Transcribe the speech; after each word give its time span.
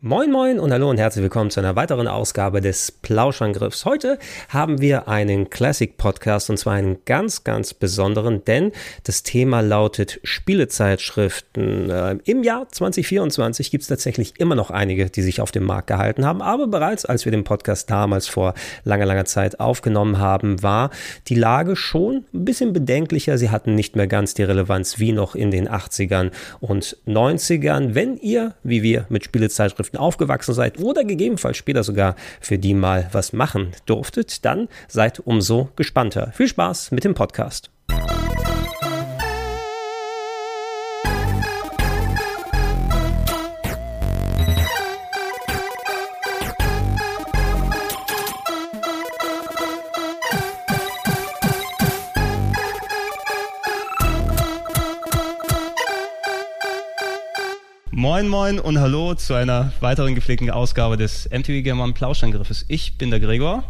Moin 0.00 0.30
moin 0.30 0.60
und 0.60 0.72
hallo 0.72 0.88
und 0.90 0.98
herzlich 0.98 1.24
willkommen 1.24 1.50
zu 1.50 1.58
einer 1.58 1.74
weiteren 1.74 2.06
Ausgabe 2.06 2.60
des 2.60 2.92
Plauschangriffs. 2.92 3.84
Heute 3.84 4.20
haben 4.48 4.80
wir 4.80 5.08
einen 5.08 5.50
Classic 5.50 5.96
Podcast 5.96 6.50
und 6.50 6.56
zwar 6.56 6.74
einen 6.74 6.98
ganz, 7.04 7.42
ganz 7.42 7.74
besonderen, 7.74 8.44
denn 8.44 8.70
das 9.02 9.24
Thema 9.24 9.60
lautet 9.60 10.20
Spielezeitschriften. 10.22 11.90
Äh, 11.90 12.18
Im 12.26 12.44
Jahr 12.44 12.68
2024 12.68 13.72
gibt 13.72 13.82
es 13.82 13.88
tatsächlich 13.88 14.38
immer 14.38 14.54
noch 14.54 14.70
einige, 14.70 15.10
die 15.10 15.22
sich 15.22 15.40
auf 15.40 15.50
dem 15.50 15.64
Markt 15.64 15.88
gehalten 15.88 16.24
haben, 16.24 16.42
aber 16.42 16.68
bereits 16.68 17.04
als 17.04 17.24
wir 17.24 17.32
den 17.32 17.42
Podcast 17.42 17.90
damals 17.90 18.28
vor 18.28 18.54
langer, 18.84 19.06
langer 19.06 19.24
Zeit 19.24 19.58
aufgenommen 19.58 20.20
haben, 20.20 20.62
war 20.62 20.90
die 21.26 21.34
Lage 21.34 21.74
schon 21.74 22.24
ein 22.32 22.44
bisschen 22.44 22.72
bedenklicher. 22.72 23.36
Sie 23.36 23.50
hatten 23.50 23.74
nicht 23.74 23.96
mehr 23.96 24.06
ganz 24.06 24.34
die 24.34 24.44
Relevanz 24.44 25.00
wie 25.00 25.10
noch 25.10 25.34
in 25.34 25.50
den 25.50 25.68
80ern 25.68 26.30
und 26.60 26.98
90ern. 27.08 27.96
Wenn 27.96 28.16
ihr, 28.16 28.54
wie 28.62 28.84
wir, 28.84 29.04
mit 29.08 29.24
Spielezeitschriften 29.24 29.87
Zeitschriften 29.88 29.96
aufgewachsen 29.96 30.54
seid 30.54 30.78
oder 30.78 31.04
gegebenenfalls 31.04 31.56
später 31.56 31.82
sogar 31.82 32.14
für 32.40 32.58
die 32.58 32.74
mal 32.74 33.08
was 33.12 33.32
machen 33.32 33.72
durftet, 33.86 34.44
dann 34.44 34.68
seid 34.88 35.20
umso 35.20 35.68
gespannter. 35.76 36.32
Viel 36.32 36.48
Spaß 36.48 36.90
mit 36.90 37.04
dem 37.04 37.14
Podcast. 37.14 37.70
Moin 57.98 58.28
Moin 58.28 58.60
und 58.60 58.78
Hallo 58.78 59.16
zu 59.16 59.34
einer 59.34 59.72
weiteren 59.80 60.14
gepflegten 60.14 60.50
Ausgabe 60.50 60.96
des 60.96 61.28
MTV 61.30 61.64
Gamer 61.64 61.92
Plauschangriffes. 61.92 62.64
Ich 62.68 62.96
bin 62.96 63.10
der 63.10 63.18
Gregor. 63.18 63.64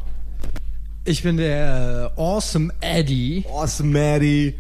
Ich 1.07 1.23
bin 1.23 1.39
der 1.39 2.13
äh, 2.15 2.21
Awesome 2.21 2.71
Eddie. 2.83 3.47
Awesome 3.51 3.99
Eddie. 3.99 4.53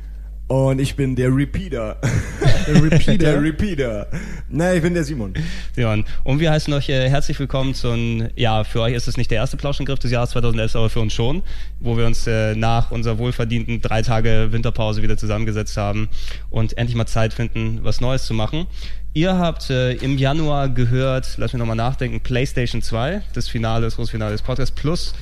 Und 0.46 0.80
ich 0.80 0.96
bin 0.96 1.14
der 1.14 1.28
Repeater. 1.28 1.98
Der 2.66 2.82
Repeater? 2.82 3.16
der 3.18 3.42
Repeater. 3.42 4.06
Nein, 4.50 4.76
ich 4.76 4.82
bin 4.82 4.92
der 4.92 5.04
Simon. 5.04 5.32
Simon. 5.74 6.04
Und 6.24 6.40
wir 6.40 6.50
heißen 6.50 6.72
euch 6.74 6.88
äh, 6.90 7.08
herzlich 7.08 7.38
willkommen 7.38 7.74
zu 7.74 7.90
einem, 7.90 8.28
ja, 8.36 8.64
für 8.64 8.82
euch 8.82 8.94
ist 8.94 9.08
es 9.08 9.16
nicht 9.16 9.30
der 9.30 9.38
erste 9.38 9.56
Plauschangriff 9.56 9.98
des 9.98 10.10
Jahres 10.10 10.30
2011, 10.30 10.76
aber 10.76 10.90
für 10.90 11.00
uns 11.00 11.14
schon, 11.14 11.42
wo 11.80 11.96
wir 11.96 12.06
uns 12.06 12.26
äh, 12.26 12.54
nach 12.54 12.90
unserer 12.90 13.16
wohlverdienten 13.16 13.80
drei 13.80 14.02
Tage 14.02 14.48
Winterpause 14.50 15.02
wieder 15.02 15.16
zusammengesetzt 15.16 15.78
haben 15.78 16.10
und 16.50 16.76
endlich 16.76 16.96
mal 16.96 17.06
Zeit 17.06 17.32
finden, 17.32 17.80
was 17.82 18.02
Neues 18.02 18.26
zu 18.26 18.34
machen. 18.34 18.66
Ihr 19.14 19.38
habt 19.38 19.70
äh, 19.70 19.94
im 19.94 20.18
Januar 20.18 20.68
gehört, 20.68 21.34
lass 21.38 21.52
mich 21.52 21.58
nochmal 21.58 21.76
nachdenken, 21.76 22.20
PlayStation 22.20 22.82
2, 22.82 23.22
das 23.32 23.48
Finale, 23.48 23.86
das 23.86 23.96
große 23.96 24.10
Finale 24.10 24.32
des 24.32 24.42
Podcasts, 24.42 24.74
plus 24.74 25.14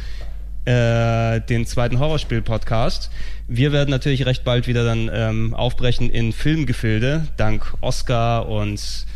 äh, 0.65 1.41
den 1.43 1.65
zweiten 1.67 1.99
Horrorspiel-Podcast. 1.99 3.11
Wir 3.47 3.73
werden 3.73 3.91
natürlich 3.91 4.27
recht 4.27 4.45
bald 4.45 4.67
wieder 4.67 4.85
dann 4.85 5.09
ähm, 5.13 5.55
aufbrechen 5.55 6.11
in 6.11 6.33
Filmgefilde, 6.33 7.29
dank 7.37 7.75
Oscar 7.81 8.49
und 8.49 9.07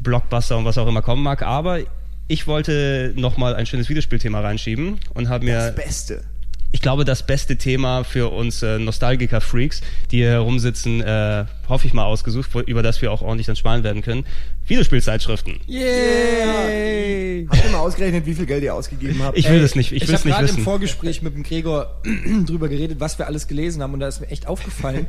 Blockbuster 0.00 0.58
und 0.58 0.64
was 0.64 0.76
auch 0.76 0.88
immer 0.88 1.02
kommen 1.02 1.22
mag. 1.22 1.42
Aber 1.42 1.78
ich 2.26 2.46
wollte 2.46 3.12
nochmal 3.16 3.54
ein 3.54 3.66
schönes 3.66 3.88
Videospielthema 3.88 4.40
reinschieben 4.40 4.98
und 5.14 5.28
habe 5.28 5.44
mir... 5.44 5.54
Das 5.54 5.74
Beste 5.76 6.24
ich 6.72 6.80
glaube, 6.80 7.04
das 7.04 7.26
beste 7.26 7.56
Thema 7.56 8.04
für 8.04 8.32
uns 8.32 8.62
äh, 8.62 8.78
Nostalgiker-Freaks, 8.78 9.80
die 10.10 10.18
hier 10.18 10.30
herumsitzen, 10.30 11.00
äh, 11.00 11.46
hoffe 11.68 11.86
ich 11.86 11.92
mal 11.92 12.04
ausgesucht, 12.04 12.50
über 12.66 12.82
das 12.82 13.02
wir 13.02 13.10
auch 13.10 13.22
ordentlich 13.22 13.46
dann 13.46 13.56
sparen 13.56 13.82
werden 13.82 14.02
können. 14.02 14.24
Videospielzeitschriften. 14.66 15.60
Yay! 15.66 17.46
Habt 17.50 17.64
ihr 17.64 17.70
mal 17.70 17.78
ausgerechnet, 17.78 18.24
wie 18.26 18.34
viel 18.34 18.46
Geld 18.46 18.62
ihr 18.62 18.74
ausgegeben 18.74 19.20
habt? 19.22 19.36
Ich 19.36 19.50
will 19.50 19.60
das 19.60 19.74
nicht, 19.74 19.90
ich, 19.92 20.02
ich 20.02 20.08
will 20.08 20.14
es 20.14 20.24
nicht 20.24 20.32
wissen. 20.32 20.36
Ich 20.36 20.36
habe 20.36 20.46
gerade 20.46 20.58
im 20.58 20.64
Vorgespräch 20.64 21.22
mit 21.22 21.34
dem 21.34 21.42
Gregor 21.42 22.00
drüber 22.46 22.68
geredet, 22.68 23.00
was 23.00 23.18
wir 23.18 23.26
alles 23.26 23.48
gelesen 23.48 23.82
haben 23.82 23.94
und 23.94 24.00
da 24.00 24.08
ist 24.08 24.20
mir 24.20 24.28
echt 24.28 24.46
aufgefallen, 24.46 25.06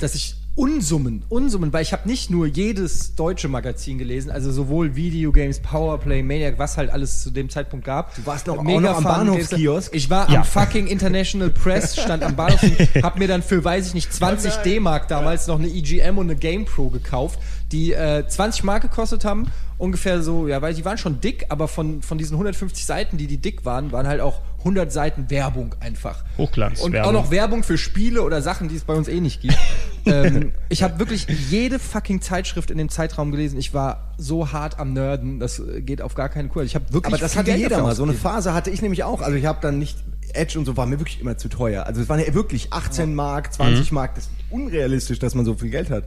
dass 0.00 0.14
ich 0.14 0.34
Unsummen, 0.56 1.22
Unsummen, 1.28 1.70
weil 1.74 1.82
ich 1.82 1.92
habe 1.92 2.08
nicht 2.08 2.30
nur 2.30 2.46
jedes 2.46 3.14
deutsche 3.14 3.46
Magazin 3.46 3.98
gelesen, 3.98 4.30
also 4.30 4.50
sowohl 4.50 4.96
Videogames, 4.96 5.60
Powerplay, 5.60 6.22
Maniac, 6.22 6.58
was 6.58 6.78
halt 6.78 6.88
alles 6.88 7.22
zu 7.22 7.30
dem 7.30 7.50
Zeitpunkt 7.50 7.84
gab. 7.84 8.14
Du 8.16 8.24
warst 8.24 8.46
noch, 8.46 8.62
Mega 8.62 8.78
auch 8.78 8.80
noch 8.80 8.96
am 8.96 9.04
Bahnhofskiosk? 9.04 9.94
Ich 9.94 10.08
war 10.08 10.30
ja. 10.30 10.38
am 10.38 10.44
fucking 10.44 10.86
International 10.86 11.50
Press, 11.50 12.00
stand 12.00 12.22
am 12.22 12.36
Bahnhof, 12.36 12.62
hab 13.02 13.18
mir 13.18 13.28
dann 13.28 13.42
für, 13.42 13.62
weiß 13.62 13.88
ich 13.88 13.94
nicht, 13.94 14.10
20 14.10 14.50
oh 14.50 14.62
D-Mark 14.64 15.08
damals 15.08 15.46
noch 15.46 15.58
eine 15.58 15.68
EGM 15.68 16.16
und 16.16 16.30
eine 16.30 16.36
GamePro 16.36 16.88
gekauft, 16.88 17.38
die 17.70 17.92
äh, 17.92 18.26
20 18.26 18.64
Mark 18.64 18.80
gekostet 18.80 19.26
haben 19.26 19.48
ungefähr 19.78 20.22
so, 20.22 20.48
ja, 20.48 20.62
weil 20.62 20.74
die 20.74 20.84
waren 20.84 20.98
schon 20.98 21.20
dick, 21.20 21.46
aber 21.48 21.68
von, 21.68 22.02
von 22.02 22.18
diesen 22.18 22.34
150 22.34 22.84
Seiten, 22.84 23.18
die 23.18 23.26
die 23.26 23.38
dick 23.38 23.64
waren, 23.64 23.92
waren 23.92 24.06
halt 24.06 24.20
auch 24.20 24.40
100 24.66 24.92
Seiten 24.92 25.30
Werbung 25.30 25.76
einfach. 25.78 26.24
Hochglanz. 26.36 26.80
Und 26.80 26.92
Werbung. 26.92 27.08
auch 27.08 27.22
noch 27.22 27.30
Werbung 27.30 27.62
für 27.62 27.78
Spiele 27.78 28.22
oder 28.22 28.42
Sachen, 28.42 28.68
die 28.68 28.74
es 28.74 28.82
bei 28.82 28.94
uns 28.94 29.06
eh 29.06 29.20
nicht 29.20 29.40
gibt. 29.40 29.56
ähm, 30.06 30.52
ich 30.68 30.82
habe 30.82 30.98
wirklich 30.98 31.26
jede 31.50 31.78
fucking 31.78 32.20
Zeitschrift 32.20 32.72
in 32.72 32.78
dem 32.78 32.88
Zeitraum 32.88 33.30
gelesen. 33.30 33.58
Ich 33.58 33.74
war 33.74 34.12
so 34.18 34.52
hart 34.52 34.80
am 34.80 34.92
Nerden, 34.92 35.38
das 35.38 35.62
geht 35.78 36.02
auf 36.02 36.14
gar 36.14 36.28
keinen 36.28 36.48
Kurs. 36.48 36.66
Ich 36.66 36.74
habe 36.74 36.92
wirklich. 36.92 37.14
Aber 37.14 37.20
das 37.20 37.36
hatte 37.36 37.50
Geld 37.50 37.60
jeder 37.60 37.80
mal. 37.82 37.94
So 37.94 38.02
eine 38.02 38.14
Phase 38.14 38.54
hatte 38.54 38.70
ich 38.70 38.82
nämlich 38.82 39.04
auch. 39.04 39.22
Also 39.22 39.36
ich 39.36 39.46
habe 39.46 39.60
dann 39.62 39.78
nicht 39.78 39.98
Edge 40.32 40.58
und 40.58 40.64
so 40.64 40.76
war 40.76 40.86
mir 40.86 40.98
wirklich 40.98 41.20
immer 41.20 41.38
zu 41.38 41.48
teuer. 41.48 41.86
Also 41.86 42.02
es 42.02 42.08
waren 42.08 42.18
ja 42.18 42.34
wirklich 42.34 42.72
18 42.72 43.14
Mark, 43.14 43.52
20 43.52 43.90
mhm. 43.90 43.94
Mark. 43.94 44.16
Das 44.16 44.24
ist 44.24 44.32
unrealistisch, 44.50 45.20
dass 45.20 45.36
man 45.36 45.44
so 45.44 45.54
viel 45.54 45.70
Geld 45.70 45.90
hat. 45.90 46.04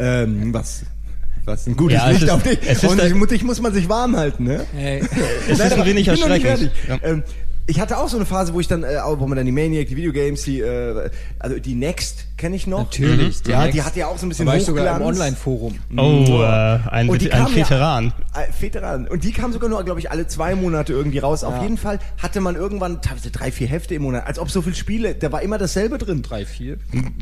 Ähm, 0.00 0.52
was 0.52 0.84
was 1.44 1.66
ein 1.66 1.76
gutes 1.76 1.98
ja, 1.98 2.08
Licht 2.08 2.22
ist, 2.22 2.30
auf 2.30 2.42
dich. 2.42 2.58
Und 2.84 3.02
ich, 3.02 3.28
dich 3.28 3.44
muss 3.44 3.60
man 3.60 3.72
sich 3.72 3.88
warm 3.88 4.16
halten, 4.16 4.44
ne? 4.44 4.66
Hey. 4.74 5.02
Es 5.48 5.58
ist 5.58 5.72
ein 5.72 5.84
wenig 5.84 6.06
erschreckend. 6.06 6.70
Ja. 6.88 6.98
Ähm, 7.02 7.22
ich 7.70 7.80
hatte 7.80 7.98
auch 7.98 8.08
so 8.08 8.16
eine 8.16 8.26
Phase, 8.26 8.52
wo 8.52 8.58
ich 8.58 8.66
dann, 8.66 8.82
äh, 8.82 8.98
wo 9.04 9.26
man 9.28 9.36
dann 9.36 9.46
die 9.46 9.52
Maniac, 9.52 9.86
die 9.86 9.96
Videogames, 9.96 10.42
die, 10.42 10.60
äh, 10.60 11.08
also 11.40 11.58
die 11.58 11.74
Next 11.74 12.26
kenne 12.36 12.56
ich 12.56 12.66
noch. 12.66 12.84
Natürlich. 12.84 13.44
Mhm. 13.44 13.50
Ja, 13.50 13.68
die 13.68 13.82
hatte 13.82 13.98
ja 13.98 14.06
auch 14.06 14.18
so 14.18 14.26
ein 14.26 14.28
bisschen 14.30 14.46
war 14.46 14.56
ich 14.56 14.64
sogar 14.64 14.96
im 14.96 15.02
Online-Forum. 15.02 15.78
Oh, 15.96 16.42
äh, 16.42 16.46
ein, 16.46 17.10
ein 17.10 17.54
Veteran. 17.54 18.12
Ja, 18.34 18.42
äh, 18.42 18.46
Veteran. 18.58 19.06
Und 19.06 19.24
die 19.24 19.32
kam 19.32 19.52
sogar 19.52 19.68
nur, 19.68 19.82
glaube 19.84 20.00
ich, 20.00 20.10
alle 20.10 20.26
zwei 20.26 20.54
Monate 20.54 20.92
irgendwie 20.92 21.18
raus. 21.18 21.42
Ja. 21.42 21.48
Auf 21.48 21.62
jeden 21.62 21.76
Fall 21.76 21.98
hatte 22.18 22.40
man 22.40 22.56
irgendwann 22.56 23.02
teilweise 23.02 23.30
drei, 23.30 23.52
vier 23.52 23.68
Hefte 23.68 23.94
im 23.94 24.02
Monat. 24.02 24.26
Als 24.26 24.38
ob 24.38 24.50
so 24.50 24.62
viele 24.62 24.74
Spiele, 24.74 25.14
da 25.14 25.32
war 25.32 25.42
immer 25.42 25.58
dasselbe 25.58 25.98
drin. 25.98 26.22
Drei, 26.22 26.46
vier? 26.46 26.78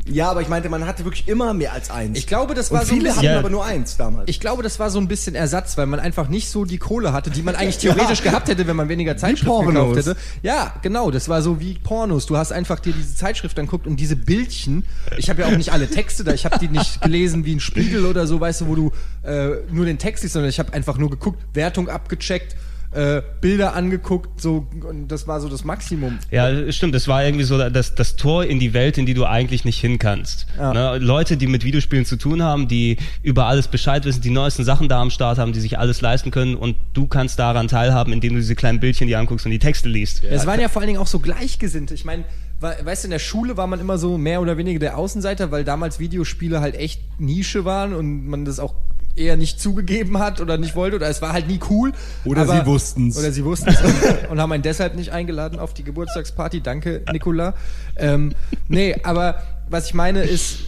Ja, 0.06 0.30
aber 0.30 0.42
ich 0.42 0.48
meinte, 0.48 0.68
man 0.68 0.86
hatte 0.86 1.04
wirklich 1.04 1.26
immer 1.28 1.52
mehr 1.54 1.72
als 1.72 1.90
eins. 1.90 2.18
Ich 2.18 2.26
glaube, 2.26 2.54
das 2.54 2.70
war 2.70 2.82
Und 2.82 2.88
viele 2.88 3.10
so 3.10 3.16
hatten 3.16 3.26
ja. 3.26 3.38
aber 3.38 3.50
nur 3.50 3.64
eins 3.64 3.96
damals. 3.96 4.28
Ich 4.28 4.40
glaube, 4.40 4.62
das 4.62 4.78
war 4.78 4.90
so 4.90 5.00
ein 5.00 5.08
bisschen 5.08 5.34
Ersatz, 5.34 5.76
weil 5.76 5.86
man 5.86 6.00
einfach 6.00 6.28
nicht 6.28 6.48
so 6.48 6.64
die 6.64 6.78
Kohle 6.78 7.12
hatte, 7.12 7.30
die 7.30 7.42
man 7.42 7.54
eigentlich 7.56 7.78
theoretisch 7.78 8.22
gehabt 8.22 8.48
hätte, 8.48 8.66
wenn 8.66 8.76
man 8.76 8.88
weniger 8.88 9.16
Zeitschriften 9.16 9.66
gekauft 9.66 9.96
hätte. 9.96 10.16
Ja, 10.42 10.74
genau. 10.82 11.10
Das 11.10 11.28
war 11.28 11.42
so 11.42 11.60
wie 11.60 11.74
Pornos. 11.74 12.26
Du 12.26 12.36
hast 12.36 12.52
einfach 12.52 12.78
dir 12.80 12.92
diese 12.92 13.16
Zeitschrift 13.16 13.58
anguckt 13.58 13.86
und 13.86 13.96
diese 13.96 14.07
Bildchen. 14.16 14.84
Ich 15.16 15.30
habe 15.30 15.42
ja 15.42 15.48
auch 15.48 15.56
nicht 15.56 15.72
alle 15.72 15.88
Texte 15.88 16.24
da. 16.24 16.32
Ich 16.32 16.44
habe 16.44 16.58
die 16.58 16.69
nicht 16.69 17.00
gelesen 17.02 17.44
wie 17.44 17.54
ein 17.54 17.60
Spiegel 17.60 18.04
oder 18.06 18.26
so, 18.26 18.41
weißt 18.41 18.62
du, 18.62 18.66
wo 18.66 18.74
du 18.74 18.92
äh, 19.22 19.56
nur 19.70 19.86
den 19.86 19.98
Text 19.98 20.22
siehst, 20.22 20.34
sondern 20.34 20.50
ich 20.50 20.58
habe 20.58 20.72
einfach 20.72 20.98
nur 20.98 21.10
geguckt, 21.10 21.42
Wertung 21.54 21.88
abgecheckt, 21.88 22.56
äh, 22.92 23.20
Bilder 23.41 23.74
angeguckt, 23.74 24.41
so 24.41 24.66
und 24.88 25.08
das 25.08 25.28
war 25.28 25.41
so 25.41 25.48
das 25.48 25.62
Maximum. 25.64 26.19
Ja, 26.30 26.72
stimmt. 26.72 26.94
Das 26.94 27.06
war 27.06 27.22
irgendwie 27.22 27.44
so 27.44 27.58
das, 27.69 27.94
das 27.94 28.16
Tor 28.16 28.44
in 28.44 28.58
die 28.58 28.72
Welt, 28.72 28.96
in 28.96 29.04
die 29.04 29.12
du 29.12 29.26
eigentlich 29.26 29.66
nicht 29.66 29.78
hin 29.78 29.98
kannst. 29.98 30.46
Ja. 30.56 30.72
Ne? 30.72 30.98
Leute, 30.98 31.36
die 31.36 31.46
mit 31.46 31.64
Videospielen 31.64 32.06
zu 32.06 32.16
tun 32.16 32.42
haben, 32.42 32.66
die 32.66 32.96
über 33.22 33.44
alles 33.44 33.69
Bescheid 33.69 34.04
wissen, 34.06 34.22
die 34.22 34.30
neuesten 34.30 34.64
Sachen 34.64 34.88
da 34.88 35.02
am 35.02 35.10
Start 35.10 35.38
haben, 35.38 35.52
die 35.52 35.60
sich 35.60 35.78
alles 35.78 36.00
leisten 36.00 36.30
können 36.30 36.54
und 36.54 36.76
du 36.94 37.06
kannst 37.06 37.38
daran 37.38 37.69
teilhaben, 37.69 38.12
indem 38.12 38.32
du 38.32 38.40
diese 38.40 38.54
kleinen 38.54 38.80
Bildchen 38.80 39.06
dir 39.06 39.19
anguckst 39.19 39.44
und 39.44 39.52
die 39.52 39.58
Texte 39.58 39.88
liest. 39.88 40.22
Ja, 40.22 40.30
es 40.30 40.46
waren 40.46 40.60
ja 40.60 40.69
vor 40.69 40.80
allen 40.80 40.88
Dingen 40.88 41.00
auch 41.00 41.06
so 41.06 41.19
Gleichgesinnte. 41.19 41.92
Ich 41.92 42.06
meine, 42.06 42.25
weißt 42.60 43.04
du, 43.04 43.06
in 43.06 43.10
der 43.12 43.19
Schule 43.19 43.56
war 43.56 43.66
man 43.66 43.80
immer 43.80 43.98
so 43.98 44.19
mehr 44.19 44.41
oder 44.41 44.56
weniger 44.56 44.78
der 44.78 44.98
Außenseiter, 44.98 45.50
weil 45.50 45.64
damals 45.64 45.98
Videospiele 45.98 46.60
halt 46.60 46.74
echt 46.74 47.00
Nische 47.19 47.64
waren 47.64 47.94
und 47.94 48.26
man 48.26 48.44
das 48.44 48.58
auch 48.58 48.74
eher 49.19 49.36
nicht 49.36 49.60
zugegeben 49.60 50.19
hat 50.19 50.41
oder 50.41 50.58
nicht 50.58 50.76
wollte 50.76 50.96
oder 50.96 51.08
es 51.08 51.20
war 51.20 51.32
halt 51.32 51.48
nie 51.48 51.60
cool. 51.70 51.92
Oder 52.24 52.42
aber, 52.42 52.60
sie 52.60 52.66
wussten's. 52.66 53.19
Oder 53.19 53.32
sie 53.32 53.44
wussten's 53.44 53.78
und 54.31 54.40
haben 54.40 54.52
einen 54.52 54.62
deshalb 54.62 54.94
nicht 54.94 55.12
eingeladen 55.12 55.58
auf 55.58 55.75
die 55.75 55.84
Geburtstagsparty. 55.84 56.60
Danke, 56.60 57.02
Nicola. 57.12 57.55
Ähm, 57.96 58.34
nee, 58.69 58.96
aber 59.02 59.43
was 59.69 59.87
ich 59.87 59.94
meine 59.94 60.22
ist, 60.22 60.58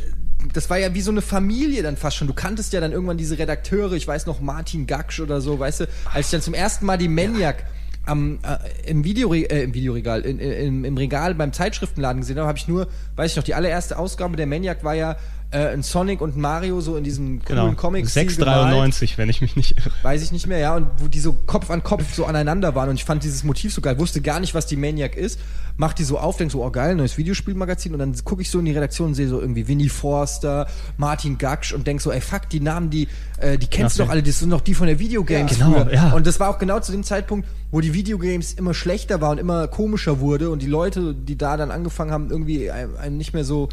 das 0.53 0.71
war 0.71 0.79
ja 0.79 0.95
wie 0.95 1.01
so 1.01 1.11
eine 1.11 1.23
Familie 1.23 1.83
dann 1.83 1.97
fast 1.97 2.17
schon. 2.17 2.27
Du 2.27 2.35
kanntest 2.35 2.73
ja 2.73 2.81
dann 2.81 2.93
irgendwann 2.93 3.19
diese 3.19 3.39
Redakteure, 3.39 3.93
ich 3.93 4.07
weiß 4.07 4.27
noch 4.27 4.41
Martin 4.41 4.87
Gaksch 4.87 5.21
oder 5.21 5.41
so, 5.41 5.59
weißt 5.59 5.81
du, 5.81 5.89
als 6.13 6.27
ich 6.27 6.31
dann 6.33 6.43
zum 6.43 6.55
ersten 6.55 6.87
Mal 6.87 6.99
die 6.99 7.09
Maniac 7.09 7.65
am, 8.11 8.39
äh, 8.43 8.91
im, 8.91 9.05
Video, 9.05 9.33
äh, 9.33 9.63
im 9.63 9.73
Videoregal, 9.73 10.23
in, 10.23 10.39
in, 10.39 10.85
im 10.85 10.97
Regal 10.97 11.35
beim 11.35 11.53
Zeitschriftenladen 11.53 12.21
gesehen 12.21 12.39
habe, 12.39 12.49
habe 12.49 12.59
ich 12.59 12.67
nur, 12.67 12.89
weiß 13.17 13.31
ich 13.31 13.37
noch, 13.37 13.45
die 13.45 13.55
allererste 13.55 13.99
Ausgabe 13.99 14.37
der 14.37 14.47
Maniac 14.47 14.83
war 14.83 14.95
ja 14.95 15.17
äh, 15.53 15.69
ein 15.69 15.83
Sonic 15.83 16.21
und 16.21 16.37
Mario 16.37 16.81
so 16.81 16.97
in 16.97 17.03
diesem 17.05 17.43
coolen 17.45 17.61
Genau. 17.71 17.73
comic 17.75 18.07
6,93, 18.07 19.19
wenn 19.19 19.29
ich 19.29 19.41
mich 19.41 19.57
nicht 19.57 19.77
irre. 19.79 19.91
Weiß 20.03 20.23
ich 20.23 20.31
nicht 20.33 20.47
mehr, 20.47 20.59
ja. 20.59 20.77
Und 20.77 20.87
wo 20.99 21.09
die 21.09 21.19
so 21.21 21.33
Kopf 21.47 21.71
an 21.71 21.83
Kopf 21.83 22.15
so 22.15 22.25
aneinander 22.25 22.75
waren. 22.75 22.89
Und 22.89 22.95
ich 22.97 23.05
fand 23.05 23.25
dieses 23.25 23.43
Motiv 23.45 23.73
so 23.75 23.81
geil. 23.81 23.99
Wusste 23.99 24.21
gar 24.21 24.39
nicht, 24.41 24.55
was 24.55 24.67
die 24.67 24.77
Maniac 24.77 25.17
ist. 25.17 25.41
Mach 25.77 25.93
die 25.93 26.05
so 26.05 26.19
auf, 26.19 26.37
denk 26.37 26.53
so, 26.53 26.65
oh 26.65 26.71
geil, 26.71 26.95
neues 26.95 27.19
Videospielmagazin. 27.19 27.93
Und 27.93 27.99
dann 27.99 28.15
gucke 28.25 28.43
ich 28.43 28.51
so 28.51 28.59
in 28.61 28.65
die 28.67 28.73
Redaktion 28.73 29.09
und 29.09 29.15
sehe 29.15 29.29
so 29.29 29.41
irgendwie 29.41 29.67
Winnie 29.67 29.89
Forster, 29.89 30.67
Martin 30.99 31.39
Gaksch 31.39 31.73
und 31.73 31.87
denk 31.87 32.01
so, 32.01 32.13
ey 32.13 32.21
fuck, 32.21 32.49
die 32.51 32.61
Namen, 32.61 32.91
die, 32.91 33.09
äh, 33.39 33.59
die 33.59 33.67
kennst 33.67 33.99
du 33.99 34.03
Ach, 34.03 34.07
doch 34.07 34.13
alle, 34.13 34.23
das 34.23 34.39
sind 34.39 34.51
doch 34.51 34.61
die 34.61 34.75
von 34.75 34.87
der 34.87 34.99
Videogames 34.99 35.59
Ja, 35.59 35.67
genau, 35.67 35.85
früher. 35.85 35.95
ja. 35.95 36.13
Und 36.13 36.27
das 36.27 36.39
war 36.39 36.51
auch 36.51 36.59
genau 36.59 36.81
zu 36.81 36.93
dem 36.93 37.03
Zeitpunkt, 37.03 37.49
wo 37.73 37.81
die 37.81 37.93
Videogames 37.95 38.53
immer 38.53 38.75
schlechter 38.75 39.21
war 39.21 39.31
und 39.31 39.39
immer 39.39 39.69
komischer 39.69 40.21
wurde 40.21 40.51
und 40.51 40.61
die 40.63 40.67
Leute, 40.67 41.15
die 41.15 41.37
da 41.37 41.57
dann 41.57 41.71
angefangen 41.71 42.11
haben, 42.13 42.31
irgendwie 42.31 42.71
einem 42.71 43.17
nicht 43.17 43.33
mehr 43.33 43.45
so, 43.45 43.69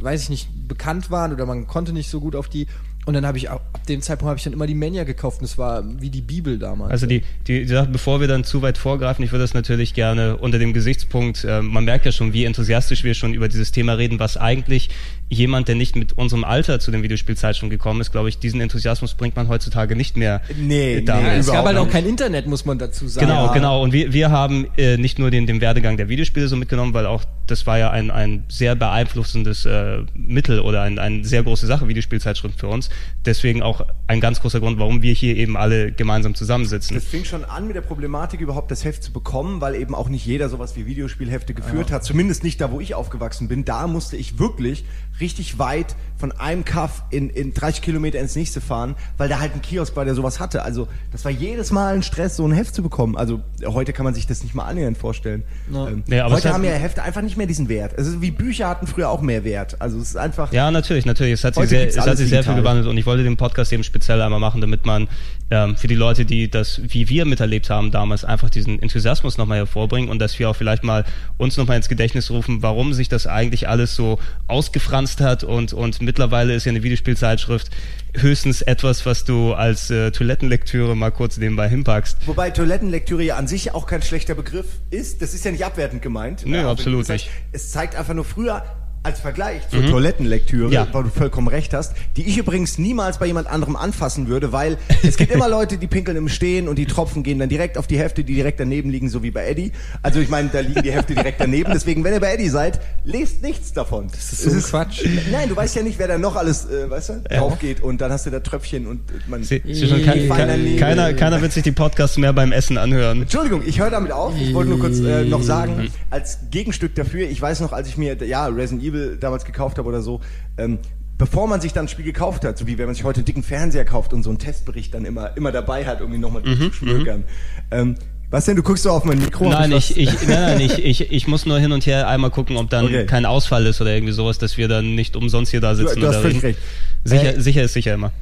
weiß 0.00 0.22
ich 0.24 0.30
nicht, 0.30 0.48
bekannt 0.68 1.10
waren 1.10 1.32
oder 1.32 1.46
man 1.46 1.66
konnte 1.66 1.92
nicht 1.92 2.10
so 2.10 2.20
gut 2.20 2.36
auf 2.36 2.48
die. 2.48 2.66
Und 3.06 3.14
dann 3.14 3.24
habe 3.24 3.38
ich 3.38 3.48
ab 3.48 3.86
dem 3.88 4.02
Zeitpunkt 4.02 4.28
habe 4.28 4.36
ich 4.36 4.44
dann 4.44 4.52
immer 4.52 4.66
die 4.66 4.74
Mania 4.74 5.04
gekauft 5.04 5.40
und 5.40 5.48
das 5.48 5.56
war 5.56 5.82
wie 5.98 6.10
die 6.10 6.20
Bibel 6.20 6.58
damals. 6.58 6.90
Also 6.90 7.06
die, 7.06 7.22
die, 7.46 7.62
die 7.62 7.66
Sache, 7.66 7.88
bevor 7.88 8.20
wir 8.20 8.28
dann 8.28 8.44
zu 8.44 8.60
weit 8.60 8.76
vorgreifen, 8.76 9.24
ich 9.24 9.32
würde 9.32 9.44
das 9.44 9.54
natürlich 9.54 9.94
gerne 9.94 10.36
unter 10.36 10.58
dem 10.58 10.74
Gesichtspunkt, 10.74 11.42
äh, 11.44 11.62
man 11.62 11.86
merkt 11.86 12.04
ja 12.04 12.12
schon, 12.12 12.34
wie 12.34 12.44
enthusiastisch 12.44 13.04
wir 13.04 13.14
schon 13.14 13.32
über 13.32 13.48
dieses 13.48 13.72
Thema 13.72 13.94
reden, 13.94 14.18
was 14.18 14.36
eigentlich 14.36 14.90
jemand, 15.30 15.68
der 15.68 15.74
nicht 15.74 15.94
mit 15.96 16.16
unserem 16.16 16.44
Alter 16.44 16.80
zu 16.80 16.90
den 16.90 17.02
Videospielzeitschriften 17.02 17.70
gekommen 17.70 18.00
ist, 18.00 18.12
glaube 18.12 18.28
ich, 18.28 18.38
diesen 18.38 18.60
Enthusiasmus 18.60 19.14
bringt 19.14 19.36
man 19.36 19.48
heutzutage 19.48 19.94
nicht 19.94 20.16
mehr. 20.16 20.40
Nee, 20.56 21.02
damals. 21.02 21.24
nee, 21.26 21.38
es 21.38 21.46
gab 21.52 21.66
halt 21.66 21.76
auch 21.76 21.90
kein 21.90 22.06
Internet, 22.06 22.46
muss 22.46 22.64
man 22.64 22.78
dazu 22.78 23.08
sagen. 23.08 23.26
Genau, 23.26 23.46
Ja. 23.46 23.52
genau. 23.52 23.82
Und 23.82 23.92
wir, 23.92 24.12
wir 24.12 24.30
haben 24.30 24.66
äh, 24.76 24.96
nicht 24.96 25.18
nur 25.18 25.30
den, 25.30 25.46
den 25.46 25.60
Werdegang 25.60 25.96
der 25.96 26.08
Videospiele 26.08 26.48
so 26.48 26.56
mitgenommen, 26.56 26.94
weil 26.94 27.06
auch 27.06 27.24
das 27.46 27.66
war 27.66 27.78
ja 27.78 27.90
ein, 27.90 28.10
ein 28.10 28.44
sehr 28.48 28.74
beeinflussendes 28.74 29.64
äh, 29.66 29.98
Mittel 30.14 30.60
oder 30.60 30.82
ein, 30.82 30.98
eine 30.98 31.24
sehr 31.24 31.42
große 31.42 31.66
Sache, 31.66 31.88
Videospielzeitschrift 31.88 32.58
für 32.58 32.68
uns. 32.68 32.90
Deswegen 33.24 33.62
auch 33.62 33.82
ein 34.06 34.20
ganz 34.20 34.40
großer 34.40 34.60
Grund, 34.60 34.78
warum 34.78 35.02
wir 35.02 35.12
hier 35.14 35.36
eben 35.36 35.56
alle 35.56 35.92
gemeinsam 35.92 36.34
zusammensitzen. 36.34 36.94
Das 36.96 37.04
fing 37.04 37.24
schon 37.24 37.44
an 37.44 37.66
mit 37.66 37.76
der 37.76 37.80
Problematik, 37.82 38.40
überhaupt 38.40 38.70
das 38.70 38.84
Heft 38.84 39.02
zu 39.02 39.12
bekommen, 39.12 39.60
weil 39.60 39.74
eben 39.74 39.94
auch 39.94 40.08
nicht 40.08 40.26
jeder 40.26 40.48
sowas 40.48 40.76
wie 40.76 40.86
Videospielhefte 40.86 41.54
geführt 41.54 41.90
hat. 41.90 42.04
Zumindest 42.04 42.44
nicht 42.44 42.60
da, 42.60 42.70
wo 42.70 42.80
ich 42.80 42.94
aufgewachsen 42.94 43.48
bin. 43.48 43.64
Da 43.64 43.86
musste 43.86 44.16
ich 44.16 44.38
wirklich 44.38 44.84
richtig 45.20 45.58
weit 45.58 45.96
von 46.18 46.32
einem 46.32 46.64
Kaff 46.64 47.04
in, 47.10 47.30
in 47.30 47.54
30 47.54 47.80
Kilometer 47.80 48.18
ins 48.18 48.34
nächste 48.34 48.60
fahren, 48.60 48.96
weil 49.18 49.28
da 49.28 49.38
halt 49.38 49.54
ein 49.54 49.62
Kiosk 49.62 49.94
war, 49.96 50.04
der 50.04 50.14
sowas 50.14 50.40
hatte. 50.40 50.62
Also 50.62 50.88
das 51.12 51.24
war 51.24 51.30
jedes 51.30 51.70
Mal 51.70 51.94
ein 51.94 52.02
Stress, 52.02 52.36
so 52.36 52.46
ein 52.46 52.52
Heft 52.52 52.74
zu 52.74 52.82
bekommen. 52.82 53.16
Also 53.16 53.40
heute 53.64 53.92
kann 53.92 54.04
man 54.04 54.14
sich 54.14 54.26
das 54.26 54.42
nicht 54.42 54.54
mal 54.54 54.64
annähernd 54.64 54.98
vorstellen. 54.98 55.44
Ähm, 55.72 56.02
Nee, 56.06 56.20
aber 56.20 56.36
es 56.36 56.44
heute 56.44 56.54
haben 56.54 56.64
ja 56.64 56.72
Hefte 56.72 57.02
einfach 57.02 57.22
nicht 57.22 57.36
mehr 57.36 57.46
diesen 57.46 57.68
Wert. 57.68 57.92
Es 57.96 58.06
ist 58.06 58.20
wie 58.20 58.30
Bücher 58.32 58.68
hatten 58.68 58.86
früher 58.86 59.10
auch 59.10 59.20
mehr 59.20 59.44
Wert. 59.44 59.80
Also 59.80 59.98
es 59.98 60.10
ist 60.10 60.16
einfach. 60.16 60.52
Ja, 60.52 60.70
natürlich, 60.70 61.06
natürlich. 61.06 61.34
Es 61.34 61.44
hat 61.44 61.54
sich 61.54 61.68
sehr, 61.68 61.86
es 61.86 61.98
hat 61.98 62.16
sich 62.16 62.28
sehr 62.28 62.42
viel 62.42 62.54
gewandelt 62.54 62.88
und 62.88 62.98
ich 62.98 63.06
wollte 63.06 63.22
den 63.22 63.36
Podcast 63.36 63.72
eben 63.72 63.84
speziell 63.84 64.20
einmal 64.20 64.40
machen, 64.40 64.60
damit 64.60 64.86
man 64.86 65.08
ähm, 65.50 65.76
für 65.76 65.86
die 65.86 65.94
Leute, 65.94 66.24
die 66.24 66.50
das 66.50 66.80
wie 66.82 67.08
wir 67.08 67.24
miterlebt 67.26 67.70
haben 67.70 67.90
damals, 67.90 68.24
einfach 68.24 68.50
diesen 68.50 68.82
Enthusiasmus 68.82 69.38
nochmal 69.38 69.58
hervorbringen 69.58 70.10
und 70.10 70.18
dass 70.18 70.38
wir 70.38 70.50
auch 70.50 70.56
vielleicht 70.56 70.82
mal 70.82 71.04
uns 71.36 71.56
nochmal 71.56 71.76
ins 71.76 71.88
Gedächtnis 71.88 72.30
rufen, 72.30 72.62
warum 72.62 72.92
sich 72.92 73.08
das 73.08 73.26
eigentlich 73.26 73.68
alles 73.68 73.94
so 73.94 74.18
ausgefranst 74.48 75.07
hat 75.20 75.44
und, 75.44 75.72
und 75.72 76.02
mittlerweile 76.02 76.54
ist 76.54 76.64
ja 76.64 76.70
eine 76.70 76.82
Videospielzeitschrift 76.82 77.70
höchstens 78.16 78.62
etwas, 78.62 79.06
was 79.06 79.24
du 79.24 79.52
als 79.54 79.90
äh, 79.90 80.10
Toilettenlektüre 80.10 80.96
mal 80.96 81.10
kurz 81.10 81.36
nebenbei 81.36 81.68
hinpackst. 81.68 82.18
Wobei 82.26 82.50
Toilettenlektüre 82.50 83.22
ja 83.22 83.36
an 83.36 83.46
sich 83.46 83.74
auch 83.74 83.86
kein 83.86 84.02
schlechter 84.02 84.34
Begriff 84.34 84.66
ist. 84.90 85.22
Das 85.22 85.34
ist 85.34 85.44
ja 85.44 85.50
nicht 85.50 85.64
abwertend 85.64 86.02
gemeint. 86.02 86.44
Nö, 86.46 86.58
wenn 86.58 86.66
absolut 86.66 87.08
nicht. 87.08 87.30
Es 87.52 87.70
zeigt 87.70 87.96
einfach 87.96 88.14
nur 88.14 88.24
früher 88.24 88.64
als 89.02 89.20
Vergleich 89.20 89.68
zur 89.68 89.86
Toilettenlektüre, 89.86 90.66
Mhm. 90.68 90.72
Ja. 90.72 90.86
weil 90.92 91.04
du 91.04 91.10
vollkommen 91.10 91.48
recht 91.48 91.72
hast, 91.72 91.94
die 92.16 92.26
ich 92.28 92.36
übrigens 92.38 92.78
niemals 92.78 93.18
bei 93.18 93.26
jemand 93.26 93.46
anderem 93.46 93.76
anfassen 93.76 94.28
würde, 94.28 94.52
weil 94.52 94.76
es 95.02 95.16
gibt 95.16 95.32
immer 95.32 95.48
Leute, 95.48 95.78
die 95.78 95.86
pinkeln 95.86 96.16
im 96.16 96.28
Stehen 96.28 96.68
und 96.68 96.76
die 96.76 96.86
Tropfen 96.86 97.22
gehen 97.22 97.38
dann 97.38 97.48
direkt 97.48 97.78
auf 97.78 97.86
die 97.86 97.98
Hefte, 97.98 98.24
die 98.24 98.34
direkt 98.34 98.60
daneben 98.60 98.90
liegen, 98.90 99.08
so 99.08 99.22
wie 99.22 99.30
bei 99.30 99.46
Eddie. 99.48 99.72
Also 100.02 100.20
ich 100.20 100.28
meine, 100.28 100.48
da 100.52 100.60
liegen 100.60 100.82
die 100.82 100.92
Hefte 100.92 101.14
direkt 101.14 101.40
daneben. 101.40 101.70
Deswegen, 101.72 102.02
wenn 102.04 102.12
ihr 102.12 102.20
bei 102.20 102.34
Eddie 102.34 102.48
seid, 102.48 102.80
lest 103.04 103.42
nichts 103.42 103.72
davon. 103.72 104.08
Das 104.10 104.32
ist 104.32 104.42
so 104.42 104.50
ein 104.50 104.62
Quatsch. 104.62 105.04
Nein, 105.30 105.48
du 105.48 105.56
weißt 105.56 105.76
ja 105.76 105.82
nicht, 105.82 105.98
wer 105.98 106.08
da 106.08 106.18
noch 106.18 106.36
alles, 106.36 106.66
äh, 106.66 106.90
weißt 106.90 107.08
du, 107.10 107.22
drauf 107.30 107.58
geht 107.58 107.80
und 107.82 108.00
dann 108.00 108.10
hast 108.12 108.26
du 108.26 108.30
da 108.30 108.40
Tröpfchen 108.40 108.86
und 108.86 109.00
äh, 109.10 109.14
man. 109.28 109.42
Sie, 109.44 109.62
sie 109.72 109.86
kein, 110.02 110.28
daneben. 110.28 110.76
keiner, 110.78 111.12
keiner 111.14 111.40
wird 111.40 111.52
sich 111.52 111.62
die 111.62 111.72
Podcasts 111.72 112.18
mehr 112.18 112.32
beim 112.32 112.52
Essen 112.52 112.76
anhören. 112.78 113.22
Entschuldigung, 113.22 113.62
ich 113.64 113.80
höre 113.80 113.90
damit 113.90 114.12
auf. 114.12 114.34
Ich 114.40 114.52
wollte 114.52 114.70
nur 114.70 114.80
kurz 114.80 114.98
äh, 115.00 115.24
noch 115.24 115.42
sagen, 115.42 115.88
als 116.10 116.38
Gegenstück 116.50 116.94
dafür, 116.94 117.28
ich 117.28 117.40
weiß 117.40 117.60
noch, 117.60 117.72
als 117.72 117.88
ich 117.88 117.96
mir 117.96 118.16
ja 118.24 118.46
Resident 118.46 118.82
Evil 118.82 118.87
damals 119.20 119.44
gekauft 119.44 119.78
habe 119.78 119.88
oder 119.88 120.02
so, 120.02 120.20
ähm, 120.56 120.78
bevor 121.16 121.48
man 121.48 121.60
sich 121.60 121.72
dann 121.72 121.86
ein 121.86 121.88
Spiel 121.88 122.04
gekauft 122.04 122.44
hat, 122.44 122.58
so 122.58 122.66
wie 122.66 122.78
wenn 122.78 122.86
man 122.86 122.94
sich 122.94 123.04
heute 123.04 123.18
einen 123.18 123.24
dicken 123.26 123.42
Fernseher 123.42 123.84
kauft 123.84 124.12
und 124.12 124.22
so 124.22 124.30
einen 124.30 124.38
Testbericht 124.38 124.94
dann 124.94 125.04
immer, 125.04 125.36
immer 125.36 125.52
dabei 125.52 125.84
hat, 125.84 126.00
irgendwie 126.00 126.18
nochmal 126.20 126.42
Mhm, 126.42 126.46
durchzuschmökern. 126.58 127.24
Ähm, 127.70 127.94
was 128.30 128.44
denn, 128.44 128.56
du 128.56 128.62
guckst 128.62 128.82
so 128.84 128.90
auf 128.90 129.04
mein 129.04 129.18
Mikro? 129.18 129.48
Nein, 129.48 129.72
ich, 129.72 129.96
ich, 129.96 130.12
nein, 130.28 130.40
nein, 130.42 130.60
ich, 130.60 130.78
ich, 130.84 131.10
ich 131.12 131.26
muss 131.28 131.46
nur 131.46 131.58
hin 131.58 131.72
und 131.72 131.86
her 131.86 132.06
einmal 132.08 132.30
gucken, 132.30 132.56
ob 132.58 132.68
dann 132.68 132.84
Okay. 132.84 133.06
kein 133.06 133.24
Ausfall 133.24 133.64
ist 133.66 133.80
oder 133.80 133.94
irgendwie 133.94 134.12
sowas, 134.12 134.36
dass 134.38 134.58
wir 134.58 134.68
dann 134.68 134.94
nicht 134.94 135.16
umsonst 135.16 135.50
hier 135.50 135.62
da 135.62 135.74
sitzen. 135.74 135.94
Du- 135.94 136.00
du 136.02 136.08
hast 136.08 136.16
völlig 136.18 136.42
recht. 136.42 136.58
Sicher, 137.04 137.36
Äh, 137.36 137.40
sicher 137.40 137.62
ist 137.62 137.72
sicher 137.72 137.94
immer. 137.94 138.12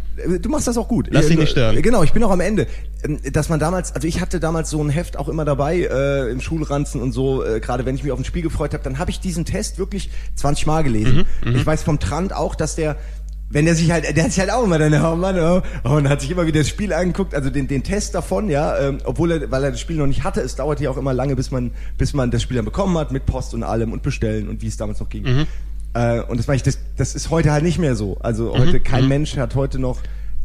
Du 0.40 0.49
machst 0.49 0.67
das 0.67 0.78
auch 0.78 0.88
gut. 0.88 1.08
Lass 1.11 1.26
dich 1.26 1.37
Äh, 1.37 1.40
nicht 1.40 1.50
stören. 1.50 1.82
Genau, 1.82 2.02
ich 2.02 2.12
bin 2.12 2.23
auch 2.23 2.31
am 2.31 2.40
Ende. 2.40 2.67
Ähm, 3.05 3.19
Dass 3.32 3.49
man 3.49 3.61
damals, 3.61 3.94
also 3.94 4.08
ich 4.08 4.20
hatte 4.20 4.40
damals 4.40 4.70
so 4.70 4.82
ein 4.82 4.88
Heft 4.88 5.19
auch 5.19 5.28
immer 5.28 5.44
dabei 5.44 5.81
äh, 5.81 6.31
im 6.31 6.40
Schulranzen 6.40 7.02
und 7.02 7.12
so, 7.12 7.44
äh, 7.44 7.61
gerade 7.61 7.84
wenn 7.84 7.94
ich 7.96 8.02
mich 8.02 8.12
auf 8.12 8.19
ein 8.19 8.25
Spiel 8.25 8.43
gefreut 8.43 8.73
habe, 8.73 8.82
dann 8.82 8.99
habe 8.99 9.11
ich 9.11 9.20
diesen 9.20 9.44
Test 9.44 9.78
wirklich 9.78 10.11
20 10.37 10.67
Mal 10.67 10.82
gelesen. 10.84 11.26
Mhm, 11.44 11.56
ich 11.56 11.67
weiß 11.67 11.82
vom 11.82 11.99
Trant 11.99 12.32
auch, 12.34 12.55
dass 12.55 12.76
der 12.76 12.96
wenn 13.49 13.64
der 13.64 13.76
sich 13.76 13.90
halt, 13.93 14.17
der 14.17 14.25
hat 14.25 14.32
sich 14.32 14.40
halt 14.40 14.50
auch 14.50 14.64
immer 14.64 14.76
dann, 14.76 14.93
oh 15.05 15.14
Mann, 15.14 15.38
oh, 15.38 15.62
und 15.88 16.08
hat 16.08 16.20
sich 16.20 16.32
immer 16.32 16.46
wieder 16.49 16.58
das 16.61 16.69
Spiel 16.69 16.93
angeguckt, 16.93 17.32
also 17.32 17.49
den, 17.49 17.69
den 17.69 17.84
Test 17.84 18.12
davon, 18.17 18.49
ja, 18.50 18.76
ähm, 18.76 18.99
obwohl 19.05 19.31
er, 19.31 19.50
weil 19.52 19.62
er 19.62 19.70
das 19.70 19.79
Spiel 19.81 19.94
noch 19.96 20.08
nicht 20.08 20.25
hatte, 20.25 20.40
es 20.40 20.56
dauerte 20.56 20.82
ja 20.82 20.90
auch 20.90 20.96
immer 20.96 21.14
lange, 21.14 21.37
bis 21.37 21.52
man, 21.52 21.70
bis 21.96 22.12
man 22.12 22.32
das 22.32 22.43
Spiel 22.43 22.56
dann 22.56 22.64
bekommen 22.64 22.99
hat, 22.99 23.12
mit 23.12 23.25
Post 23.25 23.55
und 23.55 23.62
allem 23.62 23.93
und 23.93 24.02
bestellen 24.02 24.49
und 24.49 24.62
wie 24.62 24.67
es 24.67 24.76
damals 24.76 24.99
noch 24.99 25.08
ging. 25.08 25.22
Mhm. 25.22 25.46
Äh, 25.96 26.20
und 26.22 26.37
das 26.38 26.46
meine 26.46 26.56
ich, 26.56 26.62
das, 26.62 26.78
das 26.96 27.14
ist 27.14 27.31
heute 27.31 27.50
halt 27.52 27.62
nicht 27.64 27.78
mehr 27.78 27.96
so. 27.96 28.19
Also 28.20 28.54
Mhm. 28.54 28.58
heute, 28.58 28.81
kein 28.81 29.08
Mensch 29.08 29.37
hat 29.37 29.54
heute 29.54 29.78
noch, 29.78 30.00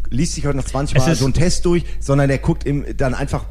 liest 0.09 0.33
sich 0.33 0.45
heute 0.45 0.57
noch 0.57 0.65
20 0.65 0.95
Es 0.97 1.05
Mal 1.05 1.15
so 1.15 1.25
einen 1.25 1.33
Test 1.33 1.65
durch, 1.65 1.83
sondern 1.99 2.27
der 2.29 2.37
guckt 2.37 2.65
im, 2.65 2.85
dann 2.95 3.13
einfach 3.13 3.45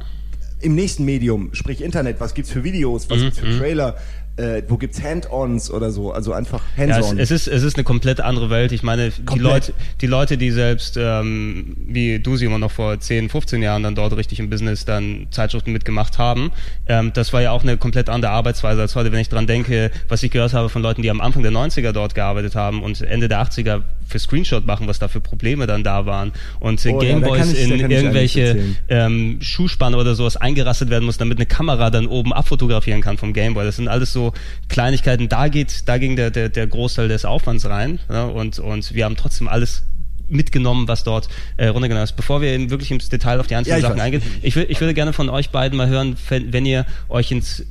im 0.63 0.75
nächsten 0.75 1.05
Medium, 1.05 1.51
sprich 1.55 1.83
Internet, 1.83 2.21
was 2.21 2.35
gibt's 2.35 2.51
für 2.51 2.65
Videos, 2.65 3.07
Mhm, 3.07 3.11
was 3.15 3.21
gibt's 3.23 3.39
für 3.39 3.59
Trailer, 3.59 3.97
äh, 4.41 4.63
wo 4.69 4.77
gibt's 4.77 5.03
Hand-ons 5.03 5.71
oder 5.71 5.91
so, 5.91 6.13
also 6.13 6.33
einfach 6.33 6.61
Ja, 6.77 6.85
es, 6.85 6.97
Hands-on. 6.97 7.19
es, 7.19 7.31
ist, 7.31 7.47
es 7.47 7.63
ist 7.63 7.77
eine 7.77 7.85
komplett 7.85 8.21
andere 8.21 8.51
Welt. 8.51 8.73
Ich 8.73 8.83
meine, 8.83 9.11
die 9.11 9.25
Komplett. 9.25 9.53
Leute, 9.53 9.75
die 10.01 10.07
Leute, 10.07 10.39
die 10.39 10.51
selbst, 10.51 10.97
ähm, 10.97 11.77
wie 11.87 12.19
du, 12.19 12.37
Simon, 12.37 12.61
noch 12.61 12.71
vor 12.71 12.99
10, 12.99 13.29
15 13.29 13.63
Jahren 13.63 13.83
dann 13.83 13.95
dort 13.95 14.17
richtig 14.17 14.41
im 14.41 14.49
Business 14.49 14.85
dann 14.85 15.27
Zeitschriften 15.31 15.73
mitgemacht 15.73 16.19
haben, 16.19 16.53
ähm, 16.87 17.13
das 17.13 17.33
war 17.33 17.43
ja 17.43 17.53
auch 17.53 17.63
eine 17.63 17.77
komplett 17.77 18.09
andere 18.09 18.33
Arbeitsweise 18.33 18.81
als 18.81 18.97
heute. 18.97 19.13
Wenn 19.13 19.21
ich 19.21 19.29
dran 19.29 19.47
denke, 19.47 19.91
was 20.09 20.23
ich 20.23 20.31
gehört 20.31 20.55
habe 20.55 20.69
von 20.69 20.83
Leuten, 20.83 21.03
die 21.03 21.11
am 21.11 21.21
Anfang 21.21 21.43
der 21.43 21.53
90er 21.53 21.93
dort 21.93 22.15
gearbeitet 22.15 22.55
haben 22.55 22.83
und 22.83 23.01
Ende 23.03 23.29
der 23.29 23.43
80er 23.43 23.83
für 24.11 24.19
Screenshot 24.19 24.67
machen, 24.67 24.87
was 24.89 24.99
da 24.99 25.09
für 25.09 25.21
Probleme 25.21 25.67
dann 25.67 25.85
da 25.85 26.05
waren 26.07 26.33
und 26.59 26.85
äh, 26.85 26.91
Oh, 26.91 27.01
ja, 27.03 27.13
Gameboys 27.13 27.53
da 27.53 27.59
in 27.59 27.91
irgendwelche 27.91 28.75
ähm, 28.89 29.39
Schuhspanne 29.41 29.97
oder 29.97 30.15
sowas 30.15 30.37
eingerastet 30.37 30.91
werden 30.91 31.05
muss, 31.05 31.19
damit 31.19 31.39
eine 31.39 31.47
Kamera 31.47 31.91
dann 31.91 32.07
oben 32.07 32.33
abfotografieren 32.33 33.01
kann 33.01 33.17
vom 33.17 33.33
Gameboy. 33.33 33.65
Das 33.65 33.77
sind 33.77 33.89
alles 33.89 34.13
so 34.13 34.33
Kleinigkeiten. 34.69 35.29
Da 35.29 35.49
geht, 35.49 35.89
da 35.89 35.99
ging 35.99 36.17
der, 36.17 36.31
der, 36.31 36.49
der 36.49 36.67
Großteil 36.67 37.09
des 37.09 37.25
Aufwands 37.25 37.67
rein. 37.67 38.01
Ja, 38.11 38.25
und, 38.25 38.59
und 38.59 38.93
wir 38.95 39.05
haben 39.05 39.17
trotzdem 39.17 39.49
alles 39.49 39.85
mitgenommen, 40.29 40.89
was 40.89 41.05
dort 41.05 41.29
äh, 41.57 41.67
runtergenommen 41.69 42.05
ist. 42.05 42.17
Bevor 42.17 42.41
wir 42.41 42.71
wirklich 42.71 42.91
ins 42.91 43.09
Detail 43.09 43.41
auf 43.41 43.47
die 43.47 43.55
einzelnen 43.57 43.79
Ja, 43.81 43.83
Sachen 43.89 43.99
weiß. 43.99 44.05
eingehen, 44.05 44.23
ich, 44.43 44.57
will, 44.57 44.67
ich 44.69 44.81
würde 44.81 44.95
gerne 44.95 45.13
von 45.13 45.29
euch 45.29 45.51
beiden 45.51 45.77
mal 45.77 45.89
hören, 45.89 46.17
wenn 46.29 46.67
ihr 46.67 46.87
euch 47.09 47.31
ins 47.33 47.65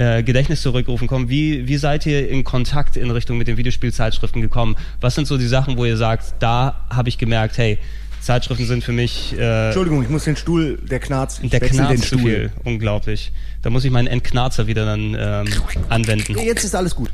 äh, 0.00 0.22
Gedächtnis 0.22 0.62
zurückrufen 0.62 1.06
kommt, 1.06 1.28
wie, 1.28 1.68
wie 1.68 1.76
seid 1.76 2.06
ihr 2.06 2.26
in 2.30 2.42
Kontakt 2.42 2.96
in 2.96 3.10
Richtung 3.10 3.36
mit 3.36 3.48
den 3.48 3.58
Videospielzeitschriften 3.58 4.40
gekommen? 4.40 4.76
Was 5.02 5.14
sind 5.14 5.26
so 5.26 5.36
die 5.36 5.46
Sachen, 5.46 5.76
wo 5.76 5.84
ihr 5.84 5.98
sagt, 5.98 6.36
da 6.38 6.86
habe 6.88 7.10
ich 7.10 7.18
gemerkt, 7.18 7.58
hey, 7.58 7.78
Zeitschriften 8.22 8.64
sind 8.64 8.82
für 8.82 8.92
mich 8.92 9.34
äh, 9.38 9.66
Entschuldigung, 9.66 10.02
ich 10.02 10.08
muss 10.08 10.24
den 10.24 10.36
Stuhl, 10.36 10.78
der 10.78 11.00
Knarz, 11.00 11.40
ich 11.42 11.50
der 11.50 11.60
knarzt 11.60 11.92
den 11.92 12.00
zu 12.00 12.06
Stuhl. 12.06 12.20
viel. 12.20 12.52
Unglaublich. 12.64 13.30
Da 13.60 13.68
muss 13.68 13.84
ich 13.84 13.90
meinen 13.90 14.08
Entknarzer 14.08 14.66
wieder 14.66 14.86
dann 14.86 15.14
ähm, 15.18 15.48
anwenden. 15.90 16.38
Jetzt 16.38 16.64
ist 16.64 16.74
alles 16.74 16.94
gut. 16.94 17.10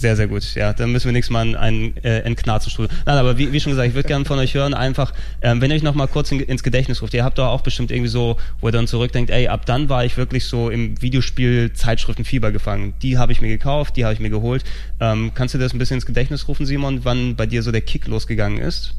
Sehr, 0.00 0.16
sehr 0.16 0.28
gut. 0.28 0.54
Ja, 0.54 0.72
dann 0.72 0.92
müssen 0.92 1.04
wir 1.04 1.12
nächstes 1.12 1.30
Mal 1.30 1.54
einen 1.54 1.94
äh, 1.98 2.20
Entknarzenstuhl. 2.20 2.88
Nein, 3.04 3.18
aber 3.18 3.36
wie, 3.36 3.52
wie 3.52 3.60
schon 3.60 3.72
gesagt, 3.72 3.86
ich 3.86 3.94
würde 3.94 4.08
gerne 4.08 4.24
von 4.24 4.38
euch 4.38 4.54
hören, 4.54 4.72
einfach, 4.72 5.12
ähm, 5.42 5.60
wenn 5.60 5.70
ihr 5.70 5.76
euch 5.76 5.82
noch 5.82 5.94
mal 5.94 6.06
kurz 6.06 6.32
in, 6.32 6.40
ins 6.40 6.62
Gedächtnis 6.62 7.02
ruft. 7.02 7.12
Ihr 7.12 7.22
habt 7.22 7.36
doch 7.36 7.48
auch 7.48 7.60
bestimmt 7.60 7.90
irgendwie 7.90 8.08
so, 8.08 8.38
wo 8.62 8.68
ihr 8.68 8.72
dann 8.72 8.86
zurückdenkt, 8.86 9.30
ey, 9.30 9.48
ab 9.48 9.66
dann 9.66 9.90
war 9.90 10.06
ich 10.06 10.16
wirklich 10.16 10.46
so 10.46 10.70
im 10.70 11.02
Videospiel 11.02 11.74
Zeitschriftenfieber 11.74 12.50
gefangen. 12.50 12.94
Die 13.02 13.18
habe 13.18 13.32
ich 13.32 13.42
mir 13.42 13.48
gekauft, 13.48 13.98
die 13.98 14.06
habe 14.06 14.14
ich 14.14 14.20
mir 14.20 14.30
geholt. 14.30 14.64
Ähm, 15.00 15.32
kannst 15.34 15.52
du 15.52 15.58
das 15.58 15.74
ein 15.74 15.78
bisschen 15.78 15.96
ins 15.96 16.06
Gedächtnis 16.06 16.48
rufen, 16.48 16.64
Simon, 16.64 17.04
wann 17.04 17.36
bei 17.36 17.44
dir 17.44 17.62
so 17.62 17.70
der 17.70 17.82
Kick 17.82 18.06
losgegangen 18.06 18.58
ist? 18.58 18.94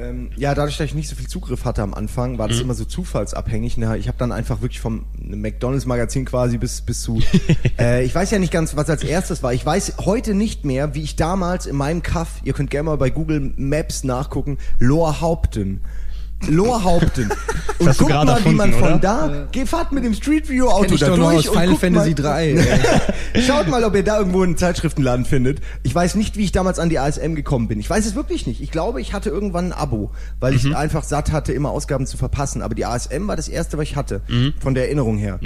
Ähm, 0.00 0.30
ja, 0.36 0.54
dadurch, 0.54 0.76
dass 0.76 0.86
ich 0.86 0.94
nicht 0.94 1.08
so 1.08 1.16
viel 1.16 1.26
Zugriff 1.26 1.64
hatte 1.64 1.82
am 1.82 1.94
Anfang, 1.94 2.38
war 2.38 2.48
das 2.48 2.58
Mhm. 2.58 2.64
immer 2.64 2.74
so 2.74 2.84
zufallsabhängig. 2.84 3.76
Ne? 3.78 3.96
Ich 3.98 4.08
habe 4.08 4.18
dann 4.18 4.32
einfach 4.32 4.60
wirklich 4.60 4.80
vom 4.80 5.06
McDonalds-Magazin 5.18 6.24
quasi 6.24 6.58
bis, 6.58 6.80
bis 6.82 7.02
zu. 7.02 7.20
äh, 7.78 8.04
ich 8.04 8.14
weiß 8.14 8.30
ja 8.30 8.38
nicht 8.38 8.52
ganz, 8.52 8.76
was 8.76 8.88
als 8.90 9.02
erstes 9.02 9.42
war. 9.42 9.52
Ich 9.52 9.64
weiß 9.64 9.94
heute 10.04 10.34
nicht 10.34 10.64
mehr, 10.64 10.94
wie 10.94 11.02
ich 11.02 11.16
damals 11.16 11.66
in 11.66 11.76
meinem 11.76 12.02
Kaff, 12.02 12.40
ihr 12.44 12.52
könnt 12.52 12.70
gerne 12.70 12.84
mal 12.90 12.96
bei 12.98 13.10
Google 13.10 13.52
Maps 13.56 14.04
nachgucken, 14.04 14.58
Lohrhaupten. 14.78 15.80
Lohrhaupten. 16.46 17.30
Und 17.78 17.96
guck 17.96 18.08
mal, 18.08 18.44
wie 18.44 18.54
man 18.54 18.70
erfunden, 18.70 18.72
von 18.72 18.88
oder? 18.94 18.98
da, 18.98 19.48
geh, 19.52 19.64
fahrt 19.64 19.92
mit 19.92 20.04
dem 20.04 20.12
Street 20.12 20.48
View 20.48 20.66
Auto 20.66 20.96
da 20.96 21.14
durch 21.14 21.48
und 21.48 21.56
Final 21.56 21.76
Fantasy 21.76 22.10
mal, 22.10 22.14
3. 22.14 22.46
ey. 22.46 23.42
Schaut 23.46 23.68
mal, 23.68 23.84
ob 23.84 23.94
ihr 23.94 24.02
da 24.02 24.18
irgendwo 24.18 24.42
einen 24.42 24.56
Zeitschriftenladen 24.56 25.24
findet. 25.24 25.60
Ich 25.84 25.94
weiß 25.94 26.16
nicht, 26.16 26.36
wie 26.36 26.42
ich 26.42 26.50
damals 26.50 26.80
an 26.80 26.88
die 26.88 26.98
ASM 26.98 27.34
gekommen 27.34 27.68
bin. 27.68 27.78
Ich 27.78 27.88
weiß 27.88 28.04
es 28.04 28.16
wirklich 28.16 28.48
nicht. 28.48 28.60
Ich 28.60 28.72
glaube, 28.72 29.00
ich 29.00 29.12
hatte 29.12 29.30
irgendwann 29.30 29.66
ein 29.66 29.72
Abo, 29.72 30.10
weil 30.40 30.54
ich 30.54 30.74
einfach 30.74 31.04
satt 31.04 31.30
hatte, 31.30 31.52
immer 31.52 31.70
Ausgaben 31.70 32.06
zu 32.06 32.16
verpassen. 32.16 32.62
Aber 32.62 32.74
die 32.74 32.84
ASM 32.84 33.28
war 33.28 33.36
das 33.36 33.48
erste, 33.48 33.78
was 33.78 33.84
ich 33.84 33.94
hatte, 33.94 34.22
von 34.58 34.74
der 34.74 34.86
Erinnerung 34.86 35.18
her. 35.18 35.38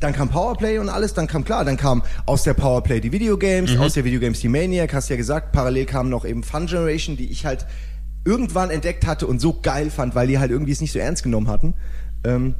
Dann 0.00 0.12
kam 0.12 0.28
Powerplay 0.28 0.78
und 0.78 0.88
alles, 0.88 1.14
dann 1.14 1.26
kam 1.26 1.44
klar, 1.44 1.64
dann 1.64 1.76
kam 1.76 2.02
aus 2.26 2.44
der 2.44 2.54
Powerplay 2.54 3.00
die 3.00 3.10
Videogames, 3.10 3.76
aus 3.78 3.94
der 3.94 4.04
Videogames 4.04 4.40
die 4.40 4.48
Maniac, 4.48 4.92
hast 4.94 5.08
ja 5.08 5.16
gesagt, 5.16 5.50
parallel 5.50 5.86
kam 5.86 6.08
noch 6.08 6.24
eben 6.24 6.44
Fun 6.44 6.66
Generation, 6.66 7.16
die 7.16 7.30
ich 7.30 7.46
halt 7.46 7.66
irgendwann 8.24 8.70
entdeckt 8.70 9.06
hatte 9.06 9.26
und 9.26 9.40
so 9.40 9.60
geil 9.60 9.90
fand, 9.90 10.14
weil 10.14 10.26
die 10.26 10.38
halt 10.38 10.50
irgendwie 10.50 10.72
es 10.72 10.80
nicht 10.80 10.92
so 10.92 10.98
ernst 10.98 11.22
genommen 11.22 11.48
hatten. 11.48 11.74
Ähm, 12.24 12.54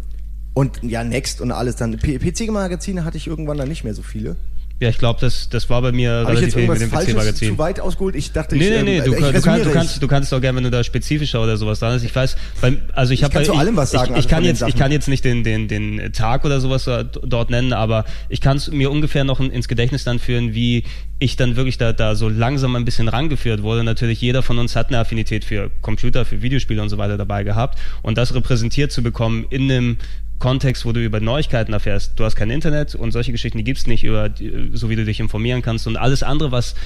und 0.54 0.82
ja, 0.82 1.04
Next 1.04 1.40
und 1.40 1.52
alles 1.52 1.76
dann. 1.76 1.96
PC-Magazine 1.98 3.04
hatte 3.04 3.16
ich 3.16 3.26
irgendwann 3.26 3.58
dann 3.58 3.68
nicht 3.68 3.84
mehr 3.84 3.94
so 3.94 4.02
viele. 4.02 4.36
Ja, 4.80 4.88
ich 4.90 4.98
glaube, 4.98 5.18
das, 5.20 5.48
das 5.48 5.68
war 5.70 5.82
bei 5.82 5.90
mir 5.90 6.10
Habe 6.12 6.22
ich 6.22 6.28
relativ 6.38 6.46
jetzt 6.46 6.56
wenig 6.56 6.68
mit 6.70 6.80
dem 6.82 6.90
PC-Magazin. 6.90 7.48
zu 7.50 7.58
weit 7.58 7.80
ausgeholt? 7.80 8.14
Ich 8.14 8.30
dachte, 8.30 8.54
Nee, 8.56 8.64
ich, 8.68 8.70
nee, 8.70 8.82
nee, 8.84 8.98
ähm, 8.98 9.04
du, 9.06 9.14
ich 9.14 9.18
kann- 9.20 9.32
du, 9.32 9.40
kannst, 9.42 9.64
du, 9.64 9.68
ich. 9.70 9.74
kannst, 9.74 10.02
du 10.02 10.06
kannst 10.08 10.34
auch 10.34 10.40
gerne, 10.40 10.56
wenn 10.58 10.62
du 10.64 10.70
da 10.70 10.84
spezifischer 10.84 11.42
oder 11.42 11.56
sowas 11.56 11.80
dran 11.80 11.96
ist. 11.96 12.04
Ich 12.04 12.14
weiß, 12.14 12.36
beim, 12.60 12.78
also 12.92 13.12
ich 13.12 13.24
habe 13.24 13.34
kann 13.34 13.44
zu 13.44 13.54
allem 13.54 13.74
was 13.76 13.90
sagen, 13.90 14.10
Ich, 14.12 14.16
also 14.16 14.20
ich 14.20 14.28
kann 14.28 14.36
von 14.36 14.44
den 14.44 14.54
jetzt, 14.54 14.62
ich 14.68 14.76
kann 14.76 14.92
jetzt 14.92 15.08
nicht 15.08 15.24
den, 15.24 15.42
den, 15.42 15.66
den 15.66 16.12
Tag 16.12 16.44
oder 16.44 16.60
sowas 16.60 16.84
dort 16.84 17.50
nennen, 17.50 17.72
aber 17.72 18.04
ich 18.28 18.40
kann 18.40 18.56
es 18.56 18.70
mir 18.70 18.92
ungefähr 18.92 19.24
noch 19.24 19.40
in- 19.40 19.50
ins 19.50 19.66
Gedächtnis 19.66 20.04
dann 20.04 20.20
führen, 20.20 20.54
wie 20.54 20.84
ich 21.18 21.34
dann 21.34 21.56
wirklich 21.56 21.76
da, 21.78 21.92
da 21.92 22.14
so 22.14 22.28
langsam 22.28 22.76
ein 22.76 22.84
bisschen 22.84 23.08
rangeführt 23.08 23.62
wurde. 23.64 23.82
Natürlich 23.82 24.20
jeder 24.20 24.44
von 24.44 24.58
uns 24.58 24.76
hat 24.76 24.90
eine 24.90 24.98
Affinität 25.00 25.44
für 25.44 25.72
Computer, 25.82 26.24
für 26.24 26.40
Videospiele 26.40 26.80
und 26.80 26.88
so 26.88 26.98
weiter 26.98 27.16
dabei 27.18 27.42
gehabt 27.42 27.80
und 28.02 28.16
das 28.16 28.32
repräsentiert 28.32 28.92
zu 28.92 29.02
bekommen 29.02 29.44
in 29.50 29.62
einem 29.72 29.96
Kontext, 30.38 30.84
wo 30.84 30.92
du 30.92 31.02
über 31.02 31.20
Neuigkeiten 31.20 31.72
erfährst. 31.72 32.12
Du 32.16 32.24
hast 32.24 32.36
kein 32.36 32.50
Internet 32.50 32.94
und 32.94 33.10
solche 33.10 33.32
Geschichten, 33.32 33.58
die 33.58 33.64
gibt's 33.64 33.86
nicht, 33.86 34.04
über, 34.04 34.30
so 34.72 34.88
wie 34.88 34.94
du 34.94 35.04
dich 35.04 35.18
informieren 35.18 35.62
kannst. 35.62 35.86
Und 35.86 35.96
alles 35.96 36.22
andere, 36.22 36.52
was, 36.52 36.76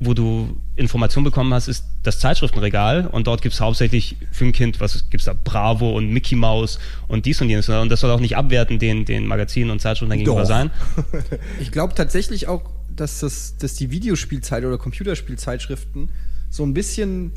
wo 0.00 0.14
du 0.14 0.56
Informationen 0.76 1.24
bekommen 1.24 1.52
hast, 1.52 1.68
ist 1.68 1.84
das 2.02 2.18
Zeitschriftenregal. 2.18 3.06
Und 3.06 3.26
dort 3.26 3.42
gibt's 3.42 3.60
hauptsächlich 3.60 4.16
für 4.30 4.46
ein 4.46 4.52
Kind, 4.52 4.80
was 4.80 5.10
gibt's 5.10 5.26
da? 5.26 5.34
Bravo 5.34 5.94
und 5.94 6.10
Mickey 6.10 6.36
Mouse 6.36 6.78
und 7.06 7.26
dies 7.26 7.40
und 7.42 7.50
jenes. 7.50 7.68
Und 7.68 7.90
das 7.90 8.00
soll 8.00 8.10
auch 8.10 8.20
nicht 8.20 8.36
abwerten 8.36 8.78
den, 8.78 9.04
den 9.04 9.26
Magazinen 9.26 9.70
und 9.70 9.80
Zeitschriften 9.80 10.16
gegenüber 10.16 10.46
sein. 10.46 10.70
Ich 11.60 11.70
glaube 11.70 11.94
tatsächlich 11.94 12.48
auch, 12.48 12.62
dass, 12.94 13.20
das, 13.20 13.56
dass 13.56 13.74
die 13.74 13.90
Videospielzeit 13.90 14.64
oder 14.64 14.78
Computerspielzeitschriften 14.78 16.08
so 16.50 16.64
ein 16.64 16.74
bisschen, 16.74 17.32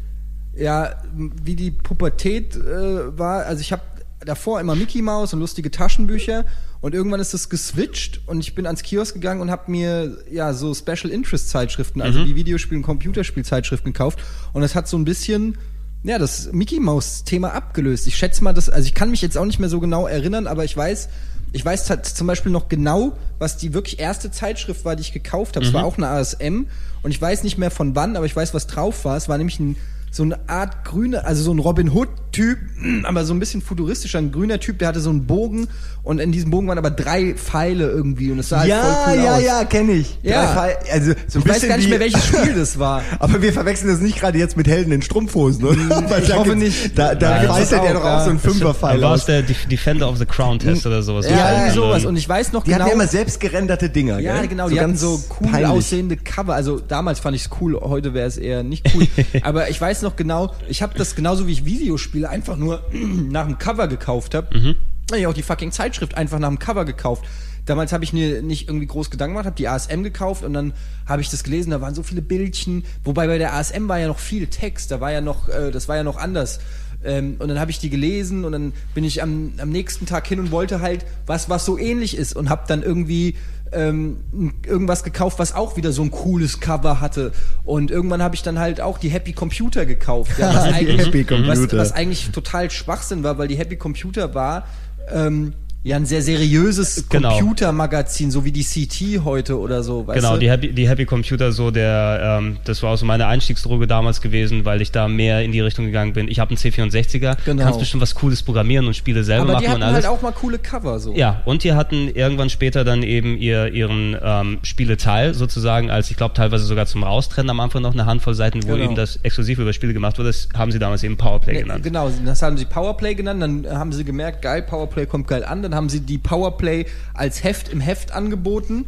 ja, 0.55 0.96
wie 1.15 1.55
die 1.55 1.72
Pubertät 1.72 2.55
äh, 2.55 3.17
war. 3.17 3.46
Also 3.46 3.62
ich 3.62 3.72
habe 3.72 3.82
davor 4.24 4.60
immer 4.60 4.75
Mickey 4.75 5.01
Mouse 5.01 5.34
und 5.34 5.39
lustige 5.39 5.72
Taschenbücher 5.72 6.45
und 6.81 6.93
irgendwann 6.95 7.19
ist 7.19 7.34
das 7.34 7.50
geswitcht 7.50 8.22
und 8.27 8.39
ich 8.39 8.55
bin 8.55 8.65
ans 8.65 8.81
Kiosk 8.84 9.13
gegangen 9.15 9.41
und 9.41 9.51
habe 9.51 9.69
mir 9.72 10.17
ja 10.31 10.53
so 10.53 10.74
Special 10.74 11.10
Interest 11.12 11.50
Zeitschriften, 11.50 12.01
also 12.01 12.19
Mhm. 12.19 12.25
die 12.25 12.36
Videospiel- 12.36 12.77
und 12.77 12.84
Computerspielzeitschriften 12.84 13.93
gekauft 13.93 14.19
und 14.53 14.63
es 14.63 14.75
hat 14.75 14.88
so 14.88 14.98
ein 14.98 15.05
bisschen 15.05 15.57
ja, 16.03 16.19
das 16.19 16.51
Mickey 16.51 16.79
Mouse 16.79 17.24
Thema 17.24 17.53
abgelöst. 17.55 18.05
Ich 18.05 18.15
schätze 18.15 18.43
mal, 18.43 18.53
das, 18.53 18.69
also 18.69 18.86
ich 18.86 18.93
kann 18.93 19.10
mich 19.10 19.24
jetzt 19.24 19.39
auch 19.39 19.45
nicht 19.45 19.57
mehr 19.57 19.69
so 19.69 19.79
genau 19.79 20.05
erinnern, 20.05 20.45
aber 20.45 20.63
ich 20.63 20.77
weiß, 20.77 21.10
ich 21.51 21.65
weiß 21.65 21.89
halt 21.89 22.05
zum 22.05 22.27
Beispiel 22.27 22.51
noch 22.51 22.69
genau, 22.69 23.17
was 23.39 23.57
die 23.57 23.74
wirklich 23.74 23.98
erste 24.00 24.29
Zeitschrift 24.29 24.86
war, 24.86 24.95
die 24.95 25.01
ich 25.01 25.13
gekauft 25.13 25.55
habe. 25.55 25.65
Es 25.65 25.74
war 25.74 25.84
auch 25.84 25.98
eine 25.98 26.07
ASM 26.10 26.67
und 27.01 27.10
ich 27.10 27.19
weiß 27.19 27.43
nicht 27.43 27.57
mehr 27.57 27.72
von 27.72 27.95
wann, 27.95 28.15
aber 28.17 28.27
ich 28.27 28.36
weiß, 28.36 28.53
was 28.53 28.67
drauf 28.67 29.03
war. 29.03 29.17
Es 29.17 29.29
war 29.29 29.39
nämlich 29.39 29.60
ein, 29.60 29.77
so 30.15 30.24
eine 30.24 30.48
Art 30.48 30.86
grüne, 30.86 31.25
also 31.25 31.43
so 31.43 31.51
ein 31.53 31.60
Robin 31.60 31.89
Hood 31.91 32.07
Typ, 32.31 32.57
aber 33.03 33.25
so 33.25 33.34
ein 33.34 33.39
bisschen 33.39 33.62
futuristischer, 33.62 34.17
ein 34.19 34.31
grüner 34.31 34.60
Typ, 34.60 34.79
der 34.79 34.88
hatte 34.89 35.00
so 35.01 35.10
einen 35.10 35.25
Bogen 35.25 35.67
und 36.03 36.19
in 36.19 36.31
diesem 36.31 36.51
Bogen 36.51 36.67
waren 36.67 36.77
aber 36.77 36.91
drei 36.91 37.34
Pfeile 37.34 37.88
irgendwie 37.89 38.31
und 38.31 38.39
es 38.39 38.50
sah 38.50 38.60
halt 38.60 38.69
ja, 38.69 38.81
voll 38.84 39.13
cool 39.17 39.24
ja, 39.24 39.36
aus. 39.36 39.43
ja, 39.43 39.63
kenne 39.65 39.91
ich. 39.93 40.19
Ja. 40.22 40.45
Drei 40.45 40.53
Fall- 40.53 40.77
Also, 40.91 41.13
so 41.27 41.39
ein 41.39 41.43
Ich 41.45 41.50
weiß 41.51 41.67
gar 41.67 41.77
nicht 41.77 41.89
mehr, 41.89 42.00
welches 42.00 42.25
Spiel 42.27 42.53
das 42.57 42.77
war. 42.79 43.01
Aber 43.19 43.41
wir 43.41 43.51
verwechseln 43.53 43.89
das 43.89 44.00
nicht 44.01 44.19
gerade 44.19 44.38
jetzt 44.38 44.55
mit 44.57 44.67
Helden 44.67 44.91
in 44.93 45.01
Strumpfhosen, 45.01 45.63
oder? 45.65 46.10
Weil 46.10 46.22
ich 46.24 46.29
da 46.29 46.36
hoffe 46.36 46.55
nicht. 46.55 46.98
Da, 46.98 47.15
da 47.15 47.38
Nein, 47.38 47.45
reißt 47.48 47.72
er 47.74 47.81
auch, 47.81 47.91
doch 47.93 48.01
auch 48.01 48.05
ja. 48.05 48.24
so 48.25 48.29
einen 48.29 48.39
Fünferpfeil 48.39 49.01
war 49.01 49.15
es 49.15 49.22
aus. 49.22 49.25
der 49.27 49.41
Def- 49.41 49.65
Defender 49.67 50.10
of 50.10 50.17
the 50.17 50.25
Crown 50.25 50.60
Test 50.60 50.86
oder 50.86 51.01
sowas. 51.03 51.25
Ja, 51.29 51.31
Die 51.51 51.55
irgendwie 51.57 51.75
sowas. 51.75 52.05
Und 52.05 52.15
ich 52.17 52.27
weiß 52.29 52.51
noch 52.53 52.63
Die 52.63 52.69
genau. 52.72 52.81
hatten 52.84 52.89
ja 52.89 52.93
immer 52.95 53.07
selbst 53.07 53.39
gerenderte 53.39 53.89
Dinger, 53.89 54.19
Ja, 54.19 54.38
gell? 54.39 54.48
genau, 54.50 54.69
die 54.69 54.79
hatten 54.79 54.95
so 54.98 55.22
cool 55.41 55.50
peinlich. 55.50 55.69
aussehende 55.69 56.17
Cover. 56.17 56.53
Also 56.53 56.79
damals 56.79 57.19
fand 57.19 57.36
ich 57.36 57.45
es 57.45 57.50
cool, 57.60 57.75
heute 57.81 58.13
wäre 58.13 58.27
es 58.27 58.38
eher 58.38 58.62
nicht 58.63 58.86
cool. 58.95 59.07
Aber 59.41 59.69
ich 59.69 59.79
weiß 59.81 60.01
noch 60.05 60.15
genau, 60.15 60.53
ich 60.67 60.81
habe 60.81 60.97
das 60.97 61.15
genauso 61.15 61.47
wie 61.47 61.51
ich 61.51 61.65
Videospiele 61.65 62.29
einfach 62.29 62.55
nur 62.55 62.83
nach 62.93 63.45
dem 63.45 63.57
Cover 63.57 63.88
gekauft 63.88 64.33
habe. 64.33 64.57
Mhm. 64.57 64.75
Hab 65.12 65.17
ich 65.19 65.27
auch 65.27 65.33
die 65.33 65.43
fucking 65.43 65.71
Zeitschrift 65.71 66.15
einfach 66.15 66.39
nach 66.39 66.50
dem 66.50 66.59
Cover 66.59 66.85
gekauft. 66.85 67.25
Damals 67.65 67.93
habe 67.93 68.03
ich 68.03 68.13
mir 68.13 68.41
nicht 68.41 68.67
irgendwie 68.67 68.85
groß 68.85 69.09
Gedanken 69.09 69.33
gemacht, 69.33 69.47
habe 69.47 69.55
die 69.55 69.67
ASM 69.67 70.03
gekauft 70.03 70.43
und 70.43 70.53
dann 70.53 70.74
habe 71.07 71.21
ich 71.21 71.29
das 71.29 71.43
gelesen, 71.43 71.71
da 71.71 71.81
waren 71.81 71.95
so 71.95 72.03
viele 72.03 72.21
Bildchen, 72.21 72.85
wobei 73.03 73.25
bei 73.25 73.39
der 73.39 73.55
ASM 73.55 73.88
war 73.88 74.00
ja 74.00 74.07
noch 74.07 74.19
viel 74.19 74.47
Text, 74.47 74.91
da 74.91 75.01
war 75.01 75.12
ja 75.12 75.21
noch, 75.21 75.50
äh, 75.50 75.71
das 75.71 75.88
war 75.88 75.95
ja 75.95 76.03
noch 76.03 76.17
anders. 76.17 76.59
Ähm, 77.03 77.35
und 77.39 77.47
dann 77.47 77.59
habe 77.59 77.71
ich 77.71 77.79
die 77.79 77.89
gelesen 77.89 78.45
und 78.45 78.51
dann 78.51 78.74
bin 78.93 79.03
ich 79.03 79.21
am, 79.21 79.53
am 79.57 79.69
nächsten 79.69 80.05
Tag 80.05 80.27
hin 80.27 80.39
und 80.39 80.51
wollte 80.51 80.81
halt 80.81 81.05
was, 81.25 81.50
was 81.50 81.65
so 81.65 81.77
ähnlich 81.77 82.17
ist 82.17 82.35
und 82.35 82.50
habe 82.50 82.63
dann 82.67 82.83
irgendwie 82.83 83.35
ähm, 83.72 84.53
irgendwas 84.65 85.03
gekauft, 85.03 85.39
was 85.39 85.53
auch 85.53 85.77
wieder 85.77 85.91
so 85.91 86.01
ein 86.01 86.12
cooles 86.12 86.60
Cover 86.60 87.01
hatte. 87.01 87.31
Und 87.63 87.91
irgendwann 87.91 88.22
habe 88.22 88.36
ich 88.36 88.43
dann 88.43 88.60
halt 88.60 88.81
auch 88.81 88.98
die 88.98 89.10
Happy 89.10 89.34
Computer 89.34 89.86
gekauft. 89.86 90.38
Ja, 90.38 90.53
was, 90.53 90.63
eigentlich, 90.74 91.27
Computer. 91.27 91.48
Was, 91.48 91.74
was 91.74 91.91
eigentlich 91.91 92.29
total 92.31 92.72
Schwachsinn 92.72 93.24
war, 93.24 93.38
weil 93.38 93.48
die 93.48 93.57
Happy 93.57 93.75
Computer 93.75 94.34
war 94.34 94.65
ähm, 95.12 95.53
ja 95.85 95.95
ein 95.95 96.05
sehr 96.05 96.21
seriöses 96.21 97.07
Genau. 97.09 97.37
Computermagazin, 97.37 98.31
so 98.31 98.43
wie 98.43 98.51
die 98.51 98.63
CT 98.63 99.23
heute 99.23 99.59
oder 99.59 99.83
so. 99.83 100.05
Weißt 100.07 100.19
Genau, 100.19 100.33
du? 100.33 100.39
die 100.39 100.49
Happy, 100.49 100.73
die 100.73 100.89
Happy 100.89 101.05
Computer, 101.05 101.51
so 101.51 101.71
der, 101.71 102.39
ähm, 102.39 102.57
das 102.65 102.81
war 102.83 102.91
auch 102.93 102.97
so 102.97 103.05
meine 103.05 103.27
Einstiegsdroge 103.27 103.85
damals 103.87 104.19
gewesen, 104.21 104.65
weil 104.65 104.81
ich 104.81 104.91
da 104.91 105.07
mehr 105.07 105.43
in 105.43 105.51
die 105.51 105.61
Richtung 105.61 105.85
gegangen 105.85 106.13
bin. 106.13 106.27
Ich 106.27 106.39
habe 106.39 106.49
einen 106.49 106.57
C64er, 106.57 107.37
Genau. 107.45 107.63
kannst 107.63 107.79
bestimmt 107.79 108.01
was 108.01 108.15
Cooles 108.15 108.41
programmieren 108.43 108.87
und 108.87 108.95
Spiele 108.95 109.23
selber 109.23 109.43
Aber 109.43 109.53
machen 109.53 109.63
die 109.63 109.69
hatten 109.69 109.81
und 109.83 109.87
alles. 109.87 110.05
halt 110.05 110.17
auch 110.17 110.21
mal 110.21 110.31
coole 110.31 110.57
Cover 110.57 110.99
so. 110.99 111.13
Ja, 111.15 111.41
und 111.45 111.63
die 111.63 111.73
hatten 111.73 112.07
irgendwann 112.09 112.49
später 112.49 112.83
dann 112.83 113.03
eben 113.03 113.37
ihr, 113.37 113.71
ihren 113.71 114.17
ähm, 114.21 114.57
Spieleteil 114.63 115.33
sozusagen, 115.35 115.91
als 115.91 116.09
ich 116.09 116.17
glaube 116.17 116.33
teilweise 116.33 116.65
sogar 116.65 116.87
zum 116.87 117.03
Raustrennen 117.03 117.49
am 117.51 117.59
Anfang 117.59 117.83
noch 117.83 117.93
eine 117.93 118.05
Handvoll 118.07 118.33
Seiten, 118.33 118.63
wo 118.63 118.73
Genau. 118.73 118.83
eben 118.85 118.95
das 118.95 119.17
exklusiv 119.23 119.59
über 119.59 119.71
Spiele 119.71 119.93
gemacht 119.93 120.17
wurde. 120.17 120.29
Das 120.29 120.49
haben 120.57 120.71
sie 120.71 120.79
damals 120.79 121.03
eben 121.03 121.15
Powerplay 121.17 121.53
Ne, 121.53 121.61
genannt. 121.61 121.83
Genau, 121.83 122.09
das 122.25 122.41
haben 122.41 122.57
sie 122.57 122.65
Powerplay 122.65 123.13
genannt, 123.13 123.41
dann 123.41 123.67
haben 123.69 123.91
sie 123.93 124.03
gemerkt, 124.03 124.41
geil, 124.41 124.63
Powerplay 124.63 125.05
kommt 125.05 125.27
geil 125.27 125.43
an, 125.45 125.61
dann 125.61 125.75
haben 125.75 125.89
sie 125.89 126.00
die 126.00 126.17
Powerplay 126.17 126.86
als 127.13 127.44
Heft 127.44 127.70
im 127.70 127.82
Heft 127.82 128.12
angeboten. 128.13 128.86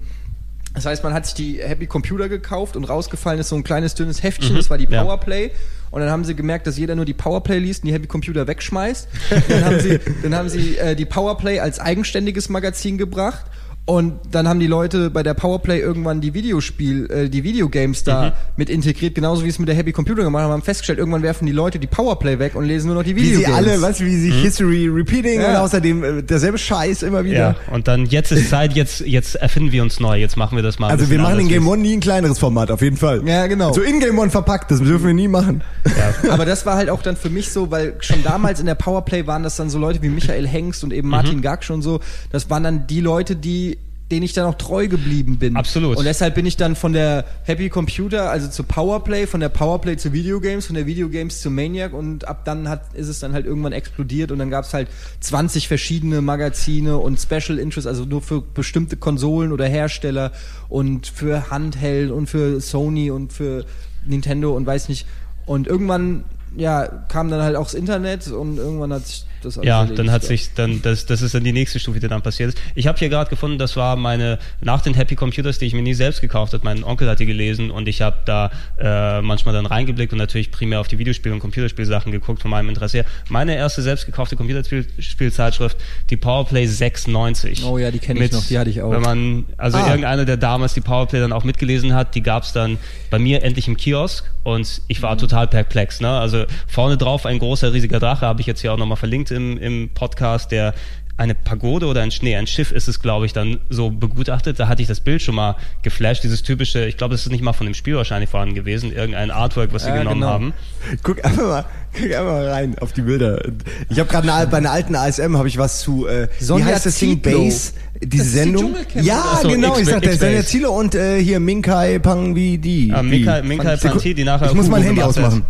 Das 0.74 0.86
heißt, 0.86 1.04
man 1.04 1.14
hat 1.14 1.26
sich 1.26 1.34
die 1.36 1.60
Happy 1.62 1.88
Computer 1.88 2.30
gekauft 2.30 2.76
und 2.76 2.84
rausgefallen 2.84 3.40
ist 3.40 3.50
so 3.50 3.56
ein 3.56 3.64
kleines 3.64 3.96
dünnes 3.96 4.22
Heftchen, 4.22 4.56
das 4.56 4.70
war 4.70 4.78
die 4.78 4.86
Mhm. 4.88 4.94
ja. 4.94 5.04
Powerplay. 5.04 5.52
Und 5.90 6.02
dann 6.02 6.10
haben 6.12 6.24
sie 6.26 6.36
gemerkt, 6.36 6.68
dass 6.68 6.78
jeder 6.78 6.96
nur 6.96 7.06
die 7.06 7.14
Powerplay 7.16 7.58
liest 7.60 7.84
und 7.84 7.88
die 7.88 7.94
Happy 7.94 8.08
Computer 8.08 8.46
wegschmeißt. 8.46 9.08
dann 9.50 9.66
haben 9.66 9.80
sie, 9.80 10.00
dann 10.22 10.36
haben 10.36 10.50
sie 10.50 10.78
äh, 10.78 10.96
die 10.96 11.06
Powerplay 11.06 11.60
als 11.60 11.80
eigenständiges 11.80 12.50
Magazin 12.50 12.98
gebracht. 12.98 13.46
Und 13.90 14.20
dann 14.32 14.50
haben 14.50 14.60
die 14.60 14.68
Leute 14.68 15.10
bei 15.10 15.24
der 15.24 15.34
Powerplay 15.34 15.80
irgendwann 15.80 16.20
die 16.20 16.34
Videospiel, 16.34 17.10
äh, 17.10 17.30
die 17.30 17.46
Videogames 17.46 18.04
da 18.04 18.26
Mhm. 18.26 18.32
mit 18.58 18.70
integriert, 18.70 19.16
genauso 19.16 19.46
wie 19.46 19.48
es 19.48 19.60
mit 19.60 19.70
der 19.70 19.76
Happy 19.76 19.94
Computer 19.94 20.24
gemacht 20.24 20.44
haben, 20.44 20.52
haben 20.52 20.62
festgestellt, 20.62 21.00
irgendwann 21.00 21.24
werfen 21.24 21.46
die 21.46 21.54
Leute 21.54 21.80
die 21.80 21.88
Powerplay 21.88 22.38
weg 22.38 22.56
und 22.56 22.66
lesen 22.66 22.88
nur 22.88 22.98
noch 22.98 23.04
die 23.04 23.16
Wie 23.16 23.22
Videogames. 23.24 23.46
sie 23.48 23.54
alle, 23.72 23.82
weißt 23.82 24.02
du, 24.02 24.06
wie 24.06 24.18
sich 24.18 24.34
History 24.36 24.90
repeating 24.90 25.40
Ja. 25.40 25.52
und 25.52 25.56
außerdem 25.56 26.04
äh, 26.04 26.22
derselbe 26.22 26.58
Scheiß 26.58 27.02
immer 27.04 27.24
wieder. 27.24 27.38
Ja, 27.38 27.56
und 27.74 27.88
dann 27.88 28.06
jetzt 28.08 28.34
ist 28.34 28.50
Zeit, 28.50 28.74
jetzt, 28.74 29.00
jetzt 29.02 29.36
erfinden 29.36 29.72
wir 29.72 29.84
uns 29.84 30.02
neu, 30.02 30.18
jetzt 30.20 30.36
machen 30.36 30.58
wir 30.58 30.64
das 30.64 30.80
mal. 30.80 30.90
Also 30.90 31.10
wir 31.10 31.20
machen 31.20 31.40
in 31.40 31.48
Game 31.48 31.64
wie 31.64 31.70
One 31.70 31.82
nie 31.82 31.94
ein 31.96 32.02
kleineres 32.02 32.40
Format, 32.40 32.70
auf 32.72 32.82
jeden 32.82 32.98
Fall. 32.98 33.22
Ja, 33.26 33.48
genau. 33.48 33.72
So 33.72 33.82
in 33.82 34.02
Game 34.02 34.20
One 34.20 34.30
verpackt, 34.30 34.70
das 34.70 34.80
dürfen 34.82 35.08
wir 35.08 35.14
nie 35.14 35.30
machen. 35.30 35.64
Aber 36.30 36.44
das 36.44 36.66
war 36.66 36.76
halt 36.76 36.90
auch 36.90 37.02
dann 37.02 37.16
für 37.16 37.30
mich 37.30 37.52
so, 37.54 37.72
weil 37.72 37.94
schon 38.02 38.22
damals 38.22 38.60
in 38.60 38.66
der 38.66 38.76
Powerplay 38.76 39.28
waren 39.28 39.44
das 39.44 39.56
dann 39.56 39.70
so 39.70 39.80
Leute 39.80 40.02
wie 40.02 40.10
Michael 40.10 40.46
Hengst 40.46 40.84
und 40.84 40.92
eben 40.92 41.08
Martin 41.08 41.42
Gaksch 41.42 41.70
und 41.72 41.82
so. 41.84 42.02
Das 42.34 42.50
waren 42.50 42.64
dann 42.64 42.86
die 42.88 43.00
Leute, 43.00 43.38
die 43.38 43.77
denen 44.12 44.24
ich 44.24 44.34
dann 44.34 44.46
auch 44.46 44.56
treu 44.56 44.88
geblieben 44.88 45.38
bin. 45.38 45.58
Absolut. 45.58 45.98
Und 45.98 46.06
deshalb 46.06 46.36
bin 46.36 46.46
ich 46.46 46.56
dann 46.56 46.76
von 46.76 46.94
der 46.94 47.26
Happy 47.44 47.70
Computer, 47.70 48.30
also 48.30 48.48
zu 48.48 48.64
Powerplay, 48.64 49.28
von 49.28 49.42
der 49.42 49.50
Powerplay 49.50 49.98
zu 49.98 50.14
Videogames, 50.14 50.68
von 50.68 50.76
der 50.76 50.86
Videogames 50.86 51.42
zu 51.42 51.52
Maniac 51.52 51.94
und 51.94 52.28
ab 52.28 52.46
dann 52.46 52.70
hat, 52.70 52.94
ist 52.94 53.10
es 53.10 53.20
dann 53.20 53.34
halt 53.34 53.46
irgendwann 53.46 53.74
explodiert 53.74 54.32
und 54.32 54.40
dann 54.40 54.50
gab 54.50 54.64
es 54.64 54.74
halt 54.74 54.88
20 55.20 55.68
verschiedene 55.68 56.22
Magazine 56.22 56.98
und 56.98 57.20
Special 57.20 57.60
Interest, 57.60 57.88
also 57.88 58.06
nur 58.06 58.22
für 58.22 58.42
bestimmte 58.42 58.96
Konsolen 58.96 59.52
oder 59.52 59.66
Hersteller 59.66 60.32
und 60.70 61.08
für 61.08 61.50
Handheld 61.50 62.12
und 62.12 62.28
für 62.28 62.62
Sony 62.62 63.12
und 63.12 63.34
für 63.34 63.66
Nintendo 64.06 64.56
und 64.56 64.66
weiß 64.66 64.88
nicht. 64.88 65.06
Und 65.46 65.68
irgendwann 65.68 66.24
ja, 66.56 66.88
kam 67.08 67.30
dann 67.30 67.42
halt 67.42 67.56
auch 67.56 67.66
das 67.66 67.74
Internet 67.74 68.28
und 68.28 68.58
irgendwann 68.58 68.94
hat 68.94 69.06
sich 69.06 69.26
das 69.44 69.58
alles 69.58 69.68
Ja, 69.68 69.86
dann 69.86 70.12
hat 70.12 70.24
sich 70.24 70.54
dann, 70.54 70.82
das, 70.82 71.06
das 71.06 71.22
ist 71.22 71.36
dann 71.36 71.44
die 71.44 71.54
nächste 71.54 71.80
Stufe, 71.80 72.00
die 72.00 72.08
dann 72.08 72.22
passiert 72.22 72.50
ist. 72.50 72.58
Ich 72.76 72.88
habe 72.88 72.98
hier 72.98 73.10
gerade 73.10 73.30
gefunden, 73.30 73.58
das 73.58 73.76
war 73.76 73.96
meine, 73.96 74.40
nach 74.62 74.82
den 74.82 74.94
Happy 74.94 75.16
Computers, 75.16 75.60
die 75.60 75.66
ich 75.66 75.74
mir 75.74 75.82
nie 75.82 75.94
selbst 75.94 76.22
gekauft 76.22 76.54
habe, 76.54 76.64
mein 76.64 76.84
Onkel 76.84 77.10
hat 77.10 77.20
die 77.20 77.26
gelesen 77.26 77.72
und 77.72 77.88
ich 77.88 78.02
habe 78.02 78.18
da 78.26 78.52
äh, 78.80 79.22
manchmal 79.22 79.54
dann 79.54 79.66
reingeblickt 79.66 80.14
und 80.14 80.20
natürlich 80.20 80.52
primär 80.52 80.80
auf 80.80 80.88
die 80.88 80.98
Videospiel- 80.98 81.32
und 81.32 81.40
Computerspielsachen 81.40 82.12
geguckt 82.12 82.42
von 82.42 82.52
meinem 82.52 82.70
Interesse 82.70 82.98
her. 82.98 83.06
Meine 83.30 83.56
erste 83.56 83.82
selbst 83.82 84.06
gekaufte 84.06 84.36
Computerspielzeitschrift, 84.36 85.78
die 86.10 86.18
Powerplay 86.18 86.66
690. 86.66 87.64
Oh 87.64 87.78
ja, 87.78 87.92
die 87.92 88.00
kenne 88.00 88.24
ich 88.24 88.32
noch, 88.32 88.46
die 88.46 88.58
hatte 88.58 88.70
ich 88.70 88.82
auch. 88.82 88.92
Wenn 88.92 89.02
man, 89.02 89.46
also 89.58 89.78
ah. 89.78 89.88
irgendeiner, 89.88 90.26
der 90.26 90.38
damals 90.38 90.74
die 90.74 90.82
Powerplay 90.82 91.20
dann 91.20 91.34
auch 91.34 91.44
mitgelesen 91.44 91.94
hat, 91.94 92.16
die 92.16 92.24
gab 92.24 92.44
es 92.44 92.54
dann 92.54 92.78
bei 93.10 93.20
mir 93.20 93.44
endlich 93.44 93.68
im 93.68 93.78
Kiosk 93.78 94.26
und 94.44 94.82
ich 94.88 95.02
war 95.02 95.16
mhm. 95.16 95.20
total 95.20 95.48
perplex. 95.48 96.00
Ne? 96.00 96.10
Also 96.10 96.37
vorne 96.68 96.98
drauf 96.98 97.26
ein 97.26 97.40
großer, 97.40 97.74
riesiger 97.74 98.00
Drache, 98.00 98.26
habe 98.26 98.42
ich 98.42 98.48
jetzt 98.48 98.62
hier 98.62 98.74
auch 98.74 98.78
nochmal 98.78 98.98
verlinkt 98.98 99.32
im, 99.32 99.58
im 99.58 99.90
Podcast, 99.90 100.52
der 100.52 100.76
eine 101.18 101.34
Pagode 101.34 101.88
oder 101.88 102.04
ein 102.04 102.12
Schnee, 102.12 102.36
ein 102.36 102.46
Schiff 102.46 102.72
ist 102.72 102.88
es, 102.88 103.02
glaube 103.02 103.26
ich, 103.26 103.34
dann 103.34 103.60
so 103.70 103.90
begutachtet. 103.90 104.60
Da 104.60 104.68
hatte 104.68 104.84
ich 104.84 104.88
das 104.88 105.00
Bild 105.00 105.24
schon 105.24 105.34
mal 105.34 105.56
geflasht, 105.82 106.24
dieses 106.24 106.44
typische, 106.44 106.86
ich 106.86 106.96
glaube, 106.96 107.16
das 107.16 107.26
ist 107.26 107.32
nicht 107.32 107.42
mal 107.42 107.54
von 107.54 107.66
dem 107.66 107.74
Spiel 107.74 107.96
wahrscheinlich 107.96 108.30
vorhanden 108.30 108.54
gewesen, 108.54 108.94
irgendein 108.94 109.32
Artwork, 109.32 109.74
was 109.74 109.84
sie 109.84 109.90
ja, 109.90 109.98
genommen 109.98 110.22
genau. 110.22 110.32
haben. 110.32 110.54
Guck 111.02 111.26
einfach 111.26 111.44
mal, 111.44 111.66
guck 111.94 112.04
einfach 112.04 112.24
mal 112.24 112.48
rein 112.50 112.78
auf 112.80 112.94
die 112.94 113.02
Bilder. 113.02 113.42
Ich 113.90 114.00
habe 114.00 114.10
gerade 114.10 114.48
bei 114.48 114.58
einer 114.58 114.72
alten 114.72 114.96
ASM 114.96 115.36
habe 115.38 115.48
ich 115.48 115.58
was 115.58 115.80
zu, 115.80 116.06
äh, 116.08 116.28
wie 116.40 116.64
heißt 116.64 116.86
das 116.86 117.00
Ding, 117.00 117.20
Base, 117.20 117.74
diese 118.00 118.24
das 118.24 118.34
Sendung? 118.34 118.76
Die 118.94 119.00
ja, 119.00 119.40
so, 119.42 119.50
genau, 119.50 119.76
ich 119.78 119.88
sagte, 119.88 120.16
Sonja 120.16 120.44
Ziele 120.44 120.70
und 120.70 120.94
äh, 120.94 121.20
hier 121.20 121.40
Minkai 121.40 121.98
Pang 121.98 122.36
wie 122.36 122.60
die. 122.60 122.92
Ah, 122.94 123.02
Minkai, 123.02 123.42
Minkai 123.42 123.78
Panti, 123.78 124.14
die 124.14 124.24
nachher 124.24 124.48
Ich 124.48 124.54
muss 124.54 124.68
mein 124.68 124.84
Handy 124.84 125.02
ausmachen. 125.02 125.44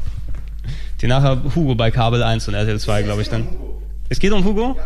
Die 1.02 1.08
nachher 1.08 1.44
Hugo 1.56 1.76
bei 1.76 1.92
Kabel 1.92 2.24
1 2.24 2.48
und 2.48 2.54
RTL 2.54 2.80
2, 2.80 3.04
glaube 3.04 3.22
ich, 3.22 3.30
dann. 3.30 3.48
Es 4.10 4.20
geht 4.20 4.32
um 4.32 4.44
Hugo? 4.44 4.78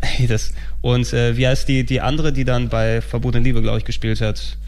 Hey, 0.00 0.26
das, 0.26 0.52
und 0.80 1.12
äh, 1.12 1.36
wie 1.36 1.46
heißt 1.46 1.68
die, 1.68 1.84
die 1.84 2.00
andere, 2.00 2.32
die 2.32 2.44
dann 2.44 2.68
bei 2.68 3.00
Verbotene 3.00 3.42
Liebe, 3.42 3.62
glaube 3.62 3.78
ich, 3.78 3.84
gespielt 3.84 4.20
hat? 4.20 4.58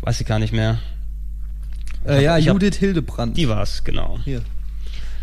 Weiß 0.00 0.20
ich 0.20 0.26
gar 0.26 0.38
nicht 0.38 0.52
mehr. 0.52 0.78
Äh, 2.06 2.24
ja, 2.24 2.38
Judith 2.38 2.74
hab, 2.74 2.80
Hildebrand. 2.80 3.36
Die 3.36 3.48
war's, 3.48 3.84
genau. 3.84 4.18
Hier. 4.24 4.42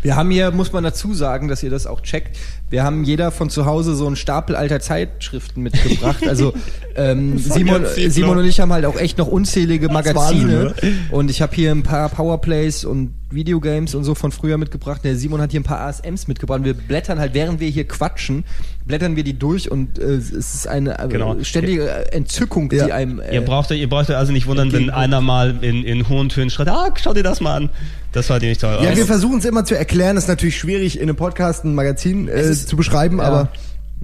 Wir 0.06 0.14
haben 0.14 0.30
hier, 0.30 0.52
muss 0.52 0.72
man 0.72 0.84
dazu 0.84 1.14
sagen, 1.14 1.48
dass 1.48 1.64
ihr 1.64 1.70
das 1.70 1.84
auch 1.88 2.00
checkt, 2.00 2.38
wir 2.70 2.84
haben 2.84 3.02
jeder 3.02 3.32
von 3.32 3.50
zu 3.50 3.66
Hause 3.66 3.96
so 3.96 4.06
einen 4.06 4.14
Stapel 4.14 4.54
alter 4.54 4.78
Zeitschriften 4.78 5.64
mitgebracht. 5.64 6.28
Also 6.28 6.54
ähm, 6.94 7.36
Simon, 7.38 7.84
Simon 8.08 8.38
und 8.38 8.44
ich 8.44 8.60
haben 8.60 8.72
halt 8.72 8.84
auch 8.84 8.94
echt 8.94 9.18
noch 9.18 9.26
unzählige 9.26 9.88
Magazine. 9.88 10.74
Und 11.10 11.28
ich 11.28 11.42
habe 11.42 11.56
hier 11.56 11.72
ein 11.72 11.82
paar 11.82 12.08
Powerplays 12.08 12.84
und 12.84 13.14
Videogames 13.30 13.96
und 13.96 14.04
so 14.04 14.14
von 14.14 14.30
früher 14.30 14.58
mitgebracht. 14.58 15.00
Der 15.02 15.16
Simon 15.16 15.40
hat 15.40 15.50
hier 15.50 15.58
ein 15.58 15.64
paar 15.64 15.80
ASMs 15.80 16.28
mitgebracht. 16.28 16.62
Wir 16.62 16.74
blättern 16.74 17.18
halt, 17.18 17.34
während 17.34 17.58
wir 17.58 17.68
hier 17.68 17.88
quatschen, 17.88 18.44
blättern 18.86 19.16
wir 19.16 19.24
die 19.24 19.38
durch 19.38 19.70
und 19.70 19.98
äh, 19.98 20.14
es 20.14 20.30
ist 20.30 20.68
eine 20.68 20.98
äh, 20.98 21.08
genau. 21.08 21.36
ständige 21.42 22.12
Entzückung, 22.12 22.70
ja. 22.72 22.86
die 22.86 22.92
einem. 22.92 23.20
Äh, 23.20 23.34
ihr 23.34 23.40
braucht 23.42 23.70
ihr 23.70 23.88
braucht 23.88 24.08
euch 24.10 24.16
also 24.16 24.32
nicht 24.32 24.46
wundern, 24.46 24.72
wenn 24.72 24.90
einer 24.90 25.20
mal 25.20 25.56
in, 25.60 25.84
in 25.84 26.08
hohen 26.08 26.28
Tönen 26.28 26.50
schreit, 26.50 26.68
ah, 26.68 26.90
schau 26.96 27.12
dir 27.12 27.22
das 27.22 27.40
mal 27.40 27.56
an. 27.56 27.70
Das 28.12 28.30
war 28.30 28.38
nicht 28.38 28.60
toll. 28.60 28.78
Ja, 28.82 28.96
wir 28.96 29.06
versuchen 29.06 29.40
es 29.40 29.44
immer 29.44 29.64
zu 29.64 29.76
erklären. 29.76 30.14
Das 30.14 30.24
ist 30.24 30.28
natürlich 30.28 30.56
schwierig 30.56 30.96
in 30.96 31.02
einem 31.02 31.16
Podcast 31.16 31.64
ein 31.64 31.74
Magazin 31.74 32.28
äh, 32.28 32.52
zu 32.54 32.76
beschreiben, 32.76 33.18
ja. 33.18 33.24
aber 33.24 33.48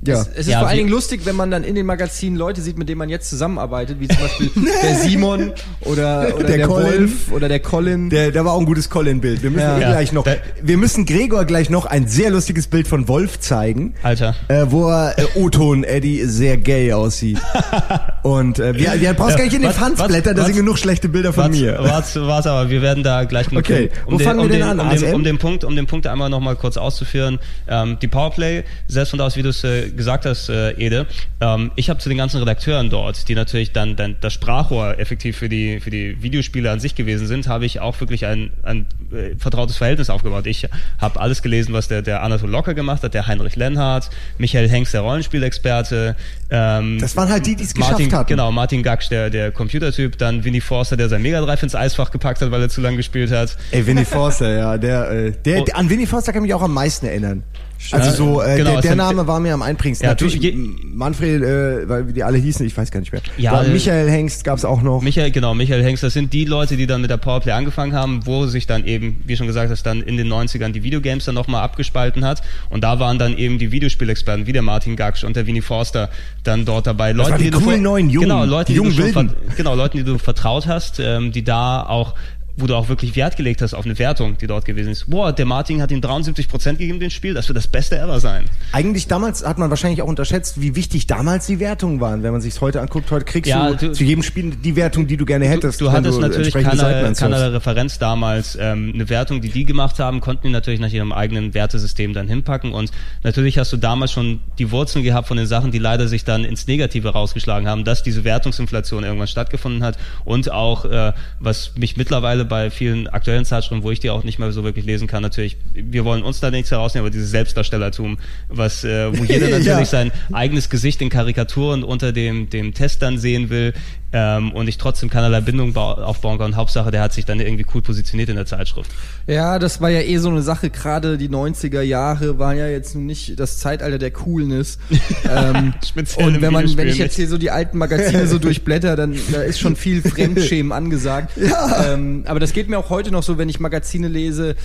ja. 0.07 0.21
Es, 0.21 0.29
es 0.29 0.39
ist 0.39 0.49
ja, 0.49 0.59
vor 0.59 0.69
allen 0.69 0.79
Dingen 0.79 0.91
lustig, 0.91 1.21
wenn 1.25 1.37
man 1.37 1.51
dann 1.51 1.65
in 1.65 1.75
den 1.75 1.87
Magazinen 1.87 2.37
Leute 2.37 2.61
sieht, 2.61 2.79
mit 2.79 2.89
denen 2.89 2.99
man 2.99 3.09
jetzt 3.09 3.29
zusammenarbeitet, 3.29 4.01
wie 4.01 4.09
zum 4.09 4.19
Beispiel 4.19 4.51
der 4.83 4.97
Simon 4.97 5.53
oder, 5.83 6.35
oder 6.35 6.45
der, 6.45 6.57
der 6.57 6.67
Colin. 6.67 6.87
Wolf 6.87 7.33
oder 7.33 7.49
der 7.49 7.61
Colin. 7.61 8.11
Der, 8.11 8.31
der 8.31 8.45
war 8.45 8.53
auch 8.53 8.61
ein 8.61 8.67
gutes 8.67 8.91
Colin-Bild. 8.91 9.43
Wir 9.43 9.51
müssen 9.51 9.65
ja. 9.65 9.79
gleich 9.79 10.13
noch, 10.13 10.27
wir 10.63 10.77
müssen 10.77 11.07
Gregor 11.07 11.45
gleich 11.45 11.71
noch 11.71 11.87
ein 11.87 12.09
sehr 12.09 12.31
lustiges 12.31 12.67
Bild 12.67 12.89
von 12.89 13.07
Wolf 13.09 13.39
zeigen. 13.41 13.95
Alter. 14.03 14.35
Äh, 14.49 14.67
wo 14.71 14.89
er 14.89 15.19
äh, 15.19 15.25
O-Ton 15.37 15.85
Eddie 15.85 16.25
sehr 16.25 16.57
gay 16.57 16.93
aussieht. 16.93 17.39
Und 18.23 18.59
äh, 18.59 18.75
wir, 18.77 19.01
wir 19.01 19.15
brauchst 19.15 19.33
ja, 19.33 19.37
gar 19.39 19.45
nicht 19.45 19.55
in 19.55 19.63
den 19.63 19.73
Fans 19.73 20.03
blättern, 20.03 20.37
da 20.37 20.45
sind 20.45 20.57
genug 20.57 20.79
schlechte 20.79 21.09
Bilder 21.09 21.33
von 21.33 21.45
warte, 21.45 21.57
mir. 21.57 21.79
Warte, 21.79 22.27
warte, 22.27 22.51
aber 22.51 22.71
wir 22.71 22.83
werden 22.83 23.05
da 23.05 23.25
gleich 23.25 23.51
noch 23.51 23.61
Okay, 23.61 23.91
um 24.07 24.15
wo 24.15 24.19
den, 24.19 24.25
fangen 24.27 24.41
um 24.41 24.47
wir 24.47 24.51
denn 24.51 24.69
den, 24.69 24.81
an? 24.81 24.81
Um 24.81 24.97
den, 24.97 25.15
um 25.15 25.25
den 25.25 25.39
Punkt, 25.39 25.65
um 25.65 25.77
den 25.77 25.87
Punkt 25.87 26.07
einmal 26.07 26.29
noch 26.31 26.41
mal 26.41 26.57
kurz 26.57 26.77
auszuführen. 26.77 27.39
Ähm, 27.69 27.99
die 28.03 28.09
Powerplay, 28.09 28.65
selbst 28.89 29.11
von 29.11 29.19
da 29.19 29.27
aus, 29.27 29.37
wie 29.37 29.43
du 29.43 29.51
es 29.51 29.63
äh, 29.65 29.92
gesagt 29.97 30.27
hast, 30.27 30.49
äh, 30.49 30.73
Ede. 30.73 31.07
Ähm, 31.41 31.71
ich 31.77 31.91
habe 31.91 32.01
zu 32.01 32.09
den 32.09 32.19
ganzen 32.19 32.39
Redakteuren 32.39 32.91
dort, 32.91 33.29
die 33.29 33.35
natürlich 33.35 33.73
dann, 33.73 33.97
dann 33.97 34.17
das 34.21 34.33
Sprachrohr 34.33 34.99
effektiv 34.99 35.37
für 35.37 35.49
die, 35.49 35.81
für 35.81 35.91
die 35.91 36.23
Videospiele 36.23 36.71
an 36.71 36.81
sich 36.81 36.95
gewesen 36.95 37.27
sind, 37.27 37.49
habe 37.49 37.67
ich 37.67 37.81
auch 37.81 37.99
wirklich 38.01 38.27
ein, 38.27 38.51
ein 38.63 38.87
äh, 39.13 39.37
vertrautes 39.37 39.77
Verhältnis 39.77 40.11
aufgebaut. 40.11 40.47
Ich 40.47 40.69
habe 40.99 41.21
alles 41.21 41.43
gelesen, 41.43 41.73
was 41.73 41.89
der, 41.89 42.03
der 42.03 42.23
Anatol 42.23 42.51
Locker 42.51 42.75
gemacht 42.75 43.03
hat, 43.03 43.15
der 43.15 43.27
Heinrich 43.27 43.57
Lenhardt, 43.57 44.11
Michael 44.39 44.69
Hengst, 44.69 44.95
der 44.95 45.03
Rollenspielexperte. 45.03 46.17
Ähm, 46.51 46.99
das 47.01 47.17
waren 47.17 47.31
halt 47.31 47.47
die, 47.47 47.57
die 47.57 47.65
es 47.65 47.75
geschafft 47.75 48.13
hatten. 48.13 48.27
Genau, 48.27 48.53
Martin 48.53 48.83
Gaksch, 48.83 49.09
der, 49.09 49.31
der 49.31 49.51
Computertyp, 49.51 50.19
dann 50.19 50.45
Winnie 50.45 50.61
Forster, 50.61 50.97
der 50.97 51.09
sein 51.09 51.23
Mega 51.23 51.41
Drive 51.41 51.63
ins 51.63 51.75
Eisfach 51.75 52.11
gepackt 52.11 52.41
hat, 52.41 52.51
weil 52.51 52.63
er 52.63 52.69
zu 52.69 52.81
lange 52.81 52.97
gespielt 52.97 53.31
hat. 53.31 53.57
Ey, 53.71 53.87
Winnie 53.87 54.05
Forster, 54.05 54.57
ja, 54.57 54.79
der, 54.79 55.11
äh, 55.11 55.33
der, 55.33 55.63
der, 55.63 55.77
an 55.77 55.89
Winnie 55.91 56.07
Forster 56.07 56.33
kann 56.33 56.43
ich 56.43 56.49
mich 56.49 56.55
auch 56.55 56.63
am 56.63 56.75
meisten 56.75 57.07
erinnern. 57.07 57.43
Also 57.91 58.11
so, 58.11 58.43
äh, 58.43 58.57
genau, 58.57 58.73
der, 58.73 58.81
der 58.81 58.97
Name 58.97 59.27
war 59.27 59.41
mir 59.41 59.55
am 59.55 59.63
einprägendsten. 59.63 60.07
Ja, 60.07 60.13
Natürlich 60.13 60.55
Manfred, 60.55 61.43
äh, 61.43 61.89
weil 61.89 62.05
die 62.13 62.23
alle 62.23 62.39
hießen, 62.39 62.65
ich 62.67 62.77
weiß 62.77 62.91
gar 62.91 63.01
nicht 63.01 63.13
mehr. 63.13 63.21
Ja, 63.37 63.63
Michael 63.63 64.09
Hengst 64.09 64.45
gab's 64.45 64.65
auch 64.65 64.83
noch. 64.83 65.03
Michael, 65.03 65.31
genau, 65.31 65.55
Michael 65.55 65.83
Hengst, 65.83 66.03
das 66.03 66.13
sind 66.13 66.33
die 66.33 66.45
Leute, 66.45 66.77
die 66.77 66.87
dann 66.87 67.01
mit 67.01 67.11
der 67.11 67.17
Powerplay 67.17 67.53
angefangen 67.53 67.95
haben, 67.95 68.27
wo 68.27 68.47
sich 68.47 68.67
dann 68.67 68.87
eben, 68.87 69.23
wie 69.27 69.37
schon 69.37 69.47
gesagt 69.47 69.71
hast, 69.71 69.83
dann 69.85 70.03
in 70.03 70.17
den 70.17 70.33
90ern 70.33 70.73
die 70.73 70.83
Videogames 70.83 71.25
dann 71.25 71.35
nochmal 71.35 71.63
abgespalten 71.63 72.25
hat. 72.25 72.43
Und 72.71 72.85
da 72.85 72.99
waren 72.99 73.19
dann 73.19 73.37
eben 73.37 73.59
die 73.59 73.73
Videospielexperten, 73.73 74.47
wie 74.47 74.53
der 74.53 74.63
Martin 74.63 74.97
Gaksch 74.97 75.25
und 75.25 75.37
der 75.37 75.47
Winnie 75.47 75.63
Forster, 75.63 76.11
dann 76.45 76.65
dort 76.65 76.87
dabei. 76.87 77.13
Leute, 77.13 77.39
die, 77.39 77.51
die 77.51 77.51
coolen 77.51 77.83
neuen 77.83 78.11
Jungen, 78.11 78.29
genau, 78.29 78.45
Leute, 78.45 78.73
die, 78.73 78.81
die 78.81 78.97
du 78.97 79.13
schon, 79.13 79.33
genau, 79.57 79.75
Leuten, 79.75 79.99
die 79.99 80.05
du 80.05 80.19
vertraut 80.19 80.67
hast, 80.67 81.01
ähm, 81.01 81.33
die 81.33 81.45
da 81.45 81.83
auch 81.83 82.15
wo 82.57 82.67
du 82.67 82.77
auch 82.77 82.89
wirklich 82.89 83.17
Wert 83.17 83.37
gelegt 83.37 83.63
hast 83.63 83.75
auf 83.75 83.85
eine 83.85 83.99
Wertung, 83.99 84.37
die 84.39 84.47
dort 84.47 84.65
gewesen 84.65 84.91
ist. 84.91 85.09
Boah, 85.09 85.33
der 85.33 85.47
Martin 85.47 85.81
hat 85.81 85.91
ihm 85.91 86.01
73 86.01 86.49
Prozent 86.49 86.79
gegeben, 86.79 87.01
den 87.01 87.11
Spiel, 87.11 87.35
das 87.35 87.49
wird 87.49 87.57
das 87.57 87.67
Beste 87.67 87.99
ever 87.99 88.21
sein. 88.21 88.45
Eigentlich 88.73 89.07
damals 89.07 89.45
hat 89.45 89.59
man 89.59 89.71
wahrscheinlich 89.71 90.03
auch 90.03 90.07
unterschätzt, 90.07 90.61
wie 90.61 90.77
wichtig 90.77 91.07
damals 91.07 91.47
die 91.47 91.61
Wertungen 91.61 92.01
waren. 92.01 92.23
Wenn 92.23 92.33
man 92.33 92.41
sich 92.41 92.61
heute 92.61 92.81
anguckt, 92.81 93.11
heute 93.11 93.25
kriegst 93.25 93.49
ja, 93.49 93.71
du, 93.71 93.89
du, 93.89 93.93
zu 93.93 94.05
jedem 94.05 94.23
Spiel 94.23 94.51
die 94.51 94.77
Wertung, 94.77 95.07
die 95.07 95.17
du 95.17 95.25
gerne 95.25 95.47
hättest. 95.47 95.81
Du, 95.81 95.87
du 95.87 95.93
hattest 95.93 96.19
du 96.19 96.21
natürlich 96.21 96.53
keine, 96.53 97.13
keine 97.15 97.53
Referenz 97.53 97.99
damals. 97.99 98.57
Ähm, 98.61 98.93
eine 98.95 99.09
Wertung, 99.09 99.41
die 99.41 99.49
die 99.49 99.65
gemacht 99.65 99.99
haben, 99.99 100.21
konnten 100.21 100.49
die 100.49 100.53
natürlich 100.53 100.81
nach 100.81 100.93
ihrem 100.93 101.13
eigenen 101.13 101.55
Wertesystem 101.55 102.13
dann 102.13 102.29
hinpacken. 102.29 102.73
Und 102.73 102.91
natürlich 103.23 103.59
hast 103.59 103.73
du 103.73 103.79
damals 103.79 104.13
schon 104.13 104.41
die 104.59 104.71
Wurzeln 104.71 105.05
gehabt 105.05 105.29
von 105.29 105.37
den 105.37 105.47
Sachen, 105.47 105.71
die 105.71 105.79
leider 105.79 106.07
sich 106.07 106.25
dann 106.25 106.45
ins 106.45 106.67
Negative 106.67 107.09
rausgeschlagen 107.09 107.67
haben, 107.67 107.85
dass 107.85 108.03
diese 108.03 108.25
Wertungsinflation 108.25 109.05
irgendwann 109.05 109.29
stattgefunden 109.29 109.83
hat 109.83 109.99
und 110.25 110.51
auch, 110.51 110.85
äh, 110.85 111.13
was 111.41 111.73
mich 111.77 111.97
mittlerweile 111.97 112.42
mittlerweile 112.43 112.45
bei 112.45 112.71
vielen 112.71 113.09
aktuellen 113.09 113.45
Zeitschriften, 113.45 113.83
wo 113.83 113.91
ich 113.91 114.01
die 114.01 114.11
auch 114.11 114.25
nicht 114.25 114.39
mehr 114.39 114.53
so 114.53 114.65
wirklich 114.65 114.85
lesen 114.85 115.07
kann, 115.07 115.23
natürlich, 115.23 115.57
wir 115.75 116.05
wollen 116.05 116.23
uns 116.23 116.41
da 116.41 116.51
nichts 116.51 116.71
herausnehmen, 116.71 117.07
aber 117.07 117.13
dieses 117.13 117.31
Selbstdarstellertum, 117.31 118.19
was, 118.49 118.85
äh, 118.85 119.17
wo 119.17 119.25
jeder 119.25 119.49
natürlich 119.59 119.67
ja. 119.67 119.85
sein 119.85 120.13
eigenes 120.33 120.69
Gesicht 120.69 121.01
in 121.01 121.09
Karikaturen 121.09 121.85
unter 121.85 122.13
dem, 122.13 122.51
dem 122.51 122.75
Test 122.75 123.03
dann 123.03 123.19
sehen 123.19 123.51
will, 123.51 123.73
ähm, 124.13 124.53
und 124.53 124.69
ich 124.69 124.79
trotzdem 124.79 125.11
keinerlei 125.11 125.41
Bindung 125.41 125.75
aufbauen 125.77 126.39
kann. 126.39 126.57
Hauptsache, 126.57 126.91
der 126.91 127.01
hat 127.01 127.13
sich 127.13 127.25
dann 127.25 127.41
irgendwie 127.41 127.67
cool 127.75 127.83
positioniert 127.83 128.29
in 128.29 128.37
der 128.37 128.47
Zeitschrift. 128.47 128.91
Ja, 129.27 129.59
das 129.59 129.81
war 129.81 129.91
ja 129.91 130.01
eh 130.01 130.19
so 130.19 130.29
eine 130.29 130.43
Sache. 130.43 130.71
Gerade 130.71 131.19
die 131.19 131.29
90er 131.29 131.81
Jahre 131.81 132.39
waren 132.39 132.59
ja 132.59 132.69
jetzt 132.69 132.95
nicht 132.95 133.41
das 133.41 133.59
Zeitalter 133.59 133.99
der 133.99 134.11
Coolness. 134.11 134.79
ähm, 135.31 135.75
Speziell 135.85 136.27
und 136.27 136.43
wenn 136.43 136.53
man, 136.53 136.77
wenn 136.77 136.89
ich 136.89 136.99
jetzt 136.99 137.17
hier 137.17 137.29
so 137.29 137.39
die 137.39 137.51
alten 137.51 137.79
Magazine 137.79 138.27
so 138.27 138.39
durchblätter, 138.41 138.97
dann 138.97 139.17
da 139.31 139.43
ist 139.43 139.61
schon 139.61 139.77
viel 139.77 140.03
Fremdschämen 140.03 140.73
angesagt. 140.73 141.37
Ja. 141.37 141.93
Ähm, 141.93 142.25
aber 142.27 142.41
das 142.41 142.53
geht 142.53 142.69
mir 142.69 142.79
auch 142.79 142.91
heute 142.91 143.11
noch 143.11 143.23
so, 143.23 143.39
wenn 143.39 143.49
ich 143.49 143.61
Magazine 143.61 144.09
lese. 144.09 144.57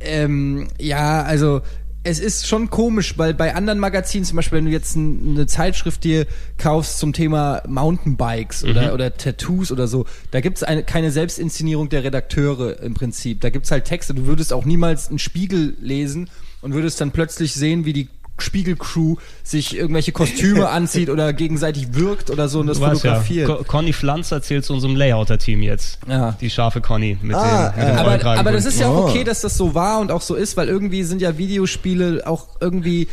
Ähm, 0.00 0.68
ja, 0.78 1.22
also 1.22 1.62
es 2.06 2.20
ist 2.20 2.46
schon 2.46 2.70
komisch, 2.70 3.18
weil 3.18 3.34
bei 3.34 3.54
anderen 3.56 3.80
Magazinen, 3.80 4.24
zum 4.24 4.36
Beispiel, 4.36 4.58
wenn 4.58 4.66
du 4.66 4.70
jetzt 4.70 4.94
ein, 4.94 5.34
eine 5.34 5.46
Zeitschrift 5.46 6.04
dir 6.04 6.26
kaufst 6.56 7.00
zum 7.00 7.12
Thema 7.12 7.62
Mountainbikes 7.66 8.62
mhm. 8.62 8.70
oder, 8.70 8.94
oder 8.94 9.16
Tattoos 9.16 9.72
oder 9.72 9.88
so, 9.88 10.06
da 10.30 10.40
gibt's 10.40 10.62
eine, 10.62 10.84
keine 10.84 11.10
Selbstinszenierung 11.10 11.88
der 11.88 12.04
Redakteure 12.04 12.80
im 12.80 12.94
Prinzip. 12.94 13.40
Da 13.40 13.50
gibt's 13.50 13.72
halt 13.72 13.86
Texte. 13.86 14.14
Du 14.14 14.26
würdest 14.26 14.52
auch 14.52 14.64
niemals 14.64 15.08
einen 15.08 15.18
Spiegel 15.18 15.76
lesen 15.80 16.30
und 16.62 16.74
würdest 16.74 17.00
dann 17.00 17.10
plötzlich 17.10 17.54
sehen, 17.54 17.84
wie 17.84 17.92
die 17.92 18.08
Spiegelcrew 18.38 19.16
sich 19.42 19.76
irgendwelche 19.76 20.12
Kostüme 20.12 20.68
anzieht 20.70 21.10
oder 21.10 21.32
gegenseitig 21.32 21.94
wirkt 21.94 22.30
oder 22.30 22.48
so 22.48 22.60
und 22.60 22.66
das 22.66 22.78
fotografiert. 22.78 23.48
Ja. 23.48 23.56
Conny 23.66 23.92
Pflanz 23.92 24.30
erzählt 24.30 24.64
zu 24.64 24.74
unserem 24.74 24.96
Layouter-Team 24.96 25.62
jetzt. 25.62 25.98
Ja. 26.08 26.36
Die 26.40 26.50
scharfe 26.50 26.80
Conny 26.80 27.18
mit 27.22 27.36
ah, 27.36 27.70
dem, 27.70 27.80
mit 27.80 27.88
dem 27.88 27.98
aber, 27.98 28.38
aber 28.38 28.52
das 28.52 28.66
ist 28.66 28.78
ja 28.78 28.88
auch 28.88 29.08
okay, 29.08 29.24
dass 29.24 29.40
das 29.40 29.56
so 29.56 29.74
war 29.74 30.00
und 30.00 30.10
auch 30.10 30.22
so 30.22 30.34
ist, 30.34 30.56
weil 30.56 30.68
irgendwie 30.68 31.02
sind 31.02 31.22
ja 31.22 31.38
Videospiele 31.38 32.26
auch 32.26 32.48
irgendwie 32.60 33.08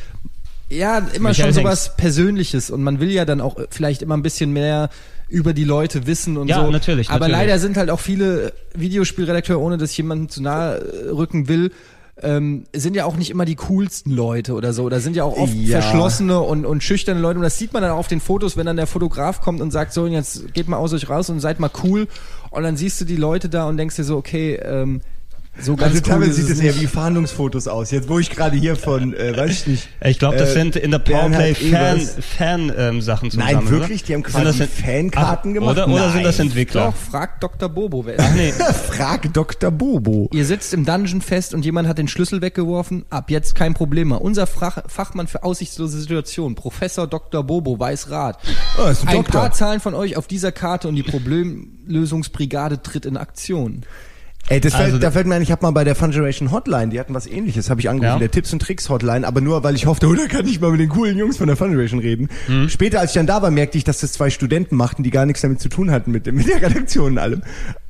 ja 0.69 0.99
immer 1.13 1.29
Michael 1.29 1.53
schon 1.53 1.63
sowas 1.63 1.85
Hengst. 1.85 1.97
Persönliches 1.97 2.69
und 2.69 2.83
man 2.83 2.99
will 2.99 3.11
ja 3.11 3.25
dann 3.25 3.41
auch 3.41 3.57
vielleicht 3.69 4.01
immer 4.01 4.17
ein 4.17 4.23
bisschen 4.23 4.51
mehr 4.51 4.89
über 5.29 5.53
die 5.53 5.63
Leute 5.63 6.05
wissen 6.05 6.37
und 6.37 6.47
ja, 6.47 6.63
so. 6.63 6.69
Natürlich, 6.69 7.09
Aber 7.09 7.21
natürlich. 7.21 7.37
leider 7.37 7.59
sind 7.59 7.77
halt 7.77 7.89
auch 7.89 7.99
viele 7.99 8.53
Videospielredakteure, 8.75 9.59
ohne 9.59 9.77
dass 9.77 9.91
ich 9.91 9.97
jemanden 9.97 10.29
zu 10.29 10.43
nahe 10.43 10.79
rücken 11.11 11.47
will, 11.47 11.71
ähm, 12.23 12.63
sind 12.73 12.95
ja 12.95 13.05
auch 13.05 13.15
nicht 13.17 13.29
immer 13.29 13.45
die 13.45 13.55
coolsten 13.55 14.11
Leute 14.11 14.53
oder 14.53 14.73
so. 14.73 14.83
Oder 14.83 14.99
sind 14.99 15.15
ja 15.15 15.23
auch 15.23 15.37
oft 15.37 15.53
Ja. 15.53 15.81
verschlossene 15.81 16.39
und, 16.39 16.65
und 16.65 16.81
schüchterne 16.83 17.19
Leute. 17.19 17.37
Und 17.39 17.43
das 17.43 17.57
sieht 17.57 17.73
man 17.73 17.81
dann 17.83 17.91
auch 17.91 17.97
auf 17.97 18.07
den 18.07 18.19
Fotos, 18.21 18.57
wenn 18.57 18.65
dann 18.65 18.77
der 18.77 18.87
Fotograf 18.87 19.41
kommt 19.41 19.61
und 19.61 19.71
sagt, 19.71 19.93
so, 19.93 20.07
jetzt 20.07 20.53
geht 20.53 20.67
mal 20.67 20.77
aus 20.77 20.93
euch 20.93 21.09
raus 21.09 21.29
und 21.29 21.39
seid 21.39 21.59
mal 21.59 21.71
cool. 21.83 22.07
Und 22.51 22.63
dann 22.63 22.77
siehst 22.77 22.99
du 23.01 23.05
die 23.05 23.15
Leute 23.17 23.49
da 23.49 23.67
und 23.67 23.77
denkst 23.77 23.95
dir 23.95 24.03
so, 24.03 24.17
okay, 24.17 24.55
ähm, 24.55 25.01
so 25.59 25.75
ganz 25.75 25.95
Also 25.95 26.15
cool 26.15 26.23
ist 26.23 26.35
sieht 26.35 26.49
es 26.49 26.59
eher 26.59 26.75
wie 26.79 26.87
Fahndungsfotos 26.87 27.67
aus. 27.67 27.91
Jetzt, 27.91 28.09
wo 28.09 28.17
ich 28.19 28.29
gerade 28.29 28.57
hier 28.57 28.75
von, 28.75 29.13
äh, 29.13 29.37
weiß 29.37 29.51
ich 29.51 29.67
nicht. 29.67 29.89
Ich 30.03 30.19
glaube, 30.19 30.37
das 30.37 30.49
äh, 30.49 30.53
sind 30.53 30.75
in 30.75 30.91
der 30.91 30.99
Powerplay 30.99 31.53
Fan. 31.53 31.99
Fan 31.99 32.73
ähm, 32.75 33.01
Sachen 33.01 33.31
zusammen. 33.31 33.53
Nein, 33.53 33.57
oder? 33.63 33.69
wirklich? 33.69 34.03
Die 34.03 34.13
haben 34.15 34.23
Sind 34.23 34.43
quasi 34.43 34.59
das 34.59 34.69
Fankarten 34.69 35.51
Ach, 35.51 35.53
gemacht? 35.53 35.77
Oder, 35.77 35.87
oder 35.87 36.11
sind 36.11 36.25
das. 36.25 36.39
Entwickler? 36.39 36.85
Doch, 36.87 36.95
fragt 36.95 37.43
Dr. 37.43 37.69
Bobo. 37.69 38.05
Wer 38.05 38.15
Ach 38.19 38.33
nee. 38.33 38.51
Frag 38.91 39.31
Dr. 39.33 39.71
Bobo. 39.71 40.29
Ihr 40.33 40.45
sitzt 40.45 40.73
im 40.73 40.85
Dungeon 40.85 41.21
fest 41.21 41.53
und 41.53 41.63
jemand 41.63 41.87
hat 41.87 41.97
den 41.97 42.07
Schlüssel 42.07 42.41
weggeworfen. 42.41 43.05
Ab 43.09 43.29
jetzt 43.29 43.55
kein 43.55 43.73
Problem 43.75 44.09
mehr. 44.09 44.21
Unser 44.21 44.47
Frach 44.47 44.79
Fachmann 44.87 45.27
für 45.27 45.43
aussichtslose 45.43 45.99
Situationen, 45.99 46.55
Professor 46.55 47.07
Dr. 47.07 47.43
Bobo, 47.43 47.79
weiß 47.79 48.09
Rat. 48.09 48.39
Oh, 48.83 48.87
ist 48.89 49.07
ein 49.07 49.17
ein 49.17 49.23
paar 49.23 49.51
Zahlen 49.51 49.79
von 49.79 49.93
euch 49.93 50.17
auf 50.17 50.27
dieser 50.27 50.51
Karte 50.51 50.87
und 50.87 50.95
die 50.95 51.03
Problemlösungsbrigade 51.03 52.81
tritt 52.81 53.05
in 53.05 53.17
Aktion. 53.17 53.83
Ey, 54.49 54.59
das 54.59 54.73
Also 54.75 54.91
fällt, 54.91 55.03
da 55.03 55.11
fällt 55.11 55.25
mir 55.25 55.35
ein, 55.35 55.41
ich 55.41 55.51
habe 55.51 55.61
mal 55.65 55.71
bei 55.71 55.83
der 55.85 55.95
Fun 55.95 56.11
Generation 56.11 56.51
Hotline, 56.51 56.89
die 56.89 56.99
hatten 56.99 57.13
was 57.13 57.27
ähnliches, 57.27 57.69
habe 57.69 57.79
ich 57.79 57.89
angerufen, 57.89 58.15
Ja. 58.15 58.19
der 58.19 58.29
Tipps 58.29 58.51
und 58.51 58.61
Tricks 58.61 58.89
Hotline, 58.89 59.25
aber 59.25 59.39
nur 59.39 59.63
weil 59.63 59.73
ich 59.75 59.85
hoffte, 59.85 60.07
oh, 60.09 60.13
da 60.13 60.25
kann 60.27 60.45
ich 60.47 60.59
mal 60.59 60.71
mit 60.71 60.81
den 60.81 60.89
coolen 60.89 61.17
Jungs 61.17 61.37
von 61.37 61.47
der 61.47 61.55
Fun 61.55 61.69
Generation 61.69 61.99
reden. 62.01 62.27
Mhm. 62.49 62.67
Später, 62.69 62.99
als 62.99 63.11
ich 63.11 63.15
dann 63.15 63.25
da 63.27 63.41
war, 63.41 63.51
merkte 63.51 63.77
ich, 63.77 63.83
dass 63.85 63.99
das 64.01 64.11
zwei 64.11 64.29
Studenten 64.29 64.75
machten, 64.75 65.01
die 65.03 65.11
gar 65.11 65.25
nichts 65.25 65.41
damit 65.41 65.61
zu 65.61 65.69
tun 65.69 65.91
hatten 65.91 66.11
mit, 66.11 66.25
dem- 66.25 66.35
mit 66.37 66.47
der 66.49 66.61
Redaktion 66.61 67.13
und 67.13 67.17
allem. 67.19 67.41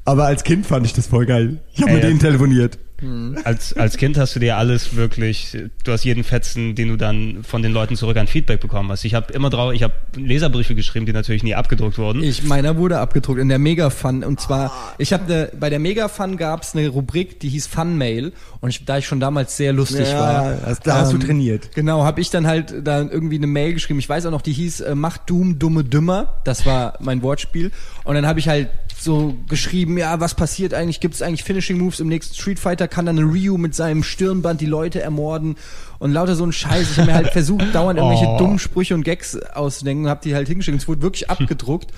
Aber 0.06 0.26
als 0.26 0.44
Kind 0.44 0.66
fand 0.66 0.86
ich 0.86 0.94
das 0.94 1.08
voll 1.08 1.26
geil. 1.26 1.58
Ich 1.74 1.82
habe 1.82 1.94
mit 1.94 2.04
denen 2.04 2.20
ja. 2.20 2.68
Telefoniert. 3.04 3.46
Als, 3.46 3.74
als 3.74 3.98
Kind 3.98 4.18
hast 4.18 4.36
du 4.36 4.40
dir 4.40 4.58
alles 4.58 4.96
wirklich, 4.96 5.58
du 5.84 5.92
hast 5.92 6.04
jeden 6.04 6.24
Fetzen, 6.24 6.76
den 6.76 6.90
du 6.90 6.96
dann 6.98 7.44
von 7.44 7.62
den 7.62 7.72
Leuten 7.72 7.96
zurück 7.96 8.18
an 8.18 8.28
Feedback 8.28 8.60
bekommen 8.60 8.90
hast. 8.92 9.06
Ich 9.06 9.14
habe 9.14 9.34
immer 9.34 9.50
drauf, 9.50 9.74
ich 9.74 9.84
habe 9.84 9.94
Leserbriefe 10.16 10.76
geschrieben, 10.76 11.06
die 11.06 11.14
natürlich 11.14 11.44
nie 11.44 11.56
abgedruckt 11.56 11.98
wurden. 11.98 12.24
Ich, 12.24 12.44
meiner 12.44 12.78
wurde 12.78 13.00
abgedruckt 13.00 13.40
in 13.40 13.50
der 13.50 13.60
Mega 13.60 13.90
Fun 13.90 14.24
und 14.24 14.40
zwar, 14.40 14.72
ich 14.98 15.14
habe 15.14 15.32
ne, 15.32 15.50
bei 15.60 15.70
der 15.70 15.80
Mega 15.80 16.08
Fun 16.08 16.38
gab's 16.38 16.76
eine 16.76 16.88
Rubrik, 16.88 17.40
die 17.40 17.50
hieß 17.50 17.68
Fun 17.68 17.98
Mail 17.98 18.34
und 18.62 18.70
ich, 18.70 18.86
da 18.86 18.98
ich 18.98 19.06
schon 19.06 19.20
damals 19.20 19.58
sehr 19.58 19.74
lustig 19.74 20.08
Ja, 20.10 20.20
war, 20.20 20.58
hast- 20.66 20.88
da 20.88 20.96
hast 21.02 21.14
du 21.14 21.18
trainiert. 21.18 21.72
Genau, 21.76 22.04
habe 22.04 22.22
ich 22.22 22.30
dann 22.30 22.48
halt 22.48 22.74
da 22.84 23.02
irgendwie 23.02 23.38
eine 23.38 23.48
Mail 23.48 23.74
geschrieben. 23.74 24.00
Ich 24.00 24.10
weiß 24.10 24.26
auch 24.26 24.32
noch, 24.32 24.42
die 24.42 24.54
hieß 24.54 24.82
äh, 24.82 24.96
Macht 24.96 25.30
Doom 25.30 25.60
dumme 25.60 25.84
dümmer. 25.84 26.36
Das 26.46 26.66
war 26.66 26.94
mein 27.00 27.22
Wortspiel 27.22 27.72
und 28.04 28.16
dann 28.16 28.26
habe 28.28 28.40
ich 28.40 28.48
halt 28.48 28.70
so 29.04 29.36
geschrieben, 29.50 29.98
ja, 29.98 30.20
was 30.20 30.36
passiert 30.36 30.74
eigentlich? 30.74 31.00
Gibt 31.00 31.16
es 31.16 31.22
eigentlich 31.22 31.44
Finishing 31.44 31.78
Moves 31.78 32.00
im 32.00 32.08
nächsten 32.08 32.34
Street 32.36 32.60
Fighter? 32.60 32.88
Kann 32.88 33.06
dann 33.06 33.18
Ryu 33.20 33.58
mit 33.58 33.76
seinem 33.76 34.04
Stirnband 34.04 34.62
die 34.62 34.66
Leute 34.66 35.02
ermorden? 35.02 35.56
Und 36.00 36.12
lauter 36.12 36.36
so 36.36 36.46
ein 36.46 36.52
Scheiß. 36.52 36.92
Ich 36.92 36.98
habe 36.98 37.08
mir 37.12 37.16
halt 37.16 37.30
versucht, 37.34 37.74
dauernd 37.74 37.98
irgendwelche 37.98 38.26
Oh. 38.28 38.38
dummen 38.38 38.60
Sprüche 38.60 38.94
und 38.96 39.04
Gags 39.04 39.38
auszudenken 39.38 40.06
und 40.06 40.10
habe 40.10 40.20
die 40.24 40.36
halt 40.36 40.48
hingeschickt. 40.48 40.78
Es 40.78 40.88
wurde 40.88 41.02
wirklich 41.02 41.30
abgedruckt. 41.30 41.92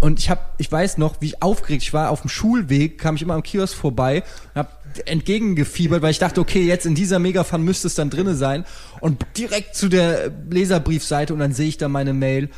Und 0.00 0.18
ich 0.18 0.30
habe, 0.30 0.40
ich 0.58 0.70
weiß 0.70 0.98
noch, 0.98 1.20
wie 1.20 1.26
ich 1.26 1.42
aufgeregt, 1.42 1.82
ich 1.82 1.92
war 1.92 2.10
auf 2.10 2.22
dem 2.22 2.28
Schulweg, 2.30 2.98
kam 2.98 3.14
ich 3.16 3.22
immer 3.22 3.34
am 3.34 3.42
Kiosk 3.42 3.76
vorbei 3.76 4.22
und 4.54 4.58
habe 4.58 4.70
entgegengefiebert, 5.06 6.02
weil 6.02 6.10
ich 6.10 6.18
dachte, 6.18 6.40
okay, 6.40 6.62
jetzt 6.64 6.86
in 6.86 6.94
dieser 6.94 7.18
Megafan 7.18 7.62
müsste 7.62 7.86
es 7.88 7.94
dann 7.94 8.10
drinne 8.10 8.34
sein. 8.34 8.64
Und 9.00 9.24
direkt 9.36 9.76
zu 9.76 9.88
der 9.88 10.30
Leserbriefseite 10.50 11.32
und 11.32 11.40
dann 11.40 11.52
sehe 11.52 11.68
ich 11.68 11.78
da 11.78 11.88
meine 11.88 12.12
Mail. 12.12 12.48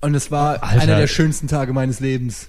Und 0.00 0.14
es 0.14 0.30
war 0.30 0.62
Alter. 0.62 0.82
einer 0.82 0.96
der 0.98 1.06
schönsten 1.06 1.48
Tage 1.48 1.72
meines 1.72 2.00
Lebens. 2.00 2.48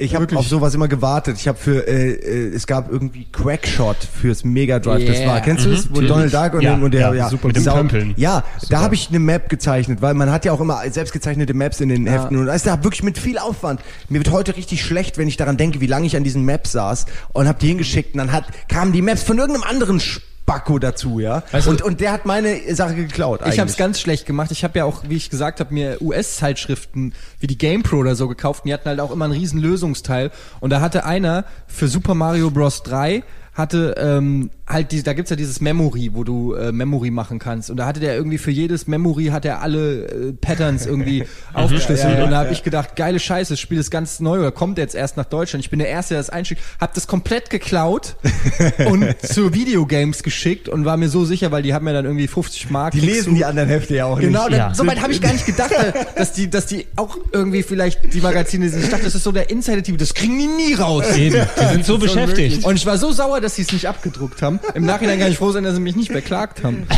Ich 0.00 0.14
habe 0.14 0.36
auf 0.36 0.46
sowas 0.46 0.74
immer 0.74 0.86
gewartet. 0.86 1.38
Ich 1.40 1.48
habe 1.48 1.58
für, 1.58 1.86
äh, 1.88 2.12
äh, 2.12 2.54
es 2.54 2.68
gab 2.68 2.90
irgendwie 2.90 3.24
Quackshot 3.32 3.96
fürs 3.96 4.44
Mega 4.44 4.78
Drive. 4.78 5.04
Das 5.04 5.18
Yeah. 5.18 5.28
war, 5.28 5.40
kennst 5.40 5.66
du 5.66 5.70
das? 5.70 5.90
Wo 5.90 6.00
Donald 6.00 6.32
Duck 6.32 6.54
und, 6.54 6.60
Ja, 6.62 6.74
und 6.74 6.94
der, 6.94 7.00
ja, 7.00 7.14
ja, 7.14 7.28
super, 7.28 7.48
mit 7.48 7.56
dem 7.56 7.64
Pömpeln. 7.64 8.14
Ja, 8.16 8.44
da 8.70 8.80
habe 8.80 8.94
ich 8.94 9.08
eine 9.08 9.18
Map 9.18 9.48
gezeichnet, 9.48 10.00
weil 10.00 10.14
man 10.14 10.30
hat 10.30 10.44
ja 10.44 10.52
auch 10.52 10.60
immer 10.60 10.88
selbst 10.90 11.12
gezeichnete 11.12 11.52
Maps 11.52 11.80
in 11.80 11.88
den 11.88 12.06
Heften 12.06 12.36
und 12.36 12.46
da 12.46 12.54
ist 12.54 12.64
da 12.64 12.84
wirklich 12.84 13.02
mit 13.02 13.18
viel 13.18 13.38
Aufwand. 13.38 13.80
Mir 14.08 14.18
wird 14.18 14.30
heute 14.30 14.56
richtig 14.56 14.84
schlecht, 14.84 15.18
wenn 15.18 15.26
ich 15.26 15.36
daran 15.36 15.56
denke, 15.56 15.80
wie 15.80 15.88
lange 15.88 16.06
ich 16.06 16.16
an 16.16 16.22
diesen 16.22 16.44
Maps 16.44 16.70
saß 16.72 17.06
und 17.32 17.48
habe 17.48 17.58
die 17.58 17.66
hingeschickt 17.66 18.14
und 18.14 18.18
dann 18.18 18.30
hat, 18.30 18.44
kamen 18.68 18.92
die 18.92 19.02
Maps 19.02 19.24
von 19.24 19.36
irgendeinem 19.38 19.64
anderen 19.68 20.00
Spacko 20.48 20.78
dazu, 20.78 21.20
ja. 21.20 21.42
Du- 21.52 21.70
und, 21.70 21.82
und 21.82 22.00
der 22.00 22.12
hat 22.12 22.24
meine 22.24 22.74
Sache 22.74 22.94
geklaut 22.94 23.40
Ich 23.46 23.58
habe 23.58 23.68
es 23.68 23.76
ganz 23.76 24.00
schlecht 24.00 24.24
gemacht. 24.24 24.50
Ich 24.50 24.64
habe 24.64 24.78
ja 24.78 24.84
auch, 24.84 25.02
wie 25.06 25.16
ich 25.16 25.28
gesagt 25.28 25.60
habe, 25.60 25.74
mir 25.74 26.00
US-Zeitschriften 26.00 27.12
wie 27.38 27.46
die 27.46 27.58
GamePro 27.58 27.96
oder 27.96 28.14
so 28.14 28.28
gekauft. 28.28 28.64
Und 28.64 28.68
die 28.68 28.74
hatten 28.74 28.88
halt 28.88 29.00
auch 29.00 29.10
immer 29.10 29.26
einen 29.26 29.34
riesen 29.34 29.60
Lösungsteil. 29.60 30.30
Und 30.60 30.70
da 30.70 30.80
hatte 30.80 31.04
einer 31.04 31.44
für 31.66 31.86
Super 31.86 32.14
Mario 32.14 32.50
Bros. 32.50 32.82
3 32.82 33.22
hatte 33.58 33.94
ähm, 33.98 34.50
halt 34.68 34.92
die, 34.92 35.02
da 35.02 35.12
gibt's 35.14 35.30
ja 35.30 35.36
dieses 35.36 35.60
Memory, 35.60 36.10
wo 36.14 36.22
du 36.24 36.54
äh, 36.54 36.70
Memory 36.72 37.10
machen 37.10 37.38
kannst. 37.38 37.70
Und 37.70 37.76
da 37.78 37.86
hatte 37.86 37.98
der 38.00 38.14
irgendwie 38.16 38.38
für 38.38 38.50
jedes 38.52 38.86
Memory 38.86 39.26
hat 39.26 39.44
er 39.44 39.60
alle 39.62 40.04
äh, 40.04 40.32
Patterns 40.32 40.86
irgendwie 40.86 41.24
aufgeschlüsselt. 41.54 42.12
Ja, 42.12 42.18
ja, 42.20 42.24
und 42.24 42.30
da 42.30 42.38
habe 42.38 42.52
ich 42.52 42.62
gedacht, 42.62 42.94
geile 42.94 43.18
Scheiße, 43.18 43.54
das 43.54 43.60
Spiel 43.60 43.78
ist 43.78 43.90
ganz 43.90 44.20
neu 44.20 44.38
oder 44.38 44.52
kommt 44.52 44.78
jetzt 44.78 44.94
erst 44.94 45.16
nach 45.16 45.24
Deutschland. 45.24 45.64
Ich 45.64 45.70
bin 45.70 45.80
der 45.80 45.88
Erste, 45.88 46.14
der 46.14 46.20
das 46.20 46.30
einschickt. 46.30 46.62
Hab 46.80 46.94
das 46.94 47.06
komplett 47.08 47.50
geklaut 47.50 48.14
und 48.90 49.04
zu 49.26 49.52
Videogames 49.52 50.22
geschickt 50.22 50.68
und 50.68 50.84
war 50.84 50.96
mir 50.96 51.08
so 51.08 51.24
sicher, 51.24 51.50
weil 51.50 51.62
die 51.64 51.74
haben 51.74 51.84
mir 51.84 51.92
dann 51.94 52.04
irgendwie 52.04 52.28
50 52.28 52.70
Mark. 52.70 52.92
die 52.92 53.00
lesen 53.00 53.34
die 53.34 53.44
anderen 53.44 53.68
Hefte 53.68 53.96
ja 53.96 54.06
auch 54.06 54.20
Genau, 54.20 54.44
nicht. 54.44 54.52
dann, 54.52 54.68
Ja. 54.70 54.74
so 54.74 54.86
weit 54.86 55.00
habe 55.02 55.12
ich 55.12 55.20
gar 55.20 55.32
nicht 55.32 55.46
gedacht, 55.46 55.72
dass 56.16 56.32
die, 56.32 56.48
dass 56.48 56.66
die 56.66 56.86
auch 56.94 57.16
irgendwie 57.32 57.64
vielleicht 57.64 58.14
die 58.14 58.20
Magazine 58.20 58.68
sind. 58.68 58.84
Ich 58.84 58.90
dachte, 58.90 59.04
das 59.04 59.16
ist 59.16 59.24
so 59.24 59.32
der 59.32 59.50
Insider-TV, 59.50 59.96
das 59.96 60.14
kriegen 60.14 60.38
die 60.38 60.46
nie 60.46 60.74
raus. 60.74 61.04
Eben, 61.16 61.40
die 61.60 61.72
sind 61.72 61.84
so 61.84 61.98
beschäftigt. 61.98 62.64
Und 62.64 62.76
ich 62.76 62.86
war 62.86 62.98
so 62.98 63.10
sauer, 63.10 63.40
dass 63.40 63.47
sie 63.56 63.62
es 63.62 63.72
nicht 63.72 63.86
abgedruckt 63.86 64.42
haben. 64.42 64.60
Im 64.74 64.84
Nachhinein 64.84 65.18
kann 65.18 65.30
ich 65.30 65.38
froh 65.38 65.50
sein, 65.52 65.64
dass 65.64 65.74
sie 65.74 65.80
mich 65.80 65.96
nicht 65.96 66.12
beklagt 66.12 66.62
haben. 66.64 66.86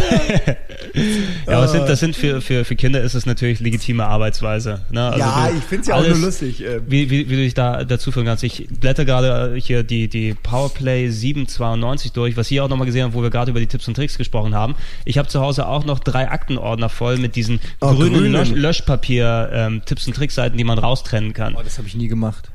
Ja, 1.47 1.57
aber 1.57 1.65
es 1.67 1.73
sind, 1.73 1.89
das 1.89 2.01
sind 2.01 2.17
für, 2.17 2.41
für, 2.41 2.65
für 2.65 2.75
Kinder 2.75 3.01
ist 3.03 3.15
es 3.15 3.25
natürlich 3.27 3.61
legitime 3.61 4.07
Arbeitsweise. 4.07 4.81
Ne? 4.91 5.05
Also 5.09 5.19
Ja, 5.19 5.49
du- 5.51 5.59
ich 5.59 5.65
find's 5.65 5.87
ja 5.89 5.95
auch 5.95 5.99
alles- 5.99 6.17
nur 6.19 6.27
lustig, 6.27 6.65
äh. 6.65 6.81
Wie, 6.87 7.11
wie, 7.11 7.29
wie 7.29 7.37
du 7.37 7.43
dich 7.43 7.55
da 7.55 7.85
dazu 7.85 8.11
führen 8.11 8.27
kannst. 8.27 8.43
Ich 8.45 8.67
blätter 8.69 9.05
gerade 9.05 9.55
hier 9.57 9.83
die, 9.83 10.09
die 10.09 10.35
Powerplay 10.35 11.09
792 11.11 12.13
durch, 12.13 12.37
was 12.37 12.51
ihr 12.51 12.65
auch 12.65 12.69
nochmal 12.69 12.87
gesehen 12.87 13.05
habt, 13.05 13.15
wo 13.15 13.23
wir 13.23 13.31
gerade 13.31 13.51
über 13.51 13.61
die 13.61 13.67
Tipps 13.67 13.87
und 13.89 13.95
Tricks 13.95 14.19
gesprochen 14.19 14.55
haben. 14.55 14.75
Ich 15.05 15.19
habe 15.19 15.29
zu 15.29 15.41
Hause 15.41 15.67
auch 15.69 15.85
noch 15.85 16.01
drei 16.01 16.29
Aktenordner 16.29 16.89
voll 16.89 17.19
mit 17.19 17.37
diesen 17.37 17.61
Oh, 17.81 17.95
grünen 17.95 18.15
grünen. 18.15 18.33
Lösch 18.33 18.51
Löschpapier 18.51 19.51
ähm, 19.53 19.83
Tipps 19.85 20.07
und 20.07 20.17
Tricks-Seiten, 20.17 20.57
die 20.57 20.65
man 20.65 20.79
raustrennen 20.79 21.35
kann. 21.35 21.55
Oh, 21.57 21.61
das 21.63 21.79
habe 21.79 21.87
ich 21.87 21.95
nie 21.95 22.09
gemacht. 22.09 22.51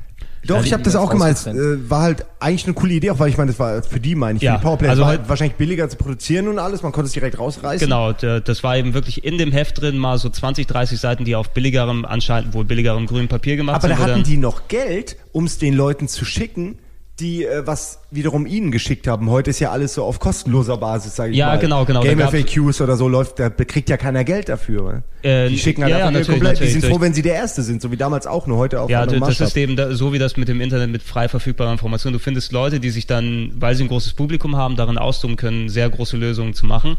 Doch, 0.46 0.64
ich 0.64 0.72
habe 0.72 0.82
das 0.82 0.96
auch 0.96 1.10
gemeint. 1.10 1.46
Äh, 1.46 1.88
war 1.90 2.02
halt 2.02 2.24
eigentlich 2.40 2.64
eine 2.64 2.74
coole 2.74 2.94
Idee, 2.94 3.10
auch 3.10 3.18
weil 3.18 3.28
ich 3.30 3.36
meine, 3.36 3.50
das 3.50 3.58
war 3.58 3.82
für 3.82 4.00
die, 4.00 4.14
meine 4.14 4.36
ich, 4.36 4.42
Ja, 4.42 4.54
für 4.54 4.58
die 4.58 4.64
Powerplay. 4.64 4.88
also 4.88 5.02
war 5.02 5.08
halt- 5.10 5.20
halt 5.20 5.28
wahrscheinlich 5.28 5.56
billiger 5.56 5.88
zu 5.88 5.96
produzieren 5.96 6.48
und 6.48 6.58
alles. 6.58 6.82
Man 6.82 6.92
konnte 6.92 7.06
es 7.06 7.12
direkt 7.12 7.38
rausreißen. 7.38 7.86
Genau, 7.86 8.12
das 8.12 8.62
war 8.62 8.76
eben 8.76 8.94
wirklich 8.94 9.24
in 9.24 9.38
dem 9.38 9.52
Heft 9.52 9.80
drin 9.80 9.98
mal 9.98 10.18
so 10.18 10.28
20, 10.28 10.66
30 10.66 10.98
Seiten, 11.00 11.24
die 11.24 11.36
auf 11.36 11.50
billigerem, 11.50 12.04
anscheinend 12.04 12.54
wohl 12.54 12.64
billigerem 12.64 13.06
grünen 13.06 13.28
Papier 13.28 13.56
gemacht 13.56 13.76
Aber 13.76 13.88
sind. 13.88 13.98
da 13.98 14.04
wo 14.06 14.10
hatten 14.10 14.22
die 14.22 14.36
noch 14.36 14.68
Geld, 14.68 15.16
um 15.32 15.44
es 15.44 15.58
den 15.58 15.74
Leuten 15.74 16.08
zu 16.08 16.24
schicken, 16.24 16.78
die 17.20 17.44
äh, 17.44 17.66
was 17.66 18.00
wiederum 18.10 18.46
ihnen 18.46 18.70
geschickt 18.70 19.06
haben. 19.06 19.30
Heute 19.30 19.50
ist 19.50 19.58
ja 19.60 19.70
alles 19.70 19.94
so 19.94 20.04
auf 20.04 20.18
kostenloser 20.18 20.76
Basis, 20.76 21.16
sage 21.16 21.32
ich 21.32 21.38
Ja, 21.38 21.46
mal. 21.48 21.58
genau, 21.58 21.84
genau. 21.86 22.02
Game 22.02 22.18
FAQs 22.18 22.80
oder 22.82 22.96
so 22.96 23.08
läuft, 23.08 23.38
da 23.38 23.48
kriegt 23.48 23.88
ja 23.88 23.96
keiner 23.96 24.22
Geld 24.24 24.48
dafür. 24.50 25.02
Äh, 25.22 25.48
die 25.48 25.58
schicken 25.58 25.82
halt 25.82 25.92
ja, 25.92 25.98
ja, 25.98 26.06
einfach 26.06 26.20
natürlich, 26.20 26.28
komplett. 26.28 26.56
Die 26.58 26.60
natürlich, 26.64 26.72
sind 26.72 26.80
froh, 26.82 26.88
natürlich. 26.88 27.06
wenn 27.06 27.14
sie 27.14 27.22
der 27.22 27.34
Erste 27.34 27.62
sind, 27.62 27.80
so 27.80 27.90
wie 27.90 27.96
damals 27.96 28.26
auch, 28.26 28.46
nur 28.46 28.58
heute 28.58 28.80
auf 28.82 28.90
Ja, 28.90 29.06
das 29.06 29.18
Maßstab. 29.18 29.48
ist 29.48 29.56
eben 29.56 29.76
da, 29.76 29.94
so 29.94 30.12
wie 30.12 30.18
das 30.18 30.36
mit 30.36 30.48
dem 30.48 30.60
Internet 30.60 30.90
mit 30.90 31.02
frei 31.02 31.28
verfügbarer 31.28 31.72
Information. 31.72 32.12
Du 32.12 32.18
findest 32.18 32.52
Leute, 32.52 32.80
die 32.80 32.90
sich 32.90 33.06
dann, 33.06 33.52
weil 33.58 33.74
sie 33.74 33.84
ein 33.84 33.88
großes 33.88 34.12
Publikum 34.12 34.56
haben, 34.56 34.76
darin 34.76 34.98
austoben 34.98 35.36
können, 35.36 35.68
sehr 35.70 35.88
große 35.88 36.16
Lösungen 36.18 36.52
zu 36.52 36.66
machen. 36.66 36.96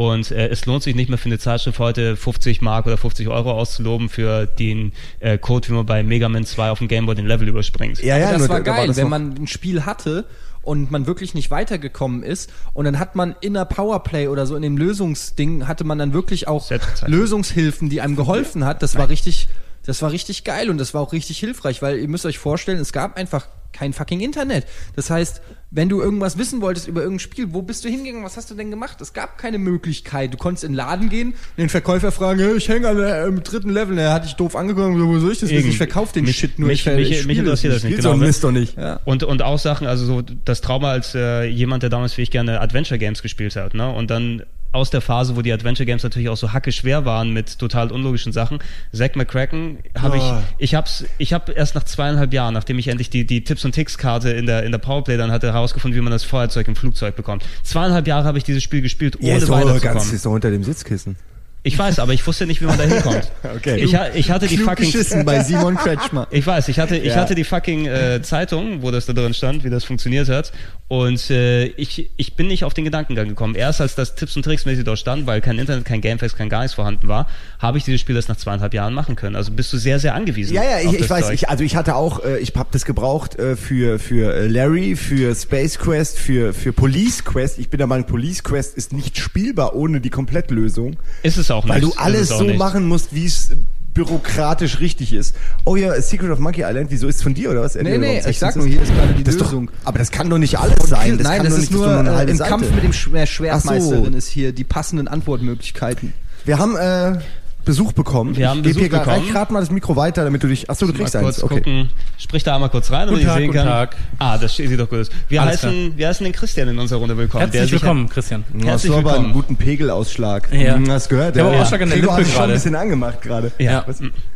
Und 0.00 0.30
äh, 0.30 0.48
es 0.48 0.64
lohnt 0.64 0.82
sich 0.82 0.94
nicht 0.94 1.10
mehr 1.10 1.18
für 1.18 1.26
eine 1.26 1.38
Zeitschrift 1.38 1.78
heute 1.78 2.16
50 2.16 2.62
Mark 2.62 2.86
oder 2.86 2.96
50 2.96 3.28
Euro 3.28 3.52
auszuloben 3.52 4.08
für 4.08 4.46
den 4.46 4.92
äh, 5.18 5.36
Code, 5.36 5.68
wie 5.68 5.72
man 5.74 5.84
bei 5.84 6.02
Mega 6.02 6.26
Man 6.30 6.46
2 6.46 6.70
auf 6.70 6.78
dem 6.78 6.88
Gameboy 6.88 7.14
den 7.14 7.26
Level 7.26 7.46
überspringt. 7.46 8.02
ja, 8.02 8.16
ja, 8.16 8.30
das 8.30 8.38
nur 8.38 8.48
war 8.48 8.62
geil, 8.62 8.86
das 8.86 8.96
wenn 8.96 9.10
man 9.10 9.34
ein 9.34 9.46
Spiel 9.46 9.84
hatte 9.84 10.24
und 10.62 10.90
man 10.90 11.06
wirklich 11.06 11.34
nicht 11.34 11.50
weitergekommen 11.50 12.22
ist 12.22 12.50
und 12.72 12.86
dann 12.86 12.98
hat 12.98 13.14
man 13.14 13.36
in 13.42 13.52
der 13.52 13.66
Powerplay 13.66 14.28
oder 14.28 14.46
so 14.46 14.56
in 14.56 14.62
dem 14.62 14.78
Lösungsding 14.78 15.68
hatte 15.68 15.84
man 15.84 15.98
dann 15.98 16.14
wirklich 16.14 16.48
auch. 16.48 16.70
Lösungshilfen, 17.04 17.90
die 17.90 18.00
einem 18.00 18.16
geholfen 18.16 18.64
hat. 18.64 18.82
Das 18.82 18.96
war 18.96 19.10
richtig, 19.10 19.50
das 19.86 20.02
war 20.02 20.12
richtig 20.12 20.44
geil 20.44 20.70
und 20.70 20.78
das 20.78 20.94
war 20.94 21.00
auch 21.00 21.12
richtig 21.12 21.38
hilfreich, 21.38 21.82
weil 21.82 21.98
ihr 21.98 22.08
müsst 22.08 22.26
euch 22.26 22.38
vorstellen, 22.38 22.78
es 22.78 22.92
gab 22.92 23.16
einfach 23.16 23.48
kein 23.72 23.92
fucking 23.92 24.18
Internet. 24.20 24.66
Das 24.96 25.10
heißt, 25.10 25.40
wenn 25.70 25.88
du 25.88 26.00
irgendwas 26.02 26.36
wissen 26.36 26.60
wolltest 26.60 26.88
über 26.88 27.02
irgendein 27.02 27.20
Spiel, 27.20 27.52
wo 27.54 27.62
bist 27.62 27.84
du 27.84 27.88
hingegangen? 27.88 28.24
Was 28.24 28.36
hast 28.36 28.50
du 28.50 28.56
denn 28.56 28.68
gemacht? 28.68 29.00
Es 29.00 29.12
gab 29.12 29.38
keine 29.38 29.58
Möglichkeit. 29.58 30.34
Du 30.34 30.36
konntest 30.36 30.64
in 30.64 30.72
den 30.72 30.76
Laden 30.76 31.08
gehen, 31.08 31.34
den 31.56 31.68
Verkäufer 31.68 32.10
fragen, 32.10 32.40
hey, 32.40 32.56
ich 32.56 32.68
hänge 32.68 32.88
an 32.88 32.96
der, 32.96 33.26
im 33.26 33.44
dritten 33.44 33.70
Level. 33.70 33.96
Er 33.96 34.12
hat 34.12 34.24
dich 34.24 34.34
doof 34.34 34.56
angeguckt, 34.56 34.98
wo 34.98 35.18
soll 35.20 35.30
ich 35.32 35.38
das 35.38 35.50
wissen? 35.50 35.68
Ich 35.68 35.76
verkaufe 35.76 36.12
den 36.12 36.24
Mich- 36.24 36.36
Shit 36.38 36.58
nur. 36.58 36.66
mich- 36.68 36.84
ich, 36.84 36.92
mich- 36.92 37.10
ich 37.12 37.26
mich 37.26 37.38
interessiert 37.38 37.72
das 37.74 37.84
nicht. 37.84 37.96
Genau, 37.96 38.10
so 38.10 38.16
Mist 38.16 38.42
doch 38.42 38.50
nicht. 38.50 38.76
Ja. 38.76 38.98
Und, 39.04 39.22
und 39.22 39.40
auch 39.42 39.58
Sachen, 39.60 39.86
also 39.86 40.04
so 40.04 40.20
das 40.44 40.60
Trauma 40.62 40.90
als 40.90 41.14
äh, 41.14 41.44
jemand, 41.44 41.84
der 41.84 41.90
damals 41.90 42.18
wie 42.18 42.22
ich 42.22 42.32
gerne 42.32 42.60
Adventure 42.60 42.98
Games 42.98 43.22
gespielt 43.22 43.54
hat, 43.54 43.74
ne? 43.74 43.88
Und 43.88 44.10
dann 44.10 44.42
aus 44.72 44.90
der 44.90 45.00
Phase, 45.00 45.36
wo 45.36 45.42
die 45.42 45.52
Adventure 45.52 45.84
Games 45.86 46.02
natürlich 46.02 46.28
auch 46.28 46.36
so 46.36 46.52
hacke 46.52 46.70
schwer 46.72 47.04
waren 47.04 47.32
mit 47.32 47.58
total 47.58 47.90
unlogischen 47.90 48.32
Sachen. 48.32 48.58
Zack 48.92 49.16
McCracken 49.16 49.78
habe 49.98 50.18
Oh. 50.18 50.38
ich, 50.58 50.64
ich 50.70 50.74
hab's, 50.74 51.04
ich 51.18 51.32
habe 51.32 51.52
erst 51.52 51.74
nach 51.74 51.84
zweieinhalb 51.84 52.32
Jahren, 52.32 52.54
nachdem 52.54 52.78
ich 52.78 52.88
endlich 52.88 53.10
die, 53.10 53.26
die 53.26 53.42
Tipps 53.44 53.64
und 53.64 53.72
Ticks 53.72 53.98
Karte 53.98 54.30
in 54.30 54.46
der, 54.46 54.62
in 54.64 54.72
der 54.72 54.78
Powerplay 54.78 55.16
dann 55.16 55.30
hatte, 55.32 55.52
herausgefunden, 55.52 55.98
wie 55.98 56.02
man 56.02 56.12
das 56.12 56.24
Feuerzeug 56.24 56.68
im 56.68 56.76
Flugzeug 56.76 57.16
bekommt. 57.16 57.44
Zweieinhalb 57.62 58.06
Jahre 58.06 58.24
habe 58.26 58.38
ich 58.38 58.44
dieses 58.44 58.62
Spiel 58.62 58.80
gespielt, 58.82 59.16
ohne 59.20 59.28
Ja, 59.30 59.38
doch 59.40 59.48
weiterzukommen. 59.50 59.80
ganz, 59.94 60.12
ist 60.12 60.24
doch 60.26 60.32
unter 60.32 60.50
dem 60.50 60.62
Sitzkissen. 60.64 61.16
Ich 61.62 61.78
weiß, 61.78 61.98
aber 61.98 62.14
ich 62.14 62.26
wusste 62.26 62.46
nicht, 62.46 62.60
wie 62.62 62.66
man 62.66 62.78
da 62.78 62.84
hinkommt. 62.84 63.30
Okay. 63.56 63.76
Ich, 63.82 63.94
ich 64.14 64.30
hatte 64.30 64.46
die 64.46 64.56
Klug 64.56 64.68
fucking 64.70 64.84
geschissen 64.90 65.24
bei 65.24 65.42
Simon 65.42 65.74
Kretschmer. 65.76 66.26
ich 66.30 66.46
weiß, 66.46 66.68
ich 66.68 66.78
hatte, 66.78 66.96
ich 66.96 67.08
Ja. 67.08 67.16
hatte 67.16 67.34
die 67.34 67.44
fucking 67.44 67.86
äh, 67.86 68.22
Zeitung, 68.22 68.80
wo 68.82 68.90
das 68.90 69.06
da 69.06 69.12
drin 69.12 69.34
stand, 69.34 69.64
wie 69.64 69.70
das 69.70 69.84
funktioniert 69.84 70.28
hat. 70.28 70.52
Und 70.88 71.30
äh, 71.30 71.66
ich, 71.66 72.10
ich 72.16 72.34
bin 72.36 72.46
nicht 72.48 72.64
auf 72.64 72.74
den 72.74 72.84
Gedankengang 72.84 73.28
gekommen. 73.28 73.54
Erst 73.54 73.80
als 73.80 73.94
das 73.94 74.14
Tipps 74.14 74.36
und 74.36 74.42
Tricks 74.44 74.64
mäßig 74.66 74.84
dort 74.84 74.98
stand, 74.98 75.26
weil 75.26 75.40
kein 75.40 75.58
Internet, 75.58 75.84
kein 75.84 76.00
Gamefax, 76.00 76.36
kein 76.36 76.48
gar 76.48 76.60
nichts 76.62 76.74
vorhanden 76.74 77.08
war, 77.08 77.26
habe 77.58 77.78
ich 77.78 77.84
dieses 77.84 78.00
Spiel 78.00 78.16
erst 78.16 78.28
nach 78.28 78.36
zweieinhalb 78.36 78.72
Jahren 78.72 78.94
machen 78.94 79.16
können. 79.16 79.36
Also 79.36 79.52
bist 79.52 79.72
du 79.72 79.78
sehr, 79.78 79.98
sehr 79.98 80.14
angewiesen. 80.14 80.54
Ja, 80.54 80.62
ja, 80.62 80.80
ich, 80.80 80.98
ich 81.00 81.10
weiß, 81.10 81.26
Zeug. 81.26 81.34
ich, 81.34 81.48
also 81.48 81.64
ich 81.64 81.76
hatte 81.76 81.94
auch, 81.96 82.24
äh, 82.24 82.38
ich 82.38 82.52
habe 82.56 82.68
das 82.72 82.84
gebraucht 82.84 83.36
äh, 83.38 83.56
für, 83.56 83.98
für 83.98 84.34
äh, 84.34 84.46
Larry, 84.46 84.96
für 84.96 85.34
Space 85.34 85.78
Quest, 85.78 86.18
für, 86.18 86.54
für 86.54 86.72
Police 86.72 87.24
Quest. 87.24 87.58
Ich 87.58 87.68
bin 87.70 87.78
der 87.78 87.86
Meinung, 87.86 88.06
Police 88.06 88.42
Quest 88.44 88.76
ist 88.76 88.92
nicht 88.92 89.18
spielbar 89.18 89.74
ohne 89.74 90.00
die 90.00 90.10
Komplettlösung. 90.10 90.96
ist 91.22 91.36
es 91.36 91.49
auch 91.50 91.64
nicht. 91.64 91.74
Weil 91.74 91.80
du 91.80 91.92
alles 91.96 92.30
es 92.30 92.38
so 92.38 92.44
nicht. 92.44 92.58
machen 92.58 92.86
musst, 92.88 93.14
wie 93.14 93.26
es 93.26 93.50
bürokratisch 93.94 94.80
richtig 94.80 95.12
ist. 95.12 95.34
Oh 95.64 95.76
ja, 95.76 96.00
Secret 96.00 96.30
of 96.30 96.38
Monkey 96.38 96.62
Island, 96.62 96.90
wieso 96.90 97.08
ist 97.08 97.16
es 97.16 97.22
von 97.22 97.34
dir 97.34 97.50
oder 97.50 97.62
was? 97.62 97.74
Nee, 97.74 97.80
Erzähl 97.80 97.98
nee, 97.98 98.22
ich 98.28 98.38
sag 98.38 98.56
nur, 98.56 98.66
hier 98.66 98.82
ist 98.82 98.94
gerade 98.94 99.14
die 99.14 99.24
das 99.24 99.34
ist 99.34 99.40
doch, 99.40 99.48
Lösung. 99.48 99.70
aber 99.84 99.98
das 99.98 100.10
kann 100.10 100.30
doch 100.30 100.38
nicht 100.38 100.58
alles 100.58 100.88
sein. 100.88 101.18
Das 101.18 101.26
Nein, 101.26 101.38
kann 101.38 101.46
das 101.46 101.54
ist 101.54 101.60
nicht, 101.60 101.72
nur 101.72 101.88
eine 101.88 102.10
äh, 102.10 102.30
im 102.30 102.36
Seite. 102.36 102.50
Kampf 102.50 102.70
mit 102.70 102.84
dem 102.84 102.92
Schwer 102.92 103.26
Schwertmeisterin 103.26 104.12
so. 104.12 104.18
ist 104.18 104.28
hier 104.28 104.52
die 104.52 104.64
passenden 104.64 105.08
Antwortmöglichkeiten. 105.08 106.12
Wir 106.44 106.58
haben 106.58 106.76
äh, 106.76 107.18
Besuch 107.64 107.92
bekommen. 107.92 108.36
Wir 108.36 108.48
haben 108.48 108.62
Besuch 108.62 108.88
bekommen. 108.88 109.22
Ich 109.24 109.32
gerade 109.32 109.52
mal 109.52 109.60
das 109.60 109.70
Mikro 109.70 109.94
weiter, 109.96 110.24
damit 110.24 110.42
du 110.42 110.48
dich. 110.48 110.68
Achso, 110.68 110.86
du 110.86 110.92
Mal 110.92 110.98
kriegst 110.98 111.14
kurz 111.14 111.24
eins. 111.36 111.42
Okay. 111.42 111.54
gucken. 111.56 111.88
Sprich 112.18 112.42
da 112.42 112.54
einmal 112.54 112.70
kurz 112.70 112.90
rein, 112.90 113.06
damit 113.06 113.22
ich 113.22 113.28
sehen 113.28 113.46
guten 113.46 113.58
kann. 113.58 113.66
Tag. 113.66 113.96
Ah, 114.18 114.38
das 114.38 114.56
sieht 114.56 114.78
doch 114.78 114.88
gut 114.88 115.00
aus. 115.00 115.10
Wir 115.28 115.42
Alles 115.42 115.62
heißen, 115.62 115.96
wir 115.96 116.08
heißen 116.08 116.24
den 116.24 116.32
Christian 116.32 116.68
in 116.68 116.78
unserer 116.78 116.98
Runde 117.00 117.16
willkommen. 117.16 117.50
Herzlich 117.50 117.72
willkommen, 117.72 118.08
Christian. 118.08 118.44
Hast 118.54 118.64
Herzlich 118.64 118.92
du 118.92 118.98
aber 118.98 119.04
willkommen. 119.10 119.24
einen 119.26 119.34
guten 119.34 119.56
Pegelausschlag. 119.56 120.52
Ja. 120.52 120.78
Hast 120.88 121.08
gehört? 121.08 121.38
Habe 121.38 121.54
ja. 121.54 121.62
Ausschlag 121.62 121.82
an 121.82 121.88
der 121.90 121.98
Lippe 121.98 122.12
hat 122.12 122.24
sich 122.24 122.28
schon 122.28 122.36
ein 122.36 122.40
gerade. 122.46 122.52
bisschen 122.54 122.74
angemacht 122.74 123.22
gerade. 123.22 123.52
Ja, 123.58 123.84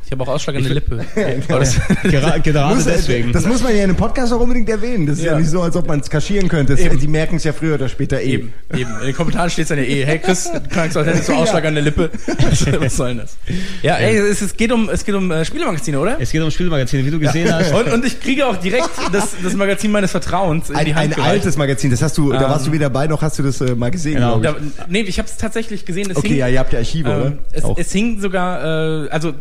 Ich 0.06 0.12
habe 0.12 0.22
auch 0.22 0.28
Ausschlag 0.28 0.56
an 0.56 0.62
der 0.64 0.74
Lippe. 0.74 1.04
Aber 1.48 1.58
das- 1.60 1.76
Gera- 2.04 2.38
gerade 2.38 2.74
Muss, 2.74 2.84
deswegen. 2.84 3.32
Das 3.32 3.46
muss 3.46 3.62
man 3.62 3.72
ja 3.72 3.78
in 3.78 3.84
einem 3.84 3.96
Podcast 3.96 4.32
auch 4.32 4.40
unbedingt 4.40 4.68
erwähnen. 4.68 5.06
Das 5.06 5.18
ist 5.18 5.24
ja, 5.24 5.32
Ja. 5.32 5.38
nicht 5.38 5.48
so, 5.50 5.62
als 5.62 5.74
ob 5.76 5.88
man 5.88 6.00
es 6.00 6.10
kaschieren 6.10 6.48
könnte. 6.48 6.74
Eben. 6.78 6.98
die 6.98 7.08
merken 7.08 7.36
es 7.36 7.44
ja 7.44 7.52
früher 7.52 7.74
oder 7.76 7.88
später 7.88 8.20
eh. 8.20 8.34
Eben, 8.34 8.52
eben. 8.76 8.90
In 9.00 9.06
den 9.06 9.14
Kommentaren 9.14 9.48
steht 9.50 9.62
es 9.64 9.68
dann 9.70 9.78
ja 9.78 9.84
eh, 9.84 10.04
hey 10.04 10.18
Chris, 10.18 10.50
du 10.52 10.60
kannst 10.68 10.94
doch 10.96 11.04
hättest 11.06 11.28
du 11.28 11.32
Ausschlag 11.32 11.64
an 11.64 11.74
der 11.74 11.82
Lippe. 11.84 12.10
Was, 12.38 12.66
was 12.80 12.96
soll 12.96 13.08
denn 13.08 13.18
das? 13.18 13.36
Ja, 13.82 13.96
ey, 13.96 14.16
es, 14.18 14.42
es 14.42 14.56
geht 14.56 14.72
um, 14.72 14.88
es 14.90 15.04
geht 15.04 15.14
um 15.14 15.30
äh, 15.30 15.44
Spielemagazine, 15.44 15.98
oder? 15.98 16.16
Es 16.20 16.30
geht 16.30 16.42
um 16.42 16.50
Spielmagazine, 16.50 17.04
wie 17.06 17.10
du 17.10 17.18
gesehen 17.18 17.52
hast. 17.52 17.72
Und, 17.72 17.90
und 17.92 18.04
ich 18.04 18.20
kriege 18.20 18.46
auch 18.46 18.56
direkt 18.56 18.90
das, 19.12 19.34
das 19.42 19.54
Magazin 19.54 19.90
meines 19.90 20.10
Vertrauens 20.10 20.68
in 20.70 20.76
Ein, 20.76 20.84
die 20.86 20.94
Hand 20.94 21.04
ein 21.04 21.10
gereicht. 21.10 21.30
altes 21.30 21.56
Magazin, 21.56 21.90
das 21.90 22.02
hast 22.02 22.18
du, 22.18 22.30
da 22.30 22.42
Ähm. 22.42 22.50
warst 22.50 22.66
du 22.66 22.72
weder 22.72 22.90
bei, 22.90 23.06
noch 23.06 23.22
hast 23.22 23.38
du 23.38 23.42
das 23.42 23.60
äh, 23.62 23.74
mal 23.74 23.90
gesehen, 23.90 24.14
Genau. 24.14 24.36
ich. 24.36 24.42
Da, 24.42 24.56
nee, 24.88 25.00
ich 25.00 25.18
habe 25.18 25.28
es 25.28 25.36
tatsächlich 25.38 25.84
gesehen. 25.86 26.10
Es 26.10 26.16
Okay, 26.18 26.28
hing, 26.28 26.36
ja, 26.38 26.48
ihr 26.48 26.58
habt 26.58 26.72
ja 26.72 26.78
Archive, 26.80 27.08
ähm, 27.08 27.20
oder? 27.20 27.38
es, 27.52 27.86
es 27.86 27.92
hing 27.92 28.20
sogar, 28.20 29.04
äh, 29.04 29.08
also 29.08 29.32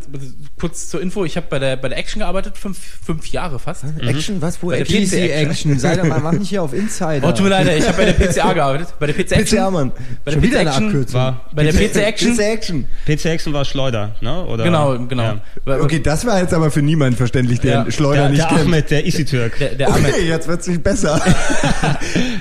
kurz 0.60 0.90
zur 0.90 1.02
Info, 1.02 1.26
ich 1.26 1.36
habe 1.36 1.48
bei 1.50 1.60
der 1.60 1.76
bei 1.76 1.90
der 1.90 1.98
Action 1.98 2.20
gearbeitet, 2.20 2.58
fünf, 2.58 2.78
fünf 3.06 3.28
Jahre 3.28 3.60
fast. 3.60 3.84
Action, 4.02 4.42
was? 4.42 4.62
Wo? 4.64 4.68
Bei 4.68 4.78
der 4.78 4.82
Action? 4.84 5.04
PC 5.04 5.10
PC 5.12 5.30
Action, 5.50 5.80
sei 5.80 5.96
doch 5.98 6.04
mal, 6.06 6.20
mach 6.20 6.32
nicht 6.34 6.50
hier 6.50 6.64
auf 6.64 6.74
Insider. 6.74 7.28
Oh, 7.28 7.32
tut 7.32 7.42
mir 7.44 7.50
leid, 7.50 7.68
ich 7.78 7.86
habe 7.88 7.98
bei 7.98 8.06
der 8.06 8.14
PCA 8.14 8.54
gearbeitet. 8.54 8.94
Bei 9.00 9.08
der 9.08 9.14
PC 9.14 9.32
Action. 9.34 9.58
PCA, 9.58 9.72
Mann. 9.72 9.92
Bei 10.24 10.32
der 10.32 10.32
Schon 10.34 10.42
wieder 10.44 10.58
PC 10.58 10.60
eine 10.62 10.70
Action 10.70 10.86
Abkürzung. 10.88 11.20
War 11.20 11.42
Bei 11.54 11.64
der 11.64 11.74
PC 11.74 11.96
Action. 11.98 12.36
PC 12.38 12.40
Action. 12.42 12.86
PC 13.06 13.26
Action 13.26 13.54
war 13.54 13.66
Schleuder, 13.66 14.16
ne? 14.22 14.46
Oder? 14.46 14.64
Genau, 14.64 14.98
genau. 15.08 15.24
Ja. 15.66 15.80
Okay, 15.82 16.00
das 16.00 16.26
war 16.26 16.40
jetzt 16.40 16.54
aber 16.54 16.72
für 16.72 16.82
niemanden 16.82 17.18
verständlich, 17.18 17.60
der 17.60 17.74
Ja. 17.74 17.92
Schleuder 17.92 18.22
Der, 18.24 18.30
nicht 18.30 18.42
der 18.42 18.48
kennt. 18.50 18.62
Ahmed, 18.62 18.92
der 18.92 19.06
Easy-Türk. 19.06 19.58
Der, 19.60 19.76
der 19.76 19.90
Ahmed. 19.90 20.14
Okay, 20.14 20.28
jetzt 20.28 20.48
wird's 20.48 20.68
nicht 20.68 20.84
besser. 20.84 21.20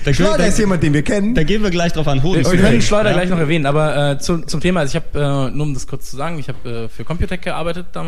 Da, 0.05 0.12
Schleuder 0.12 0.38
da, 0.38 0.44
ist 0.46 0.59
jemand, 0.59 0.83
den 0.83 0.92
wir 0.94 1.03
kennen. 1.03 1.35
da 1.35 1.42
gehen 1.44 1.62
wir 1.62 1.70
gleich 1.70 1.92
drauf 1.92 2.09
an. 2.09 2.22
Hoden 2.22 2.44
Wir 2.44 2.59
können 2.59 2.83
Schleuder 2.83 3.11
ja? 3.11 3.16
gleich 3.16 3.31
noch 3.31 3.38
erwähnen, 3.38 3.66
aber 3.66 4.12
äh, 4.12 4.18
zu, 4.18 4.38
zum 4.38 4.61
Thema, 4.61 4.81
also 4.81 4.96
ich 4.98 5.03
habe, 5.14 5.48
äh, 5.51 5.57
nur 5.57 5.66
um 5.66 5.75
das 5.75 5.87
kurz 5.87 6.11
zu 6.11 6.16
sagen, 6.16 6.38
ich 6.38 6.48
habe 6.48 6.68
äh, 6.85 6.88
für 6.88 7.05
Computec 7.05 7.42
gearbeitet 7.42 7.87
damals. 7.92 8.01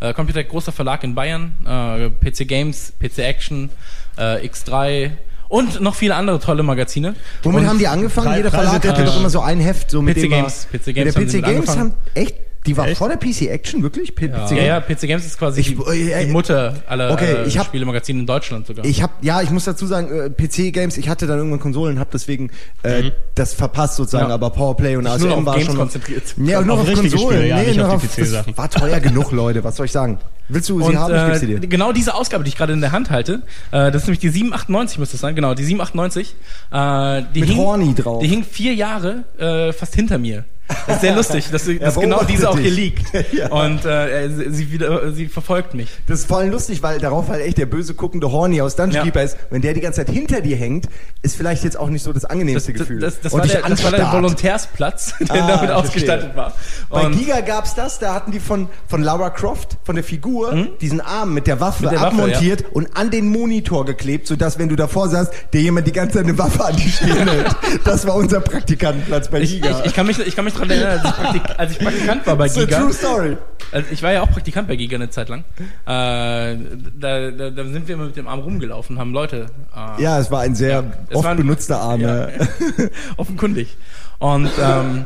Äh, 0.00 0.12
Computec, 0.12 0.48
großer 0.48 0.72
Verlag 0.72 1.04
in 1.04 1.14
Bayern, 1.14 1.52
äh, 1.66 2.10
PC 2.10 2.46
Games, 2.46 2.92
PC 3.00 3.18
Action, 3.18 3.70
äh, 4.16 4.46
X3 4.46 5.12
und 5.48 5.80
noch 5.80 5.94
viele 5.94 6.14
andere 6.14 6.40
tolle 6.40 6.62
Magazine. 6.62 7.14
Womit 7.42 7.60
und 7.60 7.68
haben 7.68 7.78
die 7.78 7.88
angefangen? 7.88 8.36
Jeder 8.36 8.50
Verlag 8.50 8.86
hatte 8.86 9.04
doch 9.04 9.16
immer 9.18 9.30
so 9.30 9.40
ein 9.40 9.60
Heft, 9.60 9.90
so 9.90 10.02
mit 10.02 10.16
PC 10.16 10.22
dem 10.22 10.30
Games. 10.30 10.66
PC 10.72 10.86
mit 10.86 10.94
Games 10.96 11.14
der 11.14 11.22
haben 11.22 11.28
sie 11.28 11.38
PC 11.38 11.42
mit 11.42 11.44
Games 11.44 11.68
angefangen. 11.68 11.92
haben 11.92 11.94
echt, 12.14 12.34
die 12.66 12.76
war 12.76 12.88
Echt? 12.88 12.98
vor 12.98 13.08
der 13.08 13.16
PC 13.16 13.48
Action 13.48 13.82
wirklich? 13.82 14.14
P- 14.14 14.28
PC 14.28 14.50
Ja, 14.56 14.62
ja, 14.64 14.80
PC 14.80 15.06
Games 15.06 15.24
ist 15.24 15.38
quasi 15.38 15.60
Ich- 15.60 15.74
die, 15.76 16.10
äh, 16.10 16.26
die 16.26 16.32
Mutter 16.32 16.74
aller 16.88 17.12
okay, 17.12 17.32
äh, 17.32 17.44
ich 17.46 17.56
hab- 17.58 17.66
Spielemagazine 17.66 18.20
in 18.20 18.26
Deutschland 18.26 18.66
sogar. 18.66 18.84
Ich 18.84 19.02
habe, 19.02 19.12
ja, 19.22 19.40
ich 19.42 19.50
muss 19.50 19.64
dazu 19.64 19.86
sagen, 19.86 20.10
äh, 20.10 20.30
PC 20.30 20.72
Games, 20.72 20.96
ich 20.98 21.08
hatte 21.08 21.26
dann 21.26 21.38
irgendwann 21.38 21.60
Konsolen, 21.60 21.98
habe 21.98 22.10
deswegen 22.12 22.50
äh, 22.82 23.10
das 23.34 23.54
verpasst 23.54 23.96
sozusagen, 23.96 24.28
Ja. 24.28 24.34
aber 24.34 24.50
Powerplay 24.50 24.96
und 24.96 25.06
ASM 25.06 25.46
war 25.46 25.54
Games 25.54 25.66
schon 25.66 25.76
konzentriert. 25.76 26.22
Nee, 26.36 26.56
auch 26.56 26.64
nur 26.64 26.74
Auf 26.74 26.80
auf, 26.88 26.94
Konsolen, 26.94 27.18
Spiele, 27.36 27.46
ja, 27.48 27.56
nee, 27.58 27.66
nicht 27.68 27.76
nur 27.78 27.88
auf 27.90 28.00
die 28.02 28.06
das 28.08 28.16
PC-Sachen. 28.16 28.56
war 28.58 28.68
teuer 28.70 29.00
genug, 29.00 29.32
Leute, 29.32 29.62
was 29.64 29.76
soll 29.76 29.86
ich 29.86 29.92
sagen? 29.92 30.18
Willst 30.48 30.68
du 30.68 30.78
sie 30.80 30.86
Und 30.90 30.96
haben? 30.98 31.12
Ich 31.14 31.40
geb 31.40 31.48
sie 31.48 31.54
äh, 31.54 31.58
dir. 31.60 31.68
genau 31.68 31.92
diese 31.92 32.14
Ausgabe, 32.14 32.44
die 32.44 32.48
ich 32.50 32.56
gerade 32.56 32.72
in 32.72 32.80
der 32.80 32.92
Hand 32.92 33.10
halte, 33.10 33.42
äh, 33.72 33.90
das 33.90 34.02
ist 34.02 34.06
nämlich 34.06 34.20
die 34.20 34.28
798, 34.28 34.98
müsste 34.98 35.16
es 35.16 35.20
sein, 35.20 35.34
genau, 35.34 35.54
die 35.54 35.64
798. 35.64 36.36
Äh, 36.72 37.22
die 37.34 37.40
Mit 37.40 37.48
hing, 37.50 37.58
Horny 37.58 37.94
drauf. 37.94 38.22
Die 38.22 38.28
hing 38.28 38.44
vier 38.44 38.74
Jahre 38.74 39.24
äh, 39.38 39.72
fast 39.72 39.94
hinter 39.94 40.18
mir. 40.18 40.44
Das 40.86 40.96
ist 40.96 41.00
sehr 41.02 41.14
lustig, 41.14 41.50
dass, 41.50 41.64
dass 41.64 41.94
genau 41.98 42.22
diese 42.24 42.50
auch 42.50 42.58
hier 42.58 42.70
liegt. 42.70 43.06
Ja. 43.32 43.48
Und 43.50 43.84
äh, 43.84 44.28
sie, 44.50 44.70
wieder, 44.72 45.12
sie 45.12 45.26
verfolgt 45.26 45.74
mich. 45.74 45.88
Das 46.06 46.20
ist 46.20 46.28
vor 46.28 46.38
allem 46.38 46.50
lustig, 46.52 46.82
weil 46.82 46.98
darauf 47.00 47.28
halt 47.28 47.42
echt 47.44 47.58
der 47.58 47.66
böse 47.66 47.94
guckende 47.94 48.30
Horny 48.30 48.60
aus 48.62 48.76
Dungeon 48.76 48.94
Ja. 48.96 49.02
Keeper 49.04 49.22
ist. 49.22 49.36
Wenn 49.50 49.62
der 49.62 49.74
die 49.74 49.80
ganze 49.80 50.04
Zeit 50.04 50.14
hinter 50.14 50.40
dir 50.40 50.56
hängt, 50.56 50.88
ist 51.22 51.36
vielleicht 51.36 51.64
jetzt 51.64 51.76
auch 51.78 51.88
nicht 51.88 52.02
so 52.02 52.12
das 52.12 52.24
angenehmste 52.24 52.72
das, 52.72 52.80
Gefühl. 52.80 53.00
das, 53.00 53.20
das, 53.20 53.32
war, 53.32 53.46
der, 53.46 53.62
das 53.62 53.84
war 53.84 53.90
der. 53.90 54.12
Volontärsplatz, 54.12 55.14
der 55.20 55.42
Ah, 55.42 55.46
damit 55.48 55.70
ich 55.70 55.76
ausgestattet 55.76 56.36
war. 56.36 56.52
Bei 56.88 57.06
Und 57.06 57.18
Giga 57.18 57.40
gab's 57.40 57.74
das, 57.74 57.98
da 57.98 58.14
hatten 58.14 58.32
die 58.32 58.40
von, 58.40 58.68
von 58.86 59.02
Lara 59.02 59.30
Croft, 59.30 59.76
von 59.84 59.96
der 59.96 60.04
Figur, 60.04 60.68
diesen 60.80 61.00
Arm 61.00 61.34
mit 61.34 61.46
der 61.46 61.60
Waffe 61.60 61.84
Mit 61.84 61.92
der 61.92 62.00
Waffe, 62.00 62.08
abmontiert 62.22 62.64
und 62.72 62.96
an 62.96 63.10
den 63.10 63.28
Monitor 63.28 63.84
geklebt, 63.84 64.26
sodass, 64.26 64.58
wenn 64.58 64.68
du 64.68 64.76
davor 64.76 65.08
saßt, 65.08 65.32
dir 65.52 65.60
jemand 65.60 65.86
die 65.86 65.92
ganze 65.92 66.16
Zeit 66.18 66.24
eine 66.24 66.38
Waffe 66.38 66.64
an 66.64 66.76
die 66.76 66.88
Stirn 66.90 67.28
hält. 67.28 67.46
Das 67.84 68.06
war 68.06 68.14
unser 68.16 68.40
Praktikantenplatz 68.40 69.28
bei 69.28 69.40
ich, 69.40 69.50
Giga. 69.52 69.80
ich, 69.80 69.86
ich, 69.86 69.94
kann 69.94 70.06
mich, 70.06 70.18
ich 70.18 70.34
kann 70.34 70.44
mich 70.44 70.54
daran 70.58 70.70
erinnern, 70.70 70.98
als 70.98 71.04
ich, 71.04 71.14
Praktik, 71.22 71.58
als 71.58 71.72
ich 71.72 71.78
Praktikant 71.78 72.26
war 72.26 72.36
bei 72.36 72.46
It's 72.46 72.56
a 72.58 72.64
Giga. 72.64 72.78
true 72.80 72.92
story. 72.92 73.36
Also 73.72 73.88
ich 73.90 74.02
war 74.02 74.12
ja 74.12 74.22
auch 74.22 74.30
Praktikant 74.30 74.68
bei 74.68 74.76
Giga 74.76 74.96
eine 74.96 75.10
Zeit 75.10 75.28
lang. 75.28 75.44
Äh, 75.60 75.66
da, 75.86 77.30
da, 77.30 77.50
da 77.50 77.64
sind 77.64 77.88
wir 77.88 77.94
immer 77.96 78.06
mit 78.06 78.16
dem 78.16 78.28
Arm 78.28 78.40
rumgelaufen, 78.40 78.98
haben 78.98 79.12
Leute. 79.12 79.46
Äh, 79.74 80.02
Ja, 80.02 80.18
es 80.18 80.30
war 80.30 80.40
ein 80.42 80.54
sehr 80.54 80.84
es 81.10 81.16
oft 81.16 81.26
ein- 81.26 81.36
benutzter 81.36 81.80
Arm. 81.80 82.00
Ja. 82.00 82.28
ja. 82.28 82.34
offenkundig. 83.16 83.76
Und 84.18 84.50
ähm, 84.62 85.04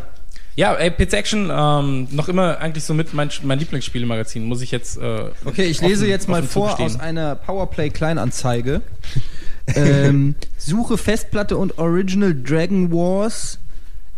ja, 0.56 0.74
ey, 0.74 0.90
PC 0.90 1.12
Action 1.14 1.50
ähm, 1.52 2.08
noch 2.10 2.28
immer 2.28 2.58
eigentlich 2.58 2.84
so 2.84 2.92
mit 2.92 3.14
mein, 3.14 3.30
mein 3.44 3.58
Lieblingsspielemagazin, 3.58 4.44
muss 4.44 4.60
ich 4.62 4.70
jetzt. 4.70 4.98
Äh, 4.98 5.30
Okay, 5.44 5.64
ich 5.64 5.80
lese 5.80 6.02
offen- 6.04 6.08
jetzt 6.10 6.28
mal 6.28 6.42
vor 6.42 6.78
aus 6.80 7.00
einer 7.00 7.34
Powerplay 7.36 7.90
Kleinanzeige. 7.90 8.82
ähm, 9.74 10.34
suche 10.58 10.98
Festplatte 10.98 11.56
und 11.56 11.78
Original 11.78 12.34
Dragon 12.34 12.90
Wars 12.92 13.58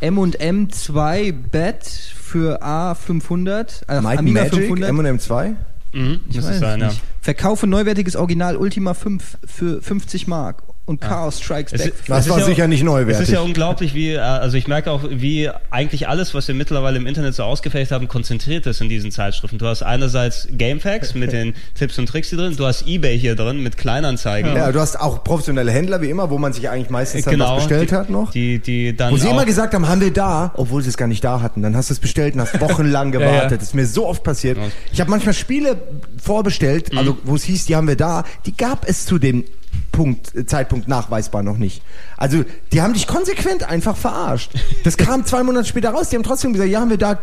M&M 0.02 0.68
2 0.70 1.32
Bet 1.32 1.86
für 1.86 2.62
A500, 2.62 3.82
also 3.86 4.02
Might 4.02 4.18
Amiga 4.18 4.42
Magic, 4.44 4.58
500. 4.60 4.88
M&M 4.90 5.18
2? 5.18 5.54
Mhm, 5.92 6.20
Ich 6.28 6.36
muss 6.36 6.46
weiß 6.46 6.54
es 6.54 6.60
sein, 6.60 6.80
ja. 6.80 6.86
nicht. 6.88 7.02
Verkaufe 7.20 7.66
neuwertiges 7.66 8.16
Original 8.16 8.56
Ultima 8.56 8.94
5 8.94 9.38
für 9.44 9.80
50 9.80 10.26
Mark 10.26 10.62
und 10.84 11.00
Chaos 11.00 11.40
Strikes 11.40 11.72
Es 11.72 11.82
Back. 11.82 11.92
ist- 11.94 12.08
Das 12.08 12.24
Es 12.24 12.30
war 12.30 12.40
ja- 12.40 12.44
sicher 12.44 12.66
nicht 12.66 12.80
Es 12.80 12.84
neuwertig. 12.84 13.22
ist 13.22 13.30
ja 13.32 13.40
unglaublich, 13.40 13.94
wie, 13.94 14.14
äh, 14.14 14.18
also 14.18 14.56
ich 14.56 14.66
merke 14.66 14.90
auch, 14.90 15.02
wie 15.08 15.48
eigentlich 15.70 16.08
alles, 16.08 16.34
was 16.34 16.48
wir 16.48 16.56
mittlerweile 16.56 16.96
im 16.98 17.06
Internet 17.06 17.36
so 17.36 17.44
ausgefecht 17.44 17.92
haben, 17.92 18.08
konzentriert 18.08 18.66
ist 18.66 18.80
in 18.80 18.88
diesen 18.88 19.12
Zeitschriften. 19.12 19.58
Du 19.58 19.66
hast 19.66 19.82
einerseits 19.82 20.48
Gamefax 20.50 21.14
mit 21.14 21.30
den 21.32 21.54
Tipps 21.76 21.98
und 22.00 22.06
Tricks 22.08 22.30
hier 22.30 22.38
drin, 22.38 22.56
du 22.56 22.66
hast 22.66 22.86
Ebay 22.88 23.16
hier 23.18 23.36
drin 23.36 23.62
mit 23.62 23.76
Kleinanzeigen. 23.76 24.56
ja, 24.56 24.72
du 24.72 24.80
hast 24.80 24.98
auch 25.00 25.22
professionelle 25.22 25.70
Händler 25.70 26.00
wie 26.02 26.10
immer, 26.10 26.30
wo 26.30 26.38
man 26.38 26.52
sich 26.52 26.68
eigentlich 26.68 26.90
meistens 26.90 27.24
dann 27.26 27.38
was 27.38 27.58
bestellt 27.64 27.92
die, 27.92 27.94
hat 27.94 28.10
noch. 28.10 28.32
Die, 28.32 28.58
die 28.58 28.96
dann 28.96 29.12
Wo 29.12 29.16
sie 29.18 29.28
auch, 29.28 29.32
immer 29.32 29.44
gesagt 29.44 29.74
haben, 29.74 29.88
haben 29.88 30.00
wir 30.00 30.12
da, 30.12 30.52
obwohl 30.56 30.82
sie 30.82 30.88
es 30.88 30.96
gar 30.96 31.06
nicht 31.06 31.22
da 31.22 31.40
hatten. 31.40 31.62
Dann 31.62 31.76
hast 31.76 31.90
du 31.90 31.94
es 31.94 32.00
bestellt 32.00 32.34
und 32.34 32.40
hast 32.40 32.60
wochenlang 32.60 33.12
ja. 33.12 33.20
gewartet. 33.20 33.60
Das 33.60 33.68
ist 33.68 33.74
mir 33.74 33.86
so 33.86 34.08
oft 34.08 34.24
passiert. 34.24 34.58
Ja. 34.58 34.64
Ich 34.92 35.00
habe 35.00 35.10
manchmal 35.10 35.34
Spiele 35.34 35.76
vorbestellt, 36.20 36.90
also 36.96 37.16
wo 37.24 37.36
es 37.36 37.44
hieß, 37.44 37.66
die 37.66 37.76
haben 37.76 37.86
wir 37.86 37.96
da, 37.96 38.24
die 38.46 38.56
gab 38.56 38.88
es 38.88 39.06
zu 39.06 39.18
dem 39.18 39.44
Punkt, 39.92 40.34
äh, 40.34 40.46
Zeitpunkt 40.46 40.88
nachweisbar 40.88 41.42
noch 41.42 41.58
nicht. 41.58 41.82
Also 42.16 42.44
die 42.72 42.82
haben 42.82 42.94
dich 42.94 43.06
konsequent 43.06 43.62
einfach 43.68 43.96
verarscht. 43.96 44.50
Das 44.84 44.96
kam 44.96 45.24
zwei 45.26 45.42
Monate 45.42 45.66
später 45.68 45.90
raus, 45.90 46.08
die 46.08 46.16
haben 46.16 46.22
trotzdem 46.24 46.52
gesagt, 46.52 46.70
ja, 46.70 46.80
haben 46.80 46.90
wir 46.90 46.96
da 46.98 47.18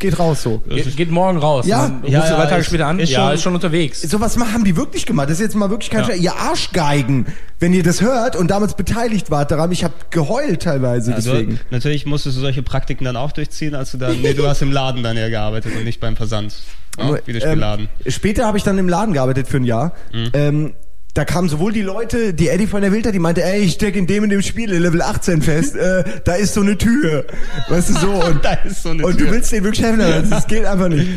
geht 0.00 0.18
raus 0.18 0.42
so. 0.42 0.58
Geht, 0.68 0.96
geht 0.96 1.10
morgen 1.12 1.38
raus. 1.38 1.66
Ja. 1.66 1.82
Dann 1.88 2.02
Ja, 2.04 2.18
rufst 2.18 2.30
du 2.32 2.34
ja, 2.34 2.40
drei 2.42 2.46
Tage 2.50 2.60
ist- 2.62 2.66
später 2.66 2.86
an. 2.88 2.98
ist 2.98 3.10
ja, 3.10 3.20
schon- 3.26 3.34
ist 3.34 3.42
schon 3.42 3.54
unterwegs. 3.54 4.02
So 4.02 4.20
was 4.20 4.36
ma- 4.36 4.52
haben 4.52 4.64
die 4.64 4.76
wirklich 4.76 5.06
gemacht. 5.06 5.28
Das 5.30 5.34
ist 5.38 5.40
jetzt 5.44 5.54
mal 5.54 5.70
wirklich 5.70 5.88
kein 5.88 6.00
Ja. 6.00 6.06
Scherz. 6.06 6.20
Ihr 6.20 6.34
Arschgeigen, 6.34 7.26
wenn 7.60 7.72
ihr 7.72 7.82
das 7.84 8.00
hört 8.00 8.34
und 8.36 8.50
damals 8.50 8.74
beteiligt 8.74 9.30
wart 9.30 9.50
daran. 9.52 9.70
Ich 9.70 9.84
habe 9.84 9.94
geheult 10.10 10.62
teilweise 10.62 11.14
Also, 11.14 11.32
deswegen. 11.32 11.60
natürlich 11.70 12.06
musstest 12.06 12.36
du 12.36 12.40
solche 12.40 12.62
Praktiken 12.62 13.04
dann 13.04 13.16
auch 13.16 13.30
durchziehen, 13.32 13.74
als 13.76 13.92
du 13.92 13.98
dann, 13.98 14.20
nee, 14.20 14.34
du 14.34 14.46
hast 14.48 14.62
im 14.62 14.72
Laden 14.72 15.02
dann 15.04 15.16
ja 15.16 15.28
gearbeitet 15.28 15.72
und 15.76 15.84
nicht 15.84 16.00
beim 16.00 16.16
Versand. 16.16 16.54
Ja, 16.98 17.16
Videospielladen. 17.26 17.88
Ähm, 18.04 18.12
später 18.12 18.46
habe 18.46 18.58
ich 18.58 18.64
dann 18.64 18.76
im 18.78 18.88
Laden 18.88 19.14
gearbeitet 19.14 19.46
für 19.48 19.56
ein 19.58 19.64
Jahr. 19.64 19.92
Mhm. 20.12 20.30
Ähm, 20.32 20.72
da 21.14 21.24
kamen 21.24 21.48
sowohl 21.48 21.72
die 21.72 21.82
Leute, 21.82 22.34
die 22.34 22.48
Eddie 22.48 22.66
von 22.66 22.82
der 22.82 22.90
Wilder, 22.90 23.12
die 23.12 23.20
meinte, 23.20 23.44
ey, 23.44 23.60
ich 23.60 23.74
steck 23.74 23.94
in 23.94 24.06
dem 24.08 24.24
in 24.24 24.30
dem 24.30 24.42
Spiel 24.42 24.72
in 24.72 24.82
Level 24.82 25.00
18 25.00 25.42
fest, 25.42 25.76
äh, 25.76 26.02
da 26.24 26.34
ist 26.34 26.54
so 26.54 26.60
eine 26.60 26.76
Tür. 26.76 27.24
Weißt 27.68 27.90
du 27.90 27.94
so? 27.94 28.10
Und, 28.26 28.44
Da 28.44 28.54
ist 28.54 28.82
so 28.82 28.90
eine 28.90 29.06
und 29.06 29.16
Tür. 29.16 29.26
du 29.28 29.32
willst 29.32 29.52
den 29.52 29.62
wirklich 29.62 29.86
helfen, 29.86 30.28
das 30.28 30.46
geht 30.46 30.64
einfach 30.64 30.88
nicht. 30.88 31.08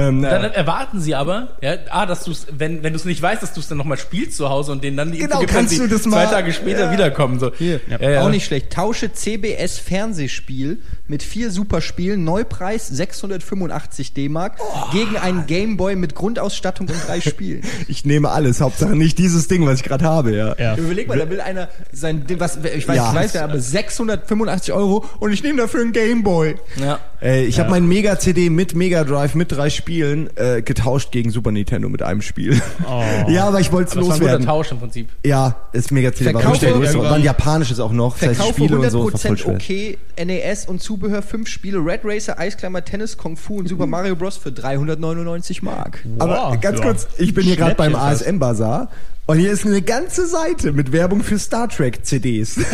Ähm, 0.00 0.22
Dann 0.22 0.42
naja. 0.42 0.54
erwarten 0.54 1.00
sie 1.00 1.14
aber, 1.14 1.56
ja, 1.60 1.74
ah, 1.90 2.06
dass 2.06 2.24
du 2.24 2.32
wenn, 2.52 2.82
wenn 2.82 2.92
du 2.92 2.98
es 2.98 3.04
nicht 3.04 3.20
weißt, 3.22 3.42
dass 3.42 3.52
du 3.52 3.60
es 3.60 3.68
dann 3.68 3.78
nochmal 3.78 3.98
spielst 3.98 4.36
zu 4.36 4.48
Hause 4.48 4.72
und 4.72 4.82
denen 4.84 4.96
dann 4.96 5.12
die 5.12 5.18
Genau, 5.18 5.40
Info 5.40 5.52
kannst 5.54 5.78
du 5.78 5.86
das 5.86 6.02
zwei 6.02 6.10
mal- 6.10 6.26
Tage 6.30 6.52
später 6.52 6.86
Ja. 6.86 6.92
wiederkommen. 6.92 7.38
So. 7.38 7.52
Hier, 7.56 7.80
Ja, 7.88 8.10
ja. 8.10 8.22
auch 8.22 8.30
nicht 8.30 8.44
schlecht. 8.46 8.72
Tausche 8.72 9.12
CBS 9.12 9.78
Fernsehspiel 9.78 10.78
mit 11.08 11.22
vier 11.22 11.50
Superspielen, 11.50 12.24
Neupreis 12.24 12.88
685 12.88 14.12
D-Mark 14.14 14.58
gegen 14.92 15.16
einen 15.16 15.46
Gameboy 15.46 15.96
mit 15.96 16.14
Grundausstattung 16.14 16.88
und 16.88 16.96
drei 17.06 17.20
Spielen. 17.20 17.62
Ich 17.88 18.04
nehme 18.04 18.30
alles, 18.30 18.60
Hauptsache 18.60 18.94
nicht 18.96 19.18
dieses 19.18 19.48
Ding, 19.48 19.66
was 19.66 19.78
ich 19.80 19.82
gerade 19.84 20.04
habe, 20.04 20.34
ja. 20.36 20.54
Ja. 20.58 20.76
Überleg 20.76 21.08
mal, 21.08 21.18
da 21.18 21.28
will 21.28 21.40
einer 21.40 21.68
sein, 21.92 22.26
Ding, 22.26 22.38
was, 22.40 22.56
ich 22.56 22.86
weiß, 22.86 22.96
Ja. 22.96 23.08
ich 23.10 23.14
weiß 23.16 23.32
ja, 23.34 23.44
aber 23.44 23.58
685 23.58 24.72
Euro 24.72 25.04
und 25.18 25.32
ich 25.32 25.42
nehme 25.42 25.58
dafür 25.60 25.80
einen 25.82 25.92
Gameboy. 25.92 26.54
Ja. 26.76 26.98
Ey, 27.20 27.44
ich 27.44 27.58
habe 27.58 27.70
meinen 27.70 27.88
Mega 27.88 28.18
CD 28.18 28.48
mit 28.48 28.74
Mega 28.74 29.04
Drive 29.04 29.34
mit 29.34 29.52
drei 29.52 29.68
Spielen 29.70 29.89
äh, 29.98 30.62
getauscht 30.62 31.10
gegen 31.12 31.30
Super 31.30 31.50
Nintendo 31.50 31.88
mit 31.88 32.02
einem 32.02 32.22
Spiel. 32.22 32.60
Oh. 32.88 33.02
ja, 33.30 33.48
aber 33.48 33.60
ich 33.60 33.72
wollte 33.72 33.88
es 33.88 33.94
Das 33.94 33.96
war 33.96 34.02
ein 34.02 34.18
guter 34.20 34.20
loswerden. 34.20 34.46
Tausch 34.46 34.70
im 34.72 34.78
Prinzip. 34.78 35.08
Ja, 35.24 35.56
das 35.72 35.90
Mega 35.90 36.08
war 36.10 36.16
Verkaufe 36.16 36.66
irgendwann- 36.66 36.98
war 37.02 37.12
ein 37.14 37.22
japanisches 37.22 37.80
auch 37.80 37.92
noch. 37.92 38.18
Das 38.18 38.28
heißt, 38.28 38.36
Verkaufe 38.40 38.54
Spiele 38.64 38.78
und 38.78 38.90
so, 38.90 39.04
war 39.04 39.18
voll 39.18 39.30
100% 39.32 39.36
schwer. 39.38 39.54
okay, 39.54 39.98
NES 40.24 40.66
und 40.66 40.80
Zubehör, 40.82 41.22
fünf 41.22 41.48
Spiele, 41.48 41.78
Red 41.78 42.00
Racer, 42.04 42.38
Eisklammer, 42.38 42.84
Tennis, 42.84 43.16
Kung 43.16 43.36
Fu 43.36 43.58
und 43.58 43.68
Super 43.68 43.86
Mario 43.86 44.14
Bros. 44.16 44.36
für 44.36 44.52
399 44.52 45.62
Mark. 45.62 46.04
Aber 46.18 46.50
Wow, 46.52 46.60
ganz 46.60 46.78
ja. 46.78 46.84
kurz, 46.84 47.08
ich 47.18 47.34
bin 47.34 47.44
hier 47.44 47.56
gerade 47.56 47.74
beim 47.74 47.90
Schnäppchen 47.92 48.08
fast. 48.10 48.26
ASM 48.26 48.38
Bazar 48.38 48.88
und 49.30 49.38
hier 49.38 49.52
ist 49.52 49.64
eine 49.64 49.80
ganze 49.80 50.26
Seite 50.26 50.72
mit 50.72 50.90
Werbung 50.90 51.22
für 51.22 51.38
Star 51.38 51.68
Trek 51.68 52.04
CDs. 52.04 52.58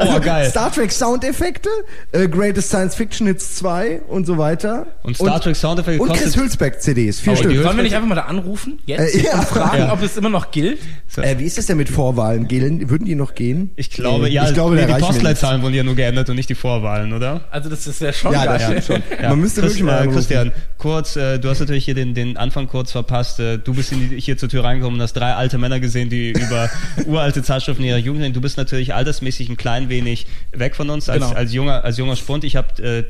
Oh, 0.00 0.20
geil. 0.20 0.48
Star 0.50 0.70
Trek 0.72 0.92
Soundeffekte, 0.92 1.68
äh, 2.12 2.28
Greatest 2.28 2.68
Science 2.68 2.94
Fiction 2.94 3.26
Hits 3.26 3.56
2 3.56 4.02
und 4.08 4.26
so 4.26 4.38
weiter. 4.38 4.86
Und 5.02 5.16
Star 5.16 5.40
Trek 5.40 5.56
Soundeffekte 5.56 6.00
Und 6.02 6.12
Chris 6.12 6.36
Hülsbeck 6.36 6.80
CDs, 6.80 7.18
vier 7.20 7.32
Aber 7.32 7.40
Stück. 7.42 7.62
Sollen 7.62 7.76
wir 7.76 7.82
nicht 7.82 7.94
einfach 7.96 8.08
mal 8.08 8.14
da 8.14 8.22
anrufen 8.22 8.78
jetzt 8.86 9.14
Äh, 9.16 9.24
ja. 9.24 9.38
und 9.40 9.44
fragen, 9.48 9.78
Ja. 9.78 9.92
ob 9.92 10.02
es 10.02 10.16
immer 10.16 10.28
noch 10.28 10.50
gilt? 10.52 10.78
Äh, 11.16 11.38
wie 11.38 11.44
ist 11.44 11.58
das 11.58 11.66
denn 11.66 11.76
mit 11.78 11.88
Vorwahlen? 11.88 12.46
Gehen, 12.46 12.88
würden 12.90 13.04
die 13.06 13.14
noch 13.16 13.34
gehen? 13.34 13.70
Ich 13.76 13.90
glaube, 13.90 14.28
ja, 14.28 14.46
ich 14.46 14.54
glaube, 14.54 14.76
nee, 14.76 14.86
die 14.86 14.92
Postleitzahlen 15.02 15.62
wurden 15.62 15.74
ja 15.74 15.82
nur 15.82 15.96
geändert 15.96 16.28
und 16.30 16.36
nicht 16.36 16.48
die 16.48 16.54
Vorwahlen, 16.54 17.12
oder? 17.12 17.40
Also 17.50 17.68
das, 17.68 17.84
das 17.84 18.00
wäre 18.00 18.12
schon 18.12 18.32
Ja, 18.32 18.44
geil. 18.44 18.58
das 18.58 18.84
stimmt 18.84 19.02
schon. 19.02 19.18
Ja. 19.22 19.30
Man 19.30 19.40
müsste 19.40 19.60
Chris- 19.62 19.70
wirklich 19.72 19.84
mal 19.84 19.92
äh, 19.92 20.00
anrufen. 20.02 20.16
Christian, 20.16 20.52
kurz, 20.76 21.16
äh, 21.16 21.38
du 21.38 21.48
hast 21.48 21.58
natürlich 21.60 21.84
hier 21.84 21.94
den, 21.94 22.14
den 22.14 22.36
Anfang 22.36 22.68
kurz 22.68 22.92
verpasst. 22.92 23.40
Äh, 23.40 23.58
du 23.58 23.74
bist 23.74 23.90
in 23.92 24.10
die, 24.10 24.20
hier 24.20 24.36
zur 24.38 24.48
Tür 24.48 24.62
reingekommen 24.64 24.98
und 25.00 25.02
hast 25.02 25.14
drei 25.14 25.32
alte 25.34 25.58
Männer 25.58 25.77
gesehen, 25.80 26.08
die 26.10 26.30
über 26.30 26.70
uralte 27.06 27.42
Zeitschriften 27.42 27.84
ihrer 27.84 27.98
Jugend 27.98 28.22
reden. 28.22 28.34
Du 28.34 28.40
bist 28.40 28.56
natürlich 28.56 28.94
altersmäßig 28.94 29.48
ein 29.48 29.56
klein 29.56 29.88
wenig 29.88 30.26
weg 30.52 30.76
von 30.76 30.90
uns 30.90 31.08
als, 31.08 31.22
Genau. 31.24 31.34
als 31.36 31.52
junger 31.52 31.84
als 31.84 31.96
junger 31.98 32.16
Spund. 32.16 32.44
Ich 32.44 32.56
habe 32.56 32.82
äh, 32.82 33.04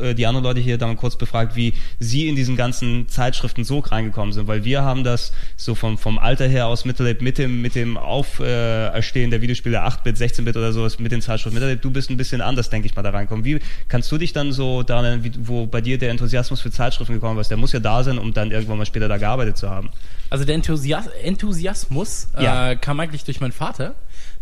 äh, 0.00 0.14
die 0.14 0.26
anderen 0.26 0.44
Leute 0.44 0.60
hier 0.60 0.78
dann 0.78 0.96
kurz 0.96 1.16
befragt, 1.16 1.56
wie 1.56 1.74
sie 1.98 2.28
in 2.28 2.36
diesen 2.36 2.56
ganzen 2.56 3.08
Zeitschriften 3.08 3.64
so 3.64 3.78
reingekommen 3.80 4.32
sind, 4.32 4.46
weil 4.46 4.64
wir 4.64 4.82
haben 4.82 5.04
das 5.04 5.32
so 5.56 5.74
vom, 5.74 5.98
vom 5.98 6.18
Alter 6.18 6.46
her 6.48 6.66
aus 6.66 6.84
miterlebt 6.84 7.22
mit 7.22 7.38
dem, 7.38 7.62
mit 7.62 7.74
dem 7.74 7.96
Auferstehen 7.96 9.30
der 9.30 9.40
Videospiele 9.42 9.82
8-Bit, 9.84 10.16
16-Bit 10.16 10.56
oder 10.56 10.72
sowas 10.72 10.98
mit 10.98 11.12
den 11.12 11.22
Zeitschriften 11.22 11.54
miterlebt. 11.54 11.84
Du 11.84 11.90
bist 11.90 12.10
ein 12.10 12.16
bisschen 12.16 12.40
anders, 12.40 12.70
denke 12.70 12.86
ich 12.86 12.96
mal, 12.96 13.02
da 13.02 13.10
reinkommen. 13.10 13.44
Wie 13.44 13.58
kannst 13.88 14.10
du 14.12 14.18
dich 14.18 14.32
dann 14.32 14.52
so 14.52 14.82
daran, 14.82 15.24
wie, 15.24 15.32
wo 15.40 15.66
bei 15.66 15.80
dir 15.80 15.98
der 15.98 16.10
Enthusiasmus 16.10 16.60
für 16.60 16.70
Zeitschriften 16.70 17.14
gekommen 17.14 17.38
ist? 17.40 17.48
Der 17.48 17.56
muss 17.56 17.72
ja 17.72 17.80
da 17.80 18.02
sein, 18.04 18.18
um 18.18 18.32
dann 18.32 18.50
irgendwann 18.50 18.78
mal 18.78 18.86
später 18.86 19.08
da 19.08 19.16
gearbeitet 19.16 19.56
zu 19.56 19.70
haben. 19.70 19.90
Also 20.30 20.44
der 20.44 20.54
Enthusias 20.56 21.06
Enthusiasmus 21.22 22.28
Ja. 22.38 22.70
äh, 22.70 22.76
kam 22.76 22.98
eigentlich 23.00 23.24
durch 23.24 23.40
meinen 23.40 23.52
Vater, 23.52 23.94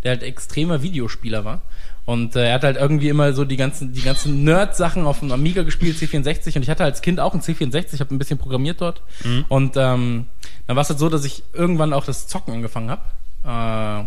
der 0.03 0.12
halt 0.12 0.23
extremer 0.23 0.83
Videospieler 0.83 1.45
war. 1.45 1.62
Und 2.07 2.37
äh, 2.37 2.49
er 2.49 2.55
hat 2.55 2.64
halt 2.64 2.77
irgendwie 2.77 3.09
immer 3.09 3.33
so 3.33 3.45
die 3.47 3.57
ganzen, 3.57 3.93
die 3.93 4.03
ganzen 4.03 4.45
Nerd-Sachen 4.45 5.07
auf 5.07 5.21
dem 5.21 5.33
Amiga 5.33 5.62
gespielt, 5.62 5.97
C64. 5.97 6.57
Und 6.57 6.62
ich 6.62 6.69
hatte 6.71 6.85
als 6.85 7.01
Kind 7.01 7.19
auch 7.19 7.33
ein 7.35 7.40
C64, 7.40 7.95
ich 7.95 8.01
habe 8.01 8.14
ein 8.14 8.19
bisschen 8.19 8.37
programmiert 8.38 8.81
dort. 8.83 9.03
Und 9.49 9.77
ähm, 9.77 10.27
dann 10.67 10.77
war 10.77 10.83
es 10.83 10.88
halt 10.90 10.99
so, 10.99 11.09
dass 11.09 11.25
ich 11.25 11.43
irgendwann 11.55 11.93
auch 11.95 12.05
das 12.05 12.27
Zocken 12.29 12.53
angefangen 12.55 12.90
habe. 12.90 14.07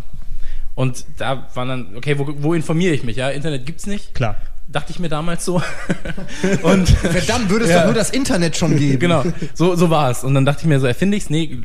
und 0.74 1.04
da 1.16 1.48
war 1.54 1.66
dann, 1.66 1.96
okay, 1.96 2.18
wo, 2.20 2.28
wo 2.38 2.54
informiere 2.54 2.94
ich 2.94 3.02
mich? 3.02 3.16
Ja, 3.16 3.30
Internet 3.30 3.66
gibt's 3.66 3.86
nicht. 3.86 4.14
Klar. 4.14 4.36
Dachte 4.68 4.92
ich 4.92 5.00
mir 5.00 5.08
damals 5.08 5.44
so. 5.44 5.56
und 6.62 6.88
Verdammt, 6.88 7.50
würde 7.50 7.64
es 7.64 7.70
Ja. 7.72 7.78
doch 7.78 7.84
nur 7.86 7.94
das 7.94 8.10
Internet 8.10 8.56
schon 8.56 8.76
geben. 8.76 8.98
genau, 9.00 9.24
so, 9.54 9.74
so 9.74 9.90
war 9.90 10.10
es. 10.10 10.22
Und 10.22 10.34
dann 10.34 10.44
dachte 10.44 10.60
ich 10.62 10.66
mir 10.68 10.78
so, 10.78 10.86
erfinde 10.86 11.16
ich's? 11.16 11.30
Nee, 11.30 11.58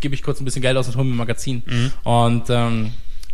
gebe 0.00 0.14
ich 0.14 0.22
kurz 0.22 0.40
ein 0.40 0.44
bisschen 0.44 0.62
Geld 0.62 0.76
aus 0.76 0.86
und 0.86 0.94
hole 0.96 1.04
mir 1.06 1.14
ein 1.14 1.16
Magazin. 1.16 1.62
Und 2.04 2.44
ähm, 2.50 2.92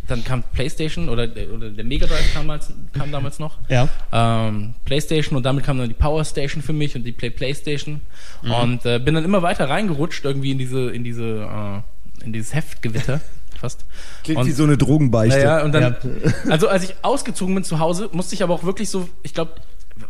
dann 0.09 0.23
kam 0.23 0.43
PlayStation 0.53 1.09
oder, 1.09 1.27
oder 1.53 1.69
der 1.69 1.83
Mega 1.83 2.07
Drive 2.07 2.33
kam, 2.33 2.43
damals, 2.47 2.73
kam 2.93 3.11
damals 3.11 3.39
noch. 3.39 3.57
Ja. 3.69 3.87
Ähm, 4.11 4.73
PlayStation 4.85 5.37
und 5.37 5.43
damit 5.43 5.63
kam 5.63 5.77
dann 5.77 5.87
die 5.87 5.93
Power 5.93 6.23
Station 6.25 6.61
für 6.61 6.73
mich 6.73 6.95
und 6.95 7.03
die 7.03 7.11
Play 7.11 7.29
PlayStation. 7.29 8.01
Und 8.43 8.85
äh, 8.85 8.99
bin 8.99 9.15
dann 9.15 9.25
immer 9.25 9.41
weiter 9.41 9.69
reingerutscht 9.69 10.25
irgendwie 10.25 10.51
in 10.51 10.57
diese, 10.57 10.89
in 10.91 11.03
diese, 11.03 11.23
äh, 11.23 12.25
in 12.25 12.33
dieses 12.33 12.53
Heftgewitter 12.53 13.21
fast. 13.59 13.85
Klingt 14.23 14.39
und, 14.41 14.47
wie 14.47 14.51
so 14.51 14.63
eine 14.63 14.77
Drogenbeichte. 14.77 15.37
naja, 15.37 15.63
und 15.63 15.73
dann, 15.73 15.95
also 16.49 16.67
als 16.67 16.83
ich 16.83 16.95
ausgezogen 17.01 17.53
bin 17.55 17.63
zu 17.63 17.79
Hause, 17.79 18.09
musste 18.11 18.35
ich 18.35 18.43
aber 18.43 18.53
auch 18.53 18.63
wirklich 18.63 18.89
so, 18.89 19.07
ich 19.23 19.33
glaube, 19.33 19.53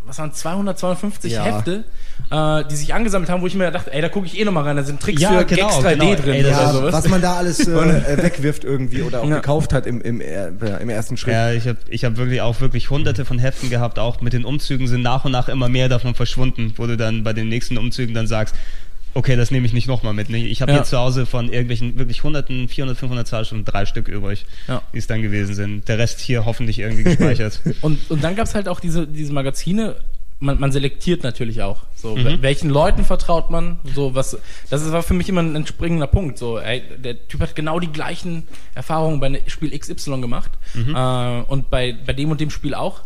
was 0.06 0.20
waren 0.20 0.34
200, 0.34 0.78
250 0.78 1.34
Ja. 1.34 1.44
Hefte, 1.44 1.84
äh, 2.32 2.64
die 2.70 2.76
sich 2.76 2.94
angesammelt 2.94 3.30
haben, 3.30 3.42
wo 3.42 3.48
ich 3.48 3.56
mir 3.56 3.72
dachte, 3.72 3.92
ey, 3.94 4.02
da 4.02 4.10
gucke 4.10 4.28
ich 4.28 4.40
eh 4.40 4.46
nochmal 4.46 4.64
rein, 4.64 4.76
da 4.76 4.84
sind 4.84 5.00
Tricks 5.02 5.22
Ja, 5.22 5.40
für 5.40 5.46
genau, 5.46 5.68
Gags 5.68 5.86
3D 5.86 5.98
genau. 6.00 6.16
drin 6.16 6.34
Ey, 6.34 6.40
oder 6.42 6.50
Ja, 6.50 6.72
sowas. 6.72 6.94
was 6.94 7.08
man 7.10 7.22
da 7.22 7.34
alles 7.38 7.60
äh, 7.68 7.72
äh, 7.72 8.24
wegwirft 8.24 8.64
irgendwie 8.64 9.02
oder 9.02 9.22
auch 9.22 9.30
Ja. 9.30 9.36
gekauft 9.38 9.74
hat 9.74 9.86
im, 9.88 10.00
im, 10.02 10.22
äh, 10.22 10.48
im 10.80 10.90
ersten 10.90 11.18
Schritt. 11.18 11.34
Ja, 11.34 11.52
ich 11.52 11.68
habe 11.68 11.78
ich 11.90 12.06
hab 12.06 12.18
wirklich 12.18 12.42
auch 12.42 12.62
wirklich 12.62 12.90
hunderte 12.90 13.26
von 13.26 13.40
Heften 13.40 13.70
gehabt, 13.70 13.98
auch 14.00 14.22
mit 14.22 14.34
den 14.34 14.46
Umzügen 14.46 14.88
sind 14.88 15.02
nach 15.02 15.26
und 15.26 15.32
nach 15.32 15.50
immer 15.50 15.70
mehr 15.70 15.90
davon 15.90 16.14
verschwunden, 16.16 16.74
wo 16.78 16.86
du 16.86 16.98
dann 16.98 17.24
bei 17.24 17.34
den 17.34 17.50
nächsten 17.50 17.78
Umzügen 17.78 18.14
dann 18.14 18.28
sagst, 18.28 18.56
okay, 19.16 19.36
das 19.36 19.50
nehme 19.50 19.66
ich 19.66 19.74
nicht 19.74 19.88
nochmal 19.88 20.14
mit. 20.14 20.30
Nee, 20.30 20.46
Ich 20.46 20.62
habe 20.62 20.72
Ja. 20.72 20.78
hier 20.78 20.84
zu 20.86 20.98
Hause 21.00 21.26
von 21.26 21.46
irgendwelchen 21.52 21.98
wirklich 21.98 22.24
hunderten, 22.24 22.70
400, 22.70 22.96
500 22.96 23.28
Zeitschriften 23.28 23.66
drei 23.66 23.88
Stück 23.88 24.08
übrig, 24.08 24.46
Ja. 24.68 24.84
die 24.94 25.00
es 25.00 25.08
dann 25.08 25.24
gewesen 25.24 25.56
sind. 25.56 25.88
Der 25.88 25.98
Rest 25.98 26.20
hier 26.20 26.46
hoffentlich 26.46 26.78
irgendwie 26.78 27.04
gespeichert. 27.04 27.60
Und, 27.82 28.00
und 28.12 28.24
dann 28.24 28.36
gab's 28.36 28.54
halt 28.54 28.68
auch 28.70 28.80
diese, 28.80 29.08
diese 29.08 29.34
Magazine, 29.34 29.96
man, 30.42 30.60
man 30.60 30.72
selektiert 30.72 31.24
natürlich 31.24 31.62
auch. 31.62 31.82
So, 31.96 32.16
wel- 32.16 32.42
welchen 32.42 32.70
Leuten 32.70 33.04
vertraut 33.04 33.50
man? 33.52 33.80
So, 33.94 34.16
was, 34.16 34.38
das 34.70 34.90
war 34.92 35.04
für 35.04 35.14
mich 35.14 35.28
immer 35.28 35.42
ein 35.42 35.56
entspringender 35.56 36.08
Punkt. 36.08 36.38
So, 36.38 36.58
ey, 36.60 36.82
der 36.98 37.28
Typ 37.28 37.42
hat 37.42 37.56
genau 37.56 37.80
die 37.80 37.92
gleichen 37.92 38.48
Erfahrungen 38.76 39.20
bei 39.20 39.30
ne- 39.30 39.42
Spiel 39.48 39.78
XY 39.78 40.22
gemacht. 40.22 40.52
Äh, 40.96 41.42
und 41.52 41.70
bei, 41.70 41.94
bei 42.06 42.14
dem 42.14 42.32
und 42.32 42.40
dem 42.40 42.50
Spiel 42.52 42.74
auch. 42.74 43.02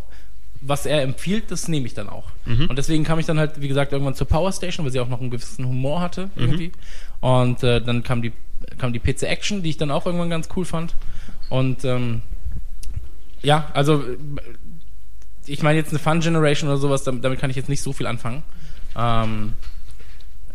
Was 0.66 0.86
er 0.86 1.02
empfiehlt, 1.02 1.52
das 1.52 1.68
nehme 1.68 1.88
ich 1.88 1.94
dann 1.94 2.08
auch. 2.08 2.28
Und 2.70 2.78
deswegen 2.78 3.04
kam 3.04 3.20
ich 3.20 3.26
dann 3.26 3.38
halt, 3.38 3.60
wie 3.60 3.68
gesagt, 3.68 3.92
irgendwann 3.92 4.16
zur 4.16 4.28
Power 4.28 4.50
Station, 4.54 4.86
weil 4.86 4.94
sie 4.94 5.00
auch 5.02 5.10
noch 5.10 5.20
einen 5.20 5.30
gewissen 5.30 5.66
Humor 5.68 6.00
hatte, 6.00 6.30
irgendwie. 6.38 6.72
Und 7.20 7.64
äh, 7.64 7.82
dann 7.82 8.04
kam 8.04 8.22
die, 8.22 8.32
kam 8.78 8.94
die 8.94 9.00
PC 9.00 9.24
Action, 9.24 9.62
die 9.62 9.72
ich 9.72 9.78
dann 9.78 9.92
auch 9.92 10.06
irgendwann 10.06 10.30
ganz 10.30 10.48
cool 10.56 10.64
fand. 10.64 10.96
Und 11.50 11.84
ähm, 11.84 12.22
ja, 13.42 13.70
also 13.74 14.04
ich 15.48 15.62
meine 15.64 15.78
jetzt 15.80 15.90
eine 15.90 16.00
Fun 16.00 16.20
Generation 16.20 16.70
oder 16.70 16.78
sowas, 16.80 17.04
damit, 17.04 17.24
damit 17.24 17.40
kann 17.40 17.50
ich 17.50 17.56
jetzt 17.56 17.70
nicht 17.70 17.82
so 17.82 17.94
viel 17.94 18.08
anfangen. 18.08 18.44
Ähm, 18.98 19.54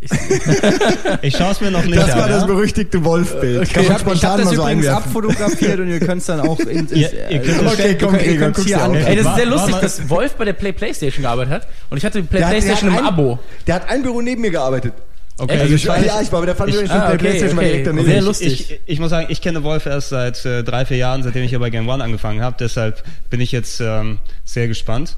ich, 0.01 0.11
Ich 1.23 1.37
schaue 1.37 1.51
es 1.53 1.61
mir 1.61 1.71
noch 1.73 1.85
nicht 1.85 1.97
Das 1.99 2.11
an. 2.13 2.19
war 2.21 2.29
das 2.29 2.43
ja? 2.43 2.47
berüchtigte 2.47 3.05
Wolfbild. 3.05 3.73
Kann 3.73 3.83
Ich 3.83 3.91
habe 3.91 3.95
hab 3.95 4.01
spontan 4.01 4.37
das 4.39 4.47
mal 4.47 4.55
so 4.55 4.63
übrigens 4.63 4.87
einwerfen. 4.87 5.05
abfotografiert 5.11 5.81
und 5.81 5.89
ihr 5.89 5.99
könnt 6.01 6.21
es 6.21 6.27
dann 6.27 6.41
auch 6.41 6.61
in, 6.61 6.89
ihr 6.95 7.09
könnt 7.09 7.31
äh, 7.61 7.65
das- 7.65 7.73
Okay, 7.75 7.99
komm, 8.01 8.15
ihr 8.15 8.39
guck's 8.39 8.65
hier 8.65 8.81
an. 8.83 8.95
ey, 8.95 9.17
das 9.17 9.27
ist 9.27 9.35
sehr 9.37 9.47
War- 9.47 9.53
lustig, 9.57 9.75
war- 9.75 9.81
dass 9.81 10.09
Wolf 10.09 10.35
bei 10.37 10.45
der 10.45 10.53
Play 10.53 10.73
Playstation 10.73 11.23
gearbeitet 11.23 11.53
hat 11.53 11.69
und 11.91 11.97
ich 11.99 12.05
hatte 12.05 12.23
die 12.23 12.29
Play 12.29 12.41
Playstation 12.43 12.93
hat 12.93 13.01
im 13.01 13.07
ein- 13.07 13.13
Abo. 13.13 13.39
Der 13.67 13.75
hat 13.75 13.89
ein 13.89 14.03
Büro 14.03 14.21
neben 14.23 14.41
mir 14.43 14.51
gearbeitet. 14.53 14.95
Okay, 15.41 15.53
Echt? 15.55 15.63
Also 15.63 15.75
ich 15.77 15.85
ja, 15.85 16.21
ich 16.21 16.33
war 16.33 16.41
bei 16.41 16.47
der 16.47 16.57
Fun 16.57 16.69
ich- 16.69 16.77
ah, 16.91 16.99
der 16.99 17.09
okay, 17.09 17.19
Playstation 17.19 17.55
mal 17.57 17.63
okay. 17.63 17.71
direkt 17.71 17.87
daneben. 17.87 18.07
Sehr 18.09 18.19
ich, 18.19 18.25
lustig. 18.25 18.71
Ich, 18.73 18.81
ich 18.87 18.99
muss 19.01 19.11
sagen, 19.11 19.27
ich 19.31 19.41
kenne 19.41 19.63
Wolf 19.63 19.87
erst 19.87 20.09
seit 20.09 20.45
äh, 20.45 20.65
drei, 20.65 20.85
vier 20.85 20.97
Jahren, 20.97 21.23
seitdem 21.23 21.45
ich 21.45 21.51
hier 21.51 21.61
bei 21.61 21.71
Game 21.71 21.89
One 21.89 22.03
angefangen 22.03 22.41
habe. 22.43 22.57
Deshalb 22.59 23.03
bin 23.31 23.41
ich 23.41 23.53
jetzt 23.53 23.81
ähm, 23.81 24.19
sehr 24.45 24.67
gespannt. 24.69 25.17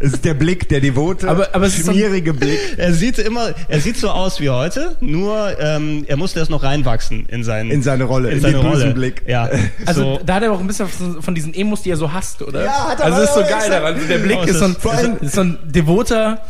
Es 0.00 0.12
ist 0.12 0.24
der 0.24 0.34
Blick, 0.34 0.68
der 0.68 0.80
devote, 0.80 1.28
Aber- 1.28 1.48
aber 1.54 1.66
es 1.66 1.76
ist 1.76 1.86
so 1.86 1.90
ein- 1.90 1.96
schmierige 1.96 2.32
Blick. 2.34 2.58
Er 2.76 2.92
sieht 2.92 3.18
immer, 3.18 3.52
er 3.68 3.80
sieht 3.80 3.96
so 3.96 4.10
aus 4.10 4.38
wie 4.38 4.48
heute, 4.50 4.96
nur 5.00 5.58
ähm, 5.58 6.04
er 6.06 6.16
musste 6.16 6.38
erst 6.38 6.50
noch 6.50 6.62
reinwachsen 6.62 7.26
in 7.26 7.42
seinen 7.42 7.70
In 7.70 7.82
seine 7.82 8.04
Rolle, 8.04 8.28
in, 8.30 8.36
in 8.36 8.40
seine 8.42 8.58
Rolle. 8.58 8.92
Blick. 8.94 9.22
Ja, 9.26 9.48
Also 9.86 10.02
so, 10.16 10.20
da 10.24 10.34
hat 10.34 10.42
er 10.44 10.52
auch 10.52 10.60
ein 10.60 10.66
bisschen 10.68 10.88
von- 10.88 11.34
diesen 11.34 11.52
Emos, 11.54 11.82
die 11.82 11.90
er 11.90 11.96
so 11.96 12.12
hasst, 12.12 12.42
oder? 12.42 12.64
Ja, 12.64 12.88
hat 12.90 13.00
er 13.00 13.06
Also 13.06 13.20
das 13.20 13.30
ist 13.30 13.34
so 13.34 13.40
geil 13.40 13.70
daran. 13.70 13.94
Also 13.94 14.06
der 14.06 14.18
Blick 14.18 14.38
Oh, 14.38 14.42
ist 14.44 14.50
ist 14.50 14.58
so 14.60 14.64
ein, 14.90 15.16
ist 15.20 15.34
so 15.34 15.40
ein 15.40 15.58
devoter, 15.64 16.42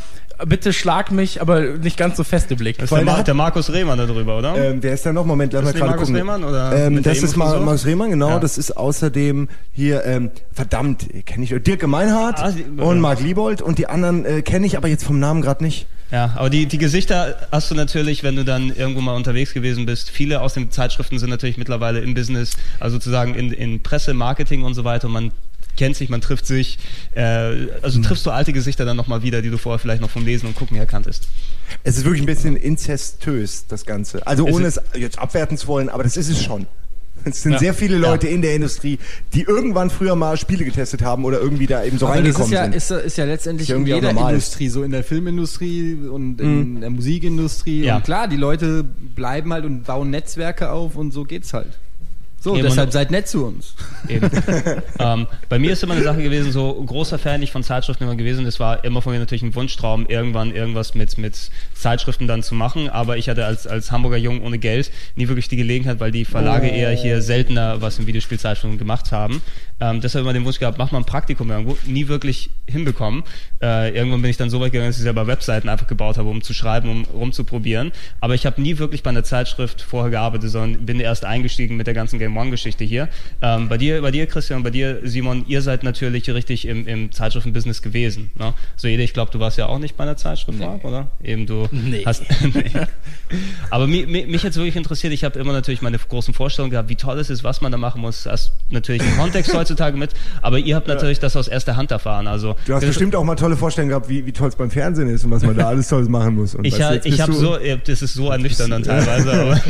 bitte 0.46 0.72
schlag 0.72 1.11
mich, 1.11 1.40
aber 1.40 1.61
nicht 1.61 1.96
ganz 1.96 2.16
so 2.16 2.24
feste 2.24 2.57
Blick. 2.57 2.79
das 2.79 2.90
ist 2.90 2.96
der, 2.96 3.05
Ma 3.05 3.22
der 3.22 3.35
Markus 3.35 3.72
Rehmann 3.72 3.98
da 3.98 4.07
drüber, 4.07 4.38
oder? 4.38 4.57
Ähm, 4.57 4.79
wer 4.83 4.94
ist 4.94 5.05
da 5.05 5.12
noch? 5.12 5.24
Moment, 5.24 5.53
lass 5.53 5.64
mal 5.64 5.72
gerade 5.72 5.87
Markus 5.87 6.09
gucken. 6.09 6.16
Rehmann 6.16 6.44
oder 6.44 6.87
ähm, 6.87 7.03
das 7.03 7.22
ist 7.22 7.37
Ma 7.37 7.44
Emo-Frisur? 7.44 7.64
Markus 7.64 7.87
Rehmann, 7.87 8.11
genau. 8.11 8.29
Ja. 8.31 8.38
Das 8.38 8.59
ist 8.59 8.76
außerdem 8.76 9.49
hier, 9.72 10.05
ähm, 10.05 10.30
verdammt, 10.53 11.07
kenne 11.26 11.45
ich, 11.45 11.55
Dirk 11.62 11.80
Gemeinhardt 11.80 12.39
Ah, 12.39 12.53
und 12.82 13.01
Marc 13.01 13.20
Liebold 13.20 13.62
und 13.62 13.78
die 13.78 13.86
anderen 13.86 14.24
äh, 14.24 14.43
kenne 14.43 14.66
ich 14.66 14.76
aber 14.76 14.89
jetzt 14.89 15.05
vom 15.05 15.18
Namen 15.18 15.43
gerade 15.43 15.64
nicht. 15.64 15.86
Ja, 16.11 16.32
aber 16.36 16.49
die, 16.49 16.66
die 16.66 16.78
Gesichter 16.78 17.36
hast 17.53 17.70
du 17.70 17.74
natürlich, 17.74 18.22
wenn 18.22 18.34
du 18.34 18.45
dann 18.45 18.74
irgendwo 18.74 19.03
mal 19.03 19.14
unterwegs 19.14 19.53
gewesen 19.53 19.84
bist. 19.84 20.11
Viele 20.11 20.41
aus 20.41 20.55
den 20.55 20.70
Zeitschriften 20.70 21.18
sind 21.18 21.28
natürlich 21.28 21.59
mittlerweile 21.59 22.01
im 22.01 22.14
Business, 22.14 22.57
also 22.80 22.97
sozusagen 22.97 23.34
in, 23.34 23.53
in 23.53 23.82
Presse, 23.82 24.14
Marketing 24.14 24.62
und 24.62 24.72
so 24.74 24.84
weiter. 24.84 25.09
Und 25.09 25.12
man 25.12 25.32
kennt 25.79 25.97
sich, 25.97 26.11
man 26.11 26.20
trifft 26.20 26.45
sich. 26.47 26.79
Äh, 27.14 27.22
also 27.81 28.03
triffst 28.03 28.26
du 28.26 28.31
alte 28.31 28.53
Gesichter 28.53 28.85
dann 28.85 28.97
nochmal 28.99 29.22
wieder, 29.22 29.41
die 29.41 29.49
du 29.49 29.57
vorher 29.57 29.79
vielleicht 29.79 30.03
noch 30.03 30.11
vom 30.11 30.26
Lesen 30.26 30.47
und 30.47 30.55
Gucken 30.57 30.76
her 30.76 30.85
kanntest. 30.87 31.29
Es 31.85 31.97
ist 31.97 32.05
wirklich 32.05 32.22
ein 32.22 32.26
bisschen 32.26 32.57
inzestös, 32.57 33.64
das 33.66 33.87
Ganze. 33.87 34.26
Also 34.26 34.47
Es 34.47 34.55
ohne 34.55 34.66
ist- 34.66 34.83
es 34.93 35.01
jetzt 35.01 35.18
abwerten 35.18 35.57
zu 35.57 35.66
wollen, 35.68 35.89
aber 35.89 36.03
das 36.03 36.16
ist 36.18 36.29
es 36.29 36.43
schon. 36.43 36.66
Es 37.24 37.43
sind 37.43 37.53
Ja. 37.53 37.59
sehr 37.59 37.74
viele 37.74 37.99
Leute 37.99 38.29
in 38.29 38.43
der 38.43 38.55
Industrie, 38.55 38.99
die 39.35 39.43
irgendwann 39.43 39.91
früher 39.91 40.14
mal 40.14 40.37
Spiele 40.37 40.64
getestet 40.64 41.03
haben 41.03 41.24
oder 41.24 41.41
irgendwie 41.41 41.66
da 41.66 41.83
eben 41.85 41.99
so 41.99 42.07
Aber 42.07 42.14
das 42.22 42.29
ist 42.29 42.39
reingekommen 42.39 42.53
ja, 42.53 42.62
sind. 42.62 42.74
ist, 42.74 42.91
ist 43.07 43.18
ja 43.18 43.24
letztendlich 43.24 43.68
Ist 43.68 43.74
ja 43.74 43.76
in 43.76 43.87
jeder. 43.87 44.11
Industrie, 44.11 44.68
so 44.68 44.83
in 44.85 44.93
der 44.93 45.03
Filmindustrie 45.03 45.95
und 45.95 46.41
in 46.41 46.81
der 46.81 46.91
Musikindustrie. 46.91 47.83
Ja. 47.85 47.97
Und 47.97 48.05
klar, 48.05 48.29
die 48.29 48.37
Leute 48.37 48.85
bleiben 48.85 49.53
halt 49.53 49.64
und 49.64 49.83
bauen 49.85 50.11
Netzwerke 50.11 50.70
auf 50.70 50.95
und 50.95 51.12
so 51.12 51.24
geht's 51.24 51.53
halt. 51.53 51.79
So, 52.41 52.55
Eben 52.55 52.66
deshalb 52.66 52.93
seid 52.93 53.11
nett 53.11 53.26
zu 53.26 53.47
uns. 53.47 53.74
Eben. 54.09 54.30
ähm, 55.01 55.26
bei 55.49 55.59
mir 55.59 55.72
ist 55.72 55.82
immer 55.82 55.95
eine 55.95 56.05
Sache 56.05 56.22
gewesen, 56.22 56.53
so 56.53 56.72
großer 56.72 57.18
Fan 57.18 57.43
ich 57.43 57.51
von 57.51 57.64
Zeitschriften 57.64 58.05
immer 58.05 58.14
gewesen. 58.14 58.47
Es 58.47 58.61
war 58.61 58.84
immer 58.84 59.03
von 59.03 59.12
mir 59.12 59.18
natürlich 59.18 59.43
ein 59.43 59.55
Wunschtraum, 59.57 60.07
irgendwann 60.07 60.55
irgendwas 60.55 60.95
mit, 60.95 61.18
mit 61.18 61.51
Zeitschriften 61.74 62.28
dann 62.28 62.45
zu 62.45 62.55
machen. 62.55 62.89
Aber 62.89 63.16
ich 63.16 63.28
hatte 63.28 63.45
als, 63.45 63.66
als 63.66 63.91
Hamburger 63.91 64.18
Jung 64.18 64.43
ohne 64.43 64.59
Geld 64.59 64.93
nie 65.16 65.26
wirklich 65.26 65.49
die 65.49 65.57
Gelegenheit, 65.57 65.99
weil 65.99 66.12
die 66.12 66.24
Verlage 66.24 66.68
eher 66.68 66.91
hier 66.93 67.22
seltener 67.22 67.82
was 67.82 67.99
in 67.99 68.07
Videospielzeitschriften 68.07 68.78
gemacht 68.78 69.11
haben. 69.11 69.43
Ähm, 69.80 70.01
deshalb 70.01 70.24
immer 70.24 70.32
den 70.32 70.45
Wunsch 70.45 70.59
gehabt, 70.59 70.78
mach 70.78 70.93
mal 70.93 70.99
ein 70.99 71.05
Praktikum 71.05 71.51
irgendwo. 71.51 71.76
Nie 71.86 72.09
wirklich 72.09 72.51
hinbekommen. 72.66 73.24
Äh, 73.62 73.97
irgendwann 73.97 74.22
bin 74.22 74.30
ich 74.30 74.36
dann 74.36 74.51
so 74.51 74.61
weit 74.61 74.72
gegangen, 74.72 74.91
dass 74.91 74.97
ich 74.97 75.03
selber 75.03 75.26
Webseiten 75.26 75.68
einfach 75.68 75.86
gebaut 75.86 76.18
habe, 76.18 76.28
um 76.28 76.43
zu 76.43 76.55
schreiben, 76.55 76.89
um 76.89 77.05
rumzuprobieren. 77.05 77.93
Aber 78.20 78.34
ich 78.34 78.47
habe 78.47 78.61
nie 78.61 78.78
wirklich 78.78 79.03
bei 79.03 79.11
einer 79.11 79.24
Zeitschrift 79.24 79.82
vorher 79.82 80.11
gearbeitet, 80.11 80.51
sondern 80.51 80.86
bin 80.86 81.01
erst 81.01 81.24
eingestiegen 81.24 81.76
mit 81.76 81.86
der 81.86 81.95
ganzen 81.95 82.18
Game 82.18 82.28
One-Geschichte 82.37 82.85
hier. 82.85 83.09
Ähm, 83.43 83.68
bei 83.68 83.79
dir, 83.79 84.01
bei 84.03 84.11
dir, 84.11 84.26
Christian, 84.26 84.62
bei 84.62 84.70
dir, 84.70 85.01
Simon, 85.05 85.45
ihr 85.49 85.62
seid 85.62 85.83
natürlich 85.83 86.29
richtig 86.31 86.66
im, 86.66 86.87
im 86.87 87.12
Zeitschriftenbusiness 87.12 87.83
gewesen. 87.83 88.31
Ne? 88.39 88.55
So 88.76 88.89
jeder, 88.89 89.03
ich 89.03 89.12
glaube, 89.14 89.31
du 89.31 89.41
warst 89.41 89.59
ja 89.59 89.66
auch 89.66 89.79
nicht 89.79 89.97
bei 89.97 90.05
einer 90.05 90.16
Zeitschrift, 90.16 90.59
Marc, 90.59 90.85
oder? 90.85 91.09
Eben 91.22 91.47
du 91.47 91.68
Nee. 91.70 92.03
hast. 92.05 92.22
nee. 92.43 92.64
Aber 93.70 93.87
mi, 93.87 94.07
mi, 94.07 94.26
mich 94.26 94.43
jetzt 94.43 94.57
wirklich 94.57 94.76
interessiert, 94.76 95.12
ich 95.12 95.24
habe 95.24 95.39
immer 95.39 95.53
natürlich 95.53 95.83
meine 95.83 95.99
großen 95.99 96.33
Vorstellungen 96.35 96.70
gehabt, 96.70 96.89
wie 96.89 96.97
toll 96.97 97.18
es 97.18 97.31
ist, 97.31 97.45
was 97.45 97.61
man 97.61 97.72
da 97.72 97.79
machen 97.79 98.01
muss. 98.01 98.24
Das 98.24 98.43
ist 98.45 98.53
natürlich 98.70 99.03
im 99.03 99.16
Kontext 99.16 99.53
heutzutage 99.57 99.97
mit, 99.97 100.11
aber 100.43 100.59
ihr 100.59 100.76
habt 100.76 100.89
natürlich 100.89 101.18
das 101.18 101.37
aus 101.37 101.49
erster 101.49 101.76
Hand 101.76 101.91
erfahren. 101.91 102.26
Also 102.26 102.57
Du 102.66 102.74
hast 102.74 102.85
bestimmt 102.87 103.14
auch 103.14 103.24
mal 103.24 103.37
tolle 103.37 103.57
Vorstellungen 103.57 103.91
gehabt, 103.91 104.09
wie, 104.09 104.24
wie 104.26 104.33
toll 104.33 104.49
es 104.49 104.57
beim 104.57 104.70
Fernsehen 104.70 105.09
ist 105.09 105.24
und 105.24 105.31
was 105.31 105.43
man 105.43 105.57
da 105.57 105.68
alles 105.68 105.89
Tolles 105.89 106.09
machen 106.09 106.35
muss. 106.35 106.55
Und 106.55 106.64
Ich, 106.64 106.81
habe 106.81 107.33
so, 107.33 107.57
das 107.87 108.03
ist 108.03 108.14
so 108.14 108.31
ernüchternd 108.31 108.72
dann 108.72 108.83
teilweise, 108.83 109.33
aber 109.33 109.61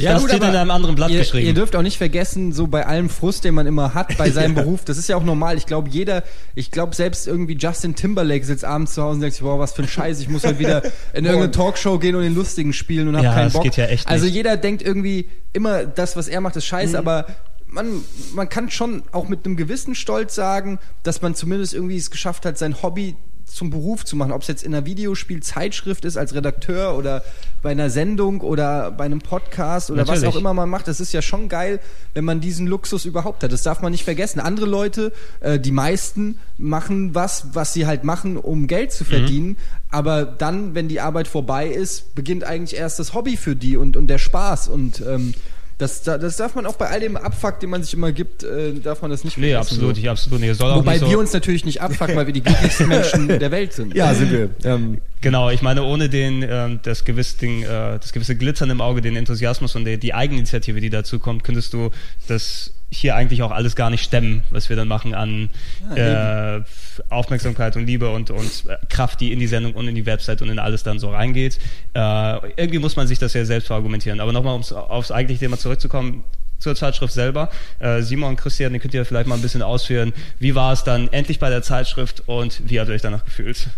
Ja, 0.00 0.12
das 0.12 0.22
gut, 0.22 0.30
steht 0.30 0.42
aber 0.42 0.50
in 0.52 0.56
einem 0.56 0.70
anderen 0.70 0.94
Blatt 0.94 1.10
ihr, 1.10 1.20
geschrieben. 1.20 1.46
Ihr 1.46 1.54
dürft 1.54 1.76
auch 1.76 1.82
nicht 1.82 1.96
vergessen, 2.04 2.52
so 2.52 2.66
bei 2.66 2.84
allem 2.86 3.08
Frust, 3.08 3.44
den 3.44 3.54
man 3.54 3.66
immer 3.66 3.94
hat 3.94 4.16
bei 4.18 4.30
seinem 4.38 4.54
Beruf, 4.54 4.84
das 4.84 4.98
ist 4.98 5.08
ja 5.08 5.16
auch 5.16 5.24
normal. 5.24 5.56
Ich 5.56 5.64
glaube, 5.66 5.88
jeder, 5.88 6.22
ich 6.54 6.70
glaube, 6.70 6.94
selbst 6.94 7.26
irgendwie 7.26 7.54
Justin 7.56 7.94
Timberlake 7.94 8.44
sitzt 8.44 8.64
abends 8.64 8.92
zu 8.94 9.02
Hause 9.02 9.14
und 9.16 9.20
denkt 9.22 9.34
sich, 9.36 9.42
boah, 9.42 9.58
was 9.58 9.72
für 9.72 9.82
ein 9.82 9.88
Scheiß, 9.88 10.20
ich 10.20 10.28
muss 10.28 10.44
halt 10.44 10.58
wieder 10.58 10.82
in 11.14 11.24
irgendeine 11.24 11.50
Talkshow 11.50 11.98
gehen 11.98 12.14
und 12.14 12.22
den 12.22 12.34
Lustigen 12.34 12.72
spielen 12.74 13.08
und 13.08 13.16
hab 13.16 13.24
Ja, 13.24 13.32
keinen 13.32 13.44
das 13.44 13.52
Bock. 13.54 13.62
geht 13.62 13.76
ja 13.76 13.86
echt 13.86 14.06
also 14.06 14.26
nicht. 14.26 14.34
jeder 14.34 14.56
denkt 14.58 14.82
irgendwie 14.82 15.28
immer, 15.54 15.84
das, 15.86 16.14
was 16.16 16.28
er 16.28 16.40
macht, 16.42 16.56
ist 16.56 16.64
Mhm. 16.64 16.68
scheiße, 16.68 16.98
aber 16.98 17.26
man, 17.66 18.02
man 18.34 18.48
kann 18.48 18.70
schon 18.70 19.02
auch 19.12 19.28
mit 19.28 19.46
einem 19.46 19.56
gewissen 19.56 19.94
Stolz 19.94 20.34
sagen, 20.34 20.78
dass 21.02 21.22
man 21.22 21.34
zumindest 21.34 21.72
irgendwie 21.74 21.96
es 21.96 22.10
geschafft 22.10 22.44
hat, 22.46 22.58
sein 22.58 22.82
Hobby 22.82 23.16
zum 23.46 23.70
Beruf 23.70 24.04
zu 24.04 24.16
machen. 24.16 24.32
Ob 24.32 24.42
es 24.42 24.48
jetzt 24.48 24.62
in 24.64 24.74
einer 24.74 24.86
Videospielzeitschrift 24.86 26.04
ist 26.04 26.16
als 26.16 26.34
Redakteur 26.34 26.96
oder 26.96 27.22
bei 27.62 27.70
einer 27.70 27.88
Sendung 27.90 28.40
oder 28.40 28.90
bei 28.90 29.04
einem 29.04 29.20
Podcast 29.20 29.90
oder 29.90 30.02
was 30.02 30.20
Natürlich. 30.20 30.34
auch 30.34 30.38
immer 30.38 30.54
man 30.54 30.68
macht. 30.68 30.86
Das 30.88 31.00
ist 31.00 31.12
ja 31.12 31.22
schon 31.22 31.48
geil, 31.48 31.80
wenn 32.12 32.24
man 32.24 32.40
diesen 32.40 32.66
Luxus 32.66 33.04
überhaupt 33.04 33.42
hat. 33.42 33.52
Das 33.52 33.62
darf 33.62 33.80
man 33.80 33.92
nicht 33.92 34.04
vergessen. 34.04 34.40
Andere 34.40 34.66
Leute, 34.66 35.12
äh, 35.40 35.58
die 35.58 35.72
meisten, 35.72 36.38
machen 36.58 37.14
was, 37.14 37.48
was 37.54 37.72
sie 37.72 37.86
halt 37.86 38.04
machen, 38.04 38.36
um 38.36 38.66
Geld 38.66 38.90
Mhm. 38.90 38.94
zu 38.94 39.04
verdienen. 39.04 39.56
Aber 39.90 40.24
dann, 40.24 40.74
wenn 40.74 40.88
die 40.88 41.00
Arbeit 41.00 41.28
vorbei 41.28 41.68
ist, 41.68 42.14
beginnt 42.14 42.44
eigentlich 42.44 42.78
erst 42.78 42.98
das 42.98 43.14
Hobby 43.14 43.36
für 43.36 43.56
die 43.56 43.76
und, 43.76 43.96
und 43.96 44.08
der 44.08 44.18
Spaß. 44.18 44.68
Und 44.68 45.00
ähm, 45.06 45.32
das, 45.78 46.02
da- 46.02 46.18
das 46.18 46.36
darf 46.36 46.54
man 46.54 46.66
auch 46.66 46.76
bei 46.76 46.88
all 46.88 47.00
dem 47.00 47.16
Abfuck, 47.16 47.60
den 47.60 47.70
man 47.70 47.82
sich 47.82 47.94
immer 47.94 48.12
gibt, 48.12 48.42
äh, 48.44 48.72
darf 48.74 49.02
man 49.02 49.10
das 49.10 49.24
nicht 49.24 49.36
nee, 49.38 49.50
vergessen. 49.52 49.74
absolut, 49.74 49.96
So. 49.96 50.00
ich 50.02 50.08
absolut 50.08 50.40
nicht. 50.40 50.56
Soll 50.56 50.70
auch 50.70 50.76
Wobei 50.76 50.92
nicht 50.92 51.00
so, 51.00 51.10
wir 51.10 51.18
uns 51.18 51.32
natürlich 51.32 51.64
nicht 51.64 51.80
abfucken, 51.82 52.16
weil 52.16 52.26
wir 52.26 52.32
die 52.32 52.40
glücklichsten 52.44 52.88
Menschen 52.88 53.28
der 53.28 53.50
Welt 53.50 53.72
sind. 53.72 53.94
Ja, 53.94 54.14
sind 54.14 54.30
wir. 54.30 54.50
Ähm, 54.64 55.00
Genau, 55.24 55.48
ich 55.48 55.62
meine, 55.62 55.84
ohne 55.84 56.10
den, 56.10 56.42
ähm, 56.46 56.80
das 56.82 57.06
gewisse 57.06 57.38
Ding, 57.38 57.62
äh, 57.62 57.98
das 57.98 58.12
gewisse 58.12 58.36
Glitzern 58.36 58.68
im 58.68 58.82
Auge, 58.82 59.00
den 59.00 59.16
Enthusiasmus 59.16 59.74
und 59.74 59.86
die, 59.86 59.96
die 59.96 60.12
Eigeninitiative, 60.12 60.82
die 60.82 60.90
dazu 60.90 61.18
kommt, 61.18 61.44
könntest 61.44 61.72
du 61.72 61.92
das 62.28 62.74
hier 62.90 63.16
eigentlich 63.16 63.42
auch 63.42 63.50
alles 63.50 63.74
gar 63.74 63.88
nicht 63.88 64.04
stemmen, 64.04 64.44
was 64.50 64.68
wir 64.68 64.76
dann 64.76 64.86
machen 64.86 65.14
an 65.14 65.48
äh, 65.96 66.60
Aufmerksamkeit 67.08 67.74
und 67.76 67.86
Liebe 67.86 68.10
und, 68.10 68.30
und 68.30 68.66
äh, 68.68 68.76
Kraft, 68.90 69.22
die 69.22 69.32
in 69.32 69.38
die 69.38 69.46
Sendung 69.46 69.72
und 69.72 69.88
in 69.88 69.94
die 69.94 70.04
Website 70.04 70.42
und 70.42 70.50
in 70.50 70.58
alles 70.58 70.82
dann 70.82 70.98
so 70.98 71.08
reingeht. 71.08 71.58
Äh, 71.94 72.50
irgendwie 72.56 72.78
muss 72.78 72.96
man 72.96 73.06
sich 73.06 73.18
das 73.18 73.32
ja 73.32 73.46
selbst 73.46 73.68
verargumentieren. 73.68 74.20
Aber 74.20 74.30
nochmal, 74.30 74.54
um 74.54 74.62
aufs 74.76 75.10
eigentliche 75.10 75.40
Thema 75.40 75.56
zurückzukommen, 75.56 76.24
zur 76.58 76.74
Zeitschrift 76.76 77.14
selber. 77.14 77.48
Äh, 77.78 78.02
Simon 78.02 78.28
und 78.28 78.36
Christian, 78.36 78.74
den 78.74 78.82
könnt 78.82 78.92
ihr 78.92 79.06
vielleicht 79.06 79.26
mal 79.26 79.36
ein 79.36 79.42
bisschen 79.42 79.62
ausführen. 79.62 80.12
Wie 80.38 80.54
war 80.54 80.74
es 80.74 80.84
dann 80.84 81.10
endlich 81.14 81.38
bei 81.38 81.48
der 81.48 81.62
Zeitschrift 81.62 82.24
und 82.26 82.60
wie 82.68 82.78
habt 82.78 82.90
ihr 82.90 82.94
euch 82.94 83.00
danach 83.00 83.24
gefühlt? 83.24 83.68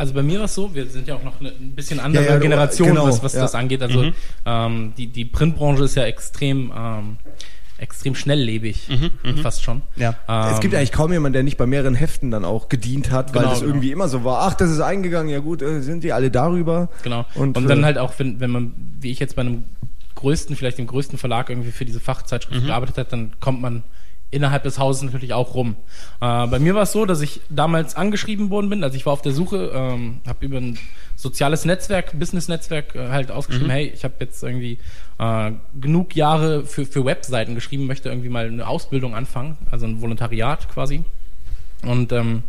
Also 0.00 0.14
bei 0.14 0.22
mir 0.22 0.38
war 0.38 0.46
es 0.46 0.54
so, 0.54 0.74
wir 0.74 0.86
sind 0.86 1.06
ja 1.08 1.14
auch 1.14 1.22
noch 1.22 1.40
ein 1.42 1.72
bisschen 1.76 2.00
andere 2.00 2.24
Ja, 2.24 2.30
ja, 2.32 2.38
Generation, 2.38 2.88
genau, 2.88 3.06
was, 3.06 3.22
was 3.22 3.34
ja. 3.34 3.42
das 3.42 3.54
angeht. 3.54 3.82
Also 3.82 4.02
Mhm. 4.04 4.14
ähm, 4.46 4.92
die, 4.96 5.08
die 5.08 5.26
Printbranche 5.26 5.84
ist 5.84 5.94
ja 5.94 6.04
extrem, 6.04 6.72
ähm, 6.74 7.16
extrem 7.76 8.14
schnelllebig, 8.14 8.88
fast 9.42 9.62
schon. 9.62 9.82
Ja. 9.96 10.14
Ähm, 10.26 10.54
es 10.54 10.60
gibt 10.60 10.74
eigentlich 10.74 10.92
kaum 10.92 11.12
jemanden, 11.12 11.34
der 11.34 11.42
nicht 11.42 11.58
bei 11.58 11.66
mehreren 11.66 11.94
Heften 11.94 12.30
dann 12.30 12.46
auch 12.46 12.70
gedient 12.70 13.10
hat, 13.10 13.34
weil 13.34 13.40
Genau, 13.42 13.50
das 13.50 13.60
genau. 13.60 13.72
irgendwie 13.72 13.90
immer 13.92 14.08
so 14.08 14.24
war. 14.24 14.48
Ach, 14.48 14.54
das 14.54 14.70
ist 14.70 14.80
eingegangen, 14.80 15.30
ja 15.30 15.40
gut, 15.40 15.60
äh, 15.60 15.82
sind 15.82 16.02
die 16.02 16.12
alle 16.14 16.30
darüber? 16.30 16.88
Genau. 17.02 17.26
Und, 17.34 17.58
Und, 17.58 17.64
äh, 17.66 17.68
dann 17.68 17.84
halt 17.84 17.98
auch, 17.98 18.14
wenn, 18.18 18.40
wenn 18.40 18.50
man, 18.50 18.72
wie 19.00 19.10
ich 19.10 19.18
jetzt 19.18 19.36
bei 19.36 19.42
einem 19.42 19.64
größten, 20.14 20.56
vielleicht 20.56 20.78
dem 20.78 20.86
größten 20.86 21.18
Verlag 21.18 21.48
irgendwie 21.50 21.72
für 21.72 21.84
diese 21.84 22.00
Fachzeitschrift 22.00 22.66
gearbeitet 22.66 22.96
hat, 22.98 23.12
dann 23.12 23.32
kommt 23.40 23.60
man 23.60 23.82
innerhalb 24.30 24.62
des 24.62 24.78
Hauses 24.78 25.02
natürlich 25.02 25.32
auch 25.32 25.54
rum. 25.54 25.76
Äh, 26.20 26.46
bei 26.46 26.58
mir 26.58 26.74
war 26.74 26.82
es 26.82 26.92
so, 26.92 27.04
dass 27.04 27.20
ich 27.20 27.40
damals 27.50 27.96
angeschrieben 27.96 28.50
worden 28.50 28.70
bin, 28.70 28.84
also 28.84 28.96
ich 28.96 29.06
war 29.06 29.12
auf 29.12 29.22
der 29.22 29.32
Suche, 29.32 29.72
ähm, 29.74 30.20
habe 30.26 30.44
über 30.44 30.58
ein 30.58 30.78
soziales 31.16 31.64
Netzwerk, 31.64 32.18
Business-Netzwerk 32.18 32.94
äh, 32.94 33.08
halt 33.08 33.30
ausgeschrieben, 33.30 33.70
hey, 33.70 33.92
ich 33.94 34.04
habe 34.04 34.14
jetzt 34.20 34.42
irgendwie 34.42 34.78
äh, 35.18 35.52
genug 35.80 36.14
Jahre 36.14 36.64
für, 36.64 36.86
für 36.86 37.04
Webseiten 37.04 37.54
geschrieben, 37.54 37.86
möchte 37.86 38.08
irgendwie 38.08 38.28
mal 38.28 38.46
eine 38.46 38.66
Ausbildung 38.66 39.14
anfangen, 39.14 39.58
also 39.70 39.86
ein 39.86 40.00
Volontariat 40.00 40.68
quasi. 40.72 41.04
Und 41.82 42.12
ähm, 42.12 42.44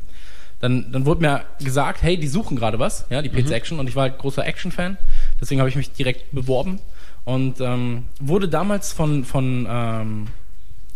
dann, 0.59 0.91
dann 0.91 1.05
wurde 1.07 1.21
mir 1.21 1.41
gesagt, 1.59 2.03
hey, 2.03 2.17
die 2.17 2.27
suchen 2.27 2.55
gerade 2.55 2.77
was, 2.77 3.05
ja, 3.09 3.23
die 3.23 3.29
PC 3.29 3.51
Action, 3.51 3.79
und 3.79 3.87
ich 3.89 3.95
war 3.95 4.03
halt 4.03 4.19
großer 4.19 4.45
Action-Fan, 4.45 4.97
deswegen 5.41 5.59
habe 5.59 5.69
ich 5.69 5.75
mich 5.75 5.91
direkt 5.91 6.31
beworben. 6.31 6.79
Und 7.23 7.61
ähm, 7.61 8.05
wurde 8.19 8.47
damals 8.47 8.93
von, 8.93 9.25
von, 9.25 9.67
ähm, 9.69 10.27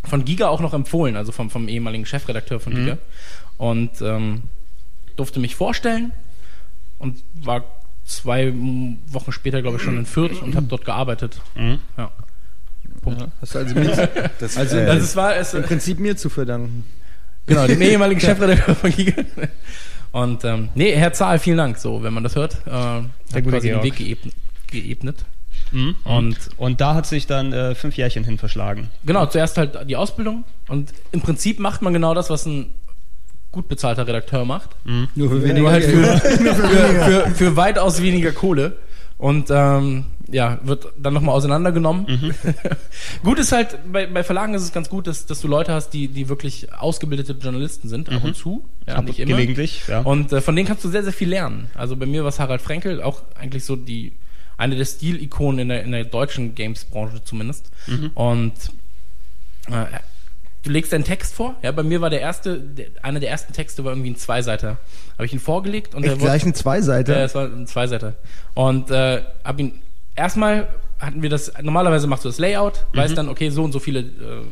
von 0.07 0.25
Giga 0.25 0.47
auch 0.47 0.61
noch 0.61 0.73
empfohlen, 0.73 1.15
also 1.15 1.31
vom, 1.31 1.49
vom 1.49 1.67
ehemaligen 1.67 2.05
Chefredakteur 2.05 2.59
von 2.59 2.73
Giga. 2.73 2.97
Und 3.57 4.01
ähm, 4.01 4.43
durfte 5.15 5.39
mich 5.39 5.55
vorstellen 5.55 6.11
und 6.99 7.23
war 7.41 7.63
zwei 8.05 8.53
Wochen 9.07 9.31
später, 9.31 9.61
glaube 9.61 9.77
ich, 9.77 9.83
schon 9.83 9.97
in 9.97 10.05
Fürth 10.05 10.41
und 10.41 10.55
habe 10.55 10.67
dort 10.67 10.85
gearbeitet. 10.85 11.41
Ja. 11.97 12.11
Ja, 13.05 13.27
hast 13.41 13.55
du 13.55 13.59
also, 13.59 13.75
mir, 13.75 14.09
das, 14.39 14.57
also 14.57 14.77
äh, 14.77 14.85
Also 14.87 15.03
es 15.03 15.15
war 15.15 15.35
es, 15.35 15.53
im 15.53 15.63
Prinzip 15.63 15.99
mir 15.99 16.17
zu 16.17 16.29
verdanken. 16.29 16.83
Genau, 17.45 17.67
dem 17.67 17.81
ehemaligen 17.81 18.19
Chefredakteur 18.19 18.75
von 18.75 18.91
Giga. 18.91 19.23
Und 20.11 20.43
ähm, 20.43 20.69
nee, 20.75 20.95
Herr 20.95 21.13
Zahl, 21.13 21.39
vielen 21.39 21.57
Dank, 21.57 21.77
so, 21.77 22.01
wenn 22.01 22.13
man 22.13 22.23
das 22.23 22.35
hört. 22.35 22.55
Äh, 22.65 22.71
hat 22.71 23.07
quasi 23.47 23.69
den. 23.69 23.83
Weg 23.83 23.97
geebnet. 23.97 24.33
geebnet. 24.67 25.25
Mhm. 25.75 25.95
Und 26.03 26.37
Und 26.57 26.81
da 26.81 26.95
hat 26.95 27.05
sich 27.05 27.27
dann 27.27 27.53
äh, 27.53 27.75
fünf 27.75 27.95
Jährchen 27.97 28.23
hin 28.23 28.37
verschlagen. 28.37 28.89
genau, 29.05 29.25
zuerst 29.27 29.57
halt 29.57 29.89
die 29.89 29.95
Ausbildung. 29.95 30.43
Und 30.67 30.93
im 31.11 31.21
Prinzip 31.21 31.59
macht 31.59 31.81
man 31.81 31.93
genau 31.93 32.13
das, 32.15 32.29
was 32.29 32.45
ein 32.45 32.73
gut 33.51 33.67
bezahlter 33.67 34.07
Redakteur 34.07 34.43
macht. 34.45 34.69
Nur 35.15 35.29
für 35.29 35.35
Nur 35.53 35.71
halt 35.71 35.83
für, 35.85 36.17
für, 36.17 36.53
für, 36.55 37.31
für 37.35 37.55
weitaus 37.55 38.01
weniger 38.01 38.31
Kohle. 38.31 38.77
Und 39.17 39.47
ähm, 39.49 40.05
ja, 40.29 40.59
wird 40.63 40.87
dann 40.97 41.13
nochmal 41.13 41.35
auseinandergenommen. 41.35 42.33
gut 43.23 43.39
ist 43.39 43.53
halt, 43.53 43.77
bei, 43.89 44.07
bei 44.07 44.23
Verlagen 44.25 44.53
ist 44.55 44.63
es 44.63 44.73
ganz 44.73 44.89
gut, 44.89 45.07
dass, 45.07 45.25
dass 45.25 45.39
du 45.39 45.47
Leute 45.47 45.73
hast, 45.73 45.91
die, 45.91 46.09
die 46.09 46.27
wirklich 46.27 46.73
ausgebildete 46.73 47.31
Journalisten 47.33 47.87
sind, 47.87 48.09
ab 48.09 48.23
und 48.25 48.35
zu. 48.35 48.65
Ja, 48.87 48.95
Ab- 48.95 49.05
nicht 49.05 49.19
immer. 49.19 49.31
gelegentlich, 49.37 49.83
ja. 49.87 50.01
Und 50.01 50.33
äh, 50.33 50.41
von 50.41 50.53
denen 50.55 50.67
kannst 50.67 50.83
du 50.83 50.89
sehr, 50.89 51.03
sehr 51.03 51.13
viel 51.13 51.29
lernen. 51.29 51.69
Also 51.75 51.95
bei 51.95 52.05
mir 52.05 52.23
war 52.23 52.29
es 52.29 52.39
Harald 52.39 52.61
Frenkel, 52.61 53.01
auch 53.01 53.21
eigentlich 53.39 53.63
so 53.63 53.75
die 53.77 54.11
eine 54.57 54.75
der 54.75 54.85
Stilikonen 54.85 55.59
in 55.59 55.69
der, 55.69 55.83
in 55.83 55.91
der 55.91 56.05
deutschen 56.05 56.55
Games-Branche 56.55 57.23
zumindest. 57.23 57.69
Und 58.13 58.53
äh, 59.67 59.85
du 60.63 60.71
legst 60.71 60.93
deinen 60.93 61.03
Text 61.03 61.33
vor. 61.35 61.55
Ja, 61.61 61.71
bei 61.71 61.83
mir 61.83 62.01
war 62.01 62.09
der 62.09 62.21
erste, 62.21 62.59
der, 62.59 62.87
einer 63.01 63.19
der 63.19 63.29
ersten 63.29 63.53
Texte 63.53 63.83
war 63.83 63.91
irgendwie 63.91 64.11
ein 64.11 64.15
Zweiseiter. 64.17 64.77
Habe 65.13 65.25
ich 65.25 65.33
ihn 65.33 65.39
vorgelegt 65.39 65.95
und 65.95 66.03
Echt 66.03 66.11
der 66.11 66.19
wurde- 66.21 66.25
gleich 66.29 66.45
ein 66.45 66.53
Zweiseiter? 66.53 67.17
ja, 67.17 67.25
es 67.25 67.35
war 67.35 67.45
ein 67.45 67.67
Zweiseiter. 67.67 68.15
Und 68.53 68.91
äh, 68.91 69.23
hab 69.43 69.59
ihn 69.59 69.81
erstmal 70.15 70.67
hatten 70.99 71.21
wir 71.21 71.29
das, 71.29 71.51
normalerweise 71.61 72.07
machst 72.07 72.23
du 72.23 72.29
das 72.29 72.39
Layout, 72.39 72.85
weißt 72.93 73.17
dann, 73.17 73.27
okay, 73.27 73.49
so 73.49 73.63
und 73.63 73.73
so 73.73 73.79
viele 73.79 73.99
äh, 73.99 74.43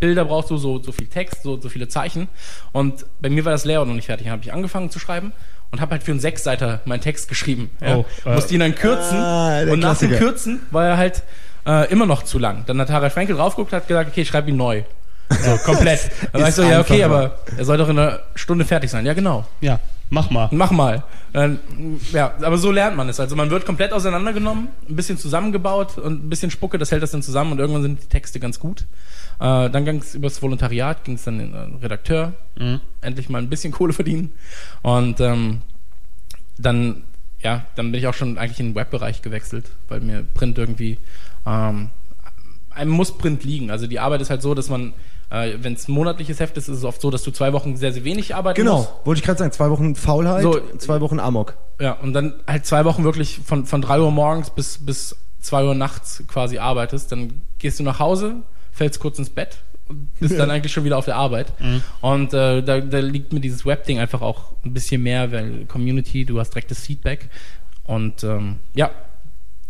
Bilder 0.00 0.24
brauchst 0.24 0.50
du, 0.50 0.58
so, 0.58 0.80
so 0.82 0.92
viel 0.92 1.06
Text, 1.08 1.42
so, 1.42 1.60
so 1.60 1.68
viele 1.68 1.88
Zeichen. 1.88 2.28
Und 2.72 3.04
bei 3.20 3.28
mir 3.30 3.44
war 3.44 3.52
das 3.52 3.64
Layout 3.64 3.88
noch 3.88 3.94
nicht 3.94 4.06
fertig. 4.06 4.26
Dann 4.26 4.32
habe 4.34 4.42
ich 4.44 4.52
angefangen 4.52 4.90
zu 4.90 4.98
schreiben 5.00 5.32
und 5.70 5.80
habe 5.80 5.92
halt 5.92 6.02
für 6.02 6.12
einen 6.12 6.20
Sechsseiter 6.20 6.80
meinen 6.84 7.00
Text 7.00 7.28
geschrieben. 7.28 7.70
Ja. 7.80 7.96
Oh, 7.96 8.04
äh. 8.24 8.34
Musste 8.34 8.54
ihn 8.54 8.60
dann 8.60 8.74
kürzen 8.74 9.18
Ah, 9.18 9.62
und 9.62 9.80
nach 9.80 9.98
dem. 9.98 10.10
Kürzen 10.12 10.60
war 10.70 10.86
er 10.86 10.96
halt 10.96 11.22
äh, 11.66 11.90
immer 11.90 12.06
noch 12.06 12.22
zu 12.22 12.38
lang. 12.38 12.64
Dann 12.66 12.80
hat 12.80 12.90
Harald 12.90 13.12
Frenkel 13.12 13.36
draufgeguckt 13.36 13.72
und 13.72 13.76
hat 13.76 13.88
gesagt, 13.88 14.10
okay, 14.10 14.22
ich 14.22 14.28
schreibe 14.28 14.50
ihn 14.50 14.56
neu. 14.56 14.82
So, 15.28 15.56
komplett. 15.58 16.08
Dann 16.32 16.42
weißt 16.42 16.58
du, 16.58 16.62
ja, 16.62 16.80
okay, 16.80 17.02
aber 17.02 17.38
er 17.56 17.64
soll 17.64 17.76
doch 17.78 17.88
in 17.88 17.98
einer 17.98 18.20
Stunde 18.36 18.64
fertig 18.64 18.90
sein. 18.90 19.04
Ja, 19.04 19.12
genau. 19.12 19.44
Ja, 19.60 19.80
mach 20.10 20.30
mal. 20.30 20.48
Mach 20.52 20.70
mal. 20.70 21.04
Dann, 21.32 21.58
ja, 22.12 22.34
aber 22.40 22.58
so 22.58 22.70
lernt 22.70 22.96
man 22.96 23.08
es. 23.08 23.20
Also 23.20 23.36
man 23.36 23.50
wird 23.50 23.66
komplett 23.66 23.92
auseinandergenommen, 23.92 24.68
ein 24.88 24.96
bisschen 24.96 25.18
zusammengebaut 25.18 25.98
und 25.98 26.24
ein 26.24 26.28
bisschen 26.28 26.50
Spucke, 26.50 26.78
das 26.78 26.92
hält 26.92 27.02
das 27.02 27.10
dann 27.10 27.22
zusammen 27.22 27.52
und 27.52 27.58
irgendwann 27.58 27.82
sind 27.82 28.02
die 28.02 28.08
Texte 28.08 28.40
ganz 28.40 28.58
gut. 28.58 28.86
Äh, 29.38 29.70
dann 29.70 29.84
ging 29.84 29.98
es 29.98 30.14
übers 30.14 30.40
Volontariat, 30.40 31.04
ging 31.04 31.14
es 31.16 31.24
dann 31.24 31.40
in 31.40 31.54
äh, 31.54 31.82
Redakteur, 31.82 32.32
endlich 33.02 33.28
mal 33.28 33.38
ein 33.38 33.50
bisschen 33.50 33.72
Kohle 33.72 33.92
verdienen. 33.92 34.32
Und 34.82 35.20
ähm, 35.20 35.60
dann, 36.58 37.02
ja, 37.40 37.66
dann 37.74 37.92
bin 37.92 38.00
ich 38.00 38.06
auch 38.06 38.14
schon 38.14 38.38
eigentlich 38.38 38.60
in 38.60 38.70
den 38.70 38.74
Webbereich 38.74 39.22
gewechselt, 39.22 39.70
weil 39.88 40.00
mir 40.00 40.22
Print 40.22 40.56
irgendwie, 40.56 40.98
ähm, 41.44 41.90
einem 42.70 42.90
muss 42.90 43.16
Print 43.16 43.44
liegen. 43.44 43.70
Also 43.70 43.86
die 43.86 44.00
Arbeit 44.00 44.20
ist 44.20 44.30
halt 44.30 44.42
so, 44.42 44.54
dass 44.54 44.68
man, 44.68 44.92
äh, 45.30 45.54
wenn 45.60 45.74
es 45.74 45.88
ein 45.88 45.92
monatliches 45.92 46.40
Heft 46.40 46.56
ist, 46.56 46.68
ist 46.68 46.78
es 46.78 46.84
oft 46.84 47.00
so, 47.00 47.10
dass 47.10 47.22
du 47.22 47.30
zwei 47.30 47.52
Wochen 47.52 47.76
sehr, 47.76 47.92
sehr 47.92 48.04
wenig 48.04 48.34
arbeiten 48.34 48.64
musst. 48.64 48.86
Genau, 48.86 49.00
wollte 49.04 49.18
ich 49.18 49.24
gerade 49.24 49.38
sagen, 49.38 49.52
zwei 49.52 49.70
Wochen 49.70 49.96
Faulheit, 49.96 50.42
So, 50.42 50.60
zwei 50.78 51.00
Wochen 51.00 51.18
Amok. 51.18 51.56
Ja, 51.80 51.92
und 51.92 52.12
dann 52.12 52.34
halt 52.46 52.66
zwei 52.66 52.84
Wochen 52.84 53.04
wirklich 53.04 53.40
von, 53.44 53.66
von 53.66 53.82
drei 53.82 54.00
Uhr 54.00 54.10
morgens 54.10 54.50
bis, 54.50 54.78
bis 54.78 55.16
zwei 55.40 55.64
Uhr 55.64 55.74
nachts 55.74 56.22
quasi 56.28 56.58
arbeitest. 56.58 57.12
Dann 57.12 57.42
gehst 57.58 57.78
du 57.80 57.84
nach 57.84 57.98
Hause, 57.98 58.36
fällst 58.72 59.00
kurz 59.00 59.18
ins 59.18 59.30
Bett 59.30 59.58
und 59.88 60.08
bist 60.20 60.36
dann 60.38 60.50
eigentlich 60.50 60.72
schon 60.72 60.84
wieder 60.84 60.96
auf 60.98 61.04
der 61.04 61.16
Arbeit. 61.16 61.52
Und 62.00 62.32
äh, 62.32 62.62
da, 62.62 62.80
da 62.80 62.98
liegt 62.98 63.32
mir 63.32 63.40
dieses 63.40 63.66
Web-Ding 63.66 63.98
einfach 63.98 64.22
auch 64.22 64.52
ein 64.64 64.72
bisschen 64.72 65.02
mehr, 65.02 65.32
weil 65.32 65.64
Community, 65.66 66.24
du 66.24 66.38
hast 66.38 66.50
direktes 66.50 66.80
Feedback. 66.86 67.28
Und 67.84 68.24
ähm, 68.24 68.56
ja, 68.74 68.90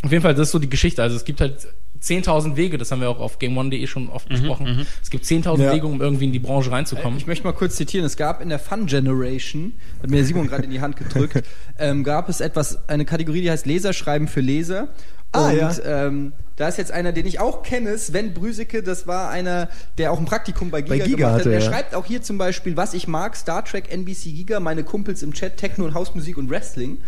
auf 0.03 0.13
jeden 0.13 0.23
Fall, 0.23 0.35
das 0.35 0.49
ist 0.49 0.53
so 0.53 0.59
die 0.59 0.71
Geschichte. 0.71 1.03
Also 1.03 1.17
es 1.17 1.25
gibt 1.25 1.41
halt 1.41 1.67
10.000 2.07 2.57
Wege, 2.57 2.79
das 2.79 2.91
haben 2.93 3.01
wir 3.01 3.11
auch 3.11 3.19
auf 3.19 3.39
GameOne.de 3.39 3.87
schon 3.87 4.09
oft 4.09 4.29
besprochen. 4.29 4.87
Es 5.03 5.11
gibt 5.11 5.25
10.000 5.25 5.63
Ja. 5.63 5.73
Wege, 5.73 5.87
um 5.87 6.01
irgendwie 6.01 6.27
in 6.27 6.33
die 6.33 6.39
Branche 6.39 6.71
reinzukommen. 6.71 7.19
Ich 7.19 7.27
möchte 7.27 7.45
mal 7.45 7.53
kurz 7.53 7.77
zitieren. 7.77 8.07
Es 8.07 8.17
gab 8.17 8.41
in 8.41 8.49
der 8.49 8.59
Fun 8.59 8.87
Generation, 8.87 9.73
hat 10.03 10.11
mir 10.11 10.25
Simon 10.25 10.47
gerade 10.47 10.65
in 10.65 10.71
die 10.71 10.81
Hand 10.81 10.97
gedrückt, 10.97 11.43
ähm, 11.79 12.05
gab 12.05 12.29
es 12.29 12.41
etwas, 12.41 12.89
eine 12.89 13.05
Kategorie, 13.05 13.41
die 13.43 13.51
heißt 13.51 13.67
Leserschreiben 13.67 14.29
für 14.29 14.41
Leser. 14.41 14.89
Ah, 15.33 15.49
und 15.51 15.57
ja. 15.57 16.07
ähm, 16.07 16.33
da 16.57 16.69
ist 16.69 16.79
jetzt 16.79 16.91
einer, 16.91 17.13
den 17.13 17.27
ich 17.27 17.39
auch 17.41 17.63
kenne, 17.63 17.99
Sven 17.99 18.33
Brüseke, 18.33 18.83
das 18.83 19.07
war 19.07 19.29
einer, 19.29 19.69
der 19.99 20.11
auch 20.13 20.19
ein 20.19 20.25
Praktikum 20.25 20.71
bei 20.71 20.81
Giga, 20.81 20.95
Bei 20.97 21.05
Giga 21.05 21.17
gemacht 21.17 21.33
hat. 21.33 21.41
hatte, 21.41 21.51
Der 21.51 21.59
ja. 21.61 21.65
schreibt 21.71 21.95
auch 21.95 22.07
hier 22.07 22.23
zum 22.23 22.39
Beispiel, 22.39 22.79
was 22.79 22.95
ich 22.95 23.07
mag, 23.07 23.37
Star 23.37 23.63
Trek, 23.63 23.93
NBC 23.93 24.33
Giga, 24.33 24.61
meine 24.61 24.83
Kumpels 24.83 25.23
im 25.23 25.35
Chat, 25.35 25.59
Techno 25.59 25.85
und 25.85 25.93
Hausmusik 25.93 26.39
und 26.39 26.49
Wrestling. 26.49 26.99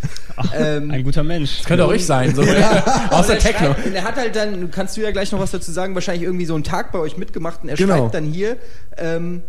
ähm, 0.55 0.91
Ein 0.91 1.03
guter 1.03 1.23
Mensch. 1.23 1.63
Könnte 1.63 1.85
auch 1.85 1.91
ich 1.93 2.05
sein, 2.05 2.35
so. 2.35 2.41
und 2.43 2.49
außer 2.51 3.33
er 3.33 3.39
Techno. 3.39 3.73
Schreibt, 3.73 3.85
und 3.87 3.95
er 3.95 4.03
hat 4.03 4.15
halt 4.17 4.35
dann, 4.35 4.69
kannst 4.69 4.95
du 4.97 5.01
ja 5.01 5.09
gleich 5.09 5.31
noch 5.31 5.39
was 5.39 5.49
dazu 5.49 5.71
sagen, 5.71 5.95
wahrscheinlich 5.95 6.23
irgendwie 6.23 6.45
so 6.45 6.53
einen 6.53 6.63
Tag 6.63 6.91
bei 6.91 6.99
euch 6.99 7.17
mitgemacht 7.17 7.63
und 7.63 7.69
er 7.69 7.75
Genau. 7.77 7.97
schreibt 7.97 8.13
dann 8.13 8.25
hier, 8.25 8.57
ähm, 8.97 9.41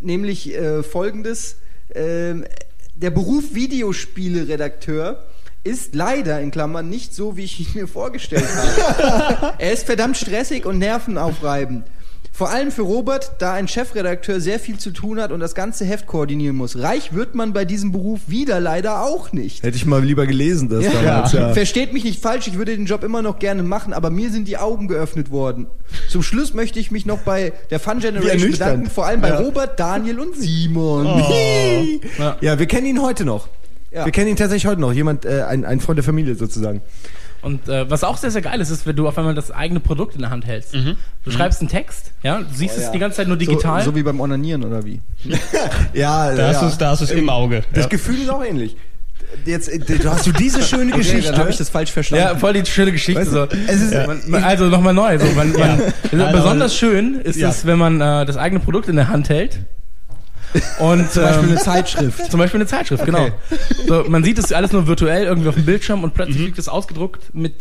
nämlich 0.00 0.54
äh, 0.54 0.82
folgendes, 0.82 1.56
ähm, 1.94 2.46
der 2.94 3.10
Beruf 3.10 3.52
Videospiele-Redakteur 3.54 5.22
ist 5.64 5.94
leider 5.94 6.40
in 6.40 6.50
Klammern 6.50 6.88
nicht 6.88 7.14
so, 7.14 7.36
wie 7.36 7.44
ich 7.44 7.60
ihn 7.60 7.80
mir 7.80 7.88
vorgestellt 7.88 8.48
habe. 8.56 9.54
er 9.58 9.72
ist 9.72 9.86
verdammt 9.86 10.16
stressig 10.16 10.66
und 10.66 10.78
nervenaufreibend. 10.78 11.84
Vor 12.34 12.48
allem 12.48 12.70
für 12.72 12.82
Robert, 12.82 13.32
da 13.40 13.52
ein 13.52 13.68
Chefredakteur 13.68 14.40
sehr 14.40 14.58
viel 14.58 14.78
zu 14.78 14.90
tun 14.90 15.20
hat 15.20 15.32
und 15.32 15.40
das 15.40 15.54
ganze 15.54 15.84
Heft 15.84 16.06
koordinieren 16.06 16.56
muss. 16.56 16.78
Reich 16.78 17.12
wird 17.12 17.34
man 17.34 17.52
bei 17.52 17.66
diesem 17.66 17.92
Beruf 17.92 18.20
wieder 18.26 18.58
leider 18.58 19.02
auch 19.04 19.32
nicht. 19.32 19.62
Hätte 19.62 19.76
ich 19.76 19.84
mal 19.84 20.02
lieber 20.02 20.26
gelesen, 20.26 20.70
das 20.70 20.86
damals, 20.90 21.32
ja. 21.32 21.52
Versteht 21.52 21.92
mich 21.92 22.04
nicht 22.04 22.22
falsch, 22.22 22.48
ich 22.48 22.56
würde 22.56 22.74
den 22.74 22.86
Job 22.86 23.04
immer 23.04 23.20
noch 23.20 23.38
gerne 23.38 23.62
machen, 23.62 23.92
aber 23.92 24.08
mir 24.08 24.30
sind 24.30 24.48
die 24.48 24.56
Augen 24.56 24.88
geöffnet 24.88 25.30
worden. 25.30 25.66
Zum 26.08 26.22
Schluss 26.22 26.54
möchte 26.54 26.80
ich 26.80 26.90
mich 26.90 27.04
noch 27.04 27.18
bei 27.18 27.52
der 27.70 27.78
Fun 27.78 27.98
Generation 27.98 28.50
bedanken, 28.50 28.86
vor 28.88 29.04
allem 29.04 29.20
bei 29.20 29.28
Ja. 29.28 29.38
Robert, 29.38 29.78
Daniel 29.78 30.18
und 30.18 30.34
Simon. 30.34 31.06
Ja. 32.18 32.36
Ja, 32.40 32.58
wir 32.58 32.66
kennen 32.66 32.86
ihn 32.86 33.02
heute 33.02 33.24
noch. 33.24 33.48
Ja. 33.94 34.04
Wir 34.06 34.12
kennen 34.12 34.28
ihn 34.28 34.36
tatsächlich 34.36 34.66
heute 34.70 34.80
noch. 34.80 34.92
Jemand, 34.92 35.24
äh, 35.24 35.42
ein, 35.42 35.64
ein 35.64 35.80
Freund 35.80 35.98
der 35.98 36.04
Familie 36.04 36.34
sozusagen. 36.34 36.80
Und 37.42 37.68
äh, 37.68 37.90
was 37.90 38.04
auch 38.04 38.16
sehr, 38.16 38.30
sehr 38.30 38.40
geil 38.40 38.60
ist, 38.60 38.70
ist, 38.70 38.86
wenn 38.86 38.94
du 38.94 39.08
auf 39.08 39.18
einmal 39.18 39.34
das 39.34 39.50
eigene 39.50 39.80
Produkt 39.80 40.14
in 40.14 40.20
der 40.20 40.30
Hand 40.30 40.46
hältst. 40.46 40.74
Du 40.74 41.30
schreibst 41.30 41.60
einen 41.60 41.68
Text, 41.68 42.12
ja, 42.22 42.38
du 42.38 42.44
siehst 42.54 42.78
es 42.78 42.90
die 42.92 42.98
ganze 43.00 43.16
Zeit 43.16 43.26
nur 43.28 43.36
digital. 43.36 43.80
So, 43.82 43.90
so 43.90 43.96
wie 43.96 44.02
beim 44.04 44.20
Onanieren 44.20 44.64
oder 44.64 44.84
wie? 44.84 45.00
Ja, 45.92 46.32
Da 46.34 46.48
hast 46.48 46.54
ja. 46.56 46.60
du 46.60 46.66
es 46.68 46.78
da 46.78 46.90
hast 46.90 47.02
du's 47.02 47.10
im 47.10 47.28
Auge. 47.28 47.62
Das 47.74 47.84
Ja. 47.84 47.88
Gefühl 47.88 48.22
ist 48.22 48.30
auch 48.30 48.44
ähnlich. 48.44 48.76
Jetzt, 49.44 49.68
äh, 49.68 49.78
du 49.78 50.10
hast 50.10 50.26
du 50.26 50.32
diese 50.32 50.62
schöne 50.62 50.92
Geschichte. 50.92 51.30
dann 51.32 51.40
habe 51.40 51.50
ich 51.50 51.56
das 51.56 51.68
falsch 51.68 51.90
verstanden. 51.90 52.24
ja, 52.26 52.36
voll 52.36 52.52
die 52.52 52.64
schöne 52.64 52.92
Geschichte. 52.92 53.20
Weißt 53.22 53.30
so. 53.32 53.46
du, 53.46 53.56
es 53.66 53.80
ist- 53.82 53.92
man, 54.06 54.20
man, 54.28 54.44
also 54.44 54.66
nochmal 54.66 54.94
neu. 54.94 55.18
So, 55.18 55.26
man, 55.34 55.52
man, 55.52 55.80
Also- 56.12 56.36
besonders 56.36 56.76
schön 56.76 57.16
ist 57.16 57.36
Ja. 57.40 57.48
es, 57.50 57.66
wenn 57.66 57.78
man 57.78 58.00
äh, 58.00 58.24
das 58.24 58.36
eigene 58.36 58.60
Produkt 58.60 58.88
in 58.88 58.94
der 58.96 59.08
Hand 59.08 59.28
hält. 59.30 59.58
Und, 60.78 61.10
Zum 61.10 61.22
Beispiel 61.22 61.44
ähm, 61.44 61.50
eine 61.50 61.60
Zeitschrift. 61.60 62.30
Zum 62.30 62.38
Beispiel 62.38 62.60
eine 62.60 62.66
Zeitschrift, 62.66 63.04
genau. 63.04 63.28
So, 63.86 64.04
man 64.08 64.24
sieht 64.24 64.38
es 64.38 64.52
alles 64.52 64.72
nur 64.72 64.86
virtuell 64.86 65.24
irgendwie 65.24 65.48
auf 65.48 65.54
dem 65.54 65.64
Bildschirm 65.64 66.04
und 66.04 66.14
plötzlich 66.14 66.38
liegt 66.38 66.58
es 66.58 66.68
ausgedruckt 66.68 67.34
mit 67.34 67.54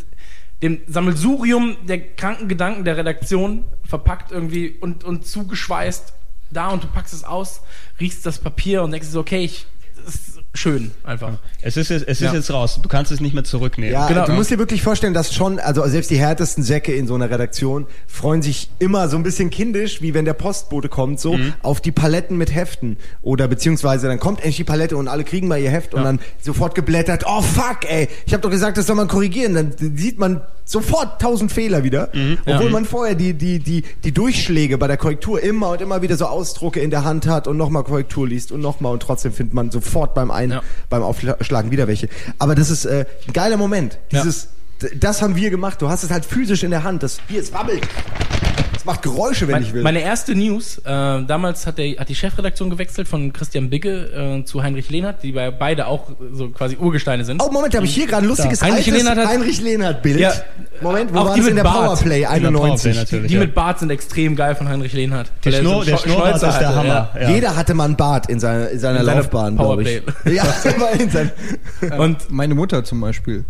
dem 0.62 0.82
Sammelsurium 0.88 1.78
der 1.88 2.00
kranken 2.16 2.48
Gedanken 2.48 2.86
der 2.86 2.98
Redaktion 2.98 3.66
verpackt 3.84 4.32
irgendwie 4.32 4.78
und, 4.80 5.04
und 5.04 5.26
zugeschweißt 5.26 6.14
da 6.52 6.68
und 6.68 6.84
du 6.84 6.88
packst 6.88 7.14
es 7.14 7.24
aus, 7.24 7.62
riechst 8.00 8.26
das 8.26 8.40
Papier 8.40 8.84
und 8.84 8.92
denkst 8.92 9.08
so, 9.08 9.20
okay, 9.20 9.44
ich, 9.44 9.66
das 10.06 10.41
schön 10.54 10.92
einfach. 11.06 11.34
Es 11.62 11.78
ist, 11.78 11.90
jetzt- 11.90 12.04
es 12.08 12.20
ist 12.20 12.28
Ja. 12.28 12.34
jetzt 12.34 12.52
raus. 12.52 12.80
Du 12.82 12.90
kannst 12.90 13.12
es 13.12 13.22
nicht 13.22 13.34
mehr 13.34 13.44
zurücknehmen. 13.46 13.94
Ja, 13.94 14.08
Genau. 14.08 14.26
du 14.26 14.34
musst 14.34 14.52
dir 14.52 14.60
wirklich 14.60 14.82
vorstellen, 14.82 15.14
dass 15.14 15.34
schon, 15.34 15.60
also 15.60 15.86
selbst 15.88 16.12
die 16.12 16.18
härtesten 16.20 16.62
Säcke 16.64 16.94
in 16.94 17.08
so 17.08 17.16
einer 17.16 17.30
Redaktion 17.30 17.88
freuen 18.06 18.42
sich 18.42 18.70
immer 18.80 19.08
so 19.08 19.16
ein 19.16 19.24
bisschen 19.24 19.50
kindisch, 19.50 20.02
wie 20.02 20.14
wenn 20.14 20.26
der 20.26 20.34
Postbote 20.34 20.90
kommt, 20.90 21.20
so 21.22 21.38
auf 21.62 21.80
die 21.80 21.92
Paletten 21.94 22.38
mit 22.38 22.54
Heften. 22.54 22.98
Oder 23.22 23.48
beziehungsweise 23.48 24.08
dann 24.08 24.20
kommt 24.20 24.40
endlich 24.40 24.58
die 24.58 24.64
Palette 24.66 24.98
und 24.98 25.08
alle 25.08 25.24
kriegen 25.24 25.48
mal 25.48 25.58
ihr 25.60 25.72
Heft 25.72 25.94
und 25.94 26.04
dann 26.04 26.20
sofort 26.42 26.76
geblättert, 26.76 27.24
oh 27.26 27.42
fuck, 27.42 27.90
ey, 27.90 28.10
ich 28.26 28.34
habe 28.34 28.42
doch 28.42 28.50
gesagt, 28.52 28.78
das 28.78 28.88
soll 28.88 28.98
man 28.98 29.08
korrigieren. 29.08 29.54
Dann 29.54 29.74
sieht 29.96 30.20
man 30.20 30.42
sofort 30.66 31.22
tausend 31.22 31.52
Fehler 31.52 31.84
wieder, 31.84 32.10
obwohl 32.46 32.70
man 32.70 32.86
vorher 32.86 33.16
die, 33.16 33.34
die, 33.34 33.60
die, 33.60 33.84
die 34.04 34.12
Durchschläge 34.14 34.78
bei 34.78 34.88
der 34.88 34.98
Korrektur 34.98 35.42
immer 35.42 35.70
und 35.72 35.82
immer 35.82 36.02
wieder 36.02 36.16
so 36.18 36.26
Ausdrucke 36.28 36.80
in 36.80 36.90
der 36.92 37.04
Hand 37.04 37.28
hat 37.28 37.48
und 37.48 37.58
nochmal 37.58 37.84
Korrektur 37.84 38.28
liest 38.28 38.52
und 38.52 38.62
nochmal 38.62 38.94
und 38.94 39.02
trotzdem 39.02 39.34
findet 39.34 39.54
man 39.54 39.72
sofort 39.72 40.14
beim 40.14 40.32
Ein, 40.32 40.52
Ja. 40.52 40.62
beim 40.90 41.04
Aufschlagen 41.04 41.72
wieder 41.72 41.88
welche. 41.88 42.08
Aber 42.40 42.56
das 42.56 42.70
ist 42.70 42.86
äh, 42.86 43.06
ein 43.28 43.34
geiler 43.34 43.58
Moment. 43.58 43.98
Ja. 44.12 44.22
Dieses, 44.22 44.50
d- 44.82 44.96
das 44.98 45.22
haben 45.22 45.36
wir 45.36 45.50
gemacht. 45.50 45.82
Du 45.82 45.90
hast 45.90 46.04
es 46.04 46.10
halt 46.12 46.26
physisch 46.26 46.64
in 46.64 46.72
der 46.72 46.84
Hand. 46.84 47.04
Das 47.04 47.18
Bier, 47.28 47.42
es 47.42 47.52
wabbelt. 47.54 47.82
Es 48.82 48.86
macht 48.86 49.04
Geräusche, 49.04 49.46
wenn 49.48 49.52
Mein, 49.54 49.62
ich 49.64 49.74
will. 49.74 49.84
Meine 49.84 50.02
erste 50.02 50.34
News, 50.34 50.80
äh, 50.80 50.82
damals 50.84 51.68
hat, 51.68 51.78
der, 51.78 51.98
hat 51.98 52.10
die 52.10 52.16
Chefredaktion 52.16 52.72
gewechselt 52.72 53.08
von 53.08 53.32
Christian 53.32 53.70
Bigge 53.70 54.40
äh, 54.42 54.44
zu 54.44 54.64
Heinrich 54.64 54.90
Lehnert, 54.90 55.22
die 55.22 55.34
bei- 55.34 55.52
beide 55.52 55.86
auch 55.86 56.08
so 56.34 56.50
quasi 56.50 56.78
Urgesteine 56.78 57.24
sind. 57.24 57.44
oh, 57.44 57.52
Moment, 57.52 57.76
da 57.76 57.78
habe 57.78 57.86
ich 57.86 57.94
hier 57.94 58.08
gerade 58.08 58.24
ein 58.26 58.30
lustiges 58.30 58.60
Heinrich 58.64 58.88
altes 58.92 59.04
Lehnert 59.04 59.18
hat- 59.20 59.28
Heinrich 59.28 59.62
Lehnert-Bild. 59.62 60.20
Ja. 60.20 60.34
Moment, 60.82 61.14
wo 61.14 61.20
Auch 61.20 61.26
war 61.28 61.34
die 61.36 61.42
das 61.42 61.50
in 61.50 61.54
mit 61.56 61.64
der 61.64 61.70
Bart. 61.70 61.86
Powerplay 61.86 62.16
In 62.16 62.22
der 62.22 62.28
Powerplay 62.28 62.48
91? 62.48 62.96
natürlich. 62.96 63.28
die 63.28 63.34
ja. 63.36 63.40
mit 63.42 63.54
Bart 63.54 63.78
sind 63.80 63.92
extrem 63.92 64.36
geil 64.36 64.56
von 64.56 64.68
Heinrich 64.68 64.94
Lehnert. 64.94 65.32
Der 65.46 65.54
er 65.54 65.64
so 65.64 65.70
einen 65.78 65.86
der 65.86 65.98
Schnurrbart 65.98 66.36
ist 66.38 66.42
der 66.42 66.54
hatte, 66.56 66.76
Hammer. 66.76 67.10
Ja. 67.22 67.30
Jeder 67.30 67.56
hatte 67.56 67.74
mal 67.76 67.86
ein 67.86 67.96
Bart 67.96 68.30
in 68.32 68.40
seiner, 68.40 68.70
in 68.70 68.80
seiner 68.80 69.02
In 69.02 69.06
Laufbahn, 69.06 69.58
glaube 69.58 69.84
ich. 69.84 70.02
Ja, 70.34 70.44
in 70.98 71.10
sein, 71.12 71.30
Ja. 71.88 71.98
Und 72.00 72.32
Meine 72.32 72.56
Mutter 72.56 72.84
zum 72.84 73.00
Beispiel. 73.00 73.46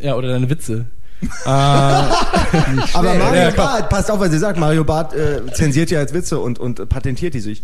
ja, 0.00 0.14
oder 0.14 0.28
deine 0.28 0.48
Witze. 0.48 0.86
Äh, 1.22 1.48
aber 1.48 3.14
Mario 3.14 3.42
Ja. 3.42 3.50
Barth, 3.50 3.88
passt 3.88 4.10
auf, 4.10 4.20
was 4.20 4.32
ihr 4.32 4.38
sagt, 4.38 4.58
Mario 4.58 4.84
Barth 4.84 5.14
äh, 5.14 5.42
zensiert 5.52 5.90
ja 5.90 6.00
jetzt 6.00 6.14
Witze 6.14 6.38
und, 6.38 6.58
und 6.58 6.88
patentiert 6.88 7.34
die 7.34 7.40
sich. 7.40 7.62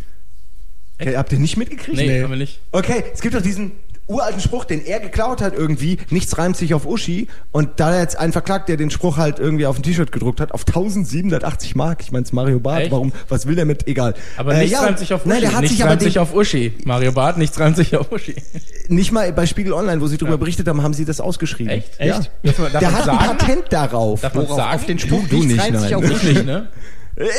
Echt? 0.98 1.16
Habt 1.16 1.32
ihr 1.32 1.38
nicht 1.38 1.56
mitgekriegt? 1.56 1.96
Nee, 1.96 2.06
nee, 2.06 2.22
haben 2.22 2.30
wir 2.30 2.36
nicht. 2.36 2.60
Okay, 2.70 3.04
es 3.12 3.20
gibt 3.20 3.34
doch 3.34 3.42
diesen 3.42 3.72
uralten 4.12 4.40
Spruch, 4.40 4.64
den 4.64 4.84
er 4.84 5.00
geklaut 5.00 5.40
hat 5.42 5.54
irgendwie, 5.54 5.98
nichts 6.10 6.36
reimt 6.38 6.56
sich 6.56 6.74
auf 6.74 6.86
Uschi 6.86 7.28
und 7.50 7.70
da 7.80 7.98
jetzt 7.98 8.18
einen 8.18 8.32
verklagt, 8.32 8.68
der 8.68 8.76
den 8.76 8.90
Spruch 8.90 9.16
halt 9.16 9.38
irgendwie 9.38 9.66
auf 9.66 9.78
ein 9.78 9.82
T-Shirt 9.82 10.12
gedruckt 10.12 10.40
hat, 10.40 10.52
auf 10.52 10.66
1780 10.66 11.74
Mark. 11.74 12.00
Ich 12.02 12.12
meine, 12.12 12.24
es 12.24 12.32
Mario 12.32 12.60
Barth, 12.60 12.82
Echt? 12.82 12.92
warum, 12.92 13.12
was 13.28 13.46
will 13.46 13.54
der 13.54 13.64
mit, 13.64 13.86
egal. 13.88 14.14
Aber 14.36 14.54
Äh, 14.54 14.58
nichts 14.60 14.72
ja, 14.72 14.80
reimt 14.80 14.98
sich 14.98 15.12
auf 15.14 15.20
Uschi. 15.22 15.28
Nein, 15.30 15.40
der 15.40 15.52
hat 15.52 15.60
nichts 15.62 15.76
sich 15.76 15.82
aber 15.82 15.90
reimt 15.90 16.02
sich 16.02 16.18
auf 16.18 16.34
Uschi. 16.34 16.72
Mario 16.84 17.12
Barth, 17.12 17.38
nichts 17.38 17.58
reimt 17.58 17.76
sich 17.76 17.96
auf 17.96 18.10
Uschi. 18.12 18.34
nicht 18.88 19.12
mal 19.12 19.32
bei 19.32 19.46
Spiegel 19.46 19.72
Online, 19.72 20.00
wo 20.00 20.06
sie 20.06 20.18
darüber 20.18 20.38
berichtet 20.38 20.68
haben, 20.68 20.82
haben 20.82 20.94
sie 20.94 21.04
das 21.04 21.20
ausgeschrieben. 21.20 21.72
Echt? 21.72 21.98
Ja. 21.98 22.18
Echt? 22.18 22.30
Darf 22.42 22.58
man, 22.58 22.72
darf 22.72 22.80
Der 22.80 22.92
hat 22.92 23.00
ein 23.00 23.04
sagen? 23.18 23.38
Patent 23.38 23.64
darauf. 23.70 24.20
Darf 24.20 24.34
man 24.34 24.44
Worauf? 24.44 24.56
sagen? 24.56 24.74
Auf 24.76 24.86
den 24.86 24.98
Spruch, 24.98 25.22
Du 25.28 25.42
nicht, 25.42 25.60
reimt 25.60 25.78
sich 25.80 25.90
nein. 25.90 26.04
auf 26.04 26.10
Ich 26.10 26.22
nicht, 26.22 26.46
ne? 26.46 26.68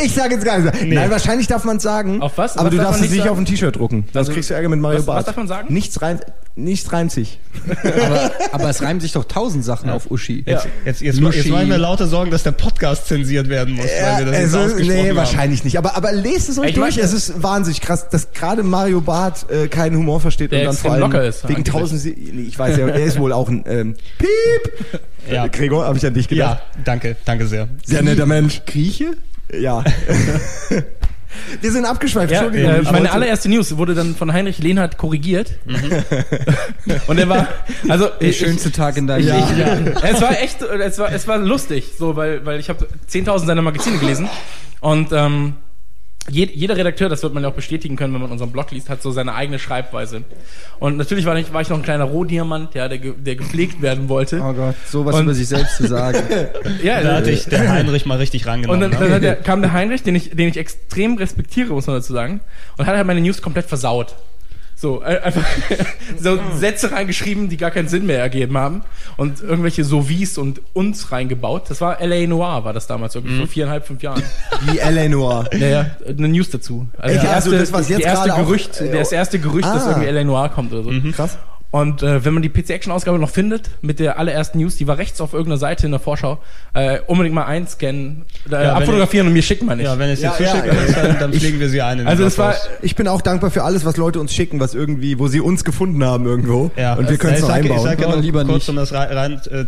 Ich 0.04 0.14
sage 0.14 0.36
jetzt 0.36 0.46
gar 0.46 0.60
nicht. 0.60 0.86
Nein, 0.88 1.10
wahrscheinlich 1.12 1.48
darf 1.48 1.64
man 1.64 1.78
es 1.78 1.84
sagen. 1.84 2.22
Auf 2.22 2.38
was? 2.38 2.56
Aber 2.58 2.66
Was 2.66 2.72
du 2.72 2.78
darf 2.78 2.88
darfst 2.88 3.04
es 3.04 3.10
nicht 3.12 3.20
sagen? 3.20 3.30
auf 3.32 3.38
ein 3.38 3.46
T-Shirt 3.46 3.76
drucken. 3.76 4.04
Sonst 4.06 4.16
Also, 4.18 4.34
kriegst 4.34 4.50
du 4.50 4.54
Ärger 4.54 4.70
mit 4.70 4.80
Mario 4.80 5.00
was- 5.00 5.08
was 5.08 5.16
Barth. 5.16 5.28
darf 5.28 5.38
man 5.38 5.48
sagen? 5.48 5.74
Nichts 5.74 6.02
reimt, 6.02 6.22
nichts 6.56 6.92
reimt 6.92 7.12
sich. 7.12 7.40
aber, 7.84 8.32
aber 8.52 8.70
es 8.70 8.82
reimen 8.82 9.00
sich 9.02 9.12
doch 9.14 9.26
tausend 9.26 9.64
Sachen 9.66 9.90
auf 9.90 10.10
Uschi. 10.12 10.44
Jetzt, 10.46 10.68
jetzt, 10.86 11.02
jetzt, 11.02 11.20
Luschi. 11.20 11.40
jetzt 11.40 11.50
machen 11.50 11.70
wir 11.70 11.78
lauter 11.78 12.08
Sorgen, 12.08 12.32
dass 12.32 12.44
der 12.44 12.52
Podcast 12.52 13.08
zensiert 13.08 13.50
werden 13.50 13.76
muss, 13.76 13.86
weil 13.86 14.26
wir 14.26 14.32
das 14.32 14.42
jetzt 14.42 14.56
also, 14.56 14.76
nee, 14.84 15.10
haben. 15.10 15.16
wahrscheinlich 15.18 15.64
nicht. 15.64 15.78
Aber, 15.78 15.96
aber 15.98 16.12
lest 16.12 16.50
es 16.50 16.60
euch 16.60 16.70
Ich 16.70 16.76
durch. 16.76 16.96
meine- 16.96 17.06
Es 17.06 17.14
ist 17.14 17.42
wahnsinnig 17.42 17.82
krass, 17.82 18.10
dass 18.10 18.32
gerade 18.34 18.64
Mario 18.64 19.02
Barth 19.02 19.50
äh, 19.50 19.68
keinen 19.68 19.98
Humor 19.98 20.20
versteht 20.20 20.52
Der 20.52 20.60
und 20.60 20.66
dann 20.68 20.76
vor 20.76 20.92
allem 20.92 21.02
locker 21.02 21.24
ist, 21.26 21.48
wegen 21.48 21.64
tausend. 21.64 22.04
Nee, 22.06 22.42
ich 22.48 22.58
weiß 22.58 22.78
ja, 22.78 22.88
er 22.88 23.04
ist 23.04 23.20
wohl 23.20 23.34
auch 23.34 23.50
ein 23.50 23.64
ähm, 23.68 23.96
Piep. 24.18 25.00
Ja. 25.32 25.46
Äh, 25.46 25.50
Gregor, 25.50 25.86
habe 25.86 25.98
ich 25.98 26.06
an 26.06 26.14
dich 26.14 26.28
gedacht. 26.28 26.60
Ja, 26.76 26.82
danke, 26.84 27.16
danke 27.26 27.48
sehr. 27.48 27.68
Sehr 27.86 28.02
netter 28.02 28.26
Mensch. 28.26 28.62
Grieche? 28.66 29.12
Ja. 29.60 29.84
Wir 31.62 31.72
sind 31.72 31.86
abgeschweift. 31.86 32.32
Ja, 32.32 32.44
Entschuldigung. 32.44 32.86
äh, 32.86 32.92
meine 32.92 33.12
allererste 33.12 33.50
News 33.50 33.76
wurde 33.78 33.96
dann 33.96 34.16
von 34.16 34.32
Heinrich 34.32 34.60
Lehnhardt 34.60 34.98
korrigiert. 34.98 35.52
Und 37.08 37.18
er 37.18 37.28
war, 37.30 37.48
also 37.90 38.08
Der 38.22 38.30
ich- 38.30 38.38
schönste 38.38 38.72
Tag 38.72 38.98
in 38.98 39.08
deinem. 39.08 39.26
Leben. 39.26 39.58
Ja. 39.58 40.02
Es 40.10 40.22
war 40.22 40.40
echt, 40.40 40.62
es 40.62 41.00
war, 41.00 41.12
es 41.12 41.28
war 41.28 41.38
lustig, 41.40 41.92
so, 41.98 42.16
weil, 42.16 42.46
weil 42.46 42.60
ich 42.60 42.70
habe 42.70 42.88
10.000 43.10 43.46
seiner 43.48 43.62
Magazine 43.64 43.98
gelesen 43.98 44.30
und 44.80 45.10
ähm, 45.12 45.56
jeder 46.30 46.78
Redakteur, 46.78 47.10
das 47.10 47.22
wird 47.22 47.34
man 47.34 47.44
ja 47.44 47.50
auch 47.50 47.54
bestätigen 47.54 47.96
können, 47.96 48.14
wenn 48.14 48.22
man 48.22 48.32
unseren 48.32 48.52
Blog 48.52 48.72
liest, 48.72 48.90
hat 48.90 49.02
so 49.02 49.12
seine 49.12 49.36
eigene 49.36 49.60
Schreibweise. 49.60 50.24
Und 50.80 50.98
natürlich 50.98 51.26
war 51.26 51.38
ich, 51.38 51.52
war 51.52 51.62
ich 51.62 51.70
noch 51.70 51.78
ein 51.78 51.84
kleiner 51.84 52.06
Rohdiamant, 52.06 52.76
ja, 52.76 52.88
der, 52.88 52.98
der 52.98 53.36
gepflegt 53.36 53.82
werden 53.82 54.08
wollte. 54.08 54.40
Oh 54.42 54.54
Gott, 54.54 54.76
sowas 54.88 55.16
Und- 55.16 55.24
über 55.24 55.34
sich 55.34 55.48
selbst 55.48 55.78
zu 55.78 55.88
sagen. 55.88 56.20
ja, 56.84 57.02
Da 57.02 57.12
äh, 57.12 57.16
hatte 57.18 57.32
ich 57.32 57.46
der 57.46 57.70
Heinrich 57.70 58.06
mal 58.06 58.18
richtig 58.18 58.44
und 58.46 58.50
rangenommen. 58.52 58.82
dann, 58.82 58.92
ne? 58.92 58.98
dann 59.00 59.12
hat 59.12 59.24
der, 59.24 59.36
kam 59.36 59.62
der 59.62 59.74
Heinrich, 59.74 60.04
den 60.04 60.16
ich, 60.16 60.30
den 60.30 60.48
ich 60.48 60.58
extrem 60.58 61.18
respektiere, 61.18 61.74
muss 61.74 61.88
man 61.88 61.98
dazu 61.98 62.14
sagen, 62.14 62.40
und 62.78 62.86
hat 62.86 62.96
halt 62.96 63.06
meine 63.08 63.22
News 63.22 63.42
komplett 63.42 63.66
versaut. 63.66 64.16
So, 64.84 65.02
äh, 65.02 65.18
einfach 65.24 65.46
so 66.20 66.38
Sätze 66.58 66.92
reingeschrieben, 66.92 67.48
die 67.48 67.56
gar 67.56 67.72
keinen 67.72 67.88
Sinn 67.88 68.06
mehr 68.06 68.20
ergeben 68.20 68.58
haben. 68.58 68.82
Und 69.16 69.42
irgendwelche 69.42 69.86
Sovies 69.86 70.38
und 70.38 70.60
uns 70.74 71.14
reingebaut. 71.14 71.70
Das 71.70 71.80
war 71.80 72.02
L.A. 72.02 72.28
Noir, 72.28 72.66
war 72.66 72.74
das 72.74 72.86
damals, 72.86 73.16
irgendwie 73.16 73.38
vor 73.38 73.48
viereinhalb, 73.48 73.88
fünf 73.88 74.04
Jahren. 74.04 74.22
Wie 74.70 74.80
Eleanor. 74.80 75.46
Naja, 75.58 75.92
eine 76.06 76.28
News 76.28 76.50
dazu. 76.50 76.86
Also, 76.98 77.16
Echt? 77.16 77.26
Also 77.26 77.52
erste, 77.52 77.58
das, 77.60 77.72
was 77.72 77.88
jetzt 77.88 78.02
erste 78.02 78.28
gerade 78.28 78.42
auch- 78.42 78.46
Gerücht, 78.46 78.82
äh, 78.82 78.92
das 78.92 79.14
erste 79.14 79.40
Gerücht, 79.40 79.64
dass 79.70 79.84
Ah. 79.86 79.90
irgendwie 79.92 80.08
L.A. 80.10 80.24
Noir 80.26 80.50
kommt 80.50 80.74
oder 80.74 80.84
so. 80.84 80.92
Krass. 81.14 81.38
Und 81.74 82.04
äh, 82.04 82.24
wenn 82.24 82.36
man 82.36 82.44
die 82.44 82.50
PC-Action-Ausgabe 82.50 83.18
noch 83.18 83.32
findet, 83.32 83.72
mit 83.82 83.98
der 84.00 84.20
allerersten 84.20 84.60
News, 84.60 84.76
die 84.76 84.86
war 84.86 85.00
rechts 85.00 85.20
auf 85.20 85.34
irgendeiner 85.34 85.58
Seite 85.58 85.88
in 85.88 85.92
der 85.92 86.00
Vorschau, 86.00 86.38
äh, 86.76 87.00
unbedingt 87.08 87.34
mal 87.34 87.46
einscannen, 87.46 88.26
äh, 88.46 88.52
wenn 88.52 88.70
abfotografieren 88.70 89.26
und 89.26 89.34
mir 89.34 89.42
schicken, 89.42 89.66
meine 89.66 89.82
ich. 89.82 89.88
ja, 89.88 89.98
wenn 89.98 90.12
es 90.12 90.22
Ja, 90.22 90.30
jetzt 90.30 90.40
ja, 90.42 90.48
zuschicken 90.52 90.78
ja, 90.78 90.84
ist, 90.84 90.96
dann, 90.96 91.20
dann 91.20 91.34
pflegen 91.34 91.60
wir 91.60 91.70
sie 91.70 91.82
ein. 91.82 91.98
in 91.98 92.06
also 92.08 92.26
es 92.26 92.38
war. 92.38 92.54
Ich 92.84 92.96
bin 92.96 93.08
auch 93.08 93.24
dankbar 93.24 93.50
für 93.50 93.64
alles, 93.64 93.86
was 93.86 93.98
Leute 93.98 94.20
uns 94.20 94.36
schicken, 94.36 94.60
was 94.60 94.76
irgendwie, 94.76 95.18
wo 95.18 95.28
sie 95.28 95.42
uns 95.42 95.64
gefunden 95.64 96.04
haben 96.06 96.28
irgendwo. 96.28 96.70
Ja. 96.76 96.94
Und 96.94 97.10
wir 97.10 97.18
können 97.18 97.34
es 97.34 97.40
ich 97.40 97.42
noch 97.42 97.50
sag, 97.50 97.66
ich 97.66 97.72
einbauen. 97.72 97.88
sag 97.90 98.04
Aber 98.04 98.14
aber 98.14 98.22
lieber 98.22 98.46
kurz, 98.46 98.56
nicht. 98.68 98.70
um 98.70 98.76
das 98.76 98.94
rein, 98.94 99.12
rein 99.12 99.42
äh, 99.52 99.66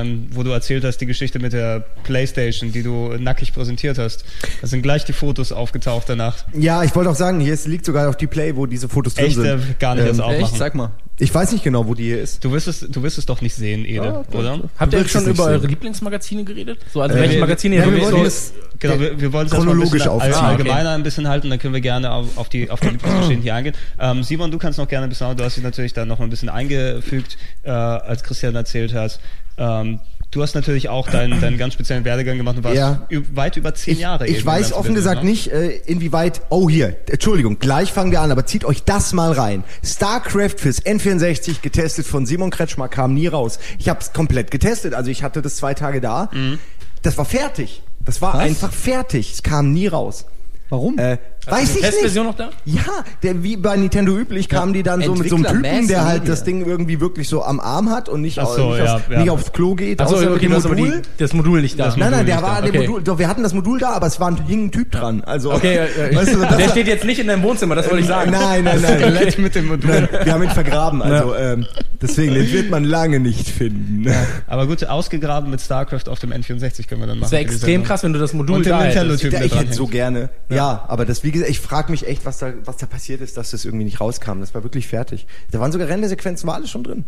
ähm, 0.00 0.26
wo 0.32 0.42
du 0.42 0.50
erzählt 0.50 0.82
hast, 0.82 0.98
die 0.98 1.06
Geschichte 1.06 1.38
mit 1.38 1.52
der 1.52 1.84
Playstation, 2.02 2.72
die 2.72 2.82
du 2.82 3.14
nackig 3.16 3.54
präsentiert 3.54 3.96
hast. 3.98 4.24
Da 4.60 4.66
sind 4.66 4.82
gleich 4.82 5.04
die 5.04 5.12
Fotos 5.12 5.52
aufgetaucht 5.52 6.08
danach. 6.08 6.34
Ja, 6.52 6.82
ich 6.82 6.96
wollte 6.96 7.10
auch 7.10 7.14
sagen, 7.14 7.38
hier 7.38 7.54
ist, 7.54 7.68
liegt 7.68 7.84
sogar 7.84 8.08
auf 8.08 8.16
die 8.16 8.26
Play, 8.26 8.56
wo 8.56 8.66
diese 8.66 8.88
Fotos 8.88 9.14
drin 9.14 9.26
Echt, 9.26 9.38
äh, 9.38 9.42
sind. 9.42 9.78
gar 9.78 9.94
nicht 9.94 10.02
Ähm, 10.02 10.08
erst 10.08 10.18
Echt? 10.20 10.28
aufmachen. 10.28 10.58
Sag 10.58 10.74
mal. 10.74 10.90
Ich 11.20 11.34
weiß 11.34 11.50
nicht 11.52 11.64
genau, 11.64 11.86
wo 11.88 11.94
die 11.94 12.04
hier 12.04 12.20
ist. 12.22 12.44
Du 12.44 12.52
wirst 12.52 12.68
es, 12.68 12.80
du 12.80 13.02
wirst 13.02 13.18
es 13.18 13.26
doch 13.26 13.40
nicht 13.40 13.54
sehen, 13.54 13.84
Ede, 13.84 14.24
oder? 14.32 14.60
Habt 14.78 14.92
ihr 14.92 15.08
schon 15.08 15.24
über 15.26 15.44
sehen. 15.44 15.52
eure 15.54 15.66
Lieblingsmagazine 15.66 16.44
geredet? 16.44 16.78
So, 16.92 17.00
also 17.02 17.16
Äh, 17.16 17.20
welche 17.20 17.38
Magazine 17.40 17.76
ja, 17.76 17.84
ihr 17.86 17.92
wir 17.92 18.24
das 18.24 18.52
Genau, 18.78 19.00
wir, 19.00 19.20
wir 19.20 19.32
wollen 19.32 19.46
es 19.46 19.52
erstmal 19.52 19.74
ein 19.74 19.78
chronologisch 19.80 19.90
bisschen 20.04 20.08
all- 20.10 20.16
aufziehen. 20.16 20.34
Ah, 20.34 20.38
okay. 20.38 20.46
allgemeiner 20.62 20.90
ein 20.90 21.02
bisschen 21.02 21.28
halten, 21.28 21.50
dann 21.50 21.58
können 21.58 21.74
wir 21.74 21.80
gerne 21.80 22.12
auf, 22.12 22.38
auf 22.38 22.48
die, 22.48 22.70
auf 22.70 22.78
die 22.78 22.90
Lieblingsgeschichten 22.90 23.42
hier 23.42 23.54
eingehen. 23.56 23.74
Ähm, 23.98 24.22
Simon, 24.22 24.52
du 24.52 24.58
kannst 24.58 24.78
noch 24.78 24.86
gerne 24.86 25.04
ein 25.06 25.08
bisschen, 25.08 25.36
du 25.36 25.42
hast 25.44 25.56
dich 25.56 25.64
natürlich 25.64 25.92
da 25.92 26.04
noch 26.04 26.20
mal 26.20 26.26
ein 26.26 26.30
bisschen 26.30 26.48
eingefügt, 26.48 27.36
äh, 27.64 27.70
als 27.70 28.22
Christian 28.22 28.54
erzählt 28.54 28.94
hat. 28.94 29.18
Ähm, 29.56 29.98
du 30.30 30.42
hast 30.42 30.54
natürlich 30.54 30.88
auch 30.88 31.08
deinen, 31.08 31.40
deinen 31.40 31.58
ganz 31.58 31.74
speziellen 31.74 32.04
Werdegang 32.04 32.36
gemacht 32.36 32.56
und 32.58 32.64
warst 32.64 32.76
Ja. 32.76 33.06
weit 33.32 33.56
über 33.56 33.74
zehn 33.74 33.98
Jahre 33.98 34.26
ich 34.26 34.44
weiß 34.44 34.72
offen 34.72 34.94
gesagt 34.94 35.22
ne? 35.24 35.30
nicht, 35.30 35.50
äh, 35.50 35.68
inwieweit. 35.86 36.42
Oh, 36.50 36.68
hier. 36.68 36.96
Entschuldigung, 37.08 37.58
gleich 37.58 37.92
fangen 37.92 38.10
wir 38.10 38.20
an, 38.20 38.30
aber 38.30 38.46
zieht 38.46 38.64
euch 38.64 38.84
das 38.84 39.12
mal 39.12 39.32
rein. 39.32 39.64
StarCraft 39.84 40.58
fürs 40.58 40.84
N64 40.84 41.62
getestet 41.62 42.06
von 42.06 42.26
Simon 42.26 42.50
Kretschmer 42.50 42.88
kam 42.88 43.14
nie 43.14 43.26
raus. 43.26 43.58
Ich 43.78 43.88
habe 43.88 44.00
es 44.00 44.12
komplett 44.12 44.50
getestet, 44.50 44.94
also 44.94 45.10
ich 45.10 45.22
hatte 45.22 45.42
das 45.42 45.56
zwei 45.56 45.74
Tage 45.74 46.00
da. 46.00 46.30
Mhm. 46.32 46.58
Das 47.02 47.16
war 47.16 47.24
fertig. 47.24 47.82
Das 48.04 48.20
war 48.20 48.34
Was? 48.34 48.40
einfach 48.40 48.72
fertig. 48.72 49.32
Es 49.34 49.42
kam 49.42 49.72
nie 49.72 49.86
raus. 49.86 50.26
Warum? 50.70 50.98
Äh, 50.98 51.18
weiß 51.50 51.62
ich 51.62 51.68
die 51.68 51.74
nicht. 51.76 51.90
Testversion 51.90 52.26
noch 52.26 52.36
da? 52.36 52.50
Ja, 52.64 52.82
der 53.22 53.42
wie 53.42 53.56
bei 53.56 53.76
Nintendo 53.76 54.16
üblich 54.16 54.48
kamen 54.48 54.72
die 54.72 54.82
dann 54.82 55.02
so 55.02 55.14
mit 55.14 55.28
so 55.28 55.36
einem 55.36 55.44
Typen, 55.46 55.88
der 55.88 56.04
halt 56.04 56.28
das 56.28 56.44
Ding 56.44 56.64
irgendwie 56.64 57.00
wirklich 57.00 57.28
so 57.28 57.42
am 57.42 57.60
Arm 57.60 57.90
hat 57.90 58.08
und 58.08 58.20
nicht, 58.20 58.38
Ach 58.38 58.46
so, 58.48 58.70
nicht, 58.70 58.84
ja, 58.84 58.94
aufs, 58.94 59.04
ja. 59.10 59.18
nicht 59.20 59.30
aufs 59.30 59.52
Klo 59.52 59.74
geht. 59.74 60.00
Achso, 60.00 60.16
okay, 60.16 60.38
die, 60.40 60.48
Modul. 60.48 61.02
das 61.18 61.32
Modul 61.32 61.62
nicht 61.62 61.78
da. 61.78 61.86
Das 61.86 61.96
Nein, 61.96 62.10
nein, 62.10 62.26
der 62.26 62.42
war 62.42 62.58
Okay. 62.58 62.86
Modul, 62.86 63.02
doch, 63.02 63.18
wir 63.18 63.28
hatten 63.28 63.42
das 63.42 63.54
Modul 63.54 63.78
da, 63.78 63.90
aber 63.90 64.06
es 64.06 64.18
war 64.20 64.28
ein, 64.30 64.46
hing 64.46 64.66
ein 64.66 64.72
Typ 64.72 64.90
dran. 64.90 65.22
Also, 65.24 65.52
Okay, 65.52 65.80
weißt 66.12 66.34
du, 66.34 66.40
das 66.40 66.56
der 66.56 66.68
steht 66.68 66.86
jetzt 66.88 67.04
nicht 67.04 67.18
in 67.20 67.26
deinem 67.28 67.42
Wohnzimmer, 67.42 67.74
das 67.74 67.86
wollte 67.88 68.00
ich 68.00 68.06
sagen. 68.06 68.30
Nein, 68.30 68.64
nein, 68.64 68.80
nein. 68.82 68.98
Skelett 68.98 69.38
mit 69.38 69.54
dem 69.54 69.68
Modul. 69.68 69.90
Nein, 69.90 70.08
wir 70.24 70.32
haben 70.32 70.42
ihn 70.42 70.50
vergraben, 70.50 71.02
also 71.02 71.34
ähm, 71.34 71.66
deswegen, 72.02 72.34
den 72.34 72.50
wird 72.52 72.70
man 72.70 72.84
lange 72.84 73.20
nicht 73.20 73.48
finden. 73.48 74.06
Aber 74.46 74.66
gut, 74.66 74.84
ausgegraben 74.84 75.50
mit 75.50 75.60
StarCraft 75.60 76.08
auf 76.08 76.18
dem 76.18 76.32
N64 76.32 76.86
können 76.88 77.00
wir 77.00 77.06
dann 77.06 77.18
machen. 77.18 77.22
Das 77.22 77.32
wäre 77.32 77.42
extrem 77.42 77.82
krass, 77.84 78.02
wenn 78.02 78.12
du 78.12 78.18
das 78.18 78.32
Modul 78.32 78.56
Und 78.56 78.66
da 78.66 78.82
hättest. 78.82 79.24
Ich 79.24 79.54
hätte 79.54 79.72
so 79.72 79.86
gerne. 79.86 80.30
Ja, 80.48 80.84
aber 80.88 81.04
das, 81.04 81.22
wie 81.24 81.30
gesagt, 81.38 81.50
ich 81.50 81.60
frage 81.60 81.90
mich 81.90 82.06
echt, 82.06 82.24
was 82.24 82.38
da, 82.38 82.52
was 82.64 82.76
da 82.76 82.86
passiert 82.86 83.20
ist, 83.20 83.36
dass 83.36 83.50
das 83.50 83.64
irgendwie 83.64 83.84
nicht 83.84 84.00
rauskam. 84.00 84.40
Das 84.40 84.54
war 84.54 84.62
wirklich 84.62 84.88
fertig. 84.88 85.26
Da 85.50 85.60
waren 85.60 85.72
sogar 85.72 85.88
Rendersequenzen, 85.88 86.46
war 86.46 86.54
alles 86.54 86.70
schon 86.70 86.84
drin. 86.84 87.04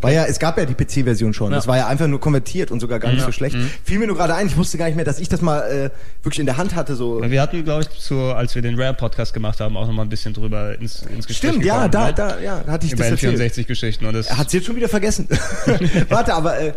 War 0.00 0.10
ja, 0.10 0.24
es 0.24 0.38
gab 0.38 0.56
ja 0.56 0.64
die 0.64 0.74
PC-Version 0.74 1.34
schon. 1.34 1.50
Ja. 1.50 1.56
Das 1.56 1.66
war 1.66 1.76
ja 1.76 1.86
einfach 1.86 2.06
nur 2.06 2.18
konvertiert 2.18 2.70
und 2.70 2.80
sogar 2.80 2.98
gar 2.98 3.12
nicht 3.12 3.24
so 3.24 3.32
schlecht. 3.32 3.56
Fiel 3.84 3.98
mir 3.98 4.06
nur 4.06 4.16
gerade 4.16 4.34
ein, 4.34 4.46
ich 4.46 4.56
wusste 4.56 4.78
gar 4.78 4.86
nicht 4.86 4.96
mehr, 4.96 5.04
dass 5.04 5.18
ich 5.18 5.28
das 5.28 5.42
mal 5.42 5.60
äh, 5.60 5.90
wirklich 6.24 6.40
in 6.40 6.46
der 6.46 6.56
Hand 6.56 6.74
hatte. 6.74 6.96
So. 6.96 7.20
Wir 7.22 7.42
hatten, 7.42 7.62
glaube 7.62 7.82
ich, 7.82 8.00
zu, 8.00 8.16
als 8.16 8.54
wir 8.54 8.62
den 8.62 8.80
Rare-Podcast 8.80 9.34
gemacht 9.34 9.60
haben, 9.60 9.76
auch 9.76 9.86
nochmal 9.86 10.06
ein 10.06 10.08
bisschen 10.08 10.32
drüber 10.32 10.78
ins, 10.80 11.02
ins 11.02 11.26
Gespräch 11.26 11.50
Stimmt, 11.50 11.64
ja, 11.66 11.86
gekommen, 11.86 12.14
da, 12.16 12.26
ne? 12.26 12.36
da, 12.36 12.40
ja, 12.40 12.62
da 12.64 12.72
hatte 12.72 12.86
ich 12.86 12.92
Über 12.92 13.02
das 13.02 13.22
erzählt. 13.22 13.38
N64-Geschichten. 13.38 14.06
Und 14.06 14.14
das 14.14 14.28
Er 14.28 14.38
hat's 14.38 14.54
jetzt 14.54 14.66
schon 14.66 14.76
wieder 14.76 14.88
vergessen. 14.88 15.28
Warte, 16.08 16.32
aber 16.32 16.58
äh, 16.58 16.72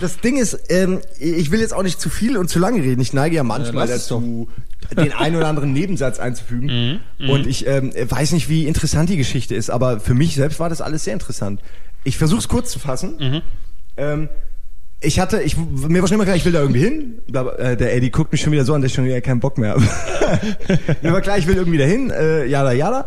das 0.00 0.20
Ding 0.20 0.36
ist, 0.36 0.58
ähm, 0.68 1.00
ich 1.18 1.50
will 1.50 1.60
jetzt 1.60 1.74
auch 1.74 1.82
nicht 1.82 2.00
zu 2.00 2.08
viel 2.08 2.36
und 2.36 2.48
zu 2.48 2.60
lange 2.60 2.82
reden. 2.82 3.00
Ich 3.00 3.12
neige 3.12 3.34
ja 3.34 3.42
manchmal 3.42 3.88
lass 3.88 3.96
es 3.96 4.02
dazu, 4.04 4.48
den 4.96 5.12
einen 5.12 5.36
oder 5.36 5.48
anderen 5.48 5.72
Nebensatz 5.72 6.18
einzufügen. 6.18 7.00
und 7.18 7.46
ich 7.46 7.66
ähm, 7.66 7.92
weiß 7.94 8.32
nicht, 8.32 8.48
wie 8.48 8.66
interessant 8.66 9.10
die 9.10 9.16
Geschichte 9.16 9.54
ist, 9.54 9.70
aber 9.70 10.00
für 10.00 10.14
mich 10.14 10.34
selbst 10.34 10.60
war 10.60 10.68
das 10.68 10.80
alles 10.80 11.04
sehr 11.04 11.12
interessant. 11.14 11.60
Ich 12.04 12.16
versuche 12.16 12.40
es 12.40 12.48
kurz 12.48 12.70
zu 12.70 12.78
fassen. 12.78 13.42
Ähm, 13.96 14.28
ich 15.00 15.20
hatte, 15.20 15.40
ich, 15.42 15.56
mir 15.56 16.00
war 16.00 16.08
schon 16.08 16.16
immer 16.16 16.24
klar, 16.24 16.36
ich 16.36 16.44
will 16.44 16.52
da 16.52 16.60
irgendwie 16.60 16.80
hin. 16.80 17.18
Äh, 17.32 17.76
Der 17.76 17.94
Eddie 17.94 18.10
guckt 18.10 18.32
mich 18.32 18.40
schon 18.40 18.52
wieder 18.52 18.64
so 18.64 18.74
an, 18.74 18.82
dass 18.82 18.90
ich 18.90 18.94
schon 18.96 19.04
wieder 19.04 19.20
keinen 19.20 19.38
Bock 19.40 19.56
mehr 19.58 19.70
habe. 19.70 19.82
mir 21.02 21.12
war 21.12 21.20
klar, 21.20 21.38
ich 21.38 21.46
will 21.46 21.56
irgendwie 21.56 21.78
dahin, 21.78 22.10
äh, 22.10 22.46
jada, 22.46 22.72
jada. 22.72 23.04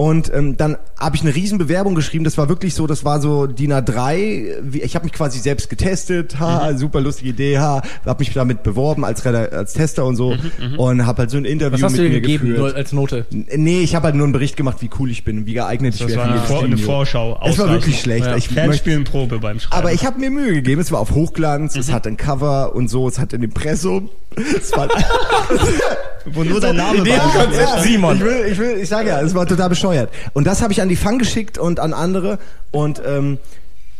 Und 0.00 0.32
ähm, 0.32 0.56
dann 0.56 0.78
habe 0.98 1.14
ich 1.16 1.20
eine 1.20 1.34
riesen 1.34 1.58
Bewerbung 1.58 1.94
geschrieben. 1.94 2.24
Das 2.24 2.38
war 2.38 2.48
wirklich 2.48 2.72
so, 2.72 2.86
das 2.86 3.04
war 3.04 3.20
so 3.20 3.46
DIN 3.46 3.70
A3. 3.70 4.54
Wie- 4.62 4.80
Ich 4.80 4.94
habe 4.94 5.04
mich 5.04 5.12
quasi 5.12 5.38
selbst 5.40 5.68
getestet. 5.68 6.40
Ha, 6.40 6.74
super 6.74 7.02
lustige 7.02 7.28
Idee. 7.28 7.58
Ha, 7.58 7.82
habe 8.06 8.18
mich 8.20 8.32
damit 8.32 8.62
beworben 8.62 9.04
als, 9.04 9.26
als 9.26 9.74
Tester 9.74 10.06
und 10.06 10.16
so 10.16 10.34
und 10.78 11.04
habe 11.04 11.18
halt 11.18 11.30
so 11.30 11.36
ein 11.36 11.44
Interview 11.44 11.74
Was 11.74 11.82
hast 11.82 11.92
mit 11.92 12.00
mir 12.00 12.10
gegeben 12.22 12.44
geführt. 12.48 12.58
nur 12.58 12.74
als 12.74 12.92
Note? 12.94 13.26
Nee, 13.30 13.80
ich 13.82 13.94
habe 13.94 14.06
halt 14.06 14.14
nur 14.14 14.24
einen 14.24 14.32
Bericht 14.32 14.56
gemacht, 14.56 14.78
wie 14.80 14.88
cool 14.98 15.10
ich 15.10 15.22
bin 15.22 15.44
wie 15.44 15.52
geeignet 15.52 15.92
ich 15.92 16.00
das 16.00 16.08
wäre 16.08 16.18
war 16.30 16.46
für 16.46 16.64
eine. 16.64 16.78
Vorschau. 16.78 17.38
Es 17.44 17.58
war 17.58 17.68
wirklich 17.68 18.00
schlecht. 18.00 18.24
Ja. 18.24 18.36
Ich 18.36 18.50
möchte, 18.50 18.62
Fanspielen 18.70 19.04
Probe 19.04 19.38
beim 19.38 19.60
Schreiben. 19.60 19.76
aber 19.82 19.92
ich 19.92 20.06
habe 20.06 20.18
mir 20.18 20.30
Mühe 20.30 20.54
gegeben. 20.54 20.80
Es 20.80 20.90
war 20.90 21.00
auf 21.00 21.10
Hochglanz, 21.10 21.76
es 21.76 21.92
hatte 21.92 22.08
ein 22.08 22.16
Cover 22.16 22.74
und 22.74 22.88
so, 22.88 23.06
es 23.06 23.18
hatte 23.18 23.36
ein 23.36 23.42
Impressum. 23.42 24.08
Es 24.56 24.72
war 24.74 24.88
Wo 26.26 26.44
nur 26.44 26.60
dein 26.60 26.76
Name 26.76 27.06
war. 27.06 27.44
Konzept 27.44 27.82
Simon. 27.82 28.16
Ich 28.16 28.24
will, 28.24 28.44
ich 28.52 28.58
will, 28.58 28.78
ich 28.82 28.88
sage 28.88 29.08
ja, 29.08 29.20
es 29.20 29.34
war 29.34 29.46
total 29.46 29.68
bescheuert. 29.68 30.10
Und 30.32 30.46
das 30.46 30.62
habe 30.62 30.72
ich 30.72 30.82
an 30.82 30.88
die 30.88 30.96
Fang 30.96 31.18
geschickt 31.18 31.58
und 31.58 31.80
an 31.80 31.92
andere 31.92 32.38
und 32.70 33.02
ähm, 33.06 33.38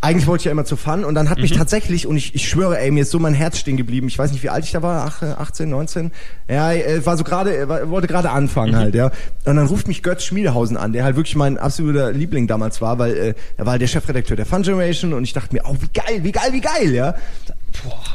eigentlich 0.02 0.26
wollte 0.26 0.42
ich 0.42 0.44
ja 0.46 0.52
immer 0.52 0.64
zu 0.64 0.76
Fun 0.76 1.04
und 1.04 1.14
dann 1.14 1.28
hat 1.28 1.40
mich 1.40 1.52
tatsächlich, 1.52 2.06
und 2.06 2.16
ich, 2.16 2.34
ich 2.34 2.48
schwöre, 2.48 2.78
ey, 2.78 2.90
mir 2.90 3.02
ist 3.02 3.10
so 3.10 3.18
mein 3.18 3.34
Herz 3.34 3.58
stehen 3.58 3.76
geblieben. 3.76 4.08
Ich 4.08 4.18
weiß 4.18 4.32
nicht, 4.32 4.42
wie 4.42 4.48
alt 4.48 4.64
ich 4.64 4.72
da 4.72 4.82
war, 4.82 5.04
ach, 5.06 5.22
äh, 5.22 5.32
18, 5.38 5.68
19. 5.68 6.10
Ja, 6.48 6.72
äh, 6.72 7.04
war 7.04 7.18
so 7.18 7.24
gerade, 7.24 7.54
äh, 7.54 7.90
wollte 7.90 8.06
gerade 8.06 8.30
anfangen 8.30 8.76
halt, 8.76 8.94
ja. 8.94 9.10
Und 9.44 9.56
dann 9.56 9.66
ruft 9.66 9.88
mich 9.88 10.02
Götz 10.02 10.24
Schmiedehausen 10.24 10.78
an, 10.78 10.94
der 10.94 11.04
halt 11.04 11.16
wirklich 11.16 11.36
mein 11.36 11.58
absoluter 11.58 12.12
Liebling 12.12 12.46
damals 12.46 12.80
war, 12.80 12.98
weil 12.98 13.12
äh, 13.14 13.34
er 13.58 13.66
war 13.66 13.72
halt 13.72 13.82
der 13.82 13.88
Chefredakteur 13.88 14.38
der 14.38 14.46
Fun 14.46 14.62
Generation 14.62 15.12
und 15.12 15.24
ich 15.24 15.34
dachte 15.34 15.54
mir, 15.54 15.62
oh, 15.66 15.76
wie 15.78 15.88
geil, 15.92 16.24
wie 16.24 16.32
geil, 16.32 16.52
wie 16.52 16.60
geil, 16.62 16.94
ja. 16.94 17.14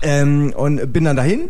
Ähm, 0.02 0.54
und 0.56 0.92
bin 0.92 1.04
dann 1.04 1.16
dahin. 1.16 1.50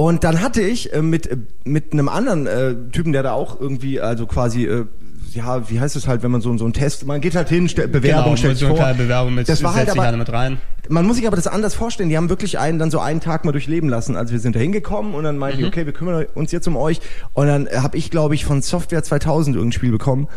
Und 0.00 0.24
dann 0.24 0.40
hatte 0.40 0.62
ich 0.62 0.94
äh, 0.94 1.02
mit, 1.02 1.26
äh, 1.26 1.36
mit 1.64 1.92
einem 1.92 2.08
anderen 2.08 2.46
äh, 2.46 2.74
Typen, 2.90 3.12
der 3.12 3.22
da 3.22 3.32
auch 3.32 3.60
irgendwie, 3.60 4.00
also 4.00 4.24
quasi, 4.24 4.64
äh, 4.64 4.86
ja, 5.34 5.68
wie 5.68 5.78
heißt 5.78 5.94
es 5.94 6.08
halt, 6.08 6.22
wenn 6.22 6.30
man 6.30 6.40
so, 6.40 6.56
so 6.56 6.64
einen 6.64 6.72
Test, 6.72 7.04
man 7.04 7.20
geht 7.20 7.36
halt 7.36 7.50
hin, 7.50 7.68
stell, 7.68 7.86
Bewerbung, 7.86 8.24
genau, 8.24 8.36
stellt 8.36 8.56
so 8.56 8.74
vor. 8.74 8.94
Bewerbung 8.94 9.34
mit, 9.34 9.46
das 9.46 9.62
war 9.62 9.74
halt 9.74 9.90
aber, 9.90 10.10
mit 10.16 10.32
rein. 10.32 10.56
man 10.88 11.04
muss 11.04 11.16
sich 11.16 11.26
aber 11.26 11.36
das 11.36 11.46
anders 11.46 11.74
vorstellen. 11.74 12.08
Die 12.08 12.16
haben 12.16 12.30
wirklich 12.30 12.58
einen 12.58 12.78
dann 12.78 12.90
so 12.90 12.98
einen 12.98 13.20
Tag 13.20 13.44
mal 13.44 13.52
durchleben 13.52 13.90
lassen. 13.90 14.16
Also 14.16 14.32
wir 14.32 14.40
sind 14.40 14.56
da 14.56 14.60
hingekommen 14.60 15.12
und 15.12 15.24
dann 15.24 15.36
meinten 15.36 15.58
die, 15.58 15.66
okay, 15.66 15.84
wir 15.84 15.92
kümmern 15.92 16.24
uns 16.34 16.50
jetzt 16.50 16.66
um 16.66 16.78
euch. 16.78 17.02
Und 17.34 17.48
dann 17.48 17.68
habe 17.70 17.98
ich, 17.98 18.10
glaube 18.10 18.34
ich, 18.34 18.46
von 18.46 18.62
Software 18.62 19.02
2000 19.02 19.54
irgendein 19.54 19.72
Spiel 19.72 19.92
bekommen. 19.92 20.28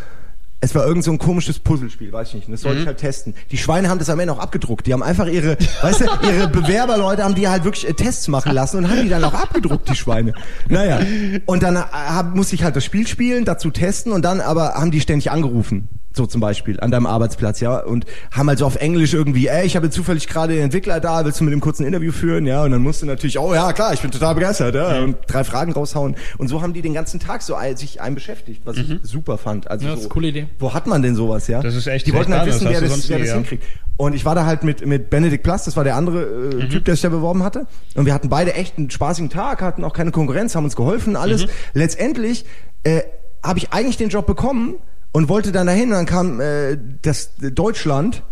Es 0.63 0.73
war 0.73 0.87
irgend 0.87 1.03
so 1.03 1.11
ein 1.11 1.17
komisches 1.17 1.59
Puzzlespiel, 1.59 2.13
weiß 2.13 2.29
ich 2.29 2.33
nicht. 2.35 2.47
Und 2.47 2.53
das 2.53 2.61
sollte 2.61 2.79
ich 2.79 2.87
halt 2.87 2.97
testen. 2.97 3.35
Die 3.51 3.57
Schweine 3.57 3.89
haben 3.89 3.99
das 3.99 4.09
am 4.09 4.17
Ende 4.21 4.31
auch 4.31 4.39
abgedruckt. 4.39 4.87
Die 4.87 4.93
haben 4.93 5.03
einfach 5.03 5.27
ihre, 5.27 5.57
weißt 5.81 6.01
du, 6.01 6.05
ihre 6.25 6.47
Bewerberleute 6.47 7.21
haben 7.21 7.35
die 7.35 7.49
halt 7.49 7.65
wirklich 7.65 7.85
äh, 7.85 7.93
Tests 7.93 8.29
machen 8.29 8.53
lassen 8.53 8.77
und 8.77 8.89
haben 8.89 9.03
die 9.03 9.09
dann 9.09 9.25
auch 9.25 9.33
abgedruckt, 9.33 9.89
die 9.89 9.95
Schweine. 9.95 10.33
Naja. 10.69 11.01
Und 11.45 11.63
dann 11.63 11.75
äh, 11.75 11.79
hab, 11.91 12.33
musste 12.33 12.55
ich 12.55 12.63
halt 12.63 12.77
das 12.77 12.85
Spiel 12.85 13.05
spielen, 13.07 13.43
dazu 13.43 13.71
testen 13.71 14.13
und 14.13 14.23
dann 14.23 14.39
aber 14.39 14.75
haben 14.75 14.91
die 14.91 15.01
ständig 15.01 15.31
angerufen. 15.31 15.89
So 16.15 16.27
zum 16.27 16.41
Beispiel 16.41 16.79
an 16.79 16.91
deinem 16.91 17.07
Arbeitsplatz, 17.07 17.59
ja, 17.59 17.79
und 17.79 18.05
haben 18.31 18.47
also 18.47 18.65
auf 18.67 18.75
Englisch 18.75 19.13
irgendwie, 19.15 19.47
ey, 19.47 19.65
ich 19.65 19.75
habe 19.75 19.89
zufällig 19.89 20.27
gerade 20.27 20.53
den 20.53 20.63
Entwickler 20.63 20.99
da, 20.99 21.25
willst 21.25 21.39
du 21.39 21.43
mit 21.43 21.53
dem 21.53 21.59
kurz 21.59 21.79
ein 21.79 21.87
Interview 21.87 22.11
führen, 22.11 22.45
ja, 22.45 22.63
und 22.63 22.71
dann 22.71 22.83
musst 22.83 23.01
du 23.01 23.07
natürlich, 23.07 23.39
oh 23.39 23.53
ja, 23.53 23.73
klar, 23.73 23.93
ich 23.93 24.01
bin 24.01 24.11
total 24.11 24.35
begeistert, 24.35 24.75
ja, 24.75 24.99
und 25.01 25.17
drei 25.27 25.43
Fragen 25.43 25.71
raushauen 25.73 26.15
und 26.37 26.49
so 26.49 26.61
haben 26.61 26.73
die 26.73 26.81
den 26.83 26.93
ganzen 26.93 27.19
Tag 27.19 27.41
so 27.41 27.55
sich 27.75 27.99
einem 27.99 28.13
beschäftigt, 28.13 28.61
was 28.65 28.77
ich 28.77 28.87
super 29.01 29.37
fand. 29.39 29.69
Also 29.71 29.85
Ja, 29.85 29.91
das 29.91 30.01
so, 30.01 30.05
ist 30.05 30.11
eine 30.11 30.13
coole 30.13 30.27
Idee. 30.27 30.47
Wo 30.59 30.73
hat 30.73 30.85
man 30.85 31.01
denn 31.01 31.15
sowas, 31.15 31.47
ja? 31.47 31.61
Das 31.61 31.73
ist 31.75 31.87
echt- 31.87 32.05
Die 32.05 32.13
wollten 32.13 32.31
echt 32.31 32.41
halt 32.41 32.53
wissen, 32.53 32.67
wer 32.69 32.81
das, 32.81 33.09
wer 33.09 33.17
nie, 33.17 33.23
das 33.23 33.29
ja. 33.29 33.35
hinkriegt. 33.35 33.63
Und 33.97 34.13
ich 34.13 34.25
war 34.25 34.35
da 34.35 34.45
halt 34.45 34.63
mit, 34.63 34.85
mit 34.85 35.09
Benedict 35.09 35.43
Plus, 35.43 35.63
das 35.63 35.75
war 35.75 35.83
der 35.83 35.95
andere 35.95 36.23
äh, 36.23 36.67
Typ, 36.69 36.85
der 36.85 36.93
sich 36.95 37.01
da 37.01 37.09
beworben 37.09 37.43
hatte. 37.43 37.65
Und 37.95 38.05
wir 38.05 38.13
hatten 38.13 38.29
beide 38.29 38.53
echt 38.53 38.77
einen 38.77 38.89
spaßigen 38.91 39.29
Tag, 39.29 39.61
hatten 39.61 39.83
auch 39.83 39.93
keine 39.93 40.11
Konkurrenz, 40.11 40.55
haben 40.55 40.65
uns 40.65 40.75
geholfen, 40.75 41.15
alles. 41.15 41.47
Letztendlich 41.73 42.45
äh, 42.83 43.01
habe 43.43 43.59
ich 43.59 43.71
eigentlich 43.71 43.97
den 43.97 44.09
Job 44.09 44.25
bekommen 44.27 44.75
und 45.13 45.29
wollte 45.29 45.53
dann 45.53 45.67
dahin. 45.67 45.89
Und 45.89 45.95
dann 45.95 46.05
kam 46.05 46.41
äh, 46.41 46.77
das 47.01 47.31
Deutschland 47.37 48.23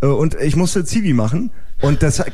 äh, 0.00 0.06
und 0.06 0.36
ich 0.40 0.54
musste 0.54 0.84
Zivi 0.84 1.12
machen. 1.12 1.50
Und 1.80 2.02
das 2.02 2.18
äh, 2.18 2.24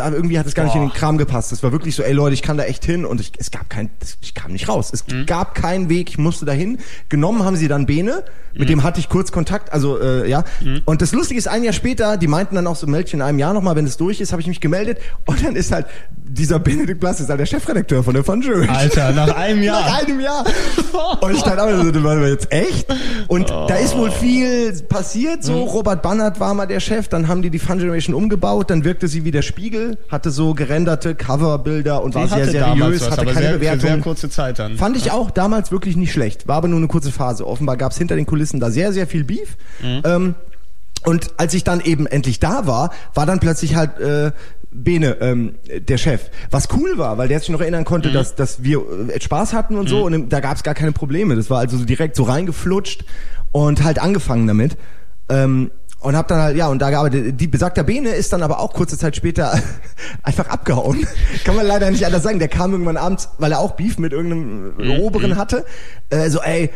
aber 0.00 0.16
irgendwie 0.16 0.38
hat 0.38 0.46
es 0.46 0.54
gar 0.54 0.64
nicht 0.64 0.74
in 0.74 0.80
den 0.80 0.92
Kram 0.92 1.16
gepasst. 1.16 1.52
Das 1.52 1.62
war 1.62 1.70
wirklich 1.70 1.94
so, 1.94 2.02
ey 2.02 2.12
Leute, 2.12 2.34
ich 2.34 2.42
kann 2.42 2.56
da 2.56 2.64
echt 2.64 2.84
hin 2.84 3.04
und 3.04 3.20
ich, 3.20 3.32
es 3.38 3.50
gab 3.50 3.70
kein, 3.70 3.90
ich 4.20 4.34
kam 4.34 4.52
nicht 4.52 4.68
raus. 4.68 4.90
Es 4.92 5.04
gab 5.26 5.54
keinen 5.54 5.88
Weg, 5.88 6.10
ich 6.10 6.18
musste 6.18 6.44
dahin. 6.44 6.78
Genommen 7.08 7.44
haben 7.44 7.56
sie 7.56 7.68
dann 7.68 7.86
Bene, 7.86 8.24
mit 8.54 8.68
dem 8.68 8.82
hatte 8.82 9.00
ich 9.00 9.08
kurz 9.08 9.32
Kontakt, 9.32 9.72
also 9.72 10.00
äh, 10.00 10.28
ja. 10.28 10.44
Und 10.84 11.00
das 11.00 11.12
Lustige 11.12 11.38
ist, 11.38 11.48
ein 11.48 11.62
Jahr 11.62 11.72
später, 11.72 12.16
die 12.16 12.26
meinten 12.26 12.56
dann 12.56 12.66
auch 12.66 12.76
so, 12.76 12.86
meld 12.86 13.06
dich 13.06 13.14
in 13.14 13.22
einem 13.22 13.38
Jahr 13.38 13.54
nochmal, 13.54 13.76
wenn 13.76 13.86
es 13.86 13.96
durch 13.96 14.20
ist, 14.20 14.32
habe 14.32 14.42
ich 14.42 14.48
mich 14.48 14.60
gemeldet 14.60 14.98
und 15.26 15.44
dann 15.44 15.54
ist 15.56 15.70
halt 15.72 15.86
dieser 16.32 16.58
Benedikt 16.58 16.98
Blass, 17.00 17.20
ist 17.20 17.28
halt 17.28 17.40
der 17.40 17.46
Chefredakteur 17.46 18.02
von 18.02 18.14
der 18.14 18.24
Fun 18.24 18.42
Jury. 18.42 18.66
Alter, 18.66 19.12
nach 19.12 19.34
einem 19.36 19.62
Jahr. 19.62 19.80
Nach 19.80 20.02
einem 20.02 20.20
Jahr. 20.20 20.44
Und 21.20 21.32
ich 21.32 21.40
stand 21.40 21.60
auch 21.60 21.66
das 21.68 22.02
war 22.02 22.26
jetzt 22.26 22.50
echt? 22.50 22.86
Und 23.28 23.50
da 23.50 23.74
ist 23.76 23.96
wohl 23.96 24.10
viel 24.10 24.72
passiert, 24.88 25.44
so. 25.44 25.64
Robert 25.64 26.02
Bannert 26.02 26.40
war 26.40 26.54
mal 26.54 26.66
der 26.66 26.80
Chef, 26.80 27.08
dann 27.08 27.28
haben 27.28 27.42
die 27.42 27.50
die 27.50 27.58
Fun 27.58 27.78
Generation 27.78 28.14
umgebaut, 28.14 28.70
dann 28.72 28.84
wirkte 28.84 29.06
sie 29.06 29.24
wie 29.24 29.30
der 29.30 29.42
Spiegel, 29.42 29.98
hatte 30.08 30.30
so 30.30 30.54
gerenderte 30.54 31.14
Coverbilder 31.14 32.02
und 32.02 32.14
war 32.14 32.24
Die 32.24 32.30
sehr 32.30 32.46
hatte 32.46 32.52
damals 32.58 32.78
seriös, 32.78 33.00
was, 33.02 33.10
hatte 33.18 33.26
keine 33.26 33.46
sehr, 33.46 33.52
Bewertung. 33.54 33.80
sehr 33.80 33.98
kurze 33.98 34.30
Zeit 34.30 34.58
dann. 34.58 34.76
Fand 34.76 34.96
ich 34.96 35.10
auch 35.10 35.30
damals 35.30 35.70
wirklich 35.70 35.96
nicht 35.96 36.12
schlecht. 36.12 36.48
War 36.48 36.56
aber 36.56 36.68
nur 36.68 36.78
eine 36.78 36.88
kurze 36.88 37.12
Phase. 37.12 37.46
Offenbar 37.46 37.76
gab 37.76 37.92
es 37.92 37.98
hinter 37.98 38.16
den 38.16 38.26
Kulissen 38.26 38.58
da 38.60 38.70
sehr, 38.70 38.92
sehr 38.92 39.06
viel 39.06 39.24
Beef. 39.24 39.56
Ähm, 39.82 40.34
und 41.04 41.30
als 41.36 41.54
ich 41.54 41.64
dann 41.64 41.80
eben 41.80 42.06
endlich 42.06 42.40
da 42.40 42.66
war, 42.66 42.92
war 43.14 43.26
dann 43.26 43.40
plötzlich 43.40 43.74
halt 43.74 43.98
äh, 43.98 44.32
Bene, 44.70 45.18
ähm, 45.20 45.56
der 45.88 45.98
Chef. 45.98 46.30
Was 46.50 46.68
cool 46.76 46.96
war, 46.96 47.18
weil 47.18 47.28
der 47.28 47.40
sich 47.40 47.50
noch 47.50 47.60
erinnern 47.60 47.84
konnte, 47.84 48.10
dass, 48.10 48.34
dass 48.34 48.62
wir 48.62 48.78
äh, 49.08 49.20
Spaß 49.20 49.52
hatten 49.52 49.76
und 49.76 49.88
so. 49.88 50.04
Und 50.06 50.32
da 50.32 50.40
gab 50.40 50.56
es 50.56 50.62
gar 50.62 50.74
keine 50.74 50.92
Probleme. 50.92 51.36
Das 51.36 51.50
war 51.50 51.58
also 51.58 51.76
so 51.76 51.84
direkt 51.84 52.16
so 52.16 52.22
reingeflutscht 52.22 53.04
und 53.50 53.84
halt 53.84 53.98
angefangen 53.98 54.46
damit. 54.46 54.76
Ähm, 55.28 55.70
und 56.02 56.16
hab 56.16 56.28
dann 56.28 56.40
halt, 56.40 56.56
ja, 56.56 56.68
und 56.68 56.80
da 56.80 56.90
gearbeitet. 56.90 57.40
Die 57.40 57.46
besagter 57.46 57.84
Bene 57.84 58.10
ist 58.10 58.32
dann 58.32 58.42
aber 58.42 58.58
auch 58.58 58.72
kurze 58.72 58.98
Zeit 58.98 59.16
später 59.16 59.58
einfach 60.22 60.48
abgehauen. 60.48 61.06
Kann 61.44 61.56
man 61.56 61.66
leider 61.66 61.90
nicht 61.90 62.04
anders 62.04 62.22
sagen. 62.22 62.38
Der 62.38 62.48
kam 62.48 62.72
irgendwann 62.72 62.96
abends, 62.96 63.28
weil 63.38 63.52
er 63.52 63.60
auch 63.60 63.72
Beef 63.72 63.98
mit 63.98 64.12
irgendeinem 64.12 64.74
äh, 64.78 64.98
Oberen 64.98 65.36
hatte. 65.36 65.64
Äh, 66.10 66.28
so, 66.28 66.40
ey, 66.40 66.70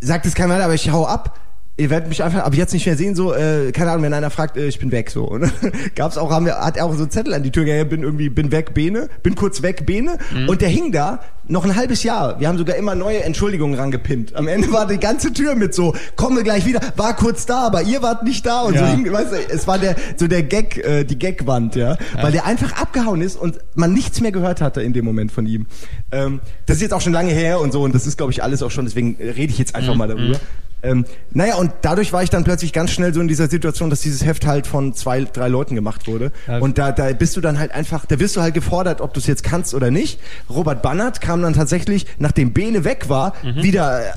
sagt 0.00 0.26
es 0.26 0.34
keiner 0.34 0.62
aber 0.62 0.74
ich 0.74 0.90
hau 0.90 1.06
ab. 1.06 1.38
Ihr 1.76 1.90
werdet 1.90 2.08
mich 2.08 2.22
einfach 2.22 2.44
ab 2.44 2.54
jetzt 2.54 2.72
nicht 2.72 2.86
mehr 2.86 2.96
sehen, 2.96 3.16
so, 3.16 3.34
äh, 3.34 3.72
keine 3.72 3.90
Ahnung, 3.90 4.04
wenn 4.04 4.14
einer 4.14 4.30
fragt, 4.30 4.56
äh, 4.56 4.68
ich 4.68 4.78
bin 4.78 4.92
weg, 4.92 5.10
so. 5.10 5.24
Und 5.24 5.50
gab's 5.96 6.16
auch, 6.16 6.30
haben 6.30 6.46
wir, 6.46 6.54
hat 6.60 6.76
er 6.76 6.84
auch 6.86 6.92
so 6.94 7.02
einen 7.02 7.10
Zettel 7.10 7.34
an 7.34 7.42
die 7.42 7.50
Tür 7.50 7.64
gehängt, 7.64 7.90
bin 7.90 8.04
irgendwie, 8.04 8.28
bin 8.28 8.52
weg, 8.52 8.74
Bene, 8.74 9.08
bin 9.24 9.34
kurz 9.34 9.60
weg, 9.62 9.84
Bene. 9.84 10.18
Und 10.46 10.60
der 10.60 10.68
hing 10.68 10.92
da 10.92 11.18
noch 11.48 11.64
ein 11.64 11.74
halbes 11.74 12.04
Jahr. 12.04 12.38
Wir 12.38 12.46
haben 12.46 12.58
sogar 12.58 12.76
immer 12.76 12.94
neue 12.94 13.24
Entschuldigungen 13.24 13.78
rangepinnt. 13.78 14.36
Am 14.36 14.46
Ende 14.46 14.70
war 14.72 14.86
die 14.86 14.98
ganze 14.98 15.32
Tür 15.32 15.56
mit 15.56 15.74
so, 15.74 15.94
kommen 16.14 16.36
wir 16.36 16.44
gleich 16.44 16.64
wieder, 16.64 16.80
war 16.94 17.16
kurz 17.16 17.44
da, 17.44 17.66
aber 17.66 17.82
ihr 17.82 18.00
wart 18.02 18.22
nicht 18.22 18.46
da 18.46 18.62
und 18.62 18.78
so 18.78 18.84
Ja. 18.84 18.90
hing, 18.92 19.12
weißt 19.12 19.32
du, 19.32 19.36
es 19.52 19.66
war 19.66 19.78
der, 19.80 19.96
so 20.16 20.28
der 20.28 20.44
Gag, 20.44 20.78
äh, 20.78 21.02
die 21.02 21.18
Gagwand, 21.18 21.74
ja, 21.74 21.98
weil 22.22 22.30
der 22.30 22.46
einfach 22.46 22.80
abgehauen 22.80 23.20
ist 23.20 23.34
und 23.34 23.58
man 23.74 23.92
nichts 23.92 24.20
mehr 24.20 24.30
gehört 24.32 24.60
hatte 24.60 24.80
in 24.80 24.92
dem 24.92 25.04
Moment 25.04 25.32
von 25.32 25.44
ihm. 25.44 25.66
Ähm, 26.12 26.40
das 26.66 26.76
ist 26.76 26.82
jetzt 26.82 26.94
auch 26.94 27.00
schon 27.00 27.12
lange 27.12 27.32
her 27.32 27.58
und 27.60 27.72
so 27.72 27.82
und 27.82 27.94
das 27.96 28.06
ist, 28.06 28.16
glaube 28.16 28.30
ich, 28.30 28.44
alles 28.44 28.62
auch 28.62 28.70
schon, 28.70 28.84
deswegen 28.84 29.16
rede 29.20 29.52
ich 29.52 29.58
jetzt 29.58 29.74
einfach 29.74 29.96
mal 29.96 30.06
darüber. 30.08 30.38
Ähm, 30.84 31.04
naja, 31.32 31.56
und 31.56 31.72
dadurch 31.82 32.12
war 32.12 32.22
ich 32.22 32.30
dann 32.30 32.44
plötzlich 32.44 32.72
ganz 32.72 32.90
schnell 32.90 33.12
so 33.12 33.20
in 33.20 33.28
dieser 33.28 33.48
Situation, 33.48 33.90
dass 33.90 34.00
dieses 34.00 34.24
Heft 34.24 34.46
halt 34.46 34.66
von 34.66 34.94
zwei, 34.94 35.24
drei 35.24 35.48
Leuten 35.48 35.74
gemacht 35.74 36.06
wurde. 36.06 36.30
Ja. 36.46 36.58
Und 36.58 36.78
da, 36.78 36.92
da 36.92 37.12
bist 37.12 37.36
du 37.36 37.40
dann 37.40 37.58
halt 37.58 37.72
einfach, 37.72 38.06
da 38.06 38.20
wirst 38.20 38.36
du 38.36 38.42
halt 38.42 38.54
gefordert, 38.54 39.00
ob 39.00 39.14
du 39.14 39.20
es 39.20 39.26
jetzt 39.26 39.42
kannst 39.42 39.74
oder 39.74 39.90
nicht. 39.90 40.20
Robert 40.50 40.82
Bannert 40.82 41.20
kam 41.20 41.42
dann 41.42 41.54
tatsächlich, 41.54 42.06
nachdem 42.18 42.52
Bene 42.52 42.84
weg 42.84 43.08
war, 43.08 43.32
wieder 43.42 44.00
äh, 44.00 44.12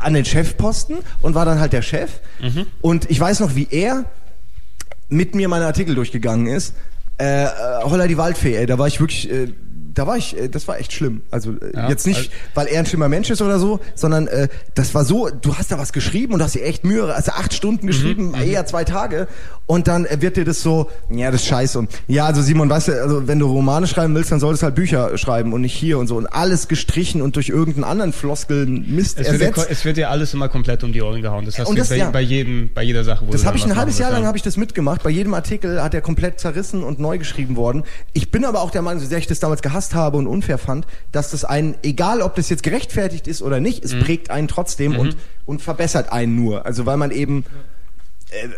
an 0.00 0.14
den 0.14 0.24
Chefposten 0.24 0.98
und 1.20 1.34
war 1.34 1.44
dann 1.44 1.58
halt 1.60 1.72
der 1.72 1.82
Chef. 1.82 2.10
Und 2.80 3.10
ich 3.10 3.18
weiß 3.18 3.40
noch, 3.40 3.56
wie 3.56 3.66
er 3.70 4.04
mit 5.08 5.34
mir 5.34 5.48
meine 5.48 5.66
Artikel 5.66 5.94
durchgegangen 5.94 6.46
ist. 6.46 6.74
Äh, 7.18 7.44
äh, 7.44 7.48
Holla 7.84 8.06
die 8.06 8.16
Waldfee, 8.16 8.56
ey, 8.56 8.66
da 8.66 8.78
war 8.78 8.86
ich 8.86 8.98
wirklich, 8.98 9.30
äh, 9.30 9.52
da 9.94 10.06
war 10.06 10.16
ich, 10.16 10.36
äh, 10.38 10.48
das 10.48 10.68
war 10.68 10.78
echt 10.78 10.92
schlimm. 10.92 11.22
Also 11.30 11.52
äh, 11.52 11.72
Ja, 11.74 11.88
jetzt 11.88 12.06
nicht, 12.06 12.18
also- 12.18 12.30
weil 12.54 12.66
er 12.68 12.80
ein 12.80 12.86
schlimmer 12.86 13.08
Mensch 13.08 13.30
ist 13.30 13.42
oder 13.42 13.58
so, 13.58 13.80
sondern 13.94 14.26
äh, 14.28 14.48
das 14.74 14.94
war 14.94 15.04
so, 15.04 15.28
du 15.28 15.56
hast 15.56 15.70
da 15.72 15.78
was 15.78 15.92
geschrieben 15.92 16.34
und 16.34 16.42
hast 16.42 16.54
dir 16.54 16.64
echt 16.64 16.84
Mühe, 16.84 17.12
also 17.14 17.32
acht 17.32 17.52
Stunden 17.54 17.86
geschrieben, 17.86 18.34
eher 18.34 18.64
zwei 18.66 18.84
Tage 18.84 19.28
und 19.66 19.88
dann 19.88 20.04
äh, 20.06 20.20
wird 20.20 20.36
dir 20.36 20.44
das 20.44 20.62
so, 20.62 20.90
ja, 21.10 21.30
das 21.30 21.42
ist 21.42 21.48
scheiße 21.48 21.78
und 21.78 21.90
ja, 22.08 22.26
also 22.26 22.42
Simon, 22.42 22.68
weißt 22.70 22.88
du, 22.88 23.02
also 23.02 23.26
wenn 23.28 23.38
du 23.38 23.46
Romane 23.46 23.86
schreiben 23.86 24.14
willst, 24.14 24.32
dann 24.32 24.40
solltest 24.40 24.62
du 24.62 24.66
halt 24.66 24.74
Bücher 24.74 25.16
schreiben 25.18 25.52
und 25.52 25.60
nicht 25.62 25.74
hier 25.74 25.98
und 25.98 26.06
so 26.06 26.16
und 26.16 26.26
alles 26.26 26.68
gestrichen 26.68 27.20
und 27.22 27.36
durch 27.36 27.48
irgendeinen 27.48 27.84
anderen 27.84 28.12
Floskeln 28.12 28.94
Mist 28.94 29.18
Es 29.18 29.26
wird, 29.30 29.40
dir, 29.40 29.46
ersetzt. 29.48 29.66
es 29.70 29.84
wird 29.84 29.96
dir 29.96 30.10
alles 30.10 30.32
immer 30.34 30.48
komplett 30.48 30.84
um 30.84 30.92
die 30.92 31.02
Ohren 31.02 31.22
gehauen. 31.22 31.44
Das 31.44 31.58
hast 31.58 31.68
Und 31.68 31.76
du 31.76 31.80
das- 31.80 31.88
bei, 31.88 31.96
ja. 31.96 32.10
bei, 32.10 32.20
jedem, 32.20 32.70
bei 32.74 32.82
jeder 32.82 33.04
Sache, 33.04 33.26
wo 33.26 33.32
Das 33.32 33.44
habe 33.44 33.56
ich 33.56 33.64
ein 33.64 33.76
halbes 33.76 33.98
Jahr 33.98 34.10
lang 34.12 34.26
habe 34.26 34.36
ich 34.36 34.42
das 34.42 34.56
mitgemacht. 34.56 35.02
Bei 35.02 35.10
jedem 35.10 35.34
Artikel 35.34 35.82
hat 35.82 35.94
er 35.94 36.00
komplett 36.00 36.38
zerrissen 36.40 36.82
und 36.84 36.98
neu 37.00 37.18
geschrieben 37.18 37.56
worden. 37.56 37.82
Ich 38.12 38.30
bin 38.30 38.44
aber 38.44 38.62
auch 38.62 38.70
der 38.70 38.82
Meinung, 38.82 39.00
so 39.02 39.08
sehr 39.08 39.18
ich 39.18 39.26
das 39.26 39.40
damals 39.40 39.62
gehasst 39.62 39.81
habe 39.94 40.16
und 40.16 40.26
unfair 40.26 40.58
fand, 40.58 40.86
dass 41.12 41.30
das 41.30 41.44
einen, 41.44 41.74
egal 41.82 42.22
ob 42.22 42.34
das 42.36 42.48
jetzt 42.48 42.62
gerechtfertigt 42.62 43.26
ist 43.26 43.42
oder 43.42 43.60
nicht, 43.60 43.82
Mhm. 43.84 43.98
es 43.98 44.04
prägt 44.04 44.30
einen 44.30 44.48
trotzdem 44.48 44.96
und, 44.96 45.16
und 45.46 45.60
verbessert 45.62 46.12
einen 46.12 46.36
nur. 46.36 46.64
Also 46.66 46.86
weil 46.86 46.96
man 46.96 47.10
eben 47.10 47.44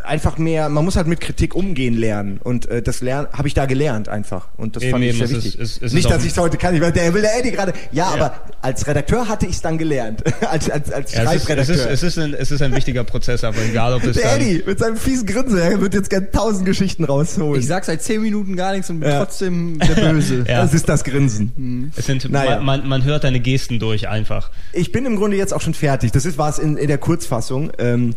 einfach 0.05 0.39
mehr, 0.39 0.68
man 0.68 0.85
muss 0.85 0.97
halt 0.97 1.07
mit 1.07 1.20
Kritik 1.20 1.55
umgehen 1.55 1.95
lernen 1.95 2.39
und 2.43 2.66
äh, 2.66 2.81
das 2.83 3.01
lernen 3.01 3.29
habe 3.33 3.49
ich 3.49 3.55
da 3.55 3.66
gelernt 3.66 4.09
einfach 4.09 4.49
und 4.57 4.77
das 4.77 4.83
Eben, 4.83 4.93
fand 4.93 5.05
ich 5.05 5.11
eben, 5.11 5.18
sehr 5.18 5.25
es 5.27 5.33
ist- 5.33 5.45
wichtig. 5.45 5.61
es- 5.61 5.77
es 5.77 5.83
ist 5.83 5.93
nicht, 5.95 6.11
dass 6.11 6.25
ich 6.25 6.33
es 6.33 6.39
heute 6.39 6.57
kann, 6.57 6.75
ich 6.75 6.81
weiß, 6.81 6.93
der 6.93 7.12
will 7.14 7.22
der 7.22 7.39
Eddie 7.39 7.51
gerade. 7.51 7.72
Ja, 7.93 8.07
aber 8.07 8.35
als 8.62 8.87
Redakteur 8.87 9.29
hatte 9.29 9.47
ich 9.47 9.53
es 9.53 9.62
dann 9.62 9.77
gelernt, 9.79 10.22
als 10.49 10.70
als 10.70 10.91
als 10.93 11.12
Ja, 11.14 11.22
es, 11.25 11.35
ist, 11.35 11.41
es, 11.41 11.47
Schreibredakteur. 11.47 11.75
ist, 11.77 11.87
es, 11.87 12.03
ist 12.03 12.18
ein, 12.18 12.35
es 12.35 12.51
ist 12.51 12.62
ein 12.62 12.75
wichtiger 12.75 13.05
Prozess, 13.05 13.43
aber 13.45 13.59
egal 13.68 13.95
ob 13.95 14.05
es 14.07 14.16
der 14.16 14.31
dann... 14.31 14.41
Eddie 14.41 14.62
mit 14.66 14.79
seinem 14.79 14.97
fiesen 14.97 15.27
Grinsen, 15.27 15.59
er 15.59 15.81
wird 15.81 15.95
jetzt 15.95 16.11
gern 16.11 16.31
tausend 16.33 16.64
Geschichten 16.66 17.05
rausholen. 17.05 17.61
Ich 17.61 17.66
sag 17.66 17.85
seit 17.85 18.03
zehn 18.03 18.22
Minuten 18.22 18.57
gar 18.57 18.72
nichts 18.72 18.91
und 18.91 19.01
bin 19.01 19.11
Ja. 19.11 19.18
trotzdem 19.25 19.79
der 19.81 19.95
Böse. 20.12 20.45
Ja. 20.49 20.62
Das 20.62 20.72
ist 20.75 20.89
das 20.89 21.05
Grinsen. 21.05 21.93
Es 21.97 22.07
sind, 22.07 22.31
Naja. 22.31 22.61
man, 22.61 22.87
man, 22.89 23.05
hört 23.05 23.25
deine 23.25 23.41
Gesten 23.41 23.79
durch 23.79 24.09
einfach. 24.09 24.51
Ich 24.72 24.93
bin 24.93 25.05
im 25.07 25.16
Grunde 25.16 25.37
jetzt 25.37 25.53
auch 25.53 25.61
schon 25.61 25.75
fertig. 25.75 26.12
Das 26.12 26.25
ist 26.27 26.39
was 26.39 26.59
in, 26.59 26.77
in 26.77 26.89
der 26.89 26.99
Kurzfassung. 26.99 27.72
Ähm, 27.79 28.14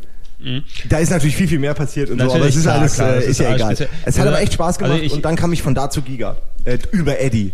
Da 0.90 1.00
ist 1.00 1.10
natürlich 1.10 1.36
viel, 1.36 1.48
viel 1.48 1.60
mehr 1.60 1.74
passiert 1.74 2.10
und 2.10 2.20
so, 2.20 2.26
aber 2.26 2.36
Mhm. 2.36 2.40
Natürlich, 2.42 2.56
es 2.56 2.58
ist 2.58 2.64
klar, 2.64 2.80
alles, 2.80 2.94
klar, 2.96 3.14
äh, 3.16 3.20
ist, 3.20 3.28
ist 3.28 3.40
ja 3.40 3.56
egal. 3.56 3.68
speziell. 3.76 3.90
Es 4.06 4.16
hat 4.16 4.26
Also, 4.26 4.30
aber 4.36 4.42
echt 4.42 4.54
Spaß 4.54 4.78
gemacht 4.78 4.94
also 4.94 5.04
ich- 5.04 5.14
und 5.14 5.26
dann 5.26 5.36
kam 5.36 5.52
ich 5.54 5.62
von 5.64 5.74
da 5.76 5.90
zu 5.90 6.02
Giga. 6.02 6.38
Äh, 6.66 6.78
über 6.92 7.20
Eddie. 7.20 7.54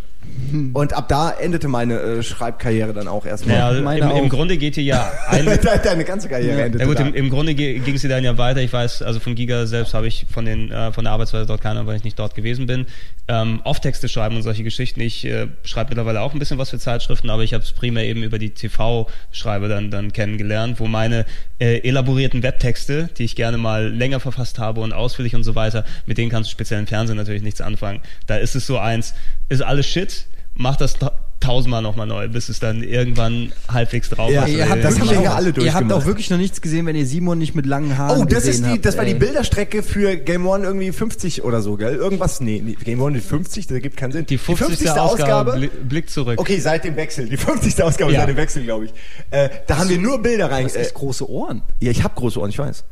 Und 0.74 0.94
ab 0.94 1.08
da 1.08 1.32
endete 1.32 1.68
meine 1.68 2.00
äh, 2.00 2.24
Schreibkarriere 2.24 2.94
dann 2.94 3.08
auch 3.08 3.26
erstmal. 3.26 3.56
Ja, 3.56 3.72
im, 3.72 4.24
im. 4.24 4.30
Grunde 4.30 4.58
geht 4.58 4.76
hier 4.76 4.84
ja 4.84 5.12
ein, 5.28 5.46
Deine 5.84 6.04
ganze 6.04 6.30
Karriere 6.30 6.62
endete 6.62 6.84
Ja 6.84 6.90
gut, 6.90 7.00
im, 7.00 7.14
im 7.14 7.30
Grunde 7.30 7.56
ging 7.56 7.98
sie 7.98 8.08
dann 8.08 8.24
ja 8.24 8.38
weiter. 8.38 8.62
Ich 8.62 8.72
weiß, 8.72 9.02
also 9.02 9.20
von 9.20 9.36
Giga 9.36 9.66
selbst 9.66 9.94
habe 9.94 10.08
ich 10.08 10.26
von 10.30 10.46
den 10.46 10.72
äh, 10.72 10.92
von 10.92 11.06
der 11.06 11.14
Arbeitsweise 11.14 11.46
dort 11.46 11.62
keine, 11.62 11.86
weil 11.88 11.96
ich 11.96 12.04
nicht 12.04 12.20
dort 12.20 12.36
gewesen 12.36 12.68
bin. 12.68 12.86
Ähm, 13.28 13.62
Off-Texte 13.64 14.10
schreiben 14.10 14.36
und 14.36 14.44
solche 14.44 14.64
Geschichten. 14.64 15.02
Ich 15.02 15.26
äh, 15.26 15.48
schreibe 15.64 15.90
mittlerweile 15.90 16.22
auch 16.22 16.34
ein 16.34 16.40
bisschen 16.40 16.58
was 16.58 16.70
für 16.70 16.80
Zeitschriften, 16.80 17.30
aber 17.30 17.44
ich 17.44 17.54
habe 17.54 17.64
es 17.64 17.72
primär 17.72 18.06
eben 18.06 18.22
über 18.22 18.38
die 18.38 18.52
TV-Schreiber 18.52 19.68
dann 19.68 19.92
dann 19.92 20.14
kennengelernt, 20.14 20.80
wo 20.80 20.88
meine 20.88 21.26
äh, 21.60 21.80
elaborierten 21.80 22.44
Webtexte, 22.44 23.10
die 23.18 23.24
ich 23.24 23.36
gerne 23.36 23.58
mal 23.58 23.88
länger 23.88 24.20
verfasst 24.20 24.60
habe 24.60 24.82
und 24.82 24.94
ausführlich 24.94 25.36
und 25.36 25.44
so 25.44 25.56
weiter, 25.56 25.86
mit 26.06 26.18
denen 26.18 26.30
kannst 26.30 26.50
du 26.50 26.52
speziell 26.52 26.80
im 26.80 26.88
Fernsehen 26.88 27.18
natürlich 27.18 27.42
nichts 27.42 27.62
anfangen. 27.62 28.02
Da 28.28 28.36
ist 28.36 28.56
es 28.56 28.68
so 28.68 28.78
eins, 28.78 29.14
ist 29.50 29.62
alles 29.62 29.88
Shit, 29.88 30.13
mach 30.56 30.76
das 30.76 30.94
ta- 31.00 31.12
tausendmal 31.40 31.82
nochmal 31.82 32.08
neu, 32.08 32.30
bis 32.30 32.48
es 32.48 32.62
dann 32.62 32.84
irgendwann 32.84 33.52
halbwegs 33.68 34.10
drauf 34.10 34.32
Ja, 34.32 34.44
hast. 34.44 34.50
ihr 34.52 34.70
habt 34.70 34.82
das 34.82 34.98
haben 34.98 35.10
wir 35.10 35.20
auch, 35.20 35.24
ja 35.26 35.34
alle 35.34 35.50
ihr 35.50 35.74
habt 35.74 35.92
auch 35.92 36.06
wirklich 36.06 36.30
noch 36.30 36.38
nichts 36.38 36.62
gesehen, 36.62 36.86
wenn 36.86 36.96
ihr 36.96 37.06
Simon 37.06 37.38
nicht 37.38 37.54
mit 37.54 37.66
langen 37.66 37.98
Haaren 37.98 38.22
Oh, 38.22 38.24
das 38.24 38.46
gesehen 38.46 38.52
ist 38.54 38.64
die, 38.66 38.70
habt, 38.72 38.86
das 38.86 38.98
war 38.98 39.04
die. 39.04 39.14
Bilderstrecke 39.14 39.84
für 39.84 40.16
Game 40.16 40.48
One 40.48 40.64
irgendwie 40.64 40.94
50 40.94 41.44
oder 41.44 41.62
so, 41.62 41.76
gell? 41.76 41.96
Irgendwas, 41.96 42.40
nee, 42.40 42.62
nee 42.64 42.78
Game 42.82 43.02
One 43.02 43.18
ist 43.18 43.28
50, 43.28 43.68
das 43.68 43.82
gibt 43.82 43.98
keinen 43.98 44.14
Sinn. 44.14 44.26
die 44.26 44.38
50. 44.38 44.90
Ausgabe, 44.92 45.52
Bli- 45.58 45.70
Blick 45.84 46.10
zurück. 46.10 46.40
Okay, 46.40 46.60
seit 46.60 46.86
dem 46.86 46.96
Wechsel. 46.96 47.28
Die 47.28 47.36
50. 47.36 47.84
Ausgabe 47.84 48.14
Ja. 48.14 48.22
seit 48.22 48.30
dem 48.30 48.38
Wechsel, 48.38 48.64
glaube 48.64 48.86
ich. 48.86 48.94
Äh, 49.32 49.50
da 49.68 49.80
haben 49.80 49.90
wir 49.90 49.98
nur 49.98 50.22
Bilder 50.22 50.50
rein. 50.50 50.62
Du 50.64 50.70
hast 50.70 50.78
Äh, 50.78 50.84
echt 50.84 50.94
große 50.94 51.30
Ohren. 51.30 51.62
ja, 51.82 51.92
ich 51.92 52.06
habe 52.06 52.16
große 52.16 52.40
Ohren, 52.40 52.52
ich 52.52 52.60
weiß. 52.60 52.86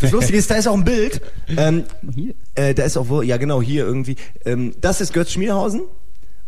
Das 0.00 0.10
Lustige 0.10 0.38
ist, 0.38 0.50
da 0.50 0.54
ist 0.54 0.66
auch 0.68 0.74
ein 0.74 0.84
Bild. 0.84 1.20
Ähm, 1.54 1.84
Hier. 2.14 2.32
äh, 2.54 2.72
da 2.72 2.84
ist 2.84 2.96
auch 2.96 3.10
wo, 3.10 3.20
ja 3.20 3.36
genau, 3.36 3.60
hier 3.60 3.84
irgendwie. 3.84 4.16
Ähm, 4.46 4.72
das 4.80 5.02
ist 5.02 5.12
Götz 5.12 5.32
Schmierhausen. 5.32 5.82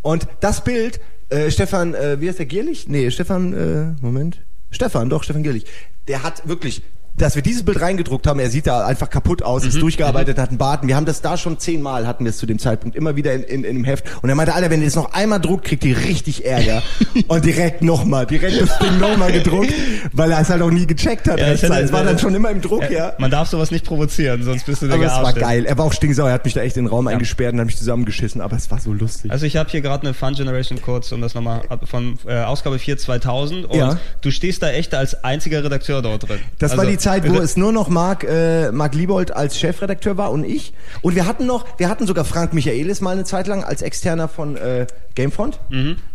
Und 0.03 0.27
das 0.41 0.65
Bild, 0.65 1.01
äh, 1.31 1.51
Stefan, 1.51 1.95
äh, 1.95 2.21
wie 2.21 2.29
heißt 2.29 2.39
der, 2.39 2.47
Gierlich? 2.47 2.89
Nee, 2.89 3.11
Stefan, 3.11 3.53
äh, 3.55 4.05
Moment. 4.05 4.45
Stefan, 4.71 5.09
doch, 5.09 5.23
Stefan 5.23 5.43
Gierlich. 5.43 5.65
Der 6.09 6.23
hat 6.23 6.47
wirklich, 6.47 6.83
dass 7.17 7.35
wir 7.35 7.43
dieses 7.43 7.63
Bild 7.63 7.81
reingedruckt 7.81 8.27
haben, 8.27 8.41
er 8.41 8.51
sieht 8.51 8.67
da 8.67 8.87
einfach 8.87 9.11
kaputt 9.11 9.43
aus, 9.43 9.65
ist 9.65 9.81
durchgearbeitet, 9.81 10.39
hat 10.39 10.49
einen 10.49 10.59
Bart. 10.59 10.87
Wir 10.87 10.97
haben 10.97 11.07
das 11.07 11.21
da 11.21 11.37
schon 11.37 11.59
zehnmal, 11.59 12.07
hatten 12.07 12.25
wir 12.25 12.31
es 12.31 12.39
zu 12.39 12.47
dem 12.47 12.59
Zeitpunkt, 12.59 12.97
immer 12.97 13.17
wieder 13.17 13.33
in, 13.35 13.43
in, 13.43 13.65
in 13.65 13.77
dem 13.77 13.85
Heft. 13.85 14.05
Und 14.23 14.29
er 14.29 14.35
meinte, 14.35 14.55
Alter, 14.55 14.71
wenn 14.71 14.81
ihr 14.81 14.87
das 14.87 14.97
noch 14.97 15.13
einmal 15.13 15.41
druckt, 15.41 15.65
kriegt 15.65 15.85
ihr 15.85 15.97
richtig 15.99 16.45
Ärger. 16.45 16.83
Und 17.29 17.45
direkt 17.45 17.83
nochmal, 17.83 18.27
direkt 18.27 18.61
das 18.61 18.79
Ding 18.79 18.99
nochmal 18.99 19.31
gedruckt, 19.33 19.73
weil 20.13 20.33
er 20.33 20.41
es 20.41 20.49
halt 20.49 20.63
auch 20.63 20.71
nie 20.71 20.87
gecheckt 20.87 21.29
hat. 21.29 21.39
Ja, 21.39 21.47
hätte- 21.47 21.67
es 21.83 21.93
war 21.93 22.05
dann 22.05 22.19
schon 22.19 22.35
immer 22.35 22.51
im 22.51 22.61
Druck, 22.61 22.85
Äh, 22.85 22.95
ja. 22.95 23.13
Man 23.19 23.31
darf 23.31 23.49
sowas 23.49 23.71
nicht 23.71 23.85
provozieren, 23.85 24.43
sonst 24.43 24.67
bist 24.67 24.83
du 24.83 24.87
der 24.87 24.97
Aber 24.97 25.07
es 25.07 25.13
war 25.13 25.33
geil. 25.33 25.67
Er 25.67 25.77
war 25.79 25.85
auch 25.85 25.93
stinksauer. 25.93 26.29
Er 26.29 26.35
hat 26.35 26.45
mich 26.45 26.55
da 26.55 26.63
echt 26.63 26.77
in 26.77 26.85
den 26.85 26.91
Raum 26.91 27.07
eingesperrt 27.09 27.53
und 27.53 27.61
hat 27.61 27.67
mich 27.67 27.77
zusammengeschissen. 27.77 28.41
Aber 28.41 28.57
es 28.57 28.71
war 28.71 28.81
so 28.81 28.93
lustig. 28.93 29.31
Also 29.31 29.47
ich 29.47 29.57
habe 29.57 29.69
hier 29.71 29.81
gerade 29.81 30.07
eine 30.07 30.15
Fun 30.15 30.35
Generation 30.35 30.81
kurz, 30.81 31.13
um 31.13 31.21
das 31.21 31.35
nochmal 31.35 31.63
von 31.85 32.19
äh, 32.27 32.41
Ausgabe 32.43 32.79
4 32.79 32.97
2000 32.99 33.67
und 33.67 33.77
Ja. 33.79 33.99
du 34.23 34.31
stehst 34.31 34.63
da 34.63 34.71
echt 34.71 34.95
als 34.95 35.23
einziger 35.23 35.63
Redakteur 35.63 36.03
dort 36.03 36.29
drin. 36.29 36.39
Das 36.59 36.73
also, 36.73 36.83
war 36.83 36.91
die 36.91 36.99
Zeit, 37.03 37.29
wo 37.29 37.35
äh, 37.37 37.43
es 37.43 37.57
nur 37.57 37.73
noch 37.73 37.89
Marc, 37.89 38.25
äh, 38.25 38.71
Marc 38.73 38.95
Liebold 38.95 39.35
als 39.35 39.59
Chefredakteur 39.59 40.17
war 40.17 40.31
und 40.33 40.45
ich. 40.45 40.73
Und 41.03 41.15
wir 41.15 41.27
hatten 41.27 41.47
noch, 41.47 41.67
wir 41.79 41.89
hatten 41.89 42.07
sogar 42.07 42.25
Frank 42.25 42.53
Michaelis 42.55 43.01
mal 43.01 43.11
eine 43.13 43.25
Zeit 43.25 43.47
lang 43.47 43.65
als 43.65 43.83
Externer 43.83 44.29
von 44.29 44.57
äh, 44.57 44.87
Gamefront. 45.15 45.59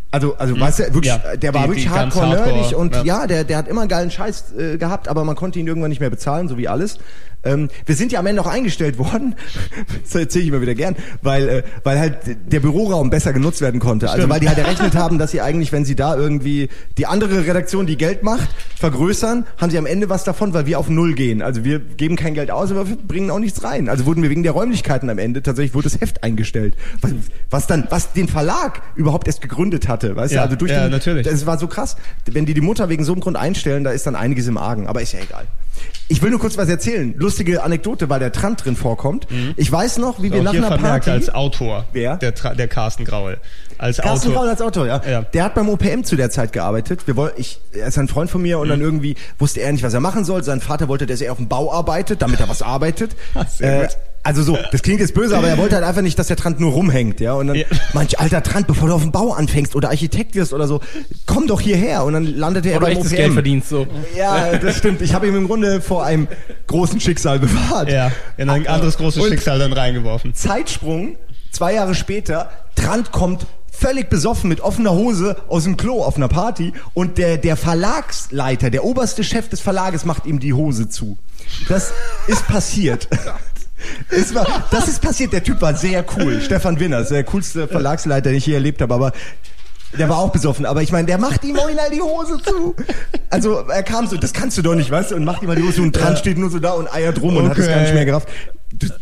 Also, 0.09 0.35
also 0.37 0.57
weißt 0.59 0.79
du, 0.79 0.93
wirklich, 0.93 1.13
Mhm. 1.13 1.19
Ja, 1.25 1.35
der 1.35 1.53
war 1.53 1.63
die- 1.63 1.67
wirklich 1.69 1.83
die 1.83 1.89
hardcore 1.89 2.27
nerdig 2.29 2.75
und 2.75 2.95
ja. 2.95 3.03
ja, 3.03 3.27
der, 3.27 3.43
der 3.43 3.57
hat 3.57 3.67
immer 3.67 3.87
geilen 3.87 4.09
Scheiß 4.09 4.53
äh, 4.57 4.77
gehabt, 4.77 5.09
aber 5.09 5.23
man 5.25 5.35
konnte 5.35 5.59
ihn 5.59 5.67
irgendwann 5.67 5.89
nicht 5.89 5.99
mehr 5.99 6.09
bezahlen, 6.09 6.47
so 6.47 6.57
wie 6.57 6.67
alles. 6.69 6.97
Ähm, 7.47 7.69
wir 7.85 7.95
sind 7.95 8.11
ja 8.11 8.19
am 8.19 8.25
Ende 8.25 8.41
auch 8.41 8.47
eingestellt 8.47 8.97
worden, 8.97 9.35
das 10.03 10.15
erzähle 10.15 10.43
ich 10.43 10.49
immer 10.49 10.61
wieder 10.61 10.75
gern, 10.75 10.95
weil, 11.21 11.49
äh, 11.49 11.63
weil 11.83 11.99
halt 11.99 12.17
der 12.51 12.59
Büroraum 12.59 13.09
besser 13.09 13.33
genutzt 13.33 13.61
werden 13.61 13.79
konnte. 13.79 14.09
Also 14.09 14.29
weil 14.29 14.39
die 14.39 14.47
halt 14.49 14.57
errechnet 14.57 14.95
haben, 14.95 15.17
dass 15.17 15.31
sie 15.31 15.41
eigentlich, 15.41 15.71
wenn 15.71 15.85
sie 15.85 15.95
da 15.95 16.15
irgendwie 16.15 16.69
die 16.97 17.05
andere 17.05 17.45
Redaktion, 17.45 17.87
die 17.87 17.97
Geld 17.97 18.23
macht, 18.23 18.49
vergrößern, 18.77 19.45
haben 19.57 19.69
sie 19.71 19.77
am 19.77 19.85
Ende 19.85 20.09
was 20.09 20.23
davon, 20.23 20.53
weil 20.53 20.65
wir 20.65 20.79
auf 20.79 20.89
Null 20.89 21.13
gehen. 21.13 21.41
Also 21.41 21.63
wir 21.63 21.79
geben 21.79 22.15
kein 22.15 22.33
Geld 22.33 22.51
aus, 22.51 22.71
aber 22.71 22.87
wir 22.87 22.95
bringen 22.95 23.31
auch 23.31 23.39
nichts 23.39 23.63
rein. 23.63 23.89
Also 23.89 24.05
wurden 24.05 24.21
wir 24.23 24.29
wegen 24.29 24.43
der 24.43 24.51
Räumlichkeiten 24.51 25.09
am 25.09 25.17
Ende, 25.17 25.41
tatsächlich 25.41 25.73
wurde 25.73 25.89
das 25.89 26.01
Heft 26.01 26.23
eingestellt. 26.23 26.75
Was, 27.01 27.11
was 27.49 27.67
dann, 27.67 27.87
was 27.89 28.13
den 28.13 28.27
Verlag 28.27 28.81
überhaupt 28.95 29.27
erst 29.27 29.41
gegründet 29.41 29.87
hatte, 29.87 30.15
weißt 30.15 30.33
Ja, 30.33 30.41
du, 30.41 30.45
also 30.45 30.55
durch 30.57 30.71
ja, 30.71 30.83
den, 30.83 30.91
natürlich. 30.91 31.27
das 31.27 31.45
war 31.45 31.57
so 31.57 31.67
krass. 31.67 31.95
Wenn 32.25 32.45
die 32.45 32.53
die 32.53 32.61
Mutter 32.61 32.89
wegen 32.89 33.03
so 33.03 33.13
einem 33.13 33.21
Grund 33.21 33.37
einstellen, 33.37 33.83
da 33.83 33.91
ist 33.91 34.05
dann 34.07 34.15
einiges 34.15 34.47
im 34.47 34.57
Argen. 34.57 34.87
Aber 34.87 35.01
ist 35.01 35.13
ja 35.13 35.19
egal. 35.19 35.45
Ich 36.07 36.21
will 36.21 36.29
nur 36.31 36.39
kurz 36.39 36.57
was 36.57 36.69
erzählen. 36.69 37.13
Lustige 37.37 37.61
Anekdote, 37.61 38.09
weil 38.09 38.19
der 38.19 38.31
Trant 38.31 38.65
drin 38.65 38.75
vorkommt. 38.75 39.27
Ich 39.57 39.71
weiß 39.71 39.99
noch, 39.99 40.21
wie 40.23 40.31
wir 40.33 40.41
nach 40.41 40.53
einer 40.55 40.75
Party... 40.75 41.11
als 41.11 41.29
Autor. 41.29 41.85
Wer? 41.93 42.17
Der, 42.17 42.35
Tra- 42.35 42.55
der 42.55 42.67
Carsten 42.67 43.05
Graul. 43.05 43.37
Als 43.77 43.97
Carsten 43.97 44.29
Autor. 44.29 44.39
Braun 44.41 44.49
als 44.49 44.61
Autor, 44.61 44.87
ja. 44.87 45.01
Ja. 45.07 45.21
Der 45.21 45.43
hat 45.43 45.53
beim 45.53 45.69
OPM 45.69 46.01
zu 46.03 46.15
der 46.15 46.31
Zeit 46.31 46.51
gearbeitet. 46.51 47.05
Wir 47.05 47.15
wollten, 47.15 47.39
ich, 47.39 47.59
er 47.73 47.87
ist 47.89 47.97
ein 47.99 48.07
Freund 48.07 48.31
von 48.31 48.41
mir 48.41 48.57
und 48.57 48.65
Mhm. 48.67 48.71
dann 48.71 48.81
irgendwie 48.81 49.15
wusste 49.37 49.59
er 49.61 49.71
nicht, 49.71 49.83
was 49.83 49.93
er 49.93 49.99
machen 49.99 50.25
soll. 50.25 50.43
Sein 50.43 50.61
Vater 50.61 50.87
wollte, 50.87 51.05
dass 51.05 51.21
er 51.21 51.31
auf 51.31 51.37
dem 51.37 51.47
Bau 51.47 51.71
arbeitet, 51.71 52.23
damit 52.23 52.39
er 52.39 52.49
was 52.49 52.63
arbeitet. 52.63 53.11
Sehr 53.49 53.81
äh, 53.83 53.85
gut. 53.85 53.97
Also 54.27 54.43
so, 54.43 54.57
das 54.73 54.81
klingt 54.81 54.99
jetzt 54.99 55.13
böse, 55.13 55.37
aber 55.37 55.47
er 55.47 55.57
wollte 55.57 55.75
halt 55.75 55.85
einfach 55.85 56.01
nicht, 56.01 56.19
dass 56.19 56.27
der 56.27 56.35
Trant 56.35 56.59
nur 56.59 56.73
rumhängt, 56.73 57.21
ja. 57.21 57.33
Und 57.33 57.47
dann, 57.47 57.55
Ja. 57.55 57.65
manch 57.93 58.19
alter 58.19 58.43
Trant, 58.43 58.67
bevor 58.67 58.89
du 58.89 58.93
auf 58.93 59.01
dem 59.01 59.13
Bau 59.13 59.31
anfängst 59.31 59.73
oder 59.73 59.87
Architekt 59.89 60.35
wirst 60.35 60.51
oder 60.51 60.67
so, 60.67 60.81
komm 61.25 61.47
doch 61.47 61.61
hierher. 61.61 62.03
Und 62.03 62.11
dann 62.13 62.25
landete 62.25 62.69
er 62.69 62.77
Oder 62.77 62.87
beim 62.87 62.97
OPM. 62.97 63.09
Geld 63.15 63.33
verdienst, 63.33 63.69
so. 63.69 63.87
Ja, 64.17 64.57
das 64.57 64.77
stimmt. 64.77 65.01
Ich 65.01 65.13
habe 65.13 65.27
ihn 65.27 65.35
im 65.35 65.47
Grunde 65.47 65.79
vor 65.79 66.03
einem 66.03 66.27
großen 66.67 66.99
Schicksal 66.99 67.39
bewahrt. 67.39 67.89
Ja, 67.89 68.11
in 68.35 68.49
ein 68.49 68.67
anderes 68.67 68.97
großes 68.97 69.23
Und 69.23 69.29
Schicksal 69.29 69.59
dann 69.59 69.71
reingeworfen. 69.71 70.33
Zeitsprung, 70.33 71.15
zwei 71.51 71.73
Jahre 71.75 71.95
später, 71.95 72.49
Trant 72.75 73.13
kommt 73.13 73.45
völlig 73.71 74.09
besoffen 74.09 74.49
mit 74.49 74.59
offener 74.59 74.91
Hose 74.91 75.37
aus 75.47 75.63
dem 75.63 75.77
Klo 75.77 76.03
auf 76.03 76.17
einer 76.17 76.27
Party 76.27 76.73
und 76.93 77.17
der, 77.17 77.37
der 77.37 77.55
Verlagsleiter, 77.55 78.69
der 78.71 78.83
oberste 78.83 79.23
Chef 79.23 79.47
des 79.49 79.61
Verlages 79.61 80.03
macht 80.03 80.25
ihm 80.25 80.39
die 80.39 80.53
Hose 80.53 80.89
zu. 80.89 81.17
Das 81.69 81.93
ist 82.27 82.45
passiert. 82.47 83.07
Es 84.09 84.33
war, 84.33 84.65
das 84.71 84.87
ist 84.87 85.01
passiert. 85.01 85.33
Der 85.33 85.43
Typ 85.43 85.61
war 85.61 85.75
sehr 85.75 86.03
cool. 86.17 86.41
Stefan 86.41 86.79
Winners, 86.79 87.09
der 87.09 87.23
coolste 87.23 87.67
Verlagsleiter, 87.67 88.29
den 88.29 88.37
ich 88.37 88.45
je 88.45 88.53
erlebt 88.53 88.81
habe, 88.81 88.93
aber 88.93 89.11
der 89.97 90.09
war 90.09 90.17
auch 90.17 90.31
besoffen, 90.31 90.65
aber 90.65 90.81
ich 90.81 90.91
meine, 90.91 91.07
der 91.07 91.17
macht 91.17 91.43
ihm 91.45 91.57
original 91.57 91.89
die 91.89 92.01
Hose 92.01 92.37
zu. 92.43 92.75
Also 93.29 93.59
er 93.69 93.83
kam 93.83 94.05
so, 94.07 94.17
das 94.17 94.33
kannst 94.33 94.57
du 94.57 94.61
doch 94.61 94.75
nicht, 94.75 94.91
weißt 94.91 95.11
du, 95.11 95.15
und 95.15 95.23
macht 95.23 95.41
ihm 95.41 95.47
mal 95.47 95.55
die 95.55 95.63
Hose 95.63 95.75
zu 95.75 95.81
und 95.83 95.95
Trant 95.95 96.17
steht 96.19 96.37
nur 96.37 96.49
so 96.49 96.59
da 96.59 96.71
und 96.71 96.93
eiert 96.93 97.21
rum 97.21 97.37
und 97.37 97.49
hat 97.49 97.57
es 97.57 97.65
Okay. 97.65 97.73
gar 97.73 97.81
nicht 97.83 97.93
mehr 97.93 98.05
gerafft. 98.05 98.27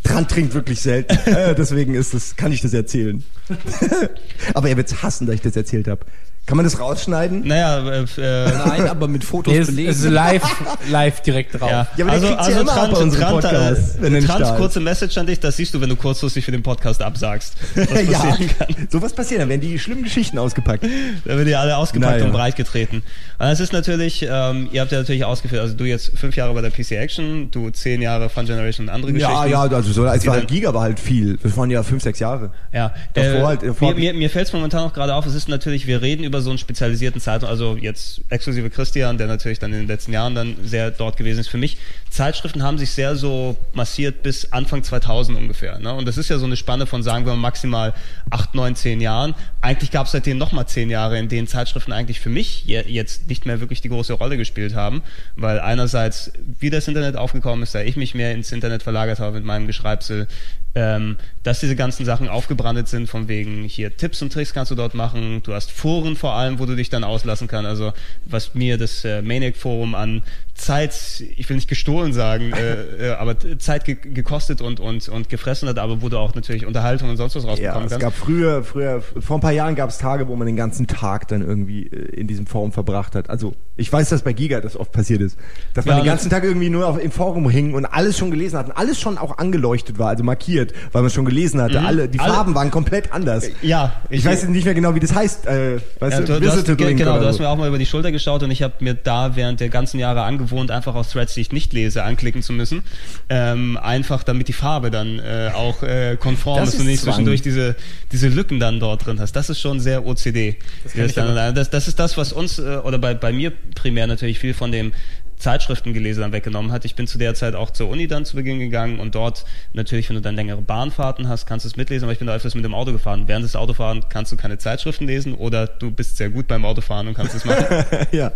Trant 0.04 0.30
trinkt 0.30 0.54
wirklich 0.54 0.80
selten, 0.82 1.16
äh, 1.28 1.56
deswegen 1.56 1.96
ist 1.96 2.14
das, 2.14 2.36
kann 2.36 2.52
ich 2.52 2.62
das 2.62 2.74
erzählen. 2.74 3.24
aber 4.54 4.70
er 4.70 4.78
wird's 4.78 5.02
hassen, 5.02 5.26
dass 5.26 5.36
ich 5.36 5.42
das 5.42 5.56
erzählt 5.56 5.88
habe. 5.88 6.06
Kann 6.46 6.58
man 6.58 6.64
das 6.64 6.80
rausschneiden? 6.80 7.48
Naja, 7.48 7.80
äh, 7.90 8.04
äh, 8.18 8.52
Nein, 8.68 8.88
aber 8.88 9.08
mit 9.08 9.24
Fotos 9.24 9.52
Nee, 9.52 9.60
es 9.62 9.68
belegen. 9.68 9.90
ist 9.90 10.04
live, 10.06 10.44
live 10.92 11.22
direkt 11.22 11.60
drauf. 11.60 11.70
Ja, 11.72 11.88
Ja, 11.98 12.06
aber 12.06 12.20
der 12.20 12.38
also, 12.40 12.54
ja 12.54 12.62
also 12.62 12.66
bei 12.66 12.82
unserem 12.88 13.12
Trant, 13.12 13.32
Podcast, 13.42 14.00
äh, 14.04 14.18
ist. 14.20 14.56
kurze 14.58 14.80
Message 14.80 15.18
an 15.18 15.26
dich, 15.26 15.40
das 15.40 15.58
siehst 15.58 15.74
du, 15.74 15.82
wenn 15.82 15.90
du 15.90 15.96
kurzfristig 15.96 16.46
für 16.46 16.52
den 16.52 16.62
Podcast 16.62 17.02
absagst. 17.02 17.56
Was 17.76 17.88
ja, 18.10 18.20
passieren 18.20 18.50
kann. 18.60 18.88
sowas 18.92 19.14
passiert, 19.14 19.42
dann 19.42 19.50
werden 19.50 19.62
die 19.62 19.80
schlimmen 19.80 20.04
Geschichten 20.04 20.38
ausgepackt. 20.38 20.84
Da 21.26 21.36
wird 21.36 21.48
ja 21.48 21.62
alle 21.62 21.78
ausgepackt 21.78 22.12
Naja. 22.18 22.26
und 22.26 22.32
breit 22.32 22.56
getreten. 22.56 23.02
Und 23.40 23.48
es 23.48 23.60
ist 23.60 23.74
natürlich, 23.74 24.22
ähm, 24.30 24.70
ihr 24.72 24.82
habt 24.82 24.92
ja 24.92 25.00
natürlich 25.00 25.26
ausgeführt, 25.26 25.62
also 25.62 25.74
du 25.76 25.86
jetzt 25.86 26.12
fünf 26.16 26.36
Jahre 26.36 26.54
bei 26.54 26.62
der 26.62 26.70
PC 26.70 26.92
Action, 26.92 27.50
du 27.50 27.72
zehn 27.72 28.04
Jahre 28.04 28.30
Fun 28.30 28.46
Generation 28.46 28.88
und 28.88 28.94
andere 28.94 29.12
Ja, 29.14 29.30
Geschichten. 29.30 29.50
ja, 29.50 29.62
also 29.62 29.92
so, 29.92 30.06
es 30.06 30.22
Die 30.22 30.28
war 30.28 30.36
dann- 30.36 30.42
halt 30.44 30.48
Giga 30.52 30.74
war 30.76 30.84
halt 30.84 31.00
viel. 31.00 31.38
Das 31.42 31.58
waren 31.58 31.72
ja 31.72 31.82
fünf, 31.82 32.04
sechs 32.04 32.20
Jahre. 32.20 32.52
Ja, 32.72 32.94
Davor 33.16 33.32
äh, 33.40 33.44
halt, 33.44 33.64
davor 33.64 33.94
mir, 33.96 34.00
mir, 34.00 34.14
mir 34.14 34.30
fällt 34.30 34.46
es 34.48 34.54
momentan 34.54 34.82
auch 34.82 34.94
gerade 34.94 35.16
auf, 35.16 35.26
es 35.26 35.34
ist 35.34 35.50
natürlich, 35.50 35.88
wir 35.88 36.04
reden 36.04 36.24
über 36.24 36.35
so 36.42 36.50
einen 36.50 36.60
spezialisierten 36.60 37.22
Zeitraum, 37.22 37.50
also 37.50 37.78
jetzt 37.78 38.22
exklusive 38.30 38.70
Christian, 38.70 39.18
der 39.18 39.28
natürlich 39.28 39.60
dann 39.60 39.72
in 39.74 39.80
den 39.80 39.88
letzten 39.88 40.14
Jahren 40.14 40.36
dann 40.36 40.56
sehr 40.64 40.92
dort 40.92 41.18
gewesen 41.18 41.40
ist. 41.40 41.48
Für 41.48 41.58
mich, 41.58 41.78
Zeitschriften 42.10 42.64
haben 42.64 42.78
sich 42.78 42.92
sehr 42.92 43.16
so 43.16 43.58
massiert 43.74 44.24
bis 44.24 44.52
Anfang 44.52 44.84
2000 44.84 45.38
ungefähr. 45.38 45.80
Ne? 45.80 45.94
Und 45.94 46.08
das 46.08 46.18
ist 46.18 46.30
ja 46.30 46.38
so 46.38 46.46
eine 46.46 46.56
Spanne 46.56 46.86
von, 46.86 47.04
sagen 47.04 47.26
wir 47.26 47.34
mal, 47.34 47.42
maximal 47.42 47.94
acht, 48.30 48.56
neun, 48.56 48.76
zehn 48.76 49.02
Jahren. 49.02 49.36
Eigentlich 49.62 49.92
gab 49.92 50.06
es 50.06 50.14
seitdem 50.14 50.38
nochmal 50.38 50.68
zehn 50.68 50.90
Jahre, 50.90 51.18
in 51.20 51.28
denen 51.28 51.48
Zeitschriften 51.48 51.92
eigentlich 51.92 52.20
für 52.20 52.30
mich 52.30 52.66
je, 52.66 52.82
jetzt 52.88 53.30
nicht 53.30 53.46
mehr 53.46 53.60
wirklich 53.60 53.82
die 53.82 53.90
große 53.90 54.14
Rolle 54.14 54.38
gespielt 54.38 54.76
haben, 54.76 55.02
weil 55.36 55.60
einerseits, 55.60 56.32
wie 56.60 56.70
das 56.70 56.88
Internet 56.88 57.16
aufgekommen 57.16 57.64
ist, 57.64 57.76
da 57.76 57.82
ich 57.82 57.96
mich 57.96 58.16
mehr 58.16 58.34
ins 58.34 58.52
Internet 58.52 58.84
verlagert 58.84 59.20
habe 59.20 59.36
mit 59.36 59.46
meinem 59.46 59.68
Geschreibsel, 59.68 60.28
ähm, 60.76 61.18
dass 61.46 61.60
diese 61.60 61.76
ganzen 61.76 62.06
Sachen 62.06 62.28
aufgebrandet 62.28 62.88
sind, 62.88 63.08
von 63.08 63.28
wegen 63.28 63.66
hier 63.66 63.96
Tipps 63.96 64.20
und 64.24 64.34
Tricks 64.34 64.52
kannst 64.52 64.72
du 64.72 64.76
dort 64.76 64.96
machen. 64.96 65.42
Du 65.44 65.54
hast 65.54 65.72
Foren 65.72 66.16
vor 66.16 66.34
allem, 66.34 66.58
wo 66.58 66.66
du 66.66 66.76
dich 66.76 66.90
dann 66.90 67.04
auslassen 67.04 67.48
kannst. 67.48 67.68
Also 67.68 67.94
was 68.26 68.56
mir 68.56 68.80
das 68.80 69.06
äh, 69.06 69.22
Maniac-Forum 69.22 69.94
an 69.94 70.24
Zeit, 70.56 71.24
ich 71.36 71.48
will 71.48 71.58
nicht 71.58 71.68
gestohlen 71.70 72.14
sagen, 72.14 72.52
äh, 72.52 73.10
äh, 73.10 73.12
aber 73.12 73.36
Zeit 73.60 73.86
ge 73.86 73.96
gekostet 74.02 74.62
und, 74.62 74.80
und, 74.80 75.08
und 75.08 75.30
gefressen 75.30 75.70
hat, 75.70 75.78
aber 75.78 76.02
wo 76.02 76.10
du 76.10 76.18
auch 76.18 76.34
natürlich 76.34 76.66
Unterhaltung 76.66 77.10
und 77.10 77.18
sonst 77.18 77.36
was 77.36 77.44
Ja, 77.44 77.50
rausbekommen 77.50 77.84
es 77.86 77.92
kannst. 77.92 78.02
gab 78.04 78.14
früher, 78.16 78.64
früher, 78.64 79.02
vor 79.02 79.38
ein 79.38 79.42
paar 79.42 79.52
Jahren 79.52 79.76
gab 79.76 79.90
es 79.92 80.00
Tage, 80.00 80.28
wo 80.28 80.36
man 80.36 80.48
den 80.48 80.56
ganzen 80.56 80.88
Tag 80.88 81.28
dann 81.28 81.42
irgendwie 81.42 81.84
äh, 81.88 82.20
in 82.20 82.26
diesem 82.28 82.48
Forum 82.48 82.72
verbracht 82.72 83.14
hat. 83.14 83.30
Also 83.30 83.54
ich 83.76 83.92
weiß, 83.94 84.10
dass 84.10 84.24
bei 84.24 84.34
Giga 84.34 84.62
das 84.62 84.76
oft 84.78 84.92
passiert 84.92 85.22
ist, 85.22 85.38
dass 85.76 85.86
man 85.86 85.98
Ja, 85.98 86.02
den 86.04 86.08
ganzen 86.08 86.32
Tag 86.32 86.44
irgendwie 86.44 86.70
nur 86.72 86.88
auf, 86.88 87.00
im 87.00 87.12
Forum 87.12 87.48
hing 87.52 87.76
und 87.76 87.86
alles 87.86 88.18
schon 88.18 88.32
gelesen 88.32 88.58
hat 88.58 88.66
und 88.68 88.72
alles 88.72 89.00
schon 89.00 89.20
auch 89.20 89.38
angeleuchtet 89.38 90.00
war, 90.00 90.08
also 90.10 90.24
markiert. 90.24 90.74
weil 90.92 91.02
man 91.04 91.12
schon 91.12 91.26
gelesen 91.26 91.35
hatte. 91.62 91.80
Mhm. 91.80 91.86
Alle, 91.86 92.08
die 92.10 92.20
Alle- 92.20 92.34
Farben 92.34 92.56
waren 92.56 92.72
komplett 92.72 93.12
anders. 93.12 93.50
Ja, 93.62 94.02
Ich 94.10 94.26
weiß 94.26 94.42
jetzt 94.44 94.52
nicht 94.52 94.66
mehr 94.66 94.74
genau, 94.74 94.96
wie 94.96 95.00
das 95.00 95.14
heißt. 95.14 95.46
Äh, 95.46 95.78
weißt 96.00 96.20
Ja, 96.20 96.22
du, 96.26 96.40
du, 96.40 96.52
hast, 96.52 96.66
genau, 96.66 97.20
du 97.20 97.26
hast 97.26 97.40
mir 97.40 97.50
auch 97.50 97.58
mal 97.58 97.68
über 97.68 97.78
die 97.78 97.86
Schulter 97.86 98.12
geschaut 98.12 98.44
und 98.44 98.52
ich 98.52 98.62
habe 98.64 98.74
mir 98.80 98.94
da 98.94 99.36
während 99.36 99.60
der 99.60 99.70
ganzen 99.70 100.00
Jahre 100.00 100.24
angewohnt, 100.24 100.72
einfach 100.72 100.96
auf 100.96 101.12
Threads, 101.12 101.34
die 101.36 101.42
ich 101.42 101.52
nicht 101.52 101.74
lese, 101.74 102.04
anklicken 102.04 102.42
zu 102.42 102.54
müssen. 102.54 102.84
Ähm, 103.30 103.78
einfach 103.78 104.24
damit 104.24 104.48
die 104.48 104.54
Farbe 104.54 104.92
dann 104.92 105.20
äh, 105.20 105.52
auch 105.54 105.84
äh, 105.84 106.18
konform 106.20 106.60
Das 106.60 106.74
ist, 106.74 106.80
und 106.80 106.86
nicht 106.88 107.02
Zwang. 107.02 107.14
zwischendurch 107.14 107.42
diese, 107.42 107.76
diese 108.12 108.28
Lücken 108.30 108.60
dann 108.60 108.80
dort 108.80 109.06
drin 109.06 109.20
hast. 109.20 109.34
Das 109.36 109.50
ist 109.50 109.60
schon 109.60 109.80
sehr 109.80 110.06
OCD. 110.06 110.58
Das, 110.84 110.96
ich 110.96 111.14
das, 111.16 111.70
das 111.70 111.88
ist 111.88 112.00
das, 112.00 112.18
was 112.18 112.34
uns, 112.34 112.60
äh, 112.60 112.78
oder 112.84 112.98
bei, 112.98 113.14
bei 113.14 113.32
mir 113.32 113.52
primär 113.76 114.08
natürlich 114.08 114.40
viel 114.40 114.54
von 114.54 114.72
dem 114.72 114.94
Zeitschriftengelese 115.38 116.22
dann 116.22 116.32
weggenommen 116.32 116.72
hat. 116.72 116.86
Ich 116.86 116.96
bin 116.96 117.08
zu 117.08 117.18
der 117.18 117.34
Zeit 117.34 117.56
auch 117.56 117.72
zur 117.72 117.90
Uni 117.90 118.08
dann 118.08 118.26
zu 118.26 118.36
Beginn 118.36 118.60
gegangen 118.60 119.00
und 119.00 119.16
dort 119.16 119.46
natürlich, 119.74 120.10
wenn 120.10 120.16
du 120.16 120.22
dann 120.22 120.36
längere 120.36 120.62
Bahnfahrten 120.62 121.28
hast, 121.28 121.46
kannst 121.46 121.66
du 121.66 121.70
es 121.70 121.76
mitlesen, 121.76 122.06
aber 122.06 122.14
ich 122.14 122.20
bin 122.20 122.28
da 122.28 122.36
öfters 122.36 122.56
mit 122.56 122.64
dem 122.64 122.74
Auto 122.74 122.92
gefahren. 122.92 123.28
Während 123.28 123.44
des 123.44 123.56
Autofahren 123.56 124.06
kannst 124.10 124.32
du 124.32 124.38
keine 124.38 124.58
Zeitschriften 124.58 125.08
lesen 125.08 125.36
oder 125.36 125.68
du 125.68 125.92
bist 125.92 126.18
sehr 126.18 126.30
gut 126.30 126.48
beim 126.48 126.66
Autofahren 126.66 127.08
und 127.08 127.14
kannst 127.14 127.36
es 127.36 127.46
machen. 127.46 127.86
ja. 128.12 128.32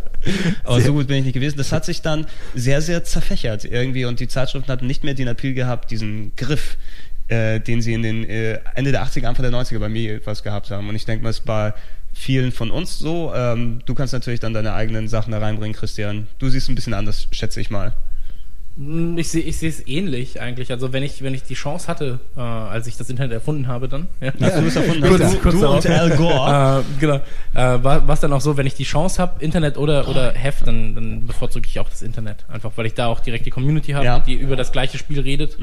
Aber 0.64 0.82
so 0.82 0.94
gut 0.94 1.08
bin 1.08 1.18
ich 1.18 1.26
nicht 1.26 1.34
gewesen. 1.34 1.58
Das 1.58 1.72
hat 1.72 1.86
sich 1.86 2.02
dann 2.02 2.28
sehr, 2.54 2.82
sehr 2.82 3.04
zerfächert 3.04 3.66
irgendwie 3.66 4.06
und 4.06 4.20
die 4.20 4.28
Zeitschriften 4.28 4.72
hatten 4.72 4.88
nicht 4.88 5.04
mehr 5.04 5.14
den 5.14 5.28
Appeal 5.28 5.54
gehabt, 5.54 5.92
diesen 5.92 6.36
Griff, 6.36 6.78
äh, 7.30 7.60
den 7.60 7.82
sie 7.82 7.94
in 7.94 8.04
den 8.04 8.24
äh, 8.24 8.60
Ende 8.76 8.92
der 8.92 9.04
80er, 9.04 9.26
Anfang 9.26 9.50
der 9.50 9.54
90er 9.54 9.80
bei 9.80 9.90
mir 9.90 10.16
etwas 10.16 10.44
gehabt 10.44 10.72
haben. 10.72 10.90
Und 10.90 10.96
ich 10.96 11.06
denke 11.06 11.24
mal, 11.24 11.30
es 11.30 11.40
bei 11.40 11.74
vielen 12.20 12.52
von 12.52 12.70
uns 12.70 13.00
so. 13.00 13.32
Ähm, 13.34 13.80
du 13.86 13.96
kannst 13.96 14.14
natürlich 14.14 14.40
dann 14.42 14.54
deine 14.54 14.74
eigenen 14.74 15.08
Sachen 15.08 15.32
da 15.32 15.40
reinbringen, 15.40 15.76
Christian. 15.76 16.28
Du 16.38 16.50
siehst 16.50 16.70
ein 16.70 16.76
bisschen 16.76 16.94
anders, 16.94 17.28
schätze 17.32 17.62
ich 17.62 17.70
mal. 17.70 17.94
Mm, 18.76 19.18
Ich 19.18 19.30
sehe 19.30 19.42
ich 19.42 19.58
sehe 19.58 19.70
es 19.70 19.88
ähnlich 19.88 20.42
eigentlich. 20.42 20.72
Also 20.72 20.92
wenn 20.94 21.02
ich 21.04 21.22
wenn 21.24 21.34
ich 21.34 21.44
die 21.44 21.54
Chance 21.54 21.88
hatte, 21.88 22.20
äh, 22.36 22.40
als 22.42 22.88
ich 22.88 22.98
das 22.98 23.10
Internet 23.10 23.32
erfunden 23.32 23.68
habe, 23.68 23.88
dann 23.88 24.08
ja. 24.22 24.32
Hast 24.40 24.58
du 24.58 24.62
das 24.64 24.76
erfunden? 24.76 25.02
Kurz- 25.08 25.32
du, 25.32 25.38
kurz 25.40 25.56
du 25.56 25.62
darauf. 25.62 25.86
und 25.86 25.92
Al 25.92 26.10
Gore. 26.18 26.84
Äh, 26.98 27.00
genau. 27.00 27.16
Äh, 27.56 27.84
war 27.84 28.08
was 28.08 28.20
dann 28.20 28.34
auch 28.34 28.42
so, 28.42 28.58
wenn 28.58 28.68
ich 28.68 28.74
die 28.76 28.84
Chance 28.84 29.22
habe, 29.22 29.42
Internet 29.44 29.78
oder 29.78 30.08
oder 30.10 30.32
Heft, 30.34 30.68
dann, 30.68 30.96
dann 30.96 31.26
bevorzuge 31.26 31.68
ich 31.70 31.80
auch 31.80 31.90
das 31.90 32.02
Internet. 32.02 32.46
Einfach 32.50 32.72
weil 32.76 32.86
ich 32.86 32.94
da 32.96 33.08
auch 33.08 33.22
direkt 33.22 33.46
die 33.46 33.50
Community 33.52 33.94
habe, 33.94 34.06
Ja. 34.06 34.20
die 34.20 34.34
über 34.34 34.56
das 34.58 34.72
gleiche 34.72 34.98
Spiel 34.98 35.20
redet. 35.22 35.58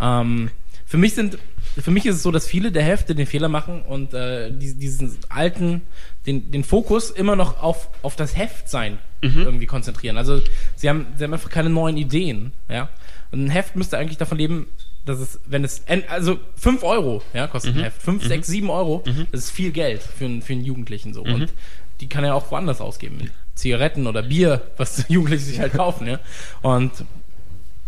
Ähm, 0.00 0.50
für 0.86 0.98
mich 0.98 1.14
sind 1.14 1.38
für 1.80 1.90
mich 1.90 2.04
ist 2.06 2.16
es 2.16 2.22
so, 2.22 2.30
dass 2.30 2.46
viele 2.46 2.70
der 2.72 2.82
Hefte 2.82 3.14
den 3.14 3.26
Fehler 3.26 3.48
machen 3.48 3.82
und 3.82 4.12
äh, 4.14 4.50
die, 4.52 4.74
diesen 4.74 5.16
alten, 5.28 5.82
den, 6.26 6.50
den 6.50 6.64
Fokus 6.64 7.10
immer 7.10 7.36
noch 7.36 7.62
auf, 7.62 7.88
auf 8.02 8.16
das 8.16 8.36
Heft 8.36 8.68
sein 8.68 8.98
irgendwie 9.44 9.66
konzentrieren. 9.66 10.16
Also 10.16 10.40
sie 10.76 10.88
haben, 10.88 11.06
sie 11.16 11.24
haben 11.24 11.32
einfach 11.32 11.48
keine 11.50 11.70
neuen 11.70 11.96
Ideen, 11.96 12.52
ja. 12.68 12.88
Und 13.30 13.44
ein 13.46 13.50
Heft 13.50 13.76
müsste 13.76 13.96
eigentlich 13.96 14.18
davon 14.18 14.36
leben, 14.36 14.66
dass 15.06 15.18
es, 15.20 15.40
wenn 15.46 15.64
es, 15.64 15.82
also 16.08 16.38
5 16.56 16.82
Euro, 16.82 17.22
ja, 17.32 17.46
kostet 17.46 17.74
ein 17.76 17.84
Heft. 17.84 18.02
5, 18.02 18.26
6, 18.26 18.46
7 18.48 18.68
Euro, 18.70 19.02
das 19.30 19.40
ist 19.44 19.50
viel 19.52 19.70
Geld 19.72 20.02
für, 20.02 20.24
einen- 20.26 20.42
für 20.42 20.52
einen 20.52 20.64
Jugendlichen 20.64 21.14
so. 21.14 21.22
Und 21.22 21.52
die 22.00 22.08
kann 22.08 22.24
er 22.24 22.34
auch 22.34 22.50
woanders 22.50 22.80
ausgeben. 22.80 23.30
Zigaretten 23.54 24.06
oder 24.08 24.22
Bier, 24.22 24.62
was 24.76 25.04
Jugendliche 25.08 25.44
sich 25.44 25.60
halt 25.60 25.72
kaufen, 25.74 26.06
ja. 26.08 26.18
Und 26.62 26.90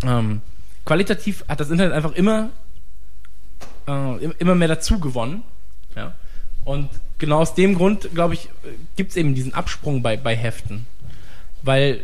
ähm, 0.04 0.40
qualitativ 0.84 1.44
hat 1.48 1.60
das 1.60 1.70
Internet 1.70 1.92
einfach 1.94 2.12
immer, 2.12 2.50
äh, 3.88 4.24
im- 4.24 4.34
immer 4.38 4.54
mehr 4.54 4.68
dazu 4.68 4.98
gewonnen. 4.98 5.42
Ja. 5.96 6.14
Und 6.64 6.88
genau 7.18 7.40
aus 7.40 7.54
dem 7.54 7.74
Grund, 7.76 8.08
glaube 8.14 8.34
ich, 8.34 8.48
gibt 8.96 9.10
es 9.10 9.16
eben 9.16 9.34
diesen 9.34 9.54
Absprung 9.54 10.02
bei, 10.02 10.16
bei 10.16 10.34
Heften. 10.36 10.86
Weil 11.62 12.00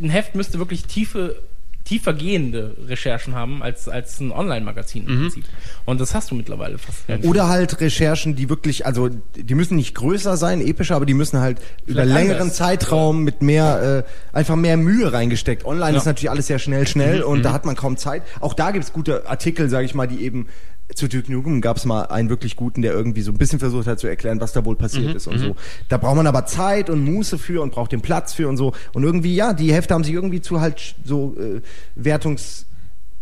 ein 0.00 0.10
Heft 0.10 0.34
müsste 0.34 0.58
wirklich 0.58 0.84
tiefe, 0.84 1.36
tiefer 1.84 2.12
gehende 2.14 2.76
Recherchen 2.86 3.34
haben 3.34 3.62
als, 3.62 3.88
als 3.88 4.20
ein 4.20 4.30
Online-Magazin 4.32 5.06
im 5.06 5.20
Prinzip. 5.22 5.44
Und 5.84 6.00
das 6.00 6.14
hast 6.14 6.30
du 6.30 6.34
mittlerweile 6.34 6.78
fast. 6.78 7.00
Oder 7.24 7.48
halt 7.48 7.80
Recherchen, 7.80 8.36
die 8.36 8.48
wirklich, 8.48 8.86
also 8.86 9.08
die 9.34 9.54
müssen 9.54 9.76
nicht 9.76 9.94
größer 9.94 10.36
sein, 10.36 10.60
epischer, 10.60 10.96
aber 10.96 11.06
die 11.06 11.14
müssen 11.14 11.40
halt 11.40 11.58
über 11.86 12.02
Vielleicht 12.02 12.14
längeren 12.14 12.42
anders. 12.42 12.56
Zeitraum 12.56 13.24
mit 13.24 13.42
mehr, 13.42 14.04
äh, 14.32 14.36
einfach 14.36 14.56
mehr 14.56 14.76
Mühe 14.76 15.12
reingesteckt. 15.12 15.64
Online 15.64 15.92
Ja. 15.92 15.98
ist 15.98 16.06
natürlich 16.06 16.30
alles 16.30 16.46
sehr 16.46 16.58
schnell, 16.58 16.86
schnell 16.86 17.22
und 17.22 17.42
da 17.42 17.52
hat 17.52 17.64
man 17.64 17.76
kaum 17.76 17.96
Zeit. 17.96 18.22
Auch 18.40 18.54
da 18.54 18.70
gibt's 18.70 18.92
gute 18.92 19.26
Artikel, 19.28 19.68
sage 19.68 19.84
ich 19.84 19.94
mal, 19.94 20.06
die 20.06 20.22
eben 20.24 20.46
zu 20.94 21.08
Duke 21.08 21.30
Nukem 21.32 21.60
gab's 21.60 21.84
mal 21.84 22.02
einen 22.06 22.28
wirklich 22.28 22.56
guten, 22.56 22.82
der 22.82 22.92
irgendwie 22.92 23.22
so 23.22 23.32
ein 23.32 23.38
bisschen 23.38 23.58
versucht 23.58 23.86
hat 23.86 23.98
zu 23.98 24.06
erklären, 24.06 24.40
was 24.40 24.52
da 24.52 24.64
wohl 24.64 24.76
passiert 24.76 25.14
ist 25.14 25.26
und 25.26 25.38
so. 25.38 25.56
Da 25.88 25.96
braucht 25.96 26.16
man 26.16 26.26
aber 26.26 26.46
Zeit 26.46 26.90
und 26.90 27.02
Muße 27.04 27.38
für 27.38 27.62
und 27.62 27.72
braucht 27.72 27.92
den 27.92 28.00
Platz 28.02 28.32
für 28.34 28.48
und 28.48 28.56
so. 28.56 28.72
Und 28.92 29.02
irgendwie, 29.04 29.34
ja, 29.34 29.52
die 29.52 29.72
Hefte 29.72 29.94
haben 29.94 30.04
sich 30.04 30.12
irgendwie 30.14 30.40
zu 30.40 30.60
halt 30.60 30.94
so 31.04 31.34
äh, 31.38 31.60
Wertungs 31.94 32.66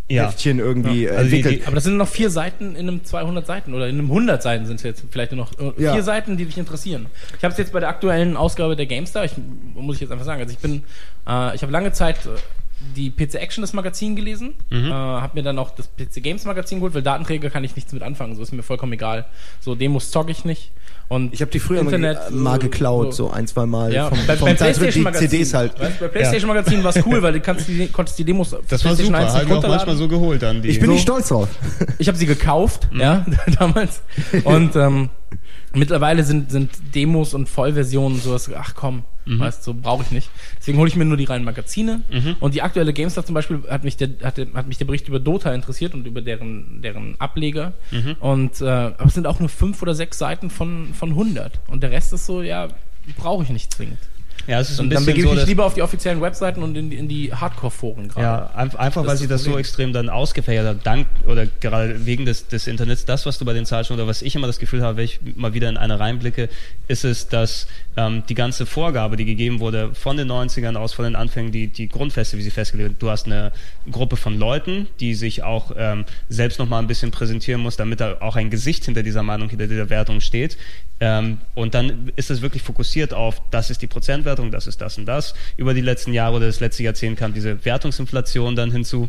Ja. 0.08 0.26
Heftchen 0.26 0.58
irgendwie 0.58 1.04
äh, 1.06 1.10
Also 1.10 1.30
die- 1.30 1.36
entwickelt. 1.36 1.62
die- 1.62 1.66
Aber 1.66 1.74
das 1.76 1.84
sind 1.84 1.96
noch 1.96 2.08
vier 2.08 2.30
Seiten 2.30 2.74
in 2.74 2.88
einem 2.88 3.04
200 3.04 3.46
Seiten 3.46 3.74
oder 3.74 3.86
in 3.88 3.96
einem 3.98 4.08
100 4.08 4.42
Seiten 4.42 4.66
sind 4.66 4.76
es 4.76 4.82
jetzt 4.82 5.04
vielleicht 5.10 5.30
nur 5.32 5.44
noch 5.44 5.52
äh, 5.58 5.80
Ja. 5.82 5.92
vier 5.94 6.02
Seiten, 6.02 6.36
die 6.36 6.46
dich 6.46 6.58
interessieren. 6.58 7.06
Ich 7.38 7.44
habe 7.44 7.52
es 7.52 7.58
jetzt 7.58 7.72
bei 7.72 7.78
der 7.78 7.88
aktuellen 7.90 8.36
Ausgabe 8.36 8.74
der 8.74 8.86
GameStar, 8.86 9.24
ich, 9.24 9.32
muss 9.74 9.94
ich 9.96 10.00
jetzt 10.02 10.10
einfach 10.10 10.24
sagen, 10.26 10.40
also 10.42 10.52
ich 10.52 10.58
bin, 10.58 10.82
äh, 11.28 11.54
ich 11.54 11.62
habe 11.62 11.70
lange 11.70 11.92
Zeit 11.92 12.16
äh, 12.26 12.30
die 12.96 13.10
PC 13.10 13.34
Action 13.36 13.62
das 13.62 13.72
Magazin 13.72 14.16
gelesen, 14.16 14.54
Mhm. 14.70 14.86
äh, 14.86 14.90
habe 14.90 15.32
mir 15.34 15.42
dann 15.42 15.58
auch 15.58 15.70
das 15.70 15.88
PC 15.88 16.22
Games 16.22 16.44
Magazin 16.44 16.78
geholt, 16.78 16.94
weil 16.94 17.02
Datenträger 17.02 17.50
kann 17.50 17.62
ich 17.64 17.76
nichts 17.76 17.92
mit 17.92 18.02
anfangen, 18.02 18.34
so 18.36 18.42
ist 18.42 18.52
mir 18.52 18.62
vollkommen 18.62 18.92
egal. 18.94 19.26
So 19.60 19.74
Demos 19.74 20.10
zocke 20.10 20.30
ich 20.32 20.44
nicht. 20.44 20.70
Und 21.08 21.34
Ich 21.34 21.40
habe 21.42 21.50
die 21.50 21.58
früher 21.58 21.80
Internet, 21.80 22.30
mal, 22.30 22.52
mal 22.52 22.58
geklaut, 22.60 23.14
so 23.14 23.30
ein, 23.30 23.46
zwei 23.48 23.66
Mal 23.66 23.92
ja, 23.92 24.08
vom, 24.08 24.18
bei, 24.28 24.36
vom 24.36 24.46
bei 24.46 24.54
Zeitschrift, 24.54 24.78
PlayStation 24.92 25.00
die 25.00 25.04
Magazin. 25.04 25.28
CDs 25.30 25.54
halt. 25.54 25.80
Weißt, 25.80 26.00
bei 26.00 26.08
PlayStation 26.08 26.48
Magazin 26.48 26.84
war 26.84 26.94
es 26.96 27.04
cool, 27.04 27.20
weil 27.20 27.32
du 27.32 27.40
kannst 27.40 27.66
die, 27.68 27.88
konntest 27.88 28.18
die 28.18 28.24
Demos 28.24 28.54
auf 28.54 28.60
Das 28.68 28.84
war 28.84 28.94
PlayStation 28.94 29.06
super, 29.06 29.18
1 29.18 29.26
nicht 29.34 29.42
habe 29.50 29.58
ich 29.58 29.64
auch 29.64 29.68
manchmal 29.68 29.96
so 29.96 30.06
geholt 30.08 30.42
dann. 30.42 30.62
Die 30.62 30.68
Ich 30.68 30.78
bin 30.78 30.86
So. 30.86 30.92
nicht 30.92 31.02
stolz 31.02 31.28
drauf. 31.28 31.48
Ich 31.98 32.06
habe 32.08 32.16
sie 32.16 32.26
gekauft, 32.26 32.88
Mhm. 32.92 33.00
ja, 33.00 33.26
damals. 33.58 34.02
Und 34.44 34.76
ähm, 34.76 35.10
mittlerweile 35.74 36.22
sind, 36.22 36.50
sind 36.52 36.70
Demos 36.94 37.34
und 37.34 37.48
Vollversionen 37.48 38.20
sowas, 38.20 38.48
ach 38.56 38.74
komm, 38.76 39.02
Mhm. 39.24 39.38
weißt 39.40 39.60
du, 39.60 39.72
so 39.72 39.74
brauche 39.74 40.02
ich 40.02 40.10
nicht. 40.10 40.30
Deswegen 40.58 40.78
hole 40.78 40.88
ich 40.88 40.96
mir 40.96 41.04
nur 41.04 41.16
die 41.16 41.24
reinen 41.24 41.44
Magazine. 41.44 42.02
Und 42.40 42.54
die 42.54 42.62
aktuelle 42.62 42.92
GameStar 42.92 43.24
zum 43.24 43.34
Beispiel 43.34 43.62
hat 43.68 43.84
mich 43.84 43.96
der, 43.96 44.10
hat, 44.22 44.38
hat 44.38 44.66
mich 44.66 44.78
der 44.78 44.84
Bericht 44.84 45.08
über 45.08 45.20
Dota 45.20 45.52
interessiert 45.52 45.94
und 45.94 46.06
über 46.06 46.20
deren, 46.20 46.82
deren 46.82 47.20
Ableger. 47.20 47.74
Mhm. 47.90 48.16
Und 48.20 48.60
äh, 48.60 48.66
aber 48.66 49.06
es 49.06 49.14
sind 49.14 49.26
auch 49.26 49.40
nur 49.40 49.48
fünf 49.48 49.82
oder 49.82 49.94
sechs 49.94 50.18
Seiten 50.18 50.50
von, 50.50 50.94
von 50.94 51.10
100. 51.10 51.60
Und 51.68 51.82
der 51.82 51.90
Rest 51.90 52.12
ist 52.12 52.26
so, 52.26 52.42
ja, 52.42 52.68
brauche 53.16 53.42
ich 53.44 53.50
nicht 53.50 53.72
zwingend. 53.72 53.98
Ja, 54.50 54.60
es 54.60 54.68
ist 54.70 54.80
ein 54.80 54.84
Und 54.86 54.90
dann 54.90 55.04
bisschen 55.04 55.14
begebe 55.14 55.28
so, 55.28 55.34
ich 55.34 55.40
mich 55.40 55.48
lieber 55.48 55.64
auf 55.64 55.74
die 55.74 55.82
offiziellen 55.82 56.20
Webseiten 56.20 56.62
und 56.62 56.76
in 56.76 56.90
die, 56.90 56.96
in 56.96 57.08
die 57.08 57.32
Hardcore-Foren 57.32 58.08
gerade. 58.08 58.20
Ja, 58.26 58.50
ein- 58.54 58.74
einfach 58.74 59.02
Das 59.02 59.10
weil 59.10 59.16
sich 59.16 59.28
das 59.28 59.36
das 59.36 59.44
so 59.44 59.50
Problem. 59.50 59.60
extrem 59.60 59.92
dann 59.92 60.08
ausgefächert 60.08 60.66
hat, 60.66 60.84
dank 60.84 61.06
oder 61.26 61.46
gerade 61.46 62.04
wegen 62.04 62.24
des, 62.26 62.48
des 62.48 62.66
Internets. 62.66 63.04
Das, 63.04 63.26
was 63.26 63.38
du 63.38 63.44
bei 63.44 63.52
den 63.52 63.64
Zeitschriften 63.64 64.00
oder 64.02 64.08
was 64.08 64.22
ich 64.22 64.34
immer 64.34 64.46
das 64.48 64.58
Gefühl 64.58 64.82
habe, 64.82 64.96
wenn 64.98 65.04
ich 65.04 65.20
mal 65.36 65.54
wieder 65.54 65.68
in 65.68 65.76
eine 65.76 66.00
reinblicke, 66.00 66.48
ist 66.88 67.04
es, 67.04 67.28
dass 67.28 67.68
ähm, 67.96 68.24
die 68.28 68.34
ganze 68.34 68.66
Vorgabe, 68.66 69.16
die 69.16 69.24
gegeben 69.24 69.60
wurde 69.60 69.94
von 69.94 70.16
den 70.16 70.28
90ern 70.30 70.76
aus, 70.76 70.92
von 70.92 71.04
den 71.04 71.14
Anfängen, 71.16 71.52
die, 71.52 71.68
die 71.68 71.88
Grundfeste, 71.88 72.36
wie 72.36 72.42
sie 72.42 72.50
festgelegt 72.50 72.90
wird. 72.90 73.02
Du 73.02 73.10
hast 73.10 73.26
eine 73.26 73.52
Gruppe 73.90 74.16
von 74.16 74.36
Leuten, 74.38 74.88
die 74.98 75.14
sich 75.14 75.42
auch 75.44 75.72
ähm, 75.76 76.04
selbst 76.28 76.58
nochmal 76.58 76.80
ein 76.82 76.86
bisschen 76.88 77.10
präsentieren 77.12 77.60
muss, 77.60 77.76
damit 77.76 78.00
da 78.00 78.16
auch 78.20 78.34
ein 78.36 78.50
Gesicht 78.50 78.84
hinter 78.84 79.02
dieser 79.02 79.22
Meinung, 79.22 79.48
hinter 79.48 79.66
dieser 79.68 79.90
Wertung 79.90 80.20
steht. 80.20 80.56
Ähm, 81.02 81.38
und 81.54 81.74
dann 81.74 82.10
ist 82.16 82.30
es 82.30 82.42
wirklich 82.42 82.62
fokussiert 82.62 83.14
auf, 83.14 83.40
das 83.50 83.70
ist 83.70 83.80
die 83.82 83.86
Prozentwertung, 83.86 84.39
das 84.48 84.66
ist 84.66 84.80
das 84.80 84.96
und 84.96 85.06
das. 85.06 85.34
Über 85.56 85.74
die 85.74 85.80
letzten 85.80 86.12
Jahre 86.12 86.36
oder 86.36 86.46
das 86.46 86.60
letzte 86.60 86.82
Jahrzehnt 86.82 87.18
kam 87.18 87.34
diese 87.34 87.64
Wertungsinflation 87.64 88.56
dann 88.56 88.70
hinzu, 88.72 89.08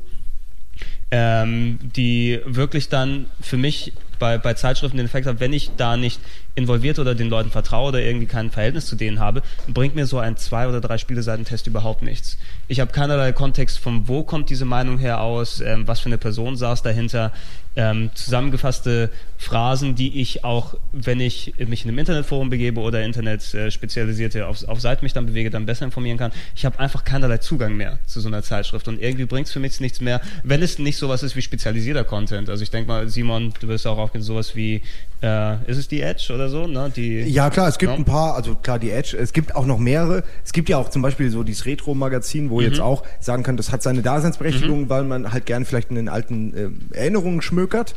ähm, 1.12 1.80
die 1.82 2.40
wirklich 2.46 2.90
dann 2.90 3.28
für 3.40 3.58
mich 3.58 3.94
bei, 4.22 4.38
bei 4.38 4.54
Zeitschriften 4.54 4.98
den 4.98 5.08
Effekt 5.08 5.26
hat, 5.26 5.40
wenn 5.40 5.52
ich 5.52 5.72
da 5.78 5.98
nicht 5.98 6.22
involviert 6.54 7.00
oder 7.00 7.16
den 7.16 7.28
Leuten 7.28 7.50
vertraue 7.50 7.90
oder 7.90 8.02
irgendwie 8.02 8.28
kein 8.28 8.52
Verhältnis 8.52 8.86
zu 8.86 8.96
denen 8.96 9.20
habe, 9.20 9.42
bringt 9.68 9.96
mir 9.96 10.06
so 10.06 10.20
ein 10.20 10.38
zwei 10.38 10.68
oder 10.68 10.80
drei 10.80 11.00
Spieleseitentest 11.00 11.66
überhaupt 11.66 12.04
nichts. 12.04 12.38
Ich 12.68 12.80
habe 12.80 12.92
keinerlei 12.92 13.32
Kontext 13.32 13.80
von 13.80 14.08
wo 14.08 14.24
kommt 14.24 14.50
diese 14.50 14.66
Meinung 14.66 15.00
her 15.00 15.22
aus, 15.22 15.60
ähm, 15.60 15.88
was 15.88 16.02
für 16.02 16.06
eine 16.06 16.20
Person 16.20 16.56
saß 16.56 16.84
dahinter, 16.84 17.32
ähm, 17.76 18.10
zusammengefasste 18.14 19.10
Phrasen, 19.38 19.96
die 19.96 20.20
ich 20.20 20.44
auch, 20.44 20.76
wenn 20.92 21.22
ich 21.22 21.54
mich 21.58 21.84
in 21.84 21.90
einem 21.90 22.00
Internetforum 22.00 22.50
begebe 22.50 22.82
oder 22.82 23.02
Internet 23.02 23.54
äh, 23.54 23.72
spezialisierte 23.72 24.46
auf, 24.46 24.68
auf 24.68 24.82
Seiten 24.82 25.06
mich 25.06 25.14
dann 25.14 25.26
bewege, 25.26 25.50
dann 25.50 25.66
besser 25.66 25.86
informieren 25.86 26.18
kann. 26.18 26.32
Ich 26.56 26.66
habe 26.66 26.78
einfach 26.80 27.06
keinerlei 27.06 27.38
Zugang 27.38 27.76
mehr 27.78 28.00
zu 28.06 28.20
so 28.20 28.28
einer 28.28 28.44
Zeitschrift 28.44 28.88
und 28.90 29.02
irgendwie 29.02 29.26
bringt 29.26 29.48
es 29.48 29.54
für 29.54 29.62
mich 29.62 29.80
nichts 29.80 30.02
mehr, 30.02 30.20
wenn 30.44 30.62
es 30.62 30.80
nicht 30.80 30.98
sowas 30.98 31.24
ist 31.24 31.36
wie 31.38 31.42
spezialisierter 31.42 32.04
Content. 32.04 32.50
Also 32.50 32.62
ich 32.62 32.72
denke 32.72 32.90
mal, 32.90 33.08
Simon, 33.08 33.54
du 33.60 33.70
wirst 33.70 33.88
auch 33.88 33.98
aufgehen, 34.12 34.22
sowas 34.22 34.56
wie, 34.56 34.82
äh, 35.24 35.54
ist 35.70 35.78
es 35.78 35.88
die 35.88 36.02
Edge 36.02 36.32
oder 36.34 36.50
so, 36.50 36.66
ne? 36.68 36.92
Die, 36.96 37.20
Ja, 37.22 37.50
klar, 37.50 37.68
es 37.68 37.78
gibt 37.78 37.92
Ja. 37.92 37.98
ein 37.98 38.06
paar, 38.06 38.36
also 38.36 38.56
klar, 38.56 38.80
die 38.80 38.90
Edge, 38.90 39.16
es 39.18 39.34
gibt 39.34 39.56
auch 39.56 39.66
noch 39.68 39.78
mehrere. 39.78 40.24
Es 40.44 40.52
gibt 40.52 40.68
ja 40.68 40.78
auch 40.78 40.90
zum 40.90 41.02
Beispiel 41.04 41.30
so 41.30 41.44
dieses 41.44 41.66
Retro-Magazin, 41.66 42.50
wo 42.50 42.60
jetzt 42.60 42.80
auch 42.80 43.04
sagen 43.20 43.44
kann, 43.44 43.56
das 43.56 43.72
hat 43.72 43.84
seine 43.84 44.02
Daseinsberechtigung, 44.02 44.90
weil 44.90 45.04
man 45.04 45.32
halt 45.32 45.46
gern 45.46 45.64
vielleicht 45.66 45.90
in 45.92 45.96
den 45.96 46.10
alten 46.10 46.82
äh, 46.94 46.98
Erinnerungen 46.98 47.42
schmökert 47.42 47.96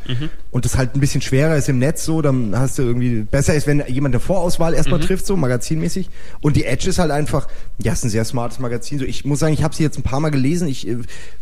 und 0.51 0.65
das 0.65 0.77
halt 0.77 0.95
ein 0.95 0.99
bisschen 0.99 1.21
schwerer 1.21 1.55
ist 1.55 1.67
im 1.67 1.79
Netz 1.79 2.05
so, 2.05 2.21
dann 2.21 2.57
hast 2.57 2.77
du 2.77 2.83
irgendwie, 2.83 3.21
besser 3.21 3.55
ist, 3.55 3.65
wenn 3.67 3.83
jemand 3.87 4.13
eine 4.13 4.19
Vorauswahl 4.19 4.73
erstmal 4.75 4.99
trifft, 4.99 5.25
so 5.25 5.35
magazinmäßig. 5.35 6.09
Und 6.41 6.55
die 6.55 6.65
Edge 6.65 6.89
ist 6.89 6.99
halt 6.99 7.11
einfach, 7.11 7.47
ja, 7.81 7.93
ist 7.93 8.03
ein 8.05 8.09
sehr 8.11 8.23
smartes 8.25 8.59
Magazin. 8.59 8.99
So, 8.99 9.05
ich 9.05 9.25
muss 9.25 9.39
sagen, 9.39 9.53
ich 9.53 9.63
habe 9.63 9.75
sie 9.75 9.83
jetzt 9.83 9.97
ein 9.97 10.03
paar 10.03 10.19
Mal 10.19 10.29
gelesen, 10.29 10.67
ich 10.67 10.87
äh, 10.87 10.97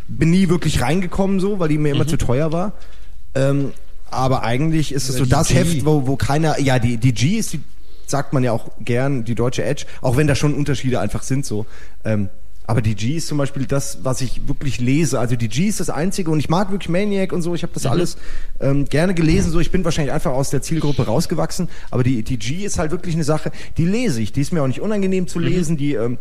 bin 0.07 0.31
nie 0.31 0.47
wirklich 0.49 0.81
reingekommen 0.81 1.39
so, 1.41 1.59
weil 1.59 1.67
die 1.67 1.77
mir 1.77 1.91
immer 1.91 2.07
zu 2.07 2.17
teuer 2.17 2.51
war. 2.53 2.71
Ähm, 3.35 3.71
aber 4.13 4.43
eigentlich 4.43 4.91
ist 4.91 5.09
es 5.09 5.17
so 5.17 5.25
das 5.25 5.49
G. 5.49 5.55
Heft, 5.55 5.85
wo, 5.85 6.07
wo 6.07 6.15
keiner, 6.15 6.59
ja, 6.59 6.79
die, 6.79 6.97
die 6.97 7.13
G 7.13 7.37
ist 7.37 7.53
die, 7.53 7.61
sagt 8.05 8.33
man 8.33 8.43
ja 8.43 8.51
auch 8.51 8.71
gern, 8.79 9.23
die 9.25 9.35
deutsche 9.35 9.63
Edge, 9.63 9.85
auch 10.01 10.17
wenn 10.17 10.27
da 10.27 10.35
schon 10.35 10.53
Unterschiede 10.53 10.99
einfach 10.99 11.23
sind 11.23 11.45
so. 11.45 11.65
Ähm, 12.03 12.29
aber 12.65 12.81
die 12.81 12.95
G 12.95 13.17
ist 13.17 13.27
zum 13.27 13.37
Beispiel 13.37 13.65
das, 13.65 13.99
was 14.03 14.21
ich 14.21 14.47
wirklich 14.47 14.79
lese. 14.79 15.19
Also 15.19 15.35
die 15.35 15.49
G 15.49 15.67
ist 15.67 15.81
das 15.81 15.89
Einzige 15.89 16.31
und 16.31 16.39
ich 16.39 16.47
mag 16.47 16.71
wirklich 16.71 16.87
Maniac 16.87 17.33
und 17.33 17.41
so. 17.41 17.53
Ich 17.55 17.63
habe 17.63 17.73
das 17.73 17.85
alles 17.85 18.17
ähm, 18.61 18.85
gerne 18.85 19.13
gelesen. 19.13 19.51
So, 19.51 19.59
ich 19.59 19.69
bin 19.69 19.83
wahrscheinlich 19.83 20.13
einfach 20.13 20.31
aus 20.31 20.49
der 20.49 20.61
Zielgruppe 20.61 21.05
rausgewachsen. 21.05 21.67
Aber 21.91 22.03
die, 22.03 22.23
die 22.23 22.39
G 22.39 22.63
ist 22.63 22.79
halt 22.79 22.91
wirklich 22.91 23.15
eine 23.15 23.25
Sache, 23.25 23.51
die 23.77 23.85
lese 23.85 24.21
ich. 24.21 24.31
Die 24.31 24.39
ist 24.39 24.53
mir 24.53 24.63
auch 24.63 24.67
nicht 24.67 24.79
unangenehm 24.79 25.27
zu 25.27 25.39
lesen. 25.39 25.75
Die 25.75 25.95
ähm, 25.95 26.17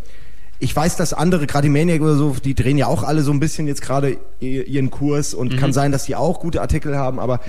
ich 0.63 0.75
weiß, 0.77 0.95
dass 0.95 1.13
andere, 1.13 1.49
gerade 1.49 1.67
die 1.67 1.73
Maniac 1.73 2.01
oder 2.01 2.15
so, 2.15 2.37
die 2.43 2.55
drehen 2.55 2.79
ja 2.79 2.87
auch 2.87 3.03
alle 3.03 3.23
so 3.23 3.33
ein 3.33 3.41
bisschen 3.41 3.67
jetzt 3.67 3.83
gerade 3.83 4.17
ihren 4.39 4.91
Kurs 4.91 5.35
und 5.35 5.57
kann 5.57 5.73
sein, 5.73 5.91
dass 5.91 6.05
die 6.05 6.15
auch 6.15 6.39
gute 6.39 6.61
Artikel 6.61 6.97
haben, 6.97 7.19
aber 7.19 7.41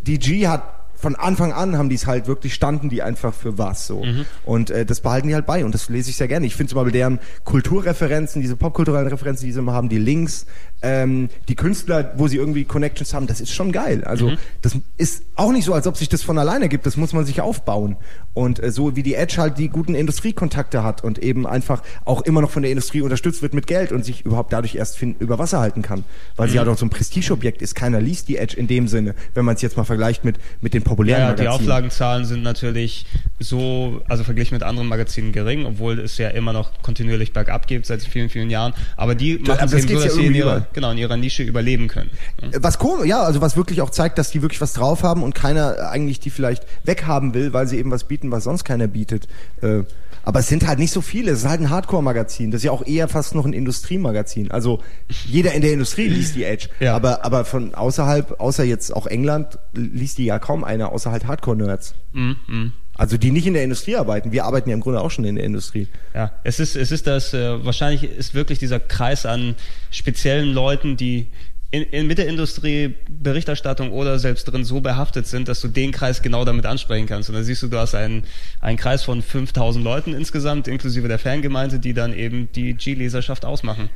die 0.00 0.18
G 0.18 0.48
hat 0.48 0.62
von 0.98 1.14
Anfang 1.14 1.52
an 1.52 1.76
haben 1.76 1.90
die 1.90 1.94
es 1.94 2.06
halt 2.06 2.26
wirklich, 2.26 2.54
standen 2.54 2.88
die 2.88 3.02
einfach 3.02 3.34
für 3.34 3.58
was 3.58 3.86
so. 3.86 4.02
Und 4.44 4.70
äh, 4.70 4.86
das 4.86 5.00
behalten 5.00 5.28
die 5.28 5.34
halt 5.34 5.46
bei 5.46 5.64
und 5.64 5.74
das 5.74 5.88
lese 5.90 6.10
ich 6.10 6.16
sehr 6.16 6.26
gerne. 6.26 6.46
Ich 6.46 6.56
finde 6.56 6.70
zum 6.70 6.76
Beispiel 6.76 6.92
deren 6.92 7.20
Kulturreferenzen, 7.44 8.40
diese 8.40 8.56
popkulturellen 8.56 9.06
Referenzen, 9.08 9.46
die 9.46 9.52
sie 9.52 9.58
immer 9.58 9.74
haben, 9.74 9.88
die 9.88 9.98
Links, 9.98 10.46
ähm, 10.86 11.28
die 11.48 11.56
Künstler, 11.56 12.12
wo 12.16 12.28
sie 12.28 12.36
irgendwie 12.36 12.64
Connections 12.64 13.12
haben, 13.12 13.26
das 13.26 13.40
ist 13.40 13.52
schon 13.52 13.72
geil. 13.72 14.04
Also 14.04 14.32
das 14.62 14.76
ist 14.96 15.24
auch 15.34 15.50
nicht 15.50 15.64
so, 15.64 15.74
als 15.74 15.88
ob 15.88 15.96
sich 15.96 16.08
das 16.08 16.22
von 16.22 16.38
alleine 16.38 16.68
gibt, 16.68 16.86
das 16.86 16.96
muss 16.96 17.12
man 17.12 17.24
sich 17.24 17.40
aufbauen. 17.40 17.96
Und 18.34 18.62
äh, 18.62 18.70
so 18.70 18.94
wie 18.94 19.02
die 19.02 19.14
Edge 19.14 19.38
halt 19.38 19.58
die 19.58 19.68
guten 19.68 19.96
Industriekontakte 19.96 20.84
hat 20.84 21.02
und 21.02 21.18
eben 21.18 21.44
einfach 21.44 21.82
auch 22.04 22.22
immer 22.22 22.40
noch 22.40 22.50
von 22.50 22.62
der 22.62 22.70
Industrie 22.70 23.00
unterstützt 23.00 23.42
wird 23.42 23.52
mit 23.52 23.66
Geld 23.66 23.90
und 23.90 24.04
sich 24.04 24.24
überhaupt 24.24 24.52
dadurch 24.52 24.76
erst 24.76 25.02
über 25.02 25.38
Wasser 25.38 25.58
halten 25.58 25.82
kann. 25.82 26.04
Weil 26.36 26.48
sie 26.48 26.58
halt 26.58 26.68
auch 26.68 26.78
so 26.78 26.86
ein 26.86 26.90
Prestigeobjekt 26.90 27.62
ist. 27.62 27.74
Keiner 27.74 28.00
liest 28.00 28.28
die 28.28 28.36
Edge 28.36 28.56
in 28.56 28.68
dem 28.68 28.86
Sinne, 28.86 29.14
wenn 29.34 29.44
man 29.44 29.56
es 29.56 29.62
jetzt 29.62 29.76
mal 29.76 29.84
vergleicht 29.84 30.24
mit, 30.24 30.38
mit 30.60 30.72
den 30.72 30.82
populären 30.82 31.20
Ja, 31.20 31.28
ja, 31.28 31.34
die 31.34 31.42
Magazinen. 31.42 31.68
Auflagenzahlen 31.68 32.24
sind 32.26 32.42
natürlich 32.42 33.06
so, 33.40 34.02
also 34.08 34.22
verglichen 34.22 34.54
mit 34.54 34.62
anderen 34.62 34.88
Magazinen 34.88 35.32
gering, 35.32 35.66
obwohl 35.66 35.98
es 35.98 36.16
ja 36.18 36.28
immer 36.28 36.52
noch 36.52 36.70
kontinuierlich 36.82 37.32
bergab 37.32 37.66
geht 37.66 37.86
seit 37.86 38.02
vielen, 38.02 38.28
vielen 38.28 38.50
Jahren. 38.50 38.72
Aber 38.96 39.14
die 39.14 39.38
machen 39.38 39.64
es 39.64 39.70
das 39.72 39.84
eben 39.84 39.98
so, 39.98 40.04
dass 40.04 40.14
sie 40.14 40.26
in 40.26 40.34
überall. 40.34 40.66
Genau, 40.76 40.92
in 40.92 40.98
ihrer 40.98 41.16
Nische 41.16 41.42
überleben 41.42 41.88
können. 41.88 42.10
Ja. 42.40 42.50
Was 42.62 42.78
komisch, 42.78 43.06
ja, 43.06 43.22
also 43.22 43.40
was 43.40 43.56
wirklich 43.56 43.80
auch 43.80 43.90
zeigt, 43.90 44.18
dass 44.18 44.30
die 44.30 44.42
wirklich 44.42 44.60
was 44.60 44.74
drauf 44.74 45.02
haben 45.02 45.22
und 45.22 45.34
keiner 45.34 45.90
eigentlich 45.90 46.20
die 46.20 46.30
vielleicht 46.30 46.64
weghaben 46.84 47.34
will, 47.34 47.52
weil 47.52 47.66
sie 47.66 47.78
eben 47.78 47.90
was 47.90 48.04
bieten, 48.04 48.30
was 48.30 48.44
sonst 48.44 48.64
keiner 48.64 48.86
bietet. 48.86 49.26
Äh, 49.62 49.84
aber 50.22 50.40
es 50.40 50.48
sind 50.48 50.66
halt 50.66 50.78
nicht 50.78 50.90
so 50.90 51.00
viele. 51.00 51.30
Es 51.30 51.38
ist 51.38 51.48
halt 51.48 51.60
ein 51.60 51.70
Hardcore-Magazin. 51.70 52.50
Das 52.50 52.58
ist 52.58 52.64
ja 52.64 52.72
auch 52.72 52.84
eher 52.84 53.08
fast 53.08 53.34
noch 53.34 53.46
ein 53.46 53.52
Industriemagazin. 53.52 54.50
Also 54.50 54.82
jeder 55.24 55.52
in 55.52 55.62
der 55.62 55.72
Industrie 55.72 56.08
liest 56.08 56.34
die 56.34 56.44
Edge. 56.44 56.68
Ja. 56.80 56.94
Aber, 56.94 57.24
aber 57.24 57.44
von 57.44 57.74
außerhalb, 57.74 58.38
außer 58.40 58.64
jetzt 58.64 58.94
auch 58.94 59.06
England, 59.06 59.58
liest 59.72 60.18
die 60.18 60.26
ja 60.26 60.38
kaum 60.38 60.64
einer, 60.64 60.92
außer 60.92 61.10
halt 61.10 61.26
Hardcore-Nerds. 61.26 61.94
Mhm, 62.12 62.72
Also 62.98 63.16
die 63.16 63.30
nicht 63.30 63.46
in 63.46 63.54
der 63.54 63.62
Industrie 63.62 63.96
arbeiten. 63.96 64.32
Wir 64.32 64.44
arbeiten 64.44 64.70
ja 64.70 64.74
im 64.74 64.80
Grunde 64.80 65.00
auch 65.00 65.10
schon 65.10 65.24
in 65.24 65.36
der 65.36 65.44
Industrie. 65.44 65.88
Ja, 66.14 66.32
es 66.44 66.60
ist, 66.60 66.76
es 66.76 66.90
ist 66.90 67.06
das, 67.06 67.34
äh, 67.34 67.64
wahrscheinlich 67.64 68.04
ist 68.04 68.34
wirklich 68.34 68.58
dieser 68.58 68.80
Kreis 68.80 69.26
an 69.26 69.54
speziellen 69.90 70.52
Leuten, 70.52 70.96
die 70.96 71.26
in, 71.70 71.82
in, 71.82 72.06
mit 72.06 72.18
der 72.18 72.28
Industrie, 72.28 72.94
Berichterstattung 73.08 73.90
oder 73.92 74.18
selbst 74.18 74.44
drin 74.44 74.64
so 74.64 74.80
behaftet 74.80 75.26
sind, 75.26 75.48
dass 75.48 75.60
du 75.60 75.68
den 75.68 75.92
Kreis 75.92 76.22
genau 76.22 76.44
damit 76.44 76.64
ansprechen 76.64 77.06
kannst. 77.06 77.28
Und 77.28 77.34
dann 77.34 77.44
siehst 77.44 77.62
du, 77.62 77.68
du 77.68 77.78
hast 77.78 77.94
einen, 77.94 78.24
einen 78.60 78.78
Kreis 78.78 79.02
von 79.02 79.20
5000 79.20 79.84
Leuten 79.84 80.14
insgesamt, 80.14 80.68
inklusive 80.68 81.08
der 81.08 81.18
Fangemeinde, 81.18 81.78
die 81.78 81.92
dann 81.92 82.14
eben 82.14 82.48
die 82.54 82.74
G-Leserschaft 82.74 83.44
ausmachen. 83.44 83.90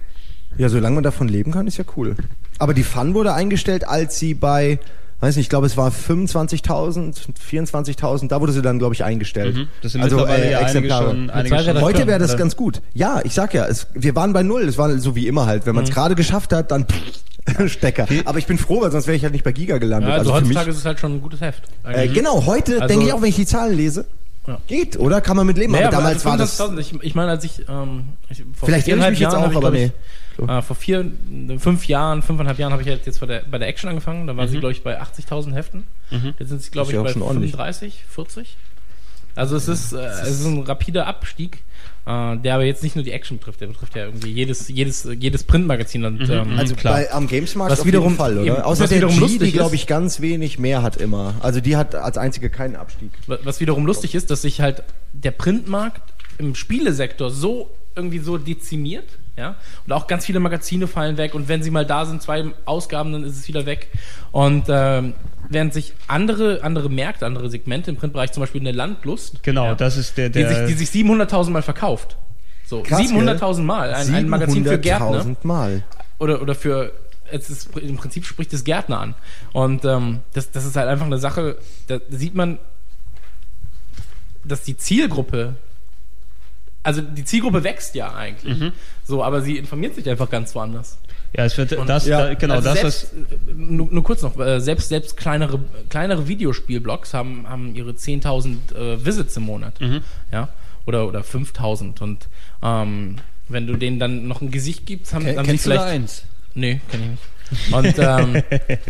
Ja, 0.59 0.69
solange 0.69 0.97
man 0.97 1.05
davon 1.05 1.29
leben 1.29 1.53
kann, 1.53 1.67
ist 1.67 1.79
ja 1.79 1.85
cool. 1.97 2.17
Aber 2.59 2.75
die 2.75 2.83
Fun 2.83 3.15
wurde 3.15 3.33
eingestellt, 3.33 3.87
als 3.87 4.19
sie 4.19 4.35
bei, 4.35 4.79
weiß 5.21 5.37
nicht, 5.37 5.45
ich 5.47 5.51
glaube, 5.51 5.67
es 5.67 5.77
war 5.77 5.91
25.000, 5.91 7.15
24.000, 7.51 8.29
da 8.29 8.41
wurde 8.41 8.53
sie 8.53 8.63
dann, 8.63 8.79
glaube 8.79 8.95
ich, 8.95 9.05
eingestellt. 9.05 9.57
Mhm. 9.57 9.69
Das 9.83 9.93
sind 9.93 10.03
mittlerweile 10.03 10.51
ja 10.51 10.59
einige 10.61 10.79
Exemplare. 10.89 11.11
schon, 11.11 11.65
schon. 11.65 11.81
Heute 11.83 12.07
wäre 12.07 12.19
das 12.19 12.37
ganz 12.37 12.57
gut. 12.57 12.81
Ja, 12.95 13.21
ich 13.25 13.35
sag 13.35 13.53
ja, 13.55 13.67
es, 13.67 13.87
wir 13.95 14.15
waren 14.17 14.33
bei 14.33 14.43
null. 14.43 14.63
Es 14.63 14.79
war 14.79 14.97
so 14.99 15.15
wie 15.17 15.27
immer 15.27 15.47
halt. 15.47 15.67
Wenn 15.67 15.75
man 15.75 15.85
es 15.85 15.91
gerade 15.91 16.15
geschafft 16.15 16.53
hat, 16.53 16.71
dann 16.71 16.87
Stecker. 17.67 18.07
Aber 18.25 18.39
ich 18.39 18.47
bin 18.47 18.59
froh, 18.59 18.83
weil 18.83 18.91
sonst 18.93 19.07
wäre 19.07 19.17
ich 19.17 19.23
halt 19.23 19.33
nicht 19.33 19.45
bei 19.45 19.53
Giga 19.53 19.79
gelandet. 19.79 20.11
Ja, 20.11 20.17
also, 20.17 20.31
für 20.33 20.41
mich- 20.41 20.49
heutzutage 20.51 20.71
ist 20.71 20.77
es 20.79 20.85
halt 20.85 21.01
schon 21.01 21.15
ein 21.17 21.23
gutes 21.23 21.41
Heft. 21.41 21.63
äh, 21.85 22.09
genau, 22.09 22.47
heute 22.47 22.75
Also- 22.83 22.87
denke 22.89 23.07
ich 23.07 23.13
auch, 23.13 23.23
wenn 23.23 23.29
ich 23.31 23.37
die 23.37 23.47
Zahlen 23.47 23.77
lese, 23.77 24.05
Ja. 24.47 24.59
geht, 24.67 24.99
oder? 24.99 25.21
Kann 25.21 25.37
man 25.37 25.47
mit 25.47 25.59
leben. 25.59 25.73
Naja, 25.73 25.89
aber 25.89 25.97
damals 25.97 26.25
war 26.25 26.37
das. 26.37 26.61
25.000, 26.61 26.79
Ich, 26.81 26.95
ich 27.03 27.15
meine, 27.15 27.31
als 27.33 27.45
ich, 27.45 27.65
ähm, 27.69 28.05
ich 28.29 28.45
vor 28.57 28.67
Vielleicht 28.69 28.89
irre 28.89 29.01
ich 29.05 29.11
mich 29.11 29.21
jetzt 29.21 29.35
auch, 29.35 29.55
aber 29.55 29.71
nee. 29.71 29.91
Ich, 30.39 30.49
äh, 30.49 30.63
vor 30.63 30.77
vier, 30.77 31.11
fünf 31.59 31.87
Jahren, 31.87 32.23
fünfeinhalb 32.23 32.59
Jahren 32.59 32.73
habe 32.73 32.83
ich 32.83 32.89
halt 32.89 33.07
jetzt 33.07 33.21
bei 33.21 33.27
der, 33.27 33.43
bei 33.51 33.59
der 33.59 33.69
Action 33.69 33.89
angefangen. 33.91 34.27
Da 34.27 34.37
war 34.37 34.49
sie, 34.49 34.59
glaube 34.59 34.73
ich, 34.73 34.83
bei 34.83 35.01
80.000 35.01 35.53
Heften. 35.55 35.85
Jetzt 36.39 36.49
sind 36.49 36.63
sie, 36.63 36.71
glaube 36.71 36.93
Mhm. 36.93 36.99
Ich, 36.99 37.05
bei 37.05 37.13
schon 37.13 37.23
ordentlich. 37.23 37.51
35, 37.53 38.05
40. 38.09 38.57
Also 39.37 39.57
es 39.57 39.69
ist, 39.69 39.93
äh, 39.93 39.99
es 39.99 40.41
ist 40.41 40.45
ein 40.45 40.63
rapider 40.65 41.07
Abstieg, 41.07 41.59
äh, 42.05 42.37
der 42.37 42.55
aber 42.55 42.65
jetzt 42.65 42.83
nicht 42.83 42.97
nur 42.97 43.05
die 43.05 43.13
Action 43.13 43.39
betrifft, 43.39 43.61
der 43.61 43.69
betrifft 43.69 43.95
ja 43.95 44.07
irgendwie 44.07 44.31
jedes, 44.33 44.67
jedes, 44.69 45.09
jedes 45.19 45.45
Printmagazin. 45.45 46.05
Und, 46.05 46.29
ähm, 46.29 46.59
Also 46.59 46.75
klar. 46.75 46.95
bei, 46.95 47.13
am 47.13 47.29
Gamesmarkt 47.29 47.71
Was 47.73 47.81
auf 47.81 47.87
wiederum- 47.87 48.07
jeden 48.09 48.17
Fall, 48.19 48.39
oder? 48.39 48.47
eben, 48.47 48.57
Außer 48.57 48.83
was 48.83 48.91
der 48.91 48.99
wiederum 48.99 49.15
G, 49.15 49.21
lustig 49.21 49.41
die, 49.41 49.53
glaube 49.53 49.77
ich, 49.77 49.87
ganz 49.87 50.21
wenig 50.21 50.59
mehr 50.59 50.83
hat 50.83 50.97
immer. 50.97 51.35
Also 51.41 51.61
die 51.61 51.77
hat 51.77 51.95
als 51.95 52.19
einzige 52.19 52.51
keinen 52.51 52.75
Abstieg. 52.75 53.11
Was 53.27 53.61
wiederum 53.61 53.87
lustig 53.87 54.17
ist, 54.17 54.31
dass 54.31 54.43
sich 54.43 54.61
halt 54.61 54.83
der 55.13 55.31
Printmarkt 55.31 56.03
im 56.39 56.57
Spielesektor 56.57 57.31
so 57.31 57.71
irgendwie 57.95 58.19
so 58.19 58.37
dezimiert, 58.37 59.07
ja, 59.41 59.57
und 59.87 59.93
auch 59.93 60.07
ganz 60.07 60.27
viele 60.27 60.39
Magazine 60.39 60.87
fallen 60.87 61.17
weg 61.17 61.35
und 61.35 61.49
wenn 61.49 61.63
sie 61.63 61.71
mal 61.71 61.87
da 61.87 62.05
sind, 62.05 62.23
zwei 62.23 62.45
Ausgaben, 62.67 63.13
dann 63.13 63.25
ist 63.25 63.37
es 63.37 63.49
wieder 63.49 63.67
weg. 63.67 63.89
Und 64.31 64.67
ähm, 64.69 65.15
während 65.49 65.73
sich 65.75 65.95
andere 66.07 66.63
andere 66.63 66.89
Märkte, 66.89 67.27
andere 67.27 67.51
Segmente 67.51 67.91
im 67.91 67.97
Printbereich, 67.97 68.33
zum 68.33 68.43
Beispiel 68.43 68.61
eine 68.61 68.73
Landlust, 68.73 69.43
Genau, 69.43 69.65
ja, 69.65 69.75
das 69.75 69.97
ist 69.97 70.17
der, 70.17 70.29
die 70.29 70.41
der 70.41 70.67
sich, 70.67 70.77
die 70.77 70.85
sich 70.85 71.05
700.000 71.05 71.51
Mal 71.51 71.63
verkauft. 71.63 72.17
So, 72.67 72.83
Krass, 72.83 73.01
700.000 73.01 73.63
Mal. 73.63 73.93
Ein, 73.95 74.15
ein 74.15 74.29
Magazin 74.29 74.65
für 74.65 74.79
Gärtner 74.79 75.23
700.000 75.23 75.37
Mal. 75.43 75.83
oder, 76.19 76.41
oder 76.41 76.55
für, 76.55 76.93
es 77.31 77.51
ist, 77.51 77.77
im 77.77 77.97
Prinzip 77.97 78.25
spricht 78.25 78.53
es 78.53 78.63
Gärtner 78.63 79.01
an. 79.01 79.15
Und 79.53 79.85
ähm, 79.85 80.21
das, 80.35 80.51
das 80.53 80.65
ist 80.67 80.77
halt 80.77 80.89
einfach 80.89 81.07
eine 81.07 81.19
Sache, 81.19 81.57
da 81.89 81.99
sieht 82.11 82.35
man, 82.35 82.59
dass 84.45 84.63
die 84.63 84.77
Zielgruppe, 84.77 85.57
also 86.83 87.01
die 87.03 87.25
Zielgruppe 87.25 87.63
wächst 87.63 87.95
ja 87.95 88.15
eigentlich. 88.15 88.73
So, 89.05 89.23
aber 89.23 89.43
sie 89.43 89.59
informiert 89.59 89.95
sich 89.95 90.09
einfach 90.09 90.31
ganz 90.31 90.55
woanders. 90.55 90.99
ja, 91.37 91.45
es 91.45 91.57
wird, 91.59 91.73
das, 91.87 92.07
ja, 92.07 92.29
da, 92.29 92.35
genau, 92.35 92.55
Also 92.55 92.71
das, 92.71 92.81
selbst, 92.81 93.15
was, 93.15 93.49
äh, 93.49 93.55
nur, 93.55 93.89
nur 93.91 94.03
kurz 94.03 94.23
noch, 94.23 94.39
äh, 94.39 94.61
selbst, 94.61 94.89
selbst 94.89 95.17
kleinere, 95.17 95.61
kleinere 95.89 96.27
Videospielblogs 96.29 97.13
haben, 97.15 97.49
haben 97.49 97.75
ihre 97.75 97.91
10.000 97.91 98.75
äh, 98.75 99.05
Visits 99.05 99.37
im 99.37 99.45
Monat. 99.45 99.75
Ja? 100.33 100.49
Oder, 100.87 101.07
oder 101.07 101.21
5.000. 101.21 102.01
Und 102.03 102.29
ähm, 102.63 103.17
wenn 103.49 103.67
du 103.67 103.77
denen 103.77 103.99
dann 103.99 104.27
noch 104.27 104.41
ein 104.41 104.51
Gesicht 104.51 104.87
gibst, 104.87 105.13
haben, 105.13 105.27
haben 105.27 105.39
sie 105.39 105.51
Kennst 105.51 105.67
du 105.67 105.71
da 105.71 105.77
vielleicht. 105.77 105.95
eins? 105.95 106.25
Nee, 106.55 106.81
kenn 106.91 107.01
ich 107.03 107.09
nicht. 107.11 107.23
Und, 107.73 107.95
ähm, 107.99 108.43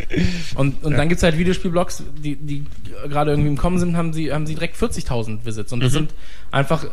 und, 0.54 0.84
und 0.84 0.92
dann 0.92 1.08
gibt's 1.08 1.22
halt 1.22 1.38
Videospielblogs, 1.38 2.02
die, 2.22 2.36
die 2.36 2.66
gerade 3.08 3.30
irgendwie 3.30 3.48
im 3.48 3.56
Kommen 3.56 3.78
sind, 3.78 3.96
haben 3.96 4.12
sie, 4.12 4.32
haben 4.32 4.46
sie 4.46 4.54
direkt 4.54 4.76
40.000 4.76 5.44
Visits. 5.44 5.72
Und 5.72 5.80
das 5.80 5.92
sind 5.92 6.12
einfach, 6.50 6.84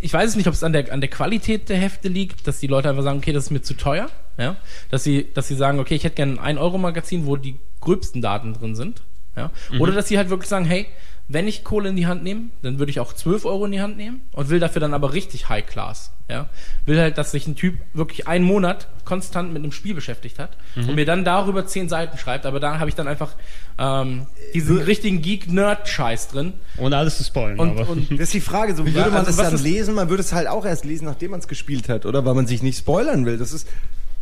ich 0.00 0.12
weiß 0.12 0.30
es 0.30 0.36
nicht, 0.36 0.46
ob 0.46 0.54
es 0.54 0.62
an 0.62 0.72
der, 0.72 0.92
an 0.92 1.00
der 1.00 1.10
Qualität 1.10 1.68
der 1.68 1.76
Hefte 1.76 2.08
liegt, 2.08 2.46
dass 2.46 2.60
die 2.60 2.66
Leute 2.66 2.88
einfach 2.88 3.02
sagen, 3.02 3.18
okay, 3.18 3.32
das 3.32 3.44
ist 3.44 3.50
mir 3.50 3.62
zu 3.62 3.74
teuer. 3.74 4.10
Ja? 4.38 4.56
Dass, 4.90 5.04
sie, 5.04 5.28
dass 5.34 5.48
sie 5.48 5.54
sagen, 5.54 5.78
okay, 5.78 5.94
ich 5.94 6.04
hätte 6.04 6.16
gerne 6.16 6.40
ein 6.40 6.58
1-Euro-Magazin, 6.58 7.26
wo 7.26 7.36
die 7.36 7.56
gröbsten 7.80 8.22
Daten 8.22 8.54
drin 8.54 8.74
sind. 8.74 9.02
Ja? 9.36 9.50
Oder 9.78 9.92
dass 9.92 10.08
sie 10.08 10.18
halt 10.18 10.30
wirklich 10.30 10.48
sagen, 10.48 10.64
hey, 10.64 10.86
wenn 11.32 11.48
ich 11.48 11.64
Kohle 11.64 11.88
in 11.88 11.96
die 11.96 12.06
Hand 12.06 12.22
nehme, 12.22 12.50
dann 12.62 12.78
würde 12.78 12.90
ich 12.90 13.00
auch 13.00 13.12
12 13.12 13.44
Euro 13.44 13.64
in 13.66 13.72
die 13.72 13.80
Hand 13.80 13.96
nehmen 13.96 14.20
und 14.32 14.48
will 14.50 14.60
dafür 14.60 14.80
dann 14.80 14.94
aber 14.94 15.12
richtig 15.12 15.48
High 15.48 15.66
Class. 15.66 16.12
Ja? 16.28 16.48
Will 16.86 16.98
halt, 17.00 17.18
dass 17.18 17.32
sich 17.32 17.46
ein 17.46 17.56
Typ 17.56 17.78
wirklich 17.94 18.28
einen 18.28 18.44
Monat 18.44 18.88
konstant 19.04 19.52
mit 19.52 19.62
einem 19.62 19.72
Spiel 19.72 19.94
beschäftigt 19.94 20.38
hat 20.38 20.56
und 20.76 20.94
mir 20.94 21.04
dann 21.04 21.24
darüber 21.24 21.66
10 21.66 21.88
Seiten 21.88 22.16
schreibt, 22.18 22.46
aber 22.46 22.60
da 22.60 22.78
habe 22.78 22.88
ich 22.88 22.94
dann 22.94 23.08
einfach 23.08 23.34
ähm, 23.78 24.26
diesen 24.54 24.78
richtigen 24.78 25.20
Geek-Nerd-Scheiß 25.22 26.28
drin. 26.28 26.54
ohne 26.78 26.96
alles 26.96 27.18
zu 27.18 27.24
spoilen. 27.24 27.58
Und, 27.58 27.78
aber. 27.78 27.88
und 27.90 28.10
Das 28.12 28.20
ist 28.20 28.34
die 28.34 28.40
Frage, 28.40 28.74
so 28.74 28.86
wie 28.86 28.94
würde 28.94 29.10
man 29.10 29.20
also 29.26 29.30
das 29.30 29.36
dann 29.36 29.54
ist- 29.54 29.62
lesen? 29.62 29.94
Man 29.94 30.08
würde 30.08 30.22
es 30.22 30.32
halt 30.32 30.48
auch 30.48 30.64
erst 30.64 30.84
lesen, 30.84 31.04
nachdem 31.06 31.32
man 31.32 31.40
es 31.40 31.48
gespielt 31.48 31.88
hat, 31.88 32.06
oder? 32.06 32.24
Weil 32.24 32.34
man 32.34 32.46
sich 32.46 32.62
nicht 32.62 32.78
spoilern 32.78 33.26
will. 33.26 33.38
Das 33.38 33.52
ist 33.52 33.68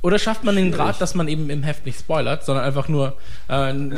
Oder 0.02 0.18
schafft 0.18 0.44
man 0.44 0.56
den 0.56 0.72
Draht, 0.72 1.00
dass 1.00 1.14
man 1.14 1.28
eben 1.28 1.50
im 1.50 1.62
Heft 1.62 1.86
nicht 1.86 1.98
spoilert, 2.00 2.44
sondern 2.44 2.64
einfach 2.64 2.88
nur 2.88 3.16
äh, 3.48 3.52
ein, 3.54 3.96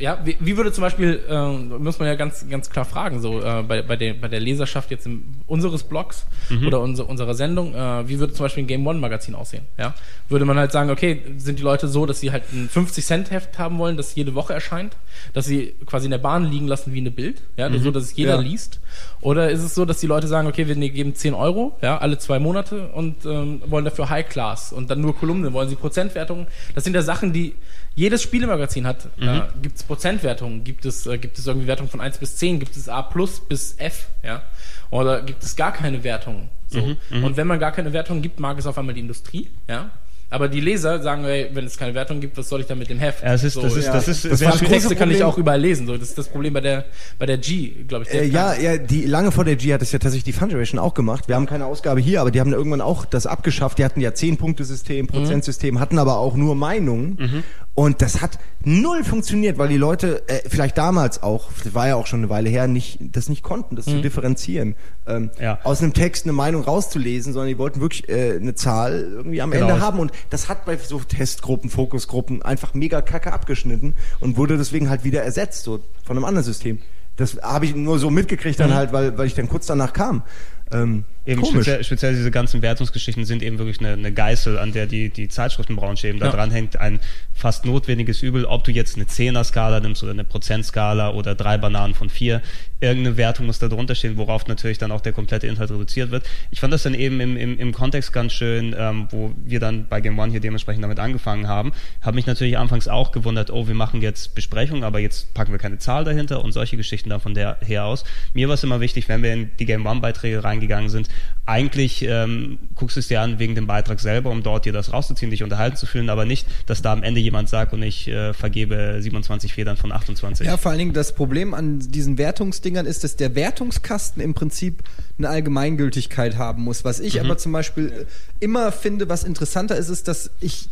Ja, 0.00 0.18
wie, 0.24 0.36
wie 0.40 0.56
würde 0.56 0.72
zum 0.72 0.80
Beispiel, 0.80 1.20
äh, 1.28 1.48
muss 1.78 1.98
man 1.98 2.08
ja 2.08 2.14
ganz, 2.14 2.48
ganz 2.48 2.70
klar 2.70 2.86
fragen, 2.86 3.20
so 3.20 3.40
äh, 3.40 3.62
bei, 3.62 3.82
bei, 3.82 3.96
der, 3.96 4.14
bei 4.14 4.28
der 4.28 4.40
Leserschaft 4.40 4.90
jetzt 4.90 5.04
im, 5.04 5.24
unseres 5.46 5.82
Blogs 5.82 6.26
mhm. 6.48 6.66
oder 6.66 6.80
unser, 6.80 7.06
unserer 7.06 7.34
Sendung, 7.34 7.74
äh, 7.74 8.08
wie 8.08 8.18
würde 8.18 8.32
zum 8.32 8.46
Beispiel 8.46 8.64
ein 8.64 8.66
Game 8.66 8.86
One 8.86 8.98
Magazin 8.98 9.34
aussehen? 9.34 9.64
Ja? 9.76 9.94
Würde 10.30 10.46
man 10.46 10.56
halt 10.58 10.72
sagen, 10.72 10.88
okay, 10.88 11.22
sind 11.36 11.58
die 11.58 11.62
Leute 11.62 11.86
so, 11.86 12.06
dass 12.06 12.18
sie 12.18 12.32
halt 12.32 12.44
ein 12.50 12.70
50-Cent-Heft 12.70 13.58
haben 13.58 13.78
wollen, 13.78 13.98
das 13.98 14.14
jede 14.14 14.34
Woche 14.34 14.54
erscheint, 14.54 14.96
dass 15.34 15.44
sie 15.44 15.74
quasi 15.84 16.06
in 16.06 16.12
der 16.12 16.18
Bahn 16.18 16.50
liegen 16.50 16.66
lassen 16.66 16.94
wie 16.94 17.00
eine 17.00 17.10
Bild, 17.10 17.42
ja, 17.58 17.68
mhm. 17.68 17.82
so 17.82 17.90
dass 17.90 18.04
es 18.04 18.16
jeder 18.16 18.36
ja. 18.36 18.40
liest? 18.40 18.80
Oder 19.20 19.50
ist 19.50 19.62
es 19.62 19.74
so, 19.74 19.84
dass 19.84 20.00
die 20.00 20.06
Leute 20.06 20.28
sagen, 20.28 20.48
okay, 20.48 20.66
wir 20.66 20.76
geben 20.76 21.14
10 21.14 21.34
Euro, 21.34 21.76
ja, 21.82 21.98
alle 21.98 22.16
zwei 22.16 22.38
Monate 22.38 22.88
und 22.88 23.26
ähm, 23.26 23.60
wollen 23.66 23.84
dafür 23.84 24.08
High 24.08 24.28
Class 24.28 24.72
und 24.72 24.90
dann 24.90 25.02
nur 25.02 25.14
Kolumnen, 25.14 25.52
wollen 25.52 25.68
sie 25.68 25.76
Prozentwertungen? 25.76 26.46
Das 26.74 26.84
sind 26.84 26.94
ja 26.94 27.02
Sachen, 27.02 27.34
die 27.34 27.54
jedes 28.00 28.22
Spielemagazin 28.22 28.86
hat. 28.86 29.08
Mhm. 29.18 29.28
Äh, 29.28 29.42
gibt 29.62 29.76
es 29.76 29.82
Prozentwertungen? 29.82 30.64
Gibt 30.64 30.86
es, 30.86 31.06
äh, 31.06 31.18
gibt 31.18 31.38
es 31.38 31.46
irgendwie 31.46 31.66
Wertungen 31.66 31.90
von 31.90 32.00
1 32.00 32.18
bis 32.18 32.36
10? 32.36 32.58
Gibt 32.58 32.76
es 32.76 32.88
A 32.88 33.02
plus 33.02 33.40
bis 33.40 33.74
F? 33.78 34.06
Ja? 34.24 34.42
Oder 34.90 35.22
gibt 35.22 35.42
es 35.42 35.54
gar 35.54 35.72
keine 35.72 36.02
Wertungen? 36.02 36.48
So. 36.68 36.80
Mhm, 36.80 36.96
mhm, 37.10 37.24
und 37.24 37.36
wenn 37.36 37.46
man 37.46 37.60
gar 37.60 37.72
keine 37.72 37.92
Wertungen 37.92 38.22
gibt, 38.22 38.40
mag 38.40 38.58
es 38.58 38.66
auf 38.66 38.78
einmal 38.78 38.94
die 38.94 39.00
Industrie. 39.02 39.50
Ja? 39.68 39.90
Aber 40.32 40.46
die 40.48 40.60
Leser 40.60 41.02
sagen, 41.02 41.24
ey, 41.24 41.50
wenn 41.52 41.64
es 41.64 41.76
keine 41.76 41.92
Wertung 41.92 42.20
gibt, 42.20 42.38
was 42.38 42.48
soll 42.48 42.60
ich 42.60 42.66
dann 42.66 42.78
mit 42.78 42.88
dem 42.88 43.00
Heft? 43.00 43.24
Ja, 43.24 43.32
das 43.32 43.42
ist, 43.42 43.54
so, 43.54 43.62
das 43.62 43.74
ist, 43.74 43.86
ja. 43.86 43.92
das 43.92 44.06
ist, 44.06 44.24
das 44.24 44.38
sehr 44.38 44.52
die 44.52 44.64
Texte 44.64 44.94
kann 44.94 45.10
ich 45.10 45.24
auch 45.24 45.36
überall 45.36 45.60
lesen. 45.60 45.88
So, 45.88 45.96
das 45.96 46.10
ist 46.10 46.18
das 46.18 46.28
Problem 46.28 46.52
bei 46.52 46.60
der, 46.60 46.84
bei 47.18 47.26
der 47.26 47.36
G, 47.36 47.70
glaube 47.88 48.04
ich. 48.04 48.14
Äh, 48.14 48.26
ja, 48.26 48.54
ja, 48.54 48.78
die 48.78 49.06
lange 49.06 49.32
vor 49.32 49.44
der 49.44 49.56
G 49.56 49.74
hat 49.74 49.82
es 49.82 49.90
ja 49.90 49.98
tatsächlich 49.98 50.22
die 50.22 50.32
Fun 50.32 50.48
Generation 50.48 50.78
auch 50.78 50.94
gemacht. 50.94 51.26
Wir 51.26 51.34
haben 51.34 51.46
keine 51.46 51.66
Ausgabe 51.66 52.00
hier, 52.00 52.20
aber 52.20 52.30
die 52.30 52.38
haben 52.38 52.52
irgendwann 52.52 52.80
auch 52.80 53.04
das 53.06 53.26
abgeschafft. 53.26 53.78
Die 53.78 53.84
hatten 53.84 54.00
ja 54.00 54.10
10-Punkte-System, 54.10 55.06
mhm. 55.06 55.08
Prozentsystem, 55.08 55.74
mhm. 55.74 55.80
hatten 55.80 55.98
aber 55.98 56.18
auch 56.18 56.36
nur 56.36 56.54
Meinungen. 56.54 57.16
Mhm. 57.18 57.44
Und 57.80 58.02
das 58.02 58.20
hat 58.20 58.38
null 58.62 59.04
funktioniert, 59.04 59.56
weil 59.56 59.68
die 59.68 59.78
Leute, 59.78 60.22
äh, 60.28 60.46
vielleicht 60.46 60.76
damals 60.76 61.22
auch, 61.22 61.48
das 61.64 61.72
war 61.72 61.88
ja 61.88 61.96
auch 61.96 62.06
schon 62.06 62.20
eine 62.20 62.28
Weile 62.28 62.50
her, 62.50 62.68
nicht, 62.68 62.98
das 63.00 63.30
nicht 63.30 63.42
konnten, 63.42 63.74
das 63.74 63.86
mhm. 63.86 63.92
zu 63.92 64.00
differenzieren. 64.02 64.74
Ähm, 65.06 65.30
ja. 65.40 65.60
Aus 65.64 65.82
einem 65.82 65.94
Text 65.94 66.26
eine 66.26 66.34
Meinung 66.34 66.62
rauszulesen, 66.62 67.32
sondern 67.32 67.48
die 67.48 67.56
wollten 67.56 67.80
wirklich 67.80 68.06
äh, 68.10 68.36
eine 68.36 68.54
Zahl 68.54 69.10
irgendwie 69.10 69.40
am 69.40 69.50
genau. 69.50 69.66
Ende 69.66 69.80
haben. 69.80 69.98
Und 69.98 70.12
das 70.28 70.50
hat 70.50 70.66
bei 70.66 70.76
so 70.76 70.98
Testgruppen, 70.98 71.70
Fokusgruppen 71.70 72.42
einfach 72.42 72.74
mega 72.74 73.00
kacke 73.00 73.32
abgeschnitten 73.32 73.94
und 74.20 74.36
wurde 74.36 74.58
deswegen 74.58 74.90
halt 74.90 75.02
wieder 75.04 75.22
ersetzt, 75.22 75.64
so 75.64 75.80
von 76.04 76.18
einem 76.18 76.26
anderen 76.26 76.44
System. 76.44 76.80
Das 77.16 77.38
habe 77.42 77.64
ich 77.64 77.74
nur 77.74 77.98
so 77.98 78.10
mitgekriegt 78.10 78.60
dann 78.60 78.70
mhm. 78.70 78.74
halt, 78.74 78.92
weil, 78.92 79.16
weil 79.16 79.26
ich 79.26 79.34
dann 79.34 79.48
kurz 79.48 79.64
danach 79.64 79.94
kam. 79.94 80.22
Ähm, 80.70 81.04
eben 81.26 81.44
speziell, 81.44 81.84
speziell, 81.84 82.14
diese 82.14 82.30
ganzen 82.30 82.62
Wertungsgeschichten 82.62 83.24
sind 83.24 83.42
eben 83.42 83.58
wirklich 83.58 83.80
eine, 83.80 83.92
eine 83.92 84.12
Geißel, 84.12 84.58
an 84.58 84.72
der 84.72 84.86
die, 84.86 85.10
die 85.10 85.28
Zeitschriftenbranche 85.28 86.08
eben 86.08 86.18
ja. 86.18 86.26
da 86.26 86.36
dran 86.36 86.50
hängt. 86.50 86.76
Ein 86.76 87.00
fast 87.32 87.64
notwendiges 87.64 88.22
Übel, 88.22 88.44
ob 88.44 88.64
du 88.64 88.72
jetzt 88.72 88.96
eine 88.96 89.06
Zehner-Skala 89.06 89.80
nimmst 89.80 90.02
oder 90.02 90.12
eine 90.12 90.24
Prozentskala 90.24 91.10
oder 91.10 91.34
drei 91.34 91.58
Bananen 91.58 91.94
von 91.94 92.08
vier. 92.08 92.42
Irgendeine 92.80 93.18
Wertung 93.18 93.46
muss 93.46 93.58
da 93.58 93.68
drunter 93.68 93.94
stehen, 93.94 94.16
worauf 94.16 94.46
natürlich 94.46 94.78
dann 94.78 94.90
auch 94.90 95.02
der 95.02 95.12
komplette 95.12 95.46
Inhalt 95.46 95.70
reduziert 95.70 96.10
wird. 96.10 96.24
Ich 96.50 96.60
fand 96.60 96.72
das 96.72 96.82
dann 96.82 96.94
eben 96.94 97.20
im, 97.20 97.36
im, 97.36 97.58
im 97.58 97.72
Kontext 97.72 98.12
ganz 98.12 98.32
schön, 98.32 98.74
ähm, 98.78 99.08
wo 99.10 99.34
wir 99.44 99.60
dann 99.60 99.86
bei 99.86 100.00
Game 100.00 100.18
One 100.18 100.30
hier 100.30 100.40
dementsprechend 100.40 100.82
damit 100.82 100.98
angefangen 100.98 101.46
haben. 101.46 101.72
Habe 102.00 102.14
mich 102.14 102.26
natürlich 102.26 102.56
anfangs 102.56 102.88
auch 102.88 103.12
gewundert, 103.12 103.50
oh, 103.50 103.68
wir 103.68 103.74
machen 103.74 104.00
jetzt 104.00 104.34
Besprechungen, 104.34 104.82
aber 104.82 104.98
jetzt 104.98 105.34
packen 105.34 105.52
wir 105.52 105.58
keine 105.58 105.76
Zahl 105.76 106.04
dahinter 106.04 106.42
und 106.42 106.52
solche 106.52 106.78
Geschichten 106.78 107.10
da 107.10 107.18
von 107.18 107.34
der 107.34 107.58
her 107.60 107.84
aus. 107.84 108.04
Mir 108.32 108.48
war 108.48 108.54
es 108.54 108.64
immer 108.64 108.80
wichtig, 108.80 109.08
wenn 109.10 109.22
wir 109.22 109.34
in 109.34 109.50
die 109.58 109.66
Game 109.66 109.84
One-Beiträge 109.84 110.42
reingegangen 110.42 110.88
sind, 110.88 111.09
eigentlich 111.46 112.02
ähm, 112.02 112.58
guckst 112.76 112.96
du 112.96 113.00
es 113.00 113.08
dir 113.08 113.20
an 113.20 113.38
wegen 113.38 113.54
dem 113.54 113.66
Beitrag 113.66 113.98
selber, 113.98 114.30
um 114.30 114.42
dort 114.42 114.66
dir 114.66 114.72
das 114.72 114.92
rauszuziehen, 114.92 115.30
dich 115.30 115.42
unterhalten 115.42 115.76
zu 115.76 115.86
fühlen, 115.86 116.08
aber 116.08 116.24
nicht, 116.24 116.46
dass 116.66 116.80
da 116.80 116.92
am 116.92 117.02
Ende 117.02 117.20
jemand 117.20 117.48
sagt 117.48 117.72
und 117.72 117.82
ich 117.82 118.06
äh, 118.06 118.32
vergebe 118.32 118.98
27 119.00 119.52
Federn 119.52 119.76
von 119.76 119.90
28. 119.90 120.46
Ja, 120.46 120.56
vor 120.56 120.70
allen 120.70 120.78
Dingen 120.78 120.92
das 120.92 121.14
Problem 121.14 121.52
an 121.54 121.80
diesen 121.80 122.18
Wertungsdingern 122.18 122.86
ist, 122.86 123.02
dass 123.02 123.16
der 123.16 123.34
Wertungskasten 123.34 124.22
im 124.22 124.34
Prinzip 124.34 124.84
eine 125.18 125.28
Allgemeingültigkeit 125.28 126.36
haben 126.36 126.62
muss. 126.62 126.84
Was 126.84 127.00
ich 127.00 127.14
mhm. 127.14 127.26
aber 127.26 127.38
zum 127.38 127.52
Beispiel 127.52 128.06
immer 128.38 128.70
finde, 128.70 129.08
was 129.08 129.24
interessanter 129.24 129.76
ist, 129.76 129.88
ist, 129.88 130.06
dass 130.06 130.30
ich 130.40 130.68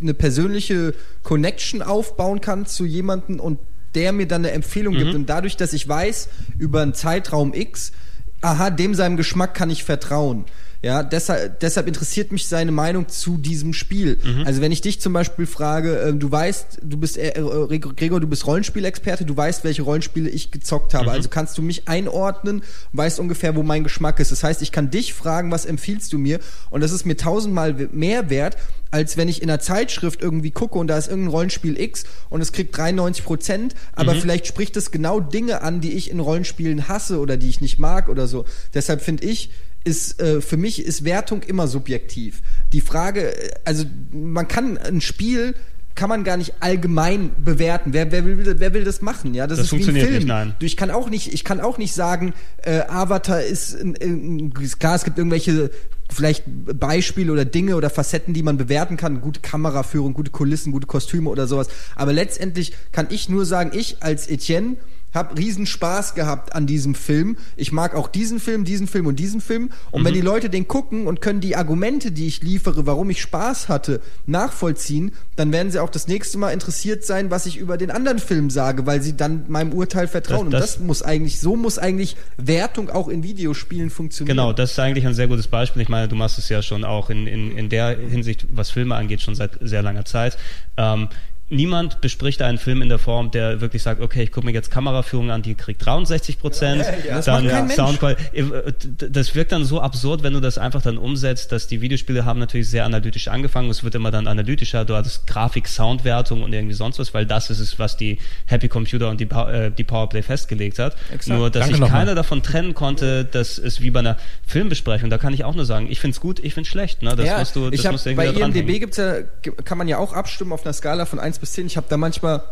eine 0.00 0.14
persönliche 0.14 0.94
Connection 1.22 1.82
aufbauen 1.82 2.40
kann 2.40 2.66
zu 2.66 2.84
jemandem 2.84 3.40
und 3.40 3.58
der 3.94 4.12
mir 4.12 4.28
dann 4.28 4.44
eine 4.44 4.52
Empfehlung 4.52 4.94
mhm. 4.94 4.98
gibt. 4.98 5.14
Und 5.14 5.26
dadurch, 5.26 5.56
dass 5.56 5.72
ich 5.72 5.88
weiß, 5.88 6.28
über 6.58 6.82
einen 6.82 6.94
Zeitraum 6.94 7.52
X, 7.54 7.92
aha, 8.40 8.70
dem 8.70 8.94
seinem 8.94 9.16
Geschmack 9.16 9.54
kann 9.54 9.70
ich 9.70 9.84
vertrauen. 9.84 10.44
Ja, 10.82 11.02
deshalb, 11.02 11.60
deshalb 11.60 11.86
interessiert 11.88 12.32
mich 12.32 12.48
seine 12.48 12.72
Meinung 12.72 13.08
zu 13.08 13.36
diesem 13.36 13.74
Spiel. 13.74 14.18
Mhm. 14.22 14.46
Also 14.46 14.62
wenn 14.62 14.72
ich 14.72 14.80
dich 14.80 14.98
zum 14.98 15.12
Beispiel 15.12 15.44
frage, 15.44 15.98
äh, 15.98 16.12
du 16.14 16.30
weißt, 16.30 16.78
du 16.82 16.96
bist 16.96 17.18
äh, 17.18 17.38
äh, 17.38 17.78
Gregor, 17.78 18.18
du 18.18 18.26
bist 18.26 18.46
Rollenspielexperte, 18.46 19.26
du 19.26 19.36
weißt, 19.36 19.62
welche 19.62 19.82
Rollenspiele 19.82 20.30
ich 20.30 20.50
gezockt 20.50 20.94
habe. 20.94 21.06
Mhm. 21.06 21.10
Also 21.10 21.28
kannst 21.28 21.58
du 21.58 21.62
mich 21.62 21.86
einordnen, 21.86 22.62
weißt 22.94 23.20
ungefähr, 23.20 23.56
wo 23.56 23.62
mein 23.62 23.84
Geschmack 23.84 24.20
ist. 24.20 24.32
Das 24.32 24.42
heißt, 24.42 24.62
ich 24.62 24.72
kann 24.72 24.90
dich 24.90 25.12
fragen, 25.12 25.50
was 25.50 25.66
empfiehlst 25.66 26.14
du 26.14 26.18
mir? 26.18 26.40
Und 26.70 26.80
das 26.80 26.92
ist 26.92 27.04
mir 27.04 27.16
tausendmal 27.16 27.74
mehr 27.92 28.30
wert, 28.30 28.56
als 28.90 29.18
wenn 29.18 29.28
ich 29.28 29.42
in 29.42 29.50
einer 29.50 29.60
Zeitschrift 29.60 30.22
irgendwie 30.22 30.50
gucke 30.50 30.78
und 30.78 30.88
da 30.88 30.96
ist 30.96 31.08
irgendein 31.08 31.30
Rollenspiel 31.30 31.78
X 31.78 32.04
und 32.28 32.40
es 32.40 32.52
kriegt 32.52 32.76
93 32.76 33.24
Prozent, 33.24 33.74
aber 33.92 34.14
mhm. 34.14 34.20
vielleicht 34.20 34.46
spricht 34.46 34.76
es 34.76 34.90
genau 34.90 35.20
Dinge 35.20 35.62
an, 35.62 35.80
die 35.80 35.92
ich 35.92 36.10
in 36.10 36.20
Rollenspielen 36.20 36.88
hasse 36.88 37.20
oder 37.20 37.36
die 37.36 37.48
ich 37.48 37.60
nicht 37.60 37.78
mag 37.78 38.08
oder 38.08 38.26
so. 38.26 38.46
Deshalb 38.74 39.02
finde 39.02 39.24
ich, 39.24 39.50
ist 39.84 40.20
äh, 40.20 40.40
für 40.40 40.56
mich 40.56 40.84
ist 40.84 41.04
Wertung 41.04 41.42
immer 41.42 41.66
subjektiv. 41.66 42.42
Die 42.72 42.80
Frage, 42.80 43.34
äh, 43.34 43.50
also 43.64 43.84
man 44.12 44.48
kann 44.48 44.78
ein 44.78 45.00
Spiel 45.00 45.54
kann 45.96 46.08
man 46.08 46.24
gar 46.24 46.36
nicht 46.38 46.54
allgemein 46.60 47.30
bewerten. 47.44 47.92
Wer, 47.92 48.10
wer, 48.10 48.24
will, 48.24 48.54
wer 48.58 48.72
will 48.72 48.84
das 48.84 49.02
machen? 49.02 49.34
Ja, 49.34 49.46
das, 49.46 49.58
das 49.58 49.64
ist 49.64 49.70
funktioniert 49.70 50.04
wie 50.04 50.08
ein 50.08 50.12
Film. 50.12 50.18
Nicht, 50.20 50.28
nein. 50.28 50.54
Ich 50.60 50.76
kann 50.76 50.90
auch 50.90 51.10
nicht, 51.10 51.34
ich 51.34 51.44
kann 51.44 51.60
auch 51.60 51.76
nicht 51.76 51.92
sagen, 51.92 52.32
äh, 52.62 52.80
Avatar 52.88 53.42
ist 53.42 53.74
äh, 53.74 54.50
klar, 54.78 54.94
es 54.94 55.04
gibt 55.04 55.18
irgendwelche 55.18 55.70
vielleicht 56.10 56.44
Beispiele 56.46 57.30
oder 57.30 57.44
Dinge 57.44 57.76
oder 57.76 57.90
Facetten, 57.90 58.34
die 58.34 58.42
man 58.42 58.56
bewerten 58.56 58.96
kann, 58.96 59.20
gute 59.20 59.40
Kameraführung, 59.40 60.14
gute 60.14 60.30
Kulissen, 60.30 60.72
gute 60.72 60.86
Kostüme 60.86 61.28
oder 61.28 61.46
sowas. 61.46 61.68
Aber 61.96 62.12
letztendlich 62.12 62.72
kann 62.92 63.08
ich 63.10 63.28
nur 63.28 63.44
sagen, 63.44 63.70
ich 63.74 64.02
als 64.02 64.28
Etienne 64.28 64.76
habe 65.14 65.36
riesen 65.36 65.66
Spaß 65.66 66.14
gehabt 66.14 66.54
an 66.54 66.66
diesem 66.66 66.94
Film. 66.94 67.36
Ich 67.56 67.72
mag 67.72 67.94
auch 67.94 68.08
diesen 68.08 68.40
Film, 68.40 68.64
diesen 68.64 68.86
Film 68.86 69.06
und 69.06 69.18
diesen 69.18 69.40
Film. 69.40 69.70
Und 69.90 70.02
mhm. 70.02 70.06
wenn 70.06 70.14
die 70.14 70.20
Leute 70.20 70.50
den 70.50 70.68
gucken 70.68 71.06
und 71.06 71.20
können 71.20 71.40
die 71.40 71.56
Argumente, 71.56 72.12
die 72.12 72.26
ich 72.26 72.42
liefere, 72.42 72.86
warum 72.86 73.10
ich 73.10 73.20
Spaß 73.20 73.68
hatte, 73.68 74.00
nachvollziehen, 74.26 75.12
dann 75.36 75.52
werden 75.52 75.70
sie 75.70 75.78
auch 75.78 75.90
das 75.90 76.06
nächste 76.06 76.38
Mal 76.38 76.50
interessiert 76.50 77.04
sein, 77.04 77.30
was 77.30 77.46
ich 77.46 77.56
über 77.56 77.76
den 77.76 77.90
anderen 77.90 78.18
Film 78.18 78.50
sage, 78.50 78.86
weil 78.86 79.02
sie 79.02 79.16
dann 79.16 79.44
meinem 79.48 79.72
Urteil 79.72 80.06
vertrauen. 80.06 80.50
Das, 80.50 80.60
das, 80.60 80.76
und 80.76 80.80
das 80.80 80.86
muss 80.86 81.02
eigentlich, 81.02 81.40
so 81.40 81.56
muss 81.56 81.78
eigentlich 81.78 82.16
Wertung 82.36 82.90
auch 82.90 83.08
in 83.08 83.22
Videospielen 83.22 83.90
funktionieren. 83.90 84.36
Genau, 84.36 84.52
das 84.52 84.72
ist 84.72 84.78
eigentlich 84.78 85.06
ein 85.06 85.14
sehr 85.14 85.28
gutes 85.28 85.48
Beispiel. 85.48 85.82
Ich 85.82 85.88
meine, 85.88 86.08
du 86.08 86.16
machst 86.16 86.38
es 86.38 86.48
ja 86.48 86.62
schon 86.62 86.84
auch 86.84 87.10
in, 87.10 87.26
in, 87.26 87.56
in 87.56 87.68
der 87.68 87.96
Hinsicht, 87.98 88.46
was 88.52 88.70
Filme 88.70 88.94
angeht, 88.94 89.20
schon 89.20 89.34
seit 89.34 89.58
sehr 89.60 89.82
langer 89.82 90.04
Zeit. 90.04 90.38
Ähm, 90.76 91.08
niemand 91.50 92.00
bespricht 92.00 92.42
einen 92.42 92.58
Film 92.58 92.82
in 92.82 92.88
der 92.88 92.98
Form, 92.98 93.30
der 93.30 93.60
wirklich 93.60 93.82
sagt, 93.82 94.00
okay, 94.00 94.22
ich 94.22 94.32
gucke 94.32 94.46
mir 94.46 94.52
jetzt 94.52 94.70
Kameraführung 94.70 95.30
an, 95.30 95.42
die 95.42 95.54
kriegt 95.54 95.84
63 95.84 96.38
Prozent, 96.38 96.84
ja, 97.04 97.16
ja, 97.16 97.20
dann 97.20 97.44
ja, 97.44 97.68
Soundqualität. 97.68 98.32
Äh, 98.32 98.72
das 99.10 99.34
wirkt 99.34 99.52
dann 99.52 99.64
so 99.64 99.80
absurd, 99.80 100.22
wenn 100.22 100.32
du 100.32 100.40
das 100.40 100.58
einfach 100.58 100.82
dann 100.82 100.96
umsetzt, 100.96 101.52
dass 101.52 101.66
die 101.66 101.80
Videospiele 101.80 102.24
haben 102.24 102.38
natürlich 102.38 102.70
sehr 102.70 102.84
analytisch 102.84 103.28
angefangen, 103.28 103.68
es 103.70 103.82
wird 103.82 103.94
immer 103.94 104.10
dann 104.10 104.26
analytischer, 104.26 104.84
du 104.84 104.94
hattest 104.94 105.26
Grafik, 105.26 105.68
Soundwertung 105.68 106.42
und 106.42 106.52
irgendwie 106.52 106.74
sonst 106.74 106.98
was, 106.98 107.12
weil 107.14 107.26
das 107.26 107.50
ist 107.50 107.58
es, 107.58 107.78
was 107.78 107.96
die 107.96 108.18
Happy 108.46 108.68
Computer 108.68 109.08
und 109.08 109.20
die, 109.20 109.24
äh, 109.24 109.70
die 109.70 109.84
Powerplay 109.84 110.22
festgelegt 110.22 110.78
hat. 110.78 110.96
Exakt. 111.12 111.36
Nur, 111.36 111.50
dass 111.50 111.68
Danke 111.68 111.78
sich 111.78 111.88
keiner 111.88 112.14
davon 112.14 112.42
trennen 112.42 112.74
konnte, 112.74 113.24
dass 113.24 113.58
es 113.58 113.80
wie 113.80 113.90
bei 113.90 114.00
einer 114.00 114.16
Filmbesprechung, 114.46 115.10
da 115.10 115.18
kann 115.18 115.34
ich 115.34 115.44
auch 115.44 115.54
nur 115.54 115.64
sagen, 115.64 115.88
ich 115.90 115.98
finde 115.98 116.14
es 116.14 116.20
gut, 116.20 116.38
ich 116.38 116.54
finde 116.54 116.66
es 116.66 116.70
schlecht. 116.70 117.02
Ne? 117.02 117.16
Das 117.16 117.26
ja, 117.26 117.38
musst 117.38 117.56
du, 117.56 117.70
das 117.70 117.80
ich 117.80 117.90
musst 117.90 118.06
du 118.06 118.14
bei 118.14 118.28
IMDB 118.28 118.78
gibt's 118.78 118.96
ja, 118.96 119.22
kann 119.64 119.78
man 119.78 119.88
ja 119.88 119.98
auch 119.98 120.12
abstimmen 120.12 120.52
auf 120.52 120.64
einer 120.64 120.72
Skala 120.72 121.06
von 121.06 121.18
1 121.18 121.39
bis 121.40 121.52
10. 121.52 121.66
Ich 121.66 121.76
habe 121.76 121.86
da 121.88 121.96
manchmal 121.96 122.42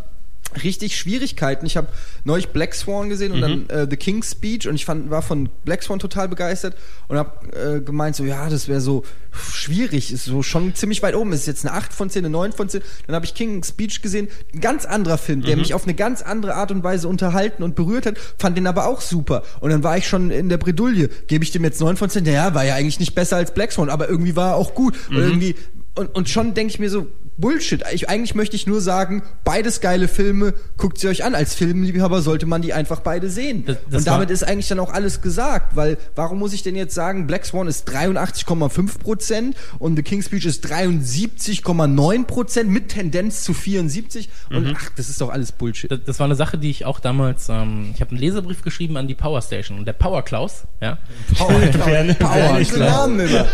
richtig 0.62 0.96
Schwierigkeiten. 0.96 1.66
Ich 1.66 1.76
habe 1.76 1.88
neulich 2.24 2.48
Black 2.48 2.74
Swan 2.74 3.08
gesehen 3.08 3.32
und 3.32 3.38
mhm. 3.38 3.68
dann 3.68 3.70
äh, 3.70 3.86
The 3.88 3.96
King's 3.96 4.32
Speech 4.32 4.66
und 4.66 4.74
ich 4.74 4.84
fand, 4.84 5.10
war 5.10 5.20
von 5.22 5.50
Black 5.64 5.82
Swan 5.82 5.98
total 5.98 6.28
begeistert 6.28 6.74
und 7.08 7.18
habe 7.18 7.76
äh, 7.76 7.80
gemeint, 7.80 8.16
so 8.16 8.24
ja, 8.24 8.48
das 8.48 8.66
wäre 8.66 8.80
so 8.80 9.04
schwierig, 9.30 10.12
ist 10.12 10.24
so 10.24 10.42
schon 10.42 10.74
ziemlich 10.74 11.02
weit 11.02 11.14
oben. 11.14 11.32
Ist 11.32 11.46
jetzt 11.46 11.66
eine 11.66 11.74
8 11.74 11.92
von 11.92 12.08
10, 12.08 12.24
eine 12.24 12.30
9 12.30 12.52
von 12.52 12.68
10. 12.68 12.80
Dann 13.06 13.14
habe 13.14 13.26
ich 13.26 13.34
King's 13.34 13.68
Speech 13.68 14.00
gesehen, 14.00 14.28
ein 14.54 14.60
ganz 14.60 14.86
anderer 14.86 15.18
Film, 15.18 15.42
der 15.42 15.56
mhm. 15.56 15.62
mich 15.62 15.74
auf 15.74 15.84
eine 15.84 15.94
ganz 15.94 16.22
andere 16.22 16.54
Art 16.54 16.70
und 16.70 16.82
Weise 16.82 17.08
unterhalten 17.08 17.62
und 17.62 17.74
berührt 17.74 18.06
hat, 18.06 18.16
fand 18.38 18.56
den 18.56 18.66
aber 18.66 18.86
auch 18.86 19.02
super. 19.02 19.42
Und 19.60 19.70
dann 19.70 19.82
war 19.82 19.98
ich 19.98 20.08
schon 20.08 20.30
in 20.30 20.48
der 20.48 20.56
Bredouille. 20.56 21.08
Gebe 21.26 21.44
ich 21.44 21.50
dem 21.50 21.64
jetzt 21.64 21.80
9 21.80 21.96
von 21.96 22.08
10? 22.08 22.24
Ja, 22.24 22.54
war 22.54 22.64
ja 22.64 22.74
eigentlich 22.74 23.00
nicht 23.00 23.14
besser 23.14 23.36
als 23.36 23.52
Black 23.52 23.72
Swan, 23.72 23.90
aber 23.90 24.08
irgendwie 24.08 24.34
war 24.34 24.52
er 24.52 24.56
auch 24.56 24.74
gut. 24.74 24.96
Mhm. 25.10 25.16
Und 25.16 25.22
irgendwie 25.22 25.54
und, 25.98 26.14
und 26.14 26.28
schon 26.28 26.54
denke 26.54 26.72
ich 26.72 26.78
mir 26.78 26.90
so, 26.90 27.08
Bullshit. 27.38 27.82
Ich, 27.92 28.08
eigentlich 28.08 28.34
möchte 28.34 28.56
ich 28.56 28.66
nur 28.66 28.80
sagen, 28.80 29.22
beides 29.44 29.80
geile 29.80 30.08
Filme, 30.08 30.54
guckt 30.76 30.98
sie 30.98 31.08
euch 31.08 31.24
an. 31.24 31.34
Als 31.34 31.54
Filmliebhaber 31.54 32.20
sollte 32.20 32.46
man 32.46 32.62
die 32.62 32.72
einfach 32.74 33.00
beide 33.00 33.30
sehen. 33.30 33.64
Das- 33.64 33.76
das 33.90 34.00
und 34.00 34.06
damit 34.08 34.30
ist 34.30 34.42
eigentlich 34.42 34.68
dann 34.68 34.80
auch 34.80 34.92
alles 34.92 35.22
gesagt, 35.22 35.76
weil 35.76 35.98
warum 36.16 36.38
muss 36.40 36.52
ich 36.52 36.62
denn 36.62 36.74
jetzt 36.76 36.94
sagen, 36.94 37.26
Black 37.26 37.46
Swan 37.46 37.68
ist 37.68 37.88
83,5 37.88 38.98
Prozent 38.98 39.56
und 39.78 39.96
The 39.96 40.02
King's 40.02 40.26
Speech 40.26 40.46
ist 40.46 40.66
73,9 40.66 42.24
Prozent 42.24 42.70
mit 42.70 42.88
Tendenz 42.88 43.42
zu 43.44 43.54
74 43.54 44.28
und 44.50 44.74
ach, 44.76 44.90
das 44.96 45.08
ist 45.08 45.20
doch 45.20 45.30
alles 45.30 45.52
Bullshit. 45.52 45.90
Das, 45.90 46.00
das 46.04 46.18
war 46.18 46.24
eine 46.26 46.34
Sache, 46.34 46.58
die 46.58 46.70
ich 46.70 46.84
auch 46.84 47.00
damals, 47.00 47.48
ähm, 47.48 47.92
ich 47.94 48.00
habe 48.00 48.10
einen 48.10 48.20
Leserbrief 48.20 48.62
geschrieben 48.62 48.96
an 48.96 49.06
die 49.08 49.14
Power 49.14 49.40
Station 49.42 49.78
und 49.78 49.84
der 49.86 49.92
Power 49.92 50.22
Klaus, 50.22 50.64
ja, 50.80 50.98
Power, 51.36 51.50
Power, 52.18 52.58
Diese 52.58 52.78
Namen 52.78 53.20
immer. 53.20 53.46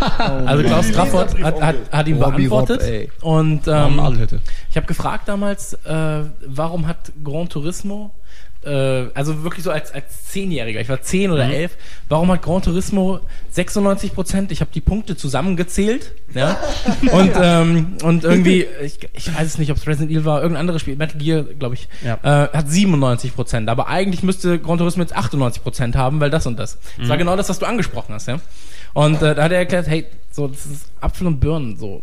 also 0.48 0.62
Klaus 0.64 0.90
Trafford 0.90 1.42
hat, 1.42 1.60
hat, 1.60 1.76
hat 1.90 2.08
ihn 2.08 2.22
Robbie 2.22 2.46
Rob, 2.46 2.66
beantwortet 2.68 2.82
ey. 2.88 3.10
und 3.20 3.66
Ähm, 3.66 3.73
ähm, 3.74 4.28
ich 4.70 4.76
habe 4.76 4.86
gefragt 4.86 5.28
damals, 5.28 5.74
äh, 5.84 6.24
warum 6.46 6.86
hat 6.86 7.12
Gran 7.22 7.48
Turismo 7.48 8.12
äh, 8.64 9.10
also 9.14 9.42
wirklich 9.42 9.64
so 9.64 9.70
als, 9.70 9.92
als 9.92 10.24
Zehnjähriger, 10.26 10.80
ich 10.80 10.88
war 10.88 11.02
zehn 11.02 11.30
oder 11.30 11.48
elf, 11.48 11.76
warum 12.08 12.30
hat 12.32 12.42
Gran 12.42 12.62
Turismo 12.62 13.20
96 13.50 14.14
Prozent, 14.14 14.52
ich 14.52 14.60
habe 14.60 14.70
die 14.74 14.80
Punkte 14.80 15.16
zusammengezählt, 15.16 16.12
ja, 16.34 16.56
und, 17.12 17.32
ähm, 17.40 17.96
und 18.02 18.24
irgendwie, 18.24 18.66
ich, 18.82 18.98
ich 19.12 19.34
weiß 19.34 19.46
es 19.46 19.58
nicht, 19.58 19.70
ob 19.70 19.76
es 19.76 19.86
Resident 19.86 20.10
Evil 20.10 20.24
war, 20.24 20.40
irgendein 20.40 20.60
anderes 20.60 20.80
Spiel, 20.82 20.96
Metal 20.96 21.18
Gear, 21.18 21.42
glaube 21.42 21.74
ich, 21.74 21.88
Ja. 22.04 22.18
äh, 22.22 22.48
hat 22.56 22.70
97 22.70 23.34
Prozent, 23.34 23.68
aber 23.68 23.88
eigentlich 23.88 24.22
müsste 24.22 24.58
Gran 24.58 24.78
Turismo 24.78 25.02
jetzt 25.02 25.14
98 25.14 25.62
Prozent 25.62 25.96
haben, 25.96 26.20
weil 26.20 26.30
das 26.30 26.46
und 26.46 26.58
das. 26.58 26.78
Das 26.98 27.08
war 27.08 27.16
genau 27.16 27.36
das, 27.36 27.48
was 27.48 27.58
du 27.58 27.66
angesprochen 27.66 28.14
hast, 28.14 28.28
ja. 28.28 28.40
Und 28.94 29.22
äh, 29.22 29.34
da 29.34 29.42
hat 29.44 29.52
er 29.52 29.58
erklärt, 29.58 29.88
hey, 29.88 30.06
so, 30.30 30.48
das 30.48 30.66
ist 30.66 30.86
Apfel 31.00 31.26
und 31.26 31.40
Birnen, 31.40 31.76
so, 31.76 32.02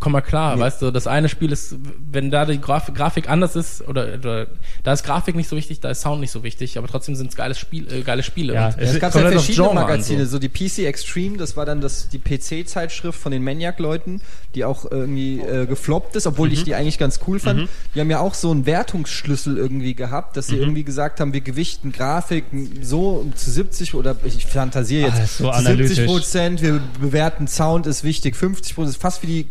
komm 0.00 0.12
mal 0.12 0.22
klar, 0.22 0.58
weißt 0.58 0.80
du, 0.82 0.90
das 0.90 1.06
eine 1.06 1.28
Spiel 1.28 1.52
ist, 1.52 1.76
wenn 2.10 2.30
da 2.30 2.46
die 2.46 2.60
Graf 2.60 2.92
Grafik 2.94 3.28
anders 3.28 3.54
ist, 3.54 3.86
oder, 3.86 4.14
oder 4.14 4.46
da 4.82 4.92
ist 4.92 5.04
Grafik 5.04 5.36
nicht 5.36 5.48
so 5.48 5.56
wichtig, 5.56 5.80
da 5.80 5.90
ist 5.90 6.00
Sound 6.00 6.20
nicht 6.20 6.30
so 6.30 6.42
wichtig, 6.42 6.78
aber 6.78 6.88
trotzdem 6.88 7.14
sind 7.14 7.30
es 7.30 7.36
geiles 7.36 7.58
Spiel, 7.58 7.86
äh, 7.92 8.00
geile 8.00 8.22
Spiele. 8.22 8.54
Ja, 8.54 8.70
es 8.70 8.94
Es 8.94 9.00
gab 9.00 9.14
ja 9.14 9.22
halt 9.22 9.34
verschiedene 9.34 9.68
Genre 9.68 9.70
an, 9.82 9.86
Magazine, 9.88 10.24
so. 10.24 10.32
so. 10.32 10.38
die 10.38 10.48
PC 10.48 10.86
Extreme, 10.86 11.36
das 11.36 11.56
war 11.56 11.66
dann 11.66 11.80
das, 11.80 12.08
die 12.08 12.18
PC-Zeitschrift 12.18 13.18
von 13.18 13.30
den 13.30 13.44
Maniac-Leuten, 13.44 14.22
die 14.54 14.64
auch 14.64 14.90
irgendwie 14.90 15.40
äh, 15.40 15.66
gefloppt 15.66 16.16
ist, 16.16 16.26
obwohl 16.26 16.52
ich 16.52 16.64
die 16.64 16.74
eigentlich 16.74 16.98
ganz 16.98 17.20
cool 17.26 17.38
fand. 17.38 17.68
Die 17.94 18.00
haben 18.00 18.10
ja 18.10 18.20
auch 18.20 18.34
so 18.34 18.50
einen 18.50 18.66
Wertungsschlüssel 18.66 19.58
irgendwie 19.58 19.94
gehabt, 19.94 20.36
dass 20.36 20.48
sie 20.48 20.56
irgendwie 20.56 20.82
gesagt 20.84 21.20
haben, 21.20 21.32
wir 21.32 21.42
gewichten 21.42 21.92
Grafiken 21.92 22.80
so 22.82 23.30
zu 23.34 23.50
70 23.50 23.94
oder 23.94 24.16
ich 24.24 24.46
fantasiere 24.46 25.08
jetzt, 25.08 25.20
Ah, 25.20 25.26
so 25.26 25.44
zu 25.44 25.50
analytisch. 25.50 25.96
70 25.96 26.06
Prozent, 26.06 26.62
wir 26.62 26.80
bewerten 27.00 27.46
Sound 27.48 27.86
ist 27.86 28.02
wichtig, 28.02 28.36
50 28.36 28.74
Prozent, 28.74 28.96
fast 28.96 29.22
wie 29.22 29.26
die 29.26 29.44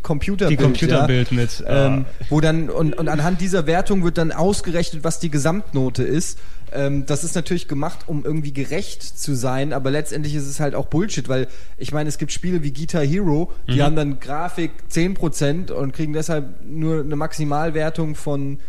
Computerbild. 0.48 0.60
Die 0.60 0.64
Computerbild 0.64 1.32
ja? 1.32 1.38
mit, 1.38 1.62
äh, 1.62 1.86
Ähm, 1.86 2.06
wo 2.30 2.42
dann, 2.42 2.70
und, 2.70 2.98
und 2.98 3.08
anhand 3.08 3.42
dieser 3.42 3.68
Wertung 3.68 4.04
wird 4.04 4.18
dann 4.18 4.32
ausgerechnet, 4.32 5.04
was 5.04 5.20
die 5.20 5.30
Gesamtnote 5.30 6.04
ist. 6.04 6.40
Ähm, 6.72 7.06
das 7.06 7.24
ist 7.24 7.36
natürlich 7.36 7.68
gemacht, 7.68 8.00
um 8.08 8.24
irgendwie 8.24 8.54
gerecht 8.54 9.04
zu 9.04 9.34
sein, 9.36 9.74
aber 9.74 9.92
letztendlich 9.92 10.36
ist 10.36 10.48
es 10.48 10.60
halt 10.60 10.76
auch 10.76 10.86
Bullshit, 10.86 11.28
weil 11.28 11.48
ich 11.78 11.92
meine, 11.92 12.10
es 12.10 12.18
gibt 12.18 12.32
Spiele 12.32 12.64
wie 12.64 12.72
Guitar 12.72 13.04
Hero, 13.04 13.52
die 13.68 13.82
haben 13.82 13.96
dann 13.96 14.20
Grafik 14.20 14.72
10% 14.92 15.72
und 15.72 15.94
kriegen 15.94 16.14
deshalb 16.14 16.64
nur 16.64 17.02
eine 17.02 17.16
Maximalwertung 17.16 18.16
von 18.16 18.60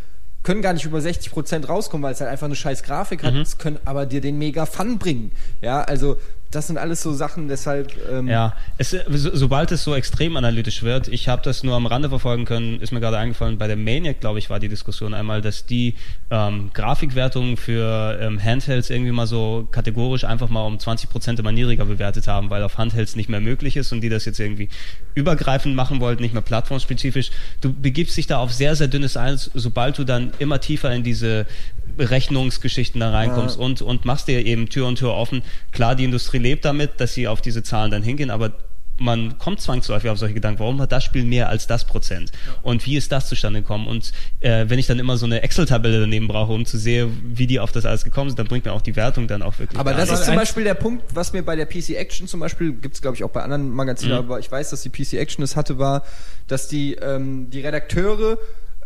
können 0.42 0.62
gar 0.62 0.72
nicht 0.72 0.86
über 0.86 0.98
60% 0.98 1.66
rauskommen, 1.66 2.02
weil 2.02 2.14
es 2.14 2.20
halt 2.20 2.30
einfach 2.30 2.47
eine 2.47 2.56
scheiß 2.56 2.82
Grafik 2.82 3.22
hat, 3.22 3.34
es 3.34 3.59
können 3.59 3.78
aber 3.84 4.06
dir 4.06 4.22
den 4.22 4.38
mega 4.38 4.64
Fun 4.64 4.98
bringen. 4.98 5.32
Ja, 5.60 5.82
also 5.82 6.16
das 6.51 6.66
sind 6.66 6.78
alles 6.78 7.01
so 7.01 7.12
Sachen, 7.12 7.47
deshalb 7.47 7.93
ähm, 8.10 8.27
Ja, 8.27 8.55
es, 8.77 8.90
so, 8.90 9.31
sobald 9.32 9.70
es 9.70 9.85
so 9.85 9.94
extrem 9.94 10.36
analytisch 10.36 10.82
wird, 10.82 11.06
ich 11.06 11.28
habe 11.28 11.43
das 11.44 11.62
nur 11.62 11.77
am 11.77 11.86
Rande 11.86 12.09
verfolgen 12.09 12.44
können, 12.44 12.81
ist 12.81 12.93
mir 12.93 12.98
gerade 12.98 13.18
eingefallen, 13.18 13.56
bei 13.56 13.68
der 13.68 13.77
Maniac, 13.77 14.18
glaube 14.20 14.40
ich, 14.40 14.51
war 14.51 14.59
die 14.59 14.68
Diskussion 14.68 15.14
einmal, 15.14 15.43
dass 15.43 15.66
die 15.66 15.94
ähm, 16.31 16.70
Grafikwertungen 16.74 17.56
für 17.56 18.18
ähm, 18.20 18.43
Handhelds 18.43 18.90
irgendwie 18.90 19.12
mal 19.12 19.28
so 19.28 19.68
kategorisch 19.70 20.24
einfach 20.24 20.48
mal 20.48 20.62
um 20.66 20.78
20% 20.78 21.39
immer 21.39 21.52
niedriger 21.52 21.85
bewertet 21.85 22.27
haben, 22.27 22.51
weil 22.51 22.64
auf 22.64 22.78
Handhelds 22.78 23.14
nicht 23.14 23.28
mehr 23.28 23.40
möglich 23.40 23.77
ist 23.77 23.93
und 23.93 24.01
die 24.01 24.09
das 24.09 24.24
jetzt 24.24 24.40
irgendwie 24.40 24.68
übergreifend 25.14 25.77
machen 25.77 26.01
wollten, 26.01 26.22
nicht 26.22 26.35
mehr 26.35 26.43
plattformspezifisch. 26.43 27.31
Du 27.60 27.72
begibst 27.72 28.16
dich 28.16 28.27
da 28.27 28.39
auf 28.39 28.52
sehr, 28.52 28.74
sehr 28.74 28.89
dünnes 28.89 29.16
Eis, 29.16 29.52
sobald 29.55 29.98
du 29.98 30.05
dann 30.05 30.32
immer 30.40 30.60
tiefer 30.60 30.93
in 30.93 31.05
diese 31.05 31.47
Rechnungsgeschichten 31.98 33.01
da 33.01 33.10
reinkommst 33.10 33.59
Ja. 33.59 33.64
und, 33.64 33.82
und 33.82 34.05
machst 34.05 34.28
dir 34.28 34.44
eben 34.44 34.68
Tür 34.68 34.86
und 34.86 34.97
Tür 34.97 35.14
offen. 35.14 35.43
Klar, 35.72 35.94
die 35.94 36.05
Industrie 36.05 36.39
lebt 36.40 36.64
damit, 36.64 37.00
dass 37.00 37.14
sie 37.14 37.28
auf 37.28 37.40
diese 37.40 37.62
Zahlen 37.62 37.90
dann 37.90 38.02
hingehen, 38.02 38.30
aber 38.30 38.52
man 39.00 39.38
kommt 39.38 39.60
zwangsläufig 39.60 40.10
auf 40.10 40.18
solche 40.18 40.34
Gedanken, 40.34 40.60
warum 40.60 40.80
hat 40.80 40.92
das 40.92 41.02
Spiel 41.04 41.24
mehr 41.24 41.48
als 41.48 41.66
das 41.66 41.86
Prozent? 41.86 42.30
Und 42.62 42.84
wie 42.84 42.96
ist 42.96 43.10
das 43.10 43.28
zustande 43.28 43.62
gekommen? 43.62 43.86
Und 43.86 44.12
äh, 44.40 44.66
wenn 44.68 44.78
ich 44.78 44.86
dann 44.86 44.98
immer 44.98 45.16
so 45.16 45.24
eine 45.26 45.42
Excel-Tabelle 45.42 46.00
daneben 46.00 46.28
brauche, 46.28 46.52
um 46.52 46.66
zu 46.66 46.76
sehen, 46.76 47.20
wie 47.24 47.46
die 47.46 47.58
auf 47.60 47.72
das 47.72 47.86
alles 47.86 48.04
gekommen 48.04 48.28
sind, 48.28 48.38
dann 48.38 48.46
bringt 48.46 48.66
mir 48.66 48.72
auch 48.72 48.82
die 48.82 48.96
Wertung 48.96 49.26
dann 49.26 49.42
auch 49.42 49.58
wirklich. 49.58 49.80
Aber 49.80 49.94
das 49.94 50.10
ist 50.10 50.26
zum 50.26 50.36
Beispiel 50.36 50.64
der 50.64 50.74
Punkt, 50.74 51.02
was 51.14 51.32
mir 51.32 51.42
bei 51.42 51.56
der 51.56 51.66
PC 51.66 51.90
Action 51.96 52.28
zum 52.28 52.40
Beispiel, 52.40 52.72
gibt 52.74 52.94
es 52.94 53.02
glaube 53.02 53.16
ich 53.16 53.24
auch 53.24 53.30
bei 53.30 53.42
anderen 53.42 53.70
Magazinen, 53.70 54.12
aber 54.12 54.38
ich 54.38 54.52
weiß, 54.52 54.70
dass 54.70 54.82
die 54.82 54.90
PC 54.90 55.14
Action 55.14 55.42
es 55.42 55.56
hatte, 55.56 55.78
war, 55.78 56.04
dass 56.46 56.68
die, 56.68 56.94
ähm, 56.94 57.48
die 57.50 57.60
Redakteure 57.60 58.36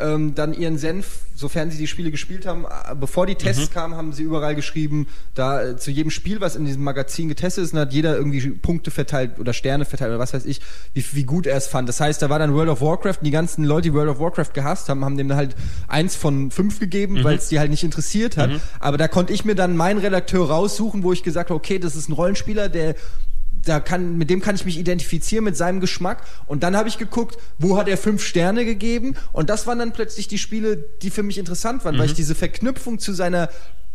ähm, 0.00 0.34
dann 0.34 0.52
ihren 0.54 0.76
Senf, 0.76 1.20
sofern 1.36 1.70
sie 1.70 1.78
die 1.78 1.86
Spiele 1.86 2.10
gespielt 2.10 2.46
haben, 2.46 2.64
äh, 2.64 2.94
bevor 2.94 3.26
die 3.26 3.36
Tests 3.36 3.70
kamen, 3.70 3.94
haben 3.94 4.12
sie 4.12 4.24
überall 4.24 4.56
geschrieben, 4.56 5.06
da 5.34 5.62
äh, 5.62 5.76
zu 5.76 5.92
jedem 5.92 6.10
Spiel, 6.10 6.40
was 6.40 6.56
in 6.56 6.64
diesem 6.64 6.82
Magazin 6.82 7.28
getestet 7.28 7.64
ist, 7.64 7.74
dann 7.74 7.82
hat 7.82 7.92
jeder 7.92 8.16
irgendwie 8.16 8.50
Punkte 8.50 8.90
verteilt 8.90 9.38
oder 9.38 9.52
Sterne 9.52 9.84
verteilt 9.84 10.10
oder 10.10 10.18
was 10.18 10.34
weiß 10.34 10.46
ich, 10.46 10.60
wie, 10.94 11.04
wie 11.12 11.24
gut 11.24 11.46
er 11.46 11.56
es 11.56 11.68
fand. 11.68 11.88
Das 11.88 12.00
heißt, 12.00 12.20
da 12.22 12.28
war 12.28 12.40
dann 12.40 12.54
World 12.54 12.70
of 12.70 12.80
Warcraft 12.80 13.18
und 13.20 13.24
die 13.24 13.30
ganzen 13.30 13.64
Leute, 13.64 13.90
die 13.90 13.94
World 13.94 14.10
of 14.10 14.18
Warcraft 14.18 14.52
gehasst 14.52 14.88
haben, 14.88 15.04
haben 15.04 15.16
dem 15.16 15.28
dann 15.28 15.38
halt 15.38 15.54
eins 15.86 16.16
von 16.16 16.50
fünf 16.50 16.80
gegeben, 16.80 17.22
weil 17.22 17.36
es 17.36 17.48
die 17.48 17.60
halt 17.60 17.70
nicht 17.70 17.84
interessiert 17.84 18.36
hat. 18.36 18.50
Aber 18.80 18.98
da 18.98 19.06
konnte 19.06 19.32
ich 19.32 19.44
mir 19.44 19.54
dann 19.54 19.76
meinen 19.76 20.00
Redakteur 20.00 20.48
raussuchen, 20.48 21.04
wo 21.04 21.12
ich 21.12 21.22
gesagt 21.22 21.50
habe, 21.50 21.56
okay, 21.56 21.78
das 21.78 21.94
ist 21.94 22.08
ein 22.08 22.12
Rollenspieler, 22.12 22.68
der 22.68 22.96
da 23.64 23.80
kann, 23.80 24.16
mit 24.16 24.30
dem 24.30 24.40
kann 24.40 24.54
ich 24.54 24.64
mich 24.64 24.78
identifizieren, 24.78 25.44
mit 25.44 25.56
seinem 25.56 25.80
Geschmack. 25.80 26.22
Und 26.46 26.62
dann 26.62 26.76
habe 26.76 26.88
ich 26.88 26.98
geguckt, 26.98 27.38
wo 27.58 27.76
hat 27.76 27.88
er 27.88 27.96
fünf 27.96 28.22
Sterne 28.22 28.64
gegeben? 28.64 29.16
Und 29.32 29.50
das 29.50 29.66
waren 29.66 29.78
dann 29.78 29.92
plötzlich 29.92 30.28
die 30.28 30.38
Spiele, 30.38 30.76
die 31.02 31.10
für 31.10 31.22
mich 31.22 31.38
interessant 31.38 31.84
waren, 31.84 31.98
weil 31.98 32.06
ich 32.06 32.14
diese 32.14 32.34
Verknüpfung 32.34 32.98
zu 32.98 33.12
seiner 33.12 33.48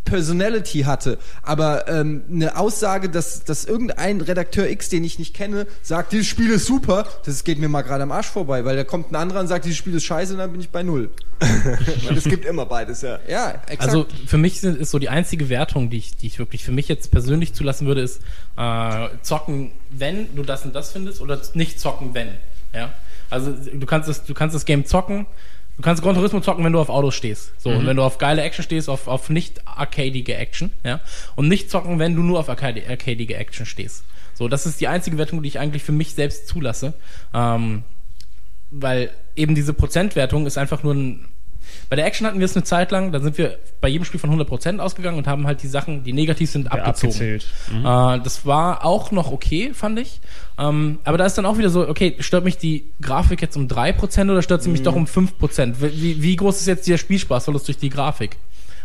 Personality 0.05 0.81
hatte. 0.81 1.17
Aber 1.43 1.87
ähm, 1.87 2.23
eine 2.29 2.57
Aussage, 2.57 3.09
dass, 3.09 3.43
dass 3.43 3.65
irgendein 3.65 4.21
Redakteur 4.21 4.69
X, 4.69 4.89
den 4.89 5.03
ich 5.03 5.19
nicht 5.19 5.35
kenne, 5.35 5.67
sagt, 5.81 6.11
dieses 6.11 6.27
Spiel 6.27 6.51
ist 6.51 6.65
super, 6.65 7.07
das 7.25 7.43
geht 7.43 7.59
mir 7.59 7.69
mal 7.69 7.83
gerade 7.83 8.03
am 8.03 8.11
Arsch 8.11 8.27
vorbei, 8.27 8.65
weil 8.65 8.75
da 8.75 8.83
kommt 8.83 9.11
ein 9.11 9.15
anderer 9.15 9.39
und 9.39 9.47
sagt, 9.47 9.65
dieses 9.65 9.77
Spiel 9.77 9.93
ist 9.95 10.03
scheiße, 10.03 10.33
und 10.33 10.39
dann 10.39 10.51
bin 10.51 10.61
ich 10.61 10.69
bei 10.69 10.83
null. 10.83 11.09
Und 12.09 12.17
es 12.17 12.25
gibt 12.25 12.43
immer 12.43 12.65
beides, 12.65 13.01
ja. 13.01 13.17
Ja, 13.29 13.51
exakt. 13.67 13.83
Also 13.83 14.05
für 14.25 14.37
mich 14.37 14.59
sind, 14.59 14.77
ist 14.77 14.91
so 14.91 14.99
die 14.99 15.07
einzige 15.07 15.47
Wertung, 15.47 15.89
die 15.89 15.97
ich, 15.97 16.17
die 16.17 16.27
ich 16.27 16.37
wirklich 16.37 16.65
für 16.65 16.73
mich 16.73 16.89
jetzt 16.89 17.11
persönlich 17.11 17.53
zulassen 17.53 17.87
würde, 17.87 18.01
ist 18.01 18.21
äh, 18.57 19.07
zocken, 19.21 19.71
wenn 19.89 20.35
du 20.35 20.43
das 20.43 20.65
und 20.65 20.75
das 20.75 20.91
findest 20.91 21.21
oder 21.21 21.39
nicht 21.53 21.79
zocken, 21.79 22.13
wenn. 22.13 22.31
Ja? 22.73 22.93
Also 23.29 23.51
du 23.51 23.85
kannst 23.85 24.09
das, 24.09 24.25
du 24.25 24.33
kannst 24.33 24.53
das 24.53 24.65
Game 24.65 24.85
zocken, 24.85 25.27
du 25.79 25.83
kannst 25.83 26.03
Gran 26.03 26.13
Turismo 26.13 26.41
zocken, 26.41 26.65
wenn 26.65 26.73
du 26.73 26.79
auf 26.79 26.89
Autos 26.89 27.15
stehst. 27.15 27.53
So, 27.57 27.69
und 27.69 27.87
wenn 27.87 27.95
du 27.95 28.03
auf 28.03 28.17
geile 28.17 28.41
Action 28.41 28.63
stehst, 28.63 28.89
auf, 28.89 29.07
auf 29.07 29.29
nicht 29.29 29.65
arcadige 29.65 30.35
Action, 30.35 30.71
ja. 30.83 30.99
Und 31.37 31.47
nicht 31.47 31.71
zocken, 31.71 31.99
wenn 31.99 32.15
du 32.15 32.21
nur 32.21 32.37
auf 32.37 32.49
arcade, 32.49 32.83
arcadige 32.87 33.37
Action 33.37 33.65
stehst. 33.65 34.03
So, 34.33 34.49
das 34.49 34.65
ist 34.65 34.81
die 34.81 34.89
einzige 34.89 35.17
Wertung, 35.17 35.41
die 35.41 35.47
ich 35.47 35.57
eigentlich 35.57 35.83
für 35.83 35.93
mich 35.93 36.15
selbst 36.15 36.49
zulasse. 36.49 36.93
Ähm, 37.33 37.83
weil 38.71 39.09
eben 39.37 39.55
diese 39.55 39.73
Prozentwertung 39.73 40.45
ist 40.45 40.57
einfach 40.57 40.83
nur 40.83 40.93
ein. 40.93 41.25
Bei 41.89 41.95
der 41.95 42.05
Action 42.05 42.27
hatten 42.27 42.37
wir 42.37 42.45
es 42.45 42.55
eine 42.55 42.63
Zeit 42.63 42.91
lang, 42.91 43.11
da 43.11 43.19
sind 43.19 43.37
wir 43.39 43.57
bei 43.81 43.87
jedem 43.87 44.05
Spiel 44.05 44.19
von 44.19 44.29
100% 44.29 44.77
ausgegangen 44.77 45.17
und 45.17 45.25
haben 45.25 45.47
halt 45.47 45.63
die 45.63 45.67
Sachen, 45.67 46.03
die 46.03 46.13
negativ 46.13 46.51
sind, 46.51 46.65
Ja, 46.65 46.71
abgezogen. 46.73 47.13
abgezählt. 47.13 47.47
Äh, 47.71 48.19
das 48.23 48.45
war 48.45 48.85
auch 48.85 49.09
noch 49.11 49.31
okay, 49.31 49.71
fand 49.73 49.97
ich. 49.97 50.21
Ähm, 50.59 50.99
aber 51.03 51.17
da 51.17 51.25
ist 51.25 51.35
dann 51.39 51.47
auch 51.47 51.57
wieder 51.57 51.69
so, 51.71 51.87
okay, 51.87 52.15
stört 52.19 52.43
mich 52.43 52.57
die 52.59 52.85
Grafik 53.01 53.41
jetzt 53.41 53.57
um 53.57 53.67
3% 53.67 54.29
oder 54.29 54.43
stört 54.43 54.61
sie 54.61 54.69
mich 54.69 54.83
doch 54.83 54.95
um 54.95 55.05
5%? 55.05 55.75
Wie, 55.79 56.21
wie 56.21 56.35
groß 56.35 56.59
ist 56.61 56.67
jetzt 56.67 56.87
der 56.87 56.97
Spielspaßverlust 56.99 57.67
durch 57.67 57.77
die 57.77 57.89
Grafik? 57.89 58.37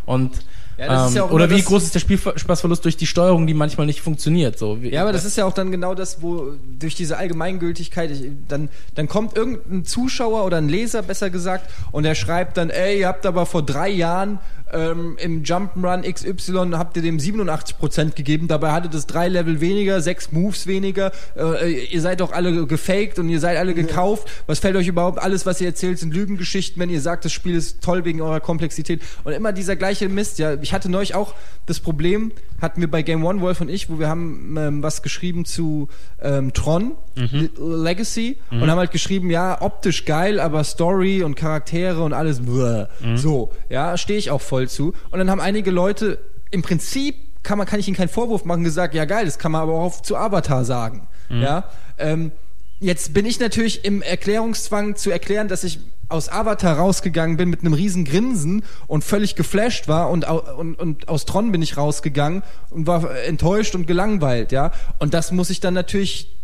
Und 0.07 0.33
Ja, 0.79 1.07
ähm, 1.07 1.15
ja 1.15 1.25
oder 1.31 1.51
wie 1.51 1.63
groß 1.63 1.85
ist 1.85 1.95
der 1.95 2.01
Spielspaßverlust 2.01 2.85
durch 2.85 2.97
die 2.97 3.07
Steuerung, 3.07 3.47
die 3.47 3.55
manchmal 3.55 3.87
nicht 3.87 4.01
funktioniert? 4.01 4.59
So, 4.59 4.77
Ja, 4.77 5.03
aber 5.03 5.13
das 5.13 5.25
ist 5.25 5.37
ja 5.37 5.45
auch 5.45 5.53
dann 5.53 5.71
genau 5.71 5.95
das, 5.95 6.23
wo 6.23 6.53
durch 6.79 6.95
diese 6.95 7.17
Allgemeingültigkeit, 7.17 8.11
ich, 8.11 8.25
dann, 8.49 8.69
dann 8.95 9.09
kommt 9.09 9.37
irgendein 9.37 9.85
Zuschauer 9.85 10.45
oder 10.45 10.59
ein 10.59 10.69
Leser, 10.69 11.03
besser 11.03 11.31
gesagt, 11.31 11.71
und 11.93 12.03
der 12.03 12.15
schreibt 12.15 12.57
dann, 12.57 12.71
ey, 12.71 13.01
ihr 13.01 13.09
habt 13.09 13.27
aber 13.27 13.47
vor 13.47 13.63
drei 13.63 13.89
Jahren 13.89 14.39
ähm, 14.75 15.17
im 15.19 15.43
Jump'n'Run 15.43 16.03
XY 16.03 16.73
habt 16.77 16.97
ihr 16.97 17.03
dem 17.03 17.19
87% 17.19 18.15
gegeben, 18.15 18.49
dabei 18.49 18.73
hattet 18.73 18.95
es 18.95 19.07
drei 19.07 19.29
Level 19.29 19.61
weniger, 19.61 20.01
sechs 20.01 20.33
Moves 20.33 20.67
weniger, 20.67 21.13
äh, 21.37 21.85
ihr 21.85 22.01
seid 22.01 22.21
doch 22.21 22.33
alle 22.33 22.67
gefaked 22.67 23.19
und 23.19 23.29
ihr 23.29 23.41
seid 23.41 23.57
alle 23.57 23.75
gekauft. 23.75 24.29
Was 24.47 24.59
fällt 24.59 24.77
euch 24.77 24.89
überhaupt? 24.89 25.19
Alles, 25.19 25.47
was 25.47 25.61
ihr 25.61 25.69
erzählt, 25.69 25.99
sind 25.99 26.13
Lügengeschichten, 26.13 26.81
wenn 26.81 26.91
ihr 26.91 27.01
sagt, 27.01 27.25
das 27.25 27.33
Spiel 27.33 27.55
ist 27.55 27.83
toll 27.83 28.05
wegen 28.05 28.21
eurer 28.21 28.41
Komplexität. 28.41 29.01
Und 29.25 29.33
immer 29.33 29.53
dieser 29.53 29.77
gleiche 29.77 30.09
Mist, 30.09 30.39
ja. 30.39 30.55
Ich 30.61 30.73
hatte 30.73 30.91
neulich 30.91 31.15
auch 31.15 31.35
das 31.67 31.81
Problem, 31.81 32.33
hatten 32.61 32.81
wir 32.81 32.91
bei 32.91 33.03
Game 33.03 33.25
One, 33.25 33.41
Wolf 33.41 33.61
und 33.61 33.69
ich, 33.69 33.89
wo 33.89 33.99
wir 33.99 34.09
haben 34.09 34.57
ähm, 34.59 34.83
was 34.83 35.03
geschrieben 35.03 35.45
zu 35.45 35.89
ähm, 36.21 36.53
Tron 36.53 36.93
Mhm. 37.17 37.51
Legacy 37.59 38.39
und 38.51 38.69
haben 38.69 38.79
halt 38.79 38.91
geschrieben, 38.91 39.31
ja, 39.31 39.61
optisch 39.63 40.05
geil, 40.05 40.41
aber 40.41 40.65
Story 40.65 41.23
und 41.23 41.37
Charaktere 41.37 42.03
und 42.03 42.13
alles, 42.13 42.41
bläh. 42.41 42.87
Mhm. 43.01 43.17
so, 43.17 43.53
ja, 43.69 43.97
stehe 43.97 44.19
ich 44.19 44.31
auch 44.31 44.41
voll 44.41 44.64
zu. 44.69 44.95
Und 45.11 45.19
dann 45.19 45.31
haben 45.31 45.41
einige 45.41 45.71
Leute 45.71 46.19
im 46.51 46.63
Prinzip 46.63 47.17
kann 47.43 47.59
man 47.59 47.67
kann 47.67 47.79
ich 47.79 47.89
ihnen 47.89 47.97
keinen 47.97 48.09
Vorwurf 48.09 48.45
machen 48.47 48.65
gesagt, 48.65 48.95
ja 48.95 49.05
geil, 49.05 49.27
das 49.27 49.39
kann 49.39 49.53
man 49.53 49.61
aber 49.63 49.75
auch 49.75 50.01
zu 50.01 50.17
Avatar 50.17 50.65
sagen, 50.65 51.09
Mhm. 51.29 51.43
ja. 51.43 51.65
Ähm, 51.99 52.33
Jetzt 52.81 53.15
bin 53.15 53.25
ich 53.25 53.39
natürlich 53.41 53.85
im 53.85 54.03
Erklärungszwang 54.03 54.97
zu 54.97 55.11
erklären, 55.11 55.49
dass 55.49 55.63
ich 55.65 55.79
aus 56.09 56.29
Avatar 56.29 56.77
rausgegangen 56.77 57.37
bin 57.37 57.49
mit 57.49 57.61
einem 57.61 57.73
riesen 57.73 58.05
Grinsen 58.05 58.63
und 58.89 59.05
völlig 59.05 59.37
geflasht 59.37 59.89
war 59.89 60.11
und, 60.11 60.29
und, 60.29 60.75
und 60.75 61.09
aus 61.09 61.25
Tron 61.25 61.51
bin 61.53 61.63
ich 61.63 61.77
rausgegangen 61.77 62.43
und 62.71 62.87
war 62.87 63.15
enttäuscht 63.25 63.75
und 63.75 63.87
gelangweilt, 63.87 64.53
ja. 64.53 64.73
Und 64.99 65.15
das 65.15 65.33
muss 65.33 65.51
ich 65.51 65.61
dann 65.61 65.73
natürlich 65.73 66.37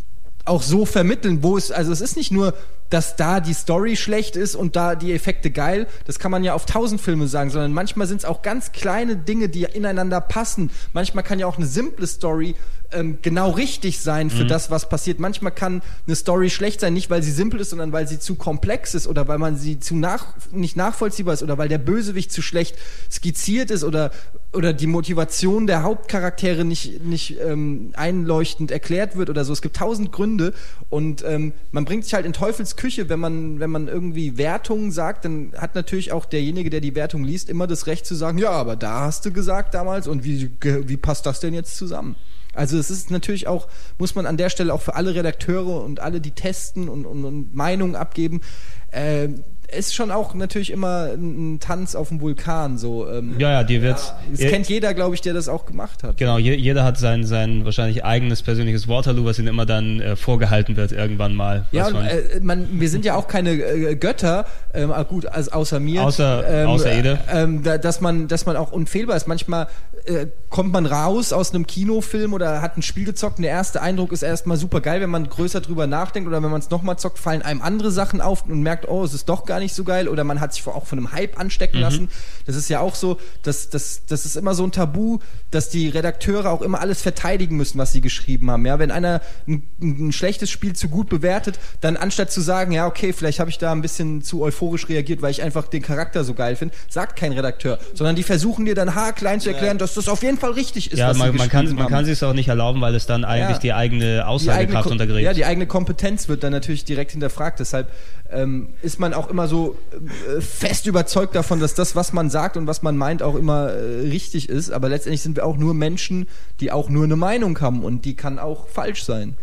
auch 0.45 0.63
so 0.63 0.85
vermitteln, 0.85 1.43
wo 1.43 1.57
es, 1.57 1.69
also 1.69 1.91
es 1.91 2.01
ist 2.01 2.15
nicht 2.15 2.31
nur, 2.31 2.53
dass 2.91 3.15
da 3.15 3.39
die 3.39 3.53
Story 3.53 3.95
schlecht 3.95 4.35
ist 4.35 4.55
und 4.55 4.75
da 4.75 4.95
die 4.95 5.13
Effekte 5.13 5.49
geil, 5.49 5.87
das 6.05 6.19
kann 6.19 6.29
man 6.29 6.43
ja 6.43 6.53
auf 6.53 6.65
tausend 6.65 7.01
Filme 7.01 7.27
sagen, 7.27 7.49
sondern 7.49 7.73
manchmal 7.73 8.05
sind 8.05 8.17
es 8.17 8.25
auch 8.25 8.41
ganz 8.41 8.71
kleine 8.71 9.15
Dinge, 9.15 9.49
die 9.49 9.63
ineinander 9.63 10.21
passen. 10.21 10.69
Manchmal 10.93 11.23
kann 11.23 11.39
ja 11.39 11.47
auch 11.47 11.57
eine 11.57 11.65
simple 11.65 12.05
Story 12.05 12.55
ähm, 12.93 13.19
genau 13.21 13.51
richtig 13.51 13.99
sein 14.01 14.29
für 14.29 14.45
das, 14.45 14.69
was 14.69 14.89
passiert. 14.89 15.19
Manchmal 15.19 15.51
kann 15.51 15.81
eine 16.05 16.15
Story 16.15 16.49
schlecht 16.49 16.81
sein, 16.81 16.93
nicht 16.93 17.09
weil 17.09 17.23
sie 17.23 17.31
simpel 17.31 17.59
ist, 17.59 17.69
sondern 17.69 17.91
weil 17.91 18.07
sie 18.07 18.19
zu 18.19 18.35
komplex 18.35 18.93
ist 18.93 19.07
oder 19.07 19.27
weil 19.27 19.37
man 19.37 19.57
sie 19.57 19.79
zu 19.79 19.95
nach, 19.95 20.33
nicht 20.51 20.75
nachvollziehbar 20.75 21.33
ist 21.33 21.43
oder 21.43 21.57
weil 21.57 21.69
der 21.69 21.77
Bösewicht 21.77 22.31
zu 22.31 22.41
schlecht 22.41 22.75
skizziert 23.09 23.71
ist 23.71 23.83
oder, 23.83 24.11
oder 24.53 24.73
die 24.73 24.87
Motivation 24.87 25.67
der 25.67 25.83
Hauptcharaktere 25.83 26.65
nicht, 26.65 27.03
nicht 27.03 27.37
ähm, 27.41 27.91
einleuchtend 27.95 28.71
erklärt 28.71 29.15
wird 29.15 29.29
oder 29.29 29.45
so. 29.45 29.53
Es 29.53 29.61
gibt 29.61 29.77
tausend 29.77 30.11
Gründe 30.11 30.53
und 30.89 31.23
ähm, 31.25 31.53
man 31.71 31.85
bringt 31.85 32.03
sich 32.03 32.13
halt 32.13 32.25
in 32.25 32.33
Teufels 32.33 32.75
Küche, 32.81 33.09
wenn 33.09 33.19
man, 33.19 33.59
wenn 33.59 33.69
man 33.69 33.87
irgendwie 33.87 34.39
Wertungen 34.39 34.91
sagt, 34.91 35.25
dann 35.25 35.53
hat 35.55 35.75
natürlich 35.75 36.11
auch 36.11 36.25
derjenige, 36.25 36.71
der 36.71 36.81
die 36.81 36.95
Wertung 36.95 37.23
liest, 37.23 37.47
immer 37.47 37.67
das 37.67 37.85
Recht 37.85 38.07
zu 38.07 38.15
sagen, 38.15 38.39
ja, 38.39 38.49
aber 38.49 38.75
da 38.75 39.01
hast 39.01 39.23
du 39.23 39.31
gesagt 39.31 39.75
damals 39.75 40.07
und 40.07 40.23
wie, 40.23 40.49
wie 40.59 40.97
passt 40.97 41.27
das 41.27 41.39
denn 41.39 41.53
jetzt 41.53 41.77
zusammen? 41.77 42.15
Also 42.55 42.79
es 42.79 42.89
ist 42.89 43.11
natürlich 43.11 43.47
auch, 43.47 43.67
muss 43.99 44.15
man 44.15 44.25
an 44.25 44.35
der 44.35 44.49
Stelle 44.49 44.73
auch 44.73 44.81
für 44.81 44.95
alle 44.95 45.13
Redakteure 45.13 45.83
und 45.83 45.99
alle, 45.99 46.21
die 46.21 46.31
testen 46.31 46.89
und, 46.89 47.05
und, 47.05 47.23
und 47.23 47.53
Meinungen 47.53 47.95
abgeben, 47.95 48.41
äh, 48.89 49.29
ist 49.77 49.95
schon 49.95 50.11
auch 50.11 50.33
natürlich 50.33 50.71
immer 50.71 51.09
ein, 51.13 51.55
ein 51.55 51.59
Tanz 51.59 51.95
auf 51.95 52.09
dem 52.09 52.21
Vulkan. 52.21 52.77
So, 52.77 53.09
ähm, 53.09 53.35
Ja, 53.39 53.51
ja, 53.51 53.63
dir 53.63 53.81
wird's. 53.81 54.13
das 54.29 54.39
ihr- 54.39 54.49
kennt 54.49 54.67
jeder, 54.69 54.93
glaube 54.93 55.15
ich, 55.15 55.21
der 55.21 55.33
das 55.33 55.47
auch 55.47 55.65
gemacht 55.65 56.03
hat. 56.03 56.17
Genau, 56.17 56.37
je, 56.37 56.53
jeder 56.55 56.83
hat 56.83 56.97
sein, 56.97 57.25
sein 57.25 57.65
wahrscheinlich 57.65 58.03
eigenes 58.05 58.43
persönliches 58.43 58.87
Waterloo, 58.87 59.25
was 59.25 59.39
ihm 59.39 59.47
immer 59.47 59.65
dann 59.65 59.99
äh, 59.99 60.15
vorgehalten 60.15 60.75
wird 60.75 60.91
irgendwann 60.91 61.33
mal. 61.35 61.65
Ja, 61.71 61.87
und 61.87 61.93
man- 61.93 62.05
äh, 62.05 62.39
man, 62.41 62.67
wir 62.79 62.89
sind 62.89 63.05
ja 63.05 63.15
auch 63.15 63.27
keine 63.27 63.51
äh, 63.51 63.95
Götter, 63.95 64.45
ähm, 64.73 64.91
ah, 64.91 65.03
gut, 65.03 65.25
also 65.25 65.51
außer 65.51 65.79
mir. 65.79 66.01
Außer- 66.03 66.43
ähm, 66.47 66.67
außer 66.67 66.91
Ede. 66.91 67.19
Ähm, 67.31 67.63
da, 67.63 67.77
dass 67.77 68.01
man, 68.01 68.27
dass 68.27 68.45
man 68.45 68.55
auch 68.57 68.71
unfehlbar 68.71 69.15
ist. 69.15 69.27
Manchmal 69.27 69.67
äh, 70.05 70.25
kommt 70.49 70.73
man 70.73 70.85
raus 70.85 71.31
aus 71.31 71.53
einem 71.53 71.67
Kinofilm 71.67 72.33
oder 72.33 72.61
hat 72.61 72.75
ein 72.77 72.81
Spiel 72.81 73.05
gezockt 73.05 73.37
und 73.37 73.43
der 73.43 73.51
erste 73.51 73.81
Eindruck 73.81 74.11
ist 74.11 74.23
erstmal 74.23 74.57
super 74.57 74.81
geil, 74.81 74.99
wenn 74.99 75.09
man 75.11 75.29
größer 75.29 75.61
drüber 75.61 75.85
nachdenkt 75.87 76.27
oder 76.27 76.41
wenn 76.41 76.49
man 76.51 76.59
es 76.59 76.69
nochmal 76.71 76.97
zockt, 76.97 77.19
fallen 77.19 77.41
einem 77.43 77.61
andere 77.61 77.91
Sachen 77.91 78.19
auf 78.19 78.43
und 78.47 78.61
merkt, 78.63 78.87
oh, 78.89 79.03
es 79.03 79.13
ist 79.13 79.29
doch 79.29 79.45
gar 79.45 79.59
nicht 79.61 79.73
so 79.73 79.83
geil 79.85 80.07
oder 80.09 80.23
man 80.25 80.41
hat 80.41 80.53
sich 80.53 80.67
auch 80.67 80.85
von 80.85 80.97
einem 80.99 81.11
Hype 81.13 81.39
anstecken 81.39 81.77
Mhm. 81.77 81.83
lassen. 81.83 82.09
Das 82.45 82.55
ist 82.57 82.69
ja 82.69 82.81
auch 82.81 82.95
so, 82.95 83.17
dass 83.43 83.69
das, 83.69 84.01
das 84.07 84.25
ist 84.25 84.35
immer 84.35 84.53
so 84.53 84.63
ein 84.65 84.71
Tabu, 84.73 85.19
dass 85.51 85.69
die 85.69 85.87
Redakteure 85.87 86.47
auch 86.51 86.61
immer 86.61 86.81
alles 86.81 87.01
verteidigen 87.01 87.55
müssen, 87.55 87.77
was 87.77 87.93
sie 87.93 88.01
geschrieben 88.01 88.51
haben. 88.51 88.65
Ja, 88.65 88.79
wenn 88.79 88.91
einer 88.91 89.21
ein, 89.47 89.63
ein 89.81 90.11
schlechtes 90.11 90.49
Spiel 90.49 90.73
zu 90.73 90.89
gut 90.89 91.07
bewertet, 91.09 91.59
dann 91.79 91.95
anstatt 91.97 92.31
zu 92.31 92.41
sagen, 92.41 92.71
ja, 92.73 92.87
okay, 92.87 93.13
vielleicht 93.13 93.39
habe 93.39 93.49
ich 93.49 93.57
da 93.57 93.71
ein 93.71 93.81
bisschen 93.81 94.21
zu 94.21 94.41
euphorisch 94.41 94.89
reagiert, 94.89 95.21
weil 95.21 95.31
ich 95.31 95.41
einfach 95.41 95.67
den 95.67 95.81
Charakter 95.81 96.23
so 96.23 96.33
geil 96.33 96.55
finde, 96.55 96.73
sagt 96.89 97.17
kein 97.17 97.31
Redakteur, 97.31 97.79
sondern 97.93 98.15
die 98.15 98.23
versuchen 98.23 98.65
dir 98.65 98.75
dann 98.75 98.95
haarklein 98.95 99.39
zu 99.39 99.49
erklären, 99.49 99.77
dass 99.77 99.93
das 99.93 100.07
auf 100.09 100.23
jeden 100.23 100.37
Fall 100.37 100.51
richtig 100.51 100.91
ist, 100.91 100.97
ja, 100.99 101.09
was 101.09 101.17
man, 101.17 101.31
sie 101.31 101.37
man 101.37 101.49
kann, 101.49 101.65
man 101.67 101.83
haben. 101.83 101.91
kann 101.91 102.05
sich 102.05 102.13
es 102.13 102.23
auch 102.23 102.33
nicht 102.33 102.47
erlauben, 102.49 102.81
weil 102.81 102.95
es 102.95 103.05
dann 103.05 103.23
eigentlich 103.23 103.57
Ja. 103.57 103.59
die 103.59 103.73
eigene 103.73 104.27
Aussagekraft 104.27 104.89
untergräbt. 104.89 105.21
Ja, 105.23 105.33
die 105.33 105.45
eigene 105.45 105.67
Kompetenz 105.67 106.27
wird 106.27 106.43
dann 106.43 106.51
natürlich 106.51 106.85
direkt 106.85 107.11
hinterfragt. 107.11 107.59
Deshalb 107.59 107.91
ähm, 108.31 108.69
ist 108.81 108.99
man 108.99 109.13
auch 109.13 109.29
immer 109.29 109.47
so 109.47 109.50
äh, 109.51 110.41
fest 110.41 110.87
überzeugt 110.87 111.35
davon, 111.35 111.59
dass 111.59 111.73
das, 111.73 111.95
was 111.95 112.13
man 112.13 112.29
sagt 112.29 112.57
und 112.57 112.67
was 112.67 112.81
man 112.81 112.97
meint, 112.97 113.23
auch 113.23 113.35
immer 113.35 113.69
äh, 113.69 114.01
richtig 114.01 114.49
ist. 114.49 114.71
Aber 114.71 114.89
letztendlich 114.89 115.21
sind 115.21 115.35
wir 115.35 115.45
auch 115.45 115.57
nur 115.57 115.73
Menschen, 115.73 116.27
die 116.59 116.71
auch 116.71 116.89
nur 116.89 117.03
eine 117.03 117.15
Meinung 117.15 117.59
haben 117.59 117.83
und 117.83 118.05
die 118.05 118.15
kann 118.15 118.39
auch 118.39 118.67
falsch 118.67 119.03
sein. 119.03 119.35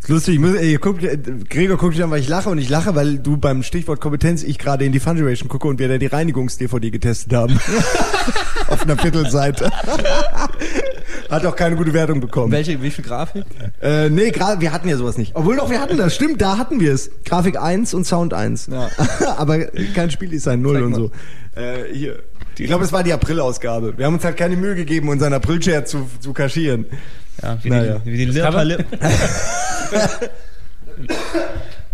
Ist 0.00 0.08
lustig, 0.08 0.34
ich 0.36 0.40
muss, 0.40 0.54
ey, 0.54 0.78
guck, 0.80 1.02
äh, 1.02 1.18
Gregor 1.48 1.76
guckt 1.76 1.94
mich 1.94 2.02
an, 2.02 2.10
weil 2.10 2.20
ich 2.20 2.28
lache 2.28 2.48
und 2.48 2.56
ich 2.56 2.70
lache, 2.70 2.94
weil 2.94 3.18
du 3.18 3.36
beim 3.36 3.62
Stichwort 3.62 4.00
Kompetenz 4.00 4.42
ich 4.42 4.58
gerade 4.58 4.84
in 4.86 4.92
die 4.92 5.00
Fun 5.00 5.16
Duration 5.16 5.48
gucke 5.48 5.68
und 5.68 5.78
wir 5.78 5.88
da 5.88 5.98
die 5.98 6.06
Reinigungs-DVD 6.06 6.90
getestet 6.90 7.34
haben. 7.34 7.60
Auf 8.68 8.82
einer 8.82 8.96
Viertelseite. 8.96 9.70
Hat 11.30 11.46
auch 11.46 11.54
keine 11.56 11.76
gute 11.76 11.92
Wertung 11.92 12.20
bekommen. 12.20 12.50
Welche, 12.52 12.82
wie 12.82 12.90
viel 12.90 13.04
Grafik? 13.04 13.44
Äh, 13.80 14.10
nee, 14.10 14.30
gerade 14.30 14.60
wir 14.60 14.72
hatten 14.72 14.88
ja 14.88 14.96
sowas 14.96 15.16
nicht. 15.16 15.36
Obwohl 15.36 15.56
doch, 15.56 15.70
wir 15.70 15.80
hatten 15.80 15.96
das. 15.96 16.14
Stimmt, 16.14 16.40
da 16.42 16.58
hatten 16.58 16.80
wir 16.80 16.92
es. 16.92 17.10
Grafik 17.24 17.60
1 17.60 17.94
und 17.94 18.04
Sound 18.04 18.34
1. 18.34 18.68
Ja. 18.72 18.88
Aber 19.36 19.58
kein 19.94 20.10
Spieldesign 20.10 20.60
0 20.60 20.74
Zeig 20.74 20.84
und 20.84 20.90
mal. 20.90 20.96
so. 20.98 21.10
Äh, 21.60 21.94
hier. 21.94 22.18
Ich 22.58 22.66
glaube, 22.66 22.84
es 22.84 22.92
war 22.92 23.02
die 23.02 23.12
April-Ausgabe. 23.12 23.96
Wir 23.96 24.04
haben 24.06 24.14
uns 24.14 24.24
halt 24.24 24.36
keine 24.36 24.56
Mühe 24.56 24.74
gegeben, 24.74 25.08
unseren 25.08 25.32
April-Share 25.32 25.84
zu, 25.84 26.10
zu 26.20 26.32
kaschieren. 26.34 26.84
Ja, 27.42 27.58
wie, 27.62 27.70
Naja. 27.70 28.00
die, 28.04 28.12
wie 28.12 28.16
die? 28.18 28.24
Lirpa 28.26 28.62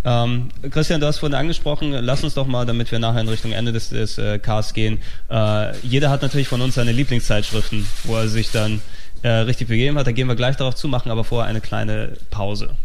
ähm, 0.05 0.49
Christian, 0.71 0.99
du 0.99 1.07
hast 1.07 1.19
vorhin 1.19 1.35
angesprochen, 1.37 1.91
lass 1.91 2.23
uns 2.23 2.33
doch 2.33 2.47
mal, 2.47 2.65
damit 2.65 2.91
wir 2.91 2.99
nachher 2.99 3.21
in 3.21 3.29
Richtung 3.29 3.51
Ende 3.53 3.71
des, 3.71 3.89
des 3.89 4.17
äh, 4.17 4.39
Casts 4.39 4.73
gehen. 4.73 4.99
Äh, 5.29 5.77
jeder 5.83 6.09
hat 6.09 6.21
natürlich 6.21 6.47
von 6.49 6.61
uns 6.61 6.75
seine 6.75 6.91
Lieblingszeitschriften, 6.91 7.85
wo 8.03 8.15
er 8.17 8.27
sich 8.27 8.51
dann 8.51 8.81
äh, 9.23 9.29
richtig 9.29 9.67
begeben 9.67 9.97
hat. 9.97 10.07
Da 10.07 10.11
gehen 10.11 10.27
wir 10.27 10.35
gleich 10.35 10.55
darauf 10.55 10.75
zu, 10.75 10.87
machen 10.87 11.11
aber 11.11 11.23
vorher 11.23 11.49
eine 11.49 11.61
kleine 11.61 12.13
Pause. 12.29 12.75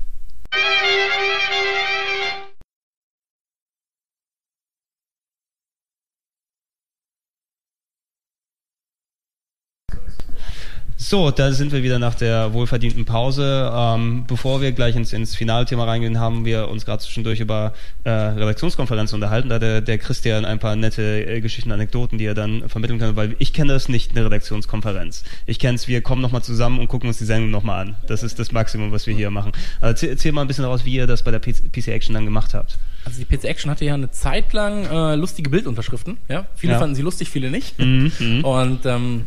So, 11.13 11.31
da 11.31 11.53
sind 11.53 11.73
wir 11.73 11.83
wieder 11.83 11.99
nach 11.99 12.15
der 12.15 12.55
wohlverdienten 12.55 13.05
Pause. 13.05 13.71
Ähm, 13.71 14.25
bevor 14.27 14.63
wir 14.63 14.73
gleich 14.73 14.97
ins, 14.97 15.13
ins 15.13 15.35
Finalthema 15.37 15.85
reingehen, 15.85 16.19
haben 16.19 16.47
wir 16.47 16.69
uns 16.69 16.87
gerade 16.87 17.03
zwischendurch 17.03 17.39
über 17.41 17.75
äh, 18.05 18.09
Redaktionskonferenzen 18.11 19.17
unterhalten. 19.17 19.51
Da 19.51 19.57
hat 19.57 19.63
der, 19.63 19.83
der 19.83 19.99
Christian 19.99 20.47
ein 20.47 20.59
paar 20.59 20.75
nette 20.75 21.03
äh, 21.27 21.43
Geschichten, 21.43 21.71
Anekdoten, 21.71 22.17
die 22.17 22.25
er 22.25 22.33
dann 22.33 22.67
vermitteln 22.71 22.99
kann, 22.99 23.15
weil 23.15 23.37
ich 23.41 23.53
kenne 23.53 23.75
das 23.75 23.91
nicht, 23.91 24.13
eine 24.13 24.25
Redaktionskonferenz. 24.25 25.23
Ich 25.45 25.59
kenne 25.59 25.75
es, 25.75 25.87
wir 25.87 26.01
kommen 26.01 26.23
nochmal 26.23 26.43
zusammen 26.43 26.79
und 26.79 26.89
gucken 26.89 27.09
uns 27.09 27.19
die 27.19 27.27
Sendung 27.27 27.51
nochmal 27.51 27.89
an. 27.89 27.97
Das 28.07 28.23
ist 28.23 28.39
das 28.39 28.51
Maximum, 28.51 28.91
was 28.91 29.07
wir 29.07 29.15
hier 29.15 29.31
machen. 29.31 29.53
Also 29.83 30.07
erzähl, 30.07 30.33
mal 30.33 30.41
ein 30.41 30.49
bisschen 30.49 30.65
daraus, 30.65 30.87
wie 30.87 30.95
ihr 30.95 31.07
das 31.07 31.23
bei 31.23 31.31
der 31.31 31.41
PC, 31.41 31.71
PC 31.71 31.89
Action 31.89 32.15
dann 32.15 32.25
gemacht 32.25 32.55
habt. 32.55 32.79
Also 33.05 33.19
die 33.23 33.27
PC 33.27 33.45
Action 33.45 33.71
hatte 33.71 33.85
ja 33.85 33.93
eine 33.93 34.11
Zeit 34.13 34.55
lang 34.55 34.87
äh, 34.87 35.17
lustige 35.17 35.51
Bildunterschriften. 35.51 36.17
Ja? 36.31 36.47
Viele 36.55 36.73
Ja. 36.73 36.79
fanden 36.79 36.95
sie 36.95 37.03
lustig, 37.03 37.29
viele 37.29 37.51
nicht. 37.51 37.79
Mhm, 37.79 38.41
Und 38.45 38.87
ähm, 38.87 39.27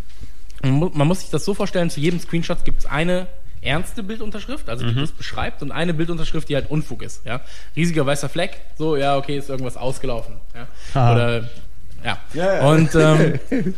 man 0.66 0.74
mu- 0.80 0.92
man 0.94 1.08
muss 1.08 1.22
sich 1.22 1.30
das 1.30 1.46
so 1.46 1.54
vorstellen, 1.54 1.90
zu 1.90 2.00
jedem 2.00 2.20
Screenshot 2.20 2.64
gibt 2.66 2.80
es 2.80 2.86
eine 2.86 3.28
ernste 3.62 4.04
Bildunterschrift, 4.04 4.70
also 4.70 4.86
die 4.86 4.94
Mhm. 4.94 5.02
das 5.02 5.12
beschreibt, 5.12 5.64
und 5.64 5.72
eine 5.72 5.94
Bildunterschrift, 5.94 6.48
die 6.50 6.56
halt 6.56 6.70
Unfug 6.70 7.02
ist. 7.02 7.26
Ja? 7.26 7.42
Riesiger 7.76 8.06
weißer 8.06 8.30
Fleck, 8.30 8.60
so, 8.78 8.96
ja, 8.96 9.18
okay, 9.18 9.38
ist 9.38 9.50
irgendwas 9.50 9.76
ausgelaufen. 9.78 10.36
Ja? 10.94 11.12
Oder, 11.14 11.50
ja. 12.04 12.18
Ja. 12.34 12.68
Und 12.70 12.94
ähm, 12.96 13.40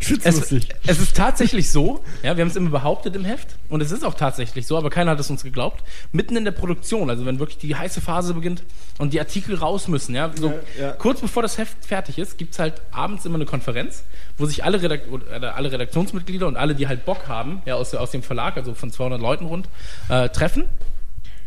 Ich 0.00 0.06
find's 0.06 0.24
es, 0.24 0.36
lustig. 0.36 0.68
es 0.86 0.98
ist 0.98 1.16
tatsächlich 1.16 1.70
so, 1.70 2.02
ja, 2.22 2.36
wir 2.36 2.42
haben 2.42 2.50
es 2.50 2.56
immer 2.56 2.70
behauptet 2.70 3.14
im 3.16 3.24
Heft 3.24 3.56
und 3.68 3.80
es 3.80 3.90
ist 3.90 4.04
auch 4.04 4.14
tatsächlich 4.14 4.66
so, 4.66 4.76
aber 4.76 4.90
keiner 4.90 5.12
hat 5.12 5.20
es 5.20 5.30
uns 5.30 5.42
geglaubt. 5.42 5.82
Mitten 6.12 6.36
in 6.36 6.44
der 6.44 6.52
Produktion, 6.52 7.10
also 7.10 7.26
wenn 7.26 7.38
wirklich 7.38 7.58
die 7.58 7.74
heiße 7.74 8.00
Phase 8.00 8.34
beginnt 8.34 8.62
und 8.98 9.12
die 9.12 9.20
Artikel 9.20 9.56
raus 9.56 9.88
müssen, 9.88 10.14
ja, 10.14 10.30
so 10.34 10.48
Ja, 10.78 10.86
ja. 10.86 10.92
kurz 10.92 11.20
bevor 11.20 11.42
das 11.42 11.58
Heft 11.58 11.84
fertig 11.84 12.18
ist, 12.18 12.38
gibt's 12.38 12.58
halt 12.58 12.80
abends 12.92 13.24
immer 13.26 13.36
eine 13.36 13.46
Konferenz, 13.46 14.04
wo 14.38 14.46
sich 14.46 14.64
alle, 14.64 14.82
Redak 14.82 15.02
oder 15.10 15.56
alle 15.56 15.70
Redaktionsmitglieder 15.70 16.46
und 16.46 16.56
alle, 16.56 16.74
die 16.74 16.88
halt 16.88 17.04
Bock 17.04 17.28
haben, 17.28 17.62
ja, 17.66 17.74
aus, 17.74 17.94
aus 17.94 18.10
dem 18.10 18.22
Verlag, 18.22 18.56
also 18.56 18.74
von 18.74 18.90
200 18.90 19.20
Leuten 19.20 19.46
rund, 19.46 19.68
äh, 20.08 20.28
treffen. 20.28 20.64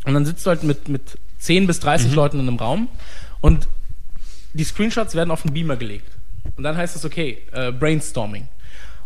Und 0.05 0.13
dann 0.13 0.25
sitzt 0.25 0.45
du 0.45 0.49
halt 0.49 0.63
mit, 0.63 0.87
mit 0.87 1.17
10 1.39 1.67
bis 1.67 1.79
30 1.79 2.13
Leuten 2.13 2.39
in 2.39 2.47
einem 2.47 2.57
Raum 2.57 2.87
und 3.41 3.67
die 4.53 4.63
Screenshots 4.63 5.15
werden 5.15 5.31
auf 5.31 5.43
den 5.43 5.53
Beamer 5.53 5.75
gelegt. 5.75 6.16
Und 6.55 6.63
dann 6.63 6.77
heißt 6.77 6.95
es, 6.95 7.05
okay, 7.05 7.39
äh, 7.51 7.71
Brainstorming. 7.71 8.47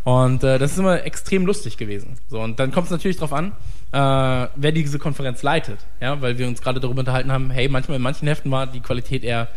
Und 0.04 0.44
äh, 0.44 0.58
das 0.58 0.72
ist 0.72 0.78
immer 0.80 1.04
extrem 1.04 1.46
lustig 1.46 1.78
gewesen. 1.78 2.18
So, 2.28 2.42
und 2.42 2.60
dann 2.60 2.72
kommt 2.72 2.86
es 2.86 2.92
natürlich 2.92 3.18
darauf 3.18 3.34
an, 3.34 3.52
äh, 3.92 4.50
wer 4.56 4.72
diese 4.72 4.98
Konferenz 4.98 5.44
leitet. 5.44 5.80
Ja, 6.00 6.22
weil 6.22 6.38
wir 6.38 6.48
uns 6.48 6.62
gerade 6.62 6.80
darüber 6.80 7.00
unterhalten 7.00 7.32
haben, 7.32 7.52
hey, 7.52 7.68
manchmal 7.70 7.98
in 7.98 8.02
manchen 8.02 8.28
Heften 8.28 8.50
war 8.52 8.68
die 8.68 8.80
Qualität 8.80 9.24
eher 9.24 9.48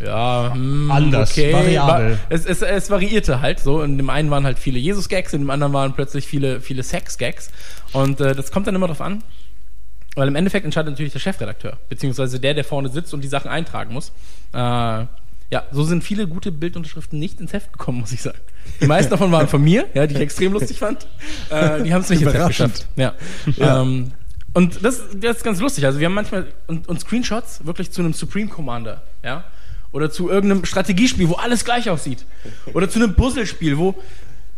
ja, 0.00 0.50
hm, 0.54 0.90
Anders, 0.90 1.32
okay. 1.32 1.52
variabel. 1.52 2.18
Es, 2.30 2.46
es, 2.46 2.62
es 2.62 2.90
variierte 2.90 3.42
halt 3.42 3.60
so. 3.60 3.82
In 3.82 3.98
dem 3.98 4.08
einen 4.08 4.30
waren 4.30 4.44
halt 4.44 4.58
viele 4.58 4.78
Jesus-Gags, 4.78 5.34
in 5.34 5.42
dem 5.42 5.50
anderen 5.50 5.74
waren 5.74 5.92
plötzlich 5.92 6.26
viele, 6.26 6.60
viele 6.60 6.82
Sex-Gags. 6.82 7.50
Und 7.92 8.20
äh, 8.20 8.34
das 8.34 8.50
kommt 8.50 8.66
dann 8.66 8.74
immer 8.74 8.86
drauf 8.86 9.02
an. 9.02 9.22
Weil 10.16 10.26
im 10.26 10.34
Endeffekt 10.34 10.64
entscheidet 10.64 10.90
natürlich 10.90 11.12
der 11.12 11.20
Chefredakteur, 11.20 11.78
beziehungsweise 11.88 12.40
der, 12.40 12.54
der 12.54 12.64
vorne 12.64 12.88
sitzt 12.88 13.14
und 13.14 13.20
die 13.20 13.28
Sachen 13.28 13.48
eintragen 13.48 13.92
muss. 13.92 14.10
Äh, 14.52 15.04
ja, 15.50 15.64
so 15.72 15.82
sind 15.82 16.04
viele 16.04 16.28
gute 16.28 16.52
Bildunterschriften 16.52 17.18
nicht 17.18 17.40
ins 17.40 17.52
Heft 17.52 17.72
gekommen, 17.72 18.00
muss 18.00 18.12
ich 18.12 18.22
sagen. 18.22 18.38
Die 18.80 18.86
meisten 18.86 19.10
davon 19.10 19.32
waren 19.32 19.48
von 19.48 19.62
mir, 19.62 19.86
ja, 19.94 20.06
die 20.06 20.14
ich 20.14 20.20
extrem 20.20 20.52
lustig 20.52 20.78
fand. 20.78 21.06
Äh, 21.50 21.82
die 21.82 21.92
haben 21.92 22.02
es 22.02 22.10
nicht 22.10 22.22
ins 22.22 22.32
Heft 22.32 22.46
geschafft. 22.46 22.86
Ja. 22.96 23.14
ja. 23.56 23.82
Ähm, 23.82 24.12
und 24.52 24.84
das, 24.84 25.02
das 25.14 25.38
ist 25.38 25.44
ganz 25.44 25.60
lustig. 25.60 25.86
Also 25.86 25.98
wir 25.98 26.06
haben 26.06 26.14
manchmal 26.14 26.46
und, 26.66 26.88
und 26.88 27.00
Screenshots 27.00 27.64
wirklich 27.64 27.90
zu 27.90 28.00
einem 28.00 28.12
Supreme 28.12 28.48
Commander, 28.48 29.02
ja, 29.24 29.44
oder 29.92 30.10
zu 30.10 30.30
irgendeinem 30.30 30.64
Strategiespiel, 30.64 31.28
wo 31.28 31.34
alles 31.34 31.64
gleich 31.64 31.90
aussieht, 31.90 32.24
oder 32.72 32.88
zu 32.88 33.00
einem 33.00 33.14
Puzzlespiel, 33.14 33.76
wo 33.78 33.96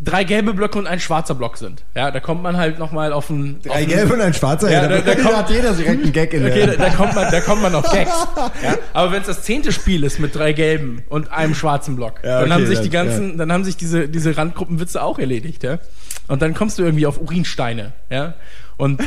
drei 0.04 0.24
gelbe 0.24 0.54
Blöcke 0.54 0.78
und 0.78 0.86
ein 0.86 1.00
schwarzer 1.00 1.34
Block 1.34 1.56
sind. 1.56 1.84
Ja, 1.94 2.10
da 2.10 2.20
kommt 2.20 2.42
man 2.42 2.56
halt 2.56 2.78
nochmal 2.78 3.12
auf 3.12 3.30
ein 3.30 3.60
drei 3.62 3.84
gelbe 3.84 4.14
und 4.14 4.20
ein 4.20 4.34
schwarzer. 4.34 4.70
Ja, 4.70 4.82
ja 4.82 4.88
da, 4.88 4.98
da, 4.98 5.14
da 5.14 5.22
kommt, 5.22 5.36
hat 5.36 5.50
jeder 5.50 5.72
direkt 5.72 6.02
einen 6.02 6.12
Gag 6.12 6.34
in 6.34 6.44
okay, 6.44 6.66
der. 6.66 6.76
Da, 6.76 6.86
da 6.86 6.90
kommt 6.90 7.14
man, 7.14 7.30
da 7.30 7.40
kommt 7.40 7.62
man 7.62 7.74
auf 7.74 7.90
Gags. 7.90 8.10
ja, 8.62 8.76
aber 8.92 9.12
wenn 9.12 9.20
es 9.20 9.28
das 9.28 9.42
zehnte 9.42 9.72
Spiel 9.72 10.04
ist 10.04 10.18
mit 10.18 10.34
drei 10.34 10.52
gelben 10.52 11.02
und 11.08 11.30
einem 11.30 11.54
schwarzen 11.54 11.96
Block, 11.96 12.20
ja, 12.22 12.38
okay, 12.38 12.48
dann 12.48 12.54
haben 12.54 12.66
sich 12.66 12.80
die 12.80 12.90
ganzen, 12.90 13.38
dann 13.38 13.52
haben 13.52 13.64
sich 13.64 13.76
diese 13.76 14.08
diese 14.08 14.36
Randgruppenwitze 14.36 15.02
auch 15.02 15.18
erledigt. 15.18 15.62
Ja, 15.62 15.78
und 16.28 16.42
dann 16.42 16.54
kommst 16.54 16.78
du 16.78 16.82
irgendwie 16.82 17.06
auf 17.06 17.20
Urinsteine. 17.20 17.92
Ja, 18.10 18.34
und 18.76 19.00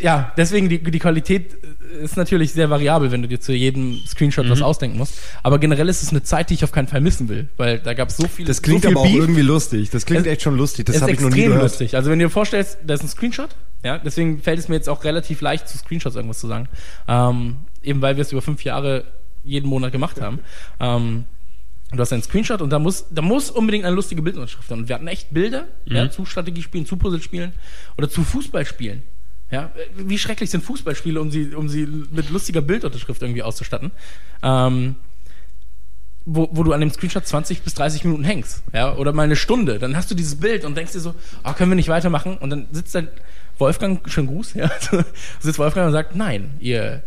ja, 0.00 0.32
deswegen 0.36 0.68
die, 0.68 0.82
die 0.82 0.98
Qualität 0.98 1.54
ist 2.02 2.16
natürlich 2.16 2.52
sehr 2.52 2.68
variabel, 2.68 3.12
wenn 3.12 3.22
du 3.22 3.28
dir 3.28 3.40
zu 3.40 3.52
jedem 3.52 4.00
Screenshot 4.06 4.46
mhm. 4.46 4.50
was 4.50 4.62
ausdenken 4.62 4.98
musst. 4.98 5.14
Aber 5.42 5.58
generell 5.58 5.88
ist 5.88 6.02
es 6.02 6.10
eine 6.10 6.22
Zeit, 6.22 6.50
die 6.50 6.54
ich 6.54 6.64
auf 6.64 6.72
keinen 6.72 6.88
Fall 6.88 7.00
missen 7.00 7.28
will, 7.28 7.48
weil 7.56 7.78
da 7.78 7.94
gab 7.94 8.08
es 8.08 8.16
so 8.16 8.26
viel. 8.26 8.44
Das 8.44 8.62
klingt 8.62 8.82
so 8.82 8.88
viel 8.88 8.96
aber 8.96 9.06
Beef. 9.06 9.14
auch 9.14 9.20
irgendwie 9.20 9.42
lustig. 9.42 9.90
Das 9.90 10.04
klingt 10.04 10.26
es, 10.26 10.32
echt 10.32 10.42
schon 10.42 10.56
lustig. 10.56 10.86
Das 10.86 11.00
habe 11.00 11.12
ich 11.12 11.20
noch 11.20 11.30
nie 11.30 11.44
gehört. 11.44 11.62
lustig. 11.62 11.94
Also 11.94 12.10
wenn 12.10 12.18
du 12.18 12.24
dir 12.24 12.30
vorstellst, 12.30 12.78
da 12.84 12.94
ist 12.94 13.02
ein 13.02 13.08
Screenshot, 13.08 13.50
ja, 13.84 13.98
deswegen 13.98 14.40
fällt 14.40 14.58
es 14.58 14.68
mir 14.68 14.74
jetzt 14.74 14.88
auch 14.88 15.04
relativ 15.04 15.40
leicht, 15.40 15.68
zu 15.68 15.78
Screenshots 15.78 16.16
irgendwas 16.16 16.40
zu 16.40 16.48
sagen, 16.48 16.68
ähm, 17.06 17.56
eben 17.82 18.02
weil 18.02 18.16
wir 18.16 18.22
es 18.22 18.32
über 18.32 18.42
fünf 18.42 18.64
Jahre 18.64 19.04
jeden 19.44 19.68
Monat 19.68 19.92
gemacht 19.92 20.20
haben. 20.20 20.40
Ähm, 20.80 21.26
du 21.92 21.98
hast 21.98 22.12
einen 22.12 22.22
Screenshot 22.22 22.62
und 22.62 22.70
da 22.70 22.78
muss, 22.78 23.06
da 23.10 23.22
muss 23.22 23.50
unbedingt 23.50 23.84
eine 23.84 23.94
lustige 23.94 24.22
Bildunterschrift 24.22 24.68
sein. 24.68 24.80
Und 24.80 24.88
wir 24.88 24.96
hatten 24.96 25.06
echt 25.06 25.32
Bilder 25.32 25.66
mhm. 25.86 25.96
ja, 25.96 26.10
zu 26.10 26.24
Strategiespielen, 26.24 26.86
zu 26.86 26.96
Puzzlespielen 26.96 27.52
oder 27.96 28.08
zu 28.08 28.24
Fußballspielen. 28.24 29.02
Ja, 29.54 29.70
wie 29.96 30.18
schrecklich 30.18 30.50
sind 30.50 30.64
Fußballspiele, 30.64 31.20
um 31.20 31.30
sie, 31.30 31.54
um 31.54 31.68
sie 31.68 31.86
mit 31.86 32.28
lustiger 32.30 32.60
Bildunterschrift 32.60 33.22
irgendwie 33.22 33.44
auszustatten. 33.44 33.92
Ähm, 34.42 34.96
wo, 36.24 36.48
wo 36.50 36.64
du 36.64 36.72
an 36.72 36.80
dem 36.80 36.90
Screenshot 36.90 37.24
20 37.24 37.62
bis 37.62 37.74
30 37.74 38.02
Minuten 38.02 38.24
hängst, 38.24 38.64
ja, 38.72 38.96
oder 38.96 39.12
mal 39.12 39.22
eine 39.22 39.36
Stunde, 39.36 39.78
dann 39.78 39.96
hast 39.96 40.10
du 40.10 40.16
dieses 40.16 40.36
Bild 40.36 40.64
und 40.64 40.76
denkst 40.76 40.92
dir 40.92 41.00
so, 41.00 41.14
ah, 41.44 41.52
können 41.52 41.70
wir 41.70 41.76
nicht 41.76 41.88
weitermachen? 41.88 42.36
Und 42.38 42.50
dann 42.50 42.66
sitzt 42.72 42.96
dann 42.96 43.08
Wolfgang, 43.58 44.00
schönen 44.10 44.26
Gruß, 44.26 44.54
ja, 44.54 44.70
sitzt 45.38 45.58
Wolfgang 45.60 45.86
und 45.86 45.92
sagt, 45.92 46.16
nein, 46.16 46.54
ihr 46.58 47.04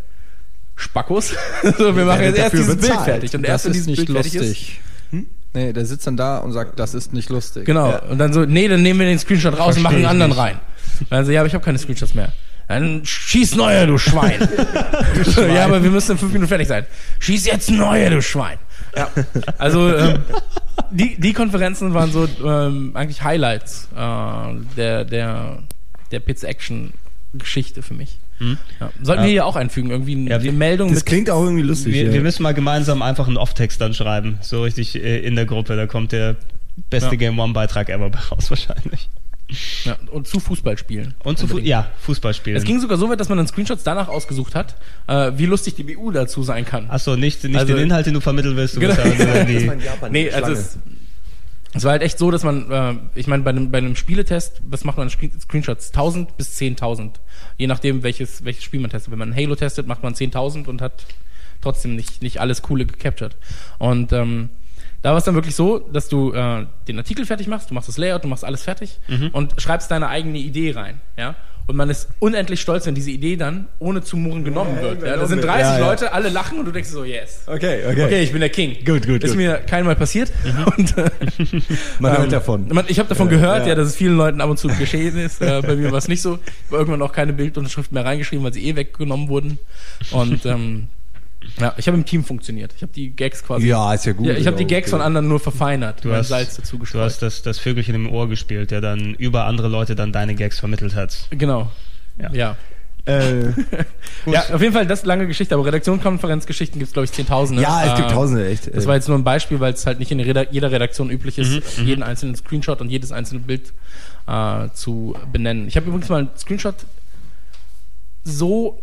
Spackos, 0.78 1.34
so, 1.78 1.95
wir 1.98 2.06
machen 2.06 2.22
jetzt 2.22 2.38
erst 2.38 2.53
dieses 2.53 2.76
bezahlt. 2.78 2.94
Bild 2.94 3.06
fertig. 3.06 3.36
Und 3.36 3.41
das 3.41 3.49
erst, 3.49 3.65
wenn 3.65 3.74
dieses 3.74 3.95
Bild 3.95 4.10
lustig. 4.10 4.32
fertig 4.32 4.80
ist. 4.80 5.11
Hm? 5.11 5.28
Nee, 5.53 5.74
der 5.74 5.86
sitzt 5.86 6.06
dann 6.06 6.15
da 6.15 6.38
und 6.38 6.53
sagt, 6.53 6.80
das 6.80 6.94
ist 6.94 7.14
nicht 7.14 7.30
lustig. 7.30 7.65
Genau. 7.65 7.90
Ja. 7.90 8.03
Und 8.03 8.19
dann 8.19 8.32
so, 8.32 8.45
nee, 8.45 8.68
dann 8.68 8.84
nehmen 8.84 8.99
wir 8.99 9.07
den 9.07 9.19
Screenshot 9.19 9.53
raus 9.53 9.76
Versteh 9.76 9.80
und 9.80 9.84
machen 9.84 9.95
einen 9.98 10.06
anderen 10.06 10.32
nicht. 10.32 10.40
rein. 10.40 10.60
Also, 11.09 11.31
ja, 11.31 11.41
aber 11.41 11.47
ich 11.47 11.53
habe 11.53 11.64
keine 11.64 11.77
Screenshots 11.77 12.14
mehr. 12.14 12.34
Dann 12.68 13.05
schieß 13.05 13.55
neue, 13.55 13.88
du 13.88 13.97
Schwein. 13.97 14.39
du 15.15 15.31
Schwein. 15.31 15.53
Ja, 15.53 15.65
aber 15.65 15.81
wir 15.81 15.89
müssen 15.89 16.11
in 16.11 16.18
fünf 16.18 16.34
Minuten 16.34 16.49
fertig 16.49 16.68
sein. 16.68 16.85
Schieß 17.19 17.45
jetzt 17.45 17.72
neue, 17.72 18.09
du 18.09 18.22
Schwein. 18.22 18.57
Ja. 18.95 19.09
Also 19.57 19.95
ähm, 19.95 20.19
die, 20.91 21.19
die 21.19 21.34
Konferenzen 21.34 21.93
waren 21.93 22.11
so 22.11 22.27
ähm, 22.43 22.91
eigentlich 22.93 23.23
Highlights 23.23 23.88
äh, 23.95 23.97
der, 24.76 25.05
der, 25.05 25.59
der 26.11 26.19
Pizza 26.19 26.47
Action 26.47 26.93
Geschichte 27.34 27.81
für 27.84 27.93
mich. 27.93 28.19
Hm? 28.39 28.57
Ja. 28.80 28.91
Sollten 29.01 29.22
ja. 29.22 29.27
wir 29.27 29.31
hier 29.31 29.45
auch 29.45 29.55
einfügen, 29.55 29.89
irgendwie 29.89 30.15
eine, 30.15 30.30
ja, 30.30 30.43
wir, 30.43 30.51
Meldung. 30.51 30.93
Das 30.93 31.05
klingt 31.05 31.30
auch 31.30 31.43
irgendwie 31.43 31.64
lustig. 31.64 31.93
Wir, 31.93 32.14
wir, 32.14 32.22
müssen 32.22 32.43
mal 32.43 32.53
gemeinsam 32.53 33.01
einfach 33.01 33.27
einen 33.27 33.38
Off-Text 33.38 33.81
dann 33.81 33.93
schreiben, 33.93 34.38
so 34.41 34.64
richtig 34.64 34.95
äh, 34.95 35.19
in 35.19 35.35
der 35.35 35.45
Gruppe. 35.45 35.76
Da 35.76 35.88
kommt 35.88 36.11
der 36.11 36.35
beste 36.89 37.18
Game 37.18 37.39
One-Beitrag 37.39 37.89
ever 37.89 38.11
raus 38.31 38.49
wahrscheinlich. 38.49 39.09
Ja, 39.86 39.98
und 40.11 40.28
zu 40.28 40.41
Fußballspielen. 40.41 41.15
Und 41.24 41.38
zu 41.38 41.48
Fu 41.48 41.57
ja, 41.60 41.90
Fußballspielen. 42.02 42.57
Es 42.57 42.65
ging 42.65 42.82
sogar 42.82 42.98
so 42.98 43.10
weit, 43.10 43.19
dass 43.19 43.30
man 43.30 43.38
dann 43.38 43.48
Screenshots 43.48 43.84
danach 43.84 44.10
ausgesucht 44.10 44.56
hat, 44.56 44.76
äh, 45.07 45.32
wie 45.36 45.45
lustig 45.45 45.76
die 45.76 45.84
BU 45.84 46.11
dazu 46.11 46.44
sein 46.44 46.65
kann. 46.65 46.90
Achso, 46.90 47.15
nicht, 47.15 47.44
nicht 47.45 47.56
also, 47.56 47.74
den 47.74 47.84
Inhalt, 47.84 48.06
den 48.06 48.14
du 48.14 48.19
vermitteln 48.19 48.57
willst. 48.57 48.76
Du 48.76 48.82
genau. 48.82 48.94
ja 48.95 49.44
die 49.45 49.72
nee, 50.10 50.30
also 50.32 50.52
es, 50.52 50.78
es, 51.74 51.84
war 51.86 51.91
halt 51.91 52.02
echt 52.02 52.18
so, 52.18 52.30
dass 52.30 52.44
man, 52.44 52.69
äh, 52.69 52.95
ich 53.15 53.28
meine, 53.28 53.44
bei 53.44 53.52
einem, 53.52 53.72
bei 53.72 53.78
einem 53.78 53.95
Spieletest, 53.95 54.61
was 54.68 54.84
macht 54.84 54.98
man 54.98 55.10
Screenshots? 55.10 55.90
1000 55.90 56.36
bis 56.36 56.57
10.000. 56.60 57.11
Je 57.57 57.68
nachdem, 57.68 58.03
welches, 58.03 58.44
welches 58.44 58.65
Spiel 58.65 58.82
man 58.82 58.90
testet. 58.90 59.11
Wenn 59.11 59.19
man 59.19 59.34
Halo 59.34 59.56
testet, 59.56 59.88
macht 59.88 60.03
man 60.03 60.14
10.000 60.14 60.68
und 60.68 60.82
hat 60.82 61.06
trotzdem 61.61 61.95
nicht, 61.95 62.22
nicht 62.22 62.41
alles 62.41 62.61
Coole 62.61 62.86
gecaptured. 62.86 63.38
Und 63.80 64.11
ähm, 64.11 64.49
da 65.02 65.11
war 65.11 65.18
es 65.18 65.24
dann 65.24 65.36
wirklich 65.36 65.56
so, 65.56 65.80
dass 65.80 66.10
du 66.10 66.34
äh, 66.34 66.65
den 66.88 66.98
Artikel 66.98 67.26
fertig 67.26 67.48
machst, 67.48 67.69
du 67.69 67.74
machst 67.74 67.88
das 67.88 67.98
Layout, 67.98 68.24
du 68.24 68.28
machst 68.28 68.44
alles 68.44 68.64
fertig 68.64 68.99
mhm. 69.07 69.30
und 69.32 69.61
schreibst 69.61 69.91
deine 69.91 70.07
eigene 70.07 70.38
Idee 70.38 70.72
rein. 70.72 70.99
Ja? 71.18 71.36
Und 71.68 71.76
man 71.76 71.90
ist 71.90 72.07
unendlich 72.19 72.61
stolz, 72.61 72.86
wenn 72.86 72.95
diese 72.95 73.11
Idee 73.11 73.36
dann 73.36 73.68
ohne 73.80 74.02
zu 74.02 74.15
murren 74.15 74.45
genommen 74.45 74.80
wird. 74.82 75.03
Ja, 75.03 75.18
da 75.18 75.28
sind 75.28 75.44
30 75.44 75.61
ja, 75.61 75.80
ja. 75.80 75.86
Leute, 75.86 76.14
alle 76.14 76.30
lachen 76.30 76.60
und 76.60 76.65
du 76.65 76.72
denkst 76.72 76.90
so, 76.90 77.03
yes. 77.03 77.41
Okay, 77.45 77.82
okay. 77.86 78.06
Okay, 78.06 78.24
ich 78.24 78.32
bin 78.32 78.40
der 78.40 78.49
King. 78.49 78.78
Gut, 78.86 79.06
gut. 79.06 79.22
Ist 79.22 79.32
gut. 79.32 79.38
mir 79.38 79.57
keinmal 79.57 79.98
passiert. 79.98 80.32
Mhm. 80.45 80.64
Und, 80.78 80.98
äh, 80.98 81.10
man 81.99 82.11
hört 82.14 82.24
ähm, 82.24 82.30
davon. 82.30 82.68
Man, 82.69 82.86
ich 82.88 82.99
habe 82.99 83.10
davon 83.10 83.28
gehört, 83.28 83.68
ja. 83.68 83.76
dass 83.76 83.90
es 83.90 83.98
vielen 83.98 84.15
Leuten 84.15 84.40
ab 84.40 84.49
und 84.49 84.57
zu 84.57 84.69
geschehen 84.69 85.18
ist. 85.18 85.41
Äh, 85.41 85.61
bei 85.61 85.76
mir 85.76 85.91
war 85.91 85.98
es 85.98 86.07
nicht 86.07 86.22
so. 86.22 86.40
Ich 86.45 86.68
habe 86.68 86.78
irgendwann 86.78 87.02
auch 87.02 87.11
keine 87.11 87.34
Bildunterschrift 87.34 87.91
mehr 87.91 88.06
reingeschrieben, 88.06 88.45
weil 88.45 88.53
sie 88.53 88.65
eh 88.65 88.78
weggenommen 88.78 89.28
wurden. 89.28 89.60
Und 90.11 90.45
ähm, 90.45 90.88
ja, 91.59 91.73
ich 91.77 91.88
habe 91.88 91.97
im 91.97 92.05
Team 92.05 92.23
funktioniert. 92.23 92.73
Ich 92.76 92.81
habe 92.81 92.91
die 92.91 93.11
Gags 93.11 93.43
quasi. 93.43 93.68
Ja, 93.68 93.93
ist 93.93 94.05
ja 94.05 94.14
gut. 94.14 94.27
Ja, 94.27 94.34
ich 94.34 94.47
habe 94.47 94.57
die 94.57 94.65
Gags 94.65 94.88
okay. 94.88 94.97
von 94.97 95.01
anderen 95.01 95.27
nur 95.27 95.39
verfeinert. 95.39 96.03
Du 96.03 96.11
hast 96.11 96.30
Salz 96.30 96.55
dazu 96.55 96.77
Du 96.77 96.99
hast 96.99 97.22
das, 97.22 97.41
das 97.41 97.59
Vögelchen 97.59 97.95
im 97.95 98.11
Ohr 98.11 98.27
gespielt, 98.27 98.72
der 98.72 98.81
dann 98.81 99.14
über 99.15 99.45
andere 99.45 99.68
Leute 99.68 99.95
dann 99.95 100.11
deine 100.11 100.35
Gags 100.35 100.59
vermittelt 100.59 100.95
hat. 100.95 101.27
Genau. 101.31 101.72
Ja. 102.18 102.31
ja. 102.34 102.57
Äh, 103.05 103.45
ja, 104.26 104.43
auf 104.53 104.61
jeden 104.61 104.73
Fall, 104.73 104.85
das 104.85 104.99
ist 104.99 105.05
lange 105.05 105.27
Geschichte, 105.27 105.55
aber 105.55 105.65
Redaktionskonferenzgeschichten 105.65 106.77
gibt 106.77 106.89
es, 106.89 106.93
glaube 106.93 107.05
ich, 107.05 107.14
Zehntausende. 107.14 107.61
Ja, 107.61 107.85
es 107.85 107.95
gibt 107.95 108.11
äh, 108.11 108.14
Tausende, 108.14 108.47
echt. 108.47 108.76
Das 108.76 108.85
war 108.85 108.95
jetzt 108.95 109.07
nur 109.07 109.18
ein 109.18 109.23
Beispiel, 109.23 109.61
weil 109.61 109.73
es 109.73 109.85
halt 109.85 109.99
nicht 109.99 110.11
in 110.11 110.19
jeder 110.19 110.72
Redaktion 110.72 111.09
üblich 111.09 111.38
ist, 111.38 111.77
mhm, 111.77 111.84
mhm, 111.84 111.88
jeden 111.88 112.03
einzelnen 112.03 112.35
Screenshot 112.35 112.81
und 112.81 112.89
jedes 112.89 113.14
einzelne 113.14 113.39
Bild 113.39 113.72
äh, 114.27 114.68
zu 114.73 115.15
benennen. 115.31 115.68
Ich 115.68 115.77
habe 115.77 115.88
übrigens 115.88 116.09
mal 116.09 116.19
einen 116.19 116.30
Screenshot 116.38 116.76
so 118.26 118.77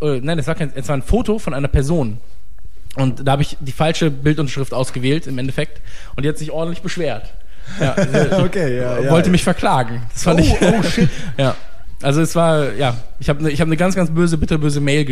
äh, 0.00 0.20
nein, 0.20 0.38
es 0.38 0.46
war, 0.46 0.54
kein, 0.54 0.72
es 0.74 0.88
war 0.88 0.96
ein 0.96 1.02
Foto 1.02 1.38
von 1.38 1.54
einer 1.54 1.68
Person. 1.68 2.18
Und 2.96 3.26
da 3.26 3.32
habe 3.32 3.42
ich 3.42 3.56
die 3.60 3.72
falsche 3.72 4.10
Bildunterschrift 4.10 4.74
ausgewählt 4.74 5.26
im 5.26 5.38
Endeffekt 5.38 5.80
und 6.16 6.24
die 6.24 6.28
hat 6.28 6.38
sich 6.38 6.50
ordentlich 6.50 6.82
beschwert. 6.82 7.32
Ja, 7.78 7.92
also, 7.92 8.38
okay, 8.44 8.78
ja, 8.78 9.10
wollte 9.10 9.28
ja. 9.28 9.32
mich 9.32 9.44
verklagen. 9.44 10.02
Das 10.12 10.24
fand 10.24 10.40
oh, 10.40 10.42
ich. 10.42 10.56
Oh 10.60 10.82
shit. 10.82 11.08
ja. 11.38 11.54
Also 12.02 12.22
es 12.22 12.34
war, 12.34 12.72
ja, 12.72 12.96
ich 13.18 13.28
habe 13.28 13.42
ne, 13.42 13.50
ich 13.50 13.60
hab 13.60 13.68
eine 13.68 13.76
ganz, 13.76 13.94
ganz 13.94 14.10
böse, 14.10 14.38
bitterböse 14.38 14.80
Mail 14.80 15.04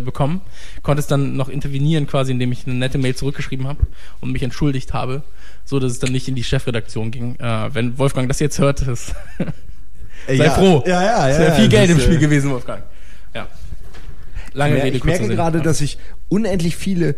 bekommen, 0.00 0.40
konnte 0.82 0.98
es 0.98 1.06
dann 1.06 1.36
noch 1.36 1.48
intervenieren 1.48 2.08
quasi, 2.08 2.32
indem 2.32 2.50
ich 2.50 2.66
eine 2.66 2.74
nette 2.74 2.98
Mail 2.98 3.14
zurückgeschrieben 3.14 3.68
habe 3.68 3.86
und 4.20 4.32
mich 4.32 4.42
entschuldigt 4.42 4.92
habe, 4.92 5.22
so 5.64 5.78
dass 5.78 5.92
es 5.92 6.00
dann 6.00 6.10
nicht 6.10 6.26
in 6.26 6.34
die 6.34 6.42
Chefredaktion 6.42 7.12
ging. 7.12 7.36
Äh, 7.36 7.72
wenn 7.72 7.98
Wolfgang 7.98 8.26
das 8.26 8.40
jetzt 8.40 8.58
hört, 8.58 8.82
ist 8.82 9.14
sei 10.26 10.34
ja. 10.34 10.50
froh. 10.50 10.82
Ja, 10.86 11.02
ja, 11.02 11.28
ja. 11.28 11.28
Es 11.28 11.38
wäre 11.38 11.54
viel 11.54 11.68
Geld 11.68 11.90
im 11.90 12.00
Spiel 12.00 12.18
gewesen, 12.18 12.50
Wolfgang. 12.50 12.82
Ja. 14.54 14.58
Lange 14.58 14.82
Rede, 14.82 14.96
Ich 14.96 15.04
merke 15.04 15.28
gerade, 15.28 15.60
dass 15.60 15.80
ich 15.80 15.98
unendlich 16.28 16.76
viele 16.76 17.16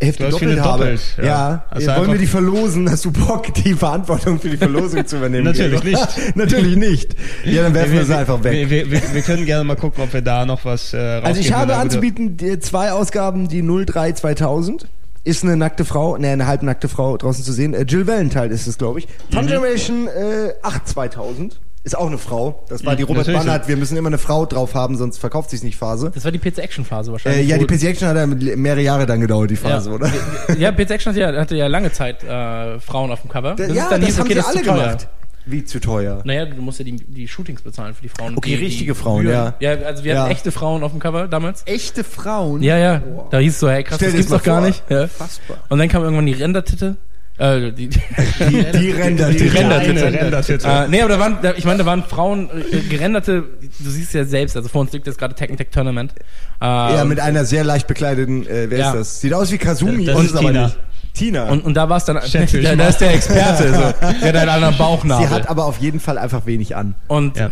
Hefte 0.00 0.28
doppelt 0.28 0.60
habe. 0.60 0.84
Doppelt, 0.84 1.00
ja. 1.18 1.24
ja. 1.24 1.64
Also 1.70 1.86
wollen 1.92 2.12
wir 2.12 2.18
die 2.18 2.26
verlosen? 2.26 2.90
Hast 2.90 3.04
du 3.04 3.12
Bock, 3.12 3.52
die 3.54 3.74
Verantwortung 3.74 4.40
für 4.40 4.50
die 4.50 4.56
Verlosung 4.56 5.06
zu 5.06 5.18
übernehmen? 5.18 5.44
Natürlich 5.44 5.84
nicht. 5.84 6.08
Natürlich 6.36 6.76
nicht. 6.76 7.16
Ja, 7.44 7.62
dann 7.62 7.74
werfen 7.74 7.92
wir, 7.92 8.00
wir 8.00 8.06
sie 8.06 8.16
einfach 8.16 8.42
weg. 8.42 8.68
Wir, 8.68 8.90
wir, 8.90 9.14
wir, 9.14 9.22
können 9.22 9.46
gerne 9.46 9.64
mal 9.64 9.76
gucken, 9.76 10.02
ob 10.02 10.12
wir 10.12 10.22
da 10.22 10.44
noch 10.46 10.64
was 10.64 10.94
äh, 10.94 10.96
Also 11.22 11.40
ich 11.40 11.52
habe 11.52 11.76
anzubieten 11.76 12.36
zwei 12.60 12.92
Ausgaben, 12.92 13.48
die 13.48 13.62
03 13.62 14.12
2000 14.12 14.86
ist 15.22 15.42
eine 15.42 15.56
nackte 15.56 15.84
Frau, 15.84 16.18
ne, 16.18 16.28
eine 16.28 16.46
halbnackte 16.46 16.88
Frau 16.88 17.16
draußen 17.16 17.44
zu 17.44 17.52
sehen. 17.52 17.72
Äh, 17.72 17.82
Jill 17.82 18.06
Valentine 18.06 18.48
ist 18.48 18.66
es, 18.66 18.76
glaube 18.76 18.98
ich. 18.98 19.08
Fun 19.32 19.44
mhm. 19.44 19.48
Generation 19.48 20.08
äh, 20.08 20.52
8 20.62 20.88
2000 20.88 21.60
ist 21.84 21.96
auch 21.96 22.06
eine 22.06 22.18
Frau. 22.18 22.64
Das 22.68 22.84
war 22.84 22.96
die 22.96 23.02
Mhm, 23.02 23.08
Robert 23.08 23.26
natürlich. 23.26 23.46
Bannert. 23.46 23.68
Wir 23.68 23.76
müssen 23.76 23.96
immer 23.96 24.08
eine 24.08 24.18
Frau 24.18 24.46
drauf 24.46 24.74
haben, 24.74 24.96
sonst 24.96 25.18
verkauft 25.18 25.50
sich's 25.50 25.62
nicht 25.62 25.76
Phase. 25.76 26.10
Das 26.14 26.24
war 26.24 26.32
die 26.32 26.38
PC-Action-Phase 26.38 27.10
Äh, 27.10 27.12
wahrscheinlich. 27.12 27.48
ja, 27.48 27.58
die 27.58 27.66
PC 27.66 27.82
Action 27.84 28.08
hat 28.08 28.16
ja 28.16 28.26
mehrere 28.26 28.80
Jahre 28.82 29.06
dann 29.06 29.20
gedauert, 29.20 29.50
die 29.50 29.56
Phase, 29.56 29.90
ja. 29.90 29.94
oder? 29.96 30.10
Ja, 30.58 30.72
PC-Action 30.72 31.12
hatte 31.12 31.20
ja, 31.20 31.32
hatte 31.40 31.54
ja 31.56 31.66
lange 31.66 31.92
Zeit 31.92 32.24
äh, 32.24 32.80
Frauen 32.80 33.12
auf 33.12 33.20
dem 33.20 33.30
Cover. 33.30 33.50
ja, 33.50 33.54
Bis 33.56 33.68
es 33.68 33.74
das 33.76 33.88
dann 33.90 34.02
hieß, 34.02 34.14
haben 34.18 34.22
okay, 34.24 34.32
sie 34.32 34.38
das 34.40 34.46
alle 34.46 34.62
gemacht. 34.62 35.08
Wie 35.46 35.62
zu 35.62 35.78
teuer? 35.78 36.22
Naja, 36.24 36.46
du 36.46 36.62
musst 36.62 36.78
ja 36.78 36.86
die, 36.86 36.92
die 36.96 37.28
Shootings 37.28 37.60
bezahlen 37.60 37.92
für 37.94 38.00
die 38.00 38.08
Frauen. 38.08 38.34
Okay, 38.34 38.56
die, 38.56 38.64
richtige 38.64 38.94
die 38.94 38.98
Frauen, 38.98 39.28
ja. 39.28 39.52
Ja, 39.60 39.72
also 39.72 40.02
wir 40.02 40.14
Ja. 40.14 40.22
hatten 40.22 40.32
echte 40.32 40.50
Frauen 40.52 40.82
auf 40.82 40.92
dem 40.92 41.00
Cover 41.00 41.28
damals. 41.28 41.64
Echte 41.66 42.02
Frauen? 42.02 42.62
Ja, 42.62 42.78
ja. 42.78 43.02
Da 43.30 43.38
hieß 43.40 43.52
es 43.52 43.60
so, 43.60 43.68
hey 43.68 43.84
krass, 43.84 43.96
Stell 43.96 44.08
das 44.08 44.16
gibt's 44.16 44.30
das 44.30 44.40
doch 44.42 44.46
mal 44.46 44.52
gar 44.52 44.60
vor. 44.62 44.68
nicht. 44.68 44.82
Ja. 44.90 45.06
Fassbar. 45.06 45.58
Und 45.68 45.78
dann 45.80 45.90
kam 45.90 46.02
irgendwann 46.02 46.24
die 46.24 46.32
Rendertitte. 46.32 46.96
Äh, 47.36 47.72
die, 47.72 47.88
die, 47.88 47.98
Die, 48.38 48.78
die 48.78 48.90
Ränder. 48.92 49.30
Die 49.30 49.48
Ränder- 49.48 49.78
Eine 49.80 50.02
Rendertitel. 50.04 50.66
äh, 50.68 50.86
nee, 50.88 51.00
aber 51.02 51.14
da 51.14 51.18
waren, 51.18 51.38
da, 51.42 51.52
ich 51.56 51.64
meine, 51.64 51.78
da 51.78 51.86
waren 51.86 52.04
Frauen, 52.04 52.48
äh, 52.70 52.78
gerenderte, 52.88 53.42
du 53.80 53.90
siehst 53.90 54.14
ja 54.14 54.24
selbst, 54.24 54.56
also 54.56 54.68
vor 54.68 54.82
uns 54.82 54.92
liegt 54.92 55.06
jetzt 55.08 55.18
gerade 55.18 55.34
Tekken-Tech 55.34 55.68
Tournament. 55.72 56.12
Äh, 56.60 56.64
Ja, 56.64 57.04
mit 57.04 57.18
einer 57.18 57.44
sehr 57.44 57.64
leicht 57.64 57.88
bekleideten, 57.88 58.46
äh, 58.46 58.70
wer 58.70 58.78
Ja. 58.78 58.90
ist 58.92 58.96
das? 58.98 59.20
Sieht 59.20 59.34
aus 59.34 59.50
wie 59.50 59.58
Kazumi. 59.58 60.04
Das 60.04 60.18
ist 60.20 60.32
ist 60.32 60.38
Tina. 60.38 60.64
nicht. 60.66 60.78
Tina. 61.12 61.48
Und, 61.48 61.64
und 61.64 61.74
da 61.74 61.88
war 61.88 61.96
es 61.96 62.04
dann, 62.04 62.16
da, 62.22 62.22
da 62.76 62.86
ist 62.88 63.00
der 63.00 63.14
Experte, 63.14 63.68
so. 63.74 63.80
Der 63.80 64.28
hat 64.28 64.36
einen 64.36 64.48
anderen 64.48 64.78
Bauchnabel. 64.78 65.26
Sie 65.26 65.34
hat 65.34 65.48
aber 65.48 65.64
auf 65.64 65.78
jeden 65.78 65.98
Fall 66.00 66.18
einfach 66.18 66.46
wenig 66.46 66.76
an. 66.76 66.94
und 67.08 67.36
Ja. 67.36 67.50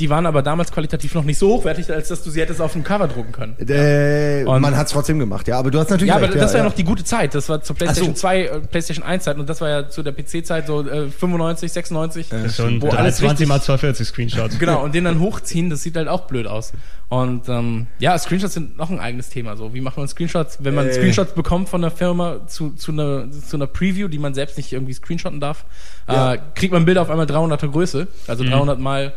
Die 0.00 0.08
waren 0.10 0.24
aber 0.26 0.42
damals 0.42 0.72
qualitativ 0.72 1.14
noch 1.14 1.22
nicht 1.22 1.38
so 1.38 1.48
hochwertig, 1.48 1.92
als 1.92 2.08
dass 2.08 2.22
du 2.24 2.30
sie 2.30 2.40
hättest 2.40 2.60
auf 2.60 2.72
dem 2.72 2.82
Cover 2.82 3.06
drucken 3.08 3.30
können. 3.30 3.56
Äh, 3.60 4.42
Und- 4.46 4.60
man 4.62 4.76
hat 4.76 4.86
es 4.86 4.92
trotzdem 4.92 5.18
gemacht, 5.18 5.46
ja. 5.48 5.58
Aber 5.58 5.70
du 5.70 5.78
hast 5.78 5.90
natürlich 5.90 6.08
Ja, 6.08 6.16
aber 6.16 6.26
recht, 6.28 6.36
das 6.40 6.52
war 6.54 6.58
ja 6.60 6.64
noch 6.64 6.72
die 6.74 6.82
gute 6.84 7.04
Zeit. 7.04 7.34
Das 7.34 7.48
war 7.48 7.62
zur 7.62 7.76
PlayStation 7.76 8.14
so. 8.14 8.20
2, 8.20 8.40
äh, 8.42 8.60
PlayStation 8.60 9.04
1 9.04 9.24
Zeit 9.24 9.36
und 9.38 9.48
das 9.48 9.60
war 9.60 9.68
ja 9.68 9.88
zu 9.88 10.02
der 10.02 10.12
PC-Zeit 10.12 10.66
so 10.66 10.80
äh, 10.88 11.08
95, 11.10 11.70
96. 11.72 12.28
Das 12.30 12.42
ist 12.42 12.56
schon 12.56 12.80
wo 12.82 12.88
alles 12.88 13.16
20 13.18 13.22
richtig- 13.32 13.48
mal 13.48 13.60
240 13.60 14.08
Screenshots. 14.08 14.58
Genau, 14.58 14.82
und 14.82 14.94
den 14.94 15.04
dann 15.04 15.20
hochziehen, 15.20 15.68
das 15.70 15.82
sieht 15.82 15.96
halt 15.96 16.08
auch 16.08 16.22
blöd 16.26 16.46
aus. 16.46 16.72
Und 17.10 17.48
ähm, 17.50 17.86
ja, 17.98 18.16
Screenshots 18.18 18.54
sind 18.54 18.78
noch 18.78 18.88
ein 18.90 18.98
eigenes 18.98 19.28
Thema. 19.28 19.56
So, 19.56 19.74
wie 19.74 19.82
macht 19.82 19.98
man 19.98 20.08
Screenshots, 20.08 20.58
wenn 20.62 20.74
man 20.74 20.88
Äh. 20.88 20.94
Screenshots 20.94 21.32
bekommt 21.34 21.68
von 21.68 21.82
der 21.82 21.90
Firma 21.90 22.46
zu, 22.48 22.70
zu, 22.70 22.92
einer, 22.92 23.30
zu 23.30 23.56
einer 23.56 23.66
Preview, 23.66 24.08
die 24.08 24.18
man 24.18 24.32
selbst 24.32 24.56
nicht 24.56 24.72
irgendwie 24.72 24.94
screenshotten 24.94 25.38
darf, 25.38 25.66
Ja. 26.08 26.32
äh, 26.34 26.38
kriegt 26.54 26.72
man 26.72 26.86
Bilder 26.86 27.02
auf 27.02 27.10
einmal 27.10 27.26
300er 27.26 27.68
Größe, 27.70 28.08
also 28.26 28.42
300 28.42 28.80
mal 28.80 29.12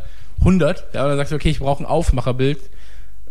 100. 0.45 0.93
Ja, 0.93 1.03
und 1.03 1.09
dann 1.09 1.17
sagst 1.17 1.31
du, 1.31 1.35
okay, 1.35 1.49
ich 1.49 1.59
brauche 1.59 1.83
ein 1.83 1.87
Aufmacherbild, 1.87 2.59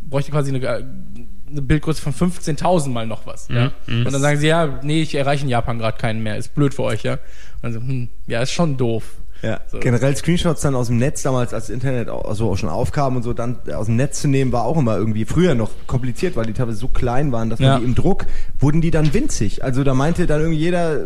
bräuchte 0.00 0.32
quasi 0.32 0.54
eine, 0.54 0.68
eine 0.68 1.62
Bildgröße 1.62 2.02
von 2.02 2.12
15.000 2.12 2.90
mal 2.90 3.06
noch 3.06 3.26
was. 3.26 3.48
Ja? 3.48 3.72
Und 4.04 4.12
dann 4.12 4.20
sagen 4.20 4.38
sie, 4.38 4.48
ja, 4.48 4.80
nee, 4.82 5.02
ich 5.02 5.14
erreiche 5.14 5.44
in 5.44 5.48
Japan 5.48 5.78
gerade 5.78 5.96
keinen 5.96 6.22
mehr, 6.22 6.36
ist 6.36 6.54
blöd 6.54 6.74
für 6.74 6.82
euch, 6.82 7.02
ja. 7.04 7.14
Und 7.14 7.20
dann 7.62 7.72
so, 7.72 7.80
hm, 7.80 8.08
ja, 8.26 8.42
ist 8.42 8.52
schon 8.52 8.76
doof. 8.76 9.04
Ja. 9.44 9.60
So. 9.68 9.78
Generell 9.78 10.16
Screenshots 10.16 10.62
dann 10.62 10.74
aus 10.74 10.86
dem 10.88 10.96
Netz 10.98 11.22
damals, 11.22 11.52
als 11.52 11.66
das 11.66 11.74
Internet 11.74 12.08
auch, 12.08 12.24
also 12.24 12.50
auch 12.50 12.56
schon 12.56 12.68
aufkam 12.68 13.16
und 13.16 13.22
so, 13.22 13.32
dann 13.32 13.58
aus 13.74 13.86
dem 13.86 13.96
Netz 13.96 14.20
zu 14.22 14.28
nehmen, 14.28 14.52
war 14.52 14.64
auch 14.64 14.76
immer 14.78 14.96
irgendwie 14.96 15.24
früher 15.24 15.54
noch 15.54 15.70
kompliziert, 15.86 16.36
weil 16.36 16.46
die 16.46 16.52
teilweise 16.52 16.78
so 16.78 16.88
klein 16.88 17.30
waren, 17.32 17.50
dass 17.50 17.58
man 17.60 17.68
Ja. 17.68 17.78
die 17.78 17.84
im 17.84 17.94
Druck, 17.94 18.26
wurden 18.58 18.80
die 18.80 18.90
dann 18.90 19.12
winzig. 19.14 19.62
Also 19.62 19.84
da 19.84 19.94
meinte 19.94 20.26
dann 20.26 20.40
irgendwie 20.40 20.58
jeder 20.60 21.00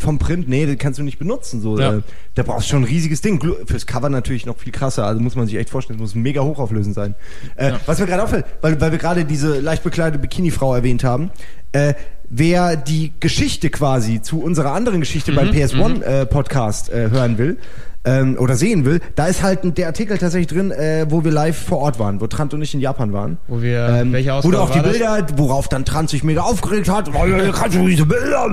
vom 0.00 0.18
Print, 0.18 0.50
nee, 0.50 0.66
das 0.66 0.76
kannst 0.76 0.98
du 0.98 1.02
nicht 1.02 1.18
benutzen. 1.18 1.62
So, 1.62 1.78
Ja. 1.78 1.94
äh, 1.96 2.02
da 2.34 2.42
brauchst 2.42 2.66
du 2.66 2.72
schon 2.72 2.82
ein 2.82 2.84
riesiges 2.88 3.22
Ding. 3.22 3.40
Fürs 3.64 3.86
Cover 3.86 4.10
natürlich 4.10 4.44
noch 4.44 4.58
viel 4.58 4.70
krasser, 4.72 5.06
also 5.06 5.18
muss 5.20 5.34
man 5.34 5.46
sich 5.46 5.56
echt 5.56 5.70
vorstellen, 5.70 5.98
es 5.98 6.00
muss 6.02 6.14
mega 6.14 6.42
hochauflösend 6.42 6.94
sein. 6.94 7.14
Äh, 7.56 7.70
Ja. 7.70 7.80
Was 7.86 7.98
mir 7.98 8.06
gerade 8.06 8.22
auffällt, 8.22 8.44
weil, 8.60 8.78
weil 8.82 8.90
wir 8.92 8.98
gerade 8.98 9.24
diese 9.24 9.60
leicht 9.60 9.82
bekleidete 9.84 10.18
Bikini-Frau 10.20 10.74
erwähnt 10.74 11.04
haben, 11.04 11.30
äh, 11.72 11.94
wer 12.28 12.76
die 12.76 13.12
Geschichte 13.20 13.70
quasi 13.70 14.20
zu 14.22 14.40
unserer 14.40 14.72
anderen 14.72 15.00
Geschichte 15.00 15.32
beim 15.32 15.50
PS1 15.50 16.02
äh, 16.02 16.26
Podcast 16.26 16.90
äh, 16.90 17.10
hören 17.10 17.38
will, 17.38 17.58
ähm, 18.08 18.36
oder 18.38 18.56
sehen 18.56 18.84
will, 18.84 19.00
da 19.14 19.26
ist 19.26 19.42
halt 19.42 19.60
der 19.76 19.86
Artikel 19.86 20.18
tatsächlich 20.18 20.46
drin, 20.48 20.70
äh, 20.70 21.06
wo 21.08 21.24
wir 21.24 21.30
live 21.32 21.56
vor 21.56 21.78
Ort 21.78 21.98
waren, 21.98 22.20
wo 22.20 22.26
Trant 22.26 22.54
und 22.54 22.62
ich 22.62 22.74
in 22.74 22.80
Japan 22.80 23.12
waren. 23.12 23.38
Wo 23.48 23.60
wir, 23.62 23.86
Ähm, 23.88 24.12
welche 24.12 24.30
wo 24.30 24.34
Ausgabe 24.34 24.54
du 24.56 24.60
auch 24.62 24.70
die 24.70 24.76
war 24.76 24.82
das? 24.84 24.92
Bilder, 24.92 25.26
worauf 25.36 25.68
dann 25.68 25.84
Trant 25.84 26.10
sich 26.10 26.24
mega 26.24 26.42
aufgeregt 26.42 26.88
hat, 26.88 27.10
kannst 27.52 27.76
du 27.76 27.86
diese 27.86 28.06
Bilder. 28.06 28.46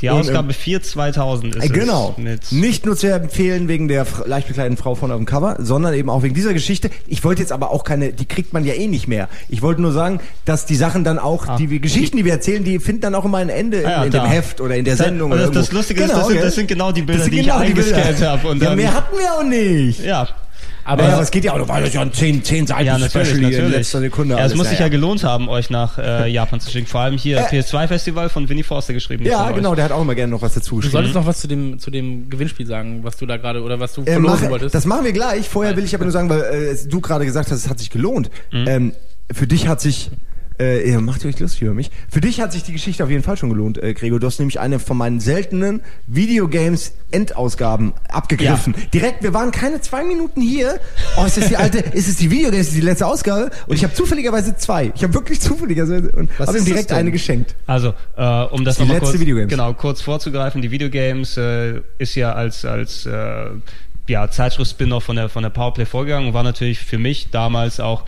Die 0.00 0.06
ähm, 0.06 0.12
Ausgabe 0.14 0.52
4 0.52 0.82
2000 0.82 1.56
ist 1.56 1.64
äh, 1.64 1.68
Genau. 1.68 2.14
Nicht 2.50 2.86
nur 2.86 2.96
zu 2.96 3.12
empfehlen 3.12 3.68
wegen 3.68 3.88
der 3.88 4.06
leicht 4.26 4.48
bekleideten 4.48 4.76
Frau 4.76 4.94
von 4.94 5.10
auf 5.10 5.16
dem 5.16 5.26
Cover, 5.26 5.56
sondern 5.58 5.94
eben 5.94 6.10
auch 6.10 6.22
wegen 6.22 6.34
dieser 6.34 6.52
Geschichte. 6.52 6.90
Ich 7.06 7.24
wollte 7.24 7.42
jetzt 7.42 7.52
aber 7.52 7.70
auch 7.70 7.84
keine, 7.84 8.12
die 8.12 8.24
kriegt 8.26 8.52
man 8.52 8.64
ja 8.64 8.74
eh 8.74 8.86
nicht 8.86 9.08
mehr. 9.08 9.28
Ich 9.48 9.62
wollte 9.62 9.82
nur 9.82 9.92
sagen, 9.92 10.20
dass 10.44 10.66
die 10.66 10.76
Sachen 10.76 11.04
dann 11.04 11.18
auch, 11.18 11.56
die 11.56 11.70
wir- 11.70 11.78
Geschichten, 11.80 12.16
die 12.16 12.24
wir 12.24 12.32
erzählen, 12.32 12.64
die 12.64 12.78
finden 12.78 13.02
dann 13.02 13.14
auch 13.14 13.24
immer 13.24 13.38
ein 13.38 13.48
Ende 13.48 13.78
Ah 13.86 13.90
ja, 13.90 13.98
in, 13.98 14.04
in 14.06 14.10
dem 14.12 14.24
Heft 14.26 14.60
oder 14.60 14.76
in 14.76 14.84
der 14.84 14.96
Sendung. 14.96 15.30
oder 15.32 15.46
das- 15.46 15.68
das. 15.68 15.72
Lustige 15.72 16.02
ist, 16.02 16.12
das 16.12 16.26
sind- 16.26 16.34
gell? 16.36 16.44
das 16.44 16.54
sind 16.54 16.66
genau 16.68 16.92
die 16.92 17.02
Bilder, 17.02 17.22
sind 17.22 17.32
die 17.34 17.40
ich 17.40 17.46
genau 17.46 17.58
eingescannt 17.58 18.04
Bilder. 18.16 18.32
hab 18.32 18.44
und 18.44 18.60
dann- 18.62 18.77
mehr 18.82 18.94
hatten 18.94 19.16
wir 19.18 19.32
auch 19.34 19.42
nicht. 19.44 20.04
Ja, 20.04 20.28
Aber 20.84 21.02
ja, 21.06 21.20
es 21.20 21.30
geht 21.30 21.44
ja 21.44 21.52
auch 21.52 21.58
noch 21.58 21.66
das 21.68 21.88
ist 21.88 21.94
ja 21.94 22.00
ein 22.00 22.12
10, 22.12 22.42
10 22.44 22.66
Seiten 22.66 22.86
ja, 22.86 22.96
natürlich, 22.98 23.28
Special 23.28 23.38
hier 23.40 23.48
in 23.48 23.52
natürlich. 23.56 23.76
letzter 23.76 24.00
Sekunde. 24.00 24.34
ja, 24.36 24.44
es 24.46 24.54
muss 24.54 24.68
sich 24.70 24.78
ja 24.78 24.86
ja. 24.86 24.88
gelohnt 24.90 25.22
haben, 25.24 25.48
euch 25.50 25.68
nach 25.70 25.98
äh, 25.98 26.30
Japan 26.30 26.60
zu 26.60 26.70
schicken. 26.70 26.86
Vor 26.86 27.00
allem 27.02 27.18
hier 27.18 27.38
Äh. 27.38 27.42
PS2-Festival 27.60 28.28
von 28.30 28.48
Winnie 28.48 28.62
Forster 28.62 28.94
geschrieben. 28.94 29.24
Ja, 29.26 29.50
genau, 29.50 29.70
Euch. 29.70 29.76
der 29.76 29.84
hat 29.84 29.92
auch 29.92 30.00
immer 30.02 30.14
gerne 30.14 30.30
noch 30.32 30.40
was 30.42 30.54
dazu 30.54 30.70
du 30.70 30.76
geschrieben. 30.76 30.92
solltest 30.92 31.14
noch 31.14 31.26
was 31.26 31.40
zu 31.40 31.46
dem, 31.48 31.78
zu 31.78 31.90
dem 31.90 32.30
Gewinnspiel 32.30 32.66
sagen, 32.66 33.00
was 33.04 33.16
du 33.18 33.26
da 33.26 33.36
gerade, 33.36 33.62
oder 33.62 33.78
was 33.80 33.92
du 33.92 34.02
Äh, 34.02 34.12
verlosen 34.12 34.40
mache- 34.40 34.50
wolltest. 34.50 34.74
das 34.74 34.86
machen 34.86 35.04
wir 35.04 35.12
gleich. 35.12 35.48
Vorher 35.48 35.76
will 35.76 35.84
ich 35.84 35.94
aber 35.94 36.04
nur 36.04 36.12
sagen, 36.12 36.30
weil 36.30 36.40
äh, 36.40 36.68
es- 36.70 36.88
du 36.88 37.00
gerade 37.00 37.26
gesagt 37.26 37.50
hast, 37.50 37.58
es 37.58 37.68
hat 37.68 37.78
sich 37.78 37.90
gelohnt. 37.90 38.30
Mhm. 38.50 38.64
Ähm, 38.68 38.92
für 39.30 39.46
dich 39.46 39.68
hat 39.68 39.80
sich, 39.82 40.10
äh, 40.58 40.88
ihr 40.90 41.00
macht 41.00 41.24
ihr 41.24 41.28
euch 41.30 41.38
lustig 41.38 41.62
über 41.62 41.74
mich. 41.74 41.90
Für 42.08 42.20
dich 42.20 42.40
hat 42.40 42.52
sich 42.52 42.62
die 42.62 42.72
Geschichte 42.72 43.04
auf 43.04 43.10
jeden 43.10 43.22
Fall 43.22 43.36
schon 43.36 43.48
gelohnt, 43.50 43.82
äh, 43.82 43.94
Gregor. 43.94 44.20
Du 44.20 44.26
hast 44.26 44.38
nämlich 44.38 44.60
eine 44.60 44.78
von 44.78 44.96
meinen 44.96 45.20
seltenen 45.20 45.82
Videogames 46.06 46.92
Endausgaben 47.10 47.92
abgegriffen. 48.08 48.74
Direkt, 48.92 49.22
wir 49.22 49.34
waren 49.34 49.50
keine 49.50 49.80
zwei 49.80 50.04
Minuten 50.04 50.40
hier. 50.40 50.80
Oh, 51.16 51.24
ist 51.24 51.36
das 51.36 51.48
die 51.48 51.56
alte, 51.56 51.78
ist 51.92 52.08
es 52.08 52.16
die 52.16 52.30
Videogames, 52.30 52.68
ist 52.68 52.76
die 52.76 52.80
letzte 52.80 53.06
Ausgabe? 53.06 53.50
Und 53.66 53.76
ich 53.76 53.84
habe 53.84 53.94
zufälligerweise 53.94 54.56
zwei. 54.56 54.92
Ich 54.94 55.02
habe 55.02 55.14
wirklich 55.14 55.40
zufälligerweise 55.40 56.10
und 56.12 56.30
Was 56.38 56.48
habe 56.48 56.58
ihm 56.58 56.64
das 56.64 56.72
direkt 56.72 56.92
eine 56.92 57.10
geschenkt. 57.12 57.54
Also, 57.66 57.94
äh, 58.16 58.42
um 58.44 58.64
das 58.64 58.76
Die 58.76 58.82
nochmal 58.82 58.96
letzte 58.98 59.12
kurz, 59.12 59.20
Videogames. 59.20 59.50
genau, 59.50 59.74
kurz 59.74 60.02
vorzugreifen, 60.02 60.62
die 60.62 60.70
Videogames 60.70 61.36
äh, 61.36 61.80
ist 61.98 62.14
ja 62.14 62.32
als, 62.32 62.64
als 62.64 63.06
äh, 63.06 63.50
ja, 64.08 64.30
Zeitschrift-Spin-off 64.30 65.04
von 65.04 65.16
der, 65.16 65.28
von 65.28 65.42
der 65.42 65.50
Powerplay 65.50 65.84
vorgegangen 65.84 66.28
und 66.28 66.34
war 66.34 66.42
natürlich 66.42 66.78
für 66.78 66.98
mich 66.98 67.30
damals 67.30 67.78
auch 67.78 68.04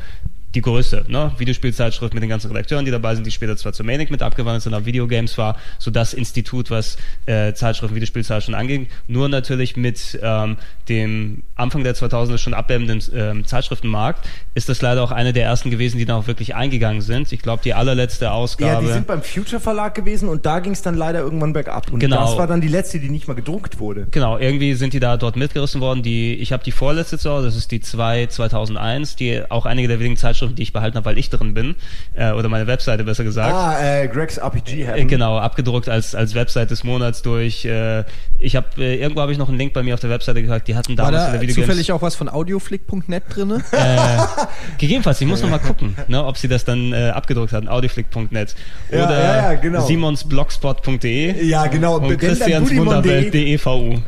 die 0.54 0.60
größte, 0.62 1.04
ne? 1.08 1.32
Videospielzeitschrift 1.38 2.12
mit 2.14 2.22
den 2.22 2.30
ganzen 2.30 2.48
Redakteuren, 2.50 2.84
die 2.84 2.90
dabei 2.90 3.14
sind, 3.14 3.26
die 3.26 3.30
später 3.30 3.56
zwar 3.56 3.72
zur 3.72 3.86
Manic 3.86 4.10
mit 4.10 4.22
abgewandelt 4.22 4.62
sind, 4.62 4.74
aber 4.74 4.84
Videogames 4.86 5.38
war 5.38 5.56
so 5.78 5.90
das 5.90 6.12
Institut, 6.12 6.70
was 6.70 6.96
äh, 7.26 7.52
Zeitschriften, 7.52 7.94
Videospielzeitschriften 7.94 8.54
anging. 8.54 8.88
Nur 9.06 9.28
natürlich 9.28 9.76
mit 9.76 10.18
ähm, 10.22 10.56
dem 10.88 11.42
Anfang 11.54 11.84
der 11.84 11.94
2000er 11.94 12.38
schon 12.38 12.54
abbebenden 12.54 13.00
ähm, 13.14 13.44
Zeitschriftenmarkt 13.46 14.26
ist 14.54 14.68
das 14.68 14.82
leider 14.82 15.02
auch 15.04 15.12
eine 15.12 15.32
der 15.32 15.44
ersten 15.44 15.70
gewesen, 15.70 15.98
die 15.98 16.04
dann 16.04 16.16
auch 16.16 16.26
wirklich 16.26 16.54
eingegangen 16.54 17.00
sind. 17.00 17.30
Ich 17.32 17.42
glaube, 17.42 17.62
die 17.62 17.74
allerletzte 17.74 18.32
Ausgabe. 18.32 18.72
Ja, 18.72 18.80
die 18.80 18.92
sind 18.92 19.06
beim 19.06 19.22
Future 19.22 19.60
Verlag 19.60 19.94
gewesen 19.94 20.28
und 20.28 20.46
da 20.46 20.58
ging 20.58 20.72
es 20.72 20.82
dann 20.82 20.96
leider 20.96 21.20
irgendwann 21.20 21.52
bergab. 21.52 21.92
Und 21.92 22.00
Genau. 22.00 22.24
das 22.24 22.36
war 22.36 22.46
dann 22.46 22.60
die 22.60 22.68
letzte, 22.68 22.98
die 22.98 23.08
nicht 23.08 23.28
mal 23.28 23.34
gedruckt 23.34 23.78
wurde. 23.78 24.08
Genau, 24.10 24.36
irgendwie 24.38 24.74
sind 24.74 24.92
die 24.94 25.00
da 25.00 25.16
dort 25.16 25.36
mitgerissen 25.36 25.80
worden. 25.80 26.02
Die, 26.02 26.34
ich 26.34 26.52
habe 26.52 26.64
die 26.64 26.72
vorletzte 26.72 27.18
zu 27.18 27.30
Hause, 27.30 27.46
das 27.46 27.56
ist 27.56 27.70
die 27.70 27.80
2 27.80 28.26
2001, 28.26 29.16
die 29.16 29.42
auch 29.48 29.66
einige 29.66 29.86
der 29.88 29.98
wenigen 30.00 30.16
Zeitschriften, 30.16 30.39
die 30.48 30.62
ich 30.62 30.72
behalten 30.72 30.96
habe, 30.96 31.06
weil 31.06 31.18
ich 31.18 31.30
drin 31.30 31.54
bin, 31.54 31.74
äh, 32.14 32.32
oder 32.32 32.48
meine 32.48 32.66
Webseite 32.66 33.04
besser 33.04 33.24
gesagt. 33.24 33.52
Ah, 33.54 33.78
äh, 34.02 34.08
Greg's 34.08 34.38
RPG 34.38 34.82
Äh, 34.82 34.86
Heaven. 34.86 35.08
Genau, 35.08 35.38
abgedruckt 35.38 35.88
als, 35.88 36.14
als 36.14 36.34
Website 36.34 36.70
des 36.70 36.84
Monats 36.84 37.22
durch. 37.22 37.64
Äh, 37.64 38.04
ich 38.38 38.56
habe 38.56 38.66
äh, 38.78 38.96
irgendwo 39.00 39.20
habe 39.20 39.32
ich 39.32 39.38
noch 39.38 39.48
einen 39.48 39.58
Link 39.58 39.72
bei 39.72 39.82
mir 39.82 39.94
auf 39.94 40.00
der 40.00 40.10
Webseite 40.10 40.40
gesagt, 40.42 40.68
die 40.68 40.74
hatten 40.76 40.96
War 40.96 41.06
damals 41.10 41.16
in 41.16 41.26
da 41.26 41.32
der 41.32 41.40
Videogames. 41.42 41.66
zufällig 41.68 41.92
auch 41.92 42.02
was 42.02 42.14
von 42.16 42.28
audioflick.net 42.28 43.22
drinne? 43.28 43.62
Äh, 43.72 44.18
gegebenenfalls, 44.78 45.20
ich 45.20 45.26
muss 45.26 45.42
noch 45.42 45.50
mal 45.50 45.58
gucken, 45.58 45.94
ne, 46.08 46.24
ob 46.24 46.36
sie 46.38 46.48
das 46.48 46.64
dann 46.64 46.92
äh, 46.92 47.10
abgedruckt 47.10 47.52
hatten, 47.52 47.68
audioflick.net 47.68 48.54
Ja, 48.90 49.04
oder 49.04 49.18
ja, 49.20 49.52
ja, 49.52 49.54
genau. 49.54 49.80
simonsblogspot.de 49.86 51.44
Ja, 51.46 51.66
genau. 51.66 51.98
und 51.98 52.18
christianswunderwelt.de 52.18 53.58
VU. 53.58 53.98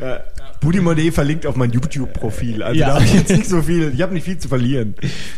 Äh, 0.62 0.64
Budimon.de 0.64 1.10
verlinkt 1.10 1.47
auf 1.47 1.56
mein 1.56 1.70
YouTube-Profil. 1.72 2.62
Also 2.62 2.78
Ja. 2.78 2.86
da 2.89 2.94
habe 2.94 3.05
ich 3.05 3.14
jetzt 3.14 3.30
nicht 3.30 3.48
so 3.48 3.62
viel, 3.62 3.93
ich 3.94 4.01
habe 4.02 4.14
nicht 4.14 4.24
viel 4.24 4.39
zu 4.39 4.48
verlieren. 4.48 4.94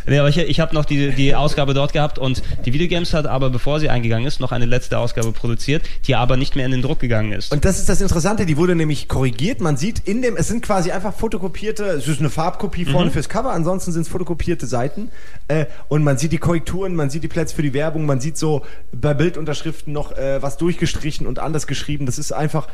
Nee, 0.06 0.18
aber 0.18 0.28
ich, 0.28 0.38
ich 0.38 0.60
habe 0.60 0.74
noch 0.74 0.84
die, 0.84 1.10
die 1.12 1.34
Ausgabe 1.34 1.74
dort 1.74 1.92
gehabt 1.92 2.18
und 2.18 2.42
die 2.64 2.72
Videogames 2.72 3.14
hat 3.14 3.26
aber, 3.26 3.50
bevor 3.50 3.80
sie 3.80 3.88
eingegangen 3.88 4.26
ist, 4.26 4.40
noch 4.40 4.52
eine 4.52 4.66
letzte 4.66 4.98
Ausgabe 4.98 5.32
produziert, 5.32 5.82
die 6.06 6.14
aber 6.14 6.36
nicht 6.36 6.56
mehr 6.56 6.66
in 6.66 6.72
den 6.72 6.82
Druck 6.82 7.00
gegangen 7.00 7.32
ist. 7.32 7.52
Und 7.52 7.64
das 7.64 7.78
ist 7.78 7.88
das 7.88 8.00
Interessante, 8.00 8.46
die 8.46 8.56
wurde 8.56 8.74
nämlich 8.74 9.08
korrigiert. 9.08 9.60
Man 9.60 9.76
sieht 9.76 10.00
in 10.06 10.22
dem, 10.22 10.36
es 10.36 10.48
sind 10.48 10.62
quasi 10.62 10.90
einfach 10.90 11.14
fotokopierte, 11.14 11.84
es 11.84 12.06
ist 12.08 12.20
eine 12.20 12.30
Farbkopie 12.30 12.84
vorne 12.84 13.10
fürs 13.10 13.28
Cover, 13.28 13.52
ansonsten 13.52 13.92
sind 13.92 14.02
es 14.02 14.08
fotokopierte 14.08 14.66
Seiten. 14.66 15.10
Äh, 15.48 15.66
und 15.88 16.04
man 16.04 16.18
sieht 16.18 16.32
die 16.32 16.38
Korrekturen, 16.38 16.94
man 16.94 17.10
sieht 17.10 17.22
die 17.22 17.28
Plätze 17.28 17.54
für 17.54 17.62
die 17.62 17.74
Werbung, 17.74 18.06
man 18.06 18.20
sieht 18.20 18.36
so 18.36 18.62
bei 18.92 19.14
Bildunterschriften 19.14 19.92
noch 19.92 20.12
äh, 20.16 20.42
was 20.42 20.56
durchgestrichen 20.56 21.26
und 21.26 21.38
anders 21.38 21.66
geschrieben. 21.66 22.06
Das 22.06 22.18
ist 22.18 22.32
einfach, 22.32 22.68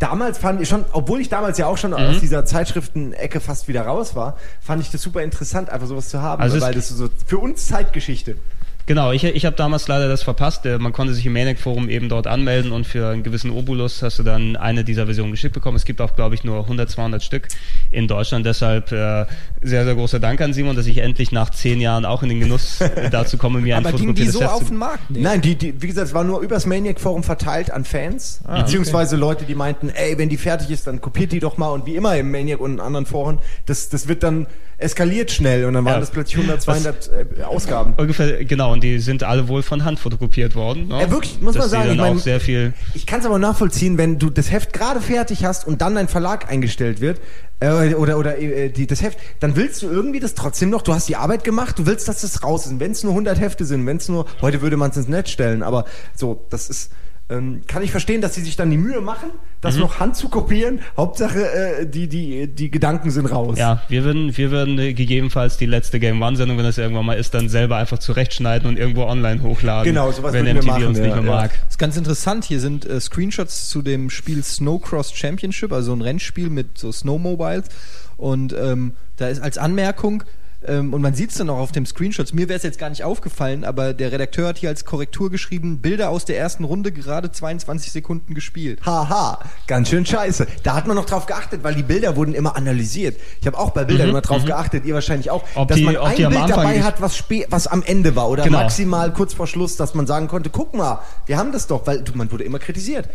damals 0.00 0.38
fand 0.38 0.60
ich 0.60 0.68
schon, 0.68 0.84
obwohl 0.92 1.20
ich 1.20 1.28
damals 1.28 1.58
ja 1.58 1.66
auch 1.66 1.78
schon 1.78 1.94
aus 1.94 2.18
dieser 2.18 2.44
Zeitschriften-Ecke 2.44 3.38
fast 3.38 3.68
wieder 3.68 3.82
raus 3.82 4.16
war, 4.16 4.36
fand 4.60 4.82
ich 4.82 4.90
das 4.90 5.02
super 5.02 5.22
interessant, 5.22 5.70
einfach 5.70 5.86
sowas 5.86 6.08
zu 6.08 6.20
haben, 6.20 6.42
Also 6.42 6.60
weil 6.60 6.74
das 6.74 6.88
so 6.88 7.08
für 7.26 7.38
uns 7.38 7.66
Zeitgeschichte. 7.66 8.36
Genau, 8.86 9.12
ich, 9.12 9.24
ich 9.24 9.44
habe 9.46 9.56
damals 9.56 9.86
leider 9.88 10.08
das 10.08 10.22
verpasst. 10.22 10.66
Äh, 10.66 10.78
man 10.78 10.92
konnte 10.92 11.14
sich 11.14 11.24
im 11.26 11.32
Maniac-Forum 11.32 11.88
eben 11.88 12.08
dort 12.08 12.26
anmelden 12.26 12.72
und 12.72 12.86
für 12.86 13.08
einen 13.08 13.22
gewissen 13.22 13.50
Obolus 13.50 14.02
hast 14.02 14.18
du 14.18 14.22
dann 14.22 14.56
eine 14.56 14.84
dieser 14.84 15.04
Versionen 15.06 15.30
geschickt 15.30 15.54
bekommen. 15.54 15.76
Es 15.76 15.84
gibt 15.84 16.00
auch, 16.00 16.16
glaube 16.16 16.34
ich, 16.34 16.44
nur 16.44 16.58
100, 16.60 16.90
200 16.90 17.22
Stück 17.22 17.48
in 17.90 18.08
Deutschland. 18.08 18.44
Deshalb 18.46 18.90
äh, 18.92 19.26
sehr, 19.62 19.84
sehr 19.84 19.94
großer 19.94 20.18
Dank 20.20 20.40
an 20.40 20.52
Simon, 20.52 20.74
dass 20.76 20.86
ich 20.86 20.98
endlich 20.98 21.30
nach 21.32 21.50
zehn 21.50 21.80
Jahren 21.80 22.04
auch 22.04 22.22
in 22.22 22.28
den 22.30 22.40
Genuss 22.40 22.80
äh, 22.80 23.10
dazu 23.10 23.36
komme, 23.38 23.60
mir 23.60 23.76
ein 23.78 23.86
Aber 23.86 23.96
ging 23.96 24.14
die 24.14 24.26
so 24.28 24.42
auf 24.42 24.66
den 24.68 24.76
Markt? 24.76 25.10
Nee. 25.10 25.20
Nein, 25.20 25.40
die, 25.40 25.54
die, 25.54 25.80
wie 25.80 25.86
gesagt, 25.86 26.08
es 26.08 26.14
war 26.14 26.24
nur 26.24 26.40
übers 26.40 26.66
Maniac-Forum 26.66 27.22
verteilt 27.22 27.70
an 27.70 27.84
Fans, 27.84 28.40
Ah, 28.44 28.62
beziehungsweise 28.62 29.16
Leute, 29.16 29.44
die 29.44 29.54
meinten, 29.54 29.90
ey, 29.90 30.18
wenn 30.18 30.28
die 30.28 30.36
fertig 30.38 30.70
ist, 30.70 30.86
dann 30.86 31.00
kopiert 31.00 31.32
die 31.32 31.40
doch 31.40 31.56
mal 31.58 31.68
und 31.68 31.86
wie 31.86 31.94
immer 31.96 32.16
im 32.16 32.30
Maniac 32.30 32.60
und 32.60 32.72
in 32.74 32.80
anderen 32.80 33.06
Foren, 33.06 33.38
das, 33.66 33.88
das 33.88 34.08
wird 34.08 34.22
dann 34.22 34.46
eskaliert 34.78 35.30
schnell 35.30 35.66
und 35.66 35.74
dann 35.74 35.84
waren 35.84 35.94
Ja. 35.94 36.00
das 36.00 36.10
plötzlich 36.10 36.36
100, 36.38 36.62
200 36.62 37.10
äh, 37.38 37.42
Ausgaben. 37.42 37.92
Ungefähr, 37.98 38.44
genau, 38.46 38.72
und 38.80 38.84
die 38.84 38.98
sind 38.98 39.22
alle 39.22 39.46
wohl 39.48 39.62
von 39.62 39.84
Hand 39.84 40.00
fotokopiert 40.00 40.54
worden. 40.54 40.88
Ne? 40.88 41.02
Äh, 41.02 41.10
wirklich, 41.10 41.40
muss 41.40 41.54
man 41.54 41.62
Dass 41.62 41.70
die 41.70 41.76
sagen, 41.76 41.90
ich 41.92 41.98
mein- 41.98 42.16
auch 42.16 42.18
sehr 42.18 42.40
viel. 42.40 42.72
Ich 42.94 43.06
kann 43.06 43.20
es 43.20 43.26
aber 43.26 43.38
nachvollziehen, 43.38 43.98
wenn 43.98 44.18
du 44.18 44.30
das 44.30 44.50
Heft 44.50 44.72
gerade 44.72 45.00
fertig 45.02 45.44
hast 45.44 45.66
und 45.66 45.82
dann 45.82 45.94
dein 45.94 46.08
Verlag 46.08 46.50
eingestellt 46.50 47.00
wird, 47.02 47.20
äh, 47.60 47.94
oder, 47.94 48.18
oder 48.18 48.38
äh, 48.38 48.70
die, 48.70 48.86
das 48.86 49.02
Heft, 49.02 49.18
dann 49.40 49.54
willst 49.54 49.82
du 49.82 49.88
irgendwie 49.90 50.18
das 50.18 50.34
trotzdem 50.34 50.70
noch, 50.70 50.80
du 50.80 50.94
hast 50.94 51.08
die 51.10 51.16
Arbeit 51.16 51.44
gemacht, 51.44 51.78
du 51.78 51.84
willst, 51.84 52.08
dass 52.08 52.22
das 52.22 52.42
raus 52.42 52.64
ist. 52.66 52.80
Wenn 52.80 52.92
es 52.92 53.04
nur 53.04 53.12
100 53.12 53.38
Hefte 53.38 53.66
sind, 53.66 53.84
wenn 53.86 53.98
es 53.98 54.08
nur, 54.08 54.24
heute 54.40 54.62
würde 54.62 54.78
man 54.78 54.90
es 54.90 54.96
ins 54.96 55.08
Netz 55.08 55.28
stellen, 55.30 55.62
aber 55.62 55.84
so, 56.16 56.46
das 56.48 56.70
ist, 56.70 56.90
ähm, 57.30 57.62
kann 57.66 57.82
ich 57.82 57.92
verstehen, 57.92 58.20
dass 58.20 58.34
sie 58.34 58.42
sich 58.42 58.56
dann 58.56 58.70
die 58.70 58.76
Mühe 58.76 59.00
machen, 59.00 59.30
das 59.60 59.76
Mhm. 59.76 59.82
noch 59.82 60.00
Hand 60.00 60.16
zu 60.16 60.28
kopieren. 60.28 60.80
Hauptsache, 60.96 61.40
äh, 61.40 61.86
die, 61.86 62.08
die, 62.08 62.48
die 62.48 62.70
Gedanken 62.70 63.10
sind 63.10 63.26
raus. 63.26 63.56
Ja, 63.58 63.82
wir 63.88 64.04
würden, 64.04 64.36
wir 64.36 64.50
würden 64.50 64.78
äh, 64.78 64.92
gegebenenfalls 64.92 65.56
die 65.56 65.66
letzte 65.66 66.00
Game 66.00 66.20
One-Sendung, 66.20 66.58
wenn 66.58 66.64
das 66.64 66.78
irgendwann 66.78 67.06
mal 67.06 67.14
ist, 67.18 67.32
dann 67.34 67.48
selber 67.48 67.76
einfach 67.76 67.98
zurechtschneiden 67.98 68.68
und 68.68 68.78
irgendwo 68.78 69.04
online 69.04 69.42
hochladen. 69.42 69.84
Genau, 69.92 70.10
sowas 70.10 70.32
wenn 70.32 70.44
würden 70.44 70.56
wir 70.56 70.62
MTV 70.62 70.72
machen, 70.72 70.86
uns 70.86 70.98
ja, 70.98 71.04
nicht 71.04 71.14
mehr 71.16 71.24
ja. 71.24 71.30
mag. 71.30 71.50
Das 71.52 71.70
ist 71.70 71.78
ganz 71.78 71.96
interessant. 71.96 72.44
Hier 72.44 72.60
sind 72.60 72.84
äh, 72.84 73.00
Screenshots 73.00 73.68
zu 73.68 73.82
dem 73.82 74.10
Spiel 74.10 74.42
Snowcross 74.42 75.12
Championship, 75.12 75.72
also 75.72 75.92
ein 75.92 76.02
Rennspiel 76.02 76.50
mit 76.50 76.78
so 76.78 76.90
Snowmobiles. 76.90 77.66
Und 78.16 78.52
ähm, 78.52 78.94
da 79.16 79.28
ist 79.28 79.40
als 79.40 79.56
Anmerkung, 79.56 80.24
ähm, 80.66 80.92
und 80.92 81.00
man 81.00 81.14
sieht 81.14 81.30
es 81.30 81.38
dann 81.38 81.48
auch 81.48 81.58
auf 81.58 81.72
dem 81.72 81.86
Screenshots, 81.86 82.32
mir 82.34 82.48
wäre 82.48 82.56
es 82.58 82.62
jetzt 82.62 82.78
gar 82.78 82.90
nicht 82.90 83.02
aufgefallen, 83.02 83.64
aber 83.64 83.94
der 83.94 84.12
Redakteur 84.12 84.48
hat 84.48 84.58
hier 84.58 84.68
als 84.68 84.84
Korrektur 84.84 85.30
geschrieben, 85.30 85.78
Bilder 85.78 86.10
aus 86.10 86.26
der 86.26 86.38
ersten 86.38 86.64
Runde 86.64 86.92
gerade 86.92 87.32
22 87.32 87.92
Sekunden 87.92 88.34
gespielt. 88.34 88.80
Haha, 88.84 89.38
ganz 89.66 89.88
schön 89.88 90.04
scheiße. 90.04 90.46
Da 90.62 90.74
hat 90.74 90.86
man 90.86 90.96
noch 90.96 91.06
drauf 91.06 91.24
geachtet, 91.26 91.64
weil 91.64 91.74
die 91.74 91.82
Bilder 91.82 92.14
wurden 92.16 92.34
immer 92.34 92.56
analysiert. 92.56 93.18
Ich 93.40 93.46
habe 93.46 93.58
auch 93.58 93.70
bei 93.70 93.84
Bildern 93.84 94.10
immer 94.10 94.20
drauf 94.20 94.44
geachtet, 94.44 94.84
ihr 94.84 94.94
wahrscheinlich 94.94 95.30
auch, 95.30 95.42
Mhm, 95.42 95.48
Ob 95.54 95.68
dass 95.68 95.76
die- 95.78 95.84
man 95.84 95.96
ob 95.96 96.06
ein 96.08 96.16
Bild 96.16 96.34
dabei 96.50 96.82
hat, 96.82 97.00
was, 97.00 97.24
was 97.48 97.66
am 97.66 97.82
Ende 97.82 98.14
war 98.14 98.28
oder 98.28 98.44
Genau. 98.44 98.58
maximal 98.58 99.12
kurz 99.12 99.32
vor 99.34 99.46
Schluss, 99.46 99.76
dass 99.76 99.94
man 99.94 100.06
sagen 100.06 100.28
konnte, 100.28 100.50
guck 100.50 100.74
mal, 100.74 101.00
wir 101.26 101.38
haben 101.38 101.52
das 101.52 101.66
doch, 101.66 101.86
weil 101.86 102.02
du, 102.02 102.12
man 102.16 102.30
wurde 102.30 102.44
immer 102.44 102.58
kritisiert. 102.58 103.08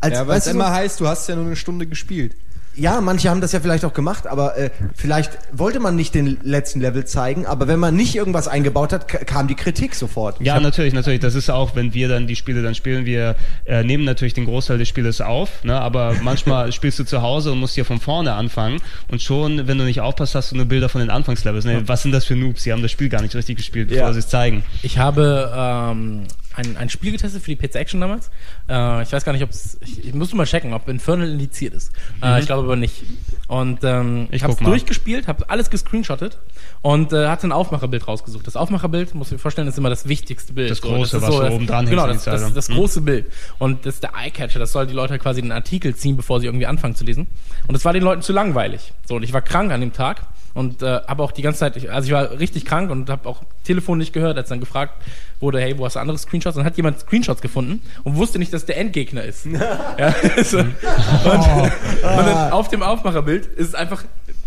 Als, 0.00 0.14
Ja, 0.14 0.26
weil 0.26 0.38
es 0.38 0.46
immer 0.46 0.70
heißt, 0.72 1.00
du 1.00 1.06
hast 1.08 1.28
ja 1.28 1.34
nur 1.36 1.46
eine 1.46 1.56
Stunde 1.56 1.86
gespielt. 1.86 2.36
Ja, 2.74 3.00
manche 3.00 3.28
haben 3.30 3.40
das 3.40 3.52
ja 3.52 3.60
vielleicht 3.60 3.84
auch 3.84 3.92
gemacht, 3.92 4.26
aber 4.26 4.56
äh, 4.56 4.70
vielleicht 4.94 5.38
wollte 5.52 5.78
man 5.80 5.96
nicht 5.96 6.14
den 6.14 6.38
letzten 6.42 6.80
Level 6.80 7.04
zeigen, 7.04 7.46
aber 7.46 7.68
wenn 7.68 7.78
man 7.78 7.94
nicht 7.94 8.14
irgendwas 8.14 8.48
eingebaut 8.48 8.92
hat, 8.92 9.08
kam 9.08 9.46
die 9.48 9.54
Kritik 9.54 9.94
sofort. 9.94 10.40
Ja, 10.40 10.58
natürlich, 10.60 10.94
natürlich. 10.94 11.20
Das 11.20 11.34
ist 11.34 11.50
auch, 11.50 11.76
wenn 11.76 11.92
wir 11.94 12.08
dann 12.08 12.26
die 12.26 12.36
Spiele 12.36 12.62
dann 12.62 12.74
spielen, 12.74 13.04
wir 13.04 13.36
äh, 13.66 13.84
nehmen 13.84 14.04
natürlich 14.04 14.34
den 14.34 14.44
Großteil 14.46 14.78
des 14.78 14.88
Spieles 14.88 15.20
auf, 15.20 15.64
ne, 15.64 15.78
aber 15.80 16.14
manchmal 16.22 16.72
spielst 16.72 16.98
du 16.98 17.04
zu 17.04 17.22
Hause 17.22 17.52
und 17.52 17.58
musst 17.58 17.74
hier 17.74 17.84
von 17.84 18.00
vorne 18.00 18.32
anfangen 18.32 18.80
und 19.08 19.20
schon, 19.22 19.66
wenn 19.68 19.78
du 19.78 19.84
nicht 19.84 20.00
aufpasst, 20.00 20.34
hast 20.34 20.52
du 20.52 20.56
nur 20.56 20.64
Bilder 20.66 20.88
von 20.88 21.00
den 21.00 21.10
Anfangslevels. 21.10 21.64
Ne? 21.64 21.82
Was 21.86 22.02
sind 22.02 22.12
das 22.12 22.24
für 22.24 22.36
Noobs? 22.36 22.62
Die 22.62 22.72
haben 22.72 22.82
das 22.82 22.90
Spiel 22.90 23.08
gar 23.08 23.22
nicht 23.22 23.34
richtig 23.34 23.56
gespielt, 23.56 23.88
bevor 23.88 24.06
Ja. 24.08 24.12
sie 24.12 24.18
es 24.20 24.28
zeigen. 24.28 24.64
Ich 24.82 24.98
habe 24.98 25.52
ähm, 25.54 26.22
ein, 26.56 26.76
ein 26.76 26.88
Spiel 26.88 27.12
getestet 27.12 27.42
für 27.42 27.54
die 27.54 27.56
PC 27.56 27.76
Action 27.76 28.00
damals. 28.00 28.30
Äh, 28.68 29.02
ich 29.02 29.12
weiß 29.12 29.24
gar 29.24 29.32
nicht, 29.32 29.42
ob 29.42 29.50
es. 29.50 29.78
Ich, 29.82 30.06
ich 30.06 30.14
musste 30.14 30.36
mal 30.36 30.46
checken, 30.46 30.72
ob 30.72 30.88
Infernal 30.88 31.28
indiziert 31.28 31.74
ist. 31.74 31.92
Äh, 32.22 32.40
ich 32.40 32.46
glaube 32.46 32.64
aber 32.64 32.76
nicht. 32.76 33.02
Und 33.48 33.84
ähm, 33.84 34.28
Ich 34.30 34.42
habe 34.42 34.52
es 34.52 34.58
durchgespielt, 34.58 35.28
habe 35.28 35.48
alles 35.50 35.70
gescreenshottet 35.70 36.38
und 36.82 37.12
äh, 37.12 37.28
hatte 37.28 37.46
ein 37.46 37.52
Aufmacherbild 37.52 38.06
rausgesucht. 38.08 38.46
Das 38.46 38.56
Aufmacherbild, 38.56 39.14
muss 39.14 39.28
ich 39.28 39.32
mir 39.32 39.38
vorstellen, 39.38 39.68
ist 39.68 39.78
immer 39.78 39.90
das 39.90 40.08
wichtigste 40.08 40.52
Bild. 40.52 40.70
Das 40.70 40.80
große, 40.80 41.16
ist 41.16 41.22
was 41.22 41.34
so 41.34 41.44
oben 41.44 41.66
dran 41.66 41.86
Genau, 41.86 42.06
das, 42.06 42.24
das, 42.24 42.52
das 42.52 42.68
Hm. 42.68 42.74
große 42.76 43.00
Bild. 43.02 43.26
Und 43.58 43.86
das 43.86 43.94
ist 43.94 44.02
der 44.02 44.14
Eyecatcher. 44.16 44.58
Das 44.58 44.72
soll 44.72 44.86
die 44.86 44.94
Leute 44.94 45.18
quasi 45.18 45.42
den 45.42 45.52
Artikel 45.52 45.94
ziehen, 45.94 46.16
bevor 46.16 46.40
sie 46.40 46.46
irgendwie 46.46 46.66
anfangen 46.66 46.94
zu 46.94 47.04
lesen. 47.04 47.26
Und 47.66 47.72
das 47.74 47.84
war 47.84 47.92
den 47.92 48.02
Leuten 48.02 48.22
zu 48.22 48.32
langweilig. 48.32 48.92
So, 49.06 49.16
und 49.16 49.22
ich 49.22 49.32
war 49.32 49.42
krank 49.42 49.72
an 49.72 49.80
dem 49.80 49.92
Tag 49.92 50.26
und 50.54 50.82
äh, 50.82 51.00
habe 51.06 51.22
auch 51.22 51.32
die 51.32 51.42
ganze 51.42 51.60
Zeit, 51.60 51.88
also 51.88 52.06
ich 52.06 52.12
war 52.12 52.38
richtig 52.38 52.64
krank 52.64 52.90
und 52.90 53.08
habe 53.10 53.28
auch 53.28 53.42
Telefon 53.64 53.98
nicht 53.98 54.12
gehört, 54.12 54.36
als 54.36 54.48
dann 54.48 54.60
gefragt 54.60 54.94
wurde, 55.40 55.60
hey, 55.60 55.76
wo 55.78 55.84
hast 55.84 55.96
du 55.96 56.00
andere 56.00 56.18
Screenshots? 56.18 56.56
Dann 56.56 56.64
hat 56.64 56.76
jemand 56.76 57.00
Screenshots 57.00 57.40
gefunden 57.40 57.82
und 58.04 58.16
wusste 58.16 58.38
nicht, 58.38 58.52
dass 58.52 58.64
der 58.64 58.76
Endgegner 58.78 59.22
ist. 59.24 59.46
ja, 59.98 60.14
so. 60.44 60.58
und, 60.58 60.68
und 61.24 62.26
dann 62.26 62.52
auf 62.52 62.68
dem 62.68 62.82
Aufmacherbild 62.82 63.46
ist 63.46 63.68
es 63.68 63.74
einfach 63.74 64.04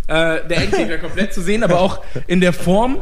äh, 0.07 0.47
der 0.47 0.57
Endgegner 0.57 0.99
komplett 0.99 1.33
zu 1.33 1.41
sehen, 1.41 1.63
aber 1.63 1.79
auch 1.79 1.99
in 2.27 2.39
der 2.39 2.53
Form, 2.53 2.99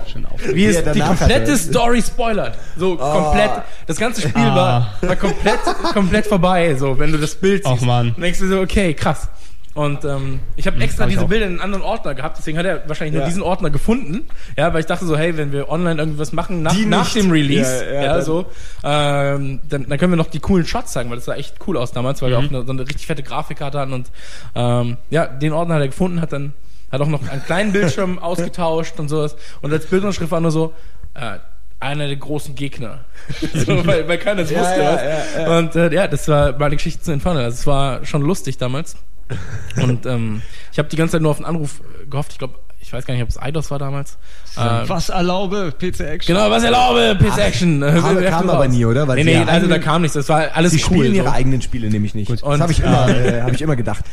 wie 0.54 0.66
es 0.66 0.78
die 0.94 1.02
komplette 1.02 1.52
hatte. 1.52 1.58
Story 1.58 2.02
spoilert. 2.02 2.58
So 2.78 2.96
komplett, 2.96 3.52
das 3.88 3.98
ganze 3.98 4.22
Spiel 4.22 4.42
Ah. 4.44 4.56
war, 5.02 5.10
war 5.10 5.16
komplett, 5.18 5.60
komplett 5.94 6.28
vorbei, 6.28 6.76
so 6.76 6.98
wenn 6.98 7.12
du 7.12 7.18
das 7.18 7.36
Bild 7.36 7.66
siehst. 7.66 7.82
Och, 7.82 7.86
Mann. 7.86 8.12
Dann 8.14 8.22
denkst 8.22 8.40
du 8.40 8.48
so, 8.48 8.62
okay, 8.62 8.94
krass. 8.94 9.28
Und 9.76 10.06
ähm, 10.06 10.40
ich 10.56 10.68
habe 10.68 10.80
extra 10.84 11.04
hab 11.04 11.10
ich 11.10 11.16
diese 11.16 11.26
auch. 11.26 11.30
Bilder 11.30 11.46
in 11.48 11.54
einen 11.54 11.62
anderen 11.62 11.84
Ordner 11.84 12.14
gehabt, 12.14 12.38
deswegen 12.38 12.60
hat 12.60 12.66
er 12.66 12.88
wahrscheinlich 12.88 13.14
nur 13.14 13.22
Ja. 13.24 13.28
diesen 13.28 13.42
Ordner 13.42 13.72
gefunden. 13.72 14.28
Ja, 14.56 14.72
weil 14.72 14.82
ich 14.82 14.86
dachte 14.86 15.06
so, 15.06 15.18
hey, 15.18 15.36
wenn 15.36 15.52
wir 15.52 15.68
online 15.70 16.00
irgendwas 16.00 16.32
machen 16.32 16.62
nach, 16.62 16.76
nach 16.86 17.12
dem 17.14 17.32
Release, 17.32 17.84
Ja, 17.86 17.92
ja, 17.94 18.04
ja, 18.04 18.14
dann- 18.16 18.22
so, 18.24 18.46
ähm, 18.84 19.60
dann, 19.68 19.88
dann 19.90 19.98
können 19.98 20.12
wir 20.12 20.18
noch 20.18 20.28
die 20.30 20.40
coolen 20.40 20.66
Shots 20.68 20.92
zeigen, 20.92 21.10
weil 21.10 21.16
das 21.18 21.26
sah 21.26 21.34
echt 21.36 21.56
cool 21.68 21.78
aus 21.78 21.92
damals, 21.92 22.22
weil 22.22 22.30
wir 22.32 22.40
Mhm. 22.40 22.46
auch 22.46 22.50
eine, 22.52 22.66
so 22.66 22.72
eine 22.72 22.82
richtig 22.88 23.08
fette 23.08 23.24
Grafikkarte 23.24 23.80
hatten 23.80 23.94
und 23.94 24.12
ähm, 24.56 24.98
ja, 25.10 25.26
den 25.26 25.54
Ordner 25.54 25.76
hat 25.76 25.82
er 25.82 25.88
gefunden, 25.88 26.22
hat 26.22 26.34
dann 26.34 26.54
hat 26.92 27.02
auch 27.02 27.08
noch 27.08 27.28
einen 27.28 27.44
kleinen 27.44 27.72
Bildschirm 27.72 28.20
ausgetauscht 28.22 29.00
und 29.00 29.10
sowas. 29.10 29.36
Und 29.64 29.74
als 29.74 29.88
Bildunterschrift 29.88 30.30
war 30.32 30.40
nur 30.40 30.52
so, 30.52 30.74
äh, 31.16 31.40
einer 31.80 32.06
der 32.06 32.16
großen 32.18 32.54
Gegner. 32.54 33.00
so, 33.56 33.86
weil, 33.88 34.08
weil 34.08 34.20
keiner 34.20 34.44
es 34.44 34.52
Ja, 34.52 34.60
wusste. 34.60 35.50
Und 35.58 35.76
äh, 35.76 35.92
ja, 35.92 36.08
das 36.08 36.28
war 36.28 36.56
meine 36.60 36.76
Geschichte 36.76 37.02
zu 37.02 37.12
Infernal. 37.12 37.44
Also 37.46 37.56
es 37.56 37.66
war 37.68 38.06
schon 38.06 38.22
lustig 38.22 38.60
damals. 38.60 38.96
Und 39.82 40.06
ähm, 40.06 40.42
ich 40.72 40.80
habe 40.80 40.90
die 40.90 40.96
ganze 40.96 41.14
Zeit 41.14 41.22
nur 41.22 41.32
auf 41.32 41.38
einen 41.38 41.46
Anruf 41.46 41.82
äh, 42.02 42.06
gehofft. 42.08 42.32
Ich 42.34 42.40
glaube, 42.40 42.56
ich 42.80 42.92
weiß 42.92 43.06
gar 43.06 43.14
nicht, 43.14 43.24
ob 43.24 43.30
es 43.30 43.42
Eidos 43.42 43.72
war 43.72 43.80
damals. 43.80 44.18
Ähm, 44.58 44.82
Was 44.88 45.10
erlaube 45.10 45.72
PC 45.72 46.02
Action? 46.02 46.36
Genau, 46.36 46.52
was 46.52 46.64
erlaube, 46.64 47.18
PC 47.18 47.38
Action. 47.40 47.82
Äh, 47.82 48.00
kam- 48.00 48.24
kam 48.30 48.50
aber 48.50 48.68
nie, 48.68 48.86
oder? 48.86 49.08
Weil 49.08 49.24
nee, 49.24 49.34
sie 49.34 49.40
nee, 49.40 49.46
also 49.50 49.68
da 49.68 49.80
kam 49.80 50.02
nichts. 50.02 50.16
Das 50.16 50.28
war 50.30 50.50
alles 50.54 50.74
Sie 50.74 50.80
cool. 50.90 50.98
spielen 50.98 51.16
ihre 51.16 51.28
so. 51.28 51.32
eigenen 51.32 51.62
Spiele 51.62 51.90
nämlich 51.90 52.14
nicht. 52.14 52.30
Das 52.30 52.44
Und- 52.44 52.62
habe 52.62 52.72
ich, 52.72 52.82
immer, 52.82 53.08
äh, 53.10 53.42
hab 53.42 53.52
ich 53.54 53.62
immer 53.62 53.76
gedacht. 53.78 54.04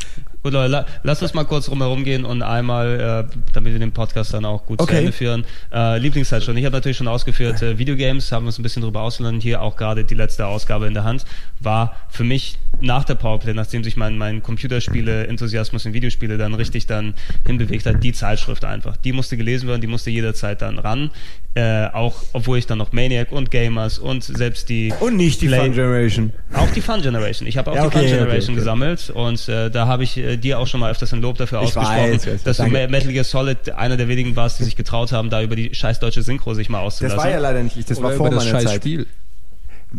Gut, 0.43 0.55
Leute, 0.55 0.71
la, 0.73 0.87
lass 1.03 1.21
uns 1.21 1.35
mal 1.35 1.45
kurz 1.45 1.69
rumherum 1.69 2.03
gehen 2.03 2.25
und 2.25 2.41
einmal, 2.41 3.29
äh, 3.31 3.37
damit 3.53 3.75
wir 3.75 3.79
den 3.79 3.93
Podcast 3.93 4.33
dann 4.33 4.47
auch 4.47 4.65
gut 4.65 4.81
zu 4.81 4.85
Okay. 4.85 5.01
Ende 5.01 5.13
führen. 5.13 5.45
Äh, 5.71 5.99
Lieblingszeit 5.99 6.43
schon. 6.43 6.57
Ich 6.57 6.65
habe 6.65 6.75
natürlich 6.75 6.97
schon 6.97 7.09
ausgeführt, 7.09 7.61
äh, 7.61 7.77
Videogames, 7.77 8.33
haben 8.33 8.45
wir 8.45 8.49
uns 8.49 8.59
ein 8.59 8.63
bisschen 8.63 8.83
drüber 8.83 9.03
ausgelernt. 9.03 9.43
Hier 9.43 9.61
auch 9.61 9.77
gerade 9.77 10.05
die 10.05 10.15
letzte 10.15 10.47
Ausgabe 10.47 10.87
in 10.87 10.95
der 10.95 11.05
Hand. 11.05 11.27
War 11.59 11.95
für 12.09 12.25
mich 12.25 12.59
nach 12.81 13.05
der 13.05 13.17
Powerplay, 13.17 13.53
nachdem 13.53 13.85
sich 13.85 13.99
mein, 13.99 14.17
mein 14.17 14.43
Computerspiele-Enthusiasmus 14.43 15.85
in 15.85 15.93
Videospiele 15.93 16.39
dann 16.39 16.55
richtig 16.55 16.87
dann 16.87 17.15
hinbewegt 17.45 17.85
hat, 17.85 18.03
die 18.03 18.13
Zeitschrift 18.13 18.65
einfach. 18.65 18.97
Die 18.97 19.13
musste 19.13 19.37
gelesen 19.37 19.69
werden, 19.69 19.83
die 19.83 19.89
musste 19.89 20.11
jederzeit 20.11 20.63
dann 20.63 20.79
ran. 20.79 21.11
Äh, 21.57 21.89
auch 21.93 22.15
obwohl 22.33 22.59
ich 22.59 22.67
dann 22.69 22.79
noch 22.79 22.93
Maniac 22.93 23.33
und 23.33 23.51
Gamers 23.51 23.99
und 23.99 24.23
selbst 24.23 24.69
die 24.69 24.95
Und 25.01 25.17
nicht 25.17 25.43
die 25.43 25.49
Play- 25.49 25.59
Fun 25.59 25.73
Generation. 25.73 26.33
auch 26.55 26.71
die 26.71 26.81
Fun 26.81 27.03
Generation. 27.03 27.49
Ich 27.49 27.57
habe 27.59 27.73
auch 27.73 27.75
Ja, 27.75 27.81
die 27.83 27.87
okay, 27.89 27.99
Fun 27.99 28.07
okay, 28.07 28.17
Generation 28.19 28.51
okay. 28.55 28.61
gesammelt 28.61 29.11
und 29.11 29.49
äh, 29.49 29.69
da 29.69 29.89
habe 29.89 30.05
ich 30.05 30.17
äh, 30.17 30.37
dir 30.37 30.61
auch 30.61 30.69
schon 30.69 30.79
mal 30.79 30.93
öfters 30.93 31.13
ein 31.13 31.21
Lob 31.21 31.39
dafür 31.39 31.59
Ich 31.63 31.77
ausgesprochen, 31.77 32.13
weiß, 32.13 32.27
weiß, 32.29 32.43
dass 32.45 32.57
du 32.59 32.63
danke. 32.63 32.79
Me- 32.79 32.89
Metal 32.89 33.13
Gear 33.13 33.25
Solid 33.25 33.69
einer 33.73 33.97
der 33.97 34.07
wenigen 34.07 34.37
warst, 34.37 34.61
die 34.61 34.65
sich 34.65 34.77
getraut 34.77 35.11
haben, 35.11 35.29
da 35.29 35.43
über 35.43 35.57
die 35.57 35.75
scheiß 35.75 35.99
deutsche 35.99 36.23
Synchro 36.23 36.55
sich 36.55 36.69
mal 36.69 36.79
Das 36.85 36.95
auszulassen. 36.95 37.19
war 37.19 37.29
ja 37.31 37.39
leider 37.41 37.65
nicht 37.65 37.77
ich, 37.77 37.85
das 37.85 38.01
war 38.01 38.11
Oder 38.11 38.17
vor 38.17 38.27
über 38.29 38.37
das 38.37 38.45
meiner 38.45 38.61
scheiß 38.61 38.71
Zeit. 38.71 38.81
Spiel. 38.83 39.07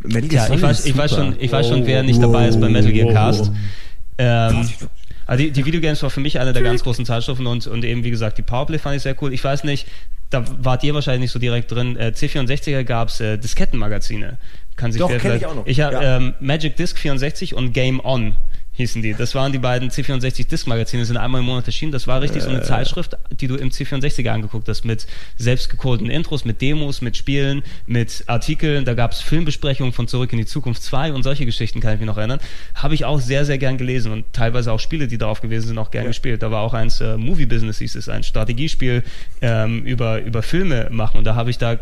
Metal 0.04 0.22
Gear 0.30 0.32
ja, 0.32 0.44
ich 0.44 0.48
Solid 0.48 0.64
weiß, 0.64 0.80
ist 0.80 0.86
ich 0.88 0.98
weiß 0.98 1.12
schon, 1.12 1.36
ich 1.38 1.52
weiß 1.52 1.68
schon, 1.68 1.86
wer 1.86 2.00
Wow, 2.00 2.06
nicht 2.06 2.24
dabei 2.24 2.48
ist 2.48 2.62
beim 2.62 2.72
Metal 2.72 2.94
Gear 2.94 3.08
wow, 3.08 3.14
Cast. 3.14 3.40
wow. 3.48 3.56
Ähm, 4.20 4.70
also 5.28 5.44
die, 5.44 5.52
die 5.52 5.66
Videogames 5.66 6.02
war 6.02 6.10
für 6.10 6.22
mich 6.22 6.40
eine 6.40 6.54
der 6.54 6.62
ganz 6.64 6.82
großen 6.82 7.06
Zeitschriften 7.06 7.46
und, 7.46 7.68
und 7.68 7.84
eben, 7.84 8.06
wie 8.06 8.10
gesagt, 8.12 8.38
die 8.38 8.42
Powerplay 8.42 8.78
fand 8.80 8.96
ich 8.96 9.02
sehr 9.04 9.22
cool. 9.22 9.34
Ich 9.34 9.44
weiß 9.44 9.66
nicht, 9.66 9.86
da 10.32 10.44
wart 10.60 10.84
ihr 10.84 10.94
wahrscheinlich 10.96 11.22
nicht 11.22 11.32
so 11.32 11.40
direkt 11.40 11.72
drin. 11.72 11.96
Äh, 11.98 12.14
C64er 12.16 12.84
gab's 12.84 13.20
äh, 13.20 13.38
Diskettenmagazine. 13.38 14.38
Kann 14.76 14.92
sich 14.92 15.00
Doch, 15.00 15.10
wer 15.10 15.20
kenn 15.20 15.38
ich 15.38 15.46
auch 15.46 15.54
noch. 15.54 15.68
Ich 15.68 15.82
habe 15.82 15.96
Ja. 15.96 16.18
ähm, 16.18 16.34
Magic 16.40 16.76
Disc 16.78 16.98
64 16.98 17.54
und 17.54 17.74
Game 17.74 18.04
On 18.04 18.36
hießen 18.82 19.02
die. 19.02 19.14
Das 19.14 19.34
waren 19.36 19.52
die 19.52 19.58
beiden 19.60 19.90
C64 19.90 20.48
Disk-Magazine, 20.48 21.06
sind 21.06 21.18
einmal 21.18 21.42
im 21.42 21.48
Monat 21.48 21.66
erschienen. 21.68 21.92
Das 21.92 22.08
war 22.08 22.22
richtig 22.22 22.44
so 22.44 22.50
Äh. 22.50 22.56
eine 22.56 22.62
Zeitschrift, 22.64 23.18
die 23.32 23.48
du 23.48 23.56
im 23.56 23.70
C64er 23.70 24.30
angeguckt 24.30 24.68
hast, 24.68 24.84
mit 24.84 25.08
selbstgecodeten 25.38 26.10
Intros, 26.10 26.46
mit 26.46 26.62
Demos, 26.62 27.02
mit 27.02 27.16
Spielen, 27.18 27.64
mit 27.88 28.24
Artikeln. 28.28 28.86
Da 28.86 28.94
gab 28.94 29.12
es 29.14 29.22
Filmbesprechungen 29.22 29.94
von 29.94 30.08
Zurück 30.08 30.32
in 30.34 30.38
die 30.40 30.46
Zukunft 30.46 30.84
2 30.84 31.14
und 31.14 31.24
solche 31.24 31.46
Geschichten 31.46 31.80
kann 31.80 31.94
ich 31.94 32.00
mich 32.00 32.08
noch 32.08 32.18
erinnern. 32.18 32.40
Habe 32.76 32.94
ich 32.96 33.06
auch 33.06 33.20
sehr, 33.20 33.46
sehr 33.46 33.58
gern 33.58 33.78
gelesen 33.78 34.12
und 34.12 34.26
teilweise 34.34 34.72
auch 34.72 34.80
Spiele, 34.80 35.08
die 35.08 35.18
darauf 35.18 35.42
gewesen 35.42 35.68
sind, 35.70 35.78
auch 35.78 35.92
gern 35.92 36.08
gespielt. 36.08 36.44
Da 36.44 36.52
war 36.52 36.62
auch 36.62 36.74
eins 36.74 37.00
äh, 37.02 37.18
Movie 37.18 37.46
Business, 37.46 37.78
hieß 37.80 37.96
es, 37.96 38.10
ein 38.10 38.24
Strategiespiel 38.24 39.04
ähm, 39.42 39.84
über, 39.84 40.22
über 40.22 40.44
Filme 40.44 40.90
machen 40.92 41.18
und 41.18 41.24
da 41.26 41.36
habe 41.36 41.50
ich 41.50 41.58
da 41.58 41.78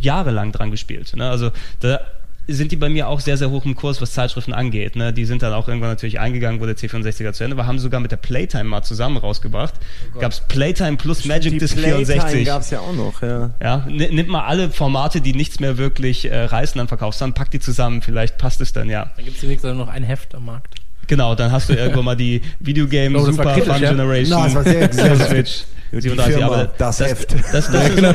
jahrelang 0.00 0.52
dran 0.52 0.70
gespielt. 0.70 1.14
Ne? 1.16 1.28
Also 1.28 1.50
da 1.80 2.00
sind 2.48 2.72
die 2.72 2.76
bei 2.76 2.88
mir 2.88 3.08
auch 3.08 3.20
sehr, 3.20 3.36
sehr 3.36 3.50
hoch 3.50 3.64
im 3.64 3.74
Kurs, 3.74 4.00
was 4.00 4.12
Zeitschriften 4.12 4.52
angeht. 4.52 4.96
Ne? 4.96 5.12
Die 5.12 5.24
sind 5.24 5.42
dann 5.42 5.52
auch 5.52 5.68
irgendwann 5.68 5.90
natürlich 5.90 6.18
eingegangen, 6.20 6.60
wo 6.60 6.66
der 6.66 6.76
C64er 6.76 7.32
zu 7.32 7.44
Ende 7.44 7.56
war, 7.56 7.66
haben 7.66 7.78
sogar 7.78 8.00
mit 8.00 8.10
der 8.10 8.16
Playtime 8.16 8.64
mal 8.64 8.82
zusammen 8.82 9.16
rausgebracht. 9.16 9.74
Oh 10.16 10.18
Gab 10.20 10.32
es 10.32 10.40
Playtime 10.40 10.96
plus 10.96 11.24
Magic 11.24 11.58
Disk 11.58 11.78
64. 11.78 12.44
gab 12.44 12.62
es 12.62 12.70
ja 12.70 12.80
auch 12.80 12.92
noch, 12.94 13.22
ja. 13.22 13.50
Ja, 13.62 13.86
nimmt 13.88 14.28
mal 14.28 14.44
alle 14.44 14.70
Formate, 14.70 15.20
die 15.20 15.34
nichts 15.34 15.60
mehr 15.60 15.78
wirklich 15.78 16.24
äh, 16.30 16.44
reißen, 16.44 16.78
dann 16.78 16.88
verkaufst 16.88 17.20
dann 17.20 17.32
pack 17.32 17.50
die 17.50 17.60
zusammen, 17.60 18.02
vielleicht 18.02 18.38
passt 18.38 18.60
es 18.60 18.72
dann, 18.72 18.90
ja. 18.90 19.10
Dann 19.16 19.24
gibt 19.24 19.36
es 19.36 19.42
wenigstens 19.42 19.76
noch 19.76 19.88
ein 19.88 20.02
Heft 20.02 20.34
am 20.34 20.46
Markt. 20.46 20.74
Genau, 21.06 21.34
dann 21.34 21.50
hast 21.52 21.68
du 21.68 21.74
irgendwann 21.74 22.04
mal 22.04 22.16
die 22.16 22.40
Videogame 22.60 23.18
Oh, 23.18 23.24
Super 23.24 23.54
kritisch, 23.54 23.72
Fun 23.72 23.82
ja? 23.82 23.90
Generation. 23.90 24.38
Na, 24.38 24.44
das 24.44 24.54
war 24.54 24.64
sehr- 24.64 24.92
sehr 24.92 25.16
Switch. 25.16 25.64
Die 25.92 26.00
37, 26.00 26.34
Firma, 26.36 26.54
aber 26.54 26.70
das 26.78 27.00
Heft. 27.00 27.34
Das, 27.34 27.50
das, 27.50 27.68
ist 27.68 27.98
so, 27.98 28.08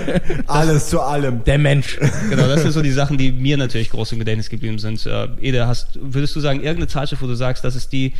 Alles 0.47 0.89
zu 0.89 0.99
allem. 1.01 1.43
Der 1.43 1.57
Mensch. 1.59 1.99
genau, 2.29 2.47
das 2.47 2.61
sind 2.63 2.71
so 2.71 2.81
die 2.81 2.91
Sachen, 2.91 3.17
die 3.17 3.31
mir 3.31 3.57
natürlich 3.57 3.89
groß 3.91 4.13
im 4.13 4.19
Gedächtnis 4.19 4.49
geblieben 4.49 4.79
sind. 4.79 5.05
Äh, 5.05 5.27
Ede, 5.39 5.67
hast, 5.67 5.99
würdest 6.01 6.35
du 6.35 6.39
sagen, 6.39 6.59
irgendeine 6.59 6.87
Zeitschrift, 6.87 7.21
wo 7.21 7.27
du 7.27 7.35
sagst, 7.35 7.63
das 7.63 7.75
ist 7.75 7.91
die, 7.91 8.13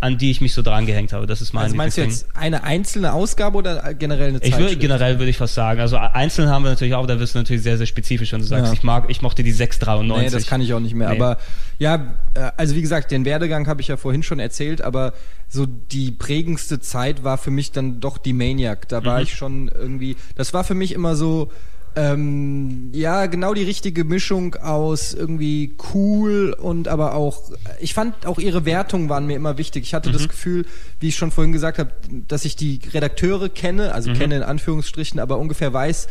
an 0.00 0.18
die 0.18 0.30
ich 0.30 0.40
mich 0.40 0.54
so 0.54 0.62
dran 0.62 0.86
gehängt 0.86 1.12
habe? 1.12 1.26
Das 1.26 1.40
ist 1.42 1.52
mein 1.52 1.64
Also 1.64 1.76
meinst 1.76 1.96
du 1.98 2.02
jetzt 2.02 2.26
eine 2.34 2.64
einzelne 2.64 3.12
Ausgabe 3.12 3.58
oder 3.58 3.94
generell 3.94 4.30
eine 4.30 4.38
Ich 4.38 4.44
würde, 4.52 4.56
Zeitschrift? 4.62 4.80
generell 4.80 5.18
würde 5.18 5.30
ich 5.30 5.36
fast 5.36 5.54
sagen. 5.54 5.80
Also 5.80 5.96
einzeln 5.98 6.48
haben 6.48 6.64
wir 6.64 6.70
natürlich 6.70 6.94
auch, 6.94 7.06
da 7.06 7.20
wirst 7.20 7.34
du 7.34 7.38
natürlich 7.38 7.62
sehr, 7.62 7.76
sehr 7.76 7.86
spezifisch, 7.86 8.32
wenn 8.32 8.40
du 8.40 8.46
sagst, 8.46 8.66
Ja. 8.66 8.72
ich 8.72 8.82
mag, 8.82 9.04
ich 9.08 9.20
mochte 9.22 9.42
die 9.42 9.52
693. 9.52 10.32
Nee, 10.32 10.38
das 10.38 10.46
kann 10.48 10.60
ich 10.60 10.72
auch 10.74 10.80
nicht 10.80 10.94
mehr. 10.94 11.10
Nee. 11.10 11.16
Aber 11.16 11.36
ja, 11.78 12.14
äh, 12.34 12.50
also 12.56 12.74
wie 12.74 12.82
gesagt, 12.82 13.10
den 13.10 13.24
Werdegang 13.24 13.66
habe 13.68 13.80
ich 13.82 13.88
ja 13.88 13.96
vorhin 13.96 14.22
schon 14.22 14.40
erzählt, 14.40 14.82
aber 14.82 15.12
so 15.54 15.66
die 15.66 16.10
prägendste 16.12 16.80
Zeit 16.80 17.24
war 17.24 17.36
für 17.36 17.50
mich 17.50 17.72
dann 17.72 18.00
doch 18.00 18.16
die 18.16 18.32
Maniac. 18.32 18.88
Da 18.88 19.04
war 19.04 19.18
Mhm. 19.18 19.22
ich 19.24 19.34
schon 19.34 19.68
irgendwie, 19.68 20.16
das 20.34 20.54
war 20.54 20.64
für 20.64 20.72
mich 20.74 20.92
immer 20.92 21.14
so, 21.14 21.50
ähm, 21.94 22.88
ja, 22.94 23.26
genau 23.26 23.52
die 23.52 23.62
richtige 23.64 24.04
Mischung 24.04 24.54
aus 24.54 25.12
irgendwie 25.12 25.76
cool 25.92 26.56
und 26.58 26.88
aber 26.88 27.14
auch, 27.14 27.50
ich 27.80 27.92
fand 27.92 28.24
auch 28.24 28.38
ihre 28.38 28.64
Wertungen 28.64 29.10
waren 29.10 29.26
mir 29.26 29.36
immer 29.36 29.58
wichtig. 29.58 29.82
Ich 29.84 29.92
hatte 29.92 30.08
Mhm. 30.08 30.14
das 30.14 30.28
Gefühl, 30.28 30.64
wie 31.00 31.08
ich 31.08 31.16
schon 31.16 31.30
vorhin 31.30 31.52
gesagt 31.52 31.78
habe, 31.78 31.90
dass 32.28 32.46
ich 32.46 32.56
die 32.56 32.80
Redakteure 32.94 33.50
kenne, 33.50 33.92
also 33.92 34.08
Mhm. 34.10 34.14
kenne 34.14 34.36
in 34.36 34.42
Anführungsstrichen, 34.42 35.20
aber 35.20 35.38
ungefähr 35.38 35.72
weiß, 35.74 36.08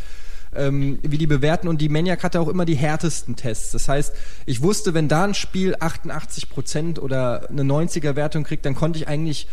ähm, 0.54 0.98
wie 1.02 1.18
die 1.18 1.26
bewerten 1.26 1.68
und 1.68 1.80
die 1.80 1.88
Maniac 1.88 2.22
hatte 2.22 2.40
auch 2.40 2.48
immer 2.48 2.64
die 2.64 2.74
härtesten 2.74 3.36
Tests. 3.36 3.72
Das 3.72 3.88
heißt, 3.88 4.14
ich 4.46 4.62
wusste, 4.62 4.94
wenn 4.94 5.08
da 5.08 5.24
ein 5.24 5.34
Spiel 5.34 5.76
88 5.78 6.50
Prozent 6.50 6.98
oder 6.98 7.48
eine 7.48 7.62
90er 7.62 8.16
Wertung 8.16 8.44
kriegt, 8.44 8.64
dann 8.66 8.74
konnte 8.74 8.98
ich 8.98 9.08
eigentlich 9.08 9.46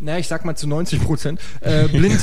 naja, 0.00 0.18
ich 0.18 0.28
sag 0.28 0.44
mal 0.44 0.56
zu 0.56 0.66
90 0.66 1.02
Prozent, 1.02 1.40
äh, 1.60 1.88
blind, 1.88 2.20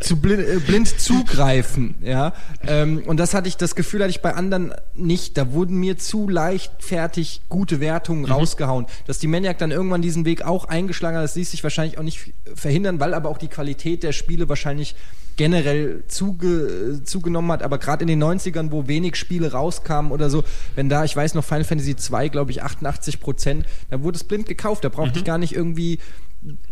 zu 0.00 0.20
blind, 0.20 0.46
äh, 0.46 0.58
blind 0.58 0.88
zugreifen, 1.00 1.94
ja. 2.02 2.34
Ähm, 2.66 3.02
und 3.06 3.16
das 3.16 3.34
hatte 3.34 3.48
ich, 3.48 3.56
das 3.56 3.74
Gefühl 3.74 4.00
hatte 4.00 4.10
ich 4.10 4.20
bei 4.20 4.34
anderen 4.34 4.74
nicht. 4.94 5.38
Da 5.38 5.52
wurden 5.52 5.76
mir 5.76 5.98
zu 5.98 6.28
leichtfertig 6.28 7.42
gute 7.48 7.80
Wertungen 7.80 8.26
rausgehauen. 8.26 8.86
Dass 9.06 9.18
die 9.18 9.28
Maniac 9.28 9.58
dann 9.58 9.70
irgendwann 9.70 10.02
diesen 10.02 10.24
Weg 10.24 10.42
auch 10.42 10.66
eingeschlagen 10.66 11.16
hat, 11.16 11.24
das 11.24 11.36
ließ 11.36 11.50
sich 11.50 11.62
wahrscheinlich 11.62 11.98
auch 11.98 12.02
nicht 12.02 12.32
verhindern, 12.54 13.00
weil 13.00 13.14
aber 13.14 13.28
auch 13.28 13.38
die 13.38 13.48
Qualität 13.48 14.02
der 14.02 14.12
Spiele 14.12 14.48
wahrscheinlich 14.48 14.94
generell 15.36 16.04
zuge, 16.08 17.00
zugenommen 17.04 17.50
hat, 17.52 17.62
aber 17.62 17.78
gerade 17.78 18.02
in 18.02 18.08
den 18.08 18.22
90ern, 18.22 18.70
wo 18.70 18.86
wenig 18.88 19.16
Spiele 19.16 19.52
rauskamen 19.52 20.12
oder 20.12 20.30
so, 20.30 20.44
wenn 20.74 20.88
da, 20.88 21.04
ich 21.04 21.16
weiß 21.16 21.34
noch, 21.34 21.44
Final 21.44 21.64
Fantasy 21.64 21.96
2, 21.96 22.28
glaube 22.28 22.50
ich, 22.50 22.62
88 22.62 23.20
Prozent, 23.20 23.66
da 23.90 24.02
wurde 24.02 24.16
es 24.16 24.24
blind 24.24 24.46
gekauft, 24.46 24.84
da 24.84 24.88
brauchte 24.88 25.18
ich 25.18 25.24
gar 25.24 25.38
nicht 25.38 25.54
irgendwie 25.54 25.98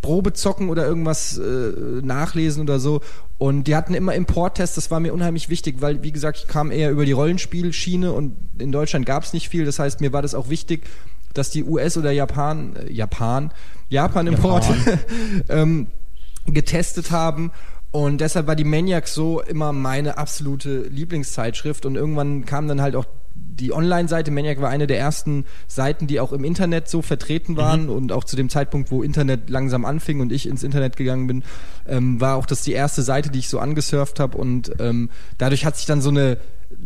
Probe 0.01 0.33
zocken 0.33 0.71
oder 0.71 0.87
irgendwas 0.87 1.37
äh, 1.37 1.73
nachlesen 2.03 2.63
oder 2.63 2.81
so. 2.81 3.01
Und 3.37 3.65
die 3.65 3.77
hatten 3.77 3.95
immer 3.95 4.15
Importtests, 4.15 4.77
das 4.77 4.91
war 4.91 4.99
mir 4.99 5.13
unheimlich 5.13 5.51
wichtig, 5.51 5.77
weil, 5.81 6.03
wie 6.03 6.13
gesagt, 6.13 6.39
ich 6.39 6.49
kam 6.49 6.71
eher 6.71 6.91
über 6.91 7.05
die 7.05 7.13
Rollenspielschiene 7.13 8.13
und 8.13 8.35
in 8.59 8.73
Deutschland 8.73 9.05
gab 9.05 9.25
es 9.25 9.33
nicht 9.33 9.49
viel. 9.49 9.65
Das 9.65 9.79
heißt, 9.79 10.01
mir 10.01 10.13
war 10.13 10.23
das 10.23 10.35
auch 10.35 10.49
wichtig, 10.49 10.87
dass 11.35 11.51
die 11.51 11.65
US- 11.65 11.99
oder 11.99 12.11
Japan, 12.11 12.77
äh, 12.77 12.93
Japan, 12.93 13.53
Japan-Import 13.91 14.65
ähm, 15.49 15.89
getestet 16.47 17.11
haben. 17.11 17.53
Und 17.91 18.21
deshalb 18.21 18.47
war 18.47 18.57
die 18.57 18.65
Maniac 18.65 19.09
so 19.09 19.41
immer 19.41 19.73
meine 19.73 20.19
absolute 20.19 20.83
Lieblingszeitschrift. 20.83 21.87
Und 21.87 21.97
irgendwann 21.97 22.45
kam 22.45 22.69
dann 22.69 22.83
halt 22.83 22.95
auch 22.95 23.07
die 23.35 23.73
Online-Seite. 23.73 24.31
Maniac 24.31 24.61
war 24.61 24.69
eine 24.69 24.87
der 24.87 24.99
ersten 24.99 25.47
Seiten, 25.67 26.07
die 26.07 26.21
auch 26.21 26.33
im 26.33 26.45
Internet 26.45 26.89
so 26.89 27.01
vertreten 27.01 27.57
waren. 27.57 27.89
Und 27.89 28.13
auch 28.13 28.25
zu 28.25 28.37
dem 28.37 28.51
Zeitpunkt, 28.51 28.91
wo 28.91 29.03
Internet 29.03 29.49
langsam 29.49 29.85
anfing 29.85 30.21
und 30.21 30.33
ich 30.33 30.47
ins 30.47 30.63
Internet 30.63 30.97
gegangen 30.97 31.27
bin, 31.27 31.45
ähm, 31.87 32.21
war 32.21 32.37
auch 32.37 32.47
das 32.47 32.63
die 32.63 32.73
erste 32.73 33.03
Seite, 33.03 33.31
die 33.31 33.39
ich 33.39 33.49
so 33.49 33.59
angesurft 33.59 34.21
habe. 34.21 34.37
Und 34.37 34.73
ähm, 34.81 35.09
dadurch 35.39 35.65
hat 35.65 35.77
sich 35.77 35.87
dann 35.87 36.03
so 36.03 36.11
eine 36.11 36.37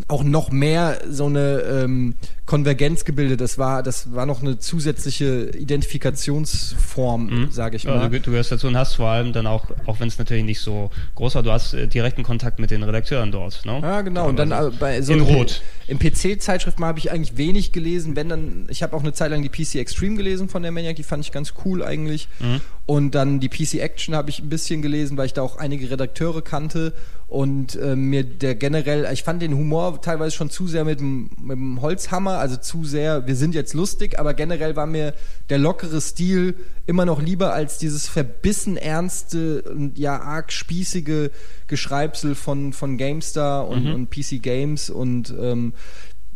auch 0.08 0.22
noch 0.22 0.50
mehr 0.50 1.00
so 1.08 1.26
eine 1.26 1.60
ähm, 1.60 2.14
Konvergenz 2.46 3.04
gebildet. 3.04 3.40
Das 3.40 3.58
war, 3.58 3.82
das 3.82 4.14
war 4.14 4.26
noch 4.26 4.42
eine 4.42 4.58
zusätzliche 4.58 5.50
Identifikationsform, 5.56 7.48
sage 7.50 7.76
ich 7.76 7.84
mal. 7.84 7.98
Also, 7.98 8.08
du 8.08 8.30
gehörst 8.30 8.52
dazu 8.52 8.68
und 8.68 8.76
hast 8.76 8.94
vor 8.94 9.08
allem 9.08 9.32
dann 9.32 9.46
auch, 9.46 9.66
auch 9.86 10.00
wenn 10.00 10.08
es 10.08 10.18
natürlich 10.18 10.44
nicht 10.44 10.60
so 10.60 10.90
groß 11.14 11.34
war, 11.34 11.42
du 11.42 11.50
hast 11.50 11.74
äh, 11.74 11.86
direkten 11.88 12.22
Kontakt 12.22 12.58
mit 12.58 12.70
den 12.70 12.82
Redakteuren 12.82 13.32
dort. 13.32 13.64
Ne? 13.64 13.80
Ja, 13.82 14.02
genau. 14.02 14.28
Und 14.28 14.36
dann 14.36 14.52
äh, 14.52 14.70
bei 14.78 15.02
so 15.02 15.12
In 15.12 15.20
Rot. 15.20 15.62
Im 15.86 15.98
PC-Zeitschriften 15.98 16.84
habe 16.84 16.98
ich 16.98 17.10
eigentlich 17.10 17.36
wenig 17.36 17.72
gelesen, 17.72 18.16
wenn 18.16 18.28
dann, 18.28 18.66
ich 18.68 18.82
habe 18.82 18.96
auch 18.96 19.02
eine 19.02 19.12
Zeit 19.12 19.30
lang 19.30 19.42
die 19.42 19.48
PC 19.48 19.76
Extreme 19.76 20.16
gelesen 20.16 20.48
von 20.48 20.62
der 20.62 20.72
Maniac, 20.72 20.96
die 20.96 21.02
fand 21.02 21.24
ich 21.24 21.32
ganz 21.32 21.54
cool 21.64 21.82
eigentlich. 21.82 22.28
Mhm. 22.40 22.60
Und 22.86 23.14
dann 23.14 23.40
die 23.40 23.48
PC 23.48 23.74
Action 23.74 24.14
habe 24.14 24.30
ich 24.30 24.40
ein 24.40 24.48
bisschen 24.48 24.82
gelesen, 24.82 25.16
weil 25.16 25.26
ich 25.26 25.32
da 25.32 25.42
auch 25.42 25.56
einige 25.56 25.90
Redakteure 25.90 26.42
kannte 26.42 26.92
und 27.32 27.76
äh, 27.76 27.96
mir 27.96 28.24
der 28.24 28.54
generell, 28.54 29.08
ich 29.10 29.22
fand 29.22 29.40
den 29.40 29.54
Humor 29.54 30.02
teilweise 30.02 30.36
schon 30.36 30.50
zu 30.50 30.66
sehr 30.66 30.84
mit 30.84 31.00
dem, 31.00 31.30
mit 31.40 31.56
dem 31.56 31.80
Holzhammer, 31.80 32.38
also 32.38 32.56
zu 32.56 32.84
sehr, 32.84 33.26
wir 33.26 33.36
sind 33.36 33.54
jetzt 33.54 33.72
lustig, 33.72 34.18
aber 34.18 34.34
generell 34.34 34.76
war 34.76 34.86
mir 34.86 35.14
der 35.48 35.56
lockere 35.56 36.02
Stil 36.02 36.56
immer 36.84 37.06
noch 37.06 37.22
lieber 37.22 37.54
als 37.54 37.78
dieses 37.78 38.06
verbissen 38.06 38.76
ernste 38.76 39.62
und 39.62 39.98
ja 39.98 40.20
arg 40.20 40.52
spießige 40.52 41.30
Geschreibsel 41.72 42.34
von, 42.34 42.74
von 42.74 42.98
GameStar 42.98 43.66
und, 43.66 43.86
und 43.86 44.10
PC 44.10 44.42
Games 44.42 44.90
und 44.90 45.32
ähm, 45.40 45.72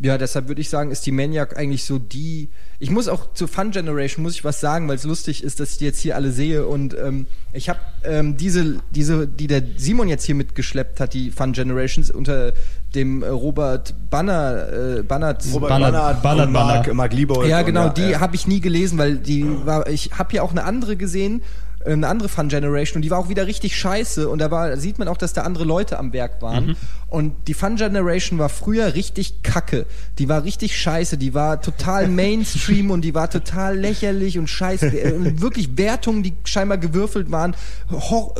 ja, 0.00 0.18
deshalb 0.18 0.48
würde 0.48 0.60
ich 0.60 0.68
sagen, 0.68 0.90
ist 0.90 1.04
die 1.06 1.12
Maniac 1.12 1.56
eigentlich 1.58 1.84
so 1.84 1.98
die. 1.98 2.50
Ich 2.78 2.90
muss 2.90 3.08
auch 3.08 3.32
zur 3.32 3.48
Fun 3.48 3.70
Generation 3.70 4.22
muss 4.22 4.34
ich 4.34 4.44
was 4.44 4.60
sagen, 4.60 4.88
weil 4.88 4.96
es 4.96 5.04
lustig 5.04 5.42
ist, 5.42 5.60
dass 5.60 5.72
ich 5.72 5.78
die 5.78 5.84
jetzt 5.86 6.00
hier 6.00 6.16
alle 6.16 6.30
sehe 6.32 6.66
und 6.66 6.94
ähm, 6.98 7.26
ich 7.54 7.68
habe 7.70 7.78
ähm, 8.04 8.36
diese, 8.36 8.80
diese, 8.90 9.26
die 9.26 9.46
der 9.46 9.62
Simon 9.76 10.08
jetzt 10.08 10.24
hier 10.24 10.34
mitgeschleppt 10.34 11.00
hat, 11.00 11.14
die 11.14 11.30
Fun 11.30 11.52
Generations 11.52 12.10
unter 12.10 12.52
dem 12.94 13.22
äh, 13.22 13.28
Robert 13.28 13.94
Banner, 14.10 14.98
äh, 14.98 15.02
Bannert, 15.02 15.44
Robert 15.52 15.70
Bannert- 15.70 15.92
Bannert, 15.92 16.22
Bannert, 16.22 16.50
Mark. 16.50 16.94
Mark 16.94 17.12
Liebold. 17.14 17.48
ja, 17.48 17.60
und 17.60 17.66
genau, 17.66 17.88
die 17.88 18.10
ja. 18.10 18.20
habe 18.20 18.36
ich 18.36 18.46
nie 18.46 18.60
gelesen, 18.60 18.98
weil 18.98 19.16
die 19.16 19.46
war, 19.64 19.88
ich 19.88 20.10
habe 20.12 20.30
hier 20.32 20.44
auch 20.44 20.50
eine 20.50 20.64
andere 20.64 20.96
gesehen, 20.96 21.42
eine 21.92 22.08
andere 22.08 22.28
Fun 22.28 22.48
Generation 22.48 22.96
und 22.96 23.02
die 23.02 23.10
war 23.10 23.18
auch 23.18 23.28
wieder 23.28 23.46
richtig 23.46 23.76
scheiße 23.76 24.28
und 24.28 24.38
da 24.38 24.50
war, 24.50 24.70
da 24.70 24.76
sieht 24.76 24.98
man 24.98 25.08
auch, 25.08 25.16
dass 25.16 25.32
da 25.32 25.42
andere 25.42 25.64
Leute 25.64 25.98
am 25.98 26.12
Werk 26.12 26.42
waren. 26.42 26.76
Und 27.08 27.48
die 27.48 27.54
Fun 27.54 27.76
Generation 27.76 28.38
war 28.38 28.48
früher 28.48 28.94
richtig 28.94 29.42
kacke, 29.42 29.86
die 30.18 30.28
war 30.28 30.44
richtig 30.44 30.76
scheiße, 30.78 31.18
die 31.18 31.34
war 31.34 31.60
total 31.60 32.08
Mainstream 32.16 32.90
und 32.90 33.02
die 33.02 33.14
war 33.14 33.30
total 33.30 33.78
lächerlich 33.78 34.38
und 34.38 34.48
scheiße, 34.48 35.14
und 35.14 35.40
wirklich 35.40 35.76
Wertungen, 35.78 36.22
die 36.22 36.34
scheinbar 36.44 36.78
gewürfelt 36.78 37.30
waren, 37.30 37.54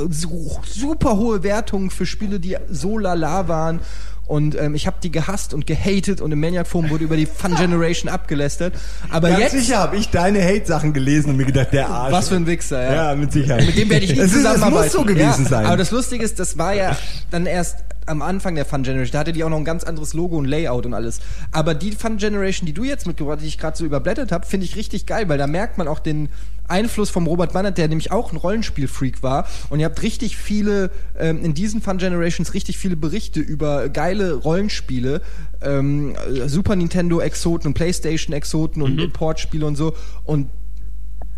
super 0.09 1.17
hohe 1.17 1.43
Wertungen 1.43 1.91
für 1.91 2.07
Spiele, 2.07 2.41
die 2.41 2.57
so 2.69 2.99
lala 2.99 3.49
waren 3.49 3.81
und 4.27 4.59
ähm, 4.59 4.75
ich 4.75 4.87
habe 4.87 4.97
die 5.03 5.13
gehasst 5.13 5.55
und 5.55 5.67
gehatet 5.67 6.21
und 6.21 6.33
im 6.33 6.41
Maniac 6.41 6.67
Forum 6.67 6.91
wurde 6.91 7.05
über 7.05 7.17
die 7.17 7.27
Fun 7.27 7.55
Generation 7.55 8.11
abgelästert. 8.11 8.75
Aber 9.11 9.29
Ganz 9.29 9.41
jetzt 9.41 9.53
sicher 9.53 9.79
habe 9.79 9.97
ich 9.97 10.11
deine 10.11 10.43
Hate-Sachen 10.43 10.93
gelesen 10.93 11.31
und 11.31 11.37
mir 11.37 11.47
gedacht, 11.47 11.73
der 11.73 11.89
Arsch. 11.89 12.13
was 12.13 12.29
für 12.29 12.37
ein 12.37 12.47
Wichser, 12.47 12.83
ja. 12.83 13.11
Ja, 13.11 13.15
mit 13.15 13.33
Sicherheit. 13.33 13.67
Mit 13.67 13.77
dem 13.79 13.89
werde 13.89 14.05
ich 14.05 14.13
es 14.13 14.19
ist, 14.19 14.25
es 14.25 14.33
zusammenarbeiten. 14.33 14.85
muss 14.85 14.93
so 14.93 15.05
gewesen 15.05 15.45
ja, 15.45 15.49
sein. 15.49 15.67
Aber 15.67 15.77
das 15.77 15.91
Lustige 15.93 16.25
ist, 16.25 16.41
das 16.41 16.59
war 16.59 16.75
ja 16.75 16.97
dann 17.31 17.47
erst 17.47 17.79
am 18.07 18.23
Anfang 18.23 18.55
der 18.55 18.65
Fun 18.65 18.83
Generation. 18.83 19.13
Da 19.13 19.19
hatte 19.21 19.33
die 19.33 19.45
auch 19.45 19.49
noch 19.49 19.59
ein 19.59 19.65
ganz 19.65 19.85
anderes 19.85 20.15
Logo 20.15 20.37
und 20.37 20.45
Layout 20.45 20.87
und 20.87 20.95
alles. 20.95 21.21
Aber 21.53 21.75
die 21.75 21.93
Fun 21.93 22.17
Generation, 22.17 22.67
die 22.67 22.73
du 22.73 22.85
jetzt 22.85 23.07
mitgebracht 23.07 23.37
hast, 23.37 23.43
die 23.45 23.49
ich 23.49 23.59
gerade 23.59 23.77
so 23.77 23.85
überblättert 23.85 24.33
habe, 24.33 24.47
finde 24.47 24.67
ich 24.67 24.77
richtig 24.77 25.07
geil, 25.07 25.29
weil 25.29 25.39
da 25.39 25.47
merkt 25.47 25.79
man 25.79 25.89
auch 25.89 25.99
den 25.99 26.29
Einfluss 26.69 27.11
vom 27.11 27.27
Robert 27.27 27.53
Bannert, 27.53 27.79
der 27.79 27.89
nämlich 27.89 28.13
auch 28.13 28.33
ein 28.33 28.37
Rollenspielfreak 28.37 29.23
war. 29.23 29.47
Und 29.71 29.81
ihr 29.81 29.87
habt 29.87 30.03
richtig 30.03 30.37
viele, 30.37 30.91
ähm, 31.19 31.45
in 31.45 31.55
diesen 31.55 31.81
Fun 31.81 31.99
Generations 31.99 32.55
richtig 32.55 32.79
viele 32.79 32.97
Berichte 32.97 33.41
über 33.41 33.89
geile 33.89 34.35
Rollenspiele, 34.35 35.23
ähm, 35.63 36.17
Super 36.47 36.77
Nintendo 36.77 37.21
Exoten 37.21 37.69
und 37.69 37.75
Playstation 37.75 38.35
Exoten 38.35 38.83
und 38.83 38.99
Importspiele 38.99 39.67
und 39.67 39.77
so. 39.77 39.95
Und 40.25 40.49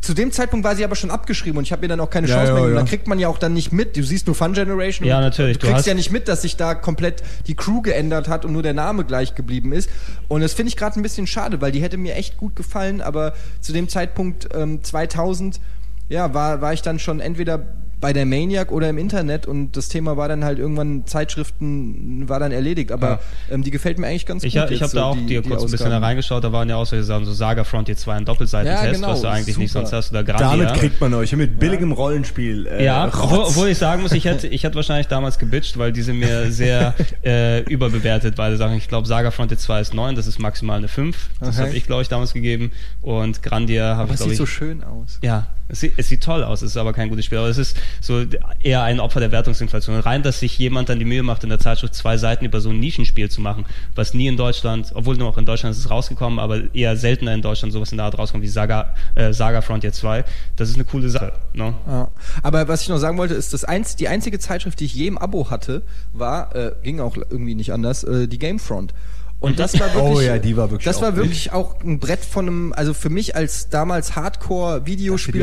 zu 0.01 0.15
dem 0.15 0.31
Zeitpunkt 0.33 0.65
war 0.65 0.77
sie 0.77 0.85
aber 0.85 0.95
schon 0.95 1.11
abgeschrieben 1.11 1.59
und 1.59 1.65
ich 1.65 1.73
habe 1.73 1.83
ihr 1.85 1.89
dann 1.89 1.99
auch 2.01 2.09
keine 2.11 2.29
Ja, 2.29 2.37
Chance 2.37 2.49
ja, 2.49 2.55
mehr 2.55 2.63
gegeben. 2.63 2.75
ja. 2.77 2.81
Dann 2.81 2.89
kriegt 2.89 3.09
man 3.09 3.19
ja 3.19 3.29
auch 3.29 3.39
dann 3.39 3.53
nicht 3.53 3.73
mit. 3.73 3.97
Du 3.97 4.03
siehst 4.03 4.27
nur 4.27 4.37
Fun 4.37 4.53
Generation. 4.53 5.07
Ja, 5.09 5.21
natürlich. 5.21 5.59
Du 5.59 5.67
Du 5.67 5.67
kriegst 5.67 5.81
hast- 5.81 5.87
ja 5.87 5.95
nicht 5.95 6.13
mit, 6.13 6.29
dass 6.29 6.43
sich 6.43 6.57
da 6.57 6.75
komplett 6.75 7.23
die 7.47 7.55
Crew 7.55 7.83
geändert 7.83 8.29
hat 8.29 8.45
und 8.45 8.53
nur 8.53 8.63
der 8.63 8.75
Name 8.75 9.05
gleich 9.05 9.35
geblieben 9.35 9.73
ist. 9.73 9.91
Und 10.29 10.41
das 10.41 10.55
finde 10.55 10.69
ich 10.69 10.77
gerade 10.77 10.99
ein 10.99 11.03
bisschen 11.03 11.27
schade, 11.27 11.61
weil 11.61 11.73
die 11.73 11.83
hätte 11.83 11.97
mir 11.97 12.15
echt 12.15 12.37
gut 12.37 12.55
gefallen, 12.57 13.01
aber 13.01 13.35
zu 13.61 13.73
dem 13.73 13.89
Zeitpunkt 13.89 14.49
ähm, 14.55 14.83
2000 14.85 15.61
ja, 16.09 16.33
war, 16.33 16.61
war 16.61 16.73
ich 16.73 16.81
dann 16.83 16.99
schon 16.99 17.21
entweder 17.21 17.67
bei 18.01 18.13
der 18.13 18.27
Maniac 18.27 18.71
oder 18.71 18.89
im 18.89 18.99
Internet 18.99 19.47
und 19.47 19.77
das 19.77 19.89
Thema 19.89 20.17
war 20.17 20.29
dann 20.29 20.45
halt 20.45 20.59
irgendwann 20.59 21.07
Zeitschriften 21.07 22.29
war 22.29 22.39
dann 22.41 22.53
erledigt. 22.53 22.93
Aber 22.93 23.09
Ja. 23.09 23.21
ähm, 23.51 23.63
die 23.63 23.71
gefällt 23.71 23.99
mir 23.99 24.07
eigentlich 24.07 24.27
ganz 24.27 24.45
Ich, 24.45 24.55
gut. 24.55 24.71
ich 24.71 24.81
habe 24.83 24.91
so 24.91 24.99
da 24.99 25.05
auch 25.07 25.17
die- 25.17 25.27
dir 25.27 25.43
kurz 25.43 25.63
ein 25.63 25.71
bisschen 25.71 25.87
Ausgaben. 25.89 26.05
reingeschaut, 26.05 26.45
da 26.45 26.53
waren 26.53 26.69
ja 26.69 26.77
auch 26.77 26.87
solche 26.87 27.05
Sachen, 27.05 27.25
so 27.25 27.33
Saga 27.33 27.65
Frontier 27.65 27.97
2 27.97 28.15
ein 28.17 28.25
Doppelseitentest, 28.25 28.85
Ja, 28.85 28.93
genau, 28.93 29.09
was 29.09 29.23
du 29.23 29.29
eigentlich 29.29 29.59
nicht 29.59 29.73
super. 29.73 29.87
sonst 29.87 29.93
hast, 29.93 30.11
oder 30.13 30.25
Grandia. 30.25 30.49
Damit 30.67 30.75
kriegt 30.81 31.01
man 31.01 31.15
euch 31.15 31.33
mit 31.35 31.59
billigem 31.59 31.93
Rollenspiel. 31.93 32.67
Äh, 32.67 32.85
Ja, 32.85 33.07
obwohl, 33.13 33.69
ich 33.69 33.79
sagen 33.79 34.03
muss, 34.03 34.13
ich 34.13 34.25
hätte, 34.25 34.47
ich 34.47 34.65
hätte 34.65 34.77
wahrscheinlich 34.77 35.09
damals 35.09 35.39
gebitcht, 35.39 35.79
weil 35.79 35.93
die 35.93 36.03
sind 36.03 36.19
mir 36.19 36.51
sehr 36.53 36.95
äh, 37.25 37.63
überbewertet, 37.65 38.35
beide 38.37 38.57
Sachen. 38.57 38.77
Ich 38.77 38.89
glaube, 38.89 39.07
Saga 39.09 39.31
Frontier 39.31 39.59
2 39.59 39.81
ist 39.81 39.95
9, 39.95 40.15
das 40.15 40.27
ist 40.27 40.39
maximal 40.39 40.79
eine 40.79 40.89
5. 40.89 41.31
Das 41.41 41.57
Okay. 41.59 41.67
habe 41.69 41.77
ich, 41.77 41.87
glaube 41.87 42.03
ich, 42.03 42.09
damals 42.09 42.33
gegeben. 42.33 42.71
Und 43.03 43.43
Grandia 43.43 43.97
habe 43.97 44.03
Aber 44.03 44.09
ich, 44.09 44.15
es 44.15 44.19
glaube 44.19 44.31
sieht 44.31 44.33
ich. 44.35 44.39
so 44.39 44.47
schön 44.47 44.83
aus. 44.85 45.19
ja, 45.23 45.47
es 45.69 45.81
sieht, 45.81 45.93
es 45.97 46.09
sieht 46.09 46.23
toll 46.23 46.43
aus, 46.45 46.63
es 46.63 46.71
ist 46.71 46.77
aber 46.77 46.93
kein 46.93 47.09
gutes 47.09 47.25
Spiel. 47.27 47.39
Aber 47.39 47.49
es 47.49 47.59
ist 47.59 47.77
so 48.01 48.25
eher 48.63 48.83
ein 48.83 49.01
Opfer 49.01 49.21
der 49.21 49.33
Wertungsinflation. 49.33 49.99
Rein, 50.01 50.23
dass 50.23 50.41
sich 50.41 50.59
jemand 50.59 50.89
dann 50.89 50.99
die 50.99 51.05
Mühe 51.05 51.23
macht, 51.23 51.43
in 51.45 51.51
der 51.51 51.59
Zeitschrift 51.59 51.95
zwei 51.95 52.17
Seiten 52.17 52.45
über 52.45 52.61
so 52.61 52.71
ein 52.71 52.81
Nischenspiel 52.81 53.31
zu 53.31 53.41
machen, 53.41 53.65
was 53.95 54.15
nie 54.15 54.27
in 54.27 54.37
Deutschland, 54.37 54.93
obwohl 54.95 55.17
nur 55.17 55.29
auch 55.29 55.39
in 55.39 55.47
Deutschland 55.47 55.75
ist 55.75 55.85
es 55.85 55.91
rausgekommen, 55.91 56.39
aber 56.39 56.75
eher 56.75 56.97
seltener 56.97 57.35
in 57.35 57.43
Deutschland 57.43 57.73
sowas 57.73 57.93
in 57.93 57.99
der 57.99 58.07
Art 58.07 58.19
rauskommt 58.19 58.43
wie 58.43 58.49
Saga, 58.49 58.95
äh, 59.15 59.33
Saga 59.33 59.61
Frontier 59.61 59.93
2. 59.93 60.25
Das 60.57 60.69
ist 60.69 60.77
eine 60.77 60.85
coole 60.85 61.09
Sache. 61.09 61.33
Ne? 61.55 61.75
Ja. 61.87 62.09
Aber 62.43 62.69
was 62.69 62.83
ich 62.83 62.89
noch 62.89 62.99
sagen 62.99 63.19
wollte, 63.19 63.35
ist, 63.35 63.53
das 63.53 63.65
einz 63.65 63.97
die 63.97 64.09
einzige 64.09 64.39
Zeitschrift, 64.39 64.81
die 64.81 64.85
ich 64.85 64.95
je 64.95 65.07
im 65.07 65.19
Abo 65.19 65.51
hatte, 65.51 65.83
war, 66.13 66.55
äh, 66.55 66.73
ging 66.83 67.01
auch 67.01 67.17
irgendwie 67.17 67.55
nicht 67.55 67.73
anders, 67.73 68.05
äh, 68.05 68.29
die 68.29 68.39
Gamefront. 68.39 68.95
Und 69.41 69.59
das 69.59 69.79
war 69.79 69.87
wirklich, 69.95 70.17
Oh 70.17 70.21
ja, 70.21 70.39
die 70.39 70.57
war 70.57 70.71
wirklich 70.71 70.85
das 70.85 70.99
auch 70.99 71.03
war 71.03 71.17
wirklich 71.17 71.53
auch 71.53 71.81
ein 71.83 71.99
Brett 71.99 72.25
von 72.25 72.47
einem, 72.47 72.73
also 72.73 72.95
für 72.95 73.11
mich 73.11 73.37
als 73.37 73.69
damals 73.69 74.17
Hardcore 74.17 74.87
Videospiel 74.87 75.41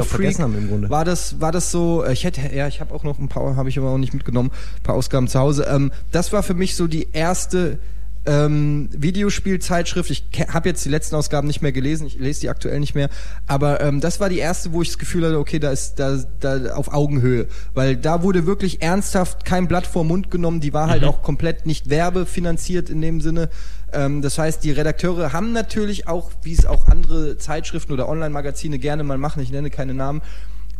Grunde. 0.67 0.89
war 0.89 1.05
das, 1.05 1.39
war 1.39 1.51
das 1.51 1.71
so, 1.71 2.03
äh, 2.03 2.13
ich 2.13 2.23
hätte, 2.23 2.41
ja, 2.53 2.67
ich 2.67 2.81
habe 2.81 2.93
auch 2.93 3.03
noch 3.03 3.19
ein 3.19 3.29
paar, 3.29 3.55
habe 3.55 3.69
ich 3.69 3.77
aber 3.77 3.89
auch 3.89 3.97
nicht 3.97 4.13
mitgenommen, 4.13 4.51
ein 4.77 4.83
paar 4.83 4.95
Ausgaben 4.95 5.27
zu 5.27 5.39
Hause. 5.39 5.65
Ähm, 5.69 5.91
das 6.11 6.33
war 6.33 6.43
für 6.43 6.53
mich 6.53 6.75
so 6.75 6.87
die 6.87 7.07
erste 7.13 7.79
ähm, 8.25 8.89
Videospielzeitschrift. 8.91 10.09
Ich 10.09 10.25
habe 10.49 10.69
jetzt 10.69 10.83
die 10.83 10.89
letzten 10.89 11.15
Ausgaben 11.15 11.47
nicht 11.47 11.61
mehr 11.61 11.71
gelesen, 11.71 12.07
ich 12.07 12.17
lese 12.17 12.41
die 12.41 12.49
aktuell 12.49 12.79
nicht 12.79 12.95
mehr, 12.95 13.09
aber 13.47 13.81
ähm, 13.81 14.01
das 14.01 14.19
war 14.19 14.29
die 14.29 14.39
erste, 14.39 14.73
wo 14.73 14.81
ich 14.81 14.89
das 14.89 14.97
Gefühl 14.97 15.25
hatte, 15.25 15.39
okay, 15.39 15.59
da 15.59 15.71
ist 15.71 15.95
da, 15.95 16.23
da 16.39 16.73
auf 16.73 16.91
Augenhöhe, 16.91 17.47
weil 17.73 17.95
da 17.95 18.23
wurde 18.23 18.45
wirklich 18.45 18.81
ernsthaft 18.81 19.45
kein 19.45 19.67
Blatt 19.67 19.87
vor 19.87 20.03
Mund 20.03 20.31
genommen, 20.31 20.59
die 20.59 20.73
war 20.73 20.89
halt 20.89 21.03
auch 21.03 21.21
komplett 21.21 21.65
nicht 21.65 21.89
werbefinanziert 21.89 22.89
in 22.89 23.01
dem 23.01 23.21
Sinne. 23.21 23.49
Ähm, 23.93 24.21
das 24.21 24.37
heißt, 24.37 24.63
die 24.63 24.71
Redakteure 24.71 25.33
haben 25.33 25.51
natürlich 25.51 26.07
auch, 26.07 26.31
wie 26.43 26.53
es 26.53 26.65
auch 26.65 26.87
andere 26.87 27.37
Zeitschriften 27.37 27.93
oder 27.93 28.09
Online-Magazine 28.09 28.79
gerne 28.79 29.03
mal 29.03 29.17
machen, 29.17 29.41
ich 29.41 29.51
nenne 29.51 29.69
keine 29.69 29.93
Namen, 29.93 30.21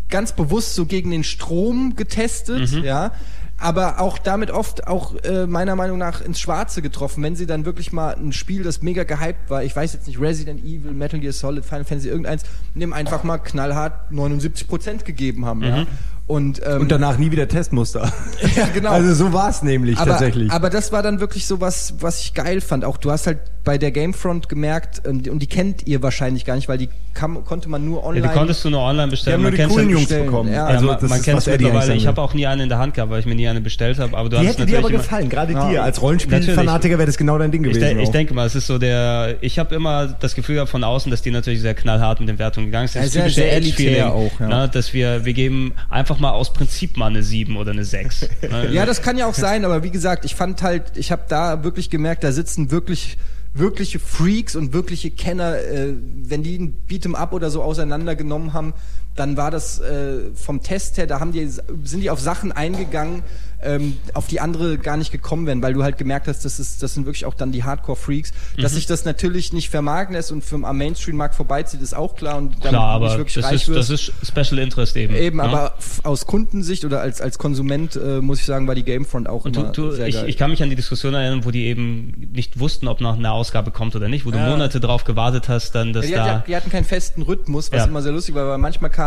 ganz 0.10 0.34
bewusst 0.34 0.76
so 0.76 0.86
gegen 0.86 1.12
den 1.12 1.24
Strom 1.24 1.96
getestet, 1.96 2.72
ja, 2.84 3.12
aber 3.58 4.00
auch 4.02 4.18
damit 4.18 4.52
oft 4.52 4.86
auch 4.88 5.16
äh, 5.24 5.48
meiner 5.48 5.76
Meinung 5.76 5.98
nach 5.98 6.22
ins 6.22 6.40
Schwarze 6.40 6.82
getroffen, 6.82 7.24
wenn 7.24 7.36
sie 7.36 7.46
dann 7.46 7.66
wirklich 7.66 7.94
mal 7.94 8.14
ein 8.16 8.34
Spiel, 8.34 8.64
das 8.64 8.82
mega 8.82 9.04
gehypt 9.04 9.50
war, 9.50 9.64
ich 9.64 9.76
weiß 9.76 9.94
jetzt 9.94 10.08
nicht, 10.08 10.20
Resident 10.20 10.64
Evil, 10.64 10.92
Metal 10.92 11.20
Gear 11.20 11.32
Solid, 11.34 11.64
Final 11.64 11.86
Fantasy, 11.86 12.10
irgendeins, 12.10 12.44
dem 12.76 12.92
einfach 12.92 13.24
mal 13.24 13.38
knallhart 13.38 14.12
79% 14.12 15.04
gegeben 15.06 15.46
haben, 15.46 15.64
ja. 15.64 15.86
Und, 16.28 16.60
ähm, 16.66 16.82
Und 16.82 16.92
danach 16.92 17.18
nie 17.18 17.32
wieder 17.32 17.48
Testmuster. 17.48 18.12
Ja, 18.56 18.68
genau. 18.74 18.92
Also 18.92 19.14
so 19.14 19.34
war 19.34 19.50
es 19.50 19.62
nämlich 19.62 19.98
aber, 19.98 20.12
tatsächlich. 20.12 20.52
Aber 20.52 20.70
das 20.70 20.92
war 20.92 21.04
dann 21.04 21.20
wirklich 21.20 21.46
so 21.46 21.62
was, 21.62 21.96
was 22.00 22.22
ich 22.22 22.34
geil 22.34 22.62
fand. 22.62 22.86
Auch 22.86 22.98
du 22.98 23.12
hast 23.12 23.28
halt 23.28 23.40
bei 23.64 23.78
der 23.78 23.92
Gamefront 23.92 24.50
gemerkt, 24.50 25.02
ähm, 25.06 25.24
und 25.30 25.40
die 25.40 25.48
kennt 25.48 25.86
ihr 25.88 26.02
wahrscheinlich 26.02 26.46
gar 26.46 26.56
nicht, 26.56 26.68
weil 26.68 26.78
die 26.78 26.90
kam, 27.16 27.44
konnte 27.44 27.68
man 27.70 27.84
nur 27.84 28.02
Ja, 28.02 28.06
online. 28.06 28.28
die 28.28 28.34
konntest 28.34 28.64
du 28.64 28.70
nur 28.70 28.82
online 28.82 29.08
bestellen. 29.10 29.34
haben 29.36 29.42
nur 29.42 29.52
die 29.52 29.58
kennt's 29.58 29.74
coolen 29.74 29.88
ja- 29.90 29.94
Jungs 29.96 30.08
bestellen. 30.08 30.26
bekommen. 30.28 30.50
Ja, 30.50 30.56
Ja, 30.56 30.66
also 30.66 30.86
man, 30.86 31.00
das 31.00 31.10
man 31.10 31.22
kennt 31.24 31.38
was 31.38 31.48
es 31.48 31.54
mittlerweile. 31.60 31.94
Ich 31.96 32.06
habe 32.08 32.22
auch 32.22 32.34
nie 32.36 32.46
eine 32.46 32.62
in 32.64 32.70
der 32.70 32.78
Hand 32.78 32.94
gehabt, 32.94 33.10
weil 33.12 33.20
ich 33.22 33.26
mir 33.26 33.34
nie 33.34 33.48
eine 33.48 33.62
bestellt 33.62 33.98
habe. 33.98 34.16
Aber 34.16 34.30
du. 34.30 34.38
Die 34.40 34.48
hätte 34.48 34.66
dir 34.68 34.78
aber 34.78 34.90
gefallen, 34.92 35.28
gerade 35.30 35.54
Ja. 35.54 35.70
dir. 35.70 35.84
Als. 35.84 36.02
Rollenspielfanatiker 36.02 36.98
wäre 36.98 37.06
das 37.08 37.18
genau 37.18 37.38
dein 37.38 37.52
Ding 37.52 37.64
Ich, 37.64 37.74
gewesen. 37.74 37.96
de 37.96 38.04
ich 38.04 38.10
auch. 38.10 38.12
denke 38.12 38.34
mal, 38.34 38.46
es 38.46 38.54
ist 38.56 38.68
so 38.68 38.78
der. 38.78 39.38
Ich 39.42 39.58
habe 39.58 39.74
immer 39.74 40.08
das 40.20 40.36
Gefühl 40.36 40.56
gehabt 40.56 40.70
von 40.70 40.84
außen, 40.84 41.10
dass 41.10 41.22
die 41.22 41.32
natürlich 41.32 41.62
sehr 41.62 41.74
knallhart 41.74 42.20
mit 42.20 42.30
den 42.30 42.38
Wertungen 42.38 42.68
gegangen 42.68 42.88
sind. 42.88 43.02
Ja, 43.02 43.06
Das 43.06 43.14
sehr- 43.14 43.22
typische 43.24 43.36
sehr 43.42 43.54
elitär 43.54 44.14
auch, 44.14 44.40
ja. 44.40 44.48
ne, 44.48 44.70
dass 44.72 44.94
wir, 44.94 45.26
wir 45.26 45.34
geben 45.34 45.74
einfach 45.90 46.20
mal 46.20 46.32
aus 46.32 46.54
Prinzip 46.54 46.98
mal 46.98 47.08
eine 47.08 47.24
7 47.24 47.56
oder 47.58 47.72
eine 47.72 47.86
6. 47.86 48.30
ne? 48.42 48.70
Ja, 48.72 48.86
das 48.86 49.02
kann 49.02 49.18
ja 49.18 49.26
auch 49.28 49.34
sein, 49.34 49.64
aber 49.66 49.84
wie 49.84 49.92
gesagt, 49.92 50.26
ich 50.26 50.36
fand 50.36 50.62
halt, 50.62 50.84
ich 50.96 51.12
habe 51.12 51.24
da 51.30 51.64
wirklich 51.64 51.90
gemerkt, 51.90 52.24
da 52.24 52.32
sitzen 52.32 52.72
wirklich 52.72 53.18
wirkliche 53.56 54.00
Freaks 54.00 54.56
und 54.56 54.74
wirkliche 54.74 55.12
Kenner, 55.12 55.58
äh, 55.58 55.94
wenn 55.98 56.44
die 56.44 56.58
ein 56.58 56.78
Beat'em 56.88 57.16
Up 57.16 57.34
oder 57.34 57.50
so 57.50 57.64
auseinandergenommen 57.64 58.54
haben, 58.54 58.74
dann 59.16 59.38
war 59.38 59.52
das 59.52 59.80
äh, 59.80 60.32
vom 60.36 60.62
Test 60.62 60.98
her, 60.98 61.08
da 61.08 61.20
haben 61.20 61.32
die, 61.32 61.48
sind 61.48 62.02
die 62.02 62.10
auf 62.10 62.20
Sachen 62.20 62.52
eingegangen, 62.52 63.24
ähm, 63.64 63.98
auf 64.14 64.28
die 64.28 64.42
andere 64.42 64.78
gar 64.78 64.96
nicht 64.98 65.12
gekommen 65.12 65.48
wären, 65.48 65.62
weil 65.64 65.74
du 65.74 65.82
halt 65.82 65.98
gemerkt 65.98 66.28
hast, 66.28 66.44
das, 66.46 66.60
ist, 66.60 66.84
das 66.84 66.94
sind 66.94 67.06
wirklich 67.06 67.26
auch 67.26 67.34
dann 67.34 67.52
die 67.52 67.64
Hardcore-Freaks. 67.64 68.32
Dass 68.62 68.74
Mhm. 68.74 68.76
sich 68.76 68.86
das 68.86 69.06
natürlich 69.06 69.54
nicht 69.54 69.70
vermarkten 69.70 70.16
lässt 70.16 70.32
und 70.32 70.44
für 70.44 70.56
am 70.64 70.78
Mainstream-Markt 70.78 71.34
vorbeizieht, 71.34 71.82
ist 71.82 71.96
auch 71.96 72.16
klar. 72.16 72.38
Und 72.38 72.60
Klar, 72.60 72.72
du 72.74 72.78
nicht 72.78 73.10
aber 73.10 73.18
wirklich 73.18 73.34
das 73.36 73.46
reich 73.46 73.54
ist, 73.68 73.70
das 73.70 73.90
wirst. 73.90 74.10
ist 74.22 74.28
Special 74.28 74.60
Interest 74.60 74.96
eben. 74.98 75.16
Eben, 75.16 75.38
ne? 75.38 75.44
aber 75.44 75.74
aus 76.04 76.28
Kundensicht 76.28 76.84
oder 76.86 77.00
als, 77.02 77.22
als 77.22 77.40
Konsument 77.40 77.96
äh, 77.96 78.20
muss 78.22 78.40
ich 78.40 78.46
sagen, 78.46 78.68
war 78.68 78.76
die 78.76 78.84
Gamefront 78.84 79.28
auch 79.30 79.46
Und 79.46 79.56
immer 79.56 79.70
du, 79.72 79.84
du, 79.90 79.92
sehr 79.94 80.08
ich, 80.10 80.16
geil. 80.16 80.30
ich 80.30 80.38
kann 80.38 80.52
mich 80.52 80.62
an 80.62 80.70
die 80.70 80.76
Diskussion 80.76 81.14
erinnern, 81.16 81.46
wo 81.46 81.50
die 81.52 81.66
eben 81.66 82.30
nicht 82.34 82.60
wussten, 82.60 82.88
ob 82.88 83.00
noch 83.02 83.18
eine 83.18 83.32
Ausgabe 83.32 83.72
kommt 83.72 83.96
oder 83.96 84.10
nicht, 84.10 84.26
wo 84.28 84.32
du 84.32 84.38
Ja. 84.38 84.50
Monate 84.50 84.80
drauf 84.82 85.06
gewartet 85.06 85.48
hast, 85.50 85.74
dann, 85.74 85.94
dass 85.94 86.08
ja, 86.08 86.10
die, 86.10 86.16
da. 86.30 86.36
hat, 86.36 86.48
die 86.50 86.56
hatten 86.56 86.70
keinen 86.70 86.86
festen 86.86 87.22
Rhythmus, 87.24 87.72
was 87.72 87.80
Ja. 87.80 87.86
immer 87.86 88.02
sehr 88.04 88.12
lustig 88.12 88.36
war, 88.36 88.48
weil 88.48 88.58
manchmal 88.60 88.92
kam 88.92 89.05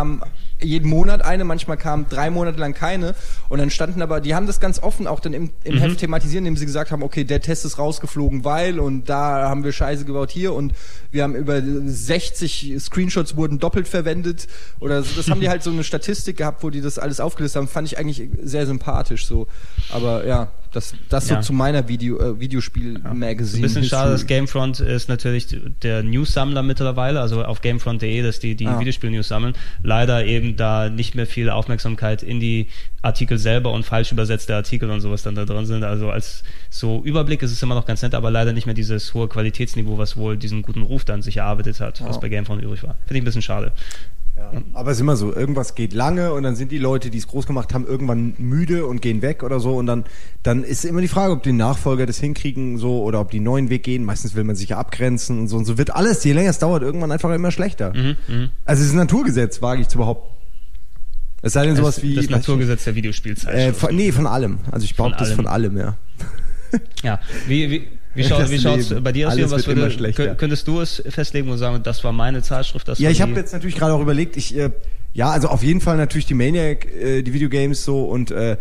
jeden 0.60 0.90
Monat 0.90 1.24
eine, 1.24 1.44
manchmal 1.44 1.76
kam 1.76 2.08
drei 2.08 2.30
Monate 2.30 2.58
lang 2.58 2.74
keine. 2.74 3.14
Und 3.48 3.58
dann 3.58 3.70
standen 3.70 4.02
aber, 4.02 4.20
die 4.20 4.34
haben 4.34 4.46
das 4.46 4.60
ganz 4.60 4.82
offen 4.82 5.06
auch 5.06 5.20
dann 5.20 5.32
im, 5.32 5.50
im 5.64 5.74
Mhm. 5.74 5.78
Heft 5.78 6.00
thematisieren, 6.00 6.44
indem 6.44 6.56
sie 6.56 6.66
gesagt 6.66 6.90
haben, 6.90 7.02
okay, 7.02 7.24
der 7.24 7.40
Test 7.40 7.64
ist 7.64 7.78
rausgeflogen, 7.78 8.44
weil 8.44 8.80
und 8.80 9.08
da 9.08 9.48
haben 9.48 9.64
wir 9.64 9.72
Scheiße 9.72 10.04
gebaut 10.04 10.30
hier. 10.30 10.52
Und 10.52 10.74
wir 11.10 11.22
haben 11.22 11.34
über 11.34 11.62
60 11.62 12.76
Screenshots 12.78 13.36
wurden 13.36 13.58
doppelt 13.58 13.88
verwendet. 13.88 14.48
Oder 14.80 15.02
so. 15.02 15.14
das 15.16 15.30
haben 15.30 15.40
die 15.40 15.48
halt 15.50 15.62
so 15.62 15.70
eine 15.70 15.84
Statistik 15.84 16.36
gehabt, 16.36 16.62
wo 16.62 16.70
die 16.70 16.80
das 16.80 16.98
alles 16.98 17.20
aufgelistet 17.20 17.60
haben, 17.60 17.68
fand 17.68 17.86
ich 17.88 17.98
eigentlich 17.98 18.28
sehr 18.42 18.66
sympathisch 18.66 19.26
so, 19.26 19.46
aber 19.90 20.26
ja, 20.26 20.48
das, 20.78 20.94
das 21.08 21.28
Ja. 21.28 21.36
so 21.42 21.48
zu 21.48 21.52
meiner 21.52 21.88
Video, 21.88 22.18
äh, 22.18 22.38
Videospiel-Magazine. 22.40 23.58
Ein 23.58 23.62
bisschen 23.62 23.84
schade, 23.84 24.12
dass. 24.12 24.26
Gamefront 24.26 24.80
ist 24.80 25.08
natürlich 25.08 25.48
der 25.82 26.02
News-Sammler 26.02 26.62
mittlerweile, 26.62 27.20
also 27.20 27.44
auf 27.44 27.60
gamefront.de, 27.60 28.22
dass 28.22 28.38
die 28.38 28.54
die 28.54 28.66
Ah. 28.66 28.78
Videospiel-News 28.78 29.28
sammeln. 29.28 29.54
Leider 29.82 30.24
eben 30.24 30.56
da 30.56 30.88
nicht 30.88 31.14
mehr 31.14 31.26
viel 31.26 31.50
Aufmerksamkeit 31.50 32.22
in 32.22 32.40
die 32.40 32.68
Artikel 33.02 33.38
selber 33.38 33.72
und 33.72 33.84
falsch 33.84 34.12
übersetzte 34.12 34.54
Artikel 34.54 34.90
und 34.90 35.00
sowas 35.00 35.22
dann 35.22 35.34
da 35.34 35.44
drin 35.44 35.66
sind. 35.66 35.84
Also 35.84 36.10
als 36.10 36.42
so 36.70 37.02
Überblick 37.04 37.42
ist 37.42 37.52
es 37.52 37.62
immer 37.62 37.74
noch 37.74 37.86
ganz 37.86 38.02
nett, 38.02 38.14
aber 38.14 38.30
leider 38.30 38.52
nicht 38.52 38.66
mehr 38.66 38.74
dieses 38.74 39.14
hohe 39.14 39.28
Qualitätsniveau, 39.28 39.98
was 39.98 40.16
wohl 40.16 40.36
diesen 40.36 40.62
guten 40.62 40.82
Ruf 40.82 41.04
dann 41.04 41.22
sich 41.22 41.36
erarbeitet 41.38 41.80
hat, 41.80 42.02
was 42.04 42.20
bei 42.20 42.28
Gamefront 42.28 42.62
übrig 42.62 42.82
war. 42.82 42.96
Finde 43.06 43.18
ich 43.18 43.22
ein 43.22 43.24
bisschen 43.24 43.42
schade. 43.42 43.72
Aber 44.72 44.90
es 44.90 44.96
ist 44.98 45.00
immer 45.02 45.16
so, 45.16 45.34
irgendwas 45.34 45.74
geht 45.74 45.92
lange 45.92 46.32
und 46.32 46.42
dann 46.42 46.56
sind 46.56 46.72
die 46.72 46.78
Leute, 46.78 47.10
die 47.10 47.18
es 47.18 47.26
groß 47.26 47.46
gemacht 47.46 47.74
haben, 47.74 47.86
irgendwann 47.86 48.34
müde 48.38 48.86
und 48.86 49.02
gehen 49.02 49.22
weg 49.22 49.42
oder 49.42 49.60
so 49.60 49.76
und 49.76 49.86
dann, 49.86 50.04
dann 50.42 50.64
ist 50.64 50.84
immer 50.84 51.00
die 51.00 51.08
Frage, 51.08 51.32
ob 51.32 51.42
die 51.42 51.52
Nachfolger 51.52 52.06
das 52.06 52.18
hinkriegen 52.18 52.78
so 52.78 53.02
oder 53.02 53.20
ob 53.20 53.30
die 53.30 53.38
einen 53.38 53.44
neuen 53.44 53.70
Weg 53.70 53.82
gehen. 53.82 54.04
Meistens 54.04 54.34
will 54.34 54.44
man 54.44 54.56
sich 54.56 54.70
ja 54.70 54.78
abgrenzen 54.78 55.38
und 55.40 55.48
so 55.48 55.56
und 55.56 55.64
so 55.64 55.78
wird 55.78 55.94
alles, 55.94 56.24
je 56.24 56.32
länger 56.32 56.50
es 56.50 56.58
dauert, 56.58 56.82
irgendwann 56.82 57.12
einfach 57.12 57.32
immer 57.32 57.50
schlechter. 57.50 57.92
Mhm, 57.94 58.50
Also 58.64 58.82
es 58.82 58.88
ist 58.88 58.94
ein 58.94 58.98
Naturgesetz, 58.98 59.60
wage 59.62 59.82
ich 59.82 59.88
zu 59.88 59.98
behaupten. 59.98 60.34
Es 61.42 61.52
sei 61.52 61.66
denn 61.66 61.76
sowas 61.76 61.96
das, 61.96 62.04
wie... 62.04 62.14
das 62.14 62.30
Naturgesetz 62.30 62.84
der 62.84 62.94
Videospielzeit. 62.94 63.54
Äh, 63.54 63.72
von, 63.72 63.94
nee, 63.94 64.10
von 64.12 64.26
allem. 64.26 64.58
Also 64.70 64.84
ich 64.84 64.96
behaupte 64.96 65.18
das 65.18 65.32
von 65.32 65.46
allem, 65.46 65.76
ja. 65.76 65.96
Ja, 67.02 67.20
wie, 67.46 67.70
wie, 67.70 67.88
wie, 68.14 68.24
schau, 68.24 68.50
wie 68.50 68.58
schaut's 68.58 68.90
Leben. 68.90 69.04
bei 69.04 69.12
dir 69.12 69.28
aus? 69.28 69.34
Alles? 69.34 69.50
Was 69.50 69.66
würde, 69.66 70.34
könntest 70.36 70.66
du 70.66 70.80
es 70.80 71.02
festlegen 71.08 71.48
und 71.50 71.58
sagen, 71.58 71.82
das 71.82 72.02
war 72.04 72.12
meine 72.12 72.42
Zeitschrift? 72.42 72.88
Das 72.88 72.98
Ja, 72.98 73.10
ich 73.10 73.20
habe 73.20 73.32
jetzt 73.32 73.52
natürlich 73.52 73.76
gerade 73.76 73.92
auch 73.92 74.00
überlegt, 74.00 74.36
ich 74.36 74.56
äh, 74.56 74.70
ja, 75.12 75.30
also 75.30 75.48
auf 75.48 75.62
jeden 75.62 75.80
Fall 75.80 75.96
natürlich 75.96 76.26
die 76.26 76.34
Maniac, 76.34 76.86
äh, 76.94 77.22
die 77.22 77.32
Videogames 77.32 77.84
so 77.84 78.04
und 78.04 78.30
äh, 78.30 78.56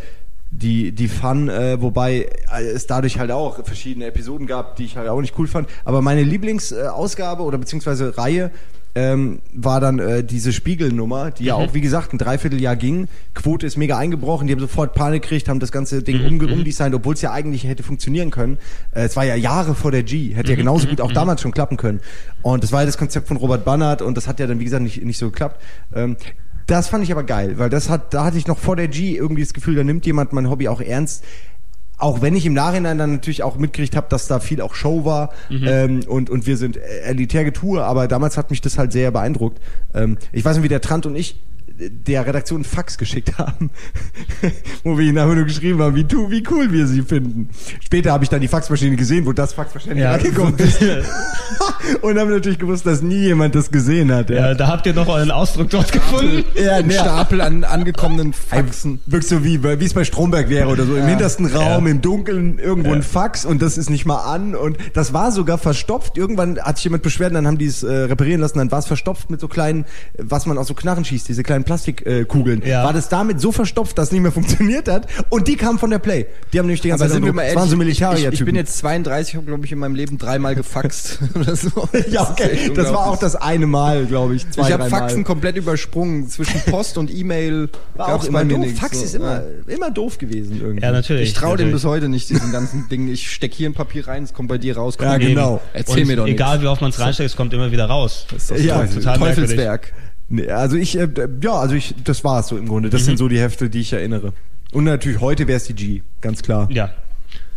die 0.50 0.92
die 0.92 1.08
Fun, 1.08 1.50
äh, 1.50 1.82
wobei 1.82 2.30
äh, 2.52 2.64
es 2.64 2.88
dadurch 2.88 3.20
halt 3.20 3.32
auch 3.32 3.66
verschiedene 3.66 4.06
Episoden 4.06 4.48
gab, 4.48 4.76
die 4.76 4.86
ich 4.86 4.98
halt 4.98 5.10
auch 5.10 5.22
nicht 5.22 5.38
cool 5.38 5.48
fand. 5.48 5.70
Aber 5.86 6.02
meine 6.02 6.24
Lieblingsausgabe 6.24 6.94
Ausgabe 6.94 7.44
oder 7.44 7.58
beziehungsweise 7.58 8.18
Reihe 8.18 8.52
ähm, 8.98 9.42
war 9.54 9.80
dann 9.80 10.00
äh, 10.00 10.24
diese 10.24 10.52
Spiegelnummer, 10.52 11.30
die 11.30 11.46
ja 11.46 11.54
auch 11.54 11.76
wie 11.76 11.82
gesagt 11.82 12.14
ein 12.14 12.18
Dreivierteljahr 12.18 12.76
ging. 12.76 13.08
Quote 13.36 13.68
ist 13.68 13.78
mega 13.78 13.96
eingebrochen, 13.96 14.48
die 14.48 14.54
haben 14.54 14.60
sofort 14.60 14.96
Panik 14.96 15.22
gekriegt, 15.22 15.50
haben 15.50 15.60
das 15.60 15.72
ganze 15.72 16.02
Ding 16.02 16.26
umge 16.26 16.52
umdesignt, 16.52 16.96
obwohl 16.96 17.14
es 17.14 17.22
ja 17.22 17.32
eigentlich 17.32 17.66
hätte 17.66 17.84
funktionieren 17.84 18.32
können. 18.32 18.58
Äh, 18.92 19.04
es 19.04 19.16
war 19.16 19.24
ja 19.24 19.36
Jahre 19.36 19.76
vor 19.76 19.92
der 19.92 20.02
G, 20.02 20.34
hätte 20.34 20.50
ja 20.50 20.56
genauso 20.56 20.88
gut 20.88 21.00
auch 21.00 21.12
damals 21.12 21.42
schon 21.42 21.52
klappen 21.52 21.78
können. 21.78 22.00
Und 22.42 22.64
das 22.64 22.72
war 22.72 22.80
ja 22.80 22.86
das 22.88 22.98
Konzept 22.98 23.28
von 23.28 23.38
Robert 23.38 23.66
Bannert 23.66 24.02
und 24.02 24.18
das 24.18 24.28
hat 24.28 24.40
ja 24.40 24.48
dann 24.48 24.60
wie 24.60 24.64
gesagt 24.64 24.82
nicht 24.82 25.04
nicht 25.06 25.20
so 25.20 25.28
geklappt. 25.28 25.62
Ähm, 25.94 26.18
das 26.66 26.90
fand 26.90 27.04
ich 27.04 27.12
aber 27.12 27.24
geil, 27.24 27.60
weil 27.60 27.70
das 27.70 27.90
hat, 27.90 28.14
da 28.16 28.26
hatte 28.26 28.38
ich 28.38 28.48
noch 28.48 28.58
vor 28.58 28.76
der 28.76 28.88
G 28.88 29.16
irgendwie 29.16 29.44
das 29.44 29.54
Gefühl, 29.54 29.76
da 29.76 29.84
nimmt 29.84 30.06
jemand 30.08 30.34
mein 30.34 30.50
Hobby 30.50 30.68
auch 30.68 30.82
ernst. 30.82 31.24
Auch 31.98 32.22
wenn 32.22 32.36
ich 32.36 32.46
im 32.46 32.54
Nachhinein 32.54 32.98
dann 32.98 33.14
natürlich 33.14 33.42
auch 33.42 33.58
mitgekriegt 33.58 33.96
habe, 33.96 34.08
dass 34.10 34.28
da 34.28 34.40
viel 34.40 34.62
auch 34.62 34.76
Show 34.76 35.04
war 35.04 35.32
ähm, 35.68 36.02
und, 36.08 36.30
und 36.30 36.46
wir 36.46 36.56
sind 36.58 36.78
elitär 36.78 37.44
Getue, 37.44 37.84
aber 37.84 38.08
damals 38.08 38.38
hat 38.38 38.52
mich 38.52 38.62
das 38.62 38.78
halt 38.78 38.92
sehr 38.92 39.10
beeindruckt. 39.10 39.60
Ähm, 39.96 40.18
ich 40.32 40.46
weiß 40.46 40.58
nicht, 40.58 40.64
wie 40.64 40.70
der 40.70 40.82
Trant 40.82 41.08
und 41.08 41.16
ich 41.16 41.40
der 41.80 42.26
Redaktion 42.26 42.58
einen 42.58 42.66
Fax 42.66 42.98
geschickt 42.98 43.38
haben, 43.38 43.70
wo 44.84 44.98
wir 44.98 45.06
ihnen 45.06 45.18
einfach 45.18 45.36
nur 45.36 45.44
geschrieben 45.46 45.80
haben, 45.82 45.96
wie, 45.96 46.04
tu, 46.06 46.30
wie 46.32 46.44
cool 46.50 46.72
wir 46.72 46.88
sie 46.88 47.02
finden. 47.04 47.50
Später 47.84 48.12
habe 48.12 48.24
ich 48.24 48.30
dann 48.30 48.42
die 48.42 48.48
Faxmaschine 48.48 48.96
gesehen, 48.96 49.26
wo 49.26 49.32
das 49.34 49.54
Fax 49.54 49.74
wahrscheinlich 49.76 50.04
Ja. 50.04 50.14
angekommen 50.14 50.56
ist. 50.58 50.80
und 52.02 52.18
haben 52.20 52.30
natürlich 52.32 52.60
gewusst, 52.60 52.86
dass 52.86 53.02
nie 53.02 53.16
jemand 53.20 53.56
das 53.56 53.72
gesehen 53.72 54.12
hat. 54.12 54.30
Ja, 54.30 54.54
da 54.54 54.68
habt 54.68 54.86
ihr 54.86 54.94
noch 54.94 55.08
euren 55.08 55.32
Ausdruck 55.32 55.70
dort 55.70 55.92
gefunden. 55.92 56.44
ja, 56.56 56.78
Ein 56.78 56.90
Stapel 56.92 57.42
an 57.42 57.64
angekommenen 57.64 58.34
Faxen. 58.34 59.00
Wirklich 59.06 59.30
so 59.30 59.44
wie, 59.44 59.64
wie 59.64 59.86
es 59.86 59.94
bei 59.94 60.04
Stromberg 60.04 60.50
wäre 60.50 60.70
oder 60.70 60.86
so. 60.86 60.96
Im 60.96 61.06
hintersten 61.08 61.46
Raum, 61.46 61.86
Ja. 61.86 61.92
im 61.92 62.02
Dunkeln, 62.02 62.60
irgendwo 62.60 62.90
Ja. 62.90 62.96
ein 62.96 63.04
Fax 63.04 63.46
und 63.46 63.62
das 63.62 63.78
ist 63.78 63.90
nicht 63.90 64.06
mal 64.06 64.18
an. 64.22 64.56
Und 64.56 64.78
das 64.94 65.14
war 65.14 65.32
sogar 65.32 65.58
verstopft. 65.58 66.18
Irgendwann 66.18 66.60
hat 66.60 66.78
sich 66.78 66.86
jemand 66.86 67.04
beschwert, 67.04 67.30
und 67.32 67.36
dann 67.36 67.48
haben 67.48 67.58
die 67.58 67.66
es 67.68 67.84
äh, 67.84 67.92
reparieren 67.92 68.42
lassen. 68.42 68.58
Dann 68.58 68.72
war 68.72 68.80
es 68.80 68.86
verstopft 68.88 69.30
mit 69.30 69.40
so 69.40 69.48
kleinen, 69.48 69.86
was 70.18 70.46
man 70.46 70.58
aus 70.58 70.68
so 70.68 70.74
Knarren 70.74 71.06
schießt, 71.06 71.28
diese 71.28 71.44
kleinen 71.44 71.64
Plastikkugeln. 71.68 72.64
Äh. 72.64 72.70
Ja. 72.70 72.84
War 72.84 72.94
das 72.94 73.10
damit 73.10 73.40
so 73.40 73.52
verstopft, 73.52 73.98
dass 73.98 74.08
es 74.08 74.12
nicht 74.14 74.22
mehr 74.22 74.32
funktioniert 74.32 74.88
hat. 74.88 75.08
Und 75.30 75.48
die 75.48 75.56
kamen 75.56 75.78
von 75.80 75.90
der 75.92 76.00
Play. 76.00 76.26
Die 76.54 76.60
haben 76.60 76.66
nämlich 76.66 76.82
die 76.82 76.88
ganze 76.90 77.04
Aber 77.04 77.10
Zeit 77.12 77.16
sind 77.18 77.26
wir 77.26 77.34
mal 77.34 77.42
Das 77.44 77.50
ehrlich, 77.50 77.60
waren 77.60 77.70
so 77.70 77.76
ich, 77.76 77.80
Militarier-Typen. 77.80 78.34
ich 78.34 78.46
bin 78.46 78.56
jetzt 78.56 78.78
32, 78.78 79.36
habe 79.36 79.46
glaube 79.46 79.66
ich 79.66 79.72
in 79.72 79.80
meinem 79.80 79.96
Leben 79.96 80.18
dreimal 80.18 80.56
gefaxt. 80.56 81.20
oder 81.36 81.56
so. 81.56 81.70
ja, 82.10 82.30
okay. 82.32 82.72
Das 82.74 82.88
war 82.92 83.08
auch 83.08 83.18
das 83.20 83.36
eine 83.36 83.68
Mal, 83.68 84.06
glaube 84.06 84.36
ich. 84.36 84.50
Zwei, 84.50 84.68
Ich 84.68 84.74
habe. 84.74 84.88
Faxen 84.90 85.24
komplett 85.24 85.58
übersprungen. 85.58 86.28
Zwischen 86.30 86.62
Post 86.72 86.98
und 86.98 87.14
E-Mail 87.14 87.70
War 87.96 88.16
auch 88.16 88.24
immer 88.24 88.46
doof. 88.46 88.60
nichts. 88.60 88.80
Fax 88.80 89.00
So, 89.00 89.06
ist 89.06 89.16
immer, 89.16 89.42
ja. 89.68 89.74
immer 89.76 89.92
doof 89.92 90.18
gewesen 90.18 90.62
irgendwie. 90.62 90.84
Ja, 90.84 90.92
natürlich. 90.92 91.30
Ich 91.30 91.34
traue 91.34 91.58
dem 91.58 91.72
bis 91.72 91.84
heute 91.84 92.08
nicht, 92.08 92.30
diesen 92.30 92.52
ganzen 92.52 92.88
Ding. 92.90 93.08
Ich 93.12 93.30
steck 93.32 93.54
hier 93.54 93.70
ein 93.70 93.74
Papier 93.74 94.08
rein, 94.08 94.24
es 94.24 94.34
kommt 94.34 94.48
bei 94.50 94.58
dir 94.58 94.78
raus. 94.78 94.96
Ja, 95.02 95.18
genau. 95.18 95.62
Erzähl 95.74 96.02
Und 96.02 96.08
mir 96.08 96.16
doch 96.16 96.24
nichts. 96.26 96.40
Egal 96.40 96.62
wie 96.62 96.68
oft 96.68 96.82
man 96.82 96.92
es 96.92 97.00
reinsteckt, 97.00 97.30
es 97.30 97.36
kommt 97.36 97.54
immer 97.54 97.72
wieder 97.72 97.86
raus. 97.86 98.26
Das 98.32 98.50
ist 98.52 98.64
Ja, 98.64 98.86
total 98.86 99.18
Teufelswerk. 99.18 99.92
Nee, 99.96 100.04
also 100.50 100.76
ich, 100.76 100.98
äh, 100.98 101.08
ja, 101.42 101.54
also 101.54 101.76
ich, 101.76 101.96
das 102.04 102.24
war 102.24 102.40
es 102.42 102.48
so 102.48 102.58
im 102.58 102.68
Grunde. 102.68 102.90
Das 102.90 103.06
sind 103.06 103.18
so 103.18 103.28
die 103.28 103.40
Hefte, 103.40 103.70
die 103.70 103.80
ich 103.82 103.94
erinnere. 103.94 104.34
Und 104.74 104.84
natürlich 104.84 105.22
heute 105.22 105.48
wäre 105.48 105.58
es 105.58 105.64
die 105.66 105.74
G, 105.74 106.02
ganz 106.22 106.42
klar. 106.44 106.68
Ja. 106.72 106.90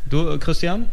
Du, 0.09 0.29
äh, 0.29 0.39
Christian? 0.39 0.87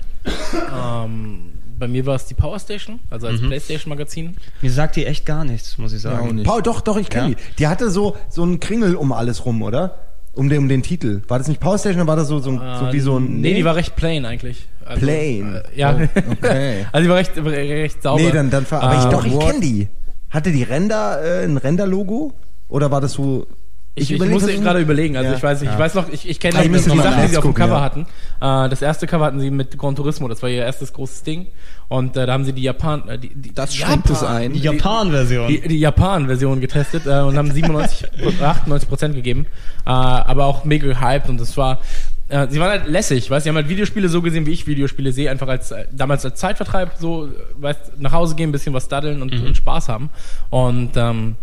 Ähm, 0.73 1.51
bei 1.79 1.87
mir 1.87 2.05
war 2.05 2.15
es 2.15 2.25
die 2.25 2.33
Power 2.33 2.59
Station, 2.59 2.99
also 3.09 3.27
als 3.27 3.39
Playstation 3.39 3.89
Magazin. 3.89 4.35
Mir 4.61 4.71
sagt 4.71 4.95
die 4.95 5.05
echt 5.05 5.25
gar 5.25 5.45
nichts, 5.45 5.77
muss 5.77 5.93
ich 5.93 6.01
Ja, 6.03 6.11
sagen. 6.11 6.35
nicht. 6.35 6.45
Paul, 6.47 6.61
doch, 6.63 6.81
doch, 6.81 6.97
ich 6.97 7.09
kenne 7.09 7.29
Ja? 7.29 7.35
die. 7.35 7.55
Die 7.59 7.67
hatte 7.67 7.89
so, 7.91 8.17
so 8.29 8.41
einen 8.43 8.59
Kringel 8.59 8.95
um 8.95 9.11
alles 9.11 9.45
rum, 9.45 9.61
oder? 9.61 9.99
Um 10.33 10.49
den, 10.49 10.59
um 10.59 10.69
den 10.69 10.83
Titel. 10.83 11.21
War 11.27 11.37
das 11.39 11.47
nicht 11.47 11.59
Power 11.59 11.77
Station 11.77 12.01
oder 12.01 12.07
war 12.07 12.15
das 12.15 12.27
so, 12.27 12.39
so, 12.39 12.51
so 12.51 12.91
wie 12.93 12.99
so 12.99 13.17
ein. 13.17 13.41
Nee, 13.41 13.53
die 13.55 13.65
war 13.65 13.75
recht 13.75 13.95
plain 13.95 14.25
eigentlich. 14.25 14.67
Also, 14.85 15.01
Plain? 15.05 15.55
Äh, 15.55 15.79
ja. 15.79 15.95
okay. 16.31 16.85
also 16.91 17.03
die 17.03 17.09
war 17.09 17.17
recht, 17.17 17.31
recht 17.37 18.01
sauber. 18.01 18.21
Nee, 18.21 18.31
dann, 18.31 18.49
dann 18.49 18.65
ver- 18.65 18.81
Aber 18.81 18.97
ich 18.99 19.05
Äh, 19.05 19.09
doch, 19.09 19.25
ich 19.25 19.37
kenne 19.39 19.59
die. 19.59 19.87
Hatte 20.29 20.51
die 20.51 20.63
Render, 20.63 21.21
äh, 21.23 21.43
ein 21.45 21.57
Render-Logo? 21.57 22.33
Oder 22.69 22.91
war 22.91 23.01
das 23.01 23.13
so. 23.13 23.47
Ich, 23.99 24.11
ich 24.11 24.19
überleg- 24.21 24.29
muss 24.33 24.45
gerade 24.45 24.79
überlegen, 24.79 25.17
also 25.17 25.31
Ja. 25.31 25.37
ich 25.37 25.41
weiß 25.41 25.61
nicht, 25.61 25.71
ich 25.73 25.79
weiß 25.79 25.95
noch, 25.95 26.07
ich, 26.09 26.29
ich 26.29 26.39
kenne 26.39 26.59
Ah, 26.59 26.61
ich 26.63 26.71
die, 26.71 26.77
Sachen, 26.77 27.21
die 27.23 27.27
sie 27.29 27.37
auf 27.37 27.43
dem 27.43 27.55
Cover 27.55 27.77
ja. 27.77 27.81
hatten. 27.81 28.01
Äh, 28.39 28.69
das 28.69 28.83
erste 28.83 29.07
Cover 29.07 29.25
hatten 29.25 29.39
sie 29.39 29.49
mit 29.49 29.75
Gran 29.75 29.95
Turismo, 29.95 30.27
das 30.27 30.43
war 30.43 30.49
ihr 30.49 30.63
erstes 30.63 30.93
großes 30.93 31.23
Ding. 31.23 31.47
Und 31.87 32.15
äh, 32.15 32.27
da 32.27 32.33
haben 32.33 32.43
sie 32.45 32.53
die 32.53 32.61
Japan, 32.61 33.07
äh, 33.09 33.17
die, 33.17 33.29
die 33.33 33.55
Das 33.55 33.73
schränkt 33.73 34.07
es 34.11 34.21
ein. 34.21 34.53
Die 34.53 34.59
Japan-Version. 34.59 35.47
die, 35.47 35.61
die 35.67 35.79
Japan-Version 35.79 36.61
getestet 36.61 37.07
äh, 37.07 37.21
und 37.21 37.37
haben 37.39 37.51
97, 37.51 38.07
98 38.39 38.87
Prozent 38.89 39.15
gegeben, 39.15 39.47
äh, 39.83 39.89
aber 39.89 40.45
auch 40.45 40.63
mega 40.63 40.85
gehypt 40.85 41.27
und 41.29 41.41
das 41.41 41.57
war, 41.57 41.79
äh, 42.29 42.47
sie 42.49 42.59
waren 42.59 42.69
halt 42.69 42.87
lässig, 42.87 43.29
weißt, 43.29 43.43
sie 43.43 43.49
haben 43.49 43.55
halt 43.55 43.69
Videospiele 43.69 44.09
so 44.09 44.21
gesehen, 44.21 44.45
wie 44.45 44.51
ich 44.51 44.67
Videospiele 44.67 45.11
sehe, 45.11 45.29
einfach 45.31 45.47
als 45.47 45.71
äh, 45.71 45.85
damals 45.91 46.25
als 46.25 46.39
Zeitvertreib, 46.39 46.91
so, 46.99 47.27
äh, 47.27 47.29
weißt, 47.57 47.99
nach 47.99 48.11
Hause 48.11 48.35
gehen, 48.35 48.49
ein 48.49 48.51
bisschen 48.51 48.73
was 48.73 48.87
daddeln 48.87 49.21
und, 49.21 49.33
und 49.33 49.55
Spaß 49.55 49.89
haben 49.89 50.09
und 50.49 50.91
ähm, 50.95 51.35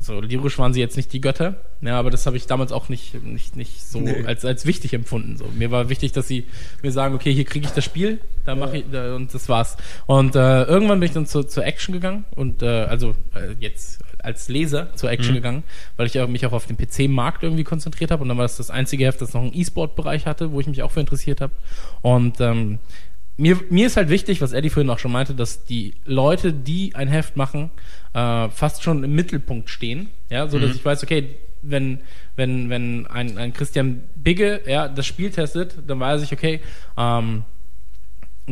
so 0.00 0.20
lyrisch 0.20 0.58
waren 0.58 0.72
sie 0.72 0.80
jetzt 0.80 0.96
nicht 0.96 1.12
die 1.12 1.20
Götter, 1.20 1.56
ja, 1.80 1.98
aber 1.98 2.10
das 2.10 2.24
habe 2.26 2.36
ich 2.36 2.46
damals 2.46 2.70
auch 2.70 2.88
nicht 2.88 3.20
nicht 3.24 3.56
nicht 3.56 3.84
so 3.84 3.98
Nee. 4.00 4.24
als 4.26 4.44
als 4.44 4.64
wichtig 4.64 4.94
empfunden. 4.94 5.36
So 5.36 5.46
mir 5.56 5.72
war 5.72 5.88
wichtig, 5.88 6.12
dass 6.12 6.28
sie 6.28 6.44
mir 6.82 6.92
sagen, 6.92 7.16
okay, 7.16 7.32
hier 7.34 7.44
kriege 7.44 7.66
ich 7.66 7.72
das 7.72 7.84
Spiel, 7.84 8.20
da 8.44 8.54
mache 8.54 8.78
ich 8.78 8.84
da, 8.92 9.16
und 9.16 9.34
das 9.34 9.48
war's. 9.48 9.76
Und 10.06 10.36
äh, 10.36 10.62
irgendwann 10.62 11.00
bin 11.00 11.08
ich 11.08 11.14
dann 11.14 11.26
zur, 11.26 11.48
zur 11.48 11.64
Action 11.64 11.92
gegangen 11.92 12.26
und 12.36 12.62
äh, 12.62 12.66
also 12.66 13.16
äh, 13.34 13.54
jetzt 13.58 13.98
als 14.28 14.48
Leser 14.48 14.94
zur 14.94 15.10
Action 15.10 15.34
gegangen, 15.34 15.64
weil 15.96 16.06
ich 16.06 16.14
mich 16.28 16.44
auch 16.46 16.52
auf 16.52 16.66
den 16.66 16.76
PC-Markt 16.76 17.42
irgendwie 17.42 17.64
konzentriert 17.64 18.10
habe. 18.10 18.22
Und 18.22 18.28
dann 18.28 18.36
war 18.36 18.44
das 18.44 18.58
das 18.58 18.70
einzige 18.70 19.06
Heft, 19.06 19.22
das 19.22 19.32
noch 19.32 19.40
einen 19.40 19.54
E-Sport-Bereich 19.54 20.26
hatte, 20.26 20.52
wo 20.52 20.60
ich 20.60 20.66
mich 20.66 20.82
auch 20.82 20.90
für 20.90 21.00
interessiert 21.00 21.40
habe. 21.40 21.54
Und 22.02 22.40
ähm, 22.40 22.78
mir, 23.38 23.58
mir 23.70 23.86
ist 23.86 23.96
halt 23.96 24.10
wichtig, 24.10 24.42
was 24.42 24.52
Eddie 24.52 24.68
vorhin 24.68 24.90
auch 24.90 24.98
schon 24.98 25.12
meinte, 25.12 25.34
dass 25.34 25.64
die 25.64 25.94
Leute, 26.04 26.52
die 26.52 26.94
ein 26.94 27.08
Heft 27.08 27.36
machen, 27.36 27.70
äh, 28.12 28.48
fast 28.50 28.82
schon 28.82 29.02
im 29.02 29.14
Mittelpunkt 29.14 29.70
stehen. 29.70 30.10
Ja, 30.28 30.46
so 30.48 30.58
dass 30.58 30.76
ich 30.76 30.84
weiß, 30.84 31.02
okay, 31.02 31.36
wenn, 31.62 32.00
wenn, 32.36 32.68
wenn 32.68 33.06
ein, 33.06 33.38
ein 33.38 33.52
Christian 33.54 34.02
Bigge 34.14 34.60
ja, 34.66 34.88
das 34.88 35.06
Spiel 35.06 35.30
testet, 35.30 35.76
dann 35.86 35.98
weiß 35.98 36.22
ich, 36.22 36.32
okay, 36.32 36.60
ähm, 36.98 37.44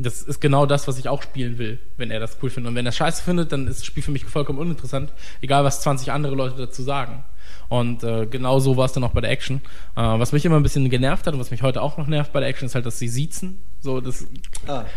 das 0.05 0.23
ist 0.23 0.40
genau 0.40 0.66
das, 0.66 0.86
was 0.89 0.98
ich 0.98 1.09
auch 1.09 1.23
spielen 1.23 1.59
will, 1.59 1.78
wenn 1.97 2.10
er 2.10 2.20
das 2.20 2.39
cool 2.43 2.51
findet. 2.51 2.70
Und 2.70 2.74
wenn 2.77 2.86
er 2.86 2.93
scheiße 2.93 3.23
findet, 3.23 3.52
dann 3.52 3.66
ist 3.66 3.81
das 3.81 3.86
Spiel 3.86 4.02
für 4.02 4.10
mich 4.10 4.24
vollkommen 4.24 4.59
uninteressant, 4.59 5.12
egal 5.40 5.64
was 5.64 5.81
20 5.81 6.12
andere 6.12 6.35
Leute 6.35 6.56
dazu 6.56 6.82
sagen. 6.82 7.24
Und 7.69 8.05
äh, 8.05 8.27
genau 8.27 8.59
so 8.61 8.77
war 8.77 8.87
es 8.87 8.93
dann 8.93 9.03
auch 9.05 9.11
bei 9.11 9.20
der 9.20 9.31
Action. 9.31 9.57
Äh, 9.97 10.01
was 10.03 10.33
mich 10.33 10.45
immer 10.45 10.57
ein 10.57 10.62
bisschen 10.62 10.89
genervt 10.91 11.27
hat 11.27 11.35
und 11.35 11.41
was 11.41 11.51
mich 11.51 11.62
heute 11.62 11.83
auch 11.83 11.99
noch 11.99 12.07
nervt 12.07 12.33
bei 12.33 12.41
der 12.41 12.49
Action, 12.49 12.66
ist 12.66 12.74
halt, 12.74 12.87
dass 12.87 12.99
sie 12.99 13.09
siezen. 13.09 13.59
So, 13.81 14.01
das, 14.01 14.27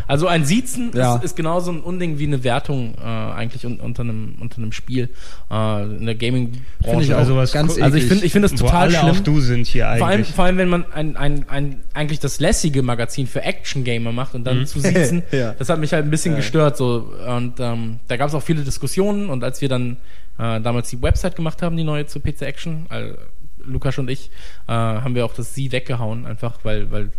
Also 0.08 0.26
ein 0.26 0.44
Siezen 0.44 0.90
Ja. 0.94 1.16
ist, 1.16 1.24
ist 1.24 1.36
genauso 1.36 1.70
ein 1.70 1.80
Unding 1.80 2.18
wie 2.18 2.26
eine 2.26 2.42
Wertung 2.42 2.94
äh, 2.94 3.06
eigentlich 3.06 3.64
un, 3.64 3.78
unter, 3.78 4.02
einem, 4.02 4.34
unter 4.40 4.58
einem 4.58 4.72
Spiel 4.72 5.10
äh, 5.50 5.82
in 5.84 6.06
der 6.06 6.14
Gaming-Branche. 6.16 7.04
ich 7.04 7.14
auch 7.14 7.18
Also 7.18 7.36
was 7.36 7.52
ganz 7.52 7.78
Also 7.80 7.96
ich 7.96 8.04
finde 8.06 8.24
ich 8.26 8.32
finde 8.32 8.48
das 8.48 8.58
total 8.58 8.82
alle 8.88 8.92
schlimm. 8.92 9.10
auf 9.10 9.22
Du 9.22 9.40
sind 9.40 9.66
hier 9.66 9.84
Vor 9.84 10.06
allem, 10.08 10.20
eigentlich. 10.20 10.34
vor 10.34 10.44
allem, 10.44 10.56
wenn 10.58 10.68
man 10.68 10.84
ein, 10.92 11.16
ein, 11.16 11.48
ein, 11.48 11.80
eigentlich 11.94 12.18
das 12.20 12.40
lässige 12.40 12.82
Magazin 12.82 13.26
für 13.26 13.42
Action-Gamer 13.42 14.12
macht 14.12 14.34
und 14.34 14.44
dann 14.44 14.66
zu 14.66 14.80
sitzen, 14.80 15.22
Ja. 15.30 15.52
das 15.58 15.68
hat 15.68 15.78
mich 15.78 15.92
halt 15.92 16.04
ein 16.04 16.10
bisschen 16.10 16.34
gestört. 16.36 16.76
So. 16.76 17.12
Und 17.28 17.60
ähm, 17.60 18.00
da 18.08 18.16
gab 18.16 18.28
es 18.28 18.34
auch 18.34 18.42
viele 18.42 18.62
Diskussionen 18.62 19.28
und 19.30 19.44
als 19.44 19.60
wir 19.60 19.68
dann 19.68 19.98
äh, 20.40 20.60
damals 20.60 20.90
die 20.90 21.02
Website 21.02 21.36
gemacht 21.36 21.62
haben, 21.62 21.76
die 21.76 21.84
neue 21.84 22.06
zu 22.06 22.20
PC 22.20 22.42
Action, 22.42 22.86
äh, 22.90 23.14
Lukas 23.62 23.98
und 23.98 24.08
ich, 24.08 24.30
äh, 24.66 24.72
haben 24.72 25.14
wir 25.14 25.24
auch 25.24 25.34
das 25.34 25.54
Sie 25.54 25.70
weggehauen, 25.70 26.26
einfach, 26.26 26.60
weil, 26.64 26.90
weil 26.90 27.10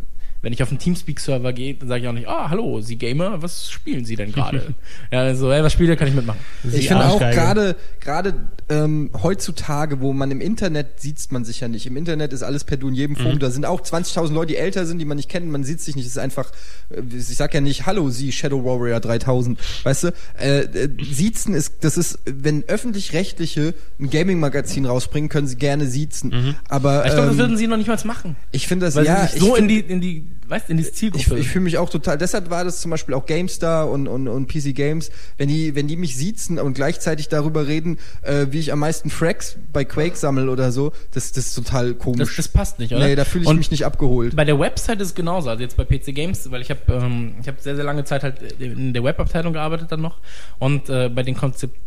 wenn 0.42 0.54
ich 0.54 0.64
auf 0.64 0.70
einen 0.70 0.80
Teamspeak-Server 0.80 1.54
gehe, 1.54 1.76
dann 1.76 1.88
sage 1.88 2.02
ich 2.02 2.08
auch 2.08 2.14
nicht, 2.14 2.28
ah, 2.28 2.50
hallo, 2.50 2.82
Sie 2.82 2.98
Gamer, 2.98 3.42
was 3.42 3.70
spielen 3.70 4.06
Sie 4.06 4.16
denn 4.16 4.32
gerade? 4.32 4.74
ja, 5.12 5.36
so, 5.36 5.52
hey, 5.52 5.64
was 5.64 5.74
spielt 5.74 5.90
ihr, 5.90 5.96
kann 5.96 6.08
ich 6.08 6.16
mitmachen. 6.16 6.40
Ich 6.64 6.88
finde 6.88 7.06
auch 7.06 7.20
gerade 7.20 7.76
gerade 8.00 8.34
ähm, 8.70 9.12
heutzutage, 9.22 10.02
wo 10.02 10.14
man 10.14 10.32
im 10.32 10.42
Internet 10.42 11.00
sieht 11.00 11.32
man 11.32 11.46
sich 11.46 11.60
ja 11.60 11.68
nicht. 11.68 11.86
Im 11.86 11.98
Internet 11.98 12.34
ist 12.34 12.42
alles 12.42 12.64
per 12.64 12.78
Du 12.78 12.88
in 12.88 12.96
jedem 12.96 13.16
Forum. 13.16 13.38
Da 13.38 13.52
sind 13.52 13.66
auch 13.66 13.82
20.000 13.82 14.34
Leute, 14.34 14.48
die 14.54 14.58
älter 14.58 14.86
sind, 14.86 14.98
die 14.98 15.06
man 15.06 15.18
nicht 15.18 15.30
kennt. 15.30 15.48
Man 15.52 15.64
sieht 15.64 15.82
sich 15.82 15.96
nicht. 15.96 16.06
Es 16.06 16.14
ist 16.14 16.18
einfach, 16.18 16.52
äh, 16.90 17.02
ich 17.16 17.28
sag 17.28 17.54
ja 17.54 17.62
nicht, 17.62 17.86
hallo 17.86 18.10
Sie 18.10 18.32
Shadow 18.32 18.64
Warrior 18.64 19.00
3000, 19.00 19.60
weißt 19.84 20.04
du? 20.06 20.14
Äh, 20.40 20.62
äh, 20.62 20.90
siezen 21.12 21.54
ist, 21.54 21.84
das 21.84 21.98
ist, 21.98 22.20
wenn 22.26 22.64
öffentlich-rechtliche 22.64 23.74
ein 24.00 24.10
Gaming-Magazin 24.10 24.86
rausbringen, 24.86 25.30
können 25.30 25.48
sie 25.48 25.58
gerne 25.58 25.86
siezen. 25.86 26.56
Aber 26.68 27.06
Ich 27.06 27.12
glaube, 27.12 27.28
das 27.28 27.34
ähm, 27.34 27.40
würden 27.40 27.58
Sie 27.58 27.68
noch 27.68 27.78
nicht 27.78 27.88
mal 27.88 28.00
machen. 28.06 28.36
ich 28.52 28.68
finde 28.68 28.88
das 28.88 28.96
Weil 28.96 29.06
ja 29.06 29.28
sie 29.28 29.34
sich 29.34 29.42
so 29.42 29.56
ich 29.56 29.62
in 29.62 29.68
die, 29.68 29.80
in 29.80 30.02
die, 30.02 30.26
weißt, 30.48 30.70
in 30.70 30.78
die 30.78 30.84
ich, 30.84 30.94
Zielgruppe. 30.94 31.40
ich 31.40 31.48
fühle 31.48 31.64
mich 31.64 31.78
auch 31.78 31.90
total. 31.90 32.18
Deshalb 32.18 32.50
war 32.50 32.64
das 32.64 32.82
zum 32.82 32.92
Beispiel 32.92 33.14
auch 33.14 33.26
GameStar 33.26 33.90
und, 33.90 34.08
und, 34.08 34.28
und 34.28 34.48
PC 34.48 34.76
Games, 34.76 35.12
wenn 35.38 35.48
die, 35.48 35.76
wenn 35.76 35.88
die 35.88 35.96
mich 35.96 36.16
siezen 36.16 36.60
und 36.60 36.74
gleichzeitig 36.74 37.30
darüber 37.30 37.68
reden, 37.68 37.98
äh, 38.22 38.48
wie 38.50 38.60
ich 38.60 38.72
am 38.74 38.80
meisten 38.80 39.10
Fracks 39.10 39.58
bei 39.72 39.86
Quake 39.86 40.16
sammel 40.16 40.50
oder 40.50 40.72
so, 40.72 40.92
das, 41.12 41.32
das 41.32 41.48
ist 41.48 41.54
total 41.56 41.94
komisch. 41.94 42.36
das, 42.36 42.46
das 42.46 42.48
passt 42.50 42.80
nicht, 42.80 42.94
oder? 42.94 43.06
nee, 43.06 43.16
da 43.16 43.26
fühle 43.26 43.44
ich 43.44 43.50
Und 43.50 43.58
mich 43.58 43.72
nicht 43.72 43.86
abgeholt. 43.86 44.36
Bei 44.36 44.46
der 44.46 44.60
Website 44.60 45.00
ist 45.02 45.10
es 45.10 45.16
genauso, 45.16 45.50
also 45.50 45.62
jetzt 45.62 45.78
bei 45.78 45.86
PC 45.86 46.14
Games, 46.14 46.52
weil 46.52 46.62
ich 46.62 46.70
habe 46.70 46.82
ähm, 46.90 47.36
ich 47.42 47.48
habe 47.48 47.58
sehr 47.62 47.76
sehr 47.76 47.86
lange 47.86 48.04
Zeit 48.04 48.24
halt 48.24 48.42
in 48.60 48.94
der 48.94 49.04
Webabteilung 49.04 49.54
gearbeitet 49.54 49.92
dann 49.92 50.02
noch 50.02 50.20
und 50.60 50.90
äh, 50.90 51.10
bei 51.10 51.24
den 51.24 51.36
Konzept 51.36 51.78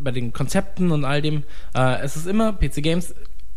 bei 0.00 0.10
den 0.10 0.32
Konzepten 0.32 0.90
und 0.90 1.04
all 1.04 1.22
dem 1.22 1.44
äh, 1.74 2.02
es 2.02 2.16
ist 2.16 2.26
immer 2.26 2.52
PC 2.52 2.82
Games 2.82 3.14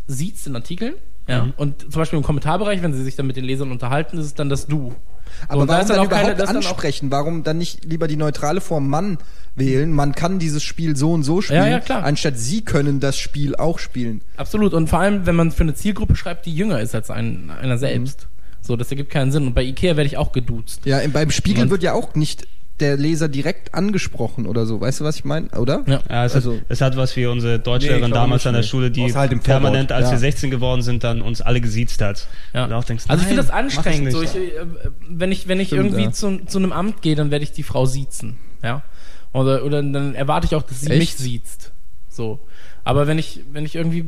sieht's 0.08 0.48
in 0.48 0.56
Artikeln 0.56 0.94
ja 1.28 1.48
und 1.58 1.82
zum 1.82 1.92
Beispiel 2.02 2.18
im 2.18 2.24
Kommentarbereich, 2.26 2.82
wenn 2.82 2.94
sie 2.94 3.04
sich 3.04 3.16
dann 3.16 3.28
mit 3.28 3.36
den 3.36 3.46
Lesern 3.46 3.72
unterhalten, 3.72 4.18
ist 4.18 4.26
es 4.26 4.34
dann 4.34 4.50
das 4.50 4.68
Du. 4.68 4.90
So, 4.90 4.96
Aber 5.48 5.66
da 5.66 5.74
warum 5.74 5.82
ist 5.82 5.90
dann 5.90 5.98
dann 5.98 6.10
keine- 6.10 6.22
überhaupt 6.22 6.40
das 6.40 6.50
ist 6.50 6.56
dann 6.56 6.58
ansprechen? 6.58 7.12
Warum 7.12 7.44
dann 7.44 7.58
nicht 7.58 7.86
lieber 7.86 8.08
die 8.08 8.18
neutrale 8.18 8.60
Form 8.60 8.90
Mann 8.90 9.18
wählen? 9.56 9.92
Man 9.94 10.14
kann 10.14 10.40
dieses 10.40 10.62
Spiel 10.64 10.96
so 10.98 11.14
und 11.14 11.24
so 11.24 11.42
spielen, 11.42 11.64
Ja, 11.64 11.68
ja, 11.70 11.80
klar. 11.80 12.04
anstatt 12.04 12.38
Sie 12.38 12.62
können 12.66 13.00
das 13.00 13.18
Spiel 13.18 13.56
auch 13.56 13.80
spielen. 13.80 14.22
Absolut. 14.36 14.74
Und 14.74 14.90
vor 14.90 15.00
allem, 15.00 15.26
wenn 15.26 15.36
man 15.36 15.52
für 15.52 15.64
eine 15.64 15.74
Zielgruppe 15.74 16.16
schreibt, 16.18 16.46
die 16.46 16.54
jünger 16.54 16.82
ist 16.82 16.94
als 16.96 17.10
ein, 17.10 17.50
einer 17.50 17.78
selbst. 17.78 18.28
So, 18.62 18.76
das 18.76 18.90
ergibt 18.92 19.10
keinen 19.10 19.32
Sinn. 19.32 19.48
Und 19.48 19.54
bei 19.56 19.64
Ikea 19.64 19.96
werde 19.96 20.08
ich 20.08 20.18
auch 20.18 20.34
geduzt. 20.34 20.82
Ja, 20.86 21.00
im- 21.00 21.12
beim 21.14 21.32
Spiegel 21.32 21.64
Und- 21.64 21.70
wird 21.72 21.82
ja 21.84 21.94
auch 21.94 22.14
nicht 22.16 22.46
der 22.80 22.98
Leser 22.98 23.28
direkt 23.30 23.76
angesprochen 23.76 24.48
oder 24.48 24.66
so. 24.66 24.82
Weißt 24.82 25.02
du, 25.02 25.04
was 25.04 25.18
ich 25.18 25.26
meine? 25.26 25.50
Oder? 25.50 25.84
Ja. 25.86 26.02
Ja, 26.10 26.26
es, 26.26 26.34
Also- 26.34 26.54
hat, 26.56 26.62
es 26.70 26.82
hat 26.82 26.98
was 26.98 27.16
wie 27.16 27.28
unsere 27.28 27.58
Nee, 27.58 27.64
Deutschlehrerin 27.64 28.06
glaube 28.06 28.16
damals 28.16 28.48
an 28.48 28.54
der 28.54 28.62
nee. 28.64 28.68
Schule, 28.68 28.90
die 28.90 29.14
halt 29.14 29.32
im 29.32 29.40
permanent, 29.40 29.92
als 29.92 30.08
wir 30.08 30.14
ja. 30.14 30.18
16 30.20 30.50
geworden 30.50 30.82
sind, 30.82 31.04
dann 31.04 31.22
uns 31.22 31.42
alle 31.42 31.62
gesiezt 31.62 32.02
hat. 32.02 32.28
Ja. 32.54 32.66
Und 32.66 32.74
auch 32.74 32.84
denkst, 32.84 33.06
also 33.08 33.22
ich 33.22 33.28
finde 33.28 33.44
das 33.44 33.52
anstrengend. 33.52 34.12
So, 34.12 34.22
ich, 34.24 34.34
nicht. 34.34 34.54
äh, 34.56 34.66
wenn 35.10 35.32
ich, 35.32 35.48
wenn 35.48 35.60
ich 35.60 35.68
Stimmt, 35.68 35.86
irgendwie 35.86 36.04
ja. 36.06 36.12
zu, 36.12 36.40
zu 36.46 36.58
einem 36.58 36.72
Amt 36.72 37.02
gehe, 37.04 37.16
dann 37.16 37.30
werde 37.30 37.44
ich 37.44 37.52
die 37.52 37.64
Frau 37.64 37.86
siezen. 37.86 38.38
Ja. 38.64 38.82
Oder, 39.34 39.64
oder 39.64 39.84
dann 39.84 40.16
erwarte 40.16 40.48
ich 40.48 40.56
auch, 40.56 40.64
dass 40.64 40.82
sie 40.82 40.90
Echt? 40.90 41.00
mich 41.00 41.16
siezt. 41.16 41.72
So. 42.10 42.40
Aber 42.84 43.06
wenn 43.08 43.20
ich, 43.20 43.42
wenn 43.52 43.66
ich 43.66 43.76
irgendwie 43.76 44.06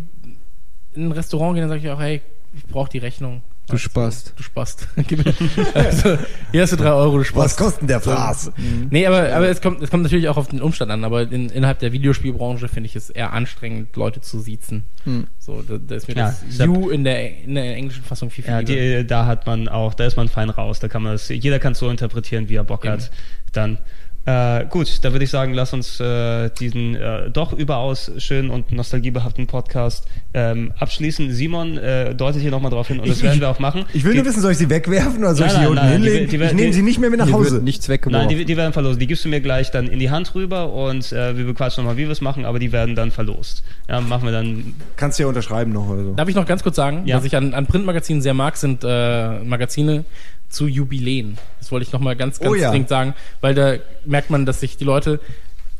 in 0.93 1.07
ein 1.07 1.11
Restaurant 1.11 1.53
gehe, 1.53 1.61
dann 1.61 1.69
sage 1.69 1.81
ich 1.81 1.89
auch, 1.89 1.99
hey, 1.99 2.21
ich 2.55 2.65
brauche 2.65 2.89
die 2.89 2.97
Rechnung. 2.97 3.41
Du 3.69 3.77
Spast. 3.77 4.33
Du 4.35 4.43
Spast. 4.43 4.87
Gib 5.07 5.23
mir- 5.25 5.33
also, 5.73 6.17
hier 6.51 6.61
hast 6.63 6.73
du 6.73 6.75
drei 6.75 6.91
Euro, 6.91 7.17
du 7.19 7.23
Spast. 7.23 7.45
Was 7.45 7.57
kostet 7.57 7.89
der 7.89 8.01
Fraß? 8.01 8.51
Nee, 8.89 9.07
aber, 9.07 9.33
aber 9.33 9.47
es, 9.47 9.61
kommt, 9.61 9.81
es 9.81 9.89
kommt 9.89 10.03
natürlich 10.03 10.27
auch 10.27 10.35
auf 10.35 10.49
den 10.49 10.61
Umstand 10.61 10.91
an, 10.91 11.03
aber 11.05 11.21
in, 11.31 11.49
innerhalb 11.49 11.79
der 11.79 11.93
Videospielbranche 11.93 12.67
finde 12.67 12.87
ich 12.89 12.95
es 12.97 13.09
eher 13.09 13.31
anstrengend, 13.31 13.95
Leute 13.95 14.19
zu 14.19 14.39
siezen. 14.41 14.83
Hm. 15.05 15.27
So, 15.39 15.61
da, 15.61 15.77
da 15.77 15.95
ist 15.95 16.07
mir 16.09 16.15
Ja, 16.15 16.35
das. 16.45 16.57
You 16.59 16.89
in 16.89 17.03
der, 17.05 17.43
in 17.43 17.55
der 17.55 17.75
englischen 17.75 18.03
Fassung 18.03 18.29
viel, 18.29 18.43
viel 18.43 18.53
Ja, 18.53 18.59
lieber. 18.59 18.73
die, 19.01 19.07
da 19.07 19.25
hat 19.25 19.47
man 19.47 19.69
auch, 19.69 19.93
da 19.93 20.05
ist 20.05 20.17
man 20.17 20.27
fein 20.27 20.49
raus. 20.49 20.79
Da 20.79 20.89
kann 20.89 21.01
man 21.01 21.13
das, 21.13 21.29
jeder 21.29 21.59
kann 21.59 21.71
es 21.71 21.79
so 21.79 21.89
interpretieren, 21.89 22.49
wie 22.49 22.55
er 22.55 22.63
Bock 22.65 22.83
Eben. 22.83 22.93
hat. 22.95 23.11
Dann. 23.53 23.77
Äh, 24.25 24.65
gut, 24.69 24.99
da 25.03 25.11
würde 25.11 25.25
ich 25.25 25.29
sagen, 25.31 25.53
lass 25.53 25.73
uns 25.73 25.99
äh, 25.99 26.49
diesen 26.57 26.95
äh, 26.95 27.29
doch 27.29 27.51
überaus 27.51 28.09
schönen 28.19 28.51
und 28.51 28.71
nostalgiebehaften 28.71 29.47
Podcast 29.47 30.07
ähm, 30.33 30.71
abschließen. 30.79 31.33
Simon 31.33 31.77
äh, 31.77 32.15
deutet 32.15 32.41
hier 32.41 32.51
nochmal 32.51 32.71
drauf 32.71 32.87
hin 32.87 33.01
und 33.01 33.09
das 33.09 33.21
werden 33.21 33.41
wir 33.41 33.49
auch 33.49 33.59
machen. 33.59 33.83
Ich 33.91 34.05
will 34.05 34.13
die, 34.13 34.19
nur 34.19 34.25
wissen, 34.27 34.39
soll 34.41 34.53
ich 34.53 34.57
sie 34.59 34.69
wegwerfen 34.69 35.17
oder 35.17 35.35
soll 35.35 35.47
ich 35.47 35.53
Nein, 35.53 35.61
sie 35.63 35.67
hier 35.67 35.75
nein, 35.75 35.83
unten 35.85 35.91
nein, 35.93 36.01
die- 36.03 36.09
hinlegen? 36.09 36.29
die- 36.31 36.37
die- 36.37 36.43
ich 36.45 36.53
nehme 36.53 36.73
sie 36.73 36.81
nicht 36.83 36.99
mehr 37.01 37.09
mit 37.09 37.19
nach 37.19 37.31
Hause. 37.33 37.61
nichts 37.61 37.89
weggeworfen. 37.89 38.27
Nein, 38.29 38.37
die, 38.37 38.45
die 38.45 38.55
werden 38.55 38.71
verlost. 38.71 39.01
Die 39.01 39.07
gibst 39.07 39.25
du 39.25 39.29
mir 39.29 39.41
gleich 39.41 39.71
dann 39.71 39.87
in 39.87 39.99
die 39.99 40.09
Hand 40.09 40.33
rüber 40.35 40.71
und 40.71 41.11
äh, 41.11 41.37
wir 41.37 41.43
bequatschen 41.43 41.83
nochmal, 41.83 41.97
wie 41.97 42.03
wir 42.05 42.11
es 42.11 42.21
machen, 42.21 42.45
aber 42.45 42.59
die 42.59 42.71
werden 42.71 42.95
dann 42.95 43.11
verlost. 43.11 43.63
Ja, 43.89 43.99
machen 43.99 44.23
wir 44.23 44.31
dann. 44.31 44.73
Kannst 44.95 45.19
du 45.19 45.23
ja 45.23 45.27
unterschreiben 45.27 45.73
noch 45.73 45.89
oder 45.89 46.03
so. 46.05 46.13
Darf 46.13 46.29
ich 46.29 46.35
noch 46.35 46.45
ganz 46.45 46.63
kurz 46.63 46.77
sagen, 46.77 47.01
Ja. 47.05 47.17
was 47.17 47.25
ich 47.25 47.35
an, 47.35 47.53
an 47.53 47.65
Printmagazinen 47.67 48.21
sehr 48.21 48.33
mag, 48.33 48.55
sind 48.55 48.85
äh, 48.85 49.39
Magazine 49.39 50.05
zu 50.53 50.67
Jubiläen. 50.67 51.37
Das 51.59 51.71
wollte 51.71 51.85
ich 51.85 51.93
noch 51.93 51.99
mal 51.99 52.15
ganz, 52.15 52.39
ganz 52.39 52.51
Oh 52.51 52.55
ja. 52.55 52.69
dringend 52.69 52.89
sagen, 52.89 53.13
weil 53.41 53.55
da 53.55 53.75
merkt 54.05 54.29
man, 54.29 54.45
dass 54.45 54.59
sich 54.59 54.77
die 54.77 54.85
Leute 54.85 55.19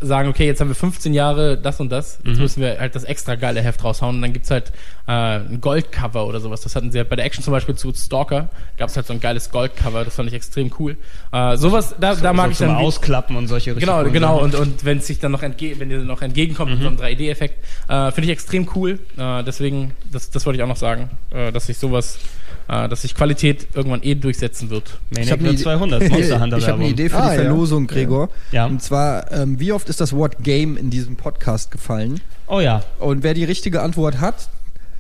sagen, 0.06 0.30
okay, 0.30 0.46
jetzt 0.46 0.60
haben 0.60 0.68
wir 0.68 0.76
15 0.76 1.14
Jahre 1.14 1.58
das 1.58 1.80
und 1.80 1.90
das, 1.90 2.20
jetzt 2.26 2.40
müssen 2.40 2.62
wir 2.62 2.80
halt 2.80 2.96
das 2.96 3.04
extra 3.04 3.36
geile 3.36 3.62
Heft 3.62 3.84
raushauen 3.84 4.18
und 4.18 4.22
dann 4.22 4.34
gibt's 4.34 4.52
halt 4.52 4.72
äh, 5.08 5.12
ein 5.12 5.62
Goldcover 5.62 6.26
oder 6.28 6.40
sowas. 6.40 6.62
Das 6.62 6.76
hatten 6.76 6.92
sie 6.92 6.98
halt 7.00 7.10
bei 7.10 7.16
der 7.16 7.26
Action 7.26 7.44
zum 7.44 7.52
Beispiel 7.52 7.76
zu 7.76 7.94
Stalker, 7.94 8.50
gab's 8.78 8.96
halt 8.96 9.08
so 9.08 9.14
ein 9.14 9.20
geiles 9.20 9.52
Goldcover, 9.52 10.04
das 10.04 10.16
fand 10.16 10.28
ich 10.28 10.36
extrem 10.36 10.72
cool. 10.80 10.98
Äh, 11.32 11.58
sowas, 11.58 11.96
da, 12.00 12.16
da 12.16 12.34
mag 12.34 12.48
so 12.48 12.52
ich 12.52 12.58
dann... 12.60 12.76
Ausklappen 12.76 13.36
und 13.36 13.48
solche 13.48 13.74
Genau, 13.76 14.04
genau. 14.06 14.42
Und, 14.42 14.56
und 14.56 14.84
wenn 14.86 14.98
es 14.98 15.08
sich 15.08 15.20
dann 15.20 15.32
noch 15.32 15.44
entge 15.44 15.80
wenn 15.80 15.90
dir 15.90 16.00
noch 16.00 16.22
entgegenkommt 16.22 16.72
mit 16.72 16.82
so 16.82 16.88
einem 16.88 16.98
3D-Effekt, 16.98 17.64
äh, 17.88 18.12
finde 18.12 18.26
ich 18.26 18.32
extrem 18.32 18.70
cool. 18.76 19.00
Äh, 19.18 19.44
deswegen, 19.44 19.94
das, 20.12 20.30
das 20.30 20.46
wollte 20.46 20.58
ich 20.58 20.64
auch 20.64 20.68
noch 20.68 20.78
sagen, 20.78 21.10
äh, 21.32 21.52
dass 21.52 21.68
sich 21.68 21.78
sowas, 21.78 22.20
dass 22.68 23.02
sich 23.04 23.14
Qualität 23.16 23.68
irgendwann 23.74 24.02
eh 24.04 24.16
durchsetzen 24.16 24.70
wird. 24.70 25.00
Ich 25.12 25.32
habe 25.32 25.42
eine, 25.42 25.50
wird 25.52 25.60
200, 25.60 26.10
Monster 26.10 26.40
Hunter 26.42 26.58
ich 26.58 26.68
hab 26.68 26.76
eine. 26.76 26.88
Idee 26.90 27.10
für 27.10 27.18
Ah, 27.18 27.32
die 27.32 27.36
ja. 27.38 27.42
Verlosung, 27.44 27.88
Gregor. 27.88 28.30
Ja. 28.52 28.66
Und 28.66 28.82
zwar, 28.82 29.32
ähm, 29.32 29.60
wie 29.60 29.72
oft 29.72 29.90
ist 29.90 30.00
das 30.02 30.14
Wort 30.14 30.38
Game 30.44 30.78
in 30.78 30.90
diesem 30.90 31.16
Podcast 31.18 31.72
gefallen? 31.72 32.22
Oh 32.48 32.60
ja, 32.60 32.84
Und 33.00 33.24
wer 33.24 33.34
die 33.34 33.44
richtige 33.44 33.82
Antwort 33.82 34.20
hat, 34.20 34.50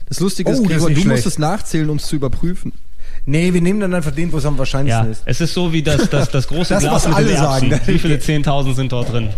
das 0.08 0.20
Lustige 0.20 0.50
Oh, 0.50 0.54
ist, 0.54 0.60
ist 0.60 0.68
Gregor, 0.68 0.90
nicht 0.90 1.04
du 1.06 1.10
musst 1.10 1.22
schlecht. 1.24 1.28
es 1.36 1.40
nachzählen, 1.40 1.90
um 1.90 1.98
es 1.98 2.06
zu 2.06 2.16
überprüfen. 2.16 2.74
Nee, 3.26 3.54
wir 3.54 3.62
nehmen 3.62 3.80
dann 3.80 3.94
einfach 3.94 4.12
den, 4.12 4.32
wo 4.34 4.38
es 4.38 4.46
am 4.46 4.58
wahrscheinlichsten 4.58 5.06
ja. 5.06 5.12
ist. 5.12 5.24
Es 5.26 5.40
ist 5.40 5.54
so 5.54 5.72
wie 5.72 5.82
das, 5.82 6.10
das, 6.10 6.30
das 6.30 6.48
große 6.48 6.74
Das, 6.74 6.84
Glas 6.84 6.94
was 6.94 7.08
mit 7.08 7.18
den 7.18 7.38
alle 7.38 7.38
sagen. 7.38 7.82
Wie 7.86 8.00
viele 8.00 8.16
10.000 8.18 8.74
sind 8.74 8.92
dort 8.92 9.12
drin? 9.12 9.30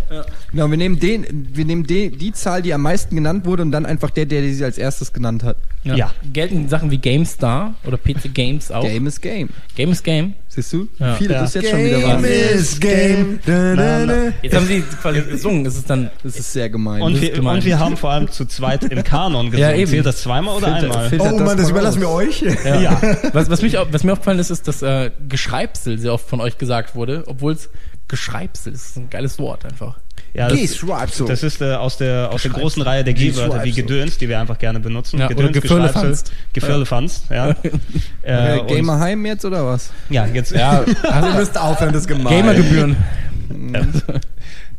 Genau, 0.52 0.70
wir 0.70 0.78
nehmen 0.78 1.00
den, 1.00 1.48
wir 1.54 1.66
nehmen 1.66 1.86
den, 1.86 2.18
die 2.18 2.32
Zahl, 2.32 2.62
die 2.62 2.74
am 2.74 2.82
meisten 2.82 3.16
genannt 3.16 3.46
wurde 3.46 3.62
und 3.62 3.72
dann 3.72 3.86
einfach 3.86 4.10
der, 4.10 4.26
der 4.26 4.42
sie 4.42 4.64
als 4.64 4.78
erstes 4.78 5.14
genannt 5.14 5.44
hat. 5.44 5.58
Ja. 5.84 6.12
Gelten 6.34 6.68
Sachen 6.68 6.90
wie 6.90 6.98
GameStar 6.98 7.76
oder 7.86 7.98
PC 7.98 8.34
Games 8.34 8.72
auch? 8.72 8.82
Game 8.82 9.06
is 9.06 9.22
Game. 9.22 9.50
Game 9.76 9.92
is 9.92 10.02
Game. 10.02 10.34
Siehst 10.56 10.72
du? 10.72 10.88
Ja. 11.00 11.14
Wie 11.14 11.18
viele 11.18 11.34
Ja. 11.34 11.42
das 11.42 11.54
jetzt 11.54 11.70
schon 11.70 11.80
wieder 11.84 12.00
Game 12.00 12.08
waren. 12.08 12.24
is 12.24 12.80
Game. 12.80 13.40
Da, 13.46 13.76
da, 13.76 14.06
da. 14.06 14.14
Jetzt 14.42 14.56
haben 14.56 14.66
sie 14.68 14.82
quasi 15.02 15.22
gesungen. 15.22 15.66
Es 15.66 15.76
ist 15.76 15.90
dann, 15.90 16.10
Das 16.24 16.38
ist 16.38 16.54
sehr 16.54 16.70
gemein. 16.70 17.02
Und 17.02 17.14
Das 17.14 17.22
wir, 17.22 17.30
ist 17.32 17.36
gemein. 17.36 17.56
und 17.58 17.66
wir 17.66 17.78
haben 17.80 17.98
vor 17.98 18.12
allem 18.12 18.32
zu 18.32 18.46
zweit 18.46 18.84
im 18.86 19.04
Kanon 19.04 19.52
gesungen. 19.52 19.70
Ja, 19.70 19.76
eben. 19.76 19.92
Zählt 19.92 20.06
das 20.06 20.22
zweimal 20.22 20.56
oder 20.56 20.68
Filter- 20.68 20.84
einmal? 20.94 21.10
Filter- 21.10 21.26
Oh 21.34 21.38
das 21.38 21.48
Mann, 21.48 21.58
das 21.58 21.70
überlassen 21.70 22.00
wir 22.02 22.10
euch. 22.10 22.42
Ja. 22.64 23.02
was, 23.34 23.50
was, 23.50 23.62
mich, 23.62 23.76
was 23.92 24.04
mir 24.06 24.14
aufgefallen 24.14 24.40
ist, 24.40 24.50
ist, 24.50 24.68
dass 24.68 24.82
äh, 24.82 25.12
Geschreibsel 25.28 26.00
sehr 26.00 26.14
oft 26.14 26.28
von 26.30 26.40
euch 26.40 26.58
gesagt 26.58 26.96
wurde, 26.96 27.24
obwohl 27.28 27.52
es 27.54 27.70
Geschreibsel 28.08 28.72
ist. 28.74 28.82
Das 28.84 28.90
ist 28.92 28.98
ein 28.98 29.10
geiles 29.10 29.38
Wort 29.40 29.66
einfach. 29.66 29.98
Ja, 30.36 30.50
das, 30.50 30.60
Geschreibsel. 30.60 31.28
das 31.28 31.44
ist 31.44 31.62
äh, 31.62 31.76
aus 31.76 31.98
der, 31.98 32.30
aus 32.30 32.42
der 32.42 32.52
großen 32.52 32.82
Reihe 32.82 33.06
der 33.06 33.14
G-Wörter 33.14 33.64
wie. 33.64 33.72
Gedöns, 33.72 34.18
die 34.18 34.28
wir 34.28 34.38
einfach 34.38 34.58
gerne 34.58 34.82
benutzen. 34.82 35.18
Ja, 35.18 35.28
Gedöns, 35.28 35.54
Gefirlefanzt. 35.54 36.26
Geschreibsel, 36.26 36.36
Gefirlefanzt, 36.54 37.24
ja. 37.30 37.50
äh, 38.24 38.58
äh, 38.58 38.66
Gamerheim 38.68 39.26
jetzt 39.26 39.46
oder 39.46 39.66
was? 39.66 39.92
Ja, 40.10 40.26
jetzt. 40.26 40.52
Ja, 40.52 40.84
Also 41.04 41.30
ihr 41.30 41.36
müsst 41.36 41.58
aufhören, 41.58 41.94
das 41.94 42.06
gemein. 42.06 42.38
Gamergebühren. 42.38 42.98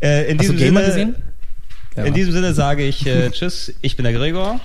Äh, 0.03 0.31
in 0.31 0.39
Hast 0.39 0.49
du 0.49 0.53
diesem 0.53 0.57
Gamer 0.59 0.81
Sinne, 0.81 0.87
gesehen? 0.87 1.17
Ja. 1.97 2.05
In 2.05 2.15
diesem 2.15 2.33
Sinne 2.35 2.53
sage 2.53 2.83
ich 2.85 3.07
äh, 3.07 3.31
Tschüss, 3.31 3.73
ich 3.81 3.97
bin 3.97 4.05
der 4.05 4.13
Gregor. 4.13 4.61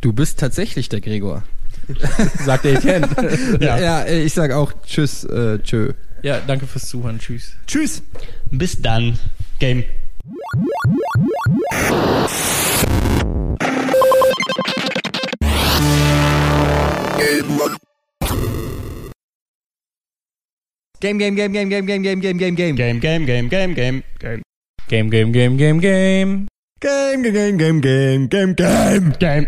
Du 0.00 0.12
bist 0.12 0.38
tatsächlich 0.38 0.88
der 0.88 1.00
Gregor. 1.00 1.42
Sagt 2.44 2.64
der 2.64 2.74
Etienne. 2.74 3.08
Ja. 3.60 3.78
Ja, 3.78 4.02
äh, 4.02 4.22
ich 4.22 4.32
sag 4.32 4.52
auch 4.52 4.72
Tschüss, 4.86 5.24
äh, 5.24 5.58
tschö. 5.58 5.92
ja, 6.22 6.38
danke 6.46 6.66
fürs 6.68 6.88
Zuhören. 6.88 7.18
Tschüss. 7.18 7.56
Tschüss. 7.66 8.02
Bis 8.50 8.80
dann. 8.80 9.18
Game, 9.58 9.84
game, 21.00 21.18
game, 21.18 21.34
game, 21.34 21.52
game, 21.52 21.68
game, 21.68 21.86
game, 22.02 22.20
game, 22.20 22.20
game, 22.20 22.54
game. 22.54 22.76
Game, 22.76 23.00
game, 23.00 23.26
game, 23.26 23.48
game, 23.48 23.74
game, 23.74 24.04
game. 24.18 24.42
Game, 24.88 25.10
game, 25.10 25.32
game, 25.32 25.56
game, 25.56 25.78
game. 25.80 26.48
Game, 26.80 27.22
game, 27.22 27.56
game, 27.56 27.56
game, 27.58 27.80
game, 27.80 28.26
game, 28.28 28.54
game. 28.54 29.12
Game. 29.20 29.46